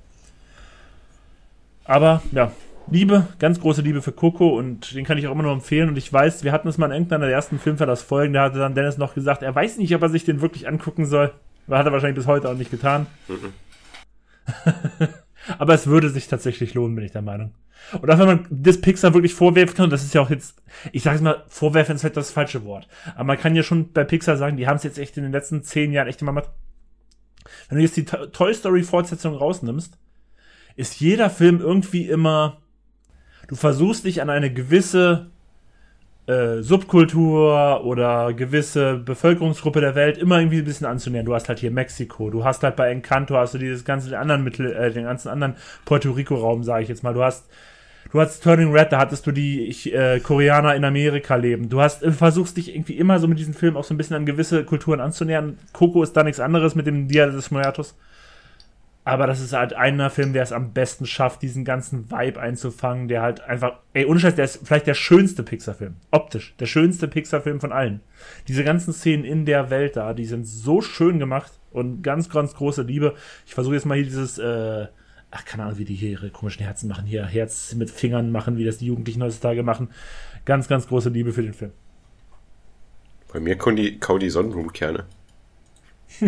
Aber 1.86 2.24
ja, 2.32 2.52
Liebe, 2.90 3.28
ganz 3.38 3.60
große 3.60 3.84
Liebe 3.84 4.02
für 4.02 4.12
Coco 4.12 4.58
und 4.58 4.96
den 4.96 5.06
kann 5.06 5.20
ich 5.20 5.28
auch 5.28 5.34
immer 5.34 5.44
nur 5.44 5.52
empfehlen. 5.52 5.88
Und 5.88 6.00
ich 6.00 6.12
weiß, 6.12 6.44
wir 6.44 6.52
hatten 6.52 6.68
es 6.68 6.80
mal 6.80 6.88
in 6.88 6.94
irgendeiner 6.94 7.28
der 7.28 7.36
ersten 7.36 7.60
Filmfall 7.60 7.96
Folgen, 7.98 8.34
da 8.34 8.46
hatte 8.46 8.58
dann 8.58 8.74
Dennis 8.74 8.98
noch 8.98 9.14
gesagt, 9.14 9.44
er 9.44 9.54
weiß 9.54 9.78
nicht, 9.78 9.94
ob 9.94 10.02
er 10.02 10.10
sich 10.10 10.26
den 10.26 10.42
wirklich 10.42 10.68
angucken 10.68 11.06
soll. 11.06 11.32
Hat 11.70 11.86
er 11.86 11.92
wahrscheinlich 11.92 12.18
bis 12.18 12.26
heute 12.26 12.50
auch 12.50 12.56
nicht 12.56 12.72
getan. 12.72 13.06
Mhm. 13.28 13.54
Aber 15.58 15.74
es 15.74 15.88
würde 15.88 16.10
sich 16.10 16.28
tatsächlich 16.28 16.74
lohnen, 16.74 16.96
bin 16.96 17.06
ich 17.06 17.12
der 17.12 17.22
Meinung. 17.22 17.54
Und 18.02 18.10
auch 18.10 18.20
wenn 18.20 18.28
man 18.28 18.48
das 18.50 18.82
Pixar 18.82 19.14
wirklich 19.14 19.34
vorwerfen 19.34 19.76
kann, 19.76 19.90
das 19.90 20.04
ist 20.04 20.14
ja 20.14 20.22
auch 20.22 20.30
jetzt, 20.30 20.62
ich 20.92 21.04
sage 21.04 21.18
es 21.18 21.22
mal, 21.22 21.44
vorwerfen 21.48 21.96
ist 21.96 22.04
halt 22.04 22.18
das 22.18 22.32
falsche 22.32 22.66
Wort. 22.66 22.88
Aber 23.16 23.24
man 23.24 23.38
kann 23.38 23.56
ja 23.56 23.64
schon 23.64 23.94
bei 23.94 24.04
Pixar 24.04 24.38
sagen, 24.38 24.58
die 24.58 24.68
haben 24.68 24.78
es 24.78 24.84
jetzt 24.84 25.00
echt 25.00 25.18
in 25.18 25.24
den 25.24 25.32
letzten 25.32 25.64
zehn 25.64 25.92
Jahren 25.92 26.08
echt 26.08 26.22
immer 26.22 26.32
mal. 26.32 26.44
Wenn 27.70 27.78
du 27.78 27.84
jetzt 27.84 27.98
die 27.98 28.06
Toy 28.06 28.54
Story 28.54 28.84
Fortsetzung 28.84 29.36
rausnimmst, 29.36 29.98
ist 30.76 31.00
jeder 31.00 31.30
Film 31.30 31.60
irgendwie 31.60 32.08
immer, 32.08 32.62
du 33.48 33.56
versuchst 33.56 34.06
dich 34.06 34.22
an 34.22 34.30
eine 34.30 34.52
gewisse 34.52 35.32
äh, 36.28 36.62
Subkultur 36.62 37.84
oder 37.84 38.34
gewisse 38.34 38.96
Bevölkerungsgruppe 38.98 39.82
der 39.82 39.96
Welt 39.96 40.18
immer 40.18 40.40
irgendwie 40.40 40.60
ein 40.60 40.66
bisschen 40.66 40.88
anzunähern. 40.88 41.26
Du 41.26 41.34
hast 41.34 41.50
halt 41.50 41.60
hier 41.60 41.72
Mexiko, 41.72 42.30
du 42.30 42.44
hast 42.44 42.64
halt 42.64 42.76
bei 42.76 42.92
Encanto 42.92 43.36
hast 43.36 43.54
du 43.54 43.58
dieses 43.58 43.86
ganze 43.86 44.10
den 44.10 44.20
anderen 44.20 44.44
Mittel, 44.44 44.74
äh, 44.74 44.92
den 44.92 45.06
ganzen 45.06 45.30
anderen 45.30 45.56
Puerto 45.86 46.12
Rico 46.12 46.36
Raum, 46.36 46.64
sage 46.64 46.84
ich 46.84 46.90
jetzt 46.90 47.04
mal. 47.04 47.14
Du 47.14 47.24
hast 47.24 47.50
Du 48.12 48.22
hast 48.22 48.42
Turning 48.42 48.72
Red, 48.72 48.94
da 48.94 49.00
hattest 49.00 49.28
du 49.28 49.32
die 49.32 49.66
ich, 49.66 49.94
äh, 49.94 50.20
Koreaner 50.22 50.76
in 50.76 50.86
Amerika 50.86 51.36
leben. 51.36 51.68
Du 51.70 51.82
hast 51.82 52.04
äh, 52.04 52.12
versuchst 52.12 52.56
dich 52.56 52.74
irgendwie 52.74 52.94
immer 52.94 53.20
so 53.20 53.28
mit 53.28 53.38
diesem 53.38 53.54
Film 53.54 53.76
auch 53.76 53.84
so 53.84 53.94
ein 53.94 53.98
bisschen 53.98 54.16
an 54.16 54.26
gewisse 54.26 54.64
Kulturen 54.64 55.02
anzunähern. 55.02 55.58
Coco 55.74 56.04
ist 56.04 56.14
da 56.14 56.24
nichts 56.24 56.40
anderes 56.40 56.76
mit 56.76 56.88
dem 56.88 57.08
Dia 57.08 57.26
des 57.28 57.52
Muertos. 57.52 57.96
Aber 59.08 59.26
das 59.26 59.40
ist 59.40 59.54
halt 59.54 59.72
einer 59.72 60.10
Film, 60.10 60.34
der 60.34 60.44
es 60.44 60.52
am 60.52 60.74
besten 60.74 61.06
schafft, 61.06 61.42
diesen 61.42 61.64
ganzen 61.64 62.12
Vibe 62.12 62.42
einzufangen, 62.42 63.08
der 63.08 63.22
halt 63.22 63.40
einfach, 63.40 63.80
ey, 63.94 64.04
ohne 64.06 64.20
Scheiß, 64.20 64.36
der 64.36 64.44
ist 64.44 64.68
vielleicht 64.68 64.86
der 64.86 64.96
schönste 64.96 65.44
Pixar-Film. 65.44 65.96
Optisch. 66.12 66.56
Der 66.60 66.66
schönste 66.66 67.08
Pixar-Film 67.08 67.62
von 67.62 67.72
allen. 67.72 68.02
Diese 68.50 68.66
ganzen 68.66 68.92
Szenen 68.92 69.24
in 69.24 69.46
der 69.46 69.70
Welt 69.70 69.96
da, 69.96 70.14
die 70.14 70.26
sind 70.26 70.46
so 70.46 70.82
schön 70.82 71.20
gemacht 71.20 71.54
und 71.72 72.02
ganz, 72.02 72.30
ganz 72.30 72.54
große 72.54 72.82
Liebe. 72.82 73.16
Ich 73.46 73.54
versuche 73.54 73.76
jetzt 73.76 73.86
mal 73.86 73.96
hier 73.96 74.04
dieses, 74.04 74.40
äh, 74.40 74.88
ach, 75.32 75.46
keine 75.46 75.64
Ahnung, 75.64 75.78
wie 75.78 75.86
die 75.86 75.96
hier 75.96 76.10
ihre 76.10 76.30
komischen 76.30 76.66
Herzen 76.66 76.90
machen, 76.90 77.06
hier 77.06 77.26
Herz 77.26 77.74
mit 77.76 77.90
Fingern 77.90 78.30
machen, 78.30 78.58
wie 78.58 78.66
das 78.66 78.80
die 78.80 78.88
Jugendlichen 78.88 79.24
heutzutage 79.24 79.64
machen. 79.64 79.88
Ganz, 80.44 80.68
ganz 80.68 80.86
große 80.86 81.12
Liebe 81.12 81.32
für 81.32 81.44
den 81.44 81.54
Film. 81.54 81.72
Bei 83.32 83.40
mir 83.40 83.58
kauen 83.58 83.78
die, 83.78 84.00
kauen 84.00 84.20
die 84.20 84.30
Sonnenblumenkerne. 84.30 85.06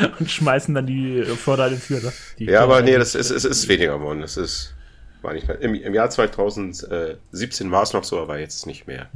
und 0.18 0.30
schmeißen 0.30 0.74
dann 0.74 0.86
die 0.86 1.22
vor 1.24 1.56
deine 1.56 1.78
Tür. 1.78 2.00
Ne? 2.00 2.12
Die 2.38 2.44
ja, 2.46 2.62
aber 2.62 2.82
nee, 2.82 2.96
das 2.96 3.14
ist, 3.14 3.30
es 3.30 3.44
ist 3.44 3.68
weniger 3.68 3.98
geworden. 3.98 4.20
Das 4.20 4.36
ist, 4.36 4.74
war 5.22 5.32
nicht 5.32 5.48
mehr. 5.48 5.60
Im, 5.60 5.74
Im, 5.74 5.94
Jahr 5.94 6.10
2017 6.10 7.70
war 7.70 7.82
es 7.82 7.92
noch 7.92 8.04
so, 8.04 8.20
aber 8.20 8.38
jetzt 8.38 8.66
nicht 8.66 8.86
mehr. 8.86 9.08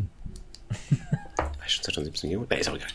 war 1.36 1.68
schon 1.68 1.84
2017 1.84 2.30
geworden? 2.30 2.48
Nee, 2.50 2.60
ist 2.60 2.68
auch 2.68 2.76
egal. 2.76 2.88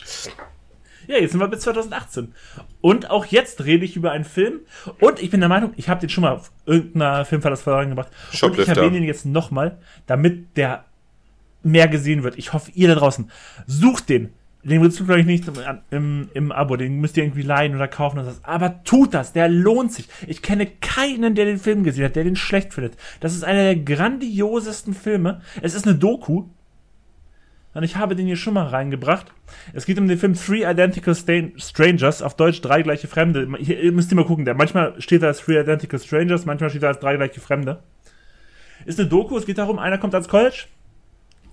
Ja, 1.06 1.16
jetzt 1.16 1.32
sind 1.32 1.40
wir 1.40 1.48
bis 1.48 1.60
2018. 1.60 2.34
Und 2.80 3.10
auch 3.10 3.26
jetzt 3.26 3.64
rede 3.64 3.84
ich 3.84 3.96
über 3.96 4.12
einen 4.12 4.24
Film. 4.24 4.60
Und 5.00 5.20
ich 5.20 5.30
bin 5.30 5.40
der 5.40 5.48
Meinung, 5.48 5.72
ich 5.76 5.88
habe 5.88 6.00
den 6.00 6.08
schon 6.08 6.22
mal 6.22 6.32
auf 6.32 6.52
irgendeiner 6.66 7.24
Filmverlassfolge 7.24 7.90
gebracht. 7.90 8.10
Und 8.42 8.58
ich 8.58 8.68
erwähne 8.68 8.98
ihn 8.98 9.04
jetzt 9.04 9.26
nochmal, 9.26 9.78
damit 10.06 10.56
der 10.56 10.84
mehr 11.62 11.88
gesehen 11.88 12.22
wird. 12.22 12.38
Ich 12.38 12.52
hoffe, 12.52 12.70
ihr 12.74 12.88
da 12.88 12.94
draußen 12.94 13.30
sucht 13.66 14.08
den. 14.08 14.32
Den 14.62 14.82
willst 14.82 15.00
du, 15.00 15.10
ich, 15.14 15.24
nicht 15.24 15.48
im, 15.48 15.54
im, 15.90 16.28
im, 16.34 16.52
Abo. 16.52 16.76
Den 16.76 17.00
müsst 17.00 17.16
ihr 17.16 17.24
irgendwie 17.24 17.42
leihen 17.42 17.74
oder 17.74 17.88
kaufen. 17.88 18.18
Oder 18.18 18.32
so. 18.32 18.40
Aber 18.42 18.84
tut 18.84 19.14
das, 19.14 19.32
der 19.32 19.48
lohnt 19.48 19.92
sich. 19.92 20.08
Ich 20.26 20.42
kenne 20.42 20.66
keinen, 20.66 21.34
der 21.34 21.46
den 21.46 21.58
Film 21.58 21.82
gesehen 21.82 22.04
hat, 22.04 22.16
der 22.16 22.24
den 22.24 22.36
schlecht 22.36 22.74
findet. 22.74 22.96
Das 23.20 23.34
ist 23.34 23.42
einer 23.42 23.62
der 23.62 23.76
grandiosesten 23.76 24.92
Filme. 24.92 25.40
Es 25.62 25.74
ist 25.74 25.86
eine 25.86 25.96
Doku. 25.96 26.44
Und 27.72 27.84
ich 27.84 27.96
habe 27.96 28.16
den 28.16 28.26
hier 28.26 28.36
schon 28.36 28.54
mal 28.54 28.66
reingebracht. 28.66 29.32
Es 29.72 29.86
geht 29.86 29.98
um 29.98 30.08
den 30.08 30.18
Film 30.18 30.34
Three 30.34 30.68
Identical 30.68 31.14
Strangers, 31.14 32.20
auf 32.20 32.34
Deutsch 32.36 32.60
drei 32.60 32.82
gleiche 32.82 33.06
Fremde. 33.06 33.48
Hier, 33.58 33.92
müsst 33.92 34.12
ihr 34.12 34.16
mal 34.16 34.24
gucken. 34.24 34.44
Der, 34.44 34.54
manchmal 34.54 35.00
steht 35.00 35.22
da 35.22 35.28
als 35.28 35.40
Three 35.40 35.58
Identical 35.58 36.00
Strangers, 36.00 36.46
manchmal 36.46 36.70
steht 36.70 36.82
da 36.82 36.88
als 36.88 36.98
drei 36.98 37.16
gleiche 37.16 37.40
Fremde. 37.40 37.82
Ist 38.86 38.98
eine 38.98 39.08
Doku, 39.08 39.36
es 39.38 39.46
geht 39.46 39.58
darum, 39.58 39.78
einer 39.78 39.98
kommt 39.98 40.14
ans 40.14 40.28
College, 40.28 40.64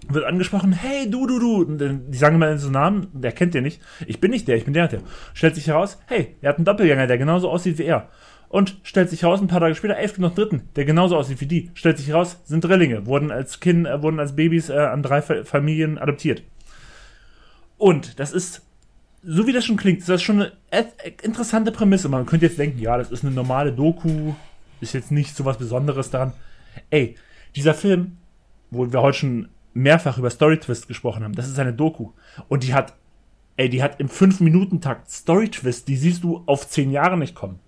wird 0.07 0.25
angesprochen, 0.25 0.73
hey, 0.73 1.09
du, 1.09 1.27
du, 1.27 1.39
du. 1.39 1.63
Die 1.65 2.17
sagen 2.17 2.35
immer 2.35 2.57
so 2.57 2.69
Namen, 2.69 3.07
der 3.13 3.31
kennt 3.31 3.53
den 3.53 3.63
nicht. 3.63 3.81
Ich 4.05 4.19
bin 4.19 4.31
nicht 4.31 4.47
der, 4.47 4.55
ich 4.55 4.65
bin 4.65 4.73
der, 4.73 4.87
der. 4.87 5.01
Stellt 5.33 5.55
sich 5.55 5.67
heraus, 5.67 5.97
hey, 6.07 6.35
er 6.41 6.49
hat 6.49 6.57
einen 6.57 6.65
Doppelgänger, 6.65 7.07
der 7.07 7.17
genauso 7.17 7.49
aussieht 7.49 7.77
wie 7.77 7.83
er. 7.83 8.09
Und 8.49 8.79
stellt 8.83 9.09
sich 9.09 9.23
heraus, 9.23 9.41
ein 9.41 9.47
paar 9.47 9.59
Tage 9.59 9.75
später, 9.75 9.97
ey, 9.97 10.05
es 10.05 10.11
gibt 10.11 10.21
noch 10.21 10.33
dritten, 10.33 10.69
der 10.75 10.85
genauso 10.85 11.17
aussieht 11.17 11.41
wie 11.41 11.47
die. 11.47 11.71
Stellt 11.73 11.97
sich 11.97 12.07
heraus, 12.07 12.39
sind 12.45 12.63
Drillinge, 12.63 13.05
wurden 13.05 13.31
als 13.31 13.59
Kind, 13.59 13.85
äh, 13.85 14.01
wurden 14.01 14.19
als 14.19 14.35
Babys 14.35 14.69
äh, 14.69 14.77
an 14.77 15.03
drei 15.03 15.21
Familien 15.21 15.97
adoptiert. 15.97 16.43
Und 17.77 18.19
das 18.19 18.31
ist, 18.31 18.65
so 19.23 19.45
wie 19.47 19.51
das 19.51 19.65
schon 19.65 19.77
klingt, 19.77 19.99
ist 19.99 20.09
das 20.09 20.21
schon 20.21 20.45
eine 20.71 20.87
interessante 21.21 21.71
Prämisse. 21.71 22.07
Man 22.07 22.25
könnte 22.25 22.45
jetzt 22.45 22.57
denken, 22.57 22.79
ja, 22.79 22.97
das 22.97 23.11
ist 23.11 23.25
eine 23.25 23.33
normale 23.33 23.73
Doku, 23.73 24.33
ist 24.79 24.93
jetzt 24.93 25.11
nicht 25.11 25.35
so 25.35 25.43
was 25.43 25.57
Besonderes 25.57 26.09
daran. 26.09 26.33
Ey, 26.89 27.15
dieser 27.55 27.73
Film, 27.73 28.17
wo 28.71 28.91
wir 28.91 29.01
heute 29.01 29.17
schon 29.17 29.49
mehrfach 29.77 30.17
über 30.17 30.29
Story 30.29 30.59
Twist 30.59 30.87
gesprochen 30.87 31.23
haben. 31.23 31.35
Das 31.35 31.47
ist 31.47 31.59
eine 31.59 31.73
Doku. 31.73 32.11
Und 32.47 32.63
die 32.63 32.73
hat, 32.73 32.95
ey, 33.55 33.69
die 33.69 33.83
hat 33.83 33.99
im 33.99 34.09
5-Minuten-Takt 34.09 35.09
Story 35.09 35.49
Twist, 35.49 35.87
die 35.87 35.95
siehst 35.95 36.23
du 36.23 36.43
auf 36.45 36.67
10 36.67 36.91
Jahre 36.91 37.17
nicht 37.17 37.35
kommen. 37.35 37.59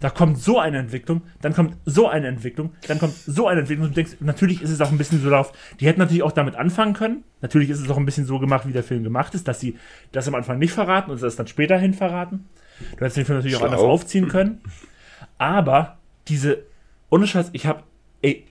Da 0.00 0.08
kommt 0.08 0.38
so 0.38 0.58
eine 0.58 0.78
Entwicklung, 0.78 1.20
dann 1.42 1.52
kommt 1.52 1.76
so 1.84 2.08
eine 2.08 2.26
Entwicklung, 2.26 2.72
dann 2.88 2.98
kommt 2.98 3.14
so 3.14 3.46
eine 3.46 3.60
Entwicklung. 3.60 3.88
Und 3.88 3.90
du 3.90 4.02
denkst, 4.02 4.16
natürlich 4.20 4.62
ist 4.62 4.70
es 4.70 4.80
auch 4.80 4.90
ein 4.90 4.96
bisschen 4.96 5.20
so 5.20 5.28
darauf, 5.28 5.52
die 5.78 5.86
hätten 5.86 6.00
natürlich 6.00 6.22
auch 6.22 6.32
damit 6.32 6.56
anfangen 6.56 6.94
können. 6.94 7.22
Natürlich 7.42 7.68
ist 7.68 7.80
es 7.80 7.90
auch 7.90 7.98
ein 7.98 8.06
bisschen 8.06 8.24
so 8.24 8.38
gemacht, 8.38 8.66
wie 8.66 8.72
der 8.72 8.82
Film 8.82 9.04
gemacht 9.04 9.34
ist, 9.34 9.46
dass 9.46 9.60
sie 9.60 9.76
das 10.12 10.26
am 10.26 10.34
Anfang 10.34 10.58
nicht 10.58 10.72
verraten 10.72 11.10
und 11.10 11.22
das 11.22 11.36
dann 11.36 11.48
später 11.48 11.76
hin 11.76 11.92
verraten. 11.92 12.46
Du 12.92 13.00
hättest 13.00 13.18
den 13.18 13.26
Film 13.26 13.38
natürlich 13.38 13.58
Schlau. 13.58 13.66
auch 13.66 13.72
anders 13.72 13.84
aufziehen 13.84 14.28
können. 14.28 14.62
Aber 15.36 15.98
diese, 16.28 16.62
ohne 17.10 17.26
Scheiß, 17.26 17.50
ich 17.52 17.66
hab, 17.66 17.84
ey, 18.22 18.46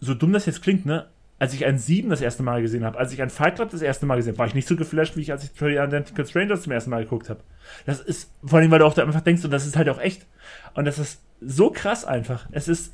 so 0.00 0.14
dumm 0.14 0.32
das 0.32 0.46
jetzt 0.46 0.62
klingt, 0.62 0.84
ne? 0.84 1.06
Als 1.38 1.54
ich 1.54 1.64
ein 1.64 1.78
7 1.78 2.10
das 2.10 2.20
erste 2.20 2.42
Mal 2.42 2.62
gesehen 2.62 2.84
habe, 2.84 2.98
als 2.98 3.12
ich 3.12 3.22
ein 3.22 3.30
Fight 3.30 3.56
Club 3.56 3.70
das 3.70 3.82
erste 3.82 4.06
Mal 4.06 4.16
gesehen 4.16 4.32
habe, 4.32 4.38
war 4.38 4.46
ich 4.46 4.54
nicht 4.54 4.66
so 4.66 4.76
geflasht, 4.76 5.16
wie 5.16 5.20
ich, 5.20 5.30
als 5.30 5.44
ich 5.44 5.52
Three 5.52 5.82
Identical 5.82 6.26
Strangers 6.26 6.62
zum 6.62 6.72
ersten 6.72 6.90
Mal 6.90 7.04
geguckt 7.04 7.30
habe. 7.30 7.40
Das 7.86 8.00
ist, 8.00 8.30
vor 8.44 8.58
allem, 8.58 8.70
weil 8.70 8.80
du 8.80 8.86
auch 8.86 8.94
da 8.94 9.02
einfach 9.02 9.20
denkst, 9.20 9.44
und 9.44 9.52
das 9.52 9.66
ist 9.66 9.76
halt 9.76 9.88
auch 9.88 10.00
echt. 10.00 10.26
Und 10.74 10.84
das 10.84 10.98
ist 10.98 11.20
so 11.40 11.70
krass 11.70 12.04
einfach. 12.04 12.46
Es 12.50 12.66
ist 12.66 12.92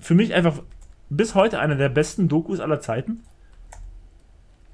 für 0.00 0.14
mich 0.14 0.34
einfach 0.34 0.60
bis 1.08 1.34
heute 1.34 1.60
einer 1.60 1.76
der 1.76 1.88
besten 1.88 2.28
Dokus 2.28 2.58
aller 2.58 2.80
Zeiten. 2.80 3.22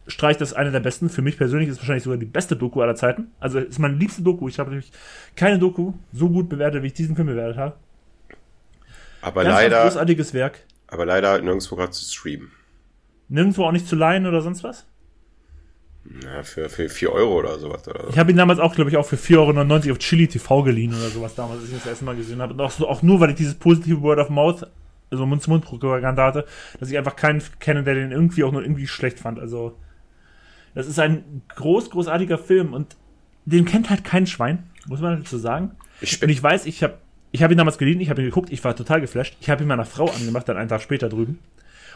Streicht 0.06 0.40
das 0.40 0.54
eine 0.54 0.70
der 0.72 0.80
besten. 0.80 1.10
Für 1.10 1.22
mich 1.22 1.36
persönlich 1.36 1.68
ist 1.68 1.74
es 1.74 1.80
wahrscheinlich 1.80 2.04
sogar 2.04 2.18
die 2.18 2.26
beste 2.26 2.56
Doku 2.56 2.80
aller 2.80 2.96
Zeiten. 2.96 3.30
Also 3.38 3.58
ist 3.58 3.78
meine 3.78 3.94
liebste 3.94 4.22
Doku. 4.22 4.48
Ich 4.48 4.58
habe 4.58 4.70
natürlich 4.70 4.92
keine 5.36 5.58
Doku 5.58 5.92
so 6.12 6.30
gut 6.30 6.48
bewertet, 6.48 6.82
wie 6.82 6.88
ich 6.88 6.94
diesen 6.94 7.16
Film 7.16 7.28
bewertet 7.28 7.58
habe. 7.58 7.76
Aber 9.20 9.44
Ganz 9.44 9.54
leider. 9.54 9.82
großartiges 9.82 10.34
Werk. 10.34 10.64
Aber 10.88 11.06
leider 11.06 11.40
nirgendwo 11.40 11.76
gerade 11.76 11.92
zu 11.92 12.04
streamen. 12.04 12.50
Nirgendwo 13.32 13.64
auch 13.64 13.72
nicht 13.72 13.88
zu 13.88 13.96
leihen 13.96 14.26
oder 14.26 14.42
sonst 14.42 14.62
was? 14.62 14.86
Na, 16.04 16.42
für, 16.42 16.68
für 16.68 16.90
4 16.90 17.12
Euro 17.12 17.38
oder 17.38 17.59
sowas. 17.59 17.88
Oder 17.88 18.04
so. 18.04 18.10
Ich 18.10 18.18
habe 18.18 18.30
ihn 18.30 18.36
damals 18.36 18.59
auch, 18.59 18.74
glaube 18.74 18.90
ich, 18.90 18.98
auch 18.98 19.06
für 19.06 19.16
4,99 19.16 19.38
Euro 19.38 19.92
auf 19.92 19.98
Chili 19.98 20.28
TV 20.28 20.62
geliehen 20.62 20.90
oder 20.90 21.09
sowas 21.09 21.34
damals, 21.34 21.60
als 21.60 21.68
ich 21.68 21.72
ihn 21.72 21.78
das 21.78 21.86
erste 21.86 22.04
Mal 22.04 22.14
gesehen 22.14 22.42
habe. 22.42 22.52
Und 22.52 22.60
auch, 22.60 22.70
so, 22.70 22.86
auch 22.86 23.02
nur, 23.02 23.20
weil 23.20 23.30
ich 23.30 23.36
dieses 23.36 23.54
positive 23.54 24.02
Word 24.02 24.18
of 24.18 24.28
Mouth, 24.28 24.66
also 25.10 25.24
Mund-zu-Mund-Propaganda 25.24 26.26
hatte, 26.26 26.44
dass 26.78 26.90
ich 26.90 26.98
einfach 26.98 27.16
keinen 27.16 27.42
kenne, 27.59 27.82
der 27.84 27.94
den 27.94 28.12
irgendwie 28.12 28.44
auch 28.44 28.52
nur 28.52 28.62
irgendwie 28.62 28.86
schlecht 28.86 29.18
fand. 29.18 29.38
Also, 29.38 29.78
das 30.74 30.86
ist 30.86 30.98
ein 30.98 31.42
groß, 31.56 31.88
großartiger 31.88 32.36
Film 32.36 32.74
und 32.74 32.96
den 33.46 33.64
kennt 33.64 33.88
halt 33.88 34.04
kein 34.04 34.26
Schwein, 34.26 34.70
muss 34.88 35.00
man 35.00 35.22
dazu 35.22 35.38
sagen. 35.38 35.70
Ich 36.02 36.22
und 36.22 36.28
ich 36.28 36.42
weiß, 36.42 36.66
ich 36.66 36.82
habe 36.82 36.98
ich 37.30 37.42
hab 37.42 37.50
ihn 37.50 37.56
damals 37.56 37.78
geliehen, 37.78 38.00
ich 38.00 38.10
habe 38.10 38.20
ihn 38.20 38.26
geguckt, 38.26 38.52
ich 38.52 38.62
war 38.62 38.76
total 38.76 39.00
geflasht. 39.00 39.36
Ich 39.40 39.48
habe 39.48 39.62
ihn 39.62 39.68
meiner 39.68 39.86
Frau 39.86 40.04
angemacht, 40.04 40.48
dann 40.50 40.59
einen 40.59 40.68
Tag 40.68 40.82
später 40.82 41.09
drüben. 41.09 41.38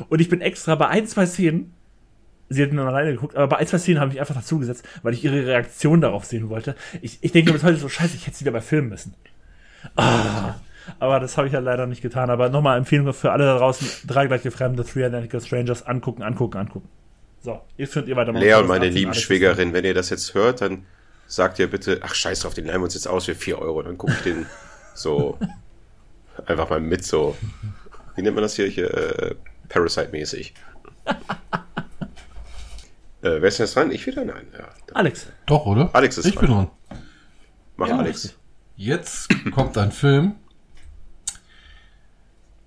Und 0.08 0.20
ich 0.20 0.28
bin 0.28 0.40
extra 0.40 0.74
bei 0.74 0.88
ein, 0.88 1.06
zwei 1.06 1.26
Szenen, 1.26 1.72
sie 2.48 2.62
hat 2.62 2.70
dann 2.70 2.78
alleine 2.78 3.12
geguckt, 3.12 3.36
aber 3.36 3.48
bei 3.48 3.56
ein, 3.56 3.66
zwei 3.66 3.78
Szenen 3.78 4.00
habe 4.00 4.12
ich 4.12 4.20
einfach 4.20 4.34
dazugesetzt, 4.34 4.84
weil 5.02 5.14
ich 5.14 5.24
ihre 5.24 5.46
Reaktion 5.46 6.00
darauf 6.00 6.24
sehen 6.24 6.48
wollte. 6.48 6.76
Ich, 7.02 7.18
ich 7.20 7.32
denke 7.32 7.52
bis 7.52 7.62
heute 7.62 7.78
so, 7.78 7.88
scheiße, 7.88 8.16
ich 8.16 8.26
hätte 8.26 8.36
sie 8.36 8.44
dabei 8.44 8.60
filmen 8.60 8.88
müssen. 8.88 9.14
Ah, 9.96 10.54
aber 10.98 11.20
das 11.20 11.36
habe 11.36 11.46
ich 11.46 11.52
ja 11.52 11.60
leider 11.60 11.86
nicht 11.86 12.02
getan. 12.02 12.30
Aber 12.30 12.48
nochmal 12.48 12.78
Empfehlung 12.78 13.12
für 13.12 13.32
alle 13.32 13.44
da 13.44 13.58
draußen, 13.58 13.88
drei 14.06 14.26
gleiche 14.26 14.50
Fremde, 14.50 14.84
Three 14.84 15.06
Identical 15.06 15.40
Strangers, 15.40 15.84
angucken, 15.86 16.22
angucken, 16.22 16.58
angucken. 16.58 16.88
So, 17.42 17.60
jetzt 17.76 17.92
könnt 17.92 18.08
ihr 18.08 18.16
weitermachen. 18.16 18.42
Lea 18.42 18.54
und 18.54 18.66
meine 18.66 18.88
lieben 18.88 19.14
Schwägerin, 19.14 19.72
wenn 19.72 19.84
ihr 19.84 19.94
das 19.94 20.10
jetzt 20.10 20.34
hört, 20.34 20.60
dann 20.60 20.84
sagt 21.26 21.58
ihr 21.58 21.68
bitte, 21.68 22.00
ach 22.02 22.14
scheiß 22.14 22.40
drauf, 22.40 22.54
den 22.54 22.64
nehmen 22.64 22.78
wir 22.78 22.84
uns 22.84 22.94
jetzt 22.94 23.06
aus 23.06 23.26
für 23.26 23.34
vier 23.34 23.58
Euro, 23.58 23.82
dann 23.82 23.98
gucke 23.98 24.12
ich 24.12 24.22
den 24.22 24.46
So 24.96 25.38
einfach 26.46 26.70
mal 26.70 26.80
mit 26.80 27.04
so, 27.04 27.36
wie 28.14 28.22
nennt 28.22 28.34
man 28.34 28.42
das 28.42 28.56
hier, 28.56 28.66
hier 28.66 28.92
äh, 28.92 29.34
Parasite-mäßig. 29.68 30.54
äh, 31.06 31.12
wer 33.22 33.42
ist 33.44 33.58
denn 33.58 33.66
jetzt 33.66 33.76
dran? 33.76 33.90
Ich 33.90 34.06
wieder? 34.06 34.24
Nein. 34.24 34.46
Ja. 34.56 34.68
Alex. 34.94 35.26
Doch, 35.46 35.66
oder? 35.66 35.90
Alex 35.92 36.18
ist 36.18 36.26
Ich 36.26 36.36
bin 36.38 36.48
dran. 36.50 36.70
dran. 36.88 36.98
Mach 37.76 37.88
Ja, 37.88 37.98
Alex. 37.98 38.34
Jetzt 38.76 39.28
kommt 39.54 39.76
ein 39.78 39.90
Film, 39.92 40.34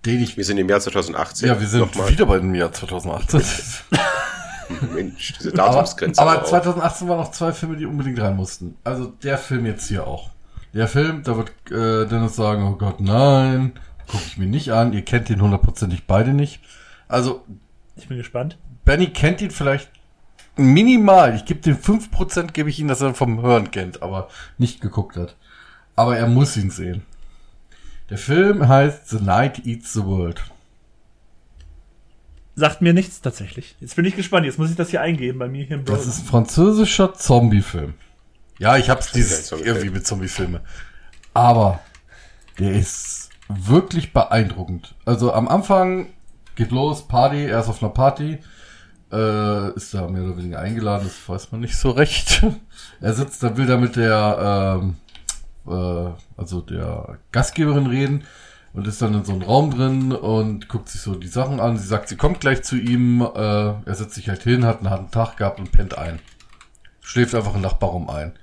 den 0.05 0.21
ich. 0.23 0.37
Wir 0.37 0.45
sind 0.45 0.57
im 0.57 0.67
Jahr 0.69 0.79
2018. 0.79 1.47
Ja, 1.47 1.59
wir 1.59 1.67
sind 1.67 1.81
Nochmal. 1.81 2.09
wieder 2.09 2.25
bei 2.25 2.39
dem 2.39 2.55
Jahr 2.55 2.71
2018. 2.71 3.41
Mensch, 4.93 5.33
diese 5.37 5.49
aber, 5.49 5.57
Datumsgrenze. 5.57 6.21
aber 6.21 6.41
auch. 6.41 6.45
2018 6.45 7.07
waren 7.07 7.17
noch 7.17 7.31
zwei 7.31 7.51
Filme, 7.51 7.75
die 7.77 7.85
unbedingt 7.85 8.19
rein 8.19 8.35
mussten. 8.35 8.77
Also 8.83 9.07
der 9.23 9.37
Film 9.37 9.65
jetzt 9.65 9.87
hier 9.87 10.05
auch. 10.07 10.29
Der 10.73 10.87
Film, 10.87 11.23
da 11.23 11.35
wird 11.37 11.49
äh, 11.71 12.07
Dennis 12.07 12.35
sagen, 12.35 12.63
oh 12.63 12.75
Gott, 12.75 12.99
nein, 13.01 13.73
gucke 14.07 14.23
ich 14.27 14.37
mir 14.37 14.45
nicht 14.45 14.71
an. 14.71 14.93
Ihr 14.93 15.03
kennt 15.03 15.29
ihn 15.29 15.41
hundertprozentig 15.41 16.05
beide 16.05 16.33
nicht. 16.33 16.61
Also 17.09 17.43
Ich 17.97 18.07
bin 18.07 18.17
gespannt. 18.17 18.57
Benny 18.85 19.07
kennt 19.07 19.41
ihn 19.41 19.51
vielleicht 19.51 19.89
minimal. 20.55 21.35
Ich 21.35 21.43
gebe 21.45 21.59
den 21.59 21.77
5%, 21.77 22.51
gebe 22.53 22.69
ich 22.69 22.79
ihm, 22.79 22.87
dass 22.87 23.01
er 23.01 23.09
ihn 23.09 23.15
vom 23.15 23.41
Hören 23.41 23.71
kennt, 23.71 24.01
aber 24.01 24.29
nicht 24.57 24.79
geguckt 24.79 25.17
hat. 25.17 25.35
Aber 25.97 26.17
er 26.17 26.27
muss 26.27 26.55
ihn 26.55 26.69
sehen. 26.69 27.03
Der 28.09 28.17
Film 28.17 28.67
heißt 28.67 29.09
The 29.09 29.17
Night 29.19 29.65
Eats 29.65 29.91
the 29.93 30.03
World. 30.05 30.41
Sagt 32.55 32.81
mir 32.81 32.93
nichts 32.93 33.21
tatsächlich. 33.21 33.75
Jetzt 33.79 33.95
bin 33.95 34.05
ich 34.05 34.15
gespannt. 34.15 34.45
Jetzt 34.45 34.57
muss 34.59 34.69
ich 34.69 34.75
das 34.75 34.89
hier 34.89 35.01
eingeben 35.01 35.39
bei 35.39 35.47
mir 35.47 35.63
hier 35.65 35.77
im 35.77 35.85
Das 35.85 35.97
Browser. 35.99 36.09
ist 36.09 36.19
ein 36.21 36.25
französischer 36.25 37.13
Zombie-Film. 37.13 37.93
Ja, 38.57 38.77
ich 38.77 38.89
hab's 38.89 39.11
dieses 39.11 39.51
irgendwie 39.51 39.89
mit 39.89 40.05
Zombie-Filme. 40.05 40.61
Aber 41.33 41.79
der 42.57 42.73
ist 42.73 43.29
wirklich 43.47 44.11
beeindruckend. 44.11 44.95
Also 45.05 45.31
am 45.33 45.47
Anfang 45.47 46.07
geht 46.59 46.71
los, 46.71 47.07
Party, 47.07 47.45
er 47.45 47.61
ist 47.61 47.69
auf 47.69 47.81
einer 47.81 47.93
Party, 47.93 48.37
äh, 49.13 49.73
ist 49.75 49.93
da 49.93 50.07
mehr 50.09 50.23
oder 50.23 50.37
weniger 50.37 50.59
eingeladen, 50.59 51.05
das 51.05 51.29
weiß 51.29 51.53
man 51.53 51.61
nicht 51.61 51.77
so 51.77 51.91
recht. 51.91 52.45
er 53.01 53.13
sitzt, 53.13 53.41
da 53.41 53.55
will 53.55 53.65
da 53.65 53.77
mit 53.77 53.95
der, 53.95 54.81
ähm, 54.81 54.97
äh, 55.65 56.11
also 56.35 56.59
der 56.59 57.17
Gastgeberin 57.31 57.87
reden 57.87 58.25
und 58.73 58.87
ist 58.87 59.01
dann 59.01 59.13
in 59.13 59.23
so 59.23 59.31
einem 59.31 59.43
Raum 59.43 59.71
drin 59.71 60.11
und 60.11 60.67
guckt 60.67 60.89
sich 60.89 60.99
so 60.99 61.15
die 61.15 61.29
Sachen 61.29 61.61
an. 61.61 61.77
Sie 61.77 61.87
sagt, 61.87 62.09
sie 62.09 62.17
kommt 62.17 62.41
gleich 62.41 62.61
zu 62.61 62.75
ihm, 62.75 63.21
äh, 63.21 63.29
er 63.37 63.95
setzt 63.95 64.15
sich 64.15 64.27
halt 64.27 64.43
hin, 64.43 64.65
hat 64.65 64.79
einen 64.79 64.89
harten 64.89 65.11
Tag 65.11 65.37
gehabt 65.37 65.59
und 65.59 65.71
pennt 65.71 65.97
ein. 65.97 66.19
Schläft 66.99 67.35
einfach 67.35 67.55
im 67.55 67.61
Nachbarraum 67.61 68.09
ein. 68.09 68.33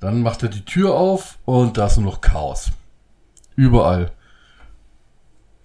Dann 0.00 0.22
macht 0.22 0.42
er 0.42 0.48
die 0.48 0.64
Tür 0.64 0.94
auf 0.94 1.36
und 1.44 1.76
da 1.76 1.86
ist 1.86 1.98
nur 1.98 2.06
noch 2.12 2.22
Chaos. 2.22 2.70
Überall. 3.56 4.10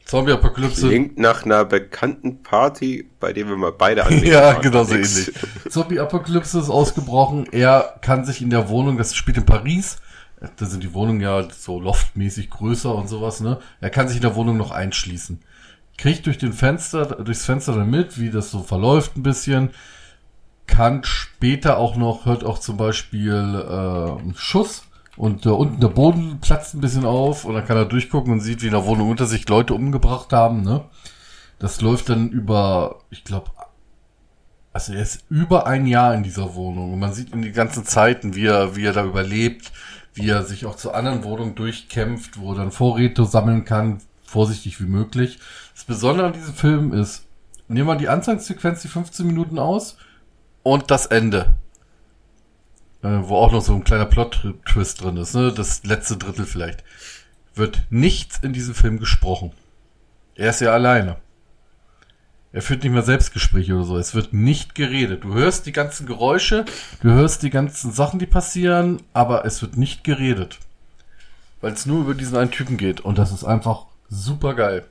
Zombie-Apokalypse. 0.05 0.87
Klingt 0.87 1.17
nach 1.17 1.45
einer 1.45 1.65
bekannten 1.65 2.43
Party, 2.43 3.09
bei 3.19 3.33
der 3.33 3.47
wir 3.47 3.57
mal 3.57 3.71
beide 3.71 4.03
anwesend 4.05 4.27
Ja, 4.27 4.53
waren. 4.53 4.61
genau 4.61 4.83
so 4.83 4.93
ähnlich. 4.95 5.31
Zombie-Apokalypse 5.69 6.59
ist 6.59 6.69
ausgebrochen. 6.69 7.47
Er 7.51 7.95
kann 8.01 8.23
sich 8.23 8.41
in 8.41 8.49
der 8.51 8.69
Wohnung, 8.69 8.97
das 8.97 9.15
spielt 9.15 9.37
in 9.37 9.45
Paris, 9.45 9.97
da 10.57 10.65
sind 10.65 10.83
die 10.83 10.93
Wohnungen 10.93 11.21
ja 11.21 11.47
so 11.51 11.79
loftmäßig 11.79 12.49
größer 12.51 12.93
und 12.93 13.07
sowas, 13.09 13.39
ne? 13.41 13.59
Er 13.81 13.89
kann 13.89 14.07
sich 14.07 14.17
in 14.17 14.21
der 14.21 14.35
Wohnung 14.35 14.57
noch 14.57 14.71
einschließen. 14.71 15.41
Kriegt 15.97 16.25
durch 16.27 16.37
den 16.37 16.53
Fenster, 16.53 17.05
durchs 17.05 17.45
Fenster 17.45 17.73
dann 17.73 17.89
mit, 17.89 18.19
wie 18.19 18.29
das 18.29 18.51
so 18.51 18.61
verläuft 18.61 19.15
ein 19.17 19.23
bisschen. 19.23 19.71
Kann 20.67 21.03
später 21.03 21.77
auch 21.77 21.95
noch, 21.95 22.25
hört 22.25 22.43
auch 22.43 22.59
zum 22.59 22.75
Beispiel 22.77 23.31
äh, 23.31 24.19
einen 24.19 24.33
Schuss 24.35 24.83
und 25.17 25.45
äh, 25.45 25.49
unten 25.49 25.79
der 25.79 25.87
Boden 25.87 26.39
platzt 26.41 26.73
ein 26.73 26.81
bisschen 26.81 27.05
auf 27.05 27.45
und 27.45 27.55
dann 27.55 27.65
kann 27.65 27.77
er 27.77 27.85
durchgucken 27.85 28.33
und 28.33 28.41
sieht, 28.41 28.61
wie 28.61 28.67
in 28.67 28.73
der 28.73 28.85
Wohnung 28.85 29.09
unter 29.09 29.25
sich 29.25 29.47
Leute 29.47 29.73
umgebracht 29.73 30.33
haben, 30.33 30.61
ne? 30.61 30.85
Das 31.59 31.79
läuft 31.79 32.09
dann 32.09 32.29
über, 32.29 32.99
ich 33.09 33.23
glaube, 33.23 33.51
also 34.73 34.93
er 34.93 35.01
ist 35.01 35.23
über 35.29 35.67
ein 35.67 35.87
Jahr 35.87 36.13
in 36.13 36.23
dieser 36.23 36.53
Wohnung 36.55 36.91
und 36.91 36.99
man 36.99 37.13
sieht 37.13 37.33
in 37.33 37.41
die 37.41 37.53
ganzen 37.53 37.85
Zeiten, 37.85 38.35
wie 38.35 38.45
er, 38.47 38.75
wie 38.75 38.83
er 38.83 38.91
da 38.91 39.05
überlebt, 39.05 39.71
wie 40.13 40.29
er 40.29 40.43
sich 40.43 40.65
auch 40.65 40.75
zu 40.75 40.93
anderen 40.93 41.23
Wohnungen 41.23 41.55
durchkämpft, 41.55 42.39
wo 42.39 42.51
er 42.51 42.57
dann 42.57 42.71
Vorräte 42.71 43.23
sammeln 43.25 43.63
kann, 43.63 44.01
vorsichtig 44.25 44.81
wie 44.81 44.85
möglich. 44.85 45.39
Das 45.73 45.85
Besondere 45.85 46.27
an 46.27 46.33
diesem 46.33 46.53
Film 46.53 46.93
ist, 46.93 47.23
nehmen 47.69 47.87
wir 47.87 47.95
die 47.95 48.09
Anfangssequenz, 48.09 48.81
die 48.81 48.89
15 48.89 49.25
Minuten 49.25 49.59
aus 49.59 49.95
und 50.61 50.91
das 50.91 51.05
Ende. 51.05 51.55
Äh, 53.05 53.29
wo 53.29 53.35
auch 53.35 53.51
noch 53.51 53.61
so 53.61 53.75
ein 53.75 53.83
kleiner 53.83 54.07
Plot-Twist 54.07 55.03
drin 55.03 55.17
ist, 55.17 55.35
ne? 55.35 55.53
Das 55.53 55.83
letzte 55.83 56.17
Drittel 56.17 56.47
vielleicht. 56.47 56.83
Wird 57.53 57.83
nichts 57.91 58.39
in 58.41 58.51
diesem 58.51 58.73
Film 58.73 58.99
gesprochen. 58.99 59.51
Er 60.33 60.49
ist 60.49 60.59
ja 60.61 60.73
alleine. 60.73 61.17
Er 62.51 62.63
führt 62.63 62.83
nicht 62.83 62.93
mehr 62.93 63.03
Selbstgespräche 63.03 63.75
oder 63.75 63.83
so. 63.83 63.97
Es 63.97 64.15
wird 64.15 64.33
nicht 64.33 64.73
geredet. 64.73 65.23
Du 65.23 65.35
hörst 65.35 65.67
die 65.67 65.71
ganzen 65.71 66.07
Geräusche, 66.07 66.65
du 67.01 67.11
hörst 67.11 67.43
die 67.43 67.51
ganzen 67.51 67.91
Sachen, 67.91 68.17
die 68.17 68.25
passieren, 68.25 69.03
aber 69.13 69.45
es 69.45 69.61
wird 69.61 69.77
nicht 69.77 70.03
geredet. 70.03 70.57
Weil 71.61 71.73
es 71.73 71.85
nur 71.85 72.01
über 72.01 72.15
diesen 72.15 72.37
einen 72.37 72.51
Typen 72.51 72.75
geht. 72.75 73.01
Und 73.01 73.19
das 73.19 73.31
ist 73.31 73.43
einfach 73.43 73.85
super 74.09 74.55
geil. 74.55 74.83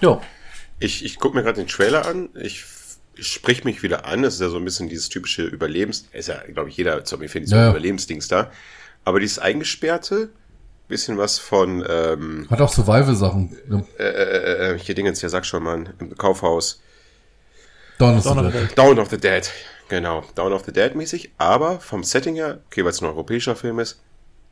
Ja. 0.00 0.22
Ich, 0.78 1.04
ich 1.04 1.18
gucke 1.18 1.36
mir 1.36 1.42
gerade 1.42 1.60
den 1.60 1.68
Trailer 1.68 2.06
an. 2.06 2.30
Ich 2.34 2.64
sprich 3.20 3.64
mich 3.64 3.82
wieder 3.82 4.04
an. 4.04 4.22
Das 4.22 4.34
ist 4.34 4.40
ja 4.40 4.48
so 4.48 4.56
ein 4.56 4.64
bisschen 4.64 4.88
dieses 4.88 5.08
typische 5.08 5.42
Überlebens. 5.44 6.06
Ist 6.12 6.28
ja, 6.28 6.40
glaube 6.52 6.68
ich, 6.68 6.76
jeder 6.76 7.04
Zombie-Fan 7.04 7.46
so 7.46 7.56
Ja. 7.56 7.70
Überlebensdings 7.70 8.28
da. 8.28 8.50
Aber 9.04 9.20
dieses 9.20 9.38
Eingesperrte, 9.38 10.30
bisschen 10.88 11.16
was 11.16 11.38
von 11.38 11.84
ähm, 11.88 12.46
Hat 12.50 12.60
auch 12.60 12.72
Survival-Sachen. 12.72 13.56
Ne? 13.68 13.84
äh, 13.98 14.02
äh, 14.02 14.74
äh, 14.74 14.78
hier 14.78 14.94
Dingens, 14.94 15.22
ja 15.22 15.28
sag 15.28 15.46
schon 15.46 15.62
mal, 15.62 15.84
im 15.98 16.16
Kaufhaus. 16.16 16.82
Dawn 17.98 18.18
of 18.18 18.24
Dawn 18.24 18.38
the 18.38 18.44
of 18.44 18.52
the 18.52 18.58
Dead. 18.58 18.68
Dead. 18.70 18.78
Dawn 18.78 18.98
of 18.98 19.10
the 19.10 19.16
Dead. 19.18 19.50
Genau, 19.88 20.24
Dawn 20.34 20.52
of 20.52 20.64
the 20.64 20.72
Dead 20.72 20.94
mäßig. 20.94 21.32
Aber 21.38 21.80
vom 21.80 22.04
Setting 22.04 22.34
her, 22.36 22.58
okay, 22.66 22.84
weil 22.84 22.90
es 22.90 23.00
ein 23.00 23.06
europäischer 23.06 23.56
Film 23.56 23.78
ist, 23.78 24.00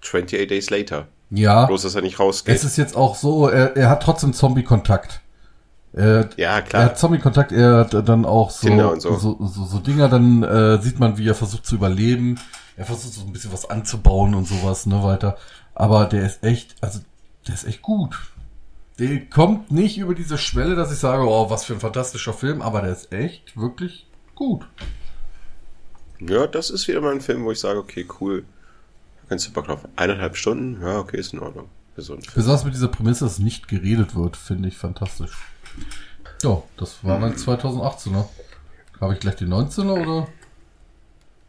28 0.02 0.48
Days 0.48 0.70
Later. 0.70 1.08
Ja. 1.30 1.66
Bloß, 1.66 1.82
dass 1.82 1.94
er 1.94 2.02
nicht 2.02 2.18
rausgeht. 2.18 2.54
Es 2.54 2.64
ist 2.64 2.78
jetzt 2.78 2.96
auch 2.96 3.14
so, 3.14 3.48
er, 3.48 3.76
er 3.76 3.90
hat 3.90 4.02
trotzdem 4.02 4.32
Zombie-Kontakt. 4.32 5.20
Er, 5.92 6.28
ja, 6.36 6.56
er 6.56 6.62
klar. 6.62 6.84
hat 6.84 6.98
Zombie-Kontakt, 6.98 7.52
er 7.52 7.78
hat 7.78 8.08
dann 8.08 8.24
auch 8.24 8.50
so, 8.50 8.68
so. 8.98 9.16
so, 9.16 9.46
so, 9.46 9.64
so 9.64 9.78
Dinger, 9.78 10.08
dann 10.08 10.42
äh, 10.42 10.80
sieht 10.82 10.98
man, 10.98 11.18
wie 11.18 11.28
er 11.28 11.34
versucht 11.34 11.66
zu 11.66 11.76
überleben. 11.76 12.38
Er 12.76 12.84
versucht 12.84 13.14
so 13.14 13.22
ein 13.22 13.32
bisschen 13.32 13.52
was 13.52 13.68
anzubauen 13.68 14.34
und 14.34 14.46
sowas, 14.46 14.86
ne, 14.86 15.02
weiter. 15.02 15.36
Aber 15.74 16.06
der 16.06 16.24
ist 16.24 16.44
echt, 16.44 16.76
also, 16.80 17.00
der 17.46 17.54
ist 17.54 17.64
echt 17.64 17.82
gut. 17.82 18.18
Der 18.98 19.26
kommt 19.26 19.70
nicht 19.70 19.98
über 19.98 20.14
diese 20.14 20.38
Schwelle, 20.38 20.74
dass 20.74 20.92
ich 20.92 20.98
sage, 20.98 21.22
oh, 21.22 21.50
was 21.50 21.64
für 21.64 21.74
ein 21.74 21.80
fantastischer 21.80 22.32
Film, 22.32 22.62
aber 22.62 22.82
der 22.82 22.92
ist 22.92 23.12
echt 23.12 23.56
wirklich 23.56 24.06
gut. 24.34 24.66
Ja, 26.20 26.46
das 26.46 26.70
ist 26.70 26.88
wieder 26.88 27.00
mal 27.00 27.12
ein 27.12 27.20
Film, 27.20 27.44
wo 27.44 27.52
ich 27.52 27.60
sage, 27.60 27.78
okay, 27.78 28.06
cool. 28.20 28.44
Ganz 29.28 29.44
super 29.44 29.62
Knopf. 29.62 29.86
Eineinhalb 29.96 30.36
Stunden, 30.36 30.82
ja, 30.82 30.98
okay, 30.98 31.18
ist 31.18 31.32
in 31.32 31.40
Ordnung. 31.40 31.68
Besonders 31.94 32.64
mit 32.64 32.74
dieser 32.74 32.88
Prämisse, 32.88 33.24
dass 33.24 33.40
nicht 33.40 33.66
geredet 33.66 34.14
wird, 34.14 34.36
finde 34.36 34.68
ich 34.68 34.76
fantastisch. 34.76 35.36
Ja, 36.42 36.62
das 36.76 37.02
war 37.04 37.18
mein 37.18 37.34
2018er. 37.36 38.28
Habe 39.00 39.14
ich 39.14 39.20
gleich 39.20 39.36
die 39.36 39.46
19er 39.46 39.92
oder? 40.00 40.28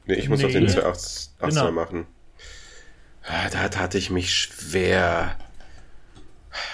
Nee, 0.05 0.15
ich 0.15 0.29
muss 0.29 0.39
Nee. 0.39 0.45
auf 0.45 0.51
den 0.51 0.67
218 0.69 1.29
Genau. 1.49 1.71
machen. 1.71 2.07
Ah, 3.23 3.49
Da 3.49 3.69
tate 3.69 3.97
ich 3.97 4.09
mich 4.09 4.33
schwer. 4.33 5.37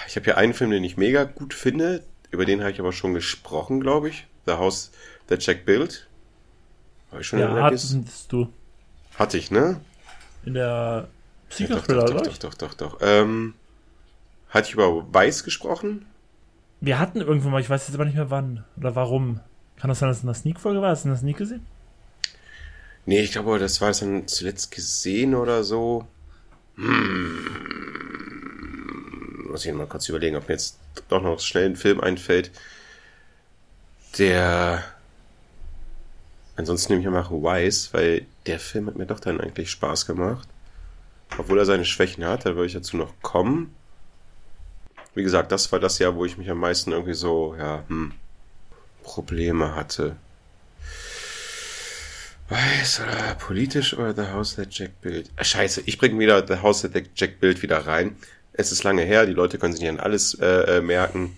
Ich 0.08 0.16
habe 0.16 0.24
hier 0.24 0.38
einen 0.38 0.54
Film, 0.54 0.70
den 0.70 0.84
ich 0.84 0.96
mega 0.96 1.24
gut 1.24 1.52
finde. 1.52 2.02
Über 2.30 2.44
den 2.46 2.60
habe 2.60 2.70
ich 2.70 2.80
aber 2.80 2.92
schon 2.92 3.12
gesprochen, 3.14 3.80
glaube 3.80 4.08
ich. 4.08 4.26
The 4.46 4.52
House 4.52 4.90
That 5.26 5.44
Jack 5.44 5.64
Built. 5.66 6.06
Habe 7.10 7.20
ich 7.20 7.26
schon 7.26 7.38
Ja, 7.38 7.48
erwähnt? 7.48 7.64
hattest 7.64 8.32
du 8.32 8.48
Hatte 9.18 9.36
ich, 9.38 9.50
ne? 9.50 9.80
in 10.44 10.54
der 10.54 10.62
Ja, 10.62 11.00
doch, 11.66 11.84
Psycho-Thriller, 11.84 12.04
doch, 12.06 12.14
doch, 12.14 12.20
oder? 12.22 12.30
doch, 12.30 12.38
doch, 12.38 12.54
doch, 12.54 12.74
doch. 12.74 12.98
Ähm, 13.02 13.54
hatte 14.50 14.68
ich 14.68 14.74
über 14.74 15.12
Weiß 15.12 15.44
gesprochen? 15.44 16.06
Wir 16.86 17.00
hatten 17.00 17.20
irgendwann 17.20 17.50
mal, 17.50 17.60
ich 17.60 17.68
weiß 17.68 17.88
jetzt 17.88 17.96
aber 17.96 18.04
nicht 18.04 18.14
mehr 18.14 18.30
wann 18.30 18.62
oder 18.76 18.94
warum. 18.94 19.40
Kann 19.76 19.88
das 19.88 19.98
sein, 19.98 20.08
dass 20.08 20.18
es 20.18 20.22
in 20.22 20.28
der 20.28 20.36
Sneak-Folge 20.36 20.80
war? 20.80 20.90
Hast 20.90 21.04
du 21.04 21.08
der 21.08 21.18
Sneak 21.18 21.36
gesehen? 21.36 21.66
Nee, 23.06 23.22
ich 23.22 23.32
glaube, 23.32 23.58
das 23.58 23.80
war 23.80 23.90
es 23.90 23.98
dann 23.98 24.28
zuletzt 24.28 24.70
gesehen 24.70 25.34
oder 25.34 25.64
so. 25.64 26.06
Hm. 26.76 27.40
Muss 29.50 29.66
ich 29.66 29.74
mal 29.74 29.88
kurz 29.88 30.08
überlegen, 30.08 30.36
ob 30.36 30.46
mir 30.46 30.54
jetzt 30.54 30.78
doch 31.08 31.20
noch 31.20 31.40
schnell 31.40 31.64
ein 31.64 31.74
Film 31.74 32.00
einfällt, 32.00 32.52
der 34.16 34.84
ansonsten 36.54 36.92
nehme 36.92 37.02
ich 37.02 37.08
einfach 37.08 37.32
Wise, 37.32 37.88
weil 37.94 38.26
der 38.46 38.60
Film 38.60 38.86
hat 38.86 38.94
mir 38.94 39.06
doch 39.06 39.18
dann 39.18 39.40
eigentlich 39.40 39.72
Spaß 39.72 40.06
gemacht. 40.06 40.46
Obwohl 41.36 41.58
er 41.58 41.64
seine 41.64 41.84
Schwächen 41.84 42.24
hat, 42.24 42.46
da 42.46 42.54
würde 42.54 42.66
ich 42.66 42.74
dazu 42.74 42.96
noch 42.96 43.12
kommen. 43.22 43.74
Wie 45.16 45.22
gesagt, 45.22 45.50
das 45.50 45.72
war 45.72 45.80
das 45.80 45.98
Jahr, 45.98 46.14
wo 46.14 46.26
ich 46.26 46.36
mich 46.36 46.50
am 46.50 46.58
meisten 46.58 46.92
irgendwie 46.92 47.14
so, 47.14 47.56
ja, 47.58 47.82
hm, 47.88 48.12
Probleme 49.02 49.74
hatte. 49.74 50.14
Weiß 52.50 53.00
oder 53.00 53.34
politisch 53.36 53.94
oder 53.94 54.14
The 54.14 54.30
House 54.32 54.56
That 54.56 54.68
Jack 54.70 55.00
Built? 55.00 55.30
Ah, 55.36 55.42
scheiße, 55.42 55.84
ich 55.86 55.96
bringe 55.96 56.18
wieder 56.18 56.46
The 56.46 56.56
House 56.56 56.82
That 56.82 56.92
Jack 57.14 57.40
Built 57.40 57.62
wieder 57.62 57.86
rein. 57.86 58.16
Es 58.52 58.72
ist 58.72 58.84
lange 58.84 59.04
her, 59.04 59.24
die 59.24 59.32
Leute 59.32 59.58
können 59.58 59.72
sich 59.72 59.80
nicht 59.80 59.90
an 59.90 60.00
alles 60.00 60.34
äh, 60.34 60.76
äh, 60.76 60.80
merken. 60.82 61.34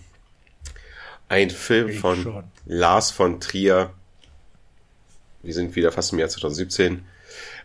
Ein 1.29 1.49
Film 1.49 1.87
Ich 1.87 1.99
von 1.99 2.21
schon. 2.21 2.43
Lars 2.65 3.11
von 3.11 3.39
Trier. 3.39 3.91
Wir 5.41 5.53
sind 5.53 5.77
wieder 5.77 5.93
fast 5.93 6.11
im 6.11 6.19
Jahr 6.19 6.27
2017. 6.27 7.05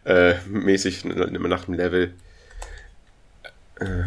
Äh, 0.04 0.34
mäßig 0.46 1.04
nach 1.04 1.64
dem 1.64 1.74
Level. 1.74 2.14
Äh? 3.84 4.04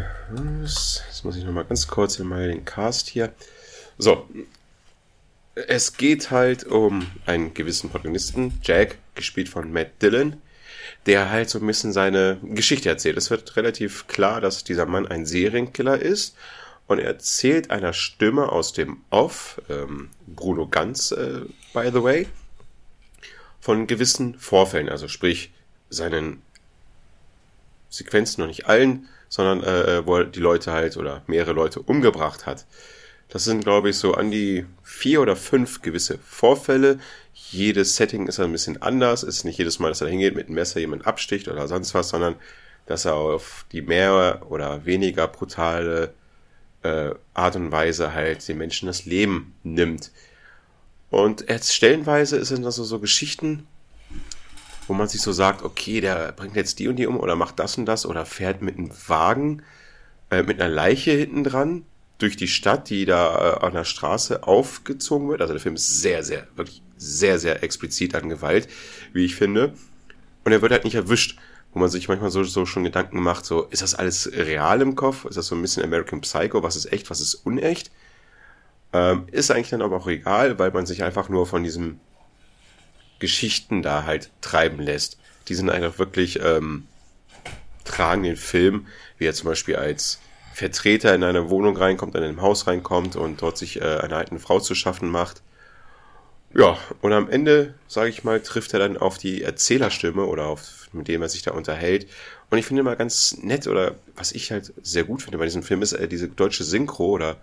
Jetzt 0.62 1.24
muss 1.24 1.36
ich 1.36 1.44
nochmal 1.44 1.64
ganz 1.64 1.86
kurz 1.86 2.18
mal 2.18 2.48
den 2.48 2.64
Cast 2.64 3.08
hier. 3.08 3.32
So. 3.96 4.28
Es 5.54 5.96
geht 5.96 6.30
halt 6.30 6.64
um 6.64 7.10
einen 7.26 7.52
gewissen 7.52 7.90
Protagonisten, 7.90 8.60
Jack, 8.62 8.96
gespielt 9.16 9.48
von 9.48 9.72
Matt 9.72 10.00
Dillon, 10.00 10.40
der 11.06 11.30
halt 11.30 11.50
so 11.50 11.58
ein 11.58 11.66
bisschen 11.66 11.92
seine 11.92 12.38
Geschichte 12.42 12.88
erzählt. 12.88 13.16
Es 13.16 13.30
wird 13.30 13.56
relativ 13.56 14.06
klar, 14.06 14.40
dass 14.40 14.62
dieser 14.62 14.86
Mann 14.86 15.08
ein 15.08 15.26
Serienkiller 15.26 16.00
ist 16.00 16.36
und 16.86 17.00
er 17.00 17.06
erzählt 17.06 17.72
einer 17.72 17.92
Stimme 17.92 18.52
aus 18.52 18.72
dem 18.72 18.98
Off, 19.10 19.60
ähm, 19.68 20.10
Bruno 20.28 20.68
Ganz, 20.68 21.10
äh, 21.10 21.40
by 21.72 21.90
the 21.92 22.02
way, 22.04 22.28
von 23.60 23.88
gewissen 23.88 24.38
Vorfällen, 24.38 24.88
also 24.88 25.08
sprich 25.08 25.50
seinen 25.90 26.42
Sequenzen, 27.90 28.42
noch 28.42 28.48
nicht 28.48 28.66
allen, 28.66 29.08
sondern 29.28 29.62
äh, 29.62 30.06
wo 30.06 30.16
er 30.16 30.24
die 30.24 30.40
Leute 30.40 30.72
halt 30.72 30.96
oder 30.96 31.22
mehrere 31.26 31.52
Leute 31.52 31.80
umgebracht 31.80 32.46
hat. 32.46 32.66
Das 33.28 33.44
sind, 33.44 33.62
glaube 33.62 33.90
ich, 33.90 33.96
so 33.98 34.14
an 34.14 34.30
die 34.30 34.64
vier 34.82 35.20
oder 35.20 35.36
fünf 35.36 35.82
gewisse 35.82 36.18
Vorfälle. 36.18 36.98
Jedes 37.34 37.96
Setting 37.96 38.26
ist 38.26 38.40
ein 38.40 38.52
bisschen 38.52 38.80
anders. 38.80 39.22
Es 39.22 39.36
ist 39.36 39.44
nicht 39.44 39.58
jedes 39.58 39.78
Mal, 39.78 39.88
dass 39.90 40.00
er 40.00 40.08
hingeht, 40.08 40.34
mit 40.34 40.46
einem 40.46 40.54
Messer 40.54 40.80
jemanden 40.80 41.04
absticht 41.04 41.48
oder 41.48 41.68
sonst 41.68 41.94
was, 41.94 42.08
sondern 42.08 42.36
dass 42.86 43.04
er 43.04 43.14
auf 43.14 43.66
die 43.70 43.82
mehr 43.82 44.46
oder 44.48 44.86
weniger 44.86 45.28
brutale 45.28 46.14
äh, 46.82 47.10
Art 47.34 47.56
und 47.56 47.70
Weise 47.70 48.14
halt 48.14 48.46
den 48.48 48.56
Menschen 48.56 48.86
das 48.86 49.04
Leben 49.04 49.54
nimmt. 49.62 50.10
Und 51.10 51.48
jetzt 51.48 51.74
stellenweise 51.74 52.42
sind 52.44 52.62
das 52.62 52.76
so, 52.76 52.84
so 52.84 52.98
Geschichten, 52.98 53.66
wo 54.88 54.94
man 54.94 55.08
sich 55.08 55.20
so 55.20 55.32
sagt, 55.32 55.62
okay, 55.62 56.00
der 56.00 56.32
bringt 56.32 56.56
jetzt 56.56 56.78
die 56.78 56.88
und 56.88 56.96
die 56.96 57.06
um 57.06 57.18
oder 57.18 57.36
macht 57.36 57.58
das 57.58 57.76
und 57.78 57.86
das 57.86 58.06
oder 58.06 58.24
fährt 58.24 58.62
mit 58.62 58.78
einem 58.78 58.90
Wagen, 59.06 59.62
äh, 60.30 60.42
mit 60.42 60.60
einer 60.60 60.72
Leiche 60.72 61.12
hinten 61.12 61.44
dran 61.44 61.84
durch 62.18 62.36
die 62.36 62.48
Stadt, 62.48 62.90
die 62.90 63.04
da 63.04 63.58
äh, 63.60 63.66
an 63.66 63.74
der 63.74 63.84
Straße 63.84 64.42
aufgezogen 64.42 65.28
wird. 65.28 65.40
Also 65.40 65.52
der 65.52 65.60
Film 65.60 65.76
ist 65.76 66.00
sehr, 66.00 66.24
sehr, 66.24 66.48
wirklich 66.56 66.82
sehr, 66.96 67.38
sehr 67.38 67.62
explizit 67.62 68.14
an 68.14 68.28
Gewalt, 68.28 68.68
wie 69.12 69.24
ich 69.24 69.36
finde. 69.36 69.74
Und 70.44 70.52
er 70.52 70.62
wird 70.62 70.72
halt 70.72 70.84
nicht 70.84 70.96
erwischt, 70.96 71.38
wo 71.72 71.78
man 71.78 71.90
sich 71.90 72.08
manchmal 72.08 72.30
so, 72.30 72.42
so 72.42 72.66
schon 72.66 72.84
Gedanken 72.84 73.20
macht, 73.20 73.44
so, 73.44 73.64
ist 73.64 73.82
das 73.82 73.94
alles 73.94 74.32
real 74.32 74.80
im 74.80 74.96
Kopf? 74.96 75.26
Ist 75.26 75.36
das 75.36 75.46
so 75.46 75.54
ein 75.54 75.62
bisschen 75.62 75.84
American 75.84 76.22
Psycho? 76.22 76.62
Was 76.62 76.76
ist 76.76 76.92
echt, 76.92 77.10
was 77.10 77.20
ist 77.20 77.34
unecht? 77.34 77.90
Ähm, 78.92 79.26
ist 79.30 79.50
eigentlich 79.50 79.68
dann 79.68 79.82
aber 79.82 79.96
auch 79.96 80.08
egal, 80.08 80.58
weil 80.58 80.70
man 80.70 80.86
sich 80.86 81.04
einfach 81.04 81.28
nur 81.28 81.46
von 81.46 81.62
diesem 81.62 82.00
Geschichten 83.18 83.82
da 83.82 84.04
halt 84.04 84.30
treiben 84.40 84.80
lässt. 84.80 85.18
Die 85.48 85.54
sind 85.54 85.70
einfach 85.70 85.98
wirklich, 85.98 86.40
ähm, 86.42 86.86
tragen 87.84 88.22
den 88.22 88.36
Film, 88.36 88.86
wie 89.16 89.26
er 89.26 89.34
zum 89.34 89.48
Beispiel 89.48 89.76
als 89.76 90.20
Vertreter 90.54 91.14
in 91.14 91.22
eine 91.22 91.50
Wohnung 91.50 91.76
reinkommt, 91.76 92.14
in 92.16 92.22
ein 92.22 92.42
Haus 92.42 92.66
reinkommt 92.66 93.16
und 93.16 93.42
dort 93.42 93.56
sich 93.56 93.80
äh, 93.80 93.84
einer 93.84 94.16
alten 94.16 94.38
Frau 94.38 94.60
zu 94.60 94.74
schaffen 94.74 95.08
macht. 95.08 95.42
Ja, 96.54 96.78
und 97.02 97.12
am 97.12 97.28
Ende, 97.28 97.74
sage 97.86 98.08
ich 98.08 98.24
mal, 98.24 98.40
trifft 98.40 98.72
er 98.72 98.80
dann 98.80 98.96
auf 98.96 99.18
die 99.18 99.42
Erzählerstimme 99.42 100.24
oder 100.24 100.46
auf, 100.46 100.88
mit 100.92 101.06
dem 101.06 101.22
er 101.22 101.28
sich 101.28 101.42
da 101.42 101.52
unterhält. 101.52 102.08
Und 102.50 102.58
ich 102.58 102.66
finde 102.66 102.82
mal 102.82 102.96
ganz 102.96 103.36
nett 103.42 103.66
oder 103.66 103.96
was 104.16 104.32
ich 104.32 104.50
halt 104.50 104.72
sehr 104.82 105.04
gut 105.04 105.22
finde 105.22 105.38
bei 105.38 105.44
diesem 105.44 105.62
Film 105.62 105.82
ist 105.82 105.92
äh, 105.92 106.08
diese 106.08 106.28
deutsche 106.28 106.64
Synchro 106.64 107.06
oder 107.06 107.36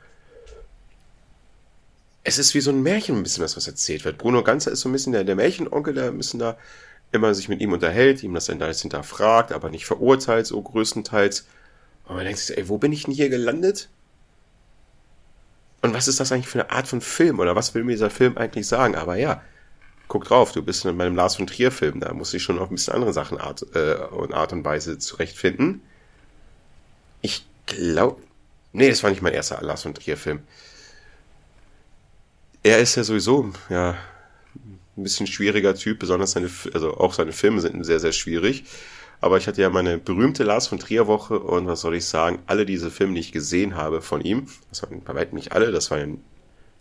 es 2.25 2.39
ist 2.39 2.55
wie 2.55 2.59
so 2.59 2.71
ein 2.71 2.81
Märchen 2.81 3.15
ein 3.15 3.23
bisschen 3.23 3.43
was, 3.43 3.55
was 3.55 3.67
erzählt 3.67 4.03
wird. 4.03 4.17
Bruno 4.17 4.43
Ganzer 4.43 4.71
ist 4.71 4.81
so 4.81 4.89
ein 4.89 4.91
bisschen 4.91 5.13
der, 5.13 5.23
der 5.23 5.35
Märchenonkel, 5.35 5.93
der 5.93 6.07
ein 6.07 6.17
bisschen 6.17 6.39
da 6.39 6.57
immer 7.11 7.33
sich 7.35 7.47
mit 7.49 7.61
ihm 7.61 7.71
unterhält, 7.71 8.23
ihm 8.23 8.33
das 8.33 8.45
dann 8.45 8.61
alles 8.61 8.81
hinterfragt, 8.81 9.51
aber 9.51 9.69
nicht 9.69 9.85
verurteilt, 9.85 10.47
so 10.47 10.59
größtenteils. 10.61 11.47
Und 12.05 12.15
man 12.15 12.25
denkt 12.25 12.39
sich, 12.39 12.57
ey, 12.57 12.67
wo 12.67 12.79
bin 12.79 12.91
ich 12.91 13.03
denn 13.03 13.13
hier 13.13 13.29
gelandet? 13.29 13.89
Und 15.83 15.93
was 15.93 16.07
ist 16.07 16.19
das 16.19 16.31
eigentlich 16.31 16.47
für 16.47 16.59
eine 16.59 16.71
Art 16.71 16.87
von 16.87 16.99
Film? 16.99 17.39
Oder 17.39 17.55
was 17.55 17.75
will 17.75 17.83
mir 17.83 17.91
dieser 17.91 18.09
Film 18.09 18.37
eigentlich 18.39 18.67
sagen? 18.67 18.95
Aber 18.95 19.15
ja, 19.17 19.43
guck 20.07 20.25
drauf, 20.25 20.51
du 20.51 20.63
bist 20.63 20.83
in 20.83 20.97
meinem 20.97 21.15
Lars 21.15 21.35
von 21.35 21.45
Trier 21.45 21.71
Film, 21.71 21.99
da 21.99 22.11
muss 22.11 22.33
ich 22.33 22.41
schon 22.41 22.57
auf 22.57 22.71
ein 22.71 22.75
bisschen 22.75 22.95
andere 22.95 23.13
Sachen 23.13 23.37
Art, 23.37 23.63
äh, 23.75 23.95
und 23.95 24.33
Art 24.33 24.51
und 24.51 24.65
Weise 24.65 24.97
zurechtfinden. 24.97 25.81
Ich 27.21 27.45
glaube, 27.67 28.19
nee, 28.73 28.89
das 28.89 29.03
war 29.03 29.11
nicht 29.11 29.21
mein 29.21 29.33
erster 29.33 29.61
Lars 29.61 29.83
von 29.83 29.93
Trier 29.93 30.17
Film. 30.17 30.41
Er 32.65 32.79
ist 32.79 32.95
ja 32.95 33.03
sowieso, 33.03 33.53
ja, 33.69 33.95
ein 34.97 35.03
bisschen 35.03 35.27
schwieriger 35.27 35.75
Typ, 35.75 35.99
besonders 35.99 36.31
seine, 36.31 36.49
also 36.73 36.97
auch 36.97 37.13
seine 37.13 37.31
Filme 37.31 37.61
sind 37.61 37.83
sehr, 37.83 37.99
sehr 37.99 38.11
schwierig. 38.11 38.63
Aber 39.21 39.37
ich 39.37 39.45
hatte 39.45 39.61
ja 39.61 39.69
meine 39.69 39.99
berühmte 39.99 40.43
Lars 40.43 40.65
von 40.65 40.79
Trier 40.79 41.05
Woche 41.05 41.37
und 41.37 41.67
was 41.67 41.81
soll 41.81 41.93
ich 41.93 42.07
sagen, 42.07 42.39
alle 42.47 42.65
diese 42.65 42.89
Filme, 42.89 43.13
die 43.13 43.19
ich 43.19 43.31
gesehen 43.31 43.75
habe 43.75 44.01
von 44.01 44.21
ihm, 44.21 44.47
das 44.69 44.81
waren 44.81 45.03
bei 45.03 45.13
weitem 45.13 45.35
nicht 45.35 45.51
alle, 45.51 45.71
das 45.71 45.91
waren 45.91 46.23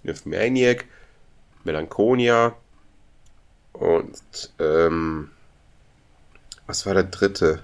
Nymphomaniac, 0.04 0.86
Melancholia 1.64 2.56
und 3.74 4.54
ähm, 4.60 5.32
was 6.66 6.86
war 6.86 6.94
der 6.94 7.04
dritte? 7.04 7.62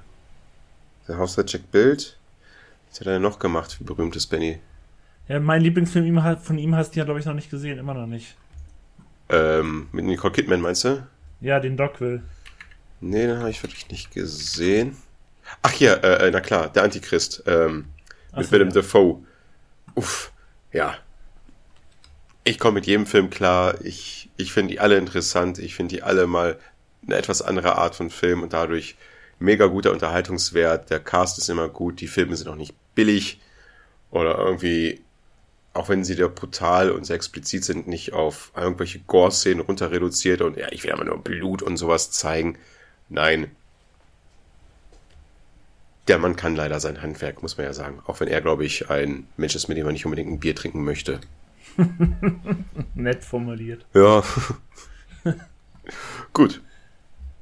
Der 1.09 1.17
Haus 1.17 1.37
der 1.37 1.47
Jack 1.47 1.71
Bild? 1.71 2.19
Was 2.91 3.01
hat 3.01 3.07
er 3.07 3.15
denn 3.15 3.23
noch 3.23 3.39
gemacht, 3.39 3.81
wie 3.81 3.85
berühmtes 3.85 4.27
Benny? 4.27 4.61
Ja, 5.31 5.39
mein 5.39 5.63
Lieblingsfilm 5.63 6.21
von 6.43 6.59
ihm 6.59 6.75
hast 6.75 6.97
du 6.97 6.99
ja, 6.99 7.05
glaube 7.05 7.21
ich, 7.21 7.27
noch 7.27 7.35
nicht 7.35 7.51
gesehen. 7.51 7.79
Immer 7.79 7.95
noch 7.95 8.09
nicht. 8.09 8.35
Ähm, 9.29 9.87
mit 9.93 10.05
Nicole 10.05 10.33
Kidman 10.33 10.61
meinst 10.61 10.83
du? 10.83 11.07
Ja, 11.41 11.61
den 11.61 11.77
Doc 11.77 12.01
will. 12.01 12.25
Nee, 13.01 13.29
den 13.29 13.39
habe 13.39 13.49
ich 13.49 13.63
wirklich 13.63 13.89
nicht 13.91 14.11
gesehen. 14.11 14.97
Ach 15.63 15.71
hier, 15.71 16.03
äh, 16.03 16.27
äh, 16.27 16.31
na 16.33 16.41
klar, 16.41 16.69
der 16.69 16.83
Antichrist. 16.83 17.45
Ähm, 17.47 17.85
mit 18.35 18.47
so, 18.47 18.51
Willem 18.51 18.71
ja. 18.71 18.75
Dafoe. 18.75 19.23
Uff, 19.95 20.33
ja. 20.73 20.97
Ich 22.43 22.59
komme 22.59 22.75
mit 22.75 22.89
jedem 22.89 23.07
Film 23.07 23.31
klar. 23.31 23.77
Ich, 23.85 24.31
ich 24.37 24.53
finde 24.53 24.73
die 24.73 24.81
alle 24.81 24.99
interessant. 24.99 25.61
Ich 25.61 25.77
finde 25.77 25.95
die 25.95 26.03
alle 26.03 26.27
mal 26.27 26.59
eine 27.07 27.15
etwas 27.15 27.41
andere 27.41 27.77
Art 27.77 27.95
von 27.95 28.11
Film 28.11 28.43
und 28.43 28.53
dadurch 28.53 28.97
mega 29.39 29.67
guter 29.67 29.93
Unterhaltungswert. 29.93 30.91
Der 30.91 30.99
Cast 30.99 31.39
ist 31.39 31.49
immer 31.49 31.69
gut. 31.69 32.01
Die 32.01 32.09
Filme 32.09 32.35
sind 32.35 32.49
auch 32.49 32.57
nicht 32.57 32.75
billig 32.97 33.41
oder 34.11 34.37
irgendwie, 34.37 35.05
auch 35.73 35.89
wenn 35.89 36.05
sie 36.05 36.17
da 36.17 36.27
brutal 36.29 36.91
und 36.91 37.05
sehr 37.05 37.17
explizit 37.17 37.65
sind, 37.65 37.87
nicht 37.87 38.13
auf 38.13 38.53
irgendwelche 38.57 39.01
Gore-Szenen 39.01 39.61
runter 39.61 39.91
reduziert 39.91 40.41
und 40.41 40.57
ja, 40.57 40.67
ich 40.73 40.83
will 40.83 40.93
aber 40.93 41.05
nur 41.05 41.19
Blut 41.19 41.63
und 41.63 41.77
sowas 41.77 42.11
zeigen. 42.11 42.59
Nein. 43.09 43.51
Der 46.09 46.19
Mann 46.19 46.35
kann 46.35 46.57
leider 46.57 46.81
sein 46.81 47.03
Handwerk, 47.03 47.43
muss 47.43 47.57
man 47.57 47.67
ja 47.67 47.73
sagen. 47.73 48.01
Auch 48.07 48.19
wenn 48.19 48.27
er, 48.27 48.41
glaube 48.41 48.65
ich, 48.65 48.91
ein 48.91 49.29
Mensch 49.37 49.55
ist, 49.55 49.69
mit 49.69 49.77
dem 49.77 49.85
man 49.85 49.93
nicht 49.93 50.05
unbedingt 50.05 50.31
ein 50.31 50.41
Bier 50.41 50.57
trinken 50.57 50.83
möchte. 50.83 51.21
Nett 52.95 53.23
formuliert. 53.25 53.87
Ja. 53.95 54.25
Gut. 56.33 56.61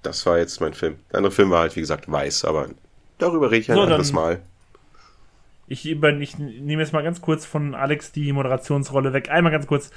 Das 0.03 0.25
war 0.27 0.39
jetzt 0.39 0.61
mein 0.61 0.75
Film. 0.75 0.97
Der 1.11 1.19
andere 1.19 1.33
Film 1.33 1.51
war 1.51 1.61
halt, 1.61 1.77
wie 1.77 1.81
gesagt, 1.81 2.11
weiß, 2.11 2.45
aber 2.45 2.69
darüber 3.19 3.51
rede 3.51 3.63
ich 3.63 3.71
ein 3.71 3.77
So, 3.77 3.83
anderes 3.83 4.13
Mal. 4.13 4.43
Ich, 5.69 5.87
ich 5.87 6.39
nehme 6.39 6.83
jetzt 6.83 6.93
mal 6.93 7.03
ganz 7.03 7.21
kurz 7.21 7.45
von 7.45 7.75
Alex 7.75 8.13
die 8.13 8.33
Moderationsrolle 8.33 9.13
weg. 9.13 9.31
Einmal 9.31 9.53
ganz 9.53 9.67
kurz. 9.67 9.91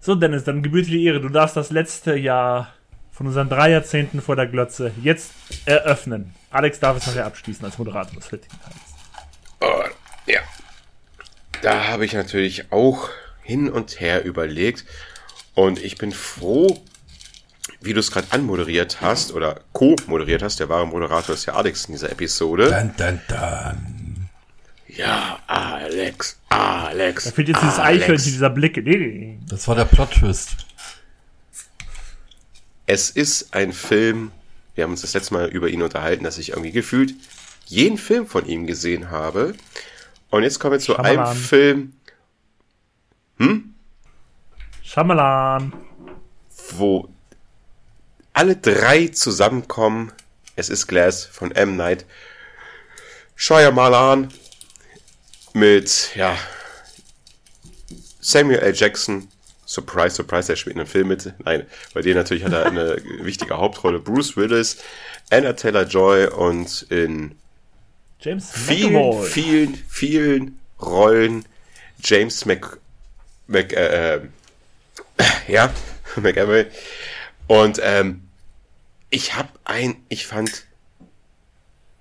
So, 0.00 0.14
Dennis, 0.14 0.44
dann 0.44 0.62
gebührt 0.62 0.86
dir 0.86 0.98
die 0.98 1.04
Ehre. 1.04 1.20
Du 1.20 1.28
darfst 1.28 1.56
das 1.56 1.70
letzte 1.70 2.16
Jahr 2.16 2.72
von 3.10 3.26
unseren 3.26 3.48
drei 3.48 3.70
Jahrzehnten 3.70 4.20
vor 4.20 4.36
der 4.36 4.46
Glotze 4.46 4.92
jetzt 5.02 5.32
eröffnen. 5.64 6.34
Alex 6.50 6.78
darf 6.78 6.96
es 6.96 7.06
nachher 7.06 7.26
abschließen 7.26 7.64
als 7.64 7.76
Moderator 7.78 8.14
des 8.14 8.30
heutigen 8.30 8.56
Teils. 8.62 8.76
Oh, 9.60 9.82
ja. 10.26 10.40
Da 11.62 11.88
habe 11.88 12.04
ich 12.04 12.12
natürlich 12.12 12.70
auch 12.70 13.08
hin 13.42 13.68
und 13.68 14.00
her 14.00 14.24
überlegt. 14.24 14.84
Und 15.54 15.82
ich 15.82 15.98
bin 15.98 16.12
froh, 16.12 16.80
wie 17.80 17.92
du 17.92 17.98
es 17.98 18.12
gerade 18.12 18.28
anmoderiert 18.30 19.00
hast 19.00 19.32
oder 19.32 19.62
co-moderiert 19.72 20.42
hast. 20.42 20.60
Der 20.60 20.68
wahre 20.68 20.86
Moderator 20.86 21.34
ist 21.34 21.46
ja 21.46 21.54
Alex 21.54 21.86
in 21.86 21.94
dieser 21.94 22.12
Episode. 22.12 22.70
Dun, 22.70 22.94
dun, 22.96 23.20
dun. 23.26 23.97
Ja, 24.98 25.38
Alex, 25.46 26.40
Alex. 26.48 27.24
Da 27.24 27.30
fehlt 27.30 27.48
jetzt 27.48 27.62
dieses 27.62 27.78
Alex. 27.78 28.02
Eichhörnchen, 28.02 28.32
dieser 28.32 28.50
Blick. 28.50 28.76
Nee, 28.78 28.96
nee. 28.96 29.38
Das 29.48 29.68
war 29.68 29.76
der 29.76 29.84
Plot-Twist. 29.84 30.56
Es 32.86 33.10
ist 33.10 33.54
ein 33.54 33.72
Film, 33.72 34.32
wir 34.74 34.82
haben 34.82 34.90
uns 34.90 35.02
das 35.02 35.14
letzte 35.14 35.34
Mal 35.34 35.46
über 35.46 35.68
ihn 35.68 35.82
unterhalten, 35.82 36.24
dass 36.24 36.36
ich 36.36 36.50
irgendwie 36.50 36.72
gefühlt 36.72 37.14
jeden 37.66 37.96
Film 37.96 38.26
von 38.26 38.44
ihm 38.46 38.66
gesehen 38.66 39.10
habe. 39.10 39.54
Und 40.30 40.42
jetzt 40.42 40.58
kommen 40.58 40.72
wir 40.72 40.80
zu 40.80 40.96
einem 40.96 41.14
Shyamalan. 41.14 41.36
Film, 41.36 41.92
Schamalan. 44.82 45.72
wo 46.72 47.08
alle 48.32 48.56
drei 48.56 49.06
zusammenkommen. 49.08 50.10
Es 50.56 50.68
ist 50.70 50.88
Glass 50.88 51.24
von 51.24 51.52
M. 51.52 51.76
Night. 51.76 52.04
Shyamalan 53.36 54.32
mit, 55.58 56.14
ja, 56.14 56.36
Samuel 58.20 58.60
L. 58.60 58.74
Jackson. 58.74 59.28
Surprise, 59.64 60.16
surprise, 60.16 60.50
er 60.50 60.56
spielt 60.56 60.76
in 60.76 60.80
einem 60.80 60.88
Film 60.88 61.08
mit. 61.08 61.32
Nein, 61.44 61.66
bei 61.92 62.00
dem 62.00 62.16
natürlich 62.16 62.44
hat 62.44 62.52
er 62.52 62.66
eine 62.66 62.96
wichtige 63.20 63.56
Hauptrolle. 63.56 63.98
Bruce 64.00 64.36
Willis, 64.36 64.78
Anna 65.30 65.52
Taylor-Joy 65.52 66.28
und 66.28 66.86
in 66.88 67.36
James 68.20 68.50
vielen, 68.50 68.92
McAvoy. 68.94 69.26
vielen, 69.28 69.74
vielen 69.88 70.60
Rollen 70.80 71.44
James 72.02 72.44
Mc, 72.46 72.78
Mc 73.46 73.72
äh, 73.74 74.16
äh, 74.16 74.20
ja, 75.48 75.72
McAvoy. 76.16 76.66
Und 77.46 77.80
ähm, 77.82 78.28
ich 79.10 79.36
hab 79.36 79.58
ein, 79.64 79.96
ich 80.08 80.26
fand 80.26 80.64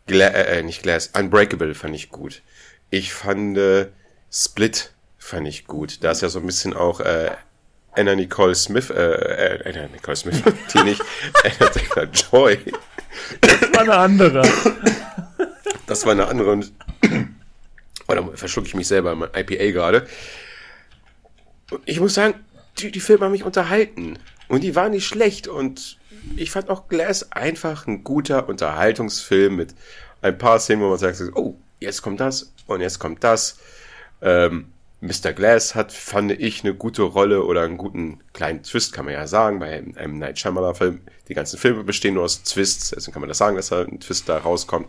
Gla 0.08 0.28
äh, 0.28 0.60
äh, 0.60 0.64
nicht 0.64 0.84
Glass, 0.84 1.08
Unbreakable 1.08 1.76
fand 1.76 1.96
ich 1.96 2.10
gut. 2.10 2.42
Ich 2.90 3.14
fand 3.14 3.58
äh, 3.58 3.88
Split 4.32 4.94
fand 5.18 5.48
ich 5.48 5.68
gut. 5.68 6.04
Da 6.04 6.12
ist 6.12 6.22
ja 6.22 6.30
so 6.30 6.40
ein 6.40 6.46
bisschen 6.46 6.74
auch 6.74 7.00
äh, 7.00 7.32
Anna 7.94 8.16
Nicole 8.16 8.56
Smith, 8.56 8.90
äh, 8.90 8.96
äh, 8.96 9.70
Anna 9.70 9.88
Nicole 9.88 10.16
Smith, 10.16 10.42
die 10.74 10.84
nicht, 10.84 11.02
Anna 11.44 11.70
Taylor 11.70 12.10
Joy. 12.12 12.60
Mal 13.74 13.82
eine 13.82 13.98
andere. 13.98 14.48
Das 15.88 16.06
war 16.06 16.12
eine 16.12 16.28
andere 16.28 16.52
und 16.52 16.72
oder 18.08 18.28
verschlucke 18.36 18.68
ich 18.68 18.76
mich 18.76 18.88
selber 18.88 19.16
mein 19.16 19.30
IPA 19.36 19.72
gerade. 19.72 20.08
Und 21.72 21.82
ich 21.86 22.00
muss 22.00 22.14
sagen, 22.14 22.36
die, 22.78 22.92
die 22.92 23.00
Filme 23.00 23.26
haben 23.26 23.32
mich 23.32 23.44
unterhalten. 23.44 24.18
Und 24.48 24.64
die 24.64 24.76
waren 24.76 24.92
nicht 24.92 25.06
schlecht. 25.06 25.48
Und 25.48 25.98
ich 26.36 26.52
fand 26.52 26.70
auch 26.70 26.88
Glass 26.88 27.32
einfach 27.32 27.88
ein 27.88 28.04
guter 28.04 28.48
Unterhaltungsfilm 28.48 29.56
mit 29.56 29.76
ein 30.22 30.38
paar 30.38 30.60
Szenen, 30.60 30.82
wo 30.84 30.90
man 30.90 30.98
sagt, 30.98 31.22
oh, 31.36 31.58
jetzt 31.80 32.02
kommt 32.02 32.20
das 32.20 32.54
und 32.68 32.82
jetzt 32.82 33.00
kommt 33.00 33.24
das. 33.24 33.58
Ähm, 34.22 34.72
Mr. 35.00 35.32
Glass 35.34 35.76
hat, 35.76 35.92
fand 35.92 36.32
ich, 36.32 36.64
eine 36.64 36.74
gute 36.74 37.04
Rolle 37.04 37.44
oder 37.44 37.62
einen 37.62 37.78
guten 37.78 38.20
kleinen 38.34 38.64
Twist, 38.64 38.94
kann 38.94 39.06
man 39.06 39.14
ja 39.14 39.28
sagen, 39.28 39.60
bei 39.60 39.84
einem, 39.96 40.18
Night 40.18 40.40
Shyamalan-Film. 40.40 41.02
Die 41.28 41.34
ganzen 41.36 41.60
Filme 41.60 41.84
bestehen 41.84 42.16
nur 42.16 42.24
aus 42.24 42.42
Twists, 42.42 42.90
deswegen 42.90 43.14
kann 43.14 43.22
man 43.22 43.30
das 43.30 43.38
sagen, 43.38 43.56
dass 43.56 43.70
da 43.70 43.82
ein 43.82 44.00
Twist 44.00 44.28
da 44.28 44.38
rauskommt. 44.38 44.88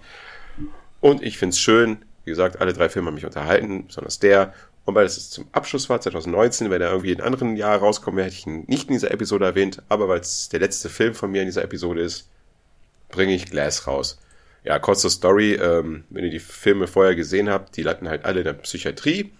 Und 1.01 1.23
ich 1.23 1.37
find's 1.37 1.59
schön, 1.59 1.99
wie 2.25 2.31
gesagt, 2.31 2.61
alle 2.61 2.73
drei 2.73 2.89
Filme 2.89 3.09
haben 3.09 3.17
mich 3.17 3.27
unterhalten, 3.27 3.87
besonders 3.87 4.19
der. 4.19 4.55
Und 4.87 4.95
weil 4.95 5.05
es 5.05 5.29
zum 5.29 5.47
Abschluss 5.53 5.91
war, 5.91 6.01
2019, 6.01 6.71
wenn 6.71 6.81
er 6.81 6.91
irgendwie 6.91 7.13
in 7.13 7.21
einem 7.21 7.35
anderen 7.35 7.57
Jahr 7.57 7.77
rauskommen 7.77 8.25
hätte 8.25 8.35
ich 8.35 8.47
ihn 8.47 8.65
nicht 8.67 8.89
in 8.89 8.95
dieser 8.95 9.11
Episode 9.11 9.45
erwähnt, 9.45 9.83
aber 9.91 10.09
weil 10.09 10.21
es 10.21 10.49
der 10.49 10.61
letzte 10.61 10.89
Film 10.89 11.15
von 11.15 11.31
mir 11.31 11.43
in 11.43 11.49
dieser 11.49 11.63
Episode 11.63 12.01
ist, 12.01 12.31
bringe 13.11 13.35
ich 13.35 13.51
Glass 13.51 13.87
raus. 13.87 14.19
Ja, 14.69 14.79
kurze 14.79 15.09
Story, 15.09 15.55
ähm, 15.55 16.05
wenn 16.11 16.25
ihr 16.25 16.31
die 16.31 16.39
Filme 16.41 16.87
vorher 16.87 17.15
gesehen 17.15 17.49
habt, 17.49 17.75
die 17.79 17.83
landen 17.83 18.07
halt 18.07 18.27
alle 18.27 18.41
in 18.41 18.45
der 18.45 18.53
Psychiatrie, 18.53 19.33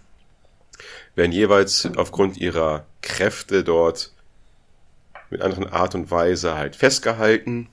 werden 1.17 1.33
jeweils 1.33 1.87
aufgrund 1.97 2.39
ihrer 2.39 2.87
Kräfte 3.03 3.63
dort 3.63 4.15
mit 5.29 5.43
anderen 5.43 5.69
Art 5.69 5.95
und 5.95 6.11
Weise 6.11 6.55
halt 6.55 6.77
festgehalten. 6.77 7.69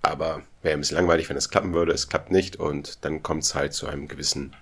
Aber 0.00 0.42
wäre 0.62 0.74
ein 0.74 0.78
bisschen 0.80 0.96
langweilig, 0.96 1.28
wenn 1.28 1.36
es 1.36 1.50
klappen 1.50 1.74
würde. 1.74 1.90
Es 1.90 2.08
klappt 2.08 2.30
nicht 2.30 2.54
und 2.54 3.04
dann 3.04 3.24
kommt 3.24 3.42
es 3.42 3.56
halt 3.56 3.72
zu 3.74 3.88
einem 3.88 4.06
gewissen, 4.06 4.54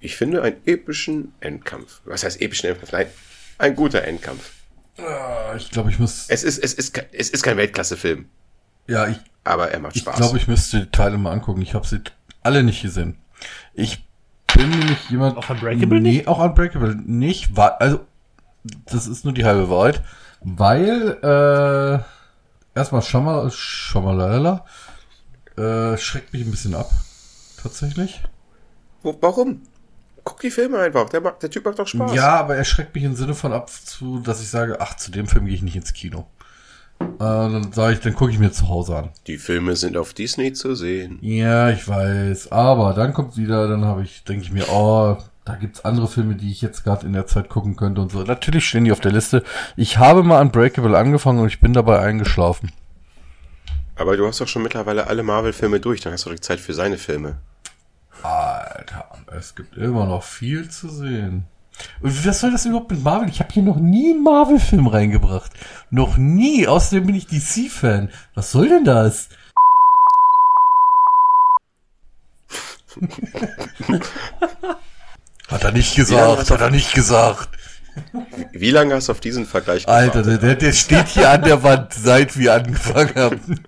ich 0.00 0.16
finde, 0.16 0.42
einen 0.42 0.56
epischen 0.66 1.32
Endkampf. 1.38 2.00
Was 2.06 2.24
heißt 2.24 2.40
epischen 2.42 2.70
Endkampf? 2.70 2.90
Nein, 2.90 3.06
ein 3.58 3.76
guter 3.76 4.02
Endkampf. 4.02 4.50
Ah, 4.98 5.54
Ich 5.56 5.70
glaube, 5.70 5.90
ich 5.90 6.00
muss. 6.00 6.24
Es 6.26 6.42
ist, 6.42 6.58
es 6.58 6.74
ist, 6.74 7.00
es 7.12 7.30
ist 7.30 7.42
kein 7.44 7.56
Weltklasse-Film, 7.56 8.28
Ja, 8.86 9.06
ich, 9.08 9.18
aber 9.44 9.70
er 9.70 9.80
macht 9.80 9.96
ich 9.96 10.02
Spaß. 10.02 10.16
glaube, 10.16 10.38
ich 10.38 10.48
müsste 10.48 10.80
die 10.80 10.90
Teile 10.90 11.18
mal 11.18 11.32
angucken. 11.32 11.62
Ich 11.62 11.74
habe 11.74 11.86
sie 11.86 12.00
alle 12.42 12.62
nicht 12.62 12.82
gesehen. 12.82 13.16
Ich 13.74 14.04
bin 14.54 14.70
nämlich 14.70 15.10
jemand. 15.10 15.36
Auch 15.36 15.50
Unbreakable 15.50 16.00
Nee, 16.00 16.10
nicht? 16.18 16.28
auch 16.28 16.38
Unbreakable 16.38 16.94
nicht. 16.96 17.56
Weil, 17.56 17.70
also, 17.78 18.00
das 18.86 19.06
ist 19.06 19.24
nur 19.24 19.34
die 19.34 19.44
halbe 19.44 19.68
Wahrheit. 19.70 20.02
Weil, 20.40 21.18
äh, 21.22 22.78
erstmal 22.78 23.02
Schamal, 23.02 23.50
Schamalala, 23.50 24.64
äh, 25.56 25.96
schreckt 25.96 26.32
mich 26.32 26.42
ein 26.42 26.50
bisschen 26.50 26.74
ab. 26.74 26.90
Tatsächlich. 27.62 28.22
Wo, 29.02 29.16
warum? 29.20 29.62
Guck 30.24 30.40
die 30.40 30.50
Filme 30.50 30.78
einfach. 30.78 31.08
Der, 31.08 31.20
der 31.20 31.50
Typ 31.50 31.64
macht 31.64 31.78
doch 31.78 31.86
Spaß. 31.86 32.14
Ja, 32.14 32.36
aber 32.40 32.56
er 32.56 32.64
schreckt 32.64 32.94
mich 32.94 33.04
im 33.04 33.14
Sinne 33.16 33.34
von 33.34 33.52
ab 33.52 33.70
zu, 33.70 34.18
dass 34.20 34.40
ich 34.40 34.48
sage, 34.48 34.80
ach, 34.80 34.96
zu 34.96 35.10
dem 35.10 35.26
Film 35.28 35.46
gehe 35.46 35.54
ich 35.54 35.62
nicht 35.62 35.76
ins 35.76 35.92
Kino. 35.92 36.26
Äh, 37.00 37.06
dann 37.18 37.72
sage 37.72 37.94
ich, 37.94 38.00
dann 38.00 38.14
gucke 38.14 38.30
ich 38.30 38.38
mir 38.38 38.52
zu 38.52 38.68
Hause 38.68 38.96
an. 38.96 39.08
Die 39.26 39.38
Filme 39.38 39.76
sind 39.76 39.96
auf 39.96 40.12
Disney 40.12 40.52
zu 40.52 40.74
sehen. 40.74 41.18
Ja, 41.22 41.70
ich 41.70 41.86
weiß. 41.88 42.52
Aber 42.52 42.92
dann 42.92 43.12
kommt 43.12 43.36
wieder, 43.36 43.68
dann 43.68 43.84
habe 43.84 44.02
ich, 44.02 44.24
denke 44.24 44.44
ich 44.44 44.52
mir, 44.52 44.68
oh, 44.68 45.16
da 45.44 45.54
gibt's 45.54 45.84
andere 45.84 46.08
Filme, 46.08 46.34
die 46.34 46.50
ich 46.50 46.60
jetzt 46.60 46.84
gerade 46.84 47.06
in 47.06 47.12
der 47.12 47.26
Zeit 47.26 47.48
gucken 47.48 47.76
könnte 47.76 48.00
und 48.00 48.12
so. 48.12 48.22
Natürlich 48.22 48.66
stehen 48.66 48.84
die 48.84 48.92
auf 48.92 49.00
der 49.00 49.12
Liste. 49.12 49.44
Ich 49.76 49.98
habe 49.98 50.22
mal 50.22 50.40
Unbreakable 50.40 50.98
angefangen 50.98 51.38
und 51.38 51.48
ich 51.48 51.60
bin 51.60 51.72
dabei 51.72 52.00
eingeschlafen. 52.00 52.72
Aber 53.94 54.16
du 54.16 54.26
hast 54.26 54.40
doch 54.40 54.48
schon 54.48 54.62
mittlerweile 54.62 55.06
alle 55.06 55.22
Marvel-Filme 55.22 55.80
durch. 55.80 56.00
Dann 56.00 56.12
hast 56.12 56.26
du 56.26 56.30
doch 56.30 56.38
Zeit 56.40 56.60
für 56.60 56.74
seine 56.74 56.98
Filme. 56.98 57.38
Alter, 58.22 59.08
es 59.38 59.54
gibt 59.54 59.76
immer 59.76 60.04
noch 60.06 60.22
viel 60.22 60.68
zu 60.68 60.88
sehen. 60.88 61.44
Und 62.00 62.26
was 62.26 62.40
soll 62.40 62.50
das 62.52 62.64
überhaupt 62.66 62.90
mit 62.90 63.02
Marvel? 63.02 63.28
Ich 63.28 63.40
habe 63.40 63.52
hier 63.52 63.62
noch 63.62 63.76
nie 63.76 64.12
einen 64.12 64.22
Marvel-Film 64.22 64.86
reingebracht. 64.86 65.52
Noch 65.90 66.16
nie. 66.16 66.66
Außerdem 66.66 67.06
bin 67.06 67.14
ich 67.14 67.26
DC-Fan. 67.26 68.10
Was 68.34 68.50
soll 68.52 68.68
denn 68.68 68.84
das? 68.84 69.28
Hat 75.48 75.64
er 75.64 75.72
nicht 75.72 75.94
gesagt, 75.94 76.50
hat 76.50 76.60
er 76.60 76.70
nicht 76.70 76.92
gesagt. 76.92 77.50
Wie 78.52 78.70
lange 78.70 78.94
hast 78.94 79.08
du 79.08 79.12
auf 79.12 79.20
diesen 79.20 79.46
Vergleich 79.46 79.88
Alter, 79.88 80.22
gewartet? 80.22 80.42
der, 80.42 80.54
der 80.56 80.72
steht 80.72 81.08
hier 81.08 81.30
an 81.30 81.42
der 81.42 81.62
Wand, 81.62 81.92
seit 81.94 82.36
wir 82.36 82.54
angefangen 82.54 83.14
haben. 83.14 83.40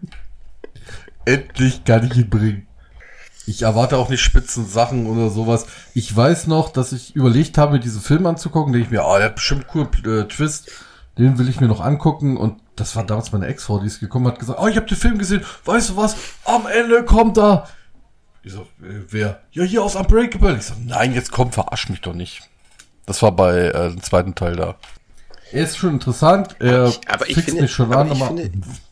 Endlich 1.25 1.85
kann 1.85 2.07
ich 2.07 2.17
ihn 2.17 2.29
bringen. 2.29 2.68
Ich 3.49 3.63
erwarte 3.63 3.97
auch 3.97 4.09
nicht 4.11 4.21
spitzen 4.23 4.67
Sachen 4.67 5.07
oder 5.07 5.31
sowas. 5.31 5.67
Ich 5.95 6.15
weiß 6.15 6.47
noch, 6.49 6.69
dass 6.71 6.93
ich 6.93 7.17
überlegt 7.17 7.57
habe, 7.59 7.73
mir 7.73 7.81
diesen 7.81 8.01
Film 8.03 8.27
anzugucken. 8.27 8.73
Denke 8.73 8.87
ich 8.87 8.91
mir, 8.93 9.03
ah, 9.05 9.17
der 9.19 9.27
hat 9.29 9.37
bestimmt 9.37 9.67
coolen 9.69 9.89
äh, 10.05 10.25
Twist. 10.29 10.71
Den 11.17 11.39
will 11.39 11.49
ich 11.49 11.61
mir 11.61 11.67
noch 11.69 11.81
angucken. 11.81 12.37
Und 12.37 12.61
das 12.77 12.95
war 12.95 13.05
damals 13.05 13.33
meine 13.33 13.47
Ex-Frau, 13.47 13.79
die 13.81 13.87
ist 13.87 14.01
gekommen 14.01 14.27
hat, 14.27 14.39
gesagt, 14.39 14.61
oh, 14.63 14.67
ich 14.69 14.77
habe 14.77 14.87
den 14.87 14.97
Film 14.99 15.19
gesehen. 15.19 15.45
Weißt 15.65 15.89
du 15.91 15.97
was? 15.97 16.15
Am 16.45 16.67
Ende 16.67 17.05
kommt 17.05 17.37
da. 17.39 17.67
Ich 18.43 18.53
so, 18.53 18.61
äh, 18.83 19.03
wer? 19.09 19.41
Ja, 19.53 19.65
hier 19.65 19.83
aus 19.83 19.97
Unbreakable. 19.97 20.57
Ich 20.57 20.65
so, 20.67 20.75
nein, 20.85 21.15
jetzt 21.15 21.33
komm, 21.33 21.51
verarsch 21.51 21.89
mich 21.89 22.01
doch 22.03 22.15
nicht. 22.15 22.43
Das 23.07 23.23
war 23.23 23.33
bei 23.33 23.57
äh, 23.69 23.89
dem 23.91 24.03
zweiten 24.03 24.35
Teil 24.35 24.57
da. 24.57 24.77
Er 25.51 25.65
ist 25.65 25.79
schon 25.79 25.95
interessant. 25.95 26.55
Er 26.61 26.89
ich- 26.89 27.01
aber 27.09 27.29
ich 27.29 27.37
finde- 27.43 27.63
mich 27.63 27.73
schon 27.73 27.91
aber 27.91 28.03
an, 28.03 28.11
aber 28.11 28.31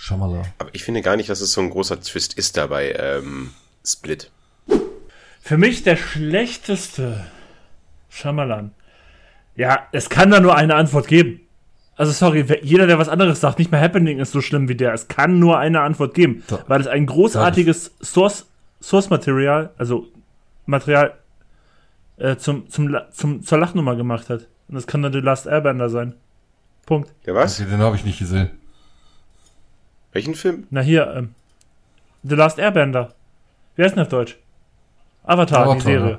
Schamala. 0.00 0.42
Aber 0.58 0.70
ich 0.72 0.84
finde 0.84 1.02
gar 1.02 1.16
nicht, 1.16 1.28
dass 1.28 1.40
es 1.40 1.52
so 1.52 1.60
ein 1.60 1.70
großer 1.70 2.00
Twist 2.00 2.34
ist 2.38 2.56
dabei, 2.56 2.92
ähm, 2.98 3.50
Split. 3.84 4.30
Für 5.40 5.58
mich 5.58 5.82
der 5.82 5.96
schlechteste 5.96 7.26
Schamalan. 8.08 8.70
Ja, 9.56 9.86
es 9.92 10.08
kann 10.08 10.30
da 10.30 10.38
nur 10.40 10.54
eine 10.56 10.76
Antwort 10.76 11.08
geben. 11.08 11.40
Also 11.96 12.12
sorry, 12.12 12.44
jeder, 12.62 12.86
der 12.86 12.98
was 13.00 13.08
anderes 13.08 13.40
sagt, 13.40 13.58
nicht 13.58 13.72
mehr 13.72 13.80
Happening 13.80 14.20
ist 14.20 14.30
so 14.30 14.40
schlimm 14.40 14.68
wie 14.68 14.76
der. 14.76 14.92
Es 14.94 15.08
kann 15.08 15.40
nur 15.40 15.58
eine 15.58 15.80
Antwort 15.80 16.14
geben, 16.14 16.44
Da- 16.46 16.62
weil 16.68 16.80
es 16.80 16.86
ein 16.86 17.06
großartiges 17.06 17.92
Source, 18.00 18.46
Source 18.80 19.10
Material, 19.10 19.70
also 19.78 20.06
Material 20.66 21.14
äh, 22.18 22.36
zum, 22.36 22.68
zum, 22.70 22.96
zum, 23.10 23.42
zur 23.42 23.58
Lachnummer 23.58 23.96
gemacht 23.96 24.30
hat. 24.30 24.46
Und 24.68 24.76
das 24.76 24.86
kann 24.86 25.02
dann 25.02 25.12
The 25.12 25.18
Last 25.20 25.46
Airbender 25.46 25.88
sein. 25.90 26.14
Punkt. 26.86 27.12
Der 27.26 27.34
was? 27.34 27.58
Okay, 27.60 27.68
den 27.68 27.80
habe 27.80 27.96
ich 27.96 28.04
nicht 28.04 28.20
gesehen. 28.20 28.50
Welchen 30.12 30.34
Film? 30.34 30.66
Na 30.70 30.80
hier, 30.80 31.12
ähm, 31.16 31.34
The 32.22 32.34
Last 32.34 32.58
Airbender. 32.58 33.14
Wie 33.76 33.82
heißt 33.82 33.94
denn 33.94 34.02
auf 34.02 34.08
Deutsch? 34.08 34.38
Avatar, 35.24 35.64
die 35.64 35.70
Avatar, 35.70 35.80
Serie. 35.82 36.10
ja. 36.10 36.18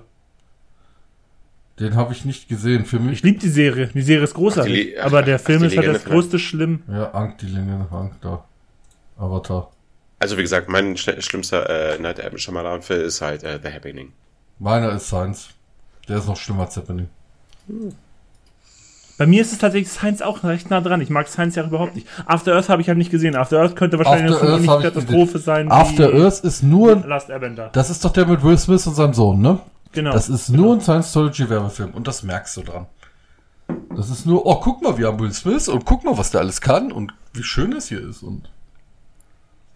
Den 1.80 1.96
habe 1.96 2.14
ich 2.14 2.26
nicht 2.26 2.48
gesehen. 2.50 2.86
Für 2.86 2.98
Ich 2.98 3.02
mich. 3.04 3.24
liebe 3.24 3.40
die 3.40 3.50
Serie. 3.50 3.88
Die 3.94 4.02
Serie 4.02 4.24
ist 4.26 4.34
großartig. 4.34 4.72
Ach, 4.74 4.76
die 4.94 5.00
ach, 5.00 5.06
aber 5.06 5.22
der 5.24 5.38
ach, 5.38 5.42
Film 5.42 5.62
die 5.62 5.68
ist 5.68 5.78
halt 5.78 5.88
das 5.88 6.04
von- 6.04 6.12
größte 6.12 6.38
Schlimm. 6.40 6.84
Ja, 6.90 7.12
Ank, 7.12 7.38
die 7.40 7.46
Linie, 7.48 7.88
Ank, 7.92 8.20
da. 8.22 8.44
Avatar. 9.18 9.72
Also 10.20 10.38
wie 10.38 10.42
gesagt, 10.42 10.68
mein 10.68 10.98
schl 10.98 11.22
schlimmster 11.22 11.70
äh, 11.96 12.00
Night. 12.00 12.20
Shyamalan-Film 12.40 13.06
ist 13.06 13.22
halt 13.22 13.44
äh, 13.44 13.60
The 13.64 13.70
Happening. 13.72 14.12
Meiner 14.60 14.92
ist 14.92 15.08
Science. 15.08 15.50
Der 16.10 16.18
ist 16.18 16.28
noch 16.28 16.36
schlimmer 16.38 16.64
als 16.64 16.74
Zeppelin. 16.74 17.08
Bei 19.20 19.28
mir 19.28 19.42
ist 19.42 19.52
es 19.52 19.58
tatsächlich 19.58 19.92
Science 19.92 20.22
auch 20.22 20.46
recht 20.46 20.70
nah 20.70 20.80
dran. 20.80 21.02
Ich 21.02 21.10
mag 21.10 21.28
Science 21.28 21.56
ja 21.56 21.66
überhaupt 21.66 21.94
nicht. 21.94 22.08
After 22.26 22.54
Earth 22.54 22.70
habe 22.70 22.82
ich 22.82 22.88
halt 22.88 22.98
nicht 22.98 23.12
gesehen. 23.12 23.36
After 23.36 23.60
Earth 23.60 23.76
könnte 23.76 23.98
wahrscheinlich 23.98 24.34
After 24.34 24.54
eine 24.54 24.68
Earth 24.72 24.82
Katastrophe 24.82 25.40
sein 25.40 25.70
After 25.70 26.14
wie 26.14 26.22
Earth 26.22 26.40
ist 26.40 26.64
nur. 26.64 26.96
Last 27.06 27.30
Airbender. 27.30 27.70
Das 27.74 27.90
ist 27.90 28.06
doch 28.06 28.14
der 28.14 28.26
mit 28.26 28.42
Will 28.44 28.58
Smith 28.58 28.88
und 28.88 28.96
seinem 28.96 29.14
Sohn, 29.14 29.42
ne? 29.42 29.60
Genau. 29.92 30.14
Das 30.14 30.30
ist 30.30 30.48
nur 30.50 30.74
ein 30.74 30.80
Science-Story-Werbefilm 30.80 31.92
und 31.92 32.08
das 32.08 32.24
merkst 32.24 32.56
du 32.56 32.62
dran. 32.64 32.86
Das 33.94 34.10
ist 34.10 34.26
nur, 34.26 34.46
oh, 34.46 34.56
guck 34.62 34.82
mal, 34.82 34.98
wir 34.98 35.08
haben 35.08 35.20
Will 35.20 35.34
Smith 35.34 35.68
und 35.68 35.84
guck 35.84 36.06
mal, 36.06 36.18
was 36.18 36.32
der 36.32 36.40
alles 36.40 36.62
kann 36.62 36.92
und 36.92 37.14
wie 37.34 37.44
schön 37.44 37.72
das 37.72 37.90
hier 37.90 38.00
ist. 38.00 38.24
Und 38.24 38.50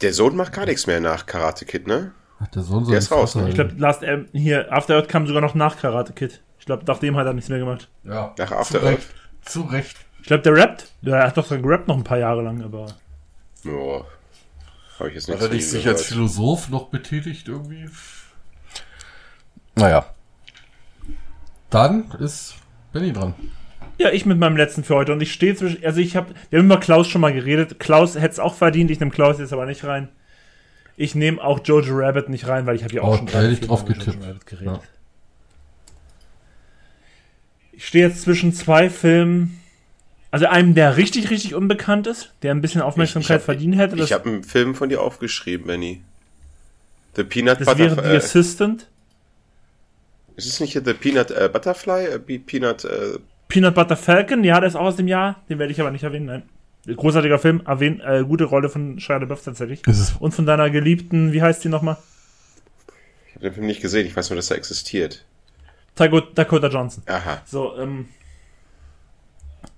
Der 0.02 0.14
Sohn 0.14 0.38
macht 0.38 0.54
gar 0.54 0.66
nichts 0.66 0.88
mehr 0.88 1.02
nach 1.02 1.26
Karate 1.26 1.66
Kid, 1.66 1.86
ne? 1.86 2.12
hat 2.40 2.56
der 2.56 2.64
Sohn 2.64 2.86
so 2.86 2.92
Der 2.92 3.00
ist 3.00 3.12
raus, 3.12 3.36
ne? 3.36 3.50
Ich 3.50 3.56
glaube, 3.56 3.74
Last 3.78 4.04
ähm, 4.04 4.28
hier, 4.32 4.72
After 4.72 4.96
Earth 4.96 5.10
kam 5.10 5.28
sogar 5.28 5.42
noch 5.42 5.54
nach 5.54 5.78
Karate 5.78 6.14
Kid. 6.14 6.42
Ich 6.60 6.66
glaube, 6.66 6.84
nachdem 6.88 7.18
hat 7.18 7.26
er 7.26 7.34
nichts 7.34 7.50
mehr 7.50 7.60
gemacht. 7.60 7.90
ja, 8.06 8.34
Nach 8.38 8.52
After 8.54 8.82
Recht. 8.82 9.06
Zu 9.46 9.62
Recht. 9.62 9.98
Ich 10.22 10.28
glaube, 10.28 10.44
der 10.44 10.56
rappt. 10.56 10.88
Der 11.02 11.24
hat 11.28 11.38
doch 11.38 11.50
gerappt 11.50 11.88
noch 11.88 11.98
ein 11.98 12.04
paar 12.04 12.18
Jahre 12.20 12.42
lang, 12.42 12.62
aber. 12.64 12.88
Boah. 13.64 14.06
Habe 15.00 15.10
ich 15.10 15.16
jetzt 15.16 15.28
Hat 15.28 15.36
nicht 15.36 15.44
er 15.44 15.50
nicht 15.54 15.64
ihm 15.66 15.70
sich 15.70 15.84
gehört. 15.84 15.98
als 16.00 16.08
Philosoph 16.08 16.70
noch 16.70 16.90
betätigt 16.90 17.48
irgendwie? 17.48 17.90
Naja. 19.76 20.06
Dann 21.70 22.12
ist 22.20 22.56
Benny 22.92 23.12
dran. 23.12 23.34
Ja, 23.98 24.12
ich 24.12 24.26
mit 24.26 24.38
meinem 24.38 24.58
letzten 24.58 24.84
für 24.84 24.96
heute. 24.96 25.12
Und 25.14 25.22
ich 25.22 25.34
stehe 25.34 25.56
zwischen. 25.56 25.84
Also, 25.84 26.00
ich 26.00 26.16
habe. 26.16 26.34
Wir 26.50 26.60
haben 26.60 26.66
über 26.68 26.80
Klaus 26.80 27.08
schon 27.08 27.22
mal 27.22 27.34
geredet. 27.34 27.80
Klaus 27.80 28.16
hätte 28.16 28.28
es 28.34 28.40
auch 28.40 28.56
verdient. 28.56 28.92
Ich 28.92 29.00
nehme 29.00 29.12
Klaus 29.12 29.40
jetzt 29.40 29.54
aber 29.54 29.66
nicht 29.66 29.84
rein. 29.84 30.10
Ich 30.96 31.16
nehme 31.16 31.44
auch 31.44 31.60
Jojo 31.66 31.96
Rabbit 31.98 32.30
nicht 32.30 32.48
rein, 32.48 32.66
weil 32.68 32.76
ich 32.76 32.84
habe 32.84 32.94
ja 32.94 33.02
auch 33.02 33.14
Oh, 33.14 33.18
schon 33.18 33.26
da 33.28 33.40
hätte 33.42 33.54
ich 33.54 33.60
viel 33.60 33.68
drauf 33.68 33.82
über 33.84 33.94
Jojo 33.94 34.06
getippt. 34.06 34.24
Rabbit 34.28 34.46
geredet. 34.46 34.74
Ja. 34.74 34.82
Ich 37.76 37.88
stehe 37.88 38.08
jetzt 38.08 38.22
zwischen 38.22 38.53
zwei 38.53 38.90
Filmen. 38.90 39.60
Also 40.32 40.48
einem, 40.48 40.74
der 40.74 40.98
richtig, 40.98 41.30
richtig 41.30 41.53
unbekannt 41.53 42.08
ist, 42.08 42.34
der 42.42 42.52
ein 42.53 42.61
bisschen 42.61 42.82
Aufmerksamkeit 42.82 43.24
Ich- 43.26 43.30
ich 43.30 43.35
hab- 43.35 43.45
verdient 43.45 43.77
hätte. 43.77 43.95
Ich 44.03 44.14
habe 44.14 44.30
einen 44.30 44.43
Film 44.43 44.74
von 44.74 44.90
dir 44.90 45.02
aufgeschrieben, 45.02 45.68
Benny. 45.68 46.02
The 47.16 47.24
Peanut 47.24 47.61
das 47.61 47.68
wäre 47.77 47.90
The 47.92 47.95
Butterfly. 47.95 48.18
Assistant. 48.18 48.88
ist 50.35 50.48
es 50.48 50.60
nicht 50.60 50.72
hier 50.74 50.84
The 50.84 50.93
Peanut 50.95 51.30
äh, 51.30 51.50
Butterfly? 51.52 52.06
Äh, 52.06 52.19
Peanut. 52.40 52.84
Äh, 52.85 53.19
Peanut 53.48 53.76
Butter 53.76 53.95
Falcon, 53.95 54.43
ja, 54.43 54.60
der 54.60 54.68
ist 54.69 54.76
auch 54.76 54.85
aus 54.85 54.95
dem 54.95 55.08
Jahr. 55.08 55.43
Den 55.50 55.60
werde 55.60 55.72
ich 55.72 55.80
aber 55.80 55.92
nicht 55.92 56.03
erwähnen, 56.03 56.26
nein. 56.26 56.43
Großartiger 56.95 57.38
Film, 57.38 57.61
erwähnt, 57.68 58.02
äh, 58.03 58.24
gute 58.24 58.45
Rolle 58.45 58.68
von 58.69 59.00
Shia 59.00 59.18
LaBeouf 59.18 59.43
tatsächlich. 59.43 59.82
Und 60.19 60.34
von 60.34 60.45
deiner 60.48 60.69
geliebten, 60.72 61.32
wie 61.32 61.42
heißt 61.43 61.64
die 61.64 61.69
nochmal? 61.69 61.98
ich 63.30 63.35
habe 63.35 63.45
den 63.45 63.53
Film 63.53 63.68
nicht 63.68 63.82
gesehen. 63.82 64.08
Ich 64.08 64.16
weiß 64.16 64.32
nur, 64.32 64.35
dass 64.38 64.50
er 64.52 64.58
existiert. 64.58 65.24
Dakota, 65.96 66.28
Dakota 66.34 66.68
Johnson. 66.68 67.04
Aha. 67.08 67.42
So, 67.46 67.78
ähm, 67.78 68.10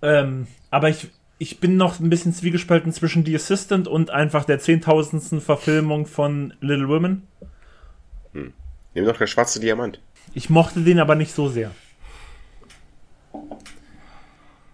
ähm, 0.02 0.48
aber 0.72 0.90
ich, 0.90 1.10
ich 1.38 1.60
bin 1.60 1.78
noch 1.78 2.00
ein 2.00 2.10
bisschen 2.10 2.34
zwiegespalten 2.34 2.94
zwischen 2.94 3.26
The 3.26 3.36
Assistant 3.36 3.88
und 3.88 4.10
einfach 4.10 4.46
der 4.46 4.60
zehntausendsten 4.60 5.42
Verfilmung 5.42 6.06
von 6.06 6.54
Little 6.62 6.88
Women. 6.88 7.28
Nimm 8.34 9.06
doch 9.06 9.18
der 9.18 9.28
schwarze 9.28 9.60
Diamant. 9.60 10.00
Ich 10.34 10.50
mochte 10.50 10.82
den 10.82 11.00
aber 11.00 11.16
nicht 11.16 11.34
so 11.34 11.50
sehr. 11.50 11.72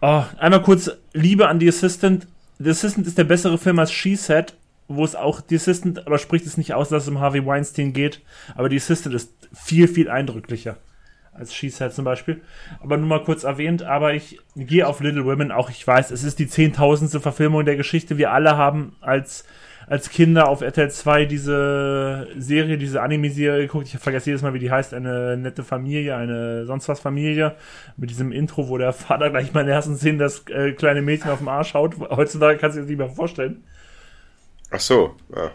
Oh, 0.01 0.23
einmal 0.37 0.61
kurz 0.61 0.91
Liebe 1.13 1.47
an 1.47 1.59
The 1.59 1.69
Assistant. 1.69 2.27
The 2.59 2.69
Assistant 2.69 3.07
ist 3.07 3.17
der 3.17 3.23
bessere 3.23 3.57
Film 3.57 3.79
als 3.79 3.91
She 3.91 4.15
Said, 4.15 4.55
wo 4.87 5.03
es 5.03 5.15
auch 5.15 5.41
The 5.47 5.55
Assistant, 5.55 6.05
aber 6.05 6.19
spricht 6.19 6.45
es 6.45 6.57
nicht 6.57 6.73
aus, 6.75 6.89
dass 6.89 7.03
es 7.03 7.09
um 7.09 7.19
Harvey 7.19 7.45
Weinstein 7.45 7.93
geht. 7.93 8.21
Aber 8.55 8.69
The 8.69 8.77
Assistant 8.77 9.15
ist 9.15 9.31
viel, 9.53 9.87
viel 9.87 10.09
eindrücklicher 10.09 10.77
als 11.33 11.57
Said 11.57 11.93
zum 11.93 12.05
Beispiel. 12.05 12.41
Aber 12.81 12.97
nur 12.97 13.07
mal 13.07 13.23
kurz 13.23 13.43
erwähnt, 13.43 13.83
aber 13.83 14.13
ich 14.13 14.39
gehe 14.55 14.87
auf 14.87 14.99
Little 14.99 15.25
Women, 15.25 15.51
auch 15.51 15.69
ich 15.69 15.85
weiß, 15.85 16.11
es 16.11 16.23
ist 16.23 16.39
die 16.39 16.47
zehntausendste 16.47 17.19
Verfilmung 17.19 17.65
der 17.65 17.77
Geschichte. 17.77 18.17
Wir 18.17 18.31
alle 18.31 18.57
haben 18.57 18.95
als, 18.99 19.45
als 19.87 20.09
Kinder 20.09 20.49
auf 20.49 20.61
RTL 20.61 20.91
2 20.91 21.25
diese 21.25 22.27
Serie, 22.37 22.77
diese 22.77 23.01
Anime-Serie 23.01 23.61
geguckt. 23.61 23.87
Ich 23.87 23.97
vergesse 23.97 24.29
jedes 24.29 24.41
Mal, 24.41 24.53
wie 24.53 24.59
die 24.59 24.71
heißt. 24.71 24.93
Eine 24.93 25.37
nette 25.37 25.63
Familie, 25.63 26.15
eine 26.17 26.65
sonst 26.65 26.89
was 26.89 26.99
Familie. 26.99 27.55
Mit 27.95 28.09
diesem 28.09 28.31
Intro, 28.31 28.67
wo 28.67 28.77
der 28.77 28.93
Vater 28.93 29.29
gleich 29.29 29.53
mal 29.53 29.61
in 29.61 29.67
der 29.67 29.75
ersten 29.77 29.95
Szene 29.95 30.17
das 30.17 30.45
äh, 30.49 30.73
kleine 30.73 31.01
Mädchen 31.01 31.31
auf 31.31 31.39
dem 31.39 31.47
Arsch 31.47 31.73
haut. 31.73 31.95
Heutzutage 32.09 32.57
kannst 32.59 32.75
du 32.75 32.81
dir 32.81 32.83
das 32.83 32.89
nicht 32.89 32.99
mehr 32.99 33.09
vorstellen. 33.09 33.63
Ach 34.69 34.79
so. 34.79 35.15
Ja. 35.33 35.51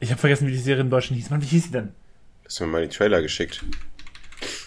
Ich 0.00 0.10
habe 0.10 0.20
vergessen, 0.20 0.46
wie 0.46 0.52
die 0.52 0.58
Serie 0.58 0.82
in 0.82 0.90
Deutschland 0.90 1.20
hieß. 1.20 1.30
Mann, 1.30 1.42
wie 1.42 1.46
hieß 1.46 1.64
sie 1.64 1.72
denn? 1.72 1.92
Hast 2.44 2.60
du 2.60 2.64
mir 2.64 2.72
mal 2.72 2.82
die 2.82 2.96
Trailer 2.96 3.20
geschickt. 3.20 3.64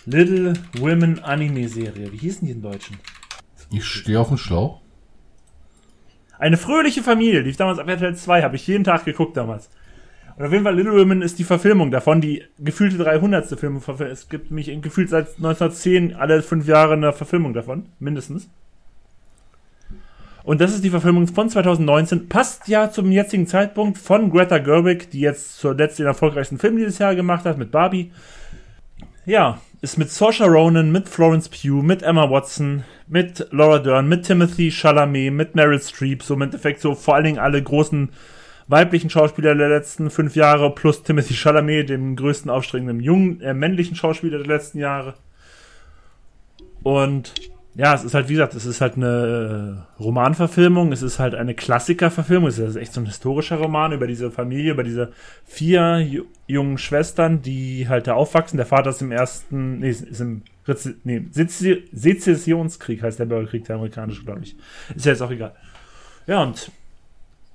Little 0.05 0.53
Women 0.79 1.19
Anime-Serie. 1.19 2.11
Wie 2.11 2.17
hießen 2.17 2.47
die 2.47 2.53
in 2.53 2.61
Deutschen? 2.61 2.97
Ich 3.71 3.85
stehe 3.85 4.19
auf 4.19 4.29
dem 4.29 4.37
Schlauch. 4.37 4.81
Eine 6.39 6.57
fröhliche 6.57 7.03
Familie, 7.03 7.41
lief 7.41 7.57
damals 7.57 7.77
auf 7.77 7.87
RTL 7.87 8.15
2, 8.15 8.41
habe 8.41 8.55
ich 8.55 8.65
jeden 8.65 8.83
Tag 8.83 9.05
geguckt 9.05 9.37
damals. 9.37 9.69
Und 10.35 10.45
auf 10.45 10.51
jeden 10.51 10.63
Fall 10.63 10.75
Little 10.75 10.99
Women 10.99 11.21
ist 11.21 11.37
die 11.37 11.43
Verfilmung 11.43 11.91
davon, 11.91 12.19
die 12.19 12.43
gefühlte 12.57 12.97
300. 12.97 13.59
Film. 13.59 13.79
Es 13.99 14.27
gibt 14.27 14.49
mich 14.49 14.71
gefühlt 14.81 15.09
seit 15.09 15.27
1910 15.37 16.15
alle 16.15 16.41
fünf 16.41 16.67
Jahre 16.67 16.93
eine 16.93 17.13
Verfilmung 17.13 17.53
davon, 17.53 17.89
mindestens. 17.99 18.49
Und 20.43 20.61
das 20.61 20.73
ist 20.73 20.83
die 20.83 20.89
Verfilmung 20.89 21.27
von 21.27 21.47
2019. 21.47 22.27
Passt 22.27 22.67
ja 22.67 22.89
zum 22.89 23.11
jetzigen 23.11 23.45
Zeitpunkt 23.45 23.99
von 23.99 24.31
Greta 24.31 24.57
Gerwig, 24.57 25.11
die 25.11 25.19
jetzt 25.19 25.59
zuletzt 25.59 25.99
den 25.99 26.07
erfolgreichsten 26.07 26.57
Film 26.57 26.77
dieses 26.77 26.97
Jahr 26.97 27.13
gemacht 27.13 27.45
hat 27.45 27.59
mit 27.59 27.69
Barbie. 27.69 28.11
Ja, 29.27 29.61
ist 29.81 29.97
mit 29.97 30.11
Saoirse 30.11 30.45
Ronan, 30.45 30.91
mit 30.91 31.09
Florence 31.09 31.49
Pugh, 31.49 31.81
mit 31.81 32.03
Emma 32.03 32.29
Watson, 32.29 32.83
mit 33.07 33.47
Laura 33.51 33.79
Dern, 33.79 34.07
mit 34.07 34.25
Timothy 34.25 34.69
Chalamet, 34.69 35.33
mit 35.33 35.55
Meryl 35.55 35.81
Streep, 35.81 36.21
so 36.21 36.35
im 36.35 36.43
Endeffekt 36.43 36.81
so 36.81 36.93
vor 36.93 37.15
allen 37.15 37.23
Dingen 37.23 37.39
alle 37.39 37.61
großen 37.61 38.09
weiblichen 38.67 39.09
Schauspieler 39.09 39.55
der 39.55 39.69
letzten 39.69 40.11
fünf 40.11 40.35
Jahre 40.35 40.73
plus 40.73 41.01
Timothy 41.01 41.33
Chalamet, 41.33 41.89
dem 41.89 42.15
größten 42.15 42.51
aufstrebenden 42.51 42.99
jungen, 42.99 43.41
äh, 43.41 43.55
männlichen 43.55 43.95
Schauspieler 43.95 44.37
der 44.37 44.47
letzten 44.47 44.77
Jahre. 44.77 45.15
Und 46.83 47.33
ja, 47.73 47.93
es 47.93 48.03
ist 48.03 48.13
halt, 48.13 48.27
wie 48.27 48.33
gesagt, 48.33 48.53
es 48.53 48.65
ist 48.65 48.81
halt 48.81 48.97
eine 48.97 49.85
äh, 49.97 50.03
Romanverfilmung, 50.03 50.91
es 50.91 51.01
ist 51.01 51.19
halt 51.19 51.35
eine 51.35 51.53
Klassikerverfilmung, 51.55 52.49
es 52.49 52.59
ist 52.59 52.75
echt 52.75 52.93
so 52.93 52.99
ein 52.99 53.05
historischer 53.05 53.57
Roman 53.57 53.93
über 53.93 54.07
diese 54.07 54.29
Familie, 54.29 54.73
über 54.73 54.83
diese 54.83 55.13
vier 55.45 55.99
ju 55.99 56.25
jungen 56.47 56.77
Schwestern, 56.77 57.41
die 57.41 57.87
halt 57.87 58.07
da 58.07 58.13
aufwachsen. 58.15 58.57
Der 58.57 58.65
Vater 58.65 58.89
ist 58.89 59.01
im 59.01 59.13
ersten, 59.13 59.79
nee, 59.79 59.89
ist 59.91 60.19
im 60.19 60.41
nee, 61.05 61.21
Sezessionskrieg 61.31 63.03
heißt 63.03 63.19
der 63.19 63.25
Bürgerkrieg, 63.25 63.63
der 63.63 63.77
amerikanische, 63.77 64.25
glaube 64.25 64.41
ich. 64.43 64.57
Ist 64.93 65.05
ja 65.05 65.13
jetzt 65.13 65.21
auch 65.21 65.31
egal. 65.31 65.55
Ja, 66.27 66.43
und 66.43 66.71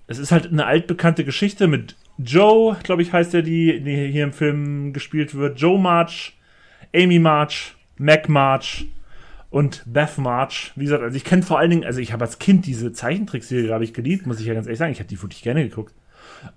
es 0.07 0.19
ist 0.19 0.33
halt 0.33 0.47
eine 0.47 0.65
altbekannte 0.65 1.25
Geschichte 1.25 1.67
mit 1.67 1.95
Joe, 2.17 2.79
glaube 2.83 3.03
ich, 3.03 3.13
heißt 3.13 3.35
er, 3.35 3.43
die, 3.43 3.81
die 3.81 4.07
hier 4.07 4.25
im 4.25 4.33
Film 4.33 4.95
gespielt 4.95 5.35
wird. 5.35 5.61
Joe 5.61 5.79
March, 5.79 6.39
Amy 6.95 7.19
March, 7.19 7.75
Mac 7.99 8.31
March 8.31 8.87
und 9.51 9.83
Beth 9.87 10.19
March. 10.19 10.73
Wie 10.77 10.85
gesagt, 10.85 11.03
also 11.03 11.17
ich 11.17 11.25
kenne 11.25 11.43
vor 11.43 11.59
allen 11.59 11.71
Dingen, 11.71 11.85
also 11.85 12.01
ich 12.01 12.13
habe 12.13 12.25
als 12.25 12.39
Kind 12.39 12.67
diese 12.67 12.93
Zeichentrickserie, 12.93 13.73
habe 13.73 13.85
ich 13.85 13.95
geliebt, 13.95 14.27
muss 14.27 14.41
ich 14.41 14.47
ja 14.47 14.55
ganz 14.55 14.67
ehrlich 14.67 14.79
sagen. 14.79 14.93
Ich 14.93 14.99
habe 14.99 15.09
die 15.09 15.21
wirklich 15.21 15.43
gerne 15.43 15.67
geguckt. 15.69 15.95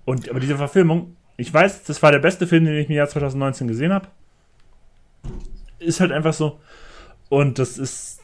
Und 0.04 0.28
aber 0.28 0.40
diese 0.40 0.56
Verfilmung, 0.56 1.16
ich 1.36 1.52
weiß, 1.52 1.84
das 1.84 2.02
war 2.02 2.12
der 2.12 2.18
beste 2.18 2.46
Film, 2.46 2.64
den 2.64 2.74
ich 2.74 2.88
im 2.88 2.94
Jahr 2.94 3.08
2019 3.08 3.68
gesehen 3.68 3.92
habe. 3.92 4.08
Ist 5.78 6.00
halt 6.00 6.12
einfach 6.12 6.34
so. 6.34 6.60
Und 7.28 7.58
das 7.58 7.78
ist. 7.78 8.20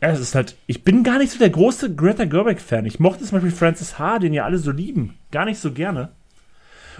Ja, 0.00 0.10
es 0.10 0.20
ist 0.20 0.34
halt. 0.34 0.56
Ich 0.66 0.84
bin 0.84 1.02
gar 1.02 1.18
nicht 1.18 1.32
so 1.32 1.38
der 1.38 1.50
große 1.50 1.94
Greta 1.96 2.24
Gerwig-Fan. 2.24 2.86
Ich 2.86 3.00
mochte 3.00 3.24
zum 3.24 3.36
Beispiel 3.36 3.50
Francis 3.50 3.98
H., 3.98 4.20
den 4.20 4.32
ja 4.32 4.44
alle 4.44 4.58
so 4.58 4.70
lieben. 4.70 5.14
Gar 5.32 5.46
nicht 5.46 5.58
so 5.58 5.72
gerne. 5.72 6.10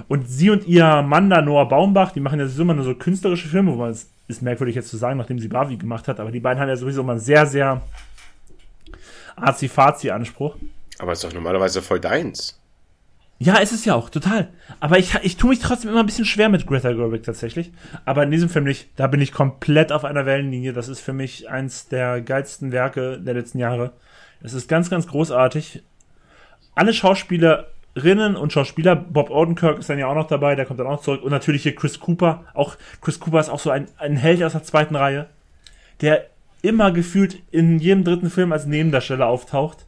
Und 0.08 0.28
sie 0.28 0.50
und 0.50 0.66
ihr 0.66 1.02
Mann 1.02 1.31
da, 1.31 1.41
Noah 1.41 1.68
Baumbach, 1.68 2.12
die 2.12 2.20
machen 2.20 2.41
ja 2.41 2.47
immer 2.47 2.75
nur 2.75 2.84
so 2.84 2.94
künstlerische 2.94 3.49
Filme, 3.49 3.73
wo 3.73 3.76
man 3.76 3.91
es 3.91 4.10
ist 4.28 4.42
merkwürdig 4.42 4.74
jetzt 4.74 4.88
zu 4.88 4.96
sagen, 4.96 5.18
nachdem 5.18 5.38
sie 5.38 5.48
Barbie 5.48 5.78
gemacht 5.78 6.08
hat, 6.08 6.20
aber 6.20 6.30
die 6.30 6.40
beiden 6.40 6.60
haben 6.60 6.68
ja 6.68 6.76
sowieso 6.76 7.02
immer 7.02 7.12
einen 7.12 7.20
sehr, 7.20 7.46
sehr 7.46 7.82
Azi-Fazi-Anspruch. 9.36 10.56
Aber 10.98 11.12
ist 11.12 11.24
doch 11.24 11.32
normalerweise 11.32 11.82
voll 11.82 12.00
deins. 12.00 12.58
Ja, 13.38 13.58
ist 13.58 13.72
es 13.72 13.84
ja 13.84 13.94
auch, 13.94 14.08
total. 14.08 14.48
Aber 14.80 14.98
ich, 14.98 15.14
ich 15.22 15.36
tue 15.36 15.50
mich 15.50 15.58
trotzdem 15.58 15.90
immer 15.90 16.00
ein 16.00 16.06
bisschen 16.06 16.24
schwer 16.24 16.48
mit 16.48 16.66
Greta 16.66 16.92
Gerwig 16.92 17.22
tatsächlich. 17.22 17.70
Aber 18.06 18.22
in 18.22 18.30
diesem 18.30 18.48
Film 18.48 18.64
nicht. 18.64 18.88
Da 18.96 19.08
bin 19.08 19.20
ich 19.20 19.32
komplett 19.32 19.92
auf 19.92 20.06
einer 20.06 20.24
Wellenlinie. 20.24 20.72
Das 20.72 20.88
ist 20.88 21.00
für 21.00 21.12
mich 21.12 21.50
eins 21.50 21.88
der 21.88 22.22
geilsten 22.22 22.72
Werke 22.72 23.20
der 23.20 23.34
letzten 23.34 23.58
Jahre. 23.58 23.92
Es 24.42 24.55
ist 24.55 24.68
ganz, 24.68 24.88
ganz 24.88 25.06
großartig. 25.06 25.82
Alle 26.74 26.94
Schauspielerinnen 27.97 28.36
und 28.36 28.52
Schauspieler, 28.52 28.94
Bob 28.94 29.31
Odenkirk 29.31 29.78
ist 29.78 29.89
dann 29.89 29.99
ja 29.99 30.07
auch 30.07 30.15
noch 30.15 30.26
dabei, 30.26 30.55
der 30.55 30.66
kommt 30.66 30.78
dann 30.78 30.86
auch 30.86 31.00
zurück. 31.00 31.23
Und 31.23 31.31
natürlich 31.31 31.62
hier 31.62 31.75
Chris 31.75 31.99
Cooper. 31.99 32.44
Auch 32.52 32.76
Chris 33.00 33.18
Cooper 33.18 33.41
ist 33.41 33.49
auch 33.49 33.58
so 33.58 33.70
ein, 33.70 33.86
ein 33.97 34.16
Held 34.16 34.42
aus 34.42 34.52
der 34.52 34.62
zweiten 34.62 34.97
Reihe, 34.97 35.26
der 36.02 36.26
immer 36.60 36.92
gefühlt 36.92 37.39
in 37.50 37.78
jedem 37.78 38.05
dritten 38.05 38.28
Film 38.28 38.52
als 38.52 38.66
Nebendarsteller 38.66 39.26
auftaucht. 39.26 39.86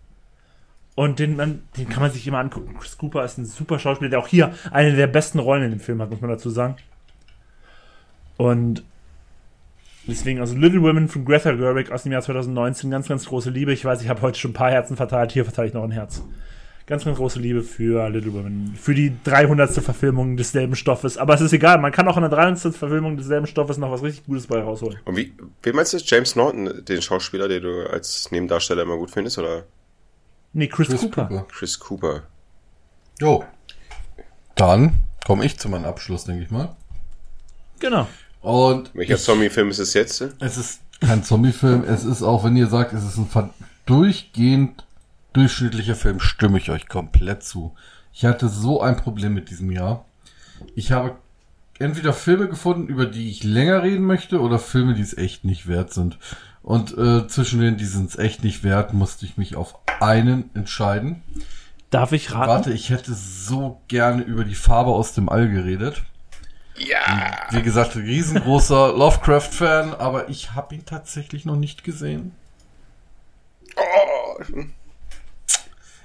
Und 0.94 1.18
den, 1.18 1.36
man, 1.36 1.62
den 1.76 1.88
kann 1.88 2.02
man 2.02 2.10
sich 2.10 2.26
immer 2.26 2.38
angucken. 2.38 2.74
Chris 2.78 2.96
Cooper 2.96 3.24
ist 3.24 3.38
ein 3.38 3.44
super 3.44 3.78
Schauspieler, 3.78 4.10
der 4.10 4.18
auch 4.20 4.28
hier 4.28 4.54
eine 4.70 4.96
der 4.96 5.06
besten 5.06 5.38
Rollen 5.38 5.64
in 5.64 5.70
dem 5.70 5.80
Film 5.80 6.00
hat, 6.00 6.10
muss 6.10 6.20
man 6.20 6.30
dazu 6.30 6.48
sagen. 6.48 6.76
Und 8.38 8.84
deswegen, 10.06 10.40
also 10.40 10.56
Little 10.56 10.82
Women 10.82 11.08
von 11.08 11.26
Greta 11.26 11.52
Gerwig 11.52 11.92
aus 11.92 12.04
dem 12.04 12.12
Jahr 12.12 12.22
2019, 12.22 12.90
ganz, 12.90 13.06
ganz 13.06 13.26
große 13.26 13.50
Liebe. 13.50 13.72
Ich 13.72 13.84
weiß, 13.84 14.02
ich 14.02 14.08
habe 14.08 14.22
heute 14.22 14.38
schon 14.38 14.52
ein 14.52 14.54
paar 14.54 14.70
Herzen 14.70 14.96
verteilt, 14.96 15.30
hier 15.30 15.44
verteile 15.44 15.68
ich 15.68 15.74
noch 15.74 15.84
ein 15.84 15.90
Herz. 15.90 16.22
Ganz, 16.88 17.04
ganz 17.04 17.18
große 17.18 17.38
Liebe 17.38 17.62
für 17.62 18.08
Little 18.08 18.32
Women. 18.32 18.74
Für 18.80 18.94
die 18.94 19.12
300. 19.24 19.70
Verfilmung 19.74 20.36
desselben 20.36 20.74
Stoffes. 20.74 21.18
Aber 21.18 21.34
es 21.34 21.40
ist 21.42 21.52
egal, 21.52 21.78
man 21.78 21.92
kann 21.92 22.08
auch 22.08 22.16
in 22.16 22.22
der 22.22 22.30
300. 22.30 22.74
Verfilmung 22.74 23.16
desselben 23.16 23.46
Stoffes 23.46 23.76
noch 23.76 23.90
was 23.90 24.02
richtig 24.02 24.24
Gutes 24.24 24.46
bei 24.46 24.60
rausholen. 24.60 24.98
Und 25.04 25.16
wie, 25.16 25.34
wie 25.62 25.72
meinst 25.72 25.92
du 25.92 25.98
James 25.98 26.34
Norton, 26.34 26.84
den 26.84 27.02
Schauspieler, 27.02 27.46
den 27.46 27.62
du 27.62 27.90
als 27.90 28.30
Nebendarsteller 28.32 28.82
immer 28.82 28.96
gut 28.96 29.10
findest, 29.10 29.38
oder 29.38 29.64
Nee, 30.54 30.66
Chris, 30.66 30.88
Chris 30.88 31.02
Cooper. 31.02 31.26
Cooper. 31.26 31.46
Chris 31.52 31.78
Cooper? 31.78 32.22
Jo. 33.20 33.44
Dann 34.54 34.94
komme 35.26 35.44
ich 35.44 35.58
zu 35.58 35.68
meinem 35.68 35.84
Abschluss, 35.84 36.24
denke 36.24 36.42
ich 36.42 36.50
mal. 36.50 36.74
Genau. 37.80 38.08
Und 38.40 38.94
Welcher 38.94 39.18
Zombie-Film 39.18 39.68
ist 39.68 39.78
es 39.78 39.92
jetzt? 39.92 40.22
es 40.40 40.56
ist 40.56 40.80
kein 41.00 41.22
Zombie-Film. 41.22 41.84
Es 41.84 42.04
ist 42.04 42.22
auch, 42.22 42.44
wenn 42.44 42.56
ihr 42.56 42.66
sagt, 42.66 42.94
es 42.94 43.04
ist 43.04 43.18
ein 43.18 43.50
durchgehend 43.84 44.84
durchschnittlicher 45.38 45.94
Film, 45.94 46.20
stimme 46.20 46.58
ich 46.58 46.70
euch 46.70 46.88
komplett 46.88 47.42
zu. 47.42 47.74
Ich 48.12 48.24
hatte 48.24 48.48
so 48.48 48.80
ein 48.80 48.96
Problem 48.96 49.34
mit 49.34 49.50
diesem 49.50 49.70
Jahr. 49.70 50.04
Ich 50.74 50.90
habe 50.90 51.16
entweder 51.78 52.12
Filme 52.12 52.48
gefunden, 52.48 52.88
über 52.88 53.06
die 53.06 53.30
ich 53.30 53.44
länger 53.44 53.82
reden 53.82 54.04
möchte, 54.04 54.40
oder 54.40 54.58
Filme, 54.58 54.94
die 54.94 55.02
es 55.02 55.16
echt 55.16 55.44
nicht 55.44 55.68
wert 55.68 55.92
sind. 55.92 56.18
Und 56.62 56.96
äh, 56.98 57.28
zwischen 57.28 57.60
denen, 57.60 57.76
die 57.76 57.84
sind 57.84 58.10
es 58.10 58.18
echt 58.18 58.42
nicht 58.42 58.64
wert, 58.64 58.92
musste 58.92 59.24
ich 59.24 59.36
mich 59.36 59.54
auf 59.54 59.76
einen 60.00 60.50
entscheiden. 60.54 61.22
Darf 61.90 62.12
ich 62.12 62.32
raten? 62.32 62.48
Warte, 62.48 62.72
ich 62.72 62.90
hätte 62.90 63.14
so 63.14 63.80
gerne 63.88 64.22
über 64.22 64.44
die 64.44 64.56
Farbe 64.56 64.90
aus 64.90 65.14
dem 65.14 65.28
All 65.28 65.48
geredet. 65.48 66.02
Ja! 66.76 67.46
Wie 67.50 67.62
gesagt, 67.62 67.96
riesengroßer 67.96 68.92
Lovecraft-Fan, 68.96 69.94
aber 69.94 70.28
ich 70.28 70.52
habe 70.52 70.74
ihn 70.74 70.84
tatsächlich 70.84 71.44
noch 71.44 71.56
nicht 71.56 71.84
gesehen. 71.84 72.32
Oh, 73.76 74.42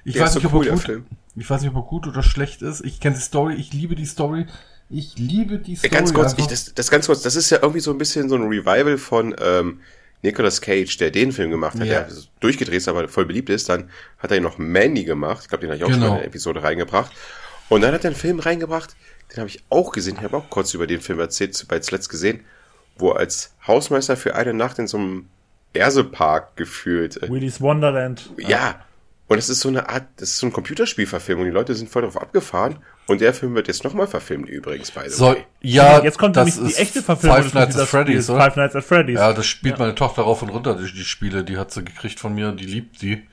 Ich 0.05 0.13
der 0.13 0.23
weiß, 0.23 0.35
nicht, 0.35 0.45
ob 0.45 0.53
cool, 0.53 0.67
er 0.67 0.75
der 0.75 0.95
gut, 0.97 1.05
ich 1.35 1.49
weiß 1.49 1.61
nicht, 1.61 1.69
ob 1.71 1.75
er 1.77 1.87
gut 1.89 2.07
oder 2.07 2.23
schlecht 2.23 2.61
ist. 2.61 2.81
Ich 2.85 2.99
kenne 2.99 3.15
die 3.15 3.21
Story, 3.21 3.55
ich 3.55 3.73
liebe 3.73 3.95
die 3.95 4.05
Story. 4.05 4.45
Ich 4.89 5.17
liebe 5.17 5.57
die 5.59 5.73
Ja, 5.73 5.77
Story. 5.79 5.91
ganz 5.91 6.13
kurz, 6.13 6.35
ich, 6.37 6.45
das, 6.47 6.73
das 6.75 6.91
ganz 6.91 7.05
kurz, 7.07 7.21
das 7.21 7.35
ist 7.35 7.49
ja 7.49 7.59
irgendwie 7.61 7.79
so 7.79 7.91
ein 7.91 7.97
bisschen 7.97 8.29
so 8.29 8.35
ein 8.35 8.43
Revival 8.43 8.97
von 8.97 9.33
ähm, 9.41 9.79
Nicolas 10.21 10.61
Cage, 10.61 10.95
der 10.97 11.09
den 11.11 11.31
Film 11.31 11.51
gemacht 11.51 11.79
hat, 11.79 11.87
Ja. 11.87 12.01
der 12.03 12.09
durchgedreht 12.41 12.77
ist, 12.77 12.87
aber 12.87 13.07
voll 13.07 13.25
beliebt 13.25 13.49
ist. 13.49 13.69
Dann 13.69 13.89
hat 14.19 14.31
er 14.31 14.39
noch 14.41 14.57
Mandy 14.57 15.03
gemacht. 15.05 15.39
Ich 15.43 15.49
glaube, 15.49 15.61
den 15.61 15.69
habe 15.71 15.77
ich 15.77 15.83
auch 15.83 15.89
schon 15.89 15.99
Genau. 15.99 16.09
mal 16.11 16.15
in 16.17 16.19
eine 16.21 16.27
Episode 16.27 16.61
reingebracht. 16.63 17.11
Und 17.69 17.81
dann 17.81 17.93
hat 17.93 18.03
er 18.03 18.09
einen 18.09 18.15
Film 18.19 18.39
reingebracht, 18.39 18.95
den 19.31 19.37
habe 19.39 19.49
ich 19.49 19.63
auch 19.69 19.91
gesehen. 19.93 20.15
Ich 20.17 20.23
habe 20.23 20.37
auch 20.37 20.49
kurz 20.49 20.73
über 20.73 20.85
den 20.85 21.01
Film 21.01 21.19
erzählt, 21.19 21.65
bei 21.69 21.79
zuletzt 21.79 22.09
gesehen, 22.09 22.41
wo 22.97 23.11
er 23.11 23.19
als 23.19 23.53
Hausmeister 23.65 24.15
für 24.17 24.35
eine 24.35 24.53
Nacht 24.53 24.77
in 24.79 24.87
so 24.87 24.97
einem 24.97 25.25
Ersepark 25.73 26.55
gefühlt. 26.55 27.21
Äh, 27.23 27.29
Willy's 27.29 27.61
Wonderland. 27.61 28.29
ja. 28.37 28.85
Und 29.33 29.39
es 29.39 29.49
ist 29.49 29.61
so 29.61 29.69
eine 29.69 29.89
Art, 29.89 30.05
das 30.17 30.29
ist 30.29 30.37
so 30.37 30.47
ein 30.47 30.53
Computerspielverfilmung. 30.53 31.45
Die 31.45 31.51
Leute 31.51 31.73
sind 31.73 31.89
voll 31.89 32.03
darauf 32.03 32.21
abgefahren. 32.21 32.77
Und 33.07 33.19
der 33.19 33.33
Film 33.33 33.55
wird 33.55 33.67
jetzt 33.67 33.83
nochmal 33.83 34.07
verfilmt 34.07 34.47
übrigens, 34.47 34.91
by 34.91 35.01
the 35.05 35.09
so, 35.09 35.25
way. 35.27 35.45
ja, 35.61 36.01
Jetzt 36.03 36.17
kommt 36.17 36.37
das 36.37 36.55
nämlich 36.55 36.75
die 36.75 36.81
echte 36.81 37.01
Verfilmung 37.01 37.43
Five 37.43 37.53
Nights 37.53 37.77
at 37.77 37.87
Freddy's, 37.87 38.29
oder? 38.29 38.41
Five 38.43 38.55
Nights 38.55 38.75
at 38.75 38.83
Freddy's. 38.83 39.19
Ja, 39.19 39.33
das 39.33 39.45
spielt 39.45 39.79
meine 39.79 39.95
Tochter 39.95 40.21
rauf 40.21 40.41
und 40.41 40.49
runter, 40.49 40.75
die, 40.75 40.91
die 40.91 41.03
Spiele. 41.03 41.43
Die 41.43 41.57
hat 41.57 41.71
sie 41.71 41.83
gekriegt 41.83 42.19
von 42.19 42.33
mir, 42.33 42.51
die 42.51 42.65
liebt 42.65 43.01
die. 43.01 43.27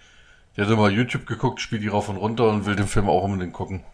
Die 0.56 0.60
hat 0.62 0.68
immer 0.68 0.88
YouTube 0.88 1.26
geguckt, 1.26 1.60
spielt 1.60 1.82
die 1.82 1.88
rauf 1.88 2.08
und 2.08 2.16
runter 2.16 2.48
und 2.48 2.66
will 2.66 2.74
den 2.74 2.88
Film 2.88 3.08
auch 3.08 3.22
unbedingt 3.22 3.52
gucken. 3.52 3.84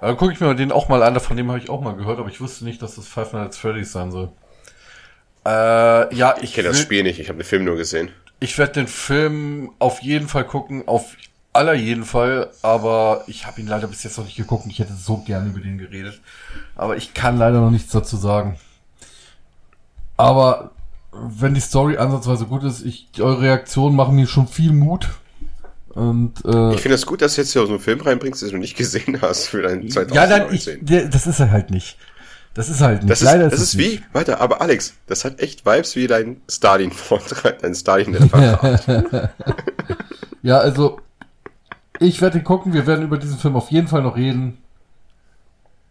Aber 0.00 0.16
gucke 0.16 0.32
ich 0.32 0.40
mir 0.40 0.54
den 0.54 0.72
auch 0.72 0.88
mal 0.88 1.02
an, 1.02 1.18
von 1.20 1.36
dem 1.36 1.48
habe 1.50 1.58
ich 1.58 1.68
auch 1.68 1.80
mal 1.80 1.96
gehört, 1.96 2.18
aber 2.18 2.28
ich 2.28 2.40
wusste 2.40 2.64
nicht, 2.64 2.80
dass 2.82 2.94
das 2.94 3.06
Five 3.08 3.32
Nights 3.32 3.56
at 3.56 3.60
Freddy's 3.60 3.92
sein 3.92 4.12
soll. 4.12 4.30
Äh, 5.46 6.14
ja, 6.14 6.36
ich, 6.36 6.44
Ich 6.44 6.54
kenne 6.54 6.68
das 6.68 6.80
Spiel 6.80 7.02
nicht, 7.02 7.18
ich 7.18 7.28
habe 7.28 7.38
den 7.38 7.44
Film 7.46 7.64
nur 7.64 7.76
gesehen. 7.76 8.10
Ich 8.38 8.56
werde 8.58 8.72
den 8.72 8.86
Film 8.86 9.70
auf 9.78 10.00
jeden 10.00 10.28
Fall 10.28 10.44
gucken, 10.44 10.86
auf 10.88 11.16
aller 11.52 11.74
jeden 11.74 12.04
Fall, 12.04 12.50
aber 12.62 13.24
ich 13.26 13.46
habe 13.46 13.60
ihn 13.60 13.66
leider 13.66 13.86
bis 13.88 14.02
jetzt 14.02 14.18
noch 14.18 14.24
nicht 14.24 14.36
geguckt. 14.36 14.64
und 14.64 14.70
Ich 14.70 14.78
hätte 14.78 14.94
so 14.94 15.18
gerne 15.18 15.50
über 15.50 15.60
den 15.60 15.78
geredet, 15.78 16.20
aber 16.76 16.96
ich 16.96 17.14
kann 17.14 17.38
leider 17.38 17.60
noch 17.60 17.70
nichts 17.70 17.92
dazu 17.92 18.16
sagen. 18.16 18.58
Aber 20.16 20.72
wenn 21.12 21.54
die 21.54 21.60
Story 21.60 21.96
ansatzweise 21.96 22.46
gut 22.46 22.62
ist, 22.62 22.84
ich, 22.84 23.08
eure 23.18 23.40
Reaktionen 23.40 23.96
machen 23.96 24.14
mir 24.14 24.26
schon 24.26 24.46
viel 24.46 24.72
Mut. 24.72 25.08
Und 25.88 26.44
äh, 26.44 26.74
Ich 26.74 26.82
finde 26.82 26.94
es 26.94 27.04
gut, 27.04 27.20
dass 27.20 27.34
du 27.34 27.40
jetzt 27.40 27.52
hier 27.52 27.66
so 27.66 27.72
einen 27.72 27.80
Film 27.80 28.00
reinbringst, 28.00 28.42
den 28.42 28.50
du 28.50 28.58
nicht 28.58 28.76
gesehen 28.76 29.20
hast 29.20 29.48
für 29.48 29.62
dein 29.62 29.88
2019. 29.88 30.14
ja, 30.14 30.26
dann 30.26 30.54
ich, 30.54 31.10
das 31.10 31.26
ist 31.26 31.40
er 31.40 31.50
halt 31.50 31.70
nicht. 31.70 31.96
Das 32.54 32.68
ist 32.68 32.80
halt 32.80 33.02
nicht. 33.02 33.10
das 33.10 33.22
ist, 33.22 33.26
leider 33.26 33.44
das 33.48 33.54
es 33.54 33.60
ist 33.60 33.78
wie, 33.78 34.02
warte, 34.12 34.40
aber 34.40 34.60
Alex, 34.60 34.94
das 35.06 35.24
hat 35.24 35.40
echt 35.40 35.66
Vibes 35.66 35.96
wie 35.96 36.06
dein 36.06 36.42
Stalin-Vortrag, 36.48 37.60
dein 37.60 37.74
Stalin-Referat. 37.74 39.30
Ja, 40.42 40.58
also 40.58 41.00
ich 42.00 42.20
werde 42.20 42.38
ihn 42.38 42.44
gucken. 42.44 42.72
Wir 42.72 42.86
werden 42.86 43.04
über 43.04 43.18
diesen 43.18 43.38
Film 43.38 43.54
auf 43.56 43.70
jeden 43.70 43.88
Fall 43.88 44.02
noch 44.02 44.16
reden. 44.16 44.58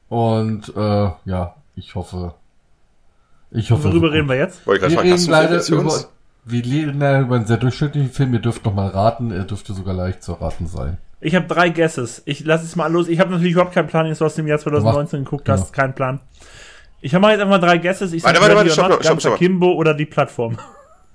Und 0.10 0.74
äh, 0.76 1.10
ja, 1.26 1.56
ich 1.76 1.96
hoffe. 1.96 2.34
Ich 3.52 3.72
hoffe. 3.72 3.86
Worüber 3.86 4.12
reden 4.12 4.28
wir 4.28 4.36
jetzt? 4.36 4.66
Wir 4.68 4.82
reden 4.82 5.26
du 5.26 5.32
leider 5.32 5.68
über. 5.68 5.94
Wir 6.46 6.66
reden 6.66 7.00
leider 7.00 7.20
über 7.22 7.36
einen 7.36 7.46
sehr 7.46 7.58
durchschnittlichen 7.58 8.12
Film. 8.12 8.34
Ihr 8.34 8.40
dürft 8.40 8.66
noch 8.66 8.74
mal 8.74 8.88
raten. 8.88 9.32
Er 9.32 9.44
dürfte 9.44 9.74
sogar 9.74 9.94
leicht 9.94 10.24
zu 10.24 10.34
erraten 10.34 10.68
sein. 10.68 10.98
Ich 11.22 11.36
habe 11.36 11.48
drei 11.48 11.70
Guesses. 11.70 12.22
Ich 12.26 12.46
lasse 12.46 12.64
es 12.66 12.76
mal 12.76 12.92
los. 12.92 13.08
Ich 13.08 13.20
habe 13.20 13.32
natürlich 13.32 13.54
überhaupt 13.54 13.74
keinen 13.74 13.88
Plan, 13.88 14.06
jetzt 14.08 14.22
du 14.22 14.26
aus 14.26 14.36
dem 14.36 14.48
Jahr 14.48 14.58
2019 14.58 15.26
geguckt 15.26 15.46
Genau. 15.46 15.60
hast. 15.60 15.74
Keinen 15.74 15.94
Plan. 15.94 16.22
Ich 17.02 17.14
habe 17.14 17.22
mal 17.22 17.32
jetzt 17.32 17.42
einfach 17.42 17.60
drei 17.60 17.78
Guesses. 17.78 18.14
Ich 18.14 18.24
Warte, 18.24 18.42
warte, 18.42 18.56
warte, 18.56 18.70
stopp, 18.72 19.04
stopp, 19.04 19.20
stopp. 19.20 19.38
Kimbo 19.38 19.74
oder 19.74 19.94
die 19.94 20.06
Plattform. 20.06 20.58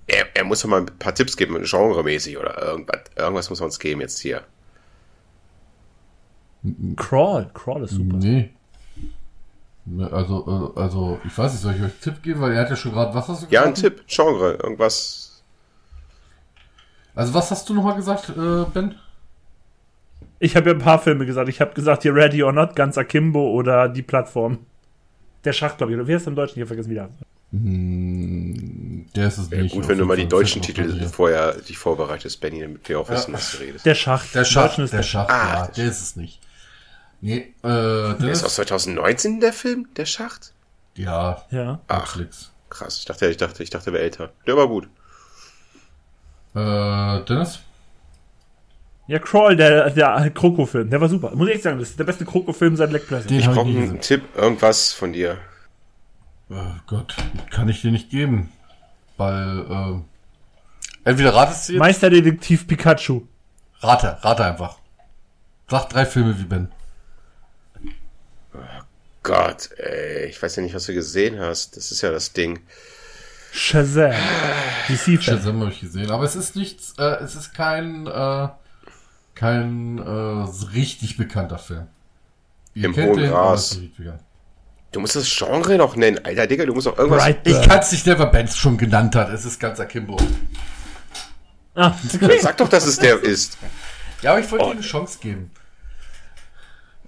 Er, 0.07 0.27
er 0.35 0.45
muss 0.45 0.61
doch 0.61 0.69
mal 0.69 0.81
ein 0.83 0.87
paar 0.99 1.15
Tipps 1.15 1.37
geben, 1.37 1.57
genremäßig 1.63 2.37
oder 2.39 2.63
irgendwas. 2.63 3.01
Irgendwas 3.17 3.49
muss 3.51 3.61
er 3.61 3.65
uns 3.67 3.79
geben 3.79 4.03
jetzt 4.03 4.19
hier. 4.21 4.43
Crawl. 6.97 7.51
Crawl 7.55 7.85
ist 7.85 7.93
super. 7.93 8.17
Nee. 8.17 8.51
Ne, 9.87 10.11
Also, 10.11 10.73
äh, 10.77 10.81
also, 10.81 11.21
ich 11.27 11.37
weiß 11.37 11.53
nicht, 11.53 11.61
soll 11.61 11.73
ich 11.75 11.79
euch 11.81 11.85
einen 11.91 12.01
Tipp 12.01 12.23
geben? 12.23 12.41
Weil 12.41 12.53
er 12.53 12.63
hat 12.63 12.71
ja 12.71 12.77
schon 12.77 12.93
gerade, 12.93 13.15
was 13.15 13.29
hast 13.29 13.43
du 13.43 13.47
Ja, 13.51 13.65
ein? 13.65 13.75
Tipp, 13.75 14.05
Genre, 14.07 14.55
irgendwas. 14.63 15.43
Also, 17.15 17.35
was 17.35 17.51
hast 17.51 17.69
du 17.69 17.75
nochmal 17.75 17.97
gesagt, 17.97 18.31
äh, 18.31 18.65
Ben? 18.73 18.95
Ich 20.41 20.57
habe 20.57 20.71
ja 20.71 20.75
ein 20.75 20.81
paar 20.83 20.99
Filme 20.99 21.27
gesagt. 21.27 21.49
Ich 21.49 21.61
habe 21.61 21.75
gesagt 21.75 22.03
hier 22.03 22.15
Ready 22.15 22.43
or 22.43 22.53
Not, 22.53 22.75
Ganzer 22.77 23.05
Kimbo 23.05 23.51
oder 23.53 23.89
die 23.89 24.03
Plattform. 24.03 24.59
Der 25.45 25.53
Schacht, 25.53 25.79
glaube 25.79 25.93
ich. 25.93 25.99
Oder 25.99 26.09
wie 26.09 26.15
heißt 26.15 26.27
der 26.27 26.31
im 26.33 26.37
Deutschen? 26.37 26.55
Ich 26.55 26.61
habe 26.61 26.69
vergessen 26.69 26.91
wieder. 26.91 27.11
Hm, 27.53 29.07
der 29.15 29.29
ist 29.29 29.39
es 29.39 29.51
Wäre 29.51 29.63
nicht. 29.63 29.75
gut, 29.75 29.87
wenn 29.87 29.99
du 29.99 30.07
mal 30.07 30.17
die 30.17 30.27
deutschen 30.27 30.61
Titel 30.63 31.07
vorher 31.09 31.53
dich 31.55 31.79
vorbereitest, 31.79 32.41
Benny, 32.41 32.61
damit 32.63 32.89
wir 32.89 32.99
auch 32.99 33.09
wissen, 33.11 33.33
was 33.33 33.53
du 33.53 33.59
redest. 33.59 33.87
Der 33.87 33.95
Schacht. 33.95 34.35
Der 34.35 34.43
Im 34.43 34.47
Schacht, 34.47 34.71
Deutschen 34.71 34.85
ist 34.85 34.93
der 34.93 35.03
Schacht, 35.03 35.31
Ah, 35.31 35.47
ja, 35.61 35.67
das- 35.67 35.77
der 35.77 35.87
ist 35.87 36.03
es 36.03 36.17
nicht. 36.17 36.41
Nee, 37.25 37.55
äh, 37.63 37.69
Der 37.69 38.15
der 38.21 38.31
ist 38.33 38.45
aus 38.45 38.51
ist, 38.59 38.69
2019 38.69 39.41
der 39.41 39.55
Film, 39.55 39.89
der 39.97 40.05
Schacht? 40.05 40.53
ja, 40.95 41.43
Ja. 41.51 41.81
Ach, 41.89 42.01
Netflix. 42.17 42.53
krass. 42.69 42.99
Ich 42.99 43.07
dachte, 43.07 43.27
ich 43.29 43.39
dachte, 43.39 43.63
ich 43.63 43.71
dachte, 43.71 43.87
der 43.87 43.95
wäre 43.95 44.05
älter. 44.05 44.33
Der 44.47 44.59
war 44.59 44.69
gut. 44.69 44.89
Äh, 46.55 47.25
Dennis? 47.25 47.61
Ja, 49.07 49.19
Crawl, 49.21 49.57
der, 49.57 49.89
der 49.91 50.31
Kroko-Film. 50.33 50.91
Der 50.91 51.01
war 51.01 51.09
super. 51.09 51.31
Muss 51.35 51.49
ich 51.49 51.55
echt 51.55 51.65
sagen, 51.65 51.79
das 51.79 51.91
ist 51.91 51.99
der 51.99 52.05
beste 52.05 52.27
Kroko-Film 52.27 52.77
seit 52.77 52.91
Black. 52.91 53.09
Den 53.09 53.39
Ich 53.39 53.47
brauche 53.47 53.69
einen. 53.69 54.01
Tipp, 54.01 54.23
irgendwas 54.37 54.93
von 54.93 55.15
dir. 55.15 55.39
Oh 56.51 56.57
Gott, 56.87 57.17
kann 57.51 57.71
ich 57.71 57.81
dir 57.81 57.91
nicht 57.91 58.11
geben. 58.11 58.53
Weil, 59.17 59.61
äh, 59.61 61.09
entweder 61.09 61.35
ratest 61.35 61.69
du 61.69 61.73
jetzt, 61.73 61.81
Meisterdetektiv 61.81 62.67
Pikachu. 62.67 63.23
rate, 63.81 64.19
rate 64.23 64.45
einfach. 64.45 64.77
Sag 65.71 65.89
drei 65.89 66.05
Filme 66.05 66.39
wie 66.39 66.45
Ben. 66.45 66.71
Gott, 69.25 69.71
ey, 69.79 70.27
ich 70.27 70.41
weiß 70.41 70.55
ja 70.57 70.63
nicht, 70.63 70.75
was 70.75 70.87
du 70.87 70.95
gesehen 70.95 71.41
hast. 71.41 71.77
Das 71.77 71.91
ist 71.91 72.01
ja 72.03 72.13
das 72.13 72.33
Ding. 72.33 72.61
Shazam. 73.53 74.13
Shazam 75.21 75.61
habe 75.61 75.71
ich 75.73 75.81
gesehen. 75.81 76.11
Aber 76.11 76.25
es 76.25 76.37
ist 76.37 76.55
nichts, 76.57 76.95
äh, 76.99 77.23
es 77.23 77.35
ist 77.35 77.55
kein, 77.55 78.07
äh, 78.07 78.49
kein 79.35 79.99
äh, 79.99 80.71
richtig 80.75 81.17
bekannter 81.17 81.59
Film. 81.59 81.87
Ihr 82.75 82.85
Im 82.85 82.97
hohen 82.97 83.29
Gras. 83.29 83.79
Du 84.93 85.01
musst 85.01 85.17
das 85.17 85.27
Genre 85.37 85.77
noch 85.79 85.97
nennen. 85.97 86.21
Alter, 86.25 86.47
Digga, 86.47 86.67
du 86.67 86.75
musst 86.75 86.87
auch 86.87 86.99
irgendwas. 86.99 87.23
Right. 87.23 87.39
Ich 87.47 87.61
kann 87.63 87.81
es 87.81 87.91
nicht, 87.93 88.07
der 88.07 88.15
Benz 88.27 88.57
schon 88.57 88.77
genannt 88.77 89.17
hat. 89.17 89.31
Es 89.31 89.45
ist 89.45 89.59
ganz 89.59 89.81
Akimbo. 89.81 90.17
Ah, 91.75 91.95
Sag 92.41 92.57
doch, 92.59 92.69
dass 92.69 92.87
es 92.87 92.99
der 92.99 93.21
ist. 93.23 93.59
Ja, 94.23 94.33
aber 94.33 94.41
ich 94.41 94.51
wollte 94.51 94.65
Oh. 94.65 94.69
ihm 94.71 94.77
eine 94.79 94.81
Chance 94.87 95.19
geben. 95.21 95.51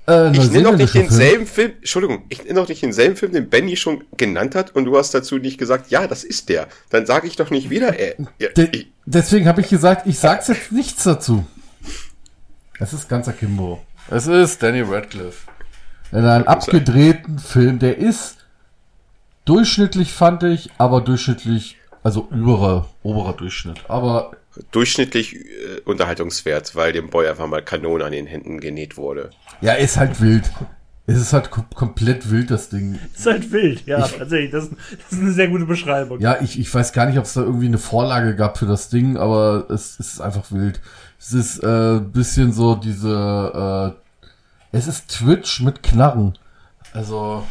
Äh, 0.08 0.30
Ich 0.30 0.50
nenne 0.50 0.62
doch 0.64 0.76
nicht 0.76 0.92
neuseeländischer 0.92 0.92
Film. 0.92 1.08
denselben 1.08 1.46
Film. 1.46 1.72
Entschuldigung, 1.78 2.22
ich 2.28 2.44
nenne 2.44 2.54
doch 2.54 2.68
nicht 2.68 2.82
denselben 2.82 3.16
Film, 3.16 3.32
den 3.32 3.48
Benny 3.50 3.76
schon 3.76 4.04
genannt 4.16 4.54
hat 4.54 4.74
und 4.74 4.84
du 4.84 4.96
hast 4.96 5.12
dazu 5.14 5.38
nicht 5.38 5.58
gesagt, 5.58 5.90
ja, 5.90 6.06
das 6.06 6.24
ist 6.24 6.48
der. 6.48 6.68
Dann 6.90 7.06
sage 7.06 7.26
ich 7.26 7.36
doch 7.36 7.50
nicht 7.50 7.70
wieder, 7.70 7.98
äh, 7.98 8.14
ja, 8.38 8.48
De 8.50 8.68
ich, 8.72 8.92
deswegen 9.04 9.48
habe 9.48 9.60
ich 9.60 9.68
gesagt, 9.68 10.06
ich 10.06 10.18
sag's 10.18 10.48
jetzt 10.48 10.70
nichts 10.72 11.02
dazu. 11.04 11.44
Es 12.78 12.92
ist 12.92 13.08
ganz 13.08 13.26
Akimbo. 13.26 13.82
Es 14.10 14.26
ist 14.26 14.62
Danny 14.62 14.82
Radcliffe. 14.82 15.48
In 16.12 16.24
einem 16.24 16.44
abgedrehten 16.46 17.38
Film, 17.38 17.78
der 17.80 17.98
ist 17.98 18.36
durchschnittlich, 19.44 20.12
fand 20.12 20.42
ich, 20.44 20.70
aber 20.78 21.00
durchschnittlich, 21.00 21.78
also 22.02 22.28
überer, 22.30 22.86
oberer 23.02 23.32
Durchschnitt. 23.32 23.78
Aber 23.88 24.32
durchschnittlich 24.70 25.36
äh, 25.36 25.80
unterhaltungswert, 25.84 26.74
weil 26.74 26.92
dem 26.92 27.10
Boy 27.10 27.28
einfach 27.28 27.46
mal 27.46 27.62
Kanone 27.62 28.04
an 28.04 28.12
den 28.12 28.26
Händen 28.26 28.60
genäht 28.60 28.96
wurde. 28.96 29.30
Ja, 29.60 29.74
ist 29.74 29.96
halt 29.96 30.20
wild. 30.20 30.44
Es 31.08 31.18
ist 31.18 31.32
halt 31.32 31.52
kom 31.52 31.66
komplett 31.72 32.30
wild, 32.30 32.50
das 32.50 32.68
Ding. 32.68 32.98
Ist 33.14 33.26
halt 33.26 33.52
wild, 33.52 33.86
ja, 33.86 34.06
tatsächlich. 34.08 34.50
Das, 34.50 34.70
das 34.70 35.12
ist 35.12 35.20
eine 35.20 35.32
sehr 35.32 35.48
gute 35.48 35.64
Beschreibung. 35.64 36.20
Ja, 36.20 36.40
ich, 36.40 36.58
ich 36.58 36.72
weiß 36.72 36.92
gar 36.92 37.06
nicht, 37.06 37.16
ob 37.18 37.24
es 37.24 37.34
da 37.34 37.42
irgendwie 37.42 37.66
eine 37.66 37.78
Vorlage 37.78 38.34
gab 38.34 38.58
für 38.58 38.66
das 38.66 38.88
Ding, 38.88 39.16
aber 39.16 39.66
es, 39.70 40.00
es 40.00 40.14
ist 40.14 40.20
einfach 40.20 40.50
wild. 40.50 40.80
Es 41.20 41.32
ist 41.32 41.62
äh, 41.62 42.00
bisschen 42.00 42.52
so 42.52 42.74
diese, 42.74 43.94
äh, 44.72 44.76
es 44.76 44.88
ist 44.88 45.08
Twitch 45.08 45.60
mit 45.60 45.84
Knarren. 45.84 46.36
Also, 46.92 47.46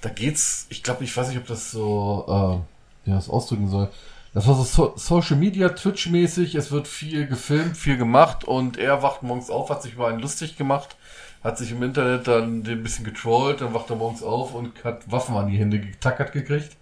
da 0.00 0.08
geht's, 0.08 0.66
ich 0.70 0.82
glaube, 0.82 1.04
ich 1.04 1.16
weiß 1.16 1.28
nicht, 1.28 1.38
ob 1.38 1.46
das 1.46 1.70
so, 1.70 2.24
äh, 2.26 3.04
wie 3.04 3.10
man 3.10 3.18
das 3.18 3.28
ausdrücken 3.28 3.68
soll. 3.68 3.88
Das 4.32 4.46
war 4.46 4.54
so, 4.54 4.62
so 4.62 4.94
Social 4.96 5.36
Media, 5.36 5.70
Twitch-mäßig, 5.70 6.54
es 6.54 6.70
wird 6.70 6.86
viel 6.86 7.26
gefilmt, 7.26 7.76
viel 7.76 7.96
gemacht 7.96 8.44
und 8.44 8.78
er 8.78 9.02
wacht 9.02 9.22
morgens 9.22 9.50
auf, 9.50 9.70
hat 9.70 9.82
sich 9.82 9.94
über 9.94 10.06
einen 10.06 10.20
lustig 10.20 10.56
gemacht, 10.56 10.96
hat 11.42 11.58
sich 11.58 11.72
im 11.72 11.82
Internet 11.82 12.28
dann 12.28 12.62
den 12.62 12.82
bisschen 12.82 13.04
getrollt, 13.04 13.60
dann 13.60 13.74
wacht 13.74 13.90
er 13.90 13.96
morgens 13.96 14.22
auf 14.22 14.54
und 14.54 14.84
hat 14.84 15.10
Waffen 15.10 15.36
an 15.36 15.48
die 15.48 15.58
Hände 15.58 15.80
getackert 15.80 16.32
gekriegt. 16.32 16.76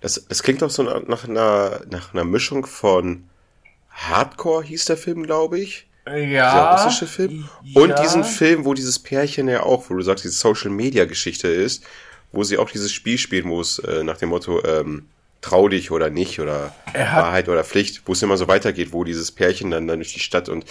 Das, 0.00 0.24
das 0.28 0.42
klingt 0.42 0.62
doch 0.62 0.70
so 0.70 0.84
nach 0.84 1.24
einer, 1.24 1.80
nach 1.90 2.14
einer 2.14 2.24
Mischung 2.24 2.66
von 2.66 3.24
Hardcore 3.90 4.62
hieß 4.62 4.84
der 4.84 4.96
Film, 4.96 5.24
glaube 5.24 5.58
ich. 5.58 5.88
Dieser 6.06 6.84
russische 6.84 7.06
Film. 7.06 7.48
Und 7.74 7.90
ja. 7.90 8.00
diesen 8.00 8.22
Film, 8.22 8.64
wo 8.64 8.74
dieses 8.74 9.00
Pärchen 9.00 9.48
ja 9.48 9.64
auch, 9.64 9.90
wo 9.90 9.94
du 9.94 10.02
sagst, 10.02 10.22
diese 10.24 10.36
Social 10.36 10.70
Media 10.70 11.04
Geschichte 11.04 11.48
ist, 11.48 11.82
wo 12.30 12.44
sie 12.44 12.58
auch 12.58 12.70
dieses 12.70 12.92
Spiel 12.92 13.18
spielen, 13.18 13.48
wo 13.48 13.60
es 13.60 13.80
äh, 13.80 14.04
nach 14.04 14.18
dem 14.18 14.28
Motto 14.28 14.62
ähm, 14.64 15.08
trau 15.40 15.68
dich 15.68 15.90
oder 15.90 16.10
nicht 16.10 16.40
oder 16.40 16.74
Er 16.92 17.12
Wahrheit 17.12 17.48
oder 17.48 17.64
Pflicht, 17.64 18.02
wo 18.06 18.12
es 18.12 18.22
immer 18.22 18.36
so 18.36 18.48
weitergeht, 18.48 18.92
wo 18.92 19.04
dieses 19.04 19.32
Pärchen 19.32 19.70
dann, 19.70 19.86
dann 19.86 19.98
durch 19.98 20.12
die 20.12 20.20
Stadt 20.20 20.48
und 20.48 20.64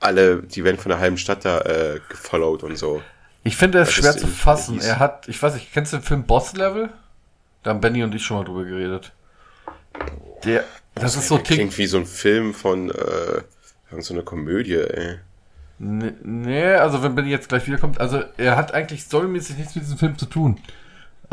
alle, 0.00 0.42
die 0.42 0.64
werden 0.64 0.78
von 0.78 0.90
der 0.90 0.98
halben 0.98 1.16
Stadt 1.16 1.44
da 1.44 1.60
äh, 1.60 2.00
gefollowt 2.08 2.62
und 2.62 2.76
so. 2.76 3.02
Ich 3.42 3.56
finde 3.56 3.78
es 3.80 3.88
Das 3.88 3.94
schwer 3.94 4.16
zu 4.16 4.26
fassen. 4.26 4.80
Er 4.80 4.98
hat, 4.98 5.28
ich 5.28 5.42
weiß 5.42 5.54
nicht, 5.54 5.72
kennst 5.72 5.92
du 5.92 5.98
den 5.98 6.02
Film 6.02 6.24
Boss 6.24 6.54
Level? 6.54 6.90
Da 7.62 7.70
haben 7.70 7.80
Benny 7.80 8.02
und 8.02 8.14
ich 8.14 8.22
schon 8.22 8.38
mal 8.38 8.44
drüber 8.44 8.64
geredet. 8.64 9.12
Der, 10.44 10.64
das 10.94 11.16
ist 11.16 11.28
so 11.28 11.38
Tick. 11.38 11.56
klingt 11.56 11.78
wie 11.78 11.86
so 11.86 11.98
ein 11.98 12.06
Film 12.06 12.52
von 12.52 12.90
äh, 12.90 13.42
so 13.98 14.12
eine 14.12 14.22
Komödie, 14.22 14.76
ey. 14.76 15.18
Nee, 15.78 16.12
nee, 16.22 16.66
also 16.74 17.02
wenn 17.02 17.14
Benny 17.14 17.30
jetzt 17.30 17.48
gleich 17.48 17.66
wiederkommt, 17.66 18.00
also 18.00 18.22
er 18.36 18.56
hat 18.56 18.72
eigentlich 18.72 19.02
storymäßig 19.02 19.56
nichts 19.56 19.74
mit 19.74 19.84
diesem 19.84 19.98
Film 19.98 20.18
zu 20.18 20.26
tun. 20.26 20.60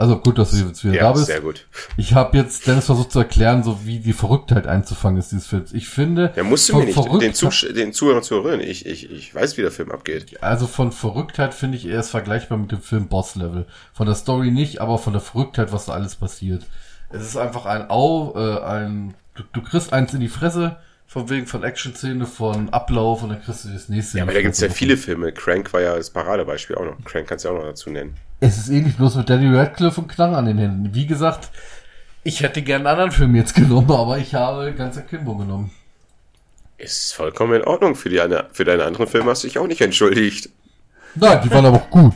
Also 0.01 0.17
gut, 0.17 0.39
dass 0.39 0.49
du 0.49 0.57
jetzt 0.65 0.83
wieder 0.83 0.93
da 0.95 0.99
Ja, 0.99 1.11
bist. 1.11 1.27
sehr 1.27 1.41
gut. 1.41 1.67
Ich 1.95 2.15
habe 2.15 2.35
jetzt 2.35 2.65
Dennis 2.65 2.87
versucht 2.87 3.11
zu 3.11 3.19
erklären, 3.19 3.61
so 3.61 3.85
wie 3.85 3.99
die 3.99 4.13
Verrücktheit 4.13 4.65
einzufangen 4.65 5.19
ist 5.19 5.31
dieses 5.31 5.45
Films. 5.45 5.73
Ich 5.73 5.89
finde, 5.89 6.29
Der 6.29 6.43
musst 6.43 6.67
du 6.69 6.75
mir 6.75 6.85
nicht, 6.85 6.97
den, 7.21 7.35
Zusch 7.35 7.67
den 7.71 7.93
Zuhörer 7.93 8.23
Zuhörerinnen, 8.23 8.65
ich, 8.67 8.87
ich, 8.87 9.11
ich 9.11 9.35
weiß, 9.35 9.57
wie 9.57 9.61
der 9.61 9.69
Film 9.69 9.91
abgeht. 9.91 10.41
Also 10.41 10.65
von 10.65 10.91
Verrücktheit 10.91 11.53
finde 11.53 11.77
ich, 11.77 11.85
er 11.85 11.99
ist 11.99 12.09
vergleichbar 12.09 12.57
mit 12.57 12.71
dem 12.71 12.81
Film 12.81 13.09
Boss 13.09 13.35
Level. 13.35 13.67
Von 13.93 14.07
der 14.07 14.15
Story 14.15 14.49
nicht, 14.49 14.81
aber 14.81 14.97
von 14.97 15.13
der 15.13 15.21
Verrücktheit, 15.21 15.71
was 15.71 15.85
da 15.85 15.93
alles 15.93 16.15
passiert. 16.15 16.65
Es 17.11 17.21
ist 17.21 17.37
einfach 17.37 17.67
ein 17.67 17.91
Au, 17.91 18.33
äh, 18.35 18.59
ein, 18.63 19.13
du, 19.35 19.43
du 19.53 19.61
kriegst 19.61 19.93
eins 19.93 20.15
in 20.15 20.19
die 20.19 20.29
Fresse, 20.29 20.77
von 21.11 21.29
wegen 21.29 21.45
von 21.45 21.61
Action-Szene, 21.61 22.25
von 22.25 22.69
Ablauf 22.69 23.21
und 23.21 23.29
dann 23.31 23.41
kriegst 23.43 23.65
du 23.65 23.69
das 23.69 23.89
nächste. 23.89 24.19
Ja, 24.19 24.23
aber 24.23 24.31
da 24.33 24.41
gibt's 24.41 24.61
ja 24.61 24.67
Fresse. 24.67 24.77
viele 24.77 24.95
Filme. 24.95 25.33
Crank 25.33 25.73
war 25.73 25.81
ja 25.81 25.97
das 25.97 26.09
Paradebeispiel 26.09 26.77
auch 26.77 26.85
noch. 26.85 27.03
Crank 27.03 27.27
kannst 27.27 27.43
du 27.43 27.49
ja 27.49 27.53
auch 27.53 27.59
noch 27.59 27.65
dazu 27.67 27.89
nennen. 27.89 28.15
Es 28.39 28.57
ist 28.57 28.69
ähnlich 28.69 28.95
bloß 28.95 29.15
mit 29.15 29.29
Danny 29.29 29.53
Radcliffe 29.53 29.99
und 29.99 30.07
Knarren 30.07 30.35
an 30.35 30.45
den 30.45 30.57
Händen. 30.57 30.95
Wie 30.95 31.05
gesagt, 31.05 31.49
ich 32.23 32.41
hätte 32.41 32.61
gern 32.61 32.81
einen 32.81 32.87
anderen 32.87 33.11
Film 33.11 33.35
jetzt 33.35 33.55
genommen, 33.55 33.91
aber 33.91 34.19
ich 34.19 34.33
habe 34.35 34.71
ganz 34.73 34.97
Akimbo 34.97 35.35
genommen. 35.35 35.71
Ist 36.77 37.13
vollkommen 37.13 37.55
in 37.55 37.63
Ordnung. 37.65 37.95
Für, 37.95 38.07
die, 38.07 38.21
eine- 38.21 38.47
für 38.53 38.63
deine 38.63 38.85
anderen 38.85 39.07
Filme 39.07 39.31
hast 39.31 39.43
du 39.43 39.47
dich 39.47 39.57
auch 39.59 39.67
nicht 39.67 39.81
entschuldigt. 39.81 40.49
Nein, 41.15 41.41
die 41.43 41.51
waren 41.51 41.65
aber 41.65 41.75
auch 41.77 41.89
gut. 41.89 42.13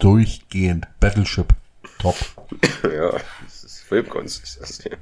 Durchgehend. 0.00 0.88
Battleship. 0.98 1.54
Top. 2.00 2.16
ja, 2.82 3.12
das 3.44 3.62
ist 3.64 3.80
Filmkunst. 3.88 4.42
Ist 4.42 4.60
das 4.60 4.80
hier. 4.82 4.98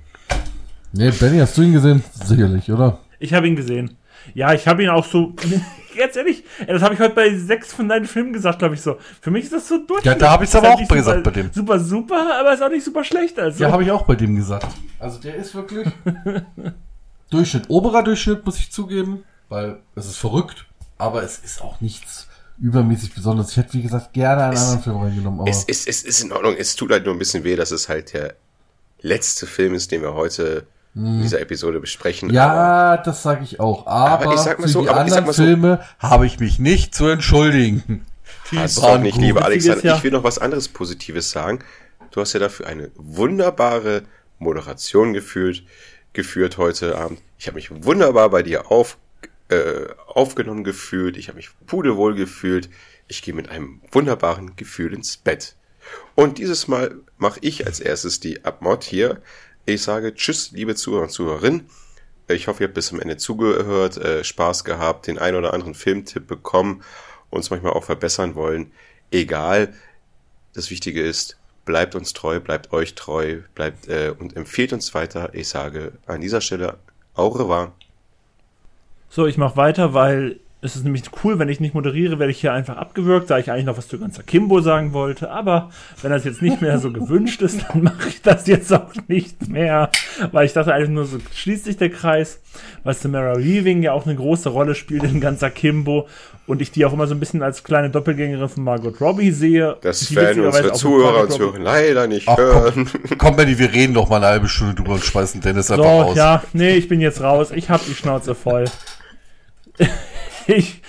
Nee, 0.92 1.10
Benny, 1.10 1.38
hast 1.38 1.56
du 1.56 1.62
ihn 1.62 1.72
gesehen? 1.72 2.02
Sicherlich, 2.24 2.70
oder? 2.70 2.98
Ich 3.18 3.34
habe 3.34 3.46
ihn 3.48 3.56
gesehen. 3.56 3.96
Ja, 4.34 4.52
ich 4.52 4.66
habe 4.66 4.82
ihn 4.82 4.88
auch 4.88 5.04
so. 5.04 5.34
Ganz 5.96 6.14
ehrlich, 6.14 6.44
das 6.64 6.80
habe 6.82 6.94
ich 6.94 7.00
heute 7.00 7.14
bei 7.14 7.34
sechs 7.36 7.72
von 7.72 7.88
deinen 7.88 8.06
Filmen 8.06 8.32
gesagt, 8.32 8.60
glaube 8.60 8.76
ich 8.76 8.80
so. 8.82 8.98
Für 9.20 9.32
mich 9.32 9.44
ist 9.44 9.52
das 9.52 9.66
so 9.66 9.78
durch. 9.84 10.04
Ja, 10.04 10.14
da 10.14 10.30
hab 10.30 10.42
ich's 10.42 10.54
aber 10.54 10.70
auch 10.74 10.88
gesagt 10.88 11.24
bei 11.24 11.30
dem. 11.32 11.50
Super, 11.52 11.80
super, 11.80 12.38
aber 12.38 12.54
ist 12.54 12.62
auch 12.62 12.68
nicht 12.70 12.84
super 12.84 13.02
schlecht. 13.02 13.36
Also. 13.38 13.64
Ja, 13.64 13.72
habe 13.72 13.82
ich 13.82 13.90
auch 13.90 14.02
bei 14.02 14.14
dem 14.14 14.36
gesagt. 14.36 14.68
Also 15.00 15.18
der 15.18 15.34
ist 15.34 15.54
wirklich 15.56 15.88
Durchschnitt. 17.30 17.64
Oberer 17.68 18.02
Durchschnitt, 18.04 18.46
muss 18.46 18.58
ich 18.58 18.70
zugeben, 18.70 19.24
weil 19.48 19.78
es 19.96 20.06
ist 20.06 20.16
verrückt, 20.18 20.66
aber 20.98 21.22
es 21.24 21.38
ist 21.38 21.60
auch 21.62 21.80
nichts 21.80 22.28
übermäßig 22.60 23.14
Besonderes. 23.14 23.50
Ich 23.50 23.56
hätte, 23.56 23.74
wie 23.74 23.82
gesagt, 23.82 24.12
gerne 24.12 24.44
einen 24.44 24.52
Es- 24.54 24.60
anderen 24.62 24.82
Film 24.82 24.96
reingenommen, 24.98 25.40
aber 25.40 25.50
Es, 25.50 25.64
es, 25.66 25.86
es 25.86 26.02
ist 26.02 26.22
in 26.22 26.32
Ordnung. 26.32 26.54
Es 26.56 26.76
tut 26.76 26.90
halt 26.92 27.04
nur 27.04 27.14
ein 27.14 27.18
bisschen 27.18 27.42
weh, 27.44 27.56
dass 27.56 27.70
es 27.72 27.88
halt 27.88 28.12
der 28.14 28.34
letzte 29.00 29.46
Film 29.46 29.74
ist, 29.74 29.90
den 29.90 30.02
wir 30.02 30.14
heute 30.14 30.66
in 31.06 31.22
dieser 31.22 31.40
Episode 31.40 31.80
besprechen. 31.80 32.28
Aber 32.28 32.32
Mhm. 32.32 32.34
ja, 32.36 32.96
das 32.98 33.22
sage 33.22 33.44
ich 33.44 33.60
auch. 33.60 33.86
Aber, 33.86 34.24
Aber 34.26 34.34
ich 34.34 34.40
sag 34.40 34.58
mal 34.58 34.64
für 34.66 34.72
so, 34.72 34.82
die 34.82 34.88
aber 34.88 35.00
anderen 35.00 35.24
mal 35.26 35.32
so- 35.32 35.42
Filme 35.42 35.80
habe 35.98 36.26
ich 36.26 36.38
mich 36.40 36.58
nicht 36.58 36.94
zu 36.94 37.06
entschuldigen. 37.06 38.04
Die 38.50 38.58
hast 38.58 38.78
du 38.78 38.82
waren 38.82 39.02
nicht, 39.02 39.18
Witzig 39.18 39.36
Alexander. 39.42 39.96
Ich 39.96 40.02
will 40.04 40.10
noch 40.10 40.24
was 40.24 40.38
anderes 40.38 40.68
Positives 40.68 41.30
sagen. 41.30 41.58
Du 42.10 42.20
hast 42.20 42.32
ja 42.32 42.40
dafür 42.40 42.66
eine 42.66 42.90
wunderbare 42.96 44.02
Moderation 44.38 45.12
geführt, 45.12 45.62
geführt 46.14 46.56
heute 46.58 46.96
Abend. 46.96 47.20
Ich 47.38 47.46
habe 47.46 47.56
mich 47.56 47.70
wunderbar 47.84 48.30
bei 48.30 48.42
dir 48.42 48.70
auf, 48.70 48.96
äh, 49.50 49.86
aufgenommen 50.06 50.64
gefühlt. 50.64 51.16
Ich 51.16 51.28
habe 51.28 51.36
mich 51.36 51.50
pudelwohl 51.66 52.14
gefühlt. 52.14 52.70
Ich 53.06 53.22
gehe 53.22 53.34
mit 53.34 53.48
einem 53.50 53.80
wunderbaren 53.92 54.56
Gefühl 54.56 54.94
ins 54.94 55.16
Bett. 55.16 55.54
Und 56.14 56.38
dieses 56.38 56.68
Mal 56.68 56.96
mache 57.16 57.38
ich 57.42 57.66
als 57.66 57.80
erstes 57.80 58.20
die 58.20 58.44
Abmod 58.44 58.84
hier. 58.84 59.20
Ich 59.68 59.82
sage 59.82 60.14
Tschüss, 60.14 60.52
liebe 60.52 60.74
Zuhörer 60.76 61.02
und 61.02 61.10
Zuhörerinnen. 61.10 61.68
Ich 62.26 62.48
hoffe, 62.48 62.62
ihr 62.62 62.68
habt 62.68 62.74
bis 62.74 62.86
zum 62.86 63.00
Ende 63.00 63.18
zugehört, 63.18 63.98
äh, 63.98 64.24
Spaß 64.24 64.64
gehabt, 64.64 65.06
den 65.06 65.18
ein 65.18 65.34
oder 65.34 65.52
anderen 65.52 65.74
Filmtipp 65.74 66.26
bekommen, 66.26 66.82
uns 67.28 67.50
manchmal 67.50 67.74
auch 67.74 67.84
verbessern 67.84 68.34
wollen. 68.34 68.72
Egal. 69.10 69.74
Das 70.54 70.70
Wichtige 70.70 71.02
ist, 71.02 71.36
bleibt 71.66 71.94
uns 71.94 72.14
treu, 72.14 72.40
bleibt 72.40 72.72
euch 72.72 72.94
treu, 72.94 73.40
bleibt 73.54 73.88
äh, 73.88 74.14
und 74.18 74.36
empfehlt 74.38 74.72
uns 74.72 74.94
weiter. 74.94 75.34
Ich 75.34 75.50
sage 75.50 75.92
an 76.06 76.22
dieser 76.22 76.40
Stelle 76.40 76.78
au 77.12 77.28
revoir. 77.28 77.72
So, 79.10 79.26
ich 79.26 79.36
mache 79.36 79.58
weiter, 79.58 79.92
weil 79.92 80.40
es 80.60 80.74
ist 80.74 80.82
nämlich 80.84 81.04
cool, 81.22 81.38
wenn 81.38 81.48
ich 81.48 81.60
nicht 81.60 81.74
moderiere, 81.74 82.18
werde 82.18 82.32
ich 82.32 82.40
hier 82.40 82.52
einfach 82.52 82.76
abgewürgt, 82.76 83.30
da 83.30 83.38
ich 83.38 83.50
eigentlich 83.50 83.66
noch 83.66 83.78
was 83.78 83.86
zu 83.86 83.96
ganzer 83.98 84.24
Kimbo 84.24 84.60
sagen 84.60 84.92
wollte. 84.92 85.30
Aber 85.30 85.70
wenn 86.02 86.10
das 86.10 86.24
jetzt 86.24 86.42
nicht 86.42 86.60
mehr 86.60 86.78
so 86.80 86.90
gewünscht 86.90 87.40
ist, 87.42 87.64
dann 87.68 87.84
mache 87.84 88.08
ich 88.08 88.22
das 88.22 88.46
jetzt 88.48 88.72
auch 88.72 88.92
nicht 89.06 89.48
mehr. 89.48 89.88
Weil 90.32 90.46
ich 90.46 90.52
dachte 90.54 90.74
eigentlich 90.74 90.90
nur, 90.90 91.04
so 91.04 91.18
schließt 91.32 91.64
sich 91.66 91.76
der 91.76 91.90
Kreis, 91.90 92.40
weil 92.82 92.94
Samara 92.94 93.36
Weaving 93.38 93.84
ja 93.84 93.92
auch 93.92 94.04
eine 94.04 94.16
große 94.16 94.48
Rolle 94.48 94.74
spielt 94.74 95.04
in 95.04 95.20
ganzer 95.20 95.50
Kimbo 95.50 96.08
und 96.48 96.60
ich 96.60 96.72
die 96.72 96.84
auch 96.84 96.92
immer 96.92 97.06
so 97.06 97.14
ein 97.14 97.20
bisschen 97.20 97.42
als 97.44 97.62
kleine 97.62 97.90
Doppelgängerin 97.90 98.48
von 98.48 98.64
Margot 98.64 99.00
Robbie 99.00 99.30
sehe. 99.30 99.76
Das 99.82 100.00
die 100.00 100.16
werden 100.16 100.44
unsere 100.44 100.72
Zuhörer 100.72 101.20
und 101.22 101.30
Zuhörer 101.32 101.58
leider 101.60 102.08
nicht 102.08 102.26
Ach, 102.26 102.36
hören. 102.36 102.88
komm, 103.06 103.18
komm, 103.18 103.36
Benny, 103.36 103.56
wir 103.58 103.72
reden 103.72 103.94
doch 103.94 104.08
mal 104.08 104.16
eine 104.16 104.26
halbe 104.26 104.48
Stunde 104.48 104.74
drüber 104.74 104.94
und 104.94 105.04
schmeißen 105.04 105.40
Dennis 105.40 105.70
einfach 105.70 105.84
So, 105.84 105.90
raus. 106.02 106.16
ja, 106.16 106.42
nee, 106.52 106.72
ich 106.72 106.88
bin 106.88 107.00
jetzt 107.00 107.20
raus. 107.20 107.52
Ich 107.54 107.70
hab 107.70 107.84
die 107.86 107.94
Schnauze 107.94 108.34
voll. 108.34 108.64
Ich, 110.48 110.80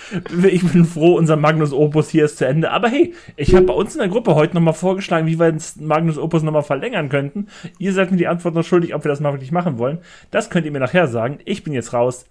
ich 0.42 0.72
bin 0.72 0.86
froh, 0.86 1.16
unser 1.16 1.36
Magnus 1.36 1.74
Opus 1.74 2.08
hier 2.08 2.24
ist 2.24 2.38
zu 2.38 2.46
Ende. 2.46 2.70
Aber 2.70 2.88
hey, 2.88 3.12
ich 3.36 3.54
habe 3.54 3.66
bei 3.66 3.74
uns 3.74 3.92
in 3.94 3.98
der 3.98 4.08
Gruppe 4.08 4.34
heute 4.34 4.54
nochmal 4.54 4.72
vorgeschlagen, 4.72 5.26
wie 5.26 5.38
wir 5.38 5.52
das 5.52 5.76
Magnus 5.76 6.16
Opus 6.16 6.42
nochmal 6.42 6.62
verlängern 6.62 7.10
könnten. 7.10 7.48
Ihr 7.78 7.92
seid 7.92 8.10
mir 8.10 8.16
die 8.16 8.26
Antwort 8.26 8.54
noch 8.54 8.64
schuldig, 8.64 8.94
ob 8.94 9.04
wir 9.04 9.10
das 9.10 9.20
mal 9.20 9.34
wirklich 9.34 9.52
machen 9.52 9.76
wollen. 9.76 9.98
Das 10.30 10.48
könnt 10.48 10.64
ihr 10.64 10.72
mir 10.72 10.80
nachher 10.80 11.08
sagen. 11.08 11.40
Ich 11.44 11.62
bin 11.62 11.74
jetzt 11.74 11.92
raus. 11.92 12.24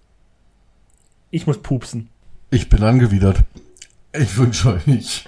Ich 1.29 1.45
muss 1.45 1.59
pupsen. 1.59 2.09
Ich 2.49 2.67
bin 2.67 2.81
angewidert. 2.81 3.43
Ich 4.11 4.35
wünsche 4.35 4.73
euch 4.73 5.27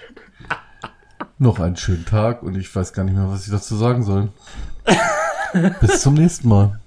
noch 1.37 1.59
einen 1.59 1.77
schönen 1.77 2.05
Tag 2.05 2.41
und 2.41 2.57
ich 2.57 2.75
weiß 2.75 2.93
gar 2.93 3.03
nicht 3.03 3.15
mehr, 3.15 3.29
was 3.29 3.45
ich 3.45 3.51
dazu 3.51 3.75
sagen 3.75 4.01
soll. 4.01 4.29
Bis 5.79 6.01
zum 6.01 6.15
nächsten 6.15 6.49
Mal. 6.49 6.80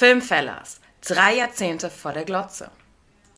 Filmfellers. 0.00 0.80
Drei 1.02 1.34
Jahrzehnte 1.34 1.90
vor 1.90 2.14
der 2.14 2.24
Glotze. 2.24 2.70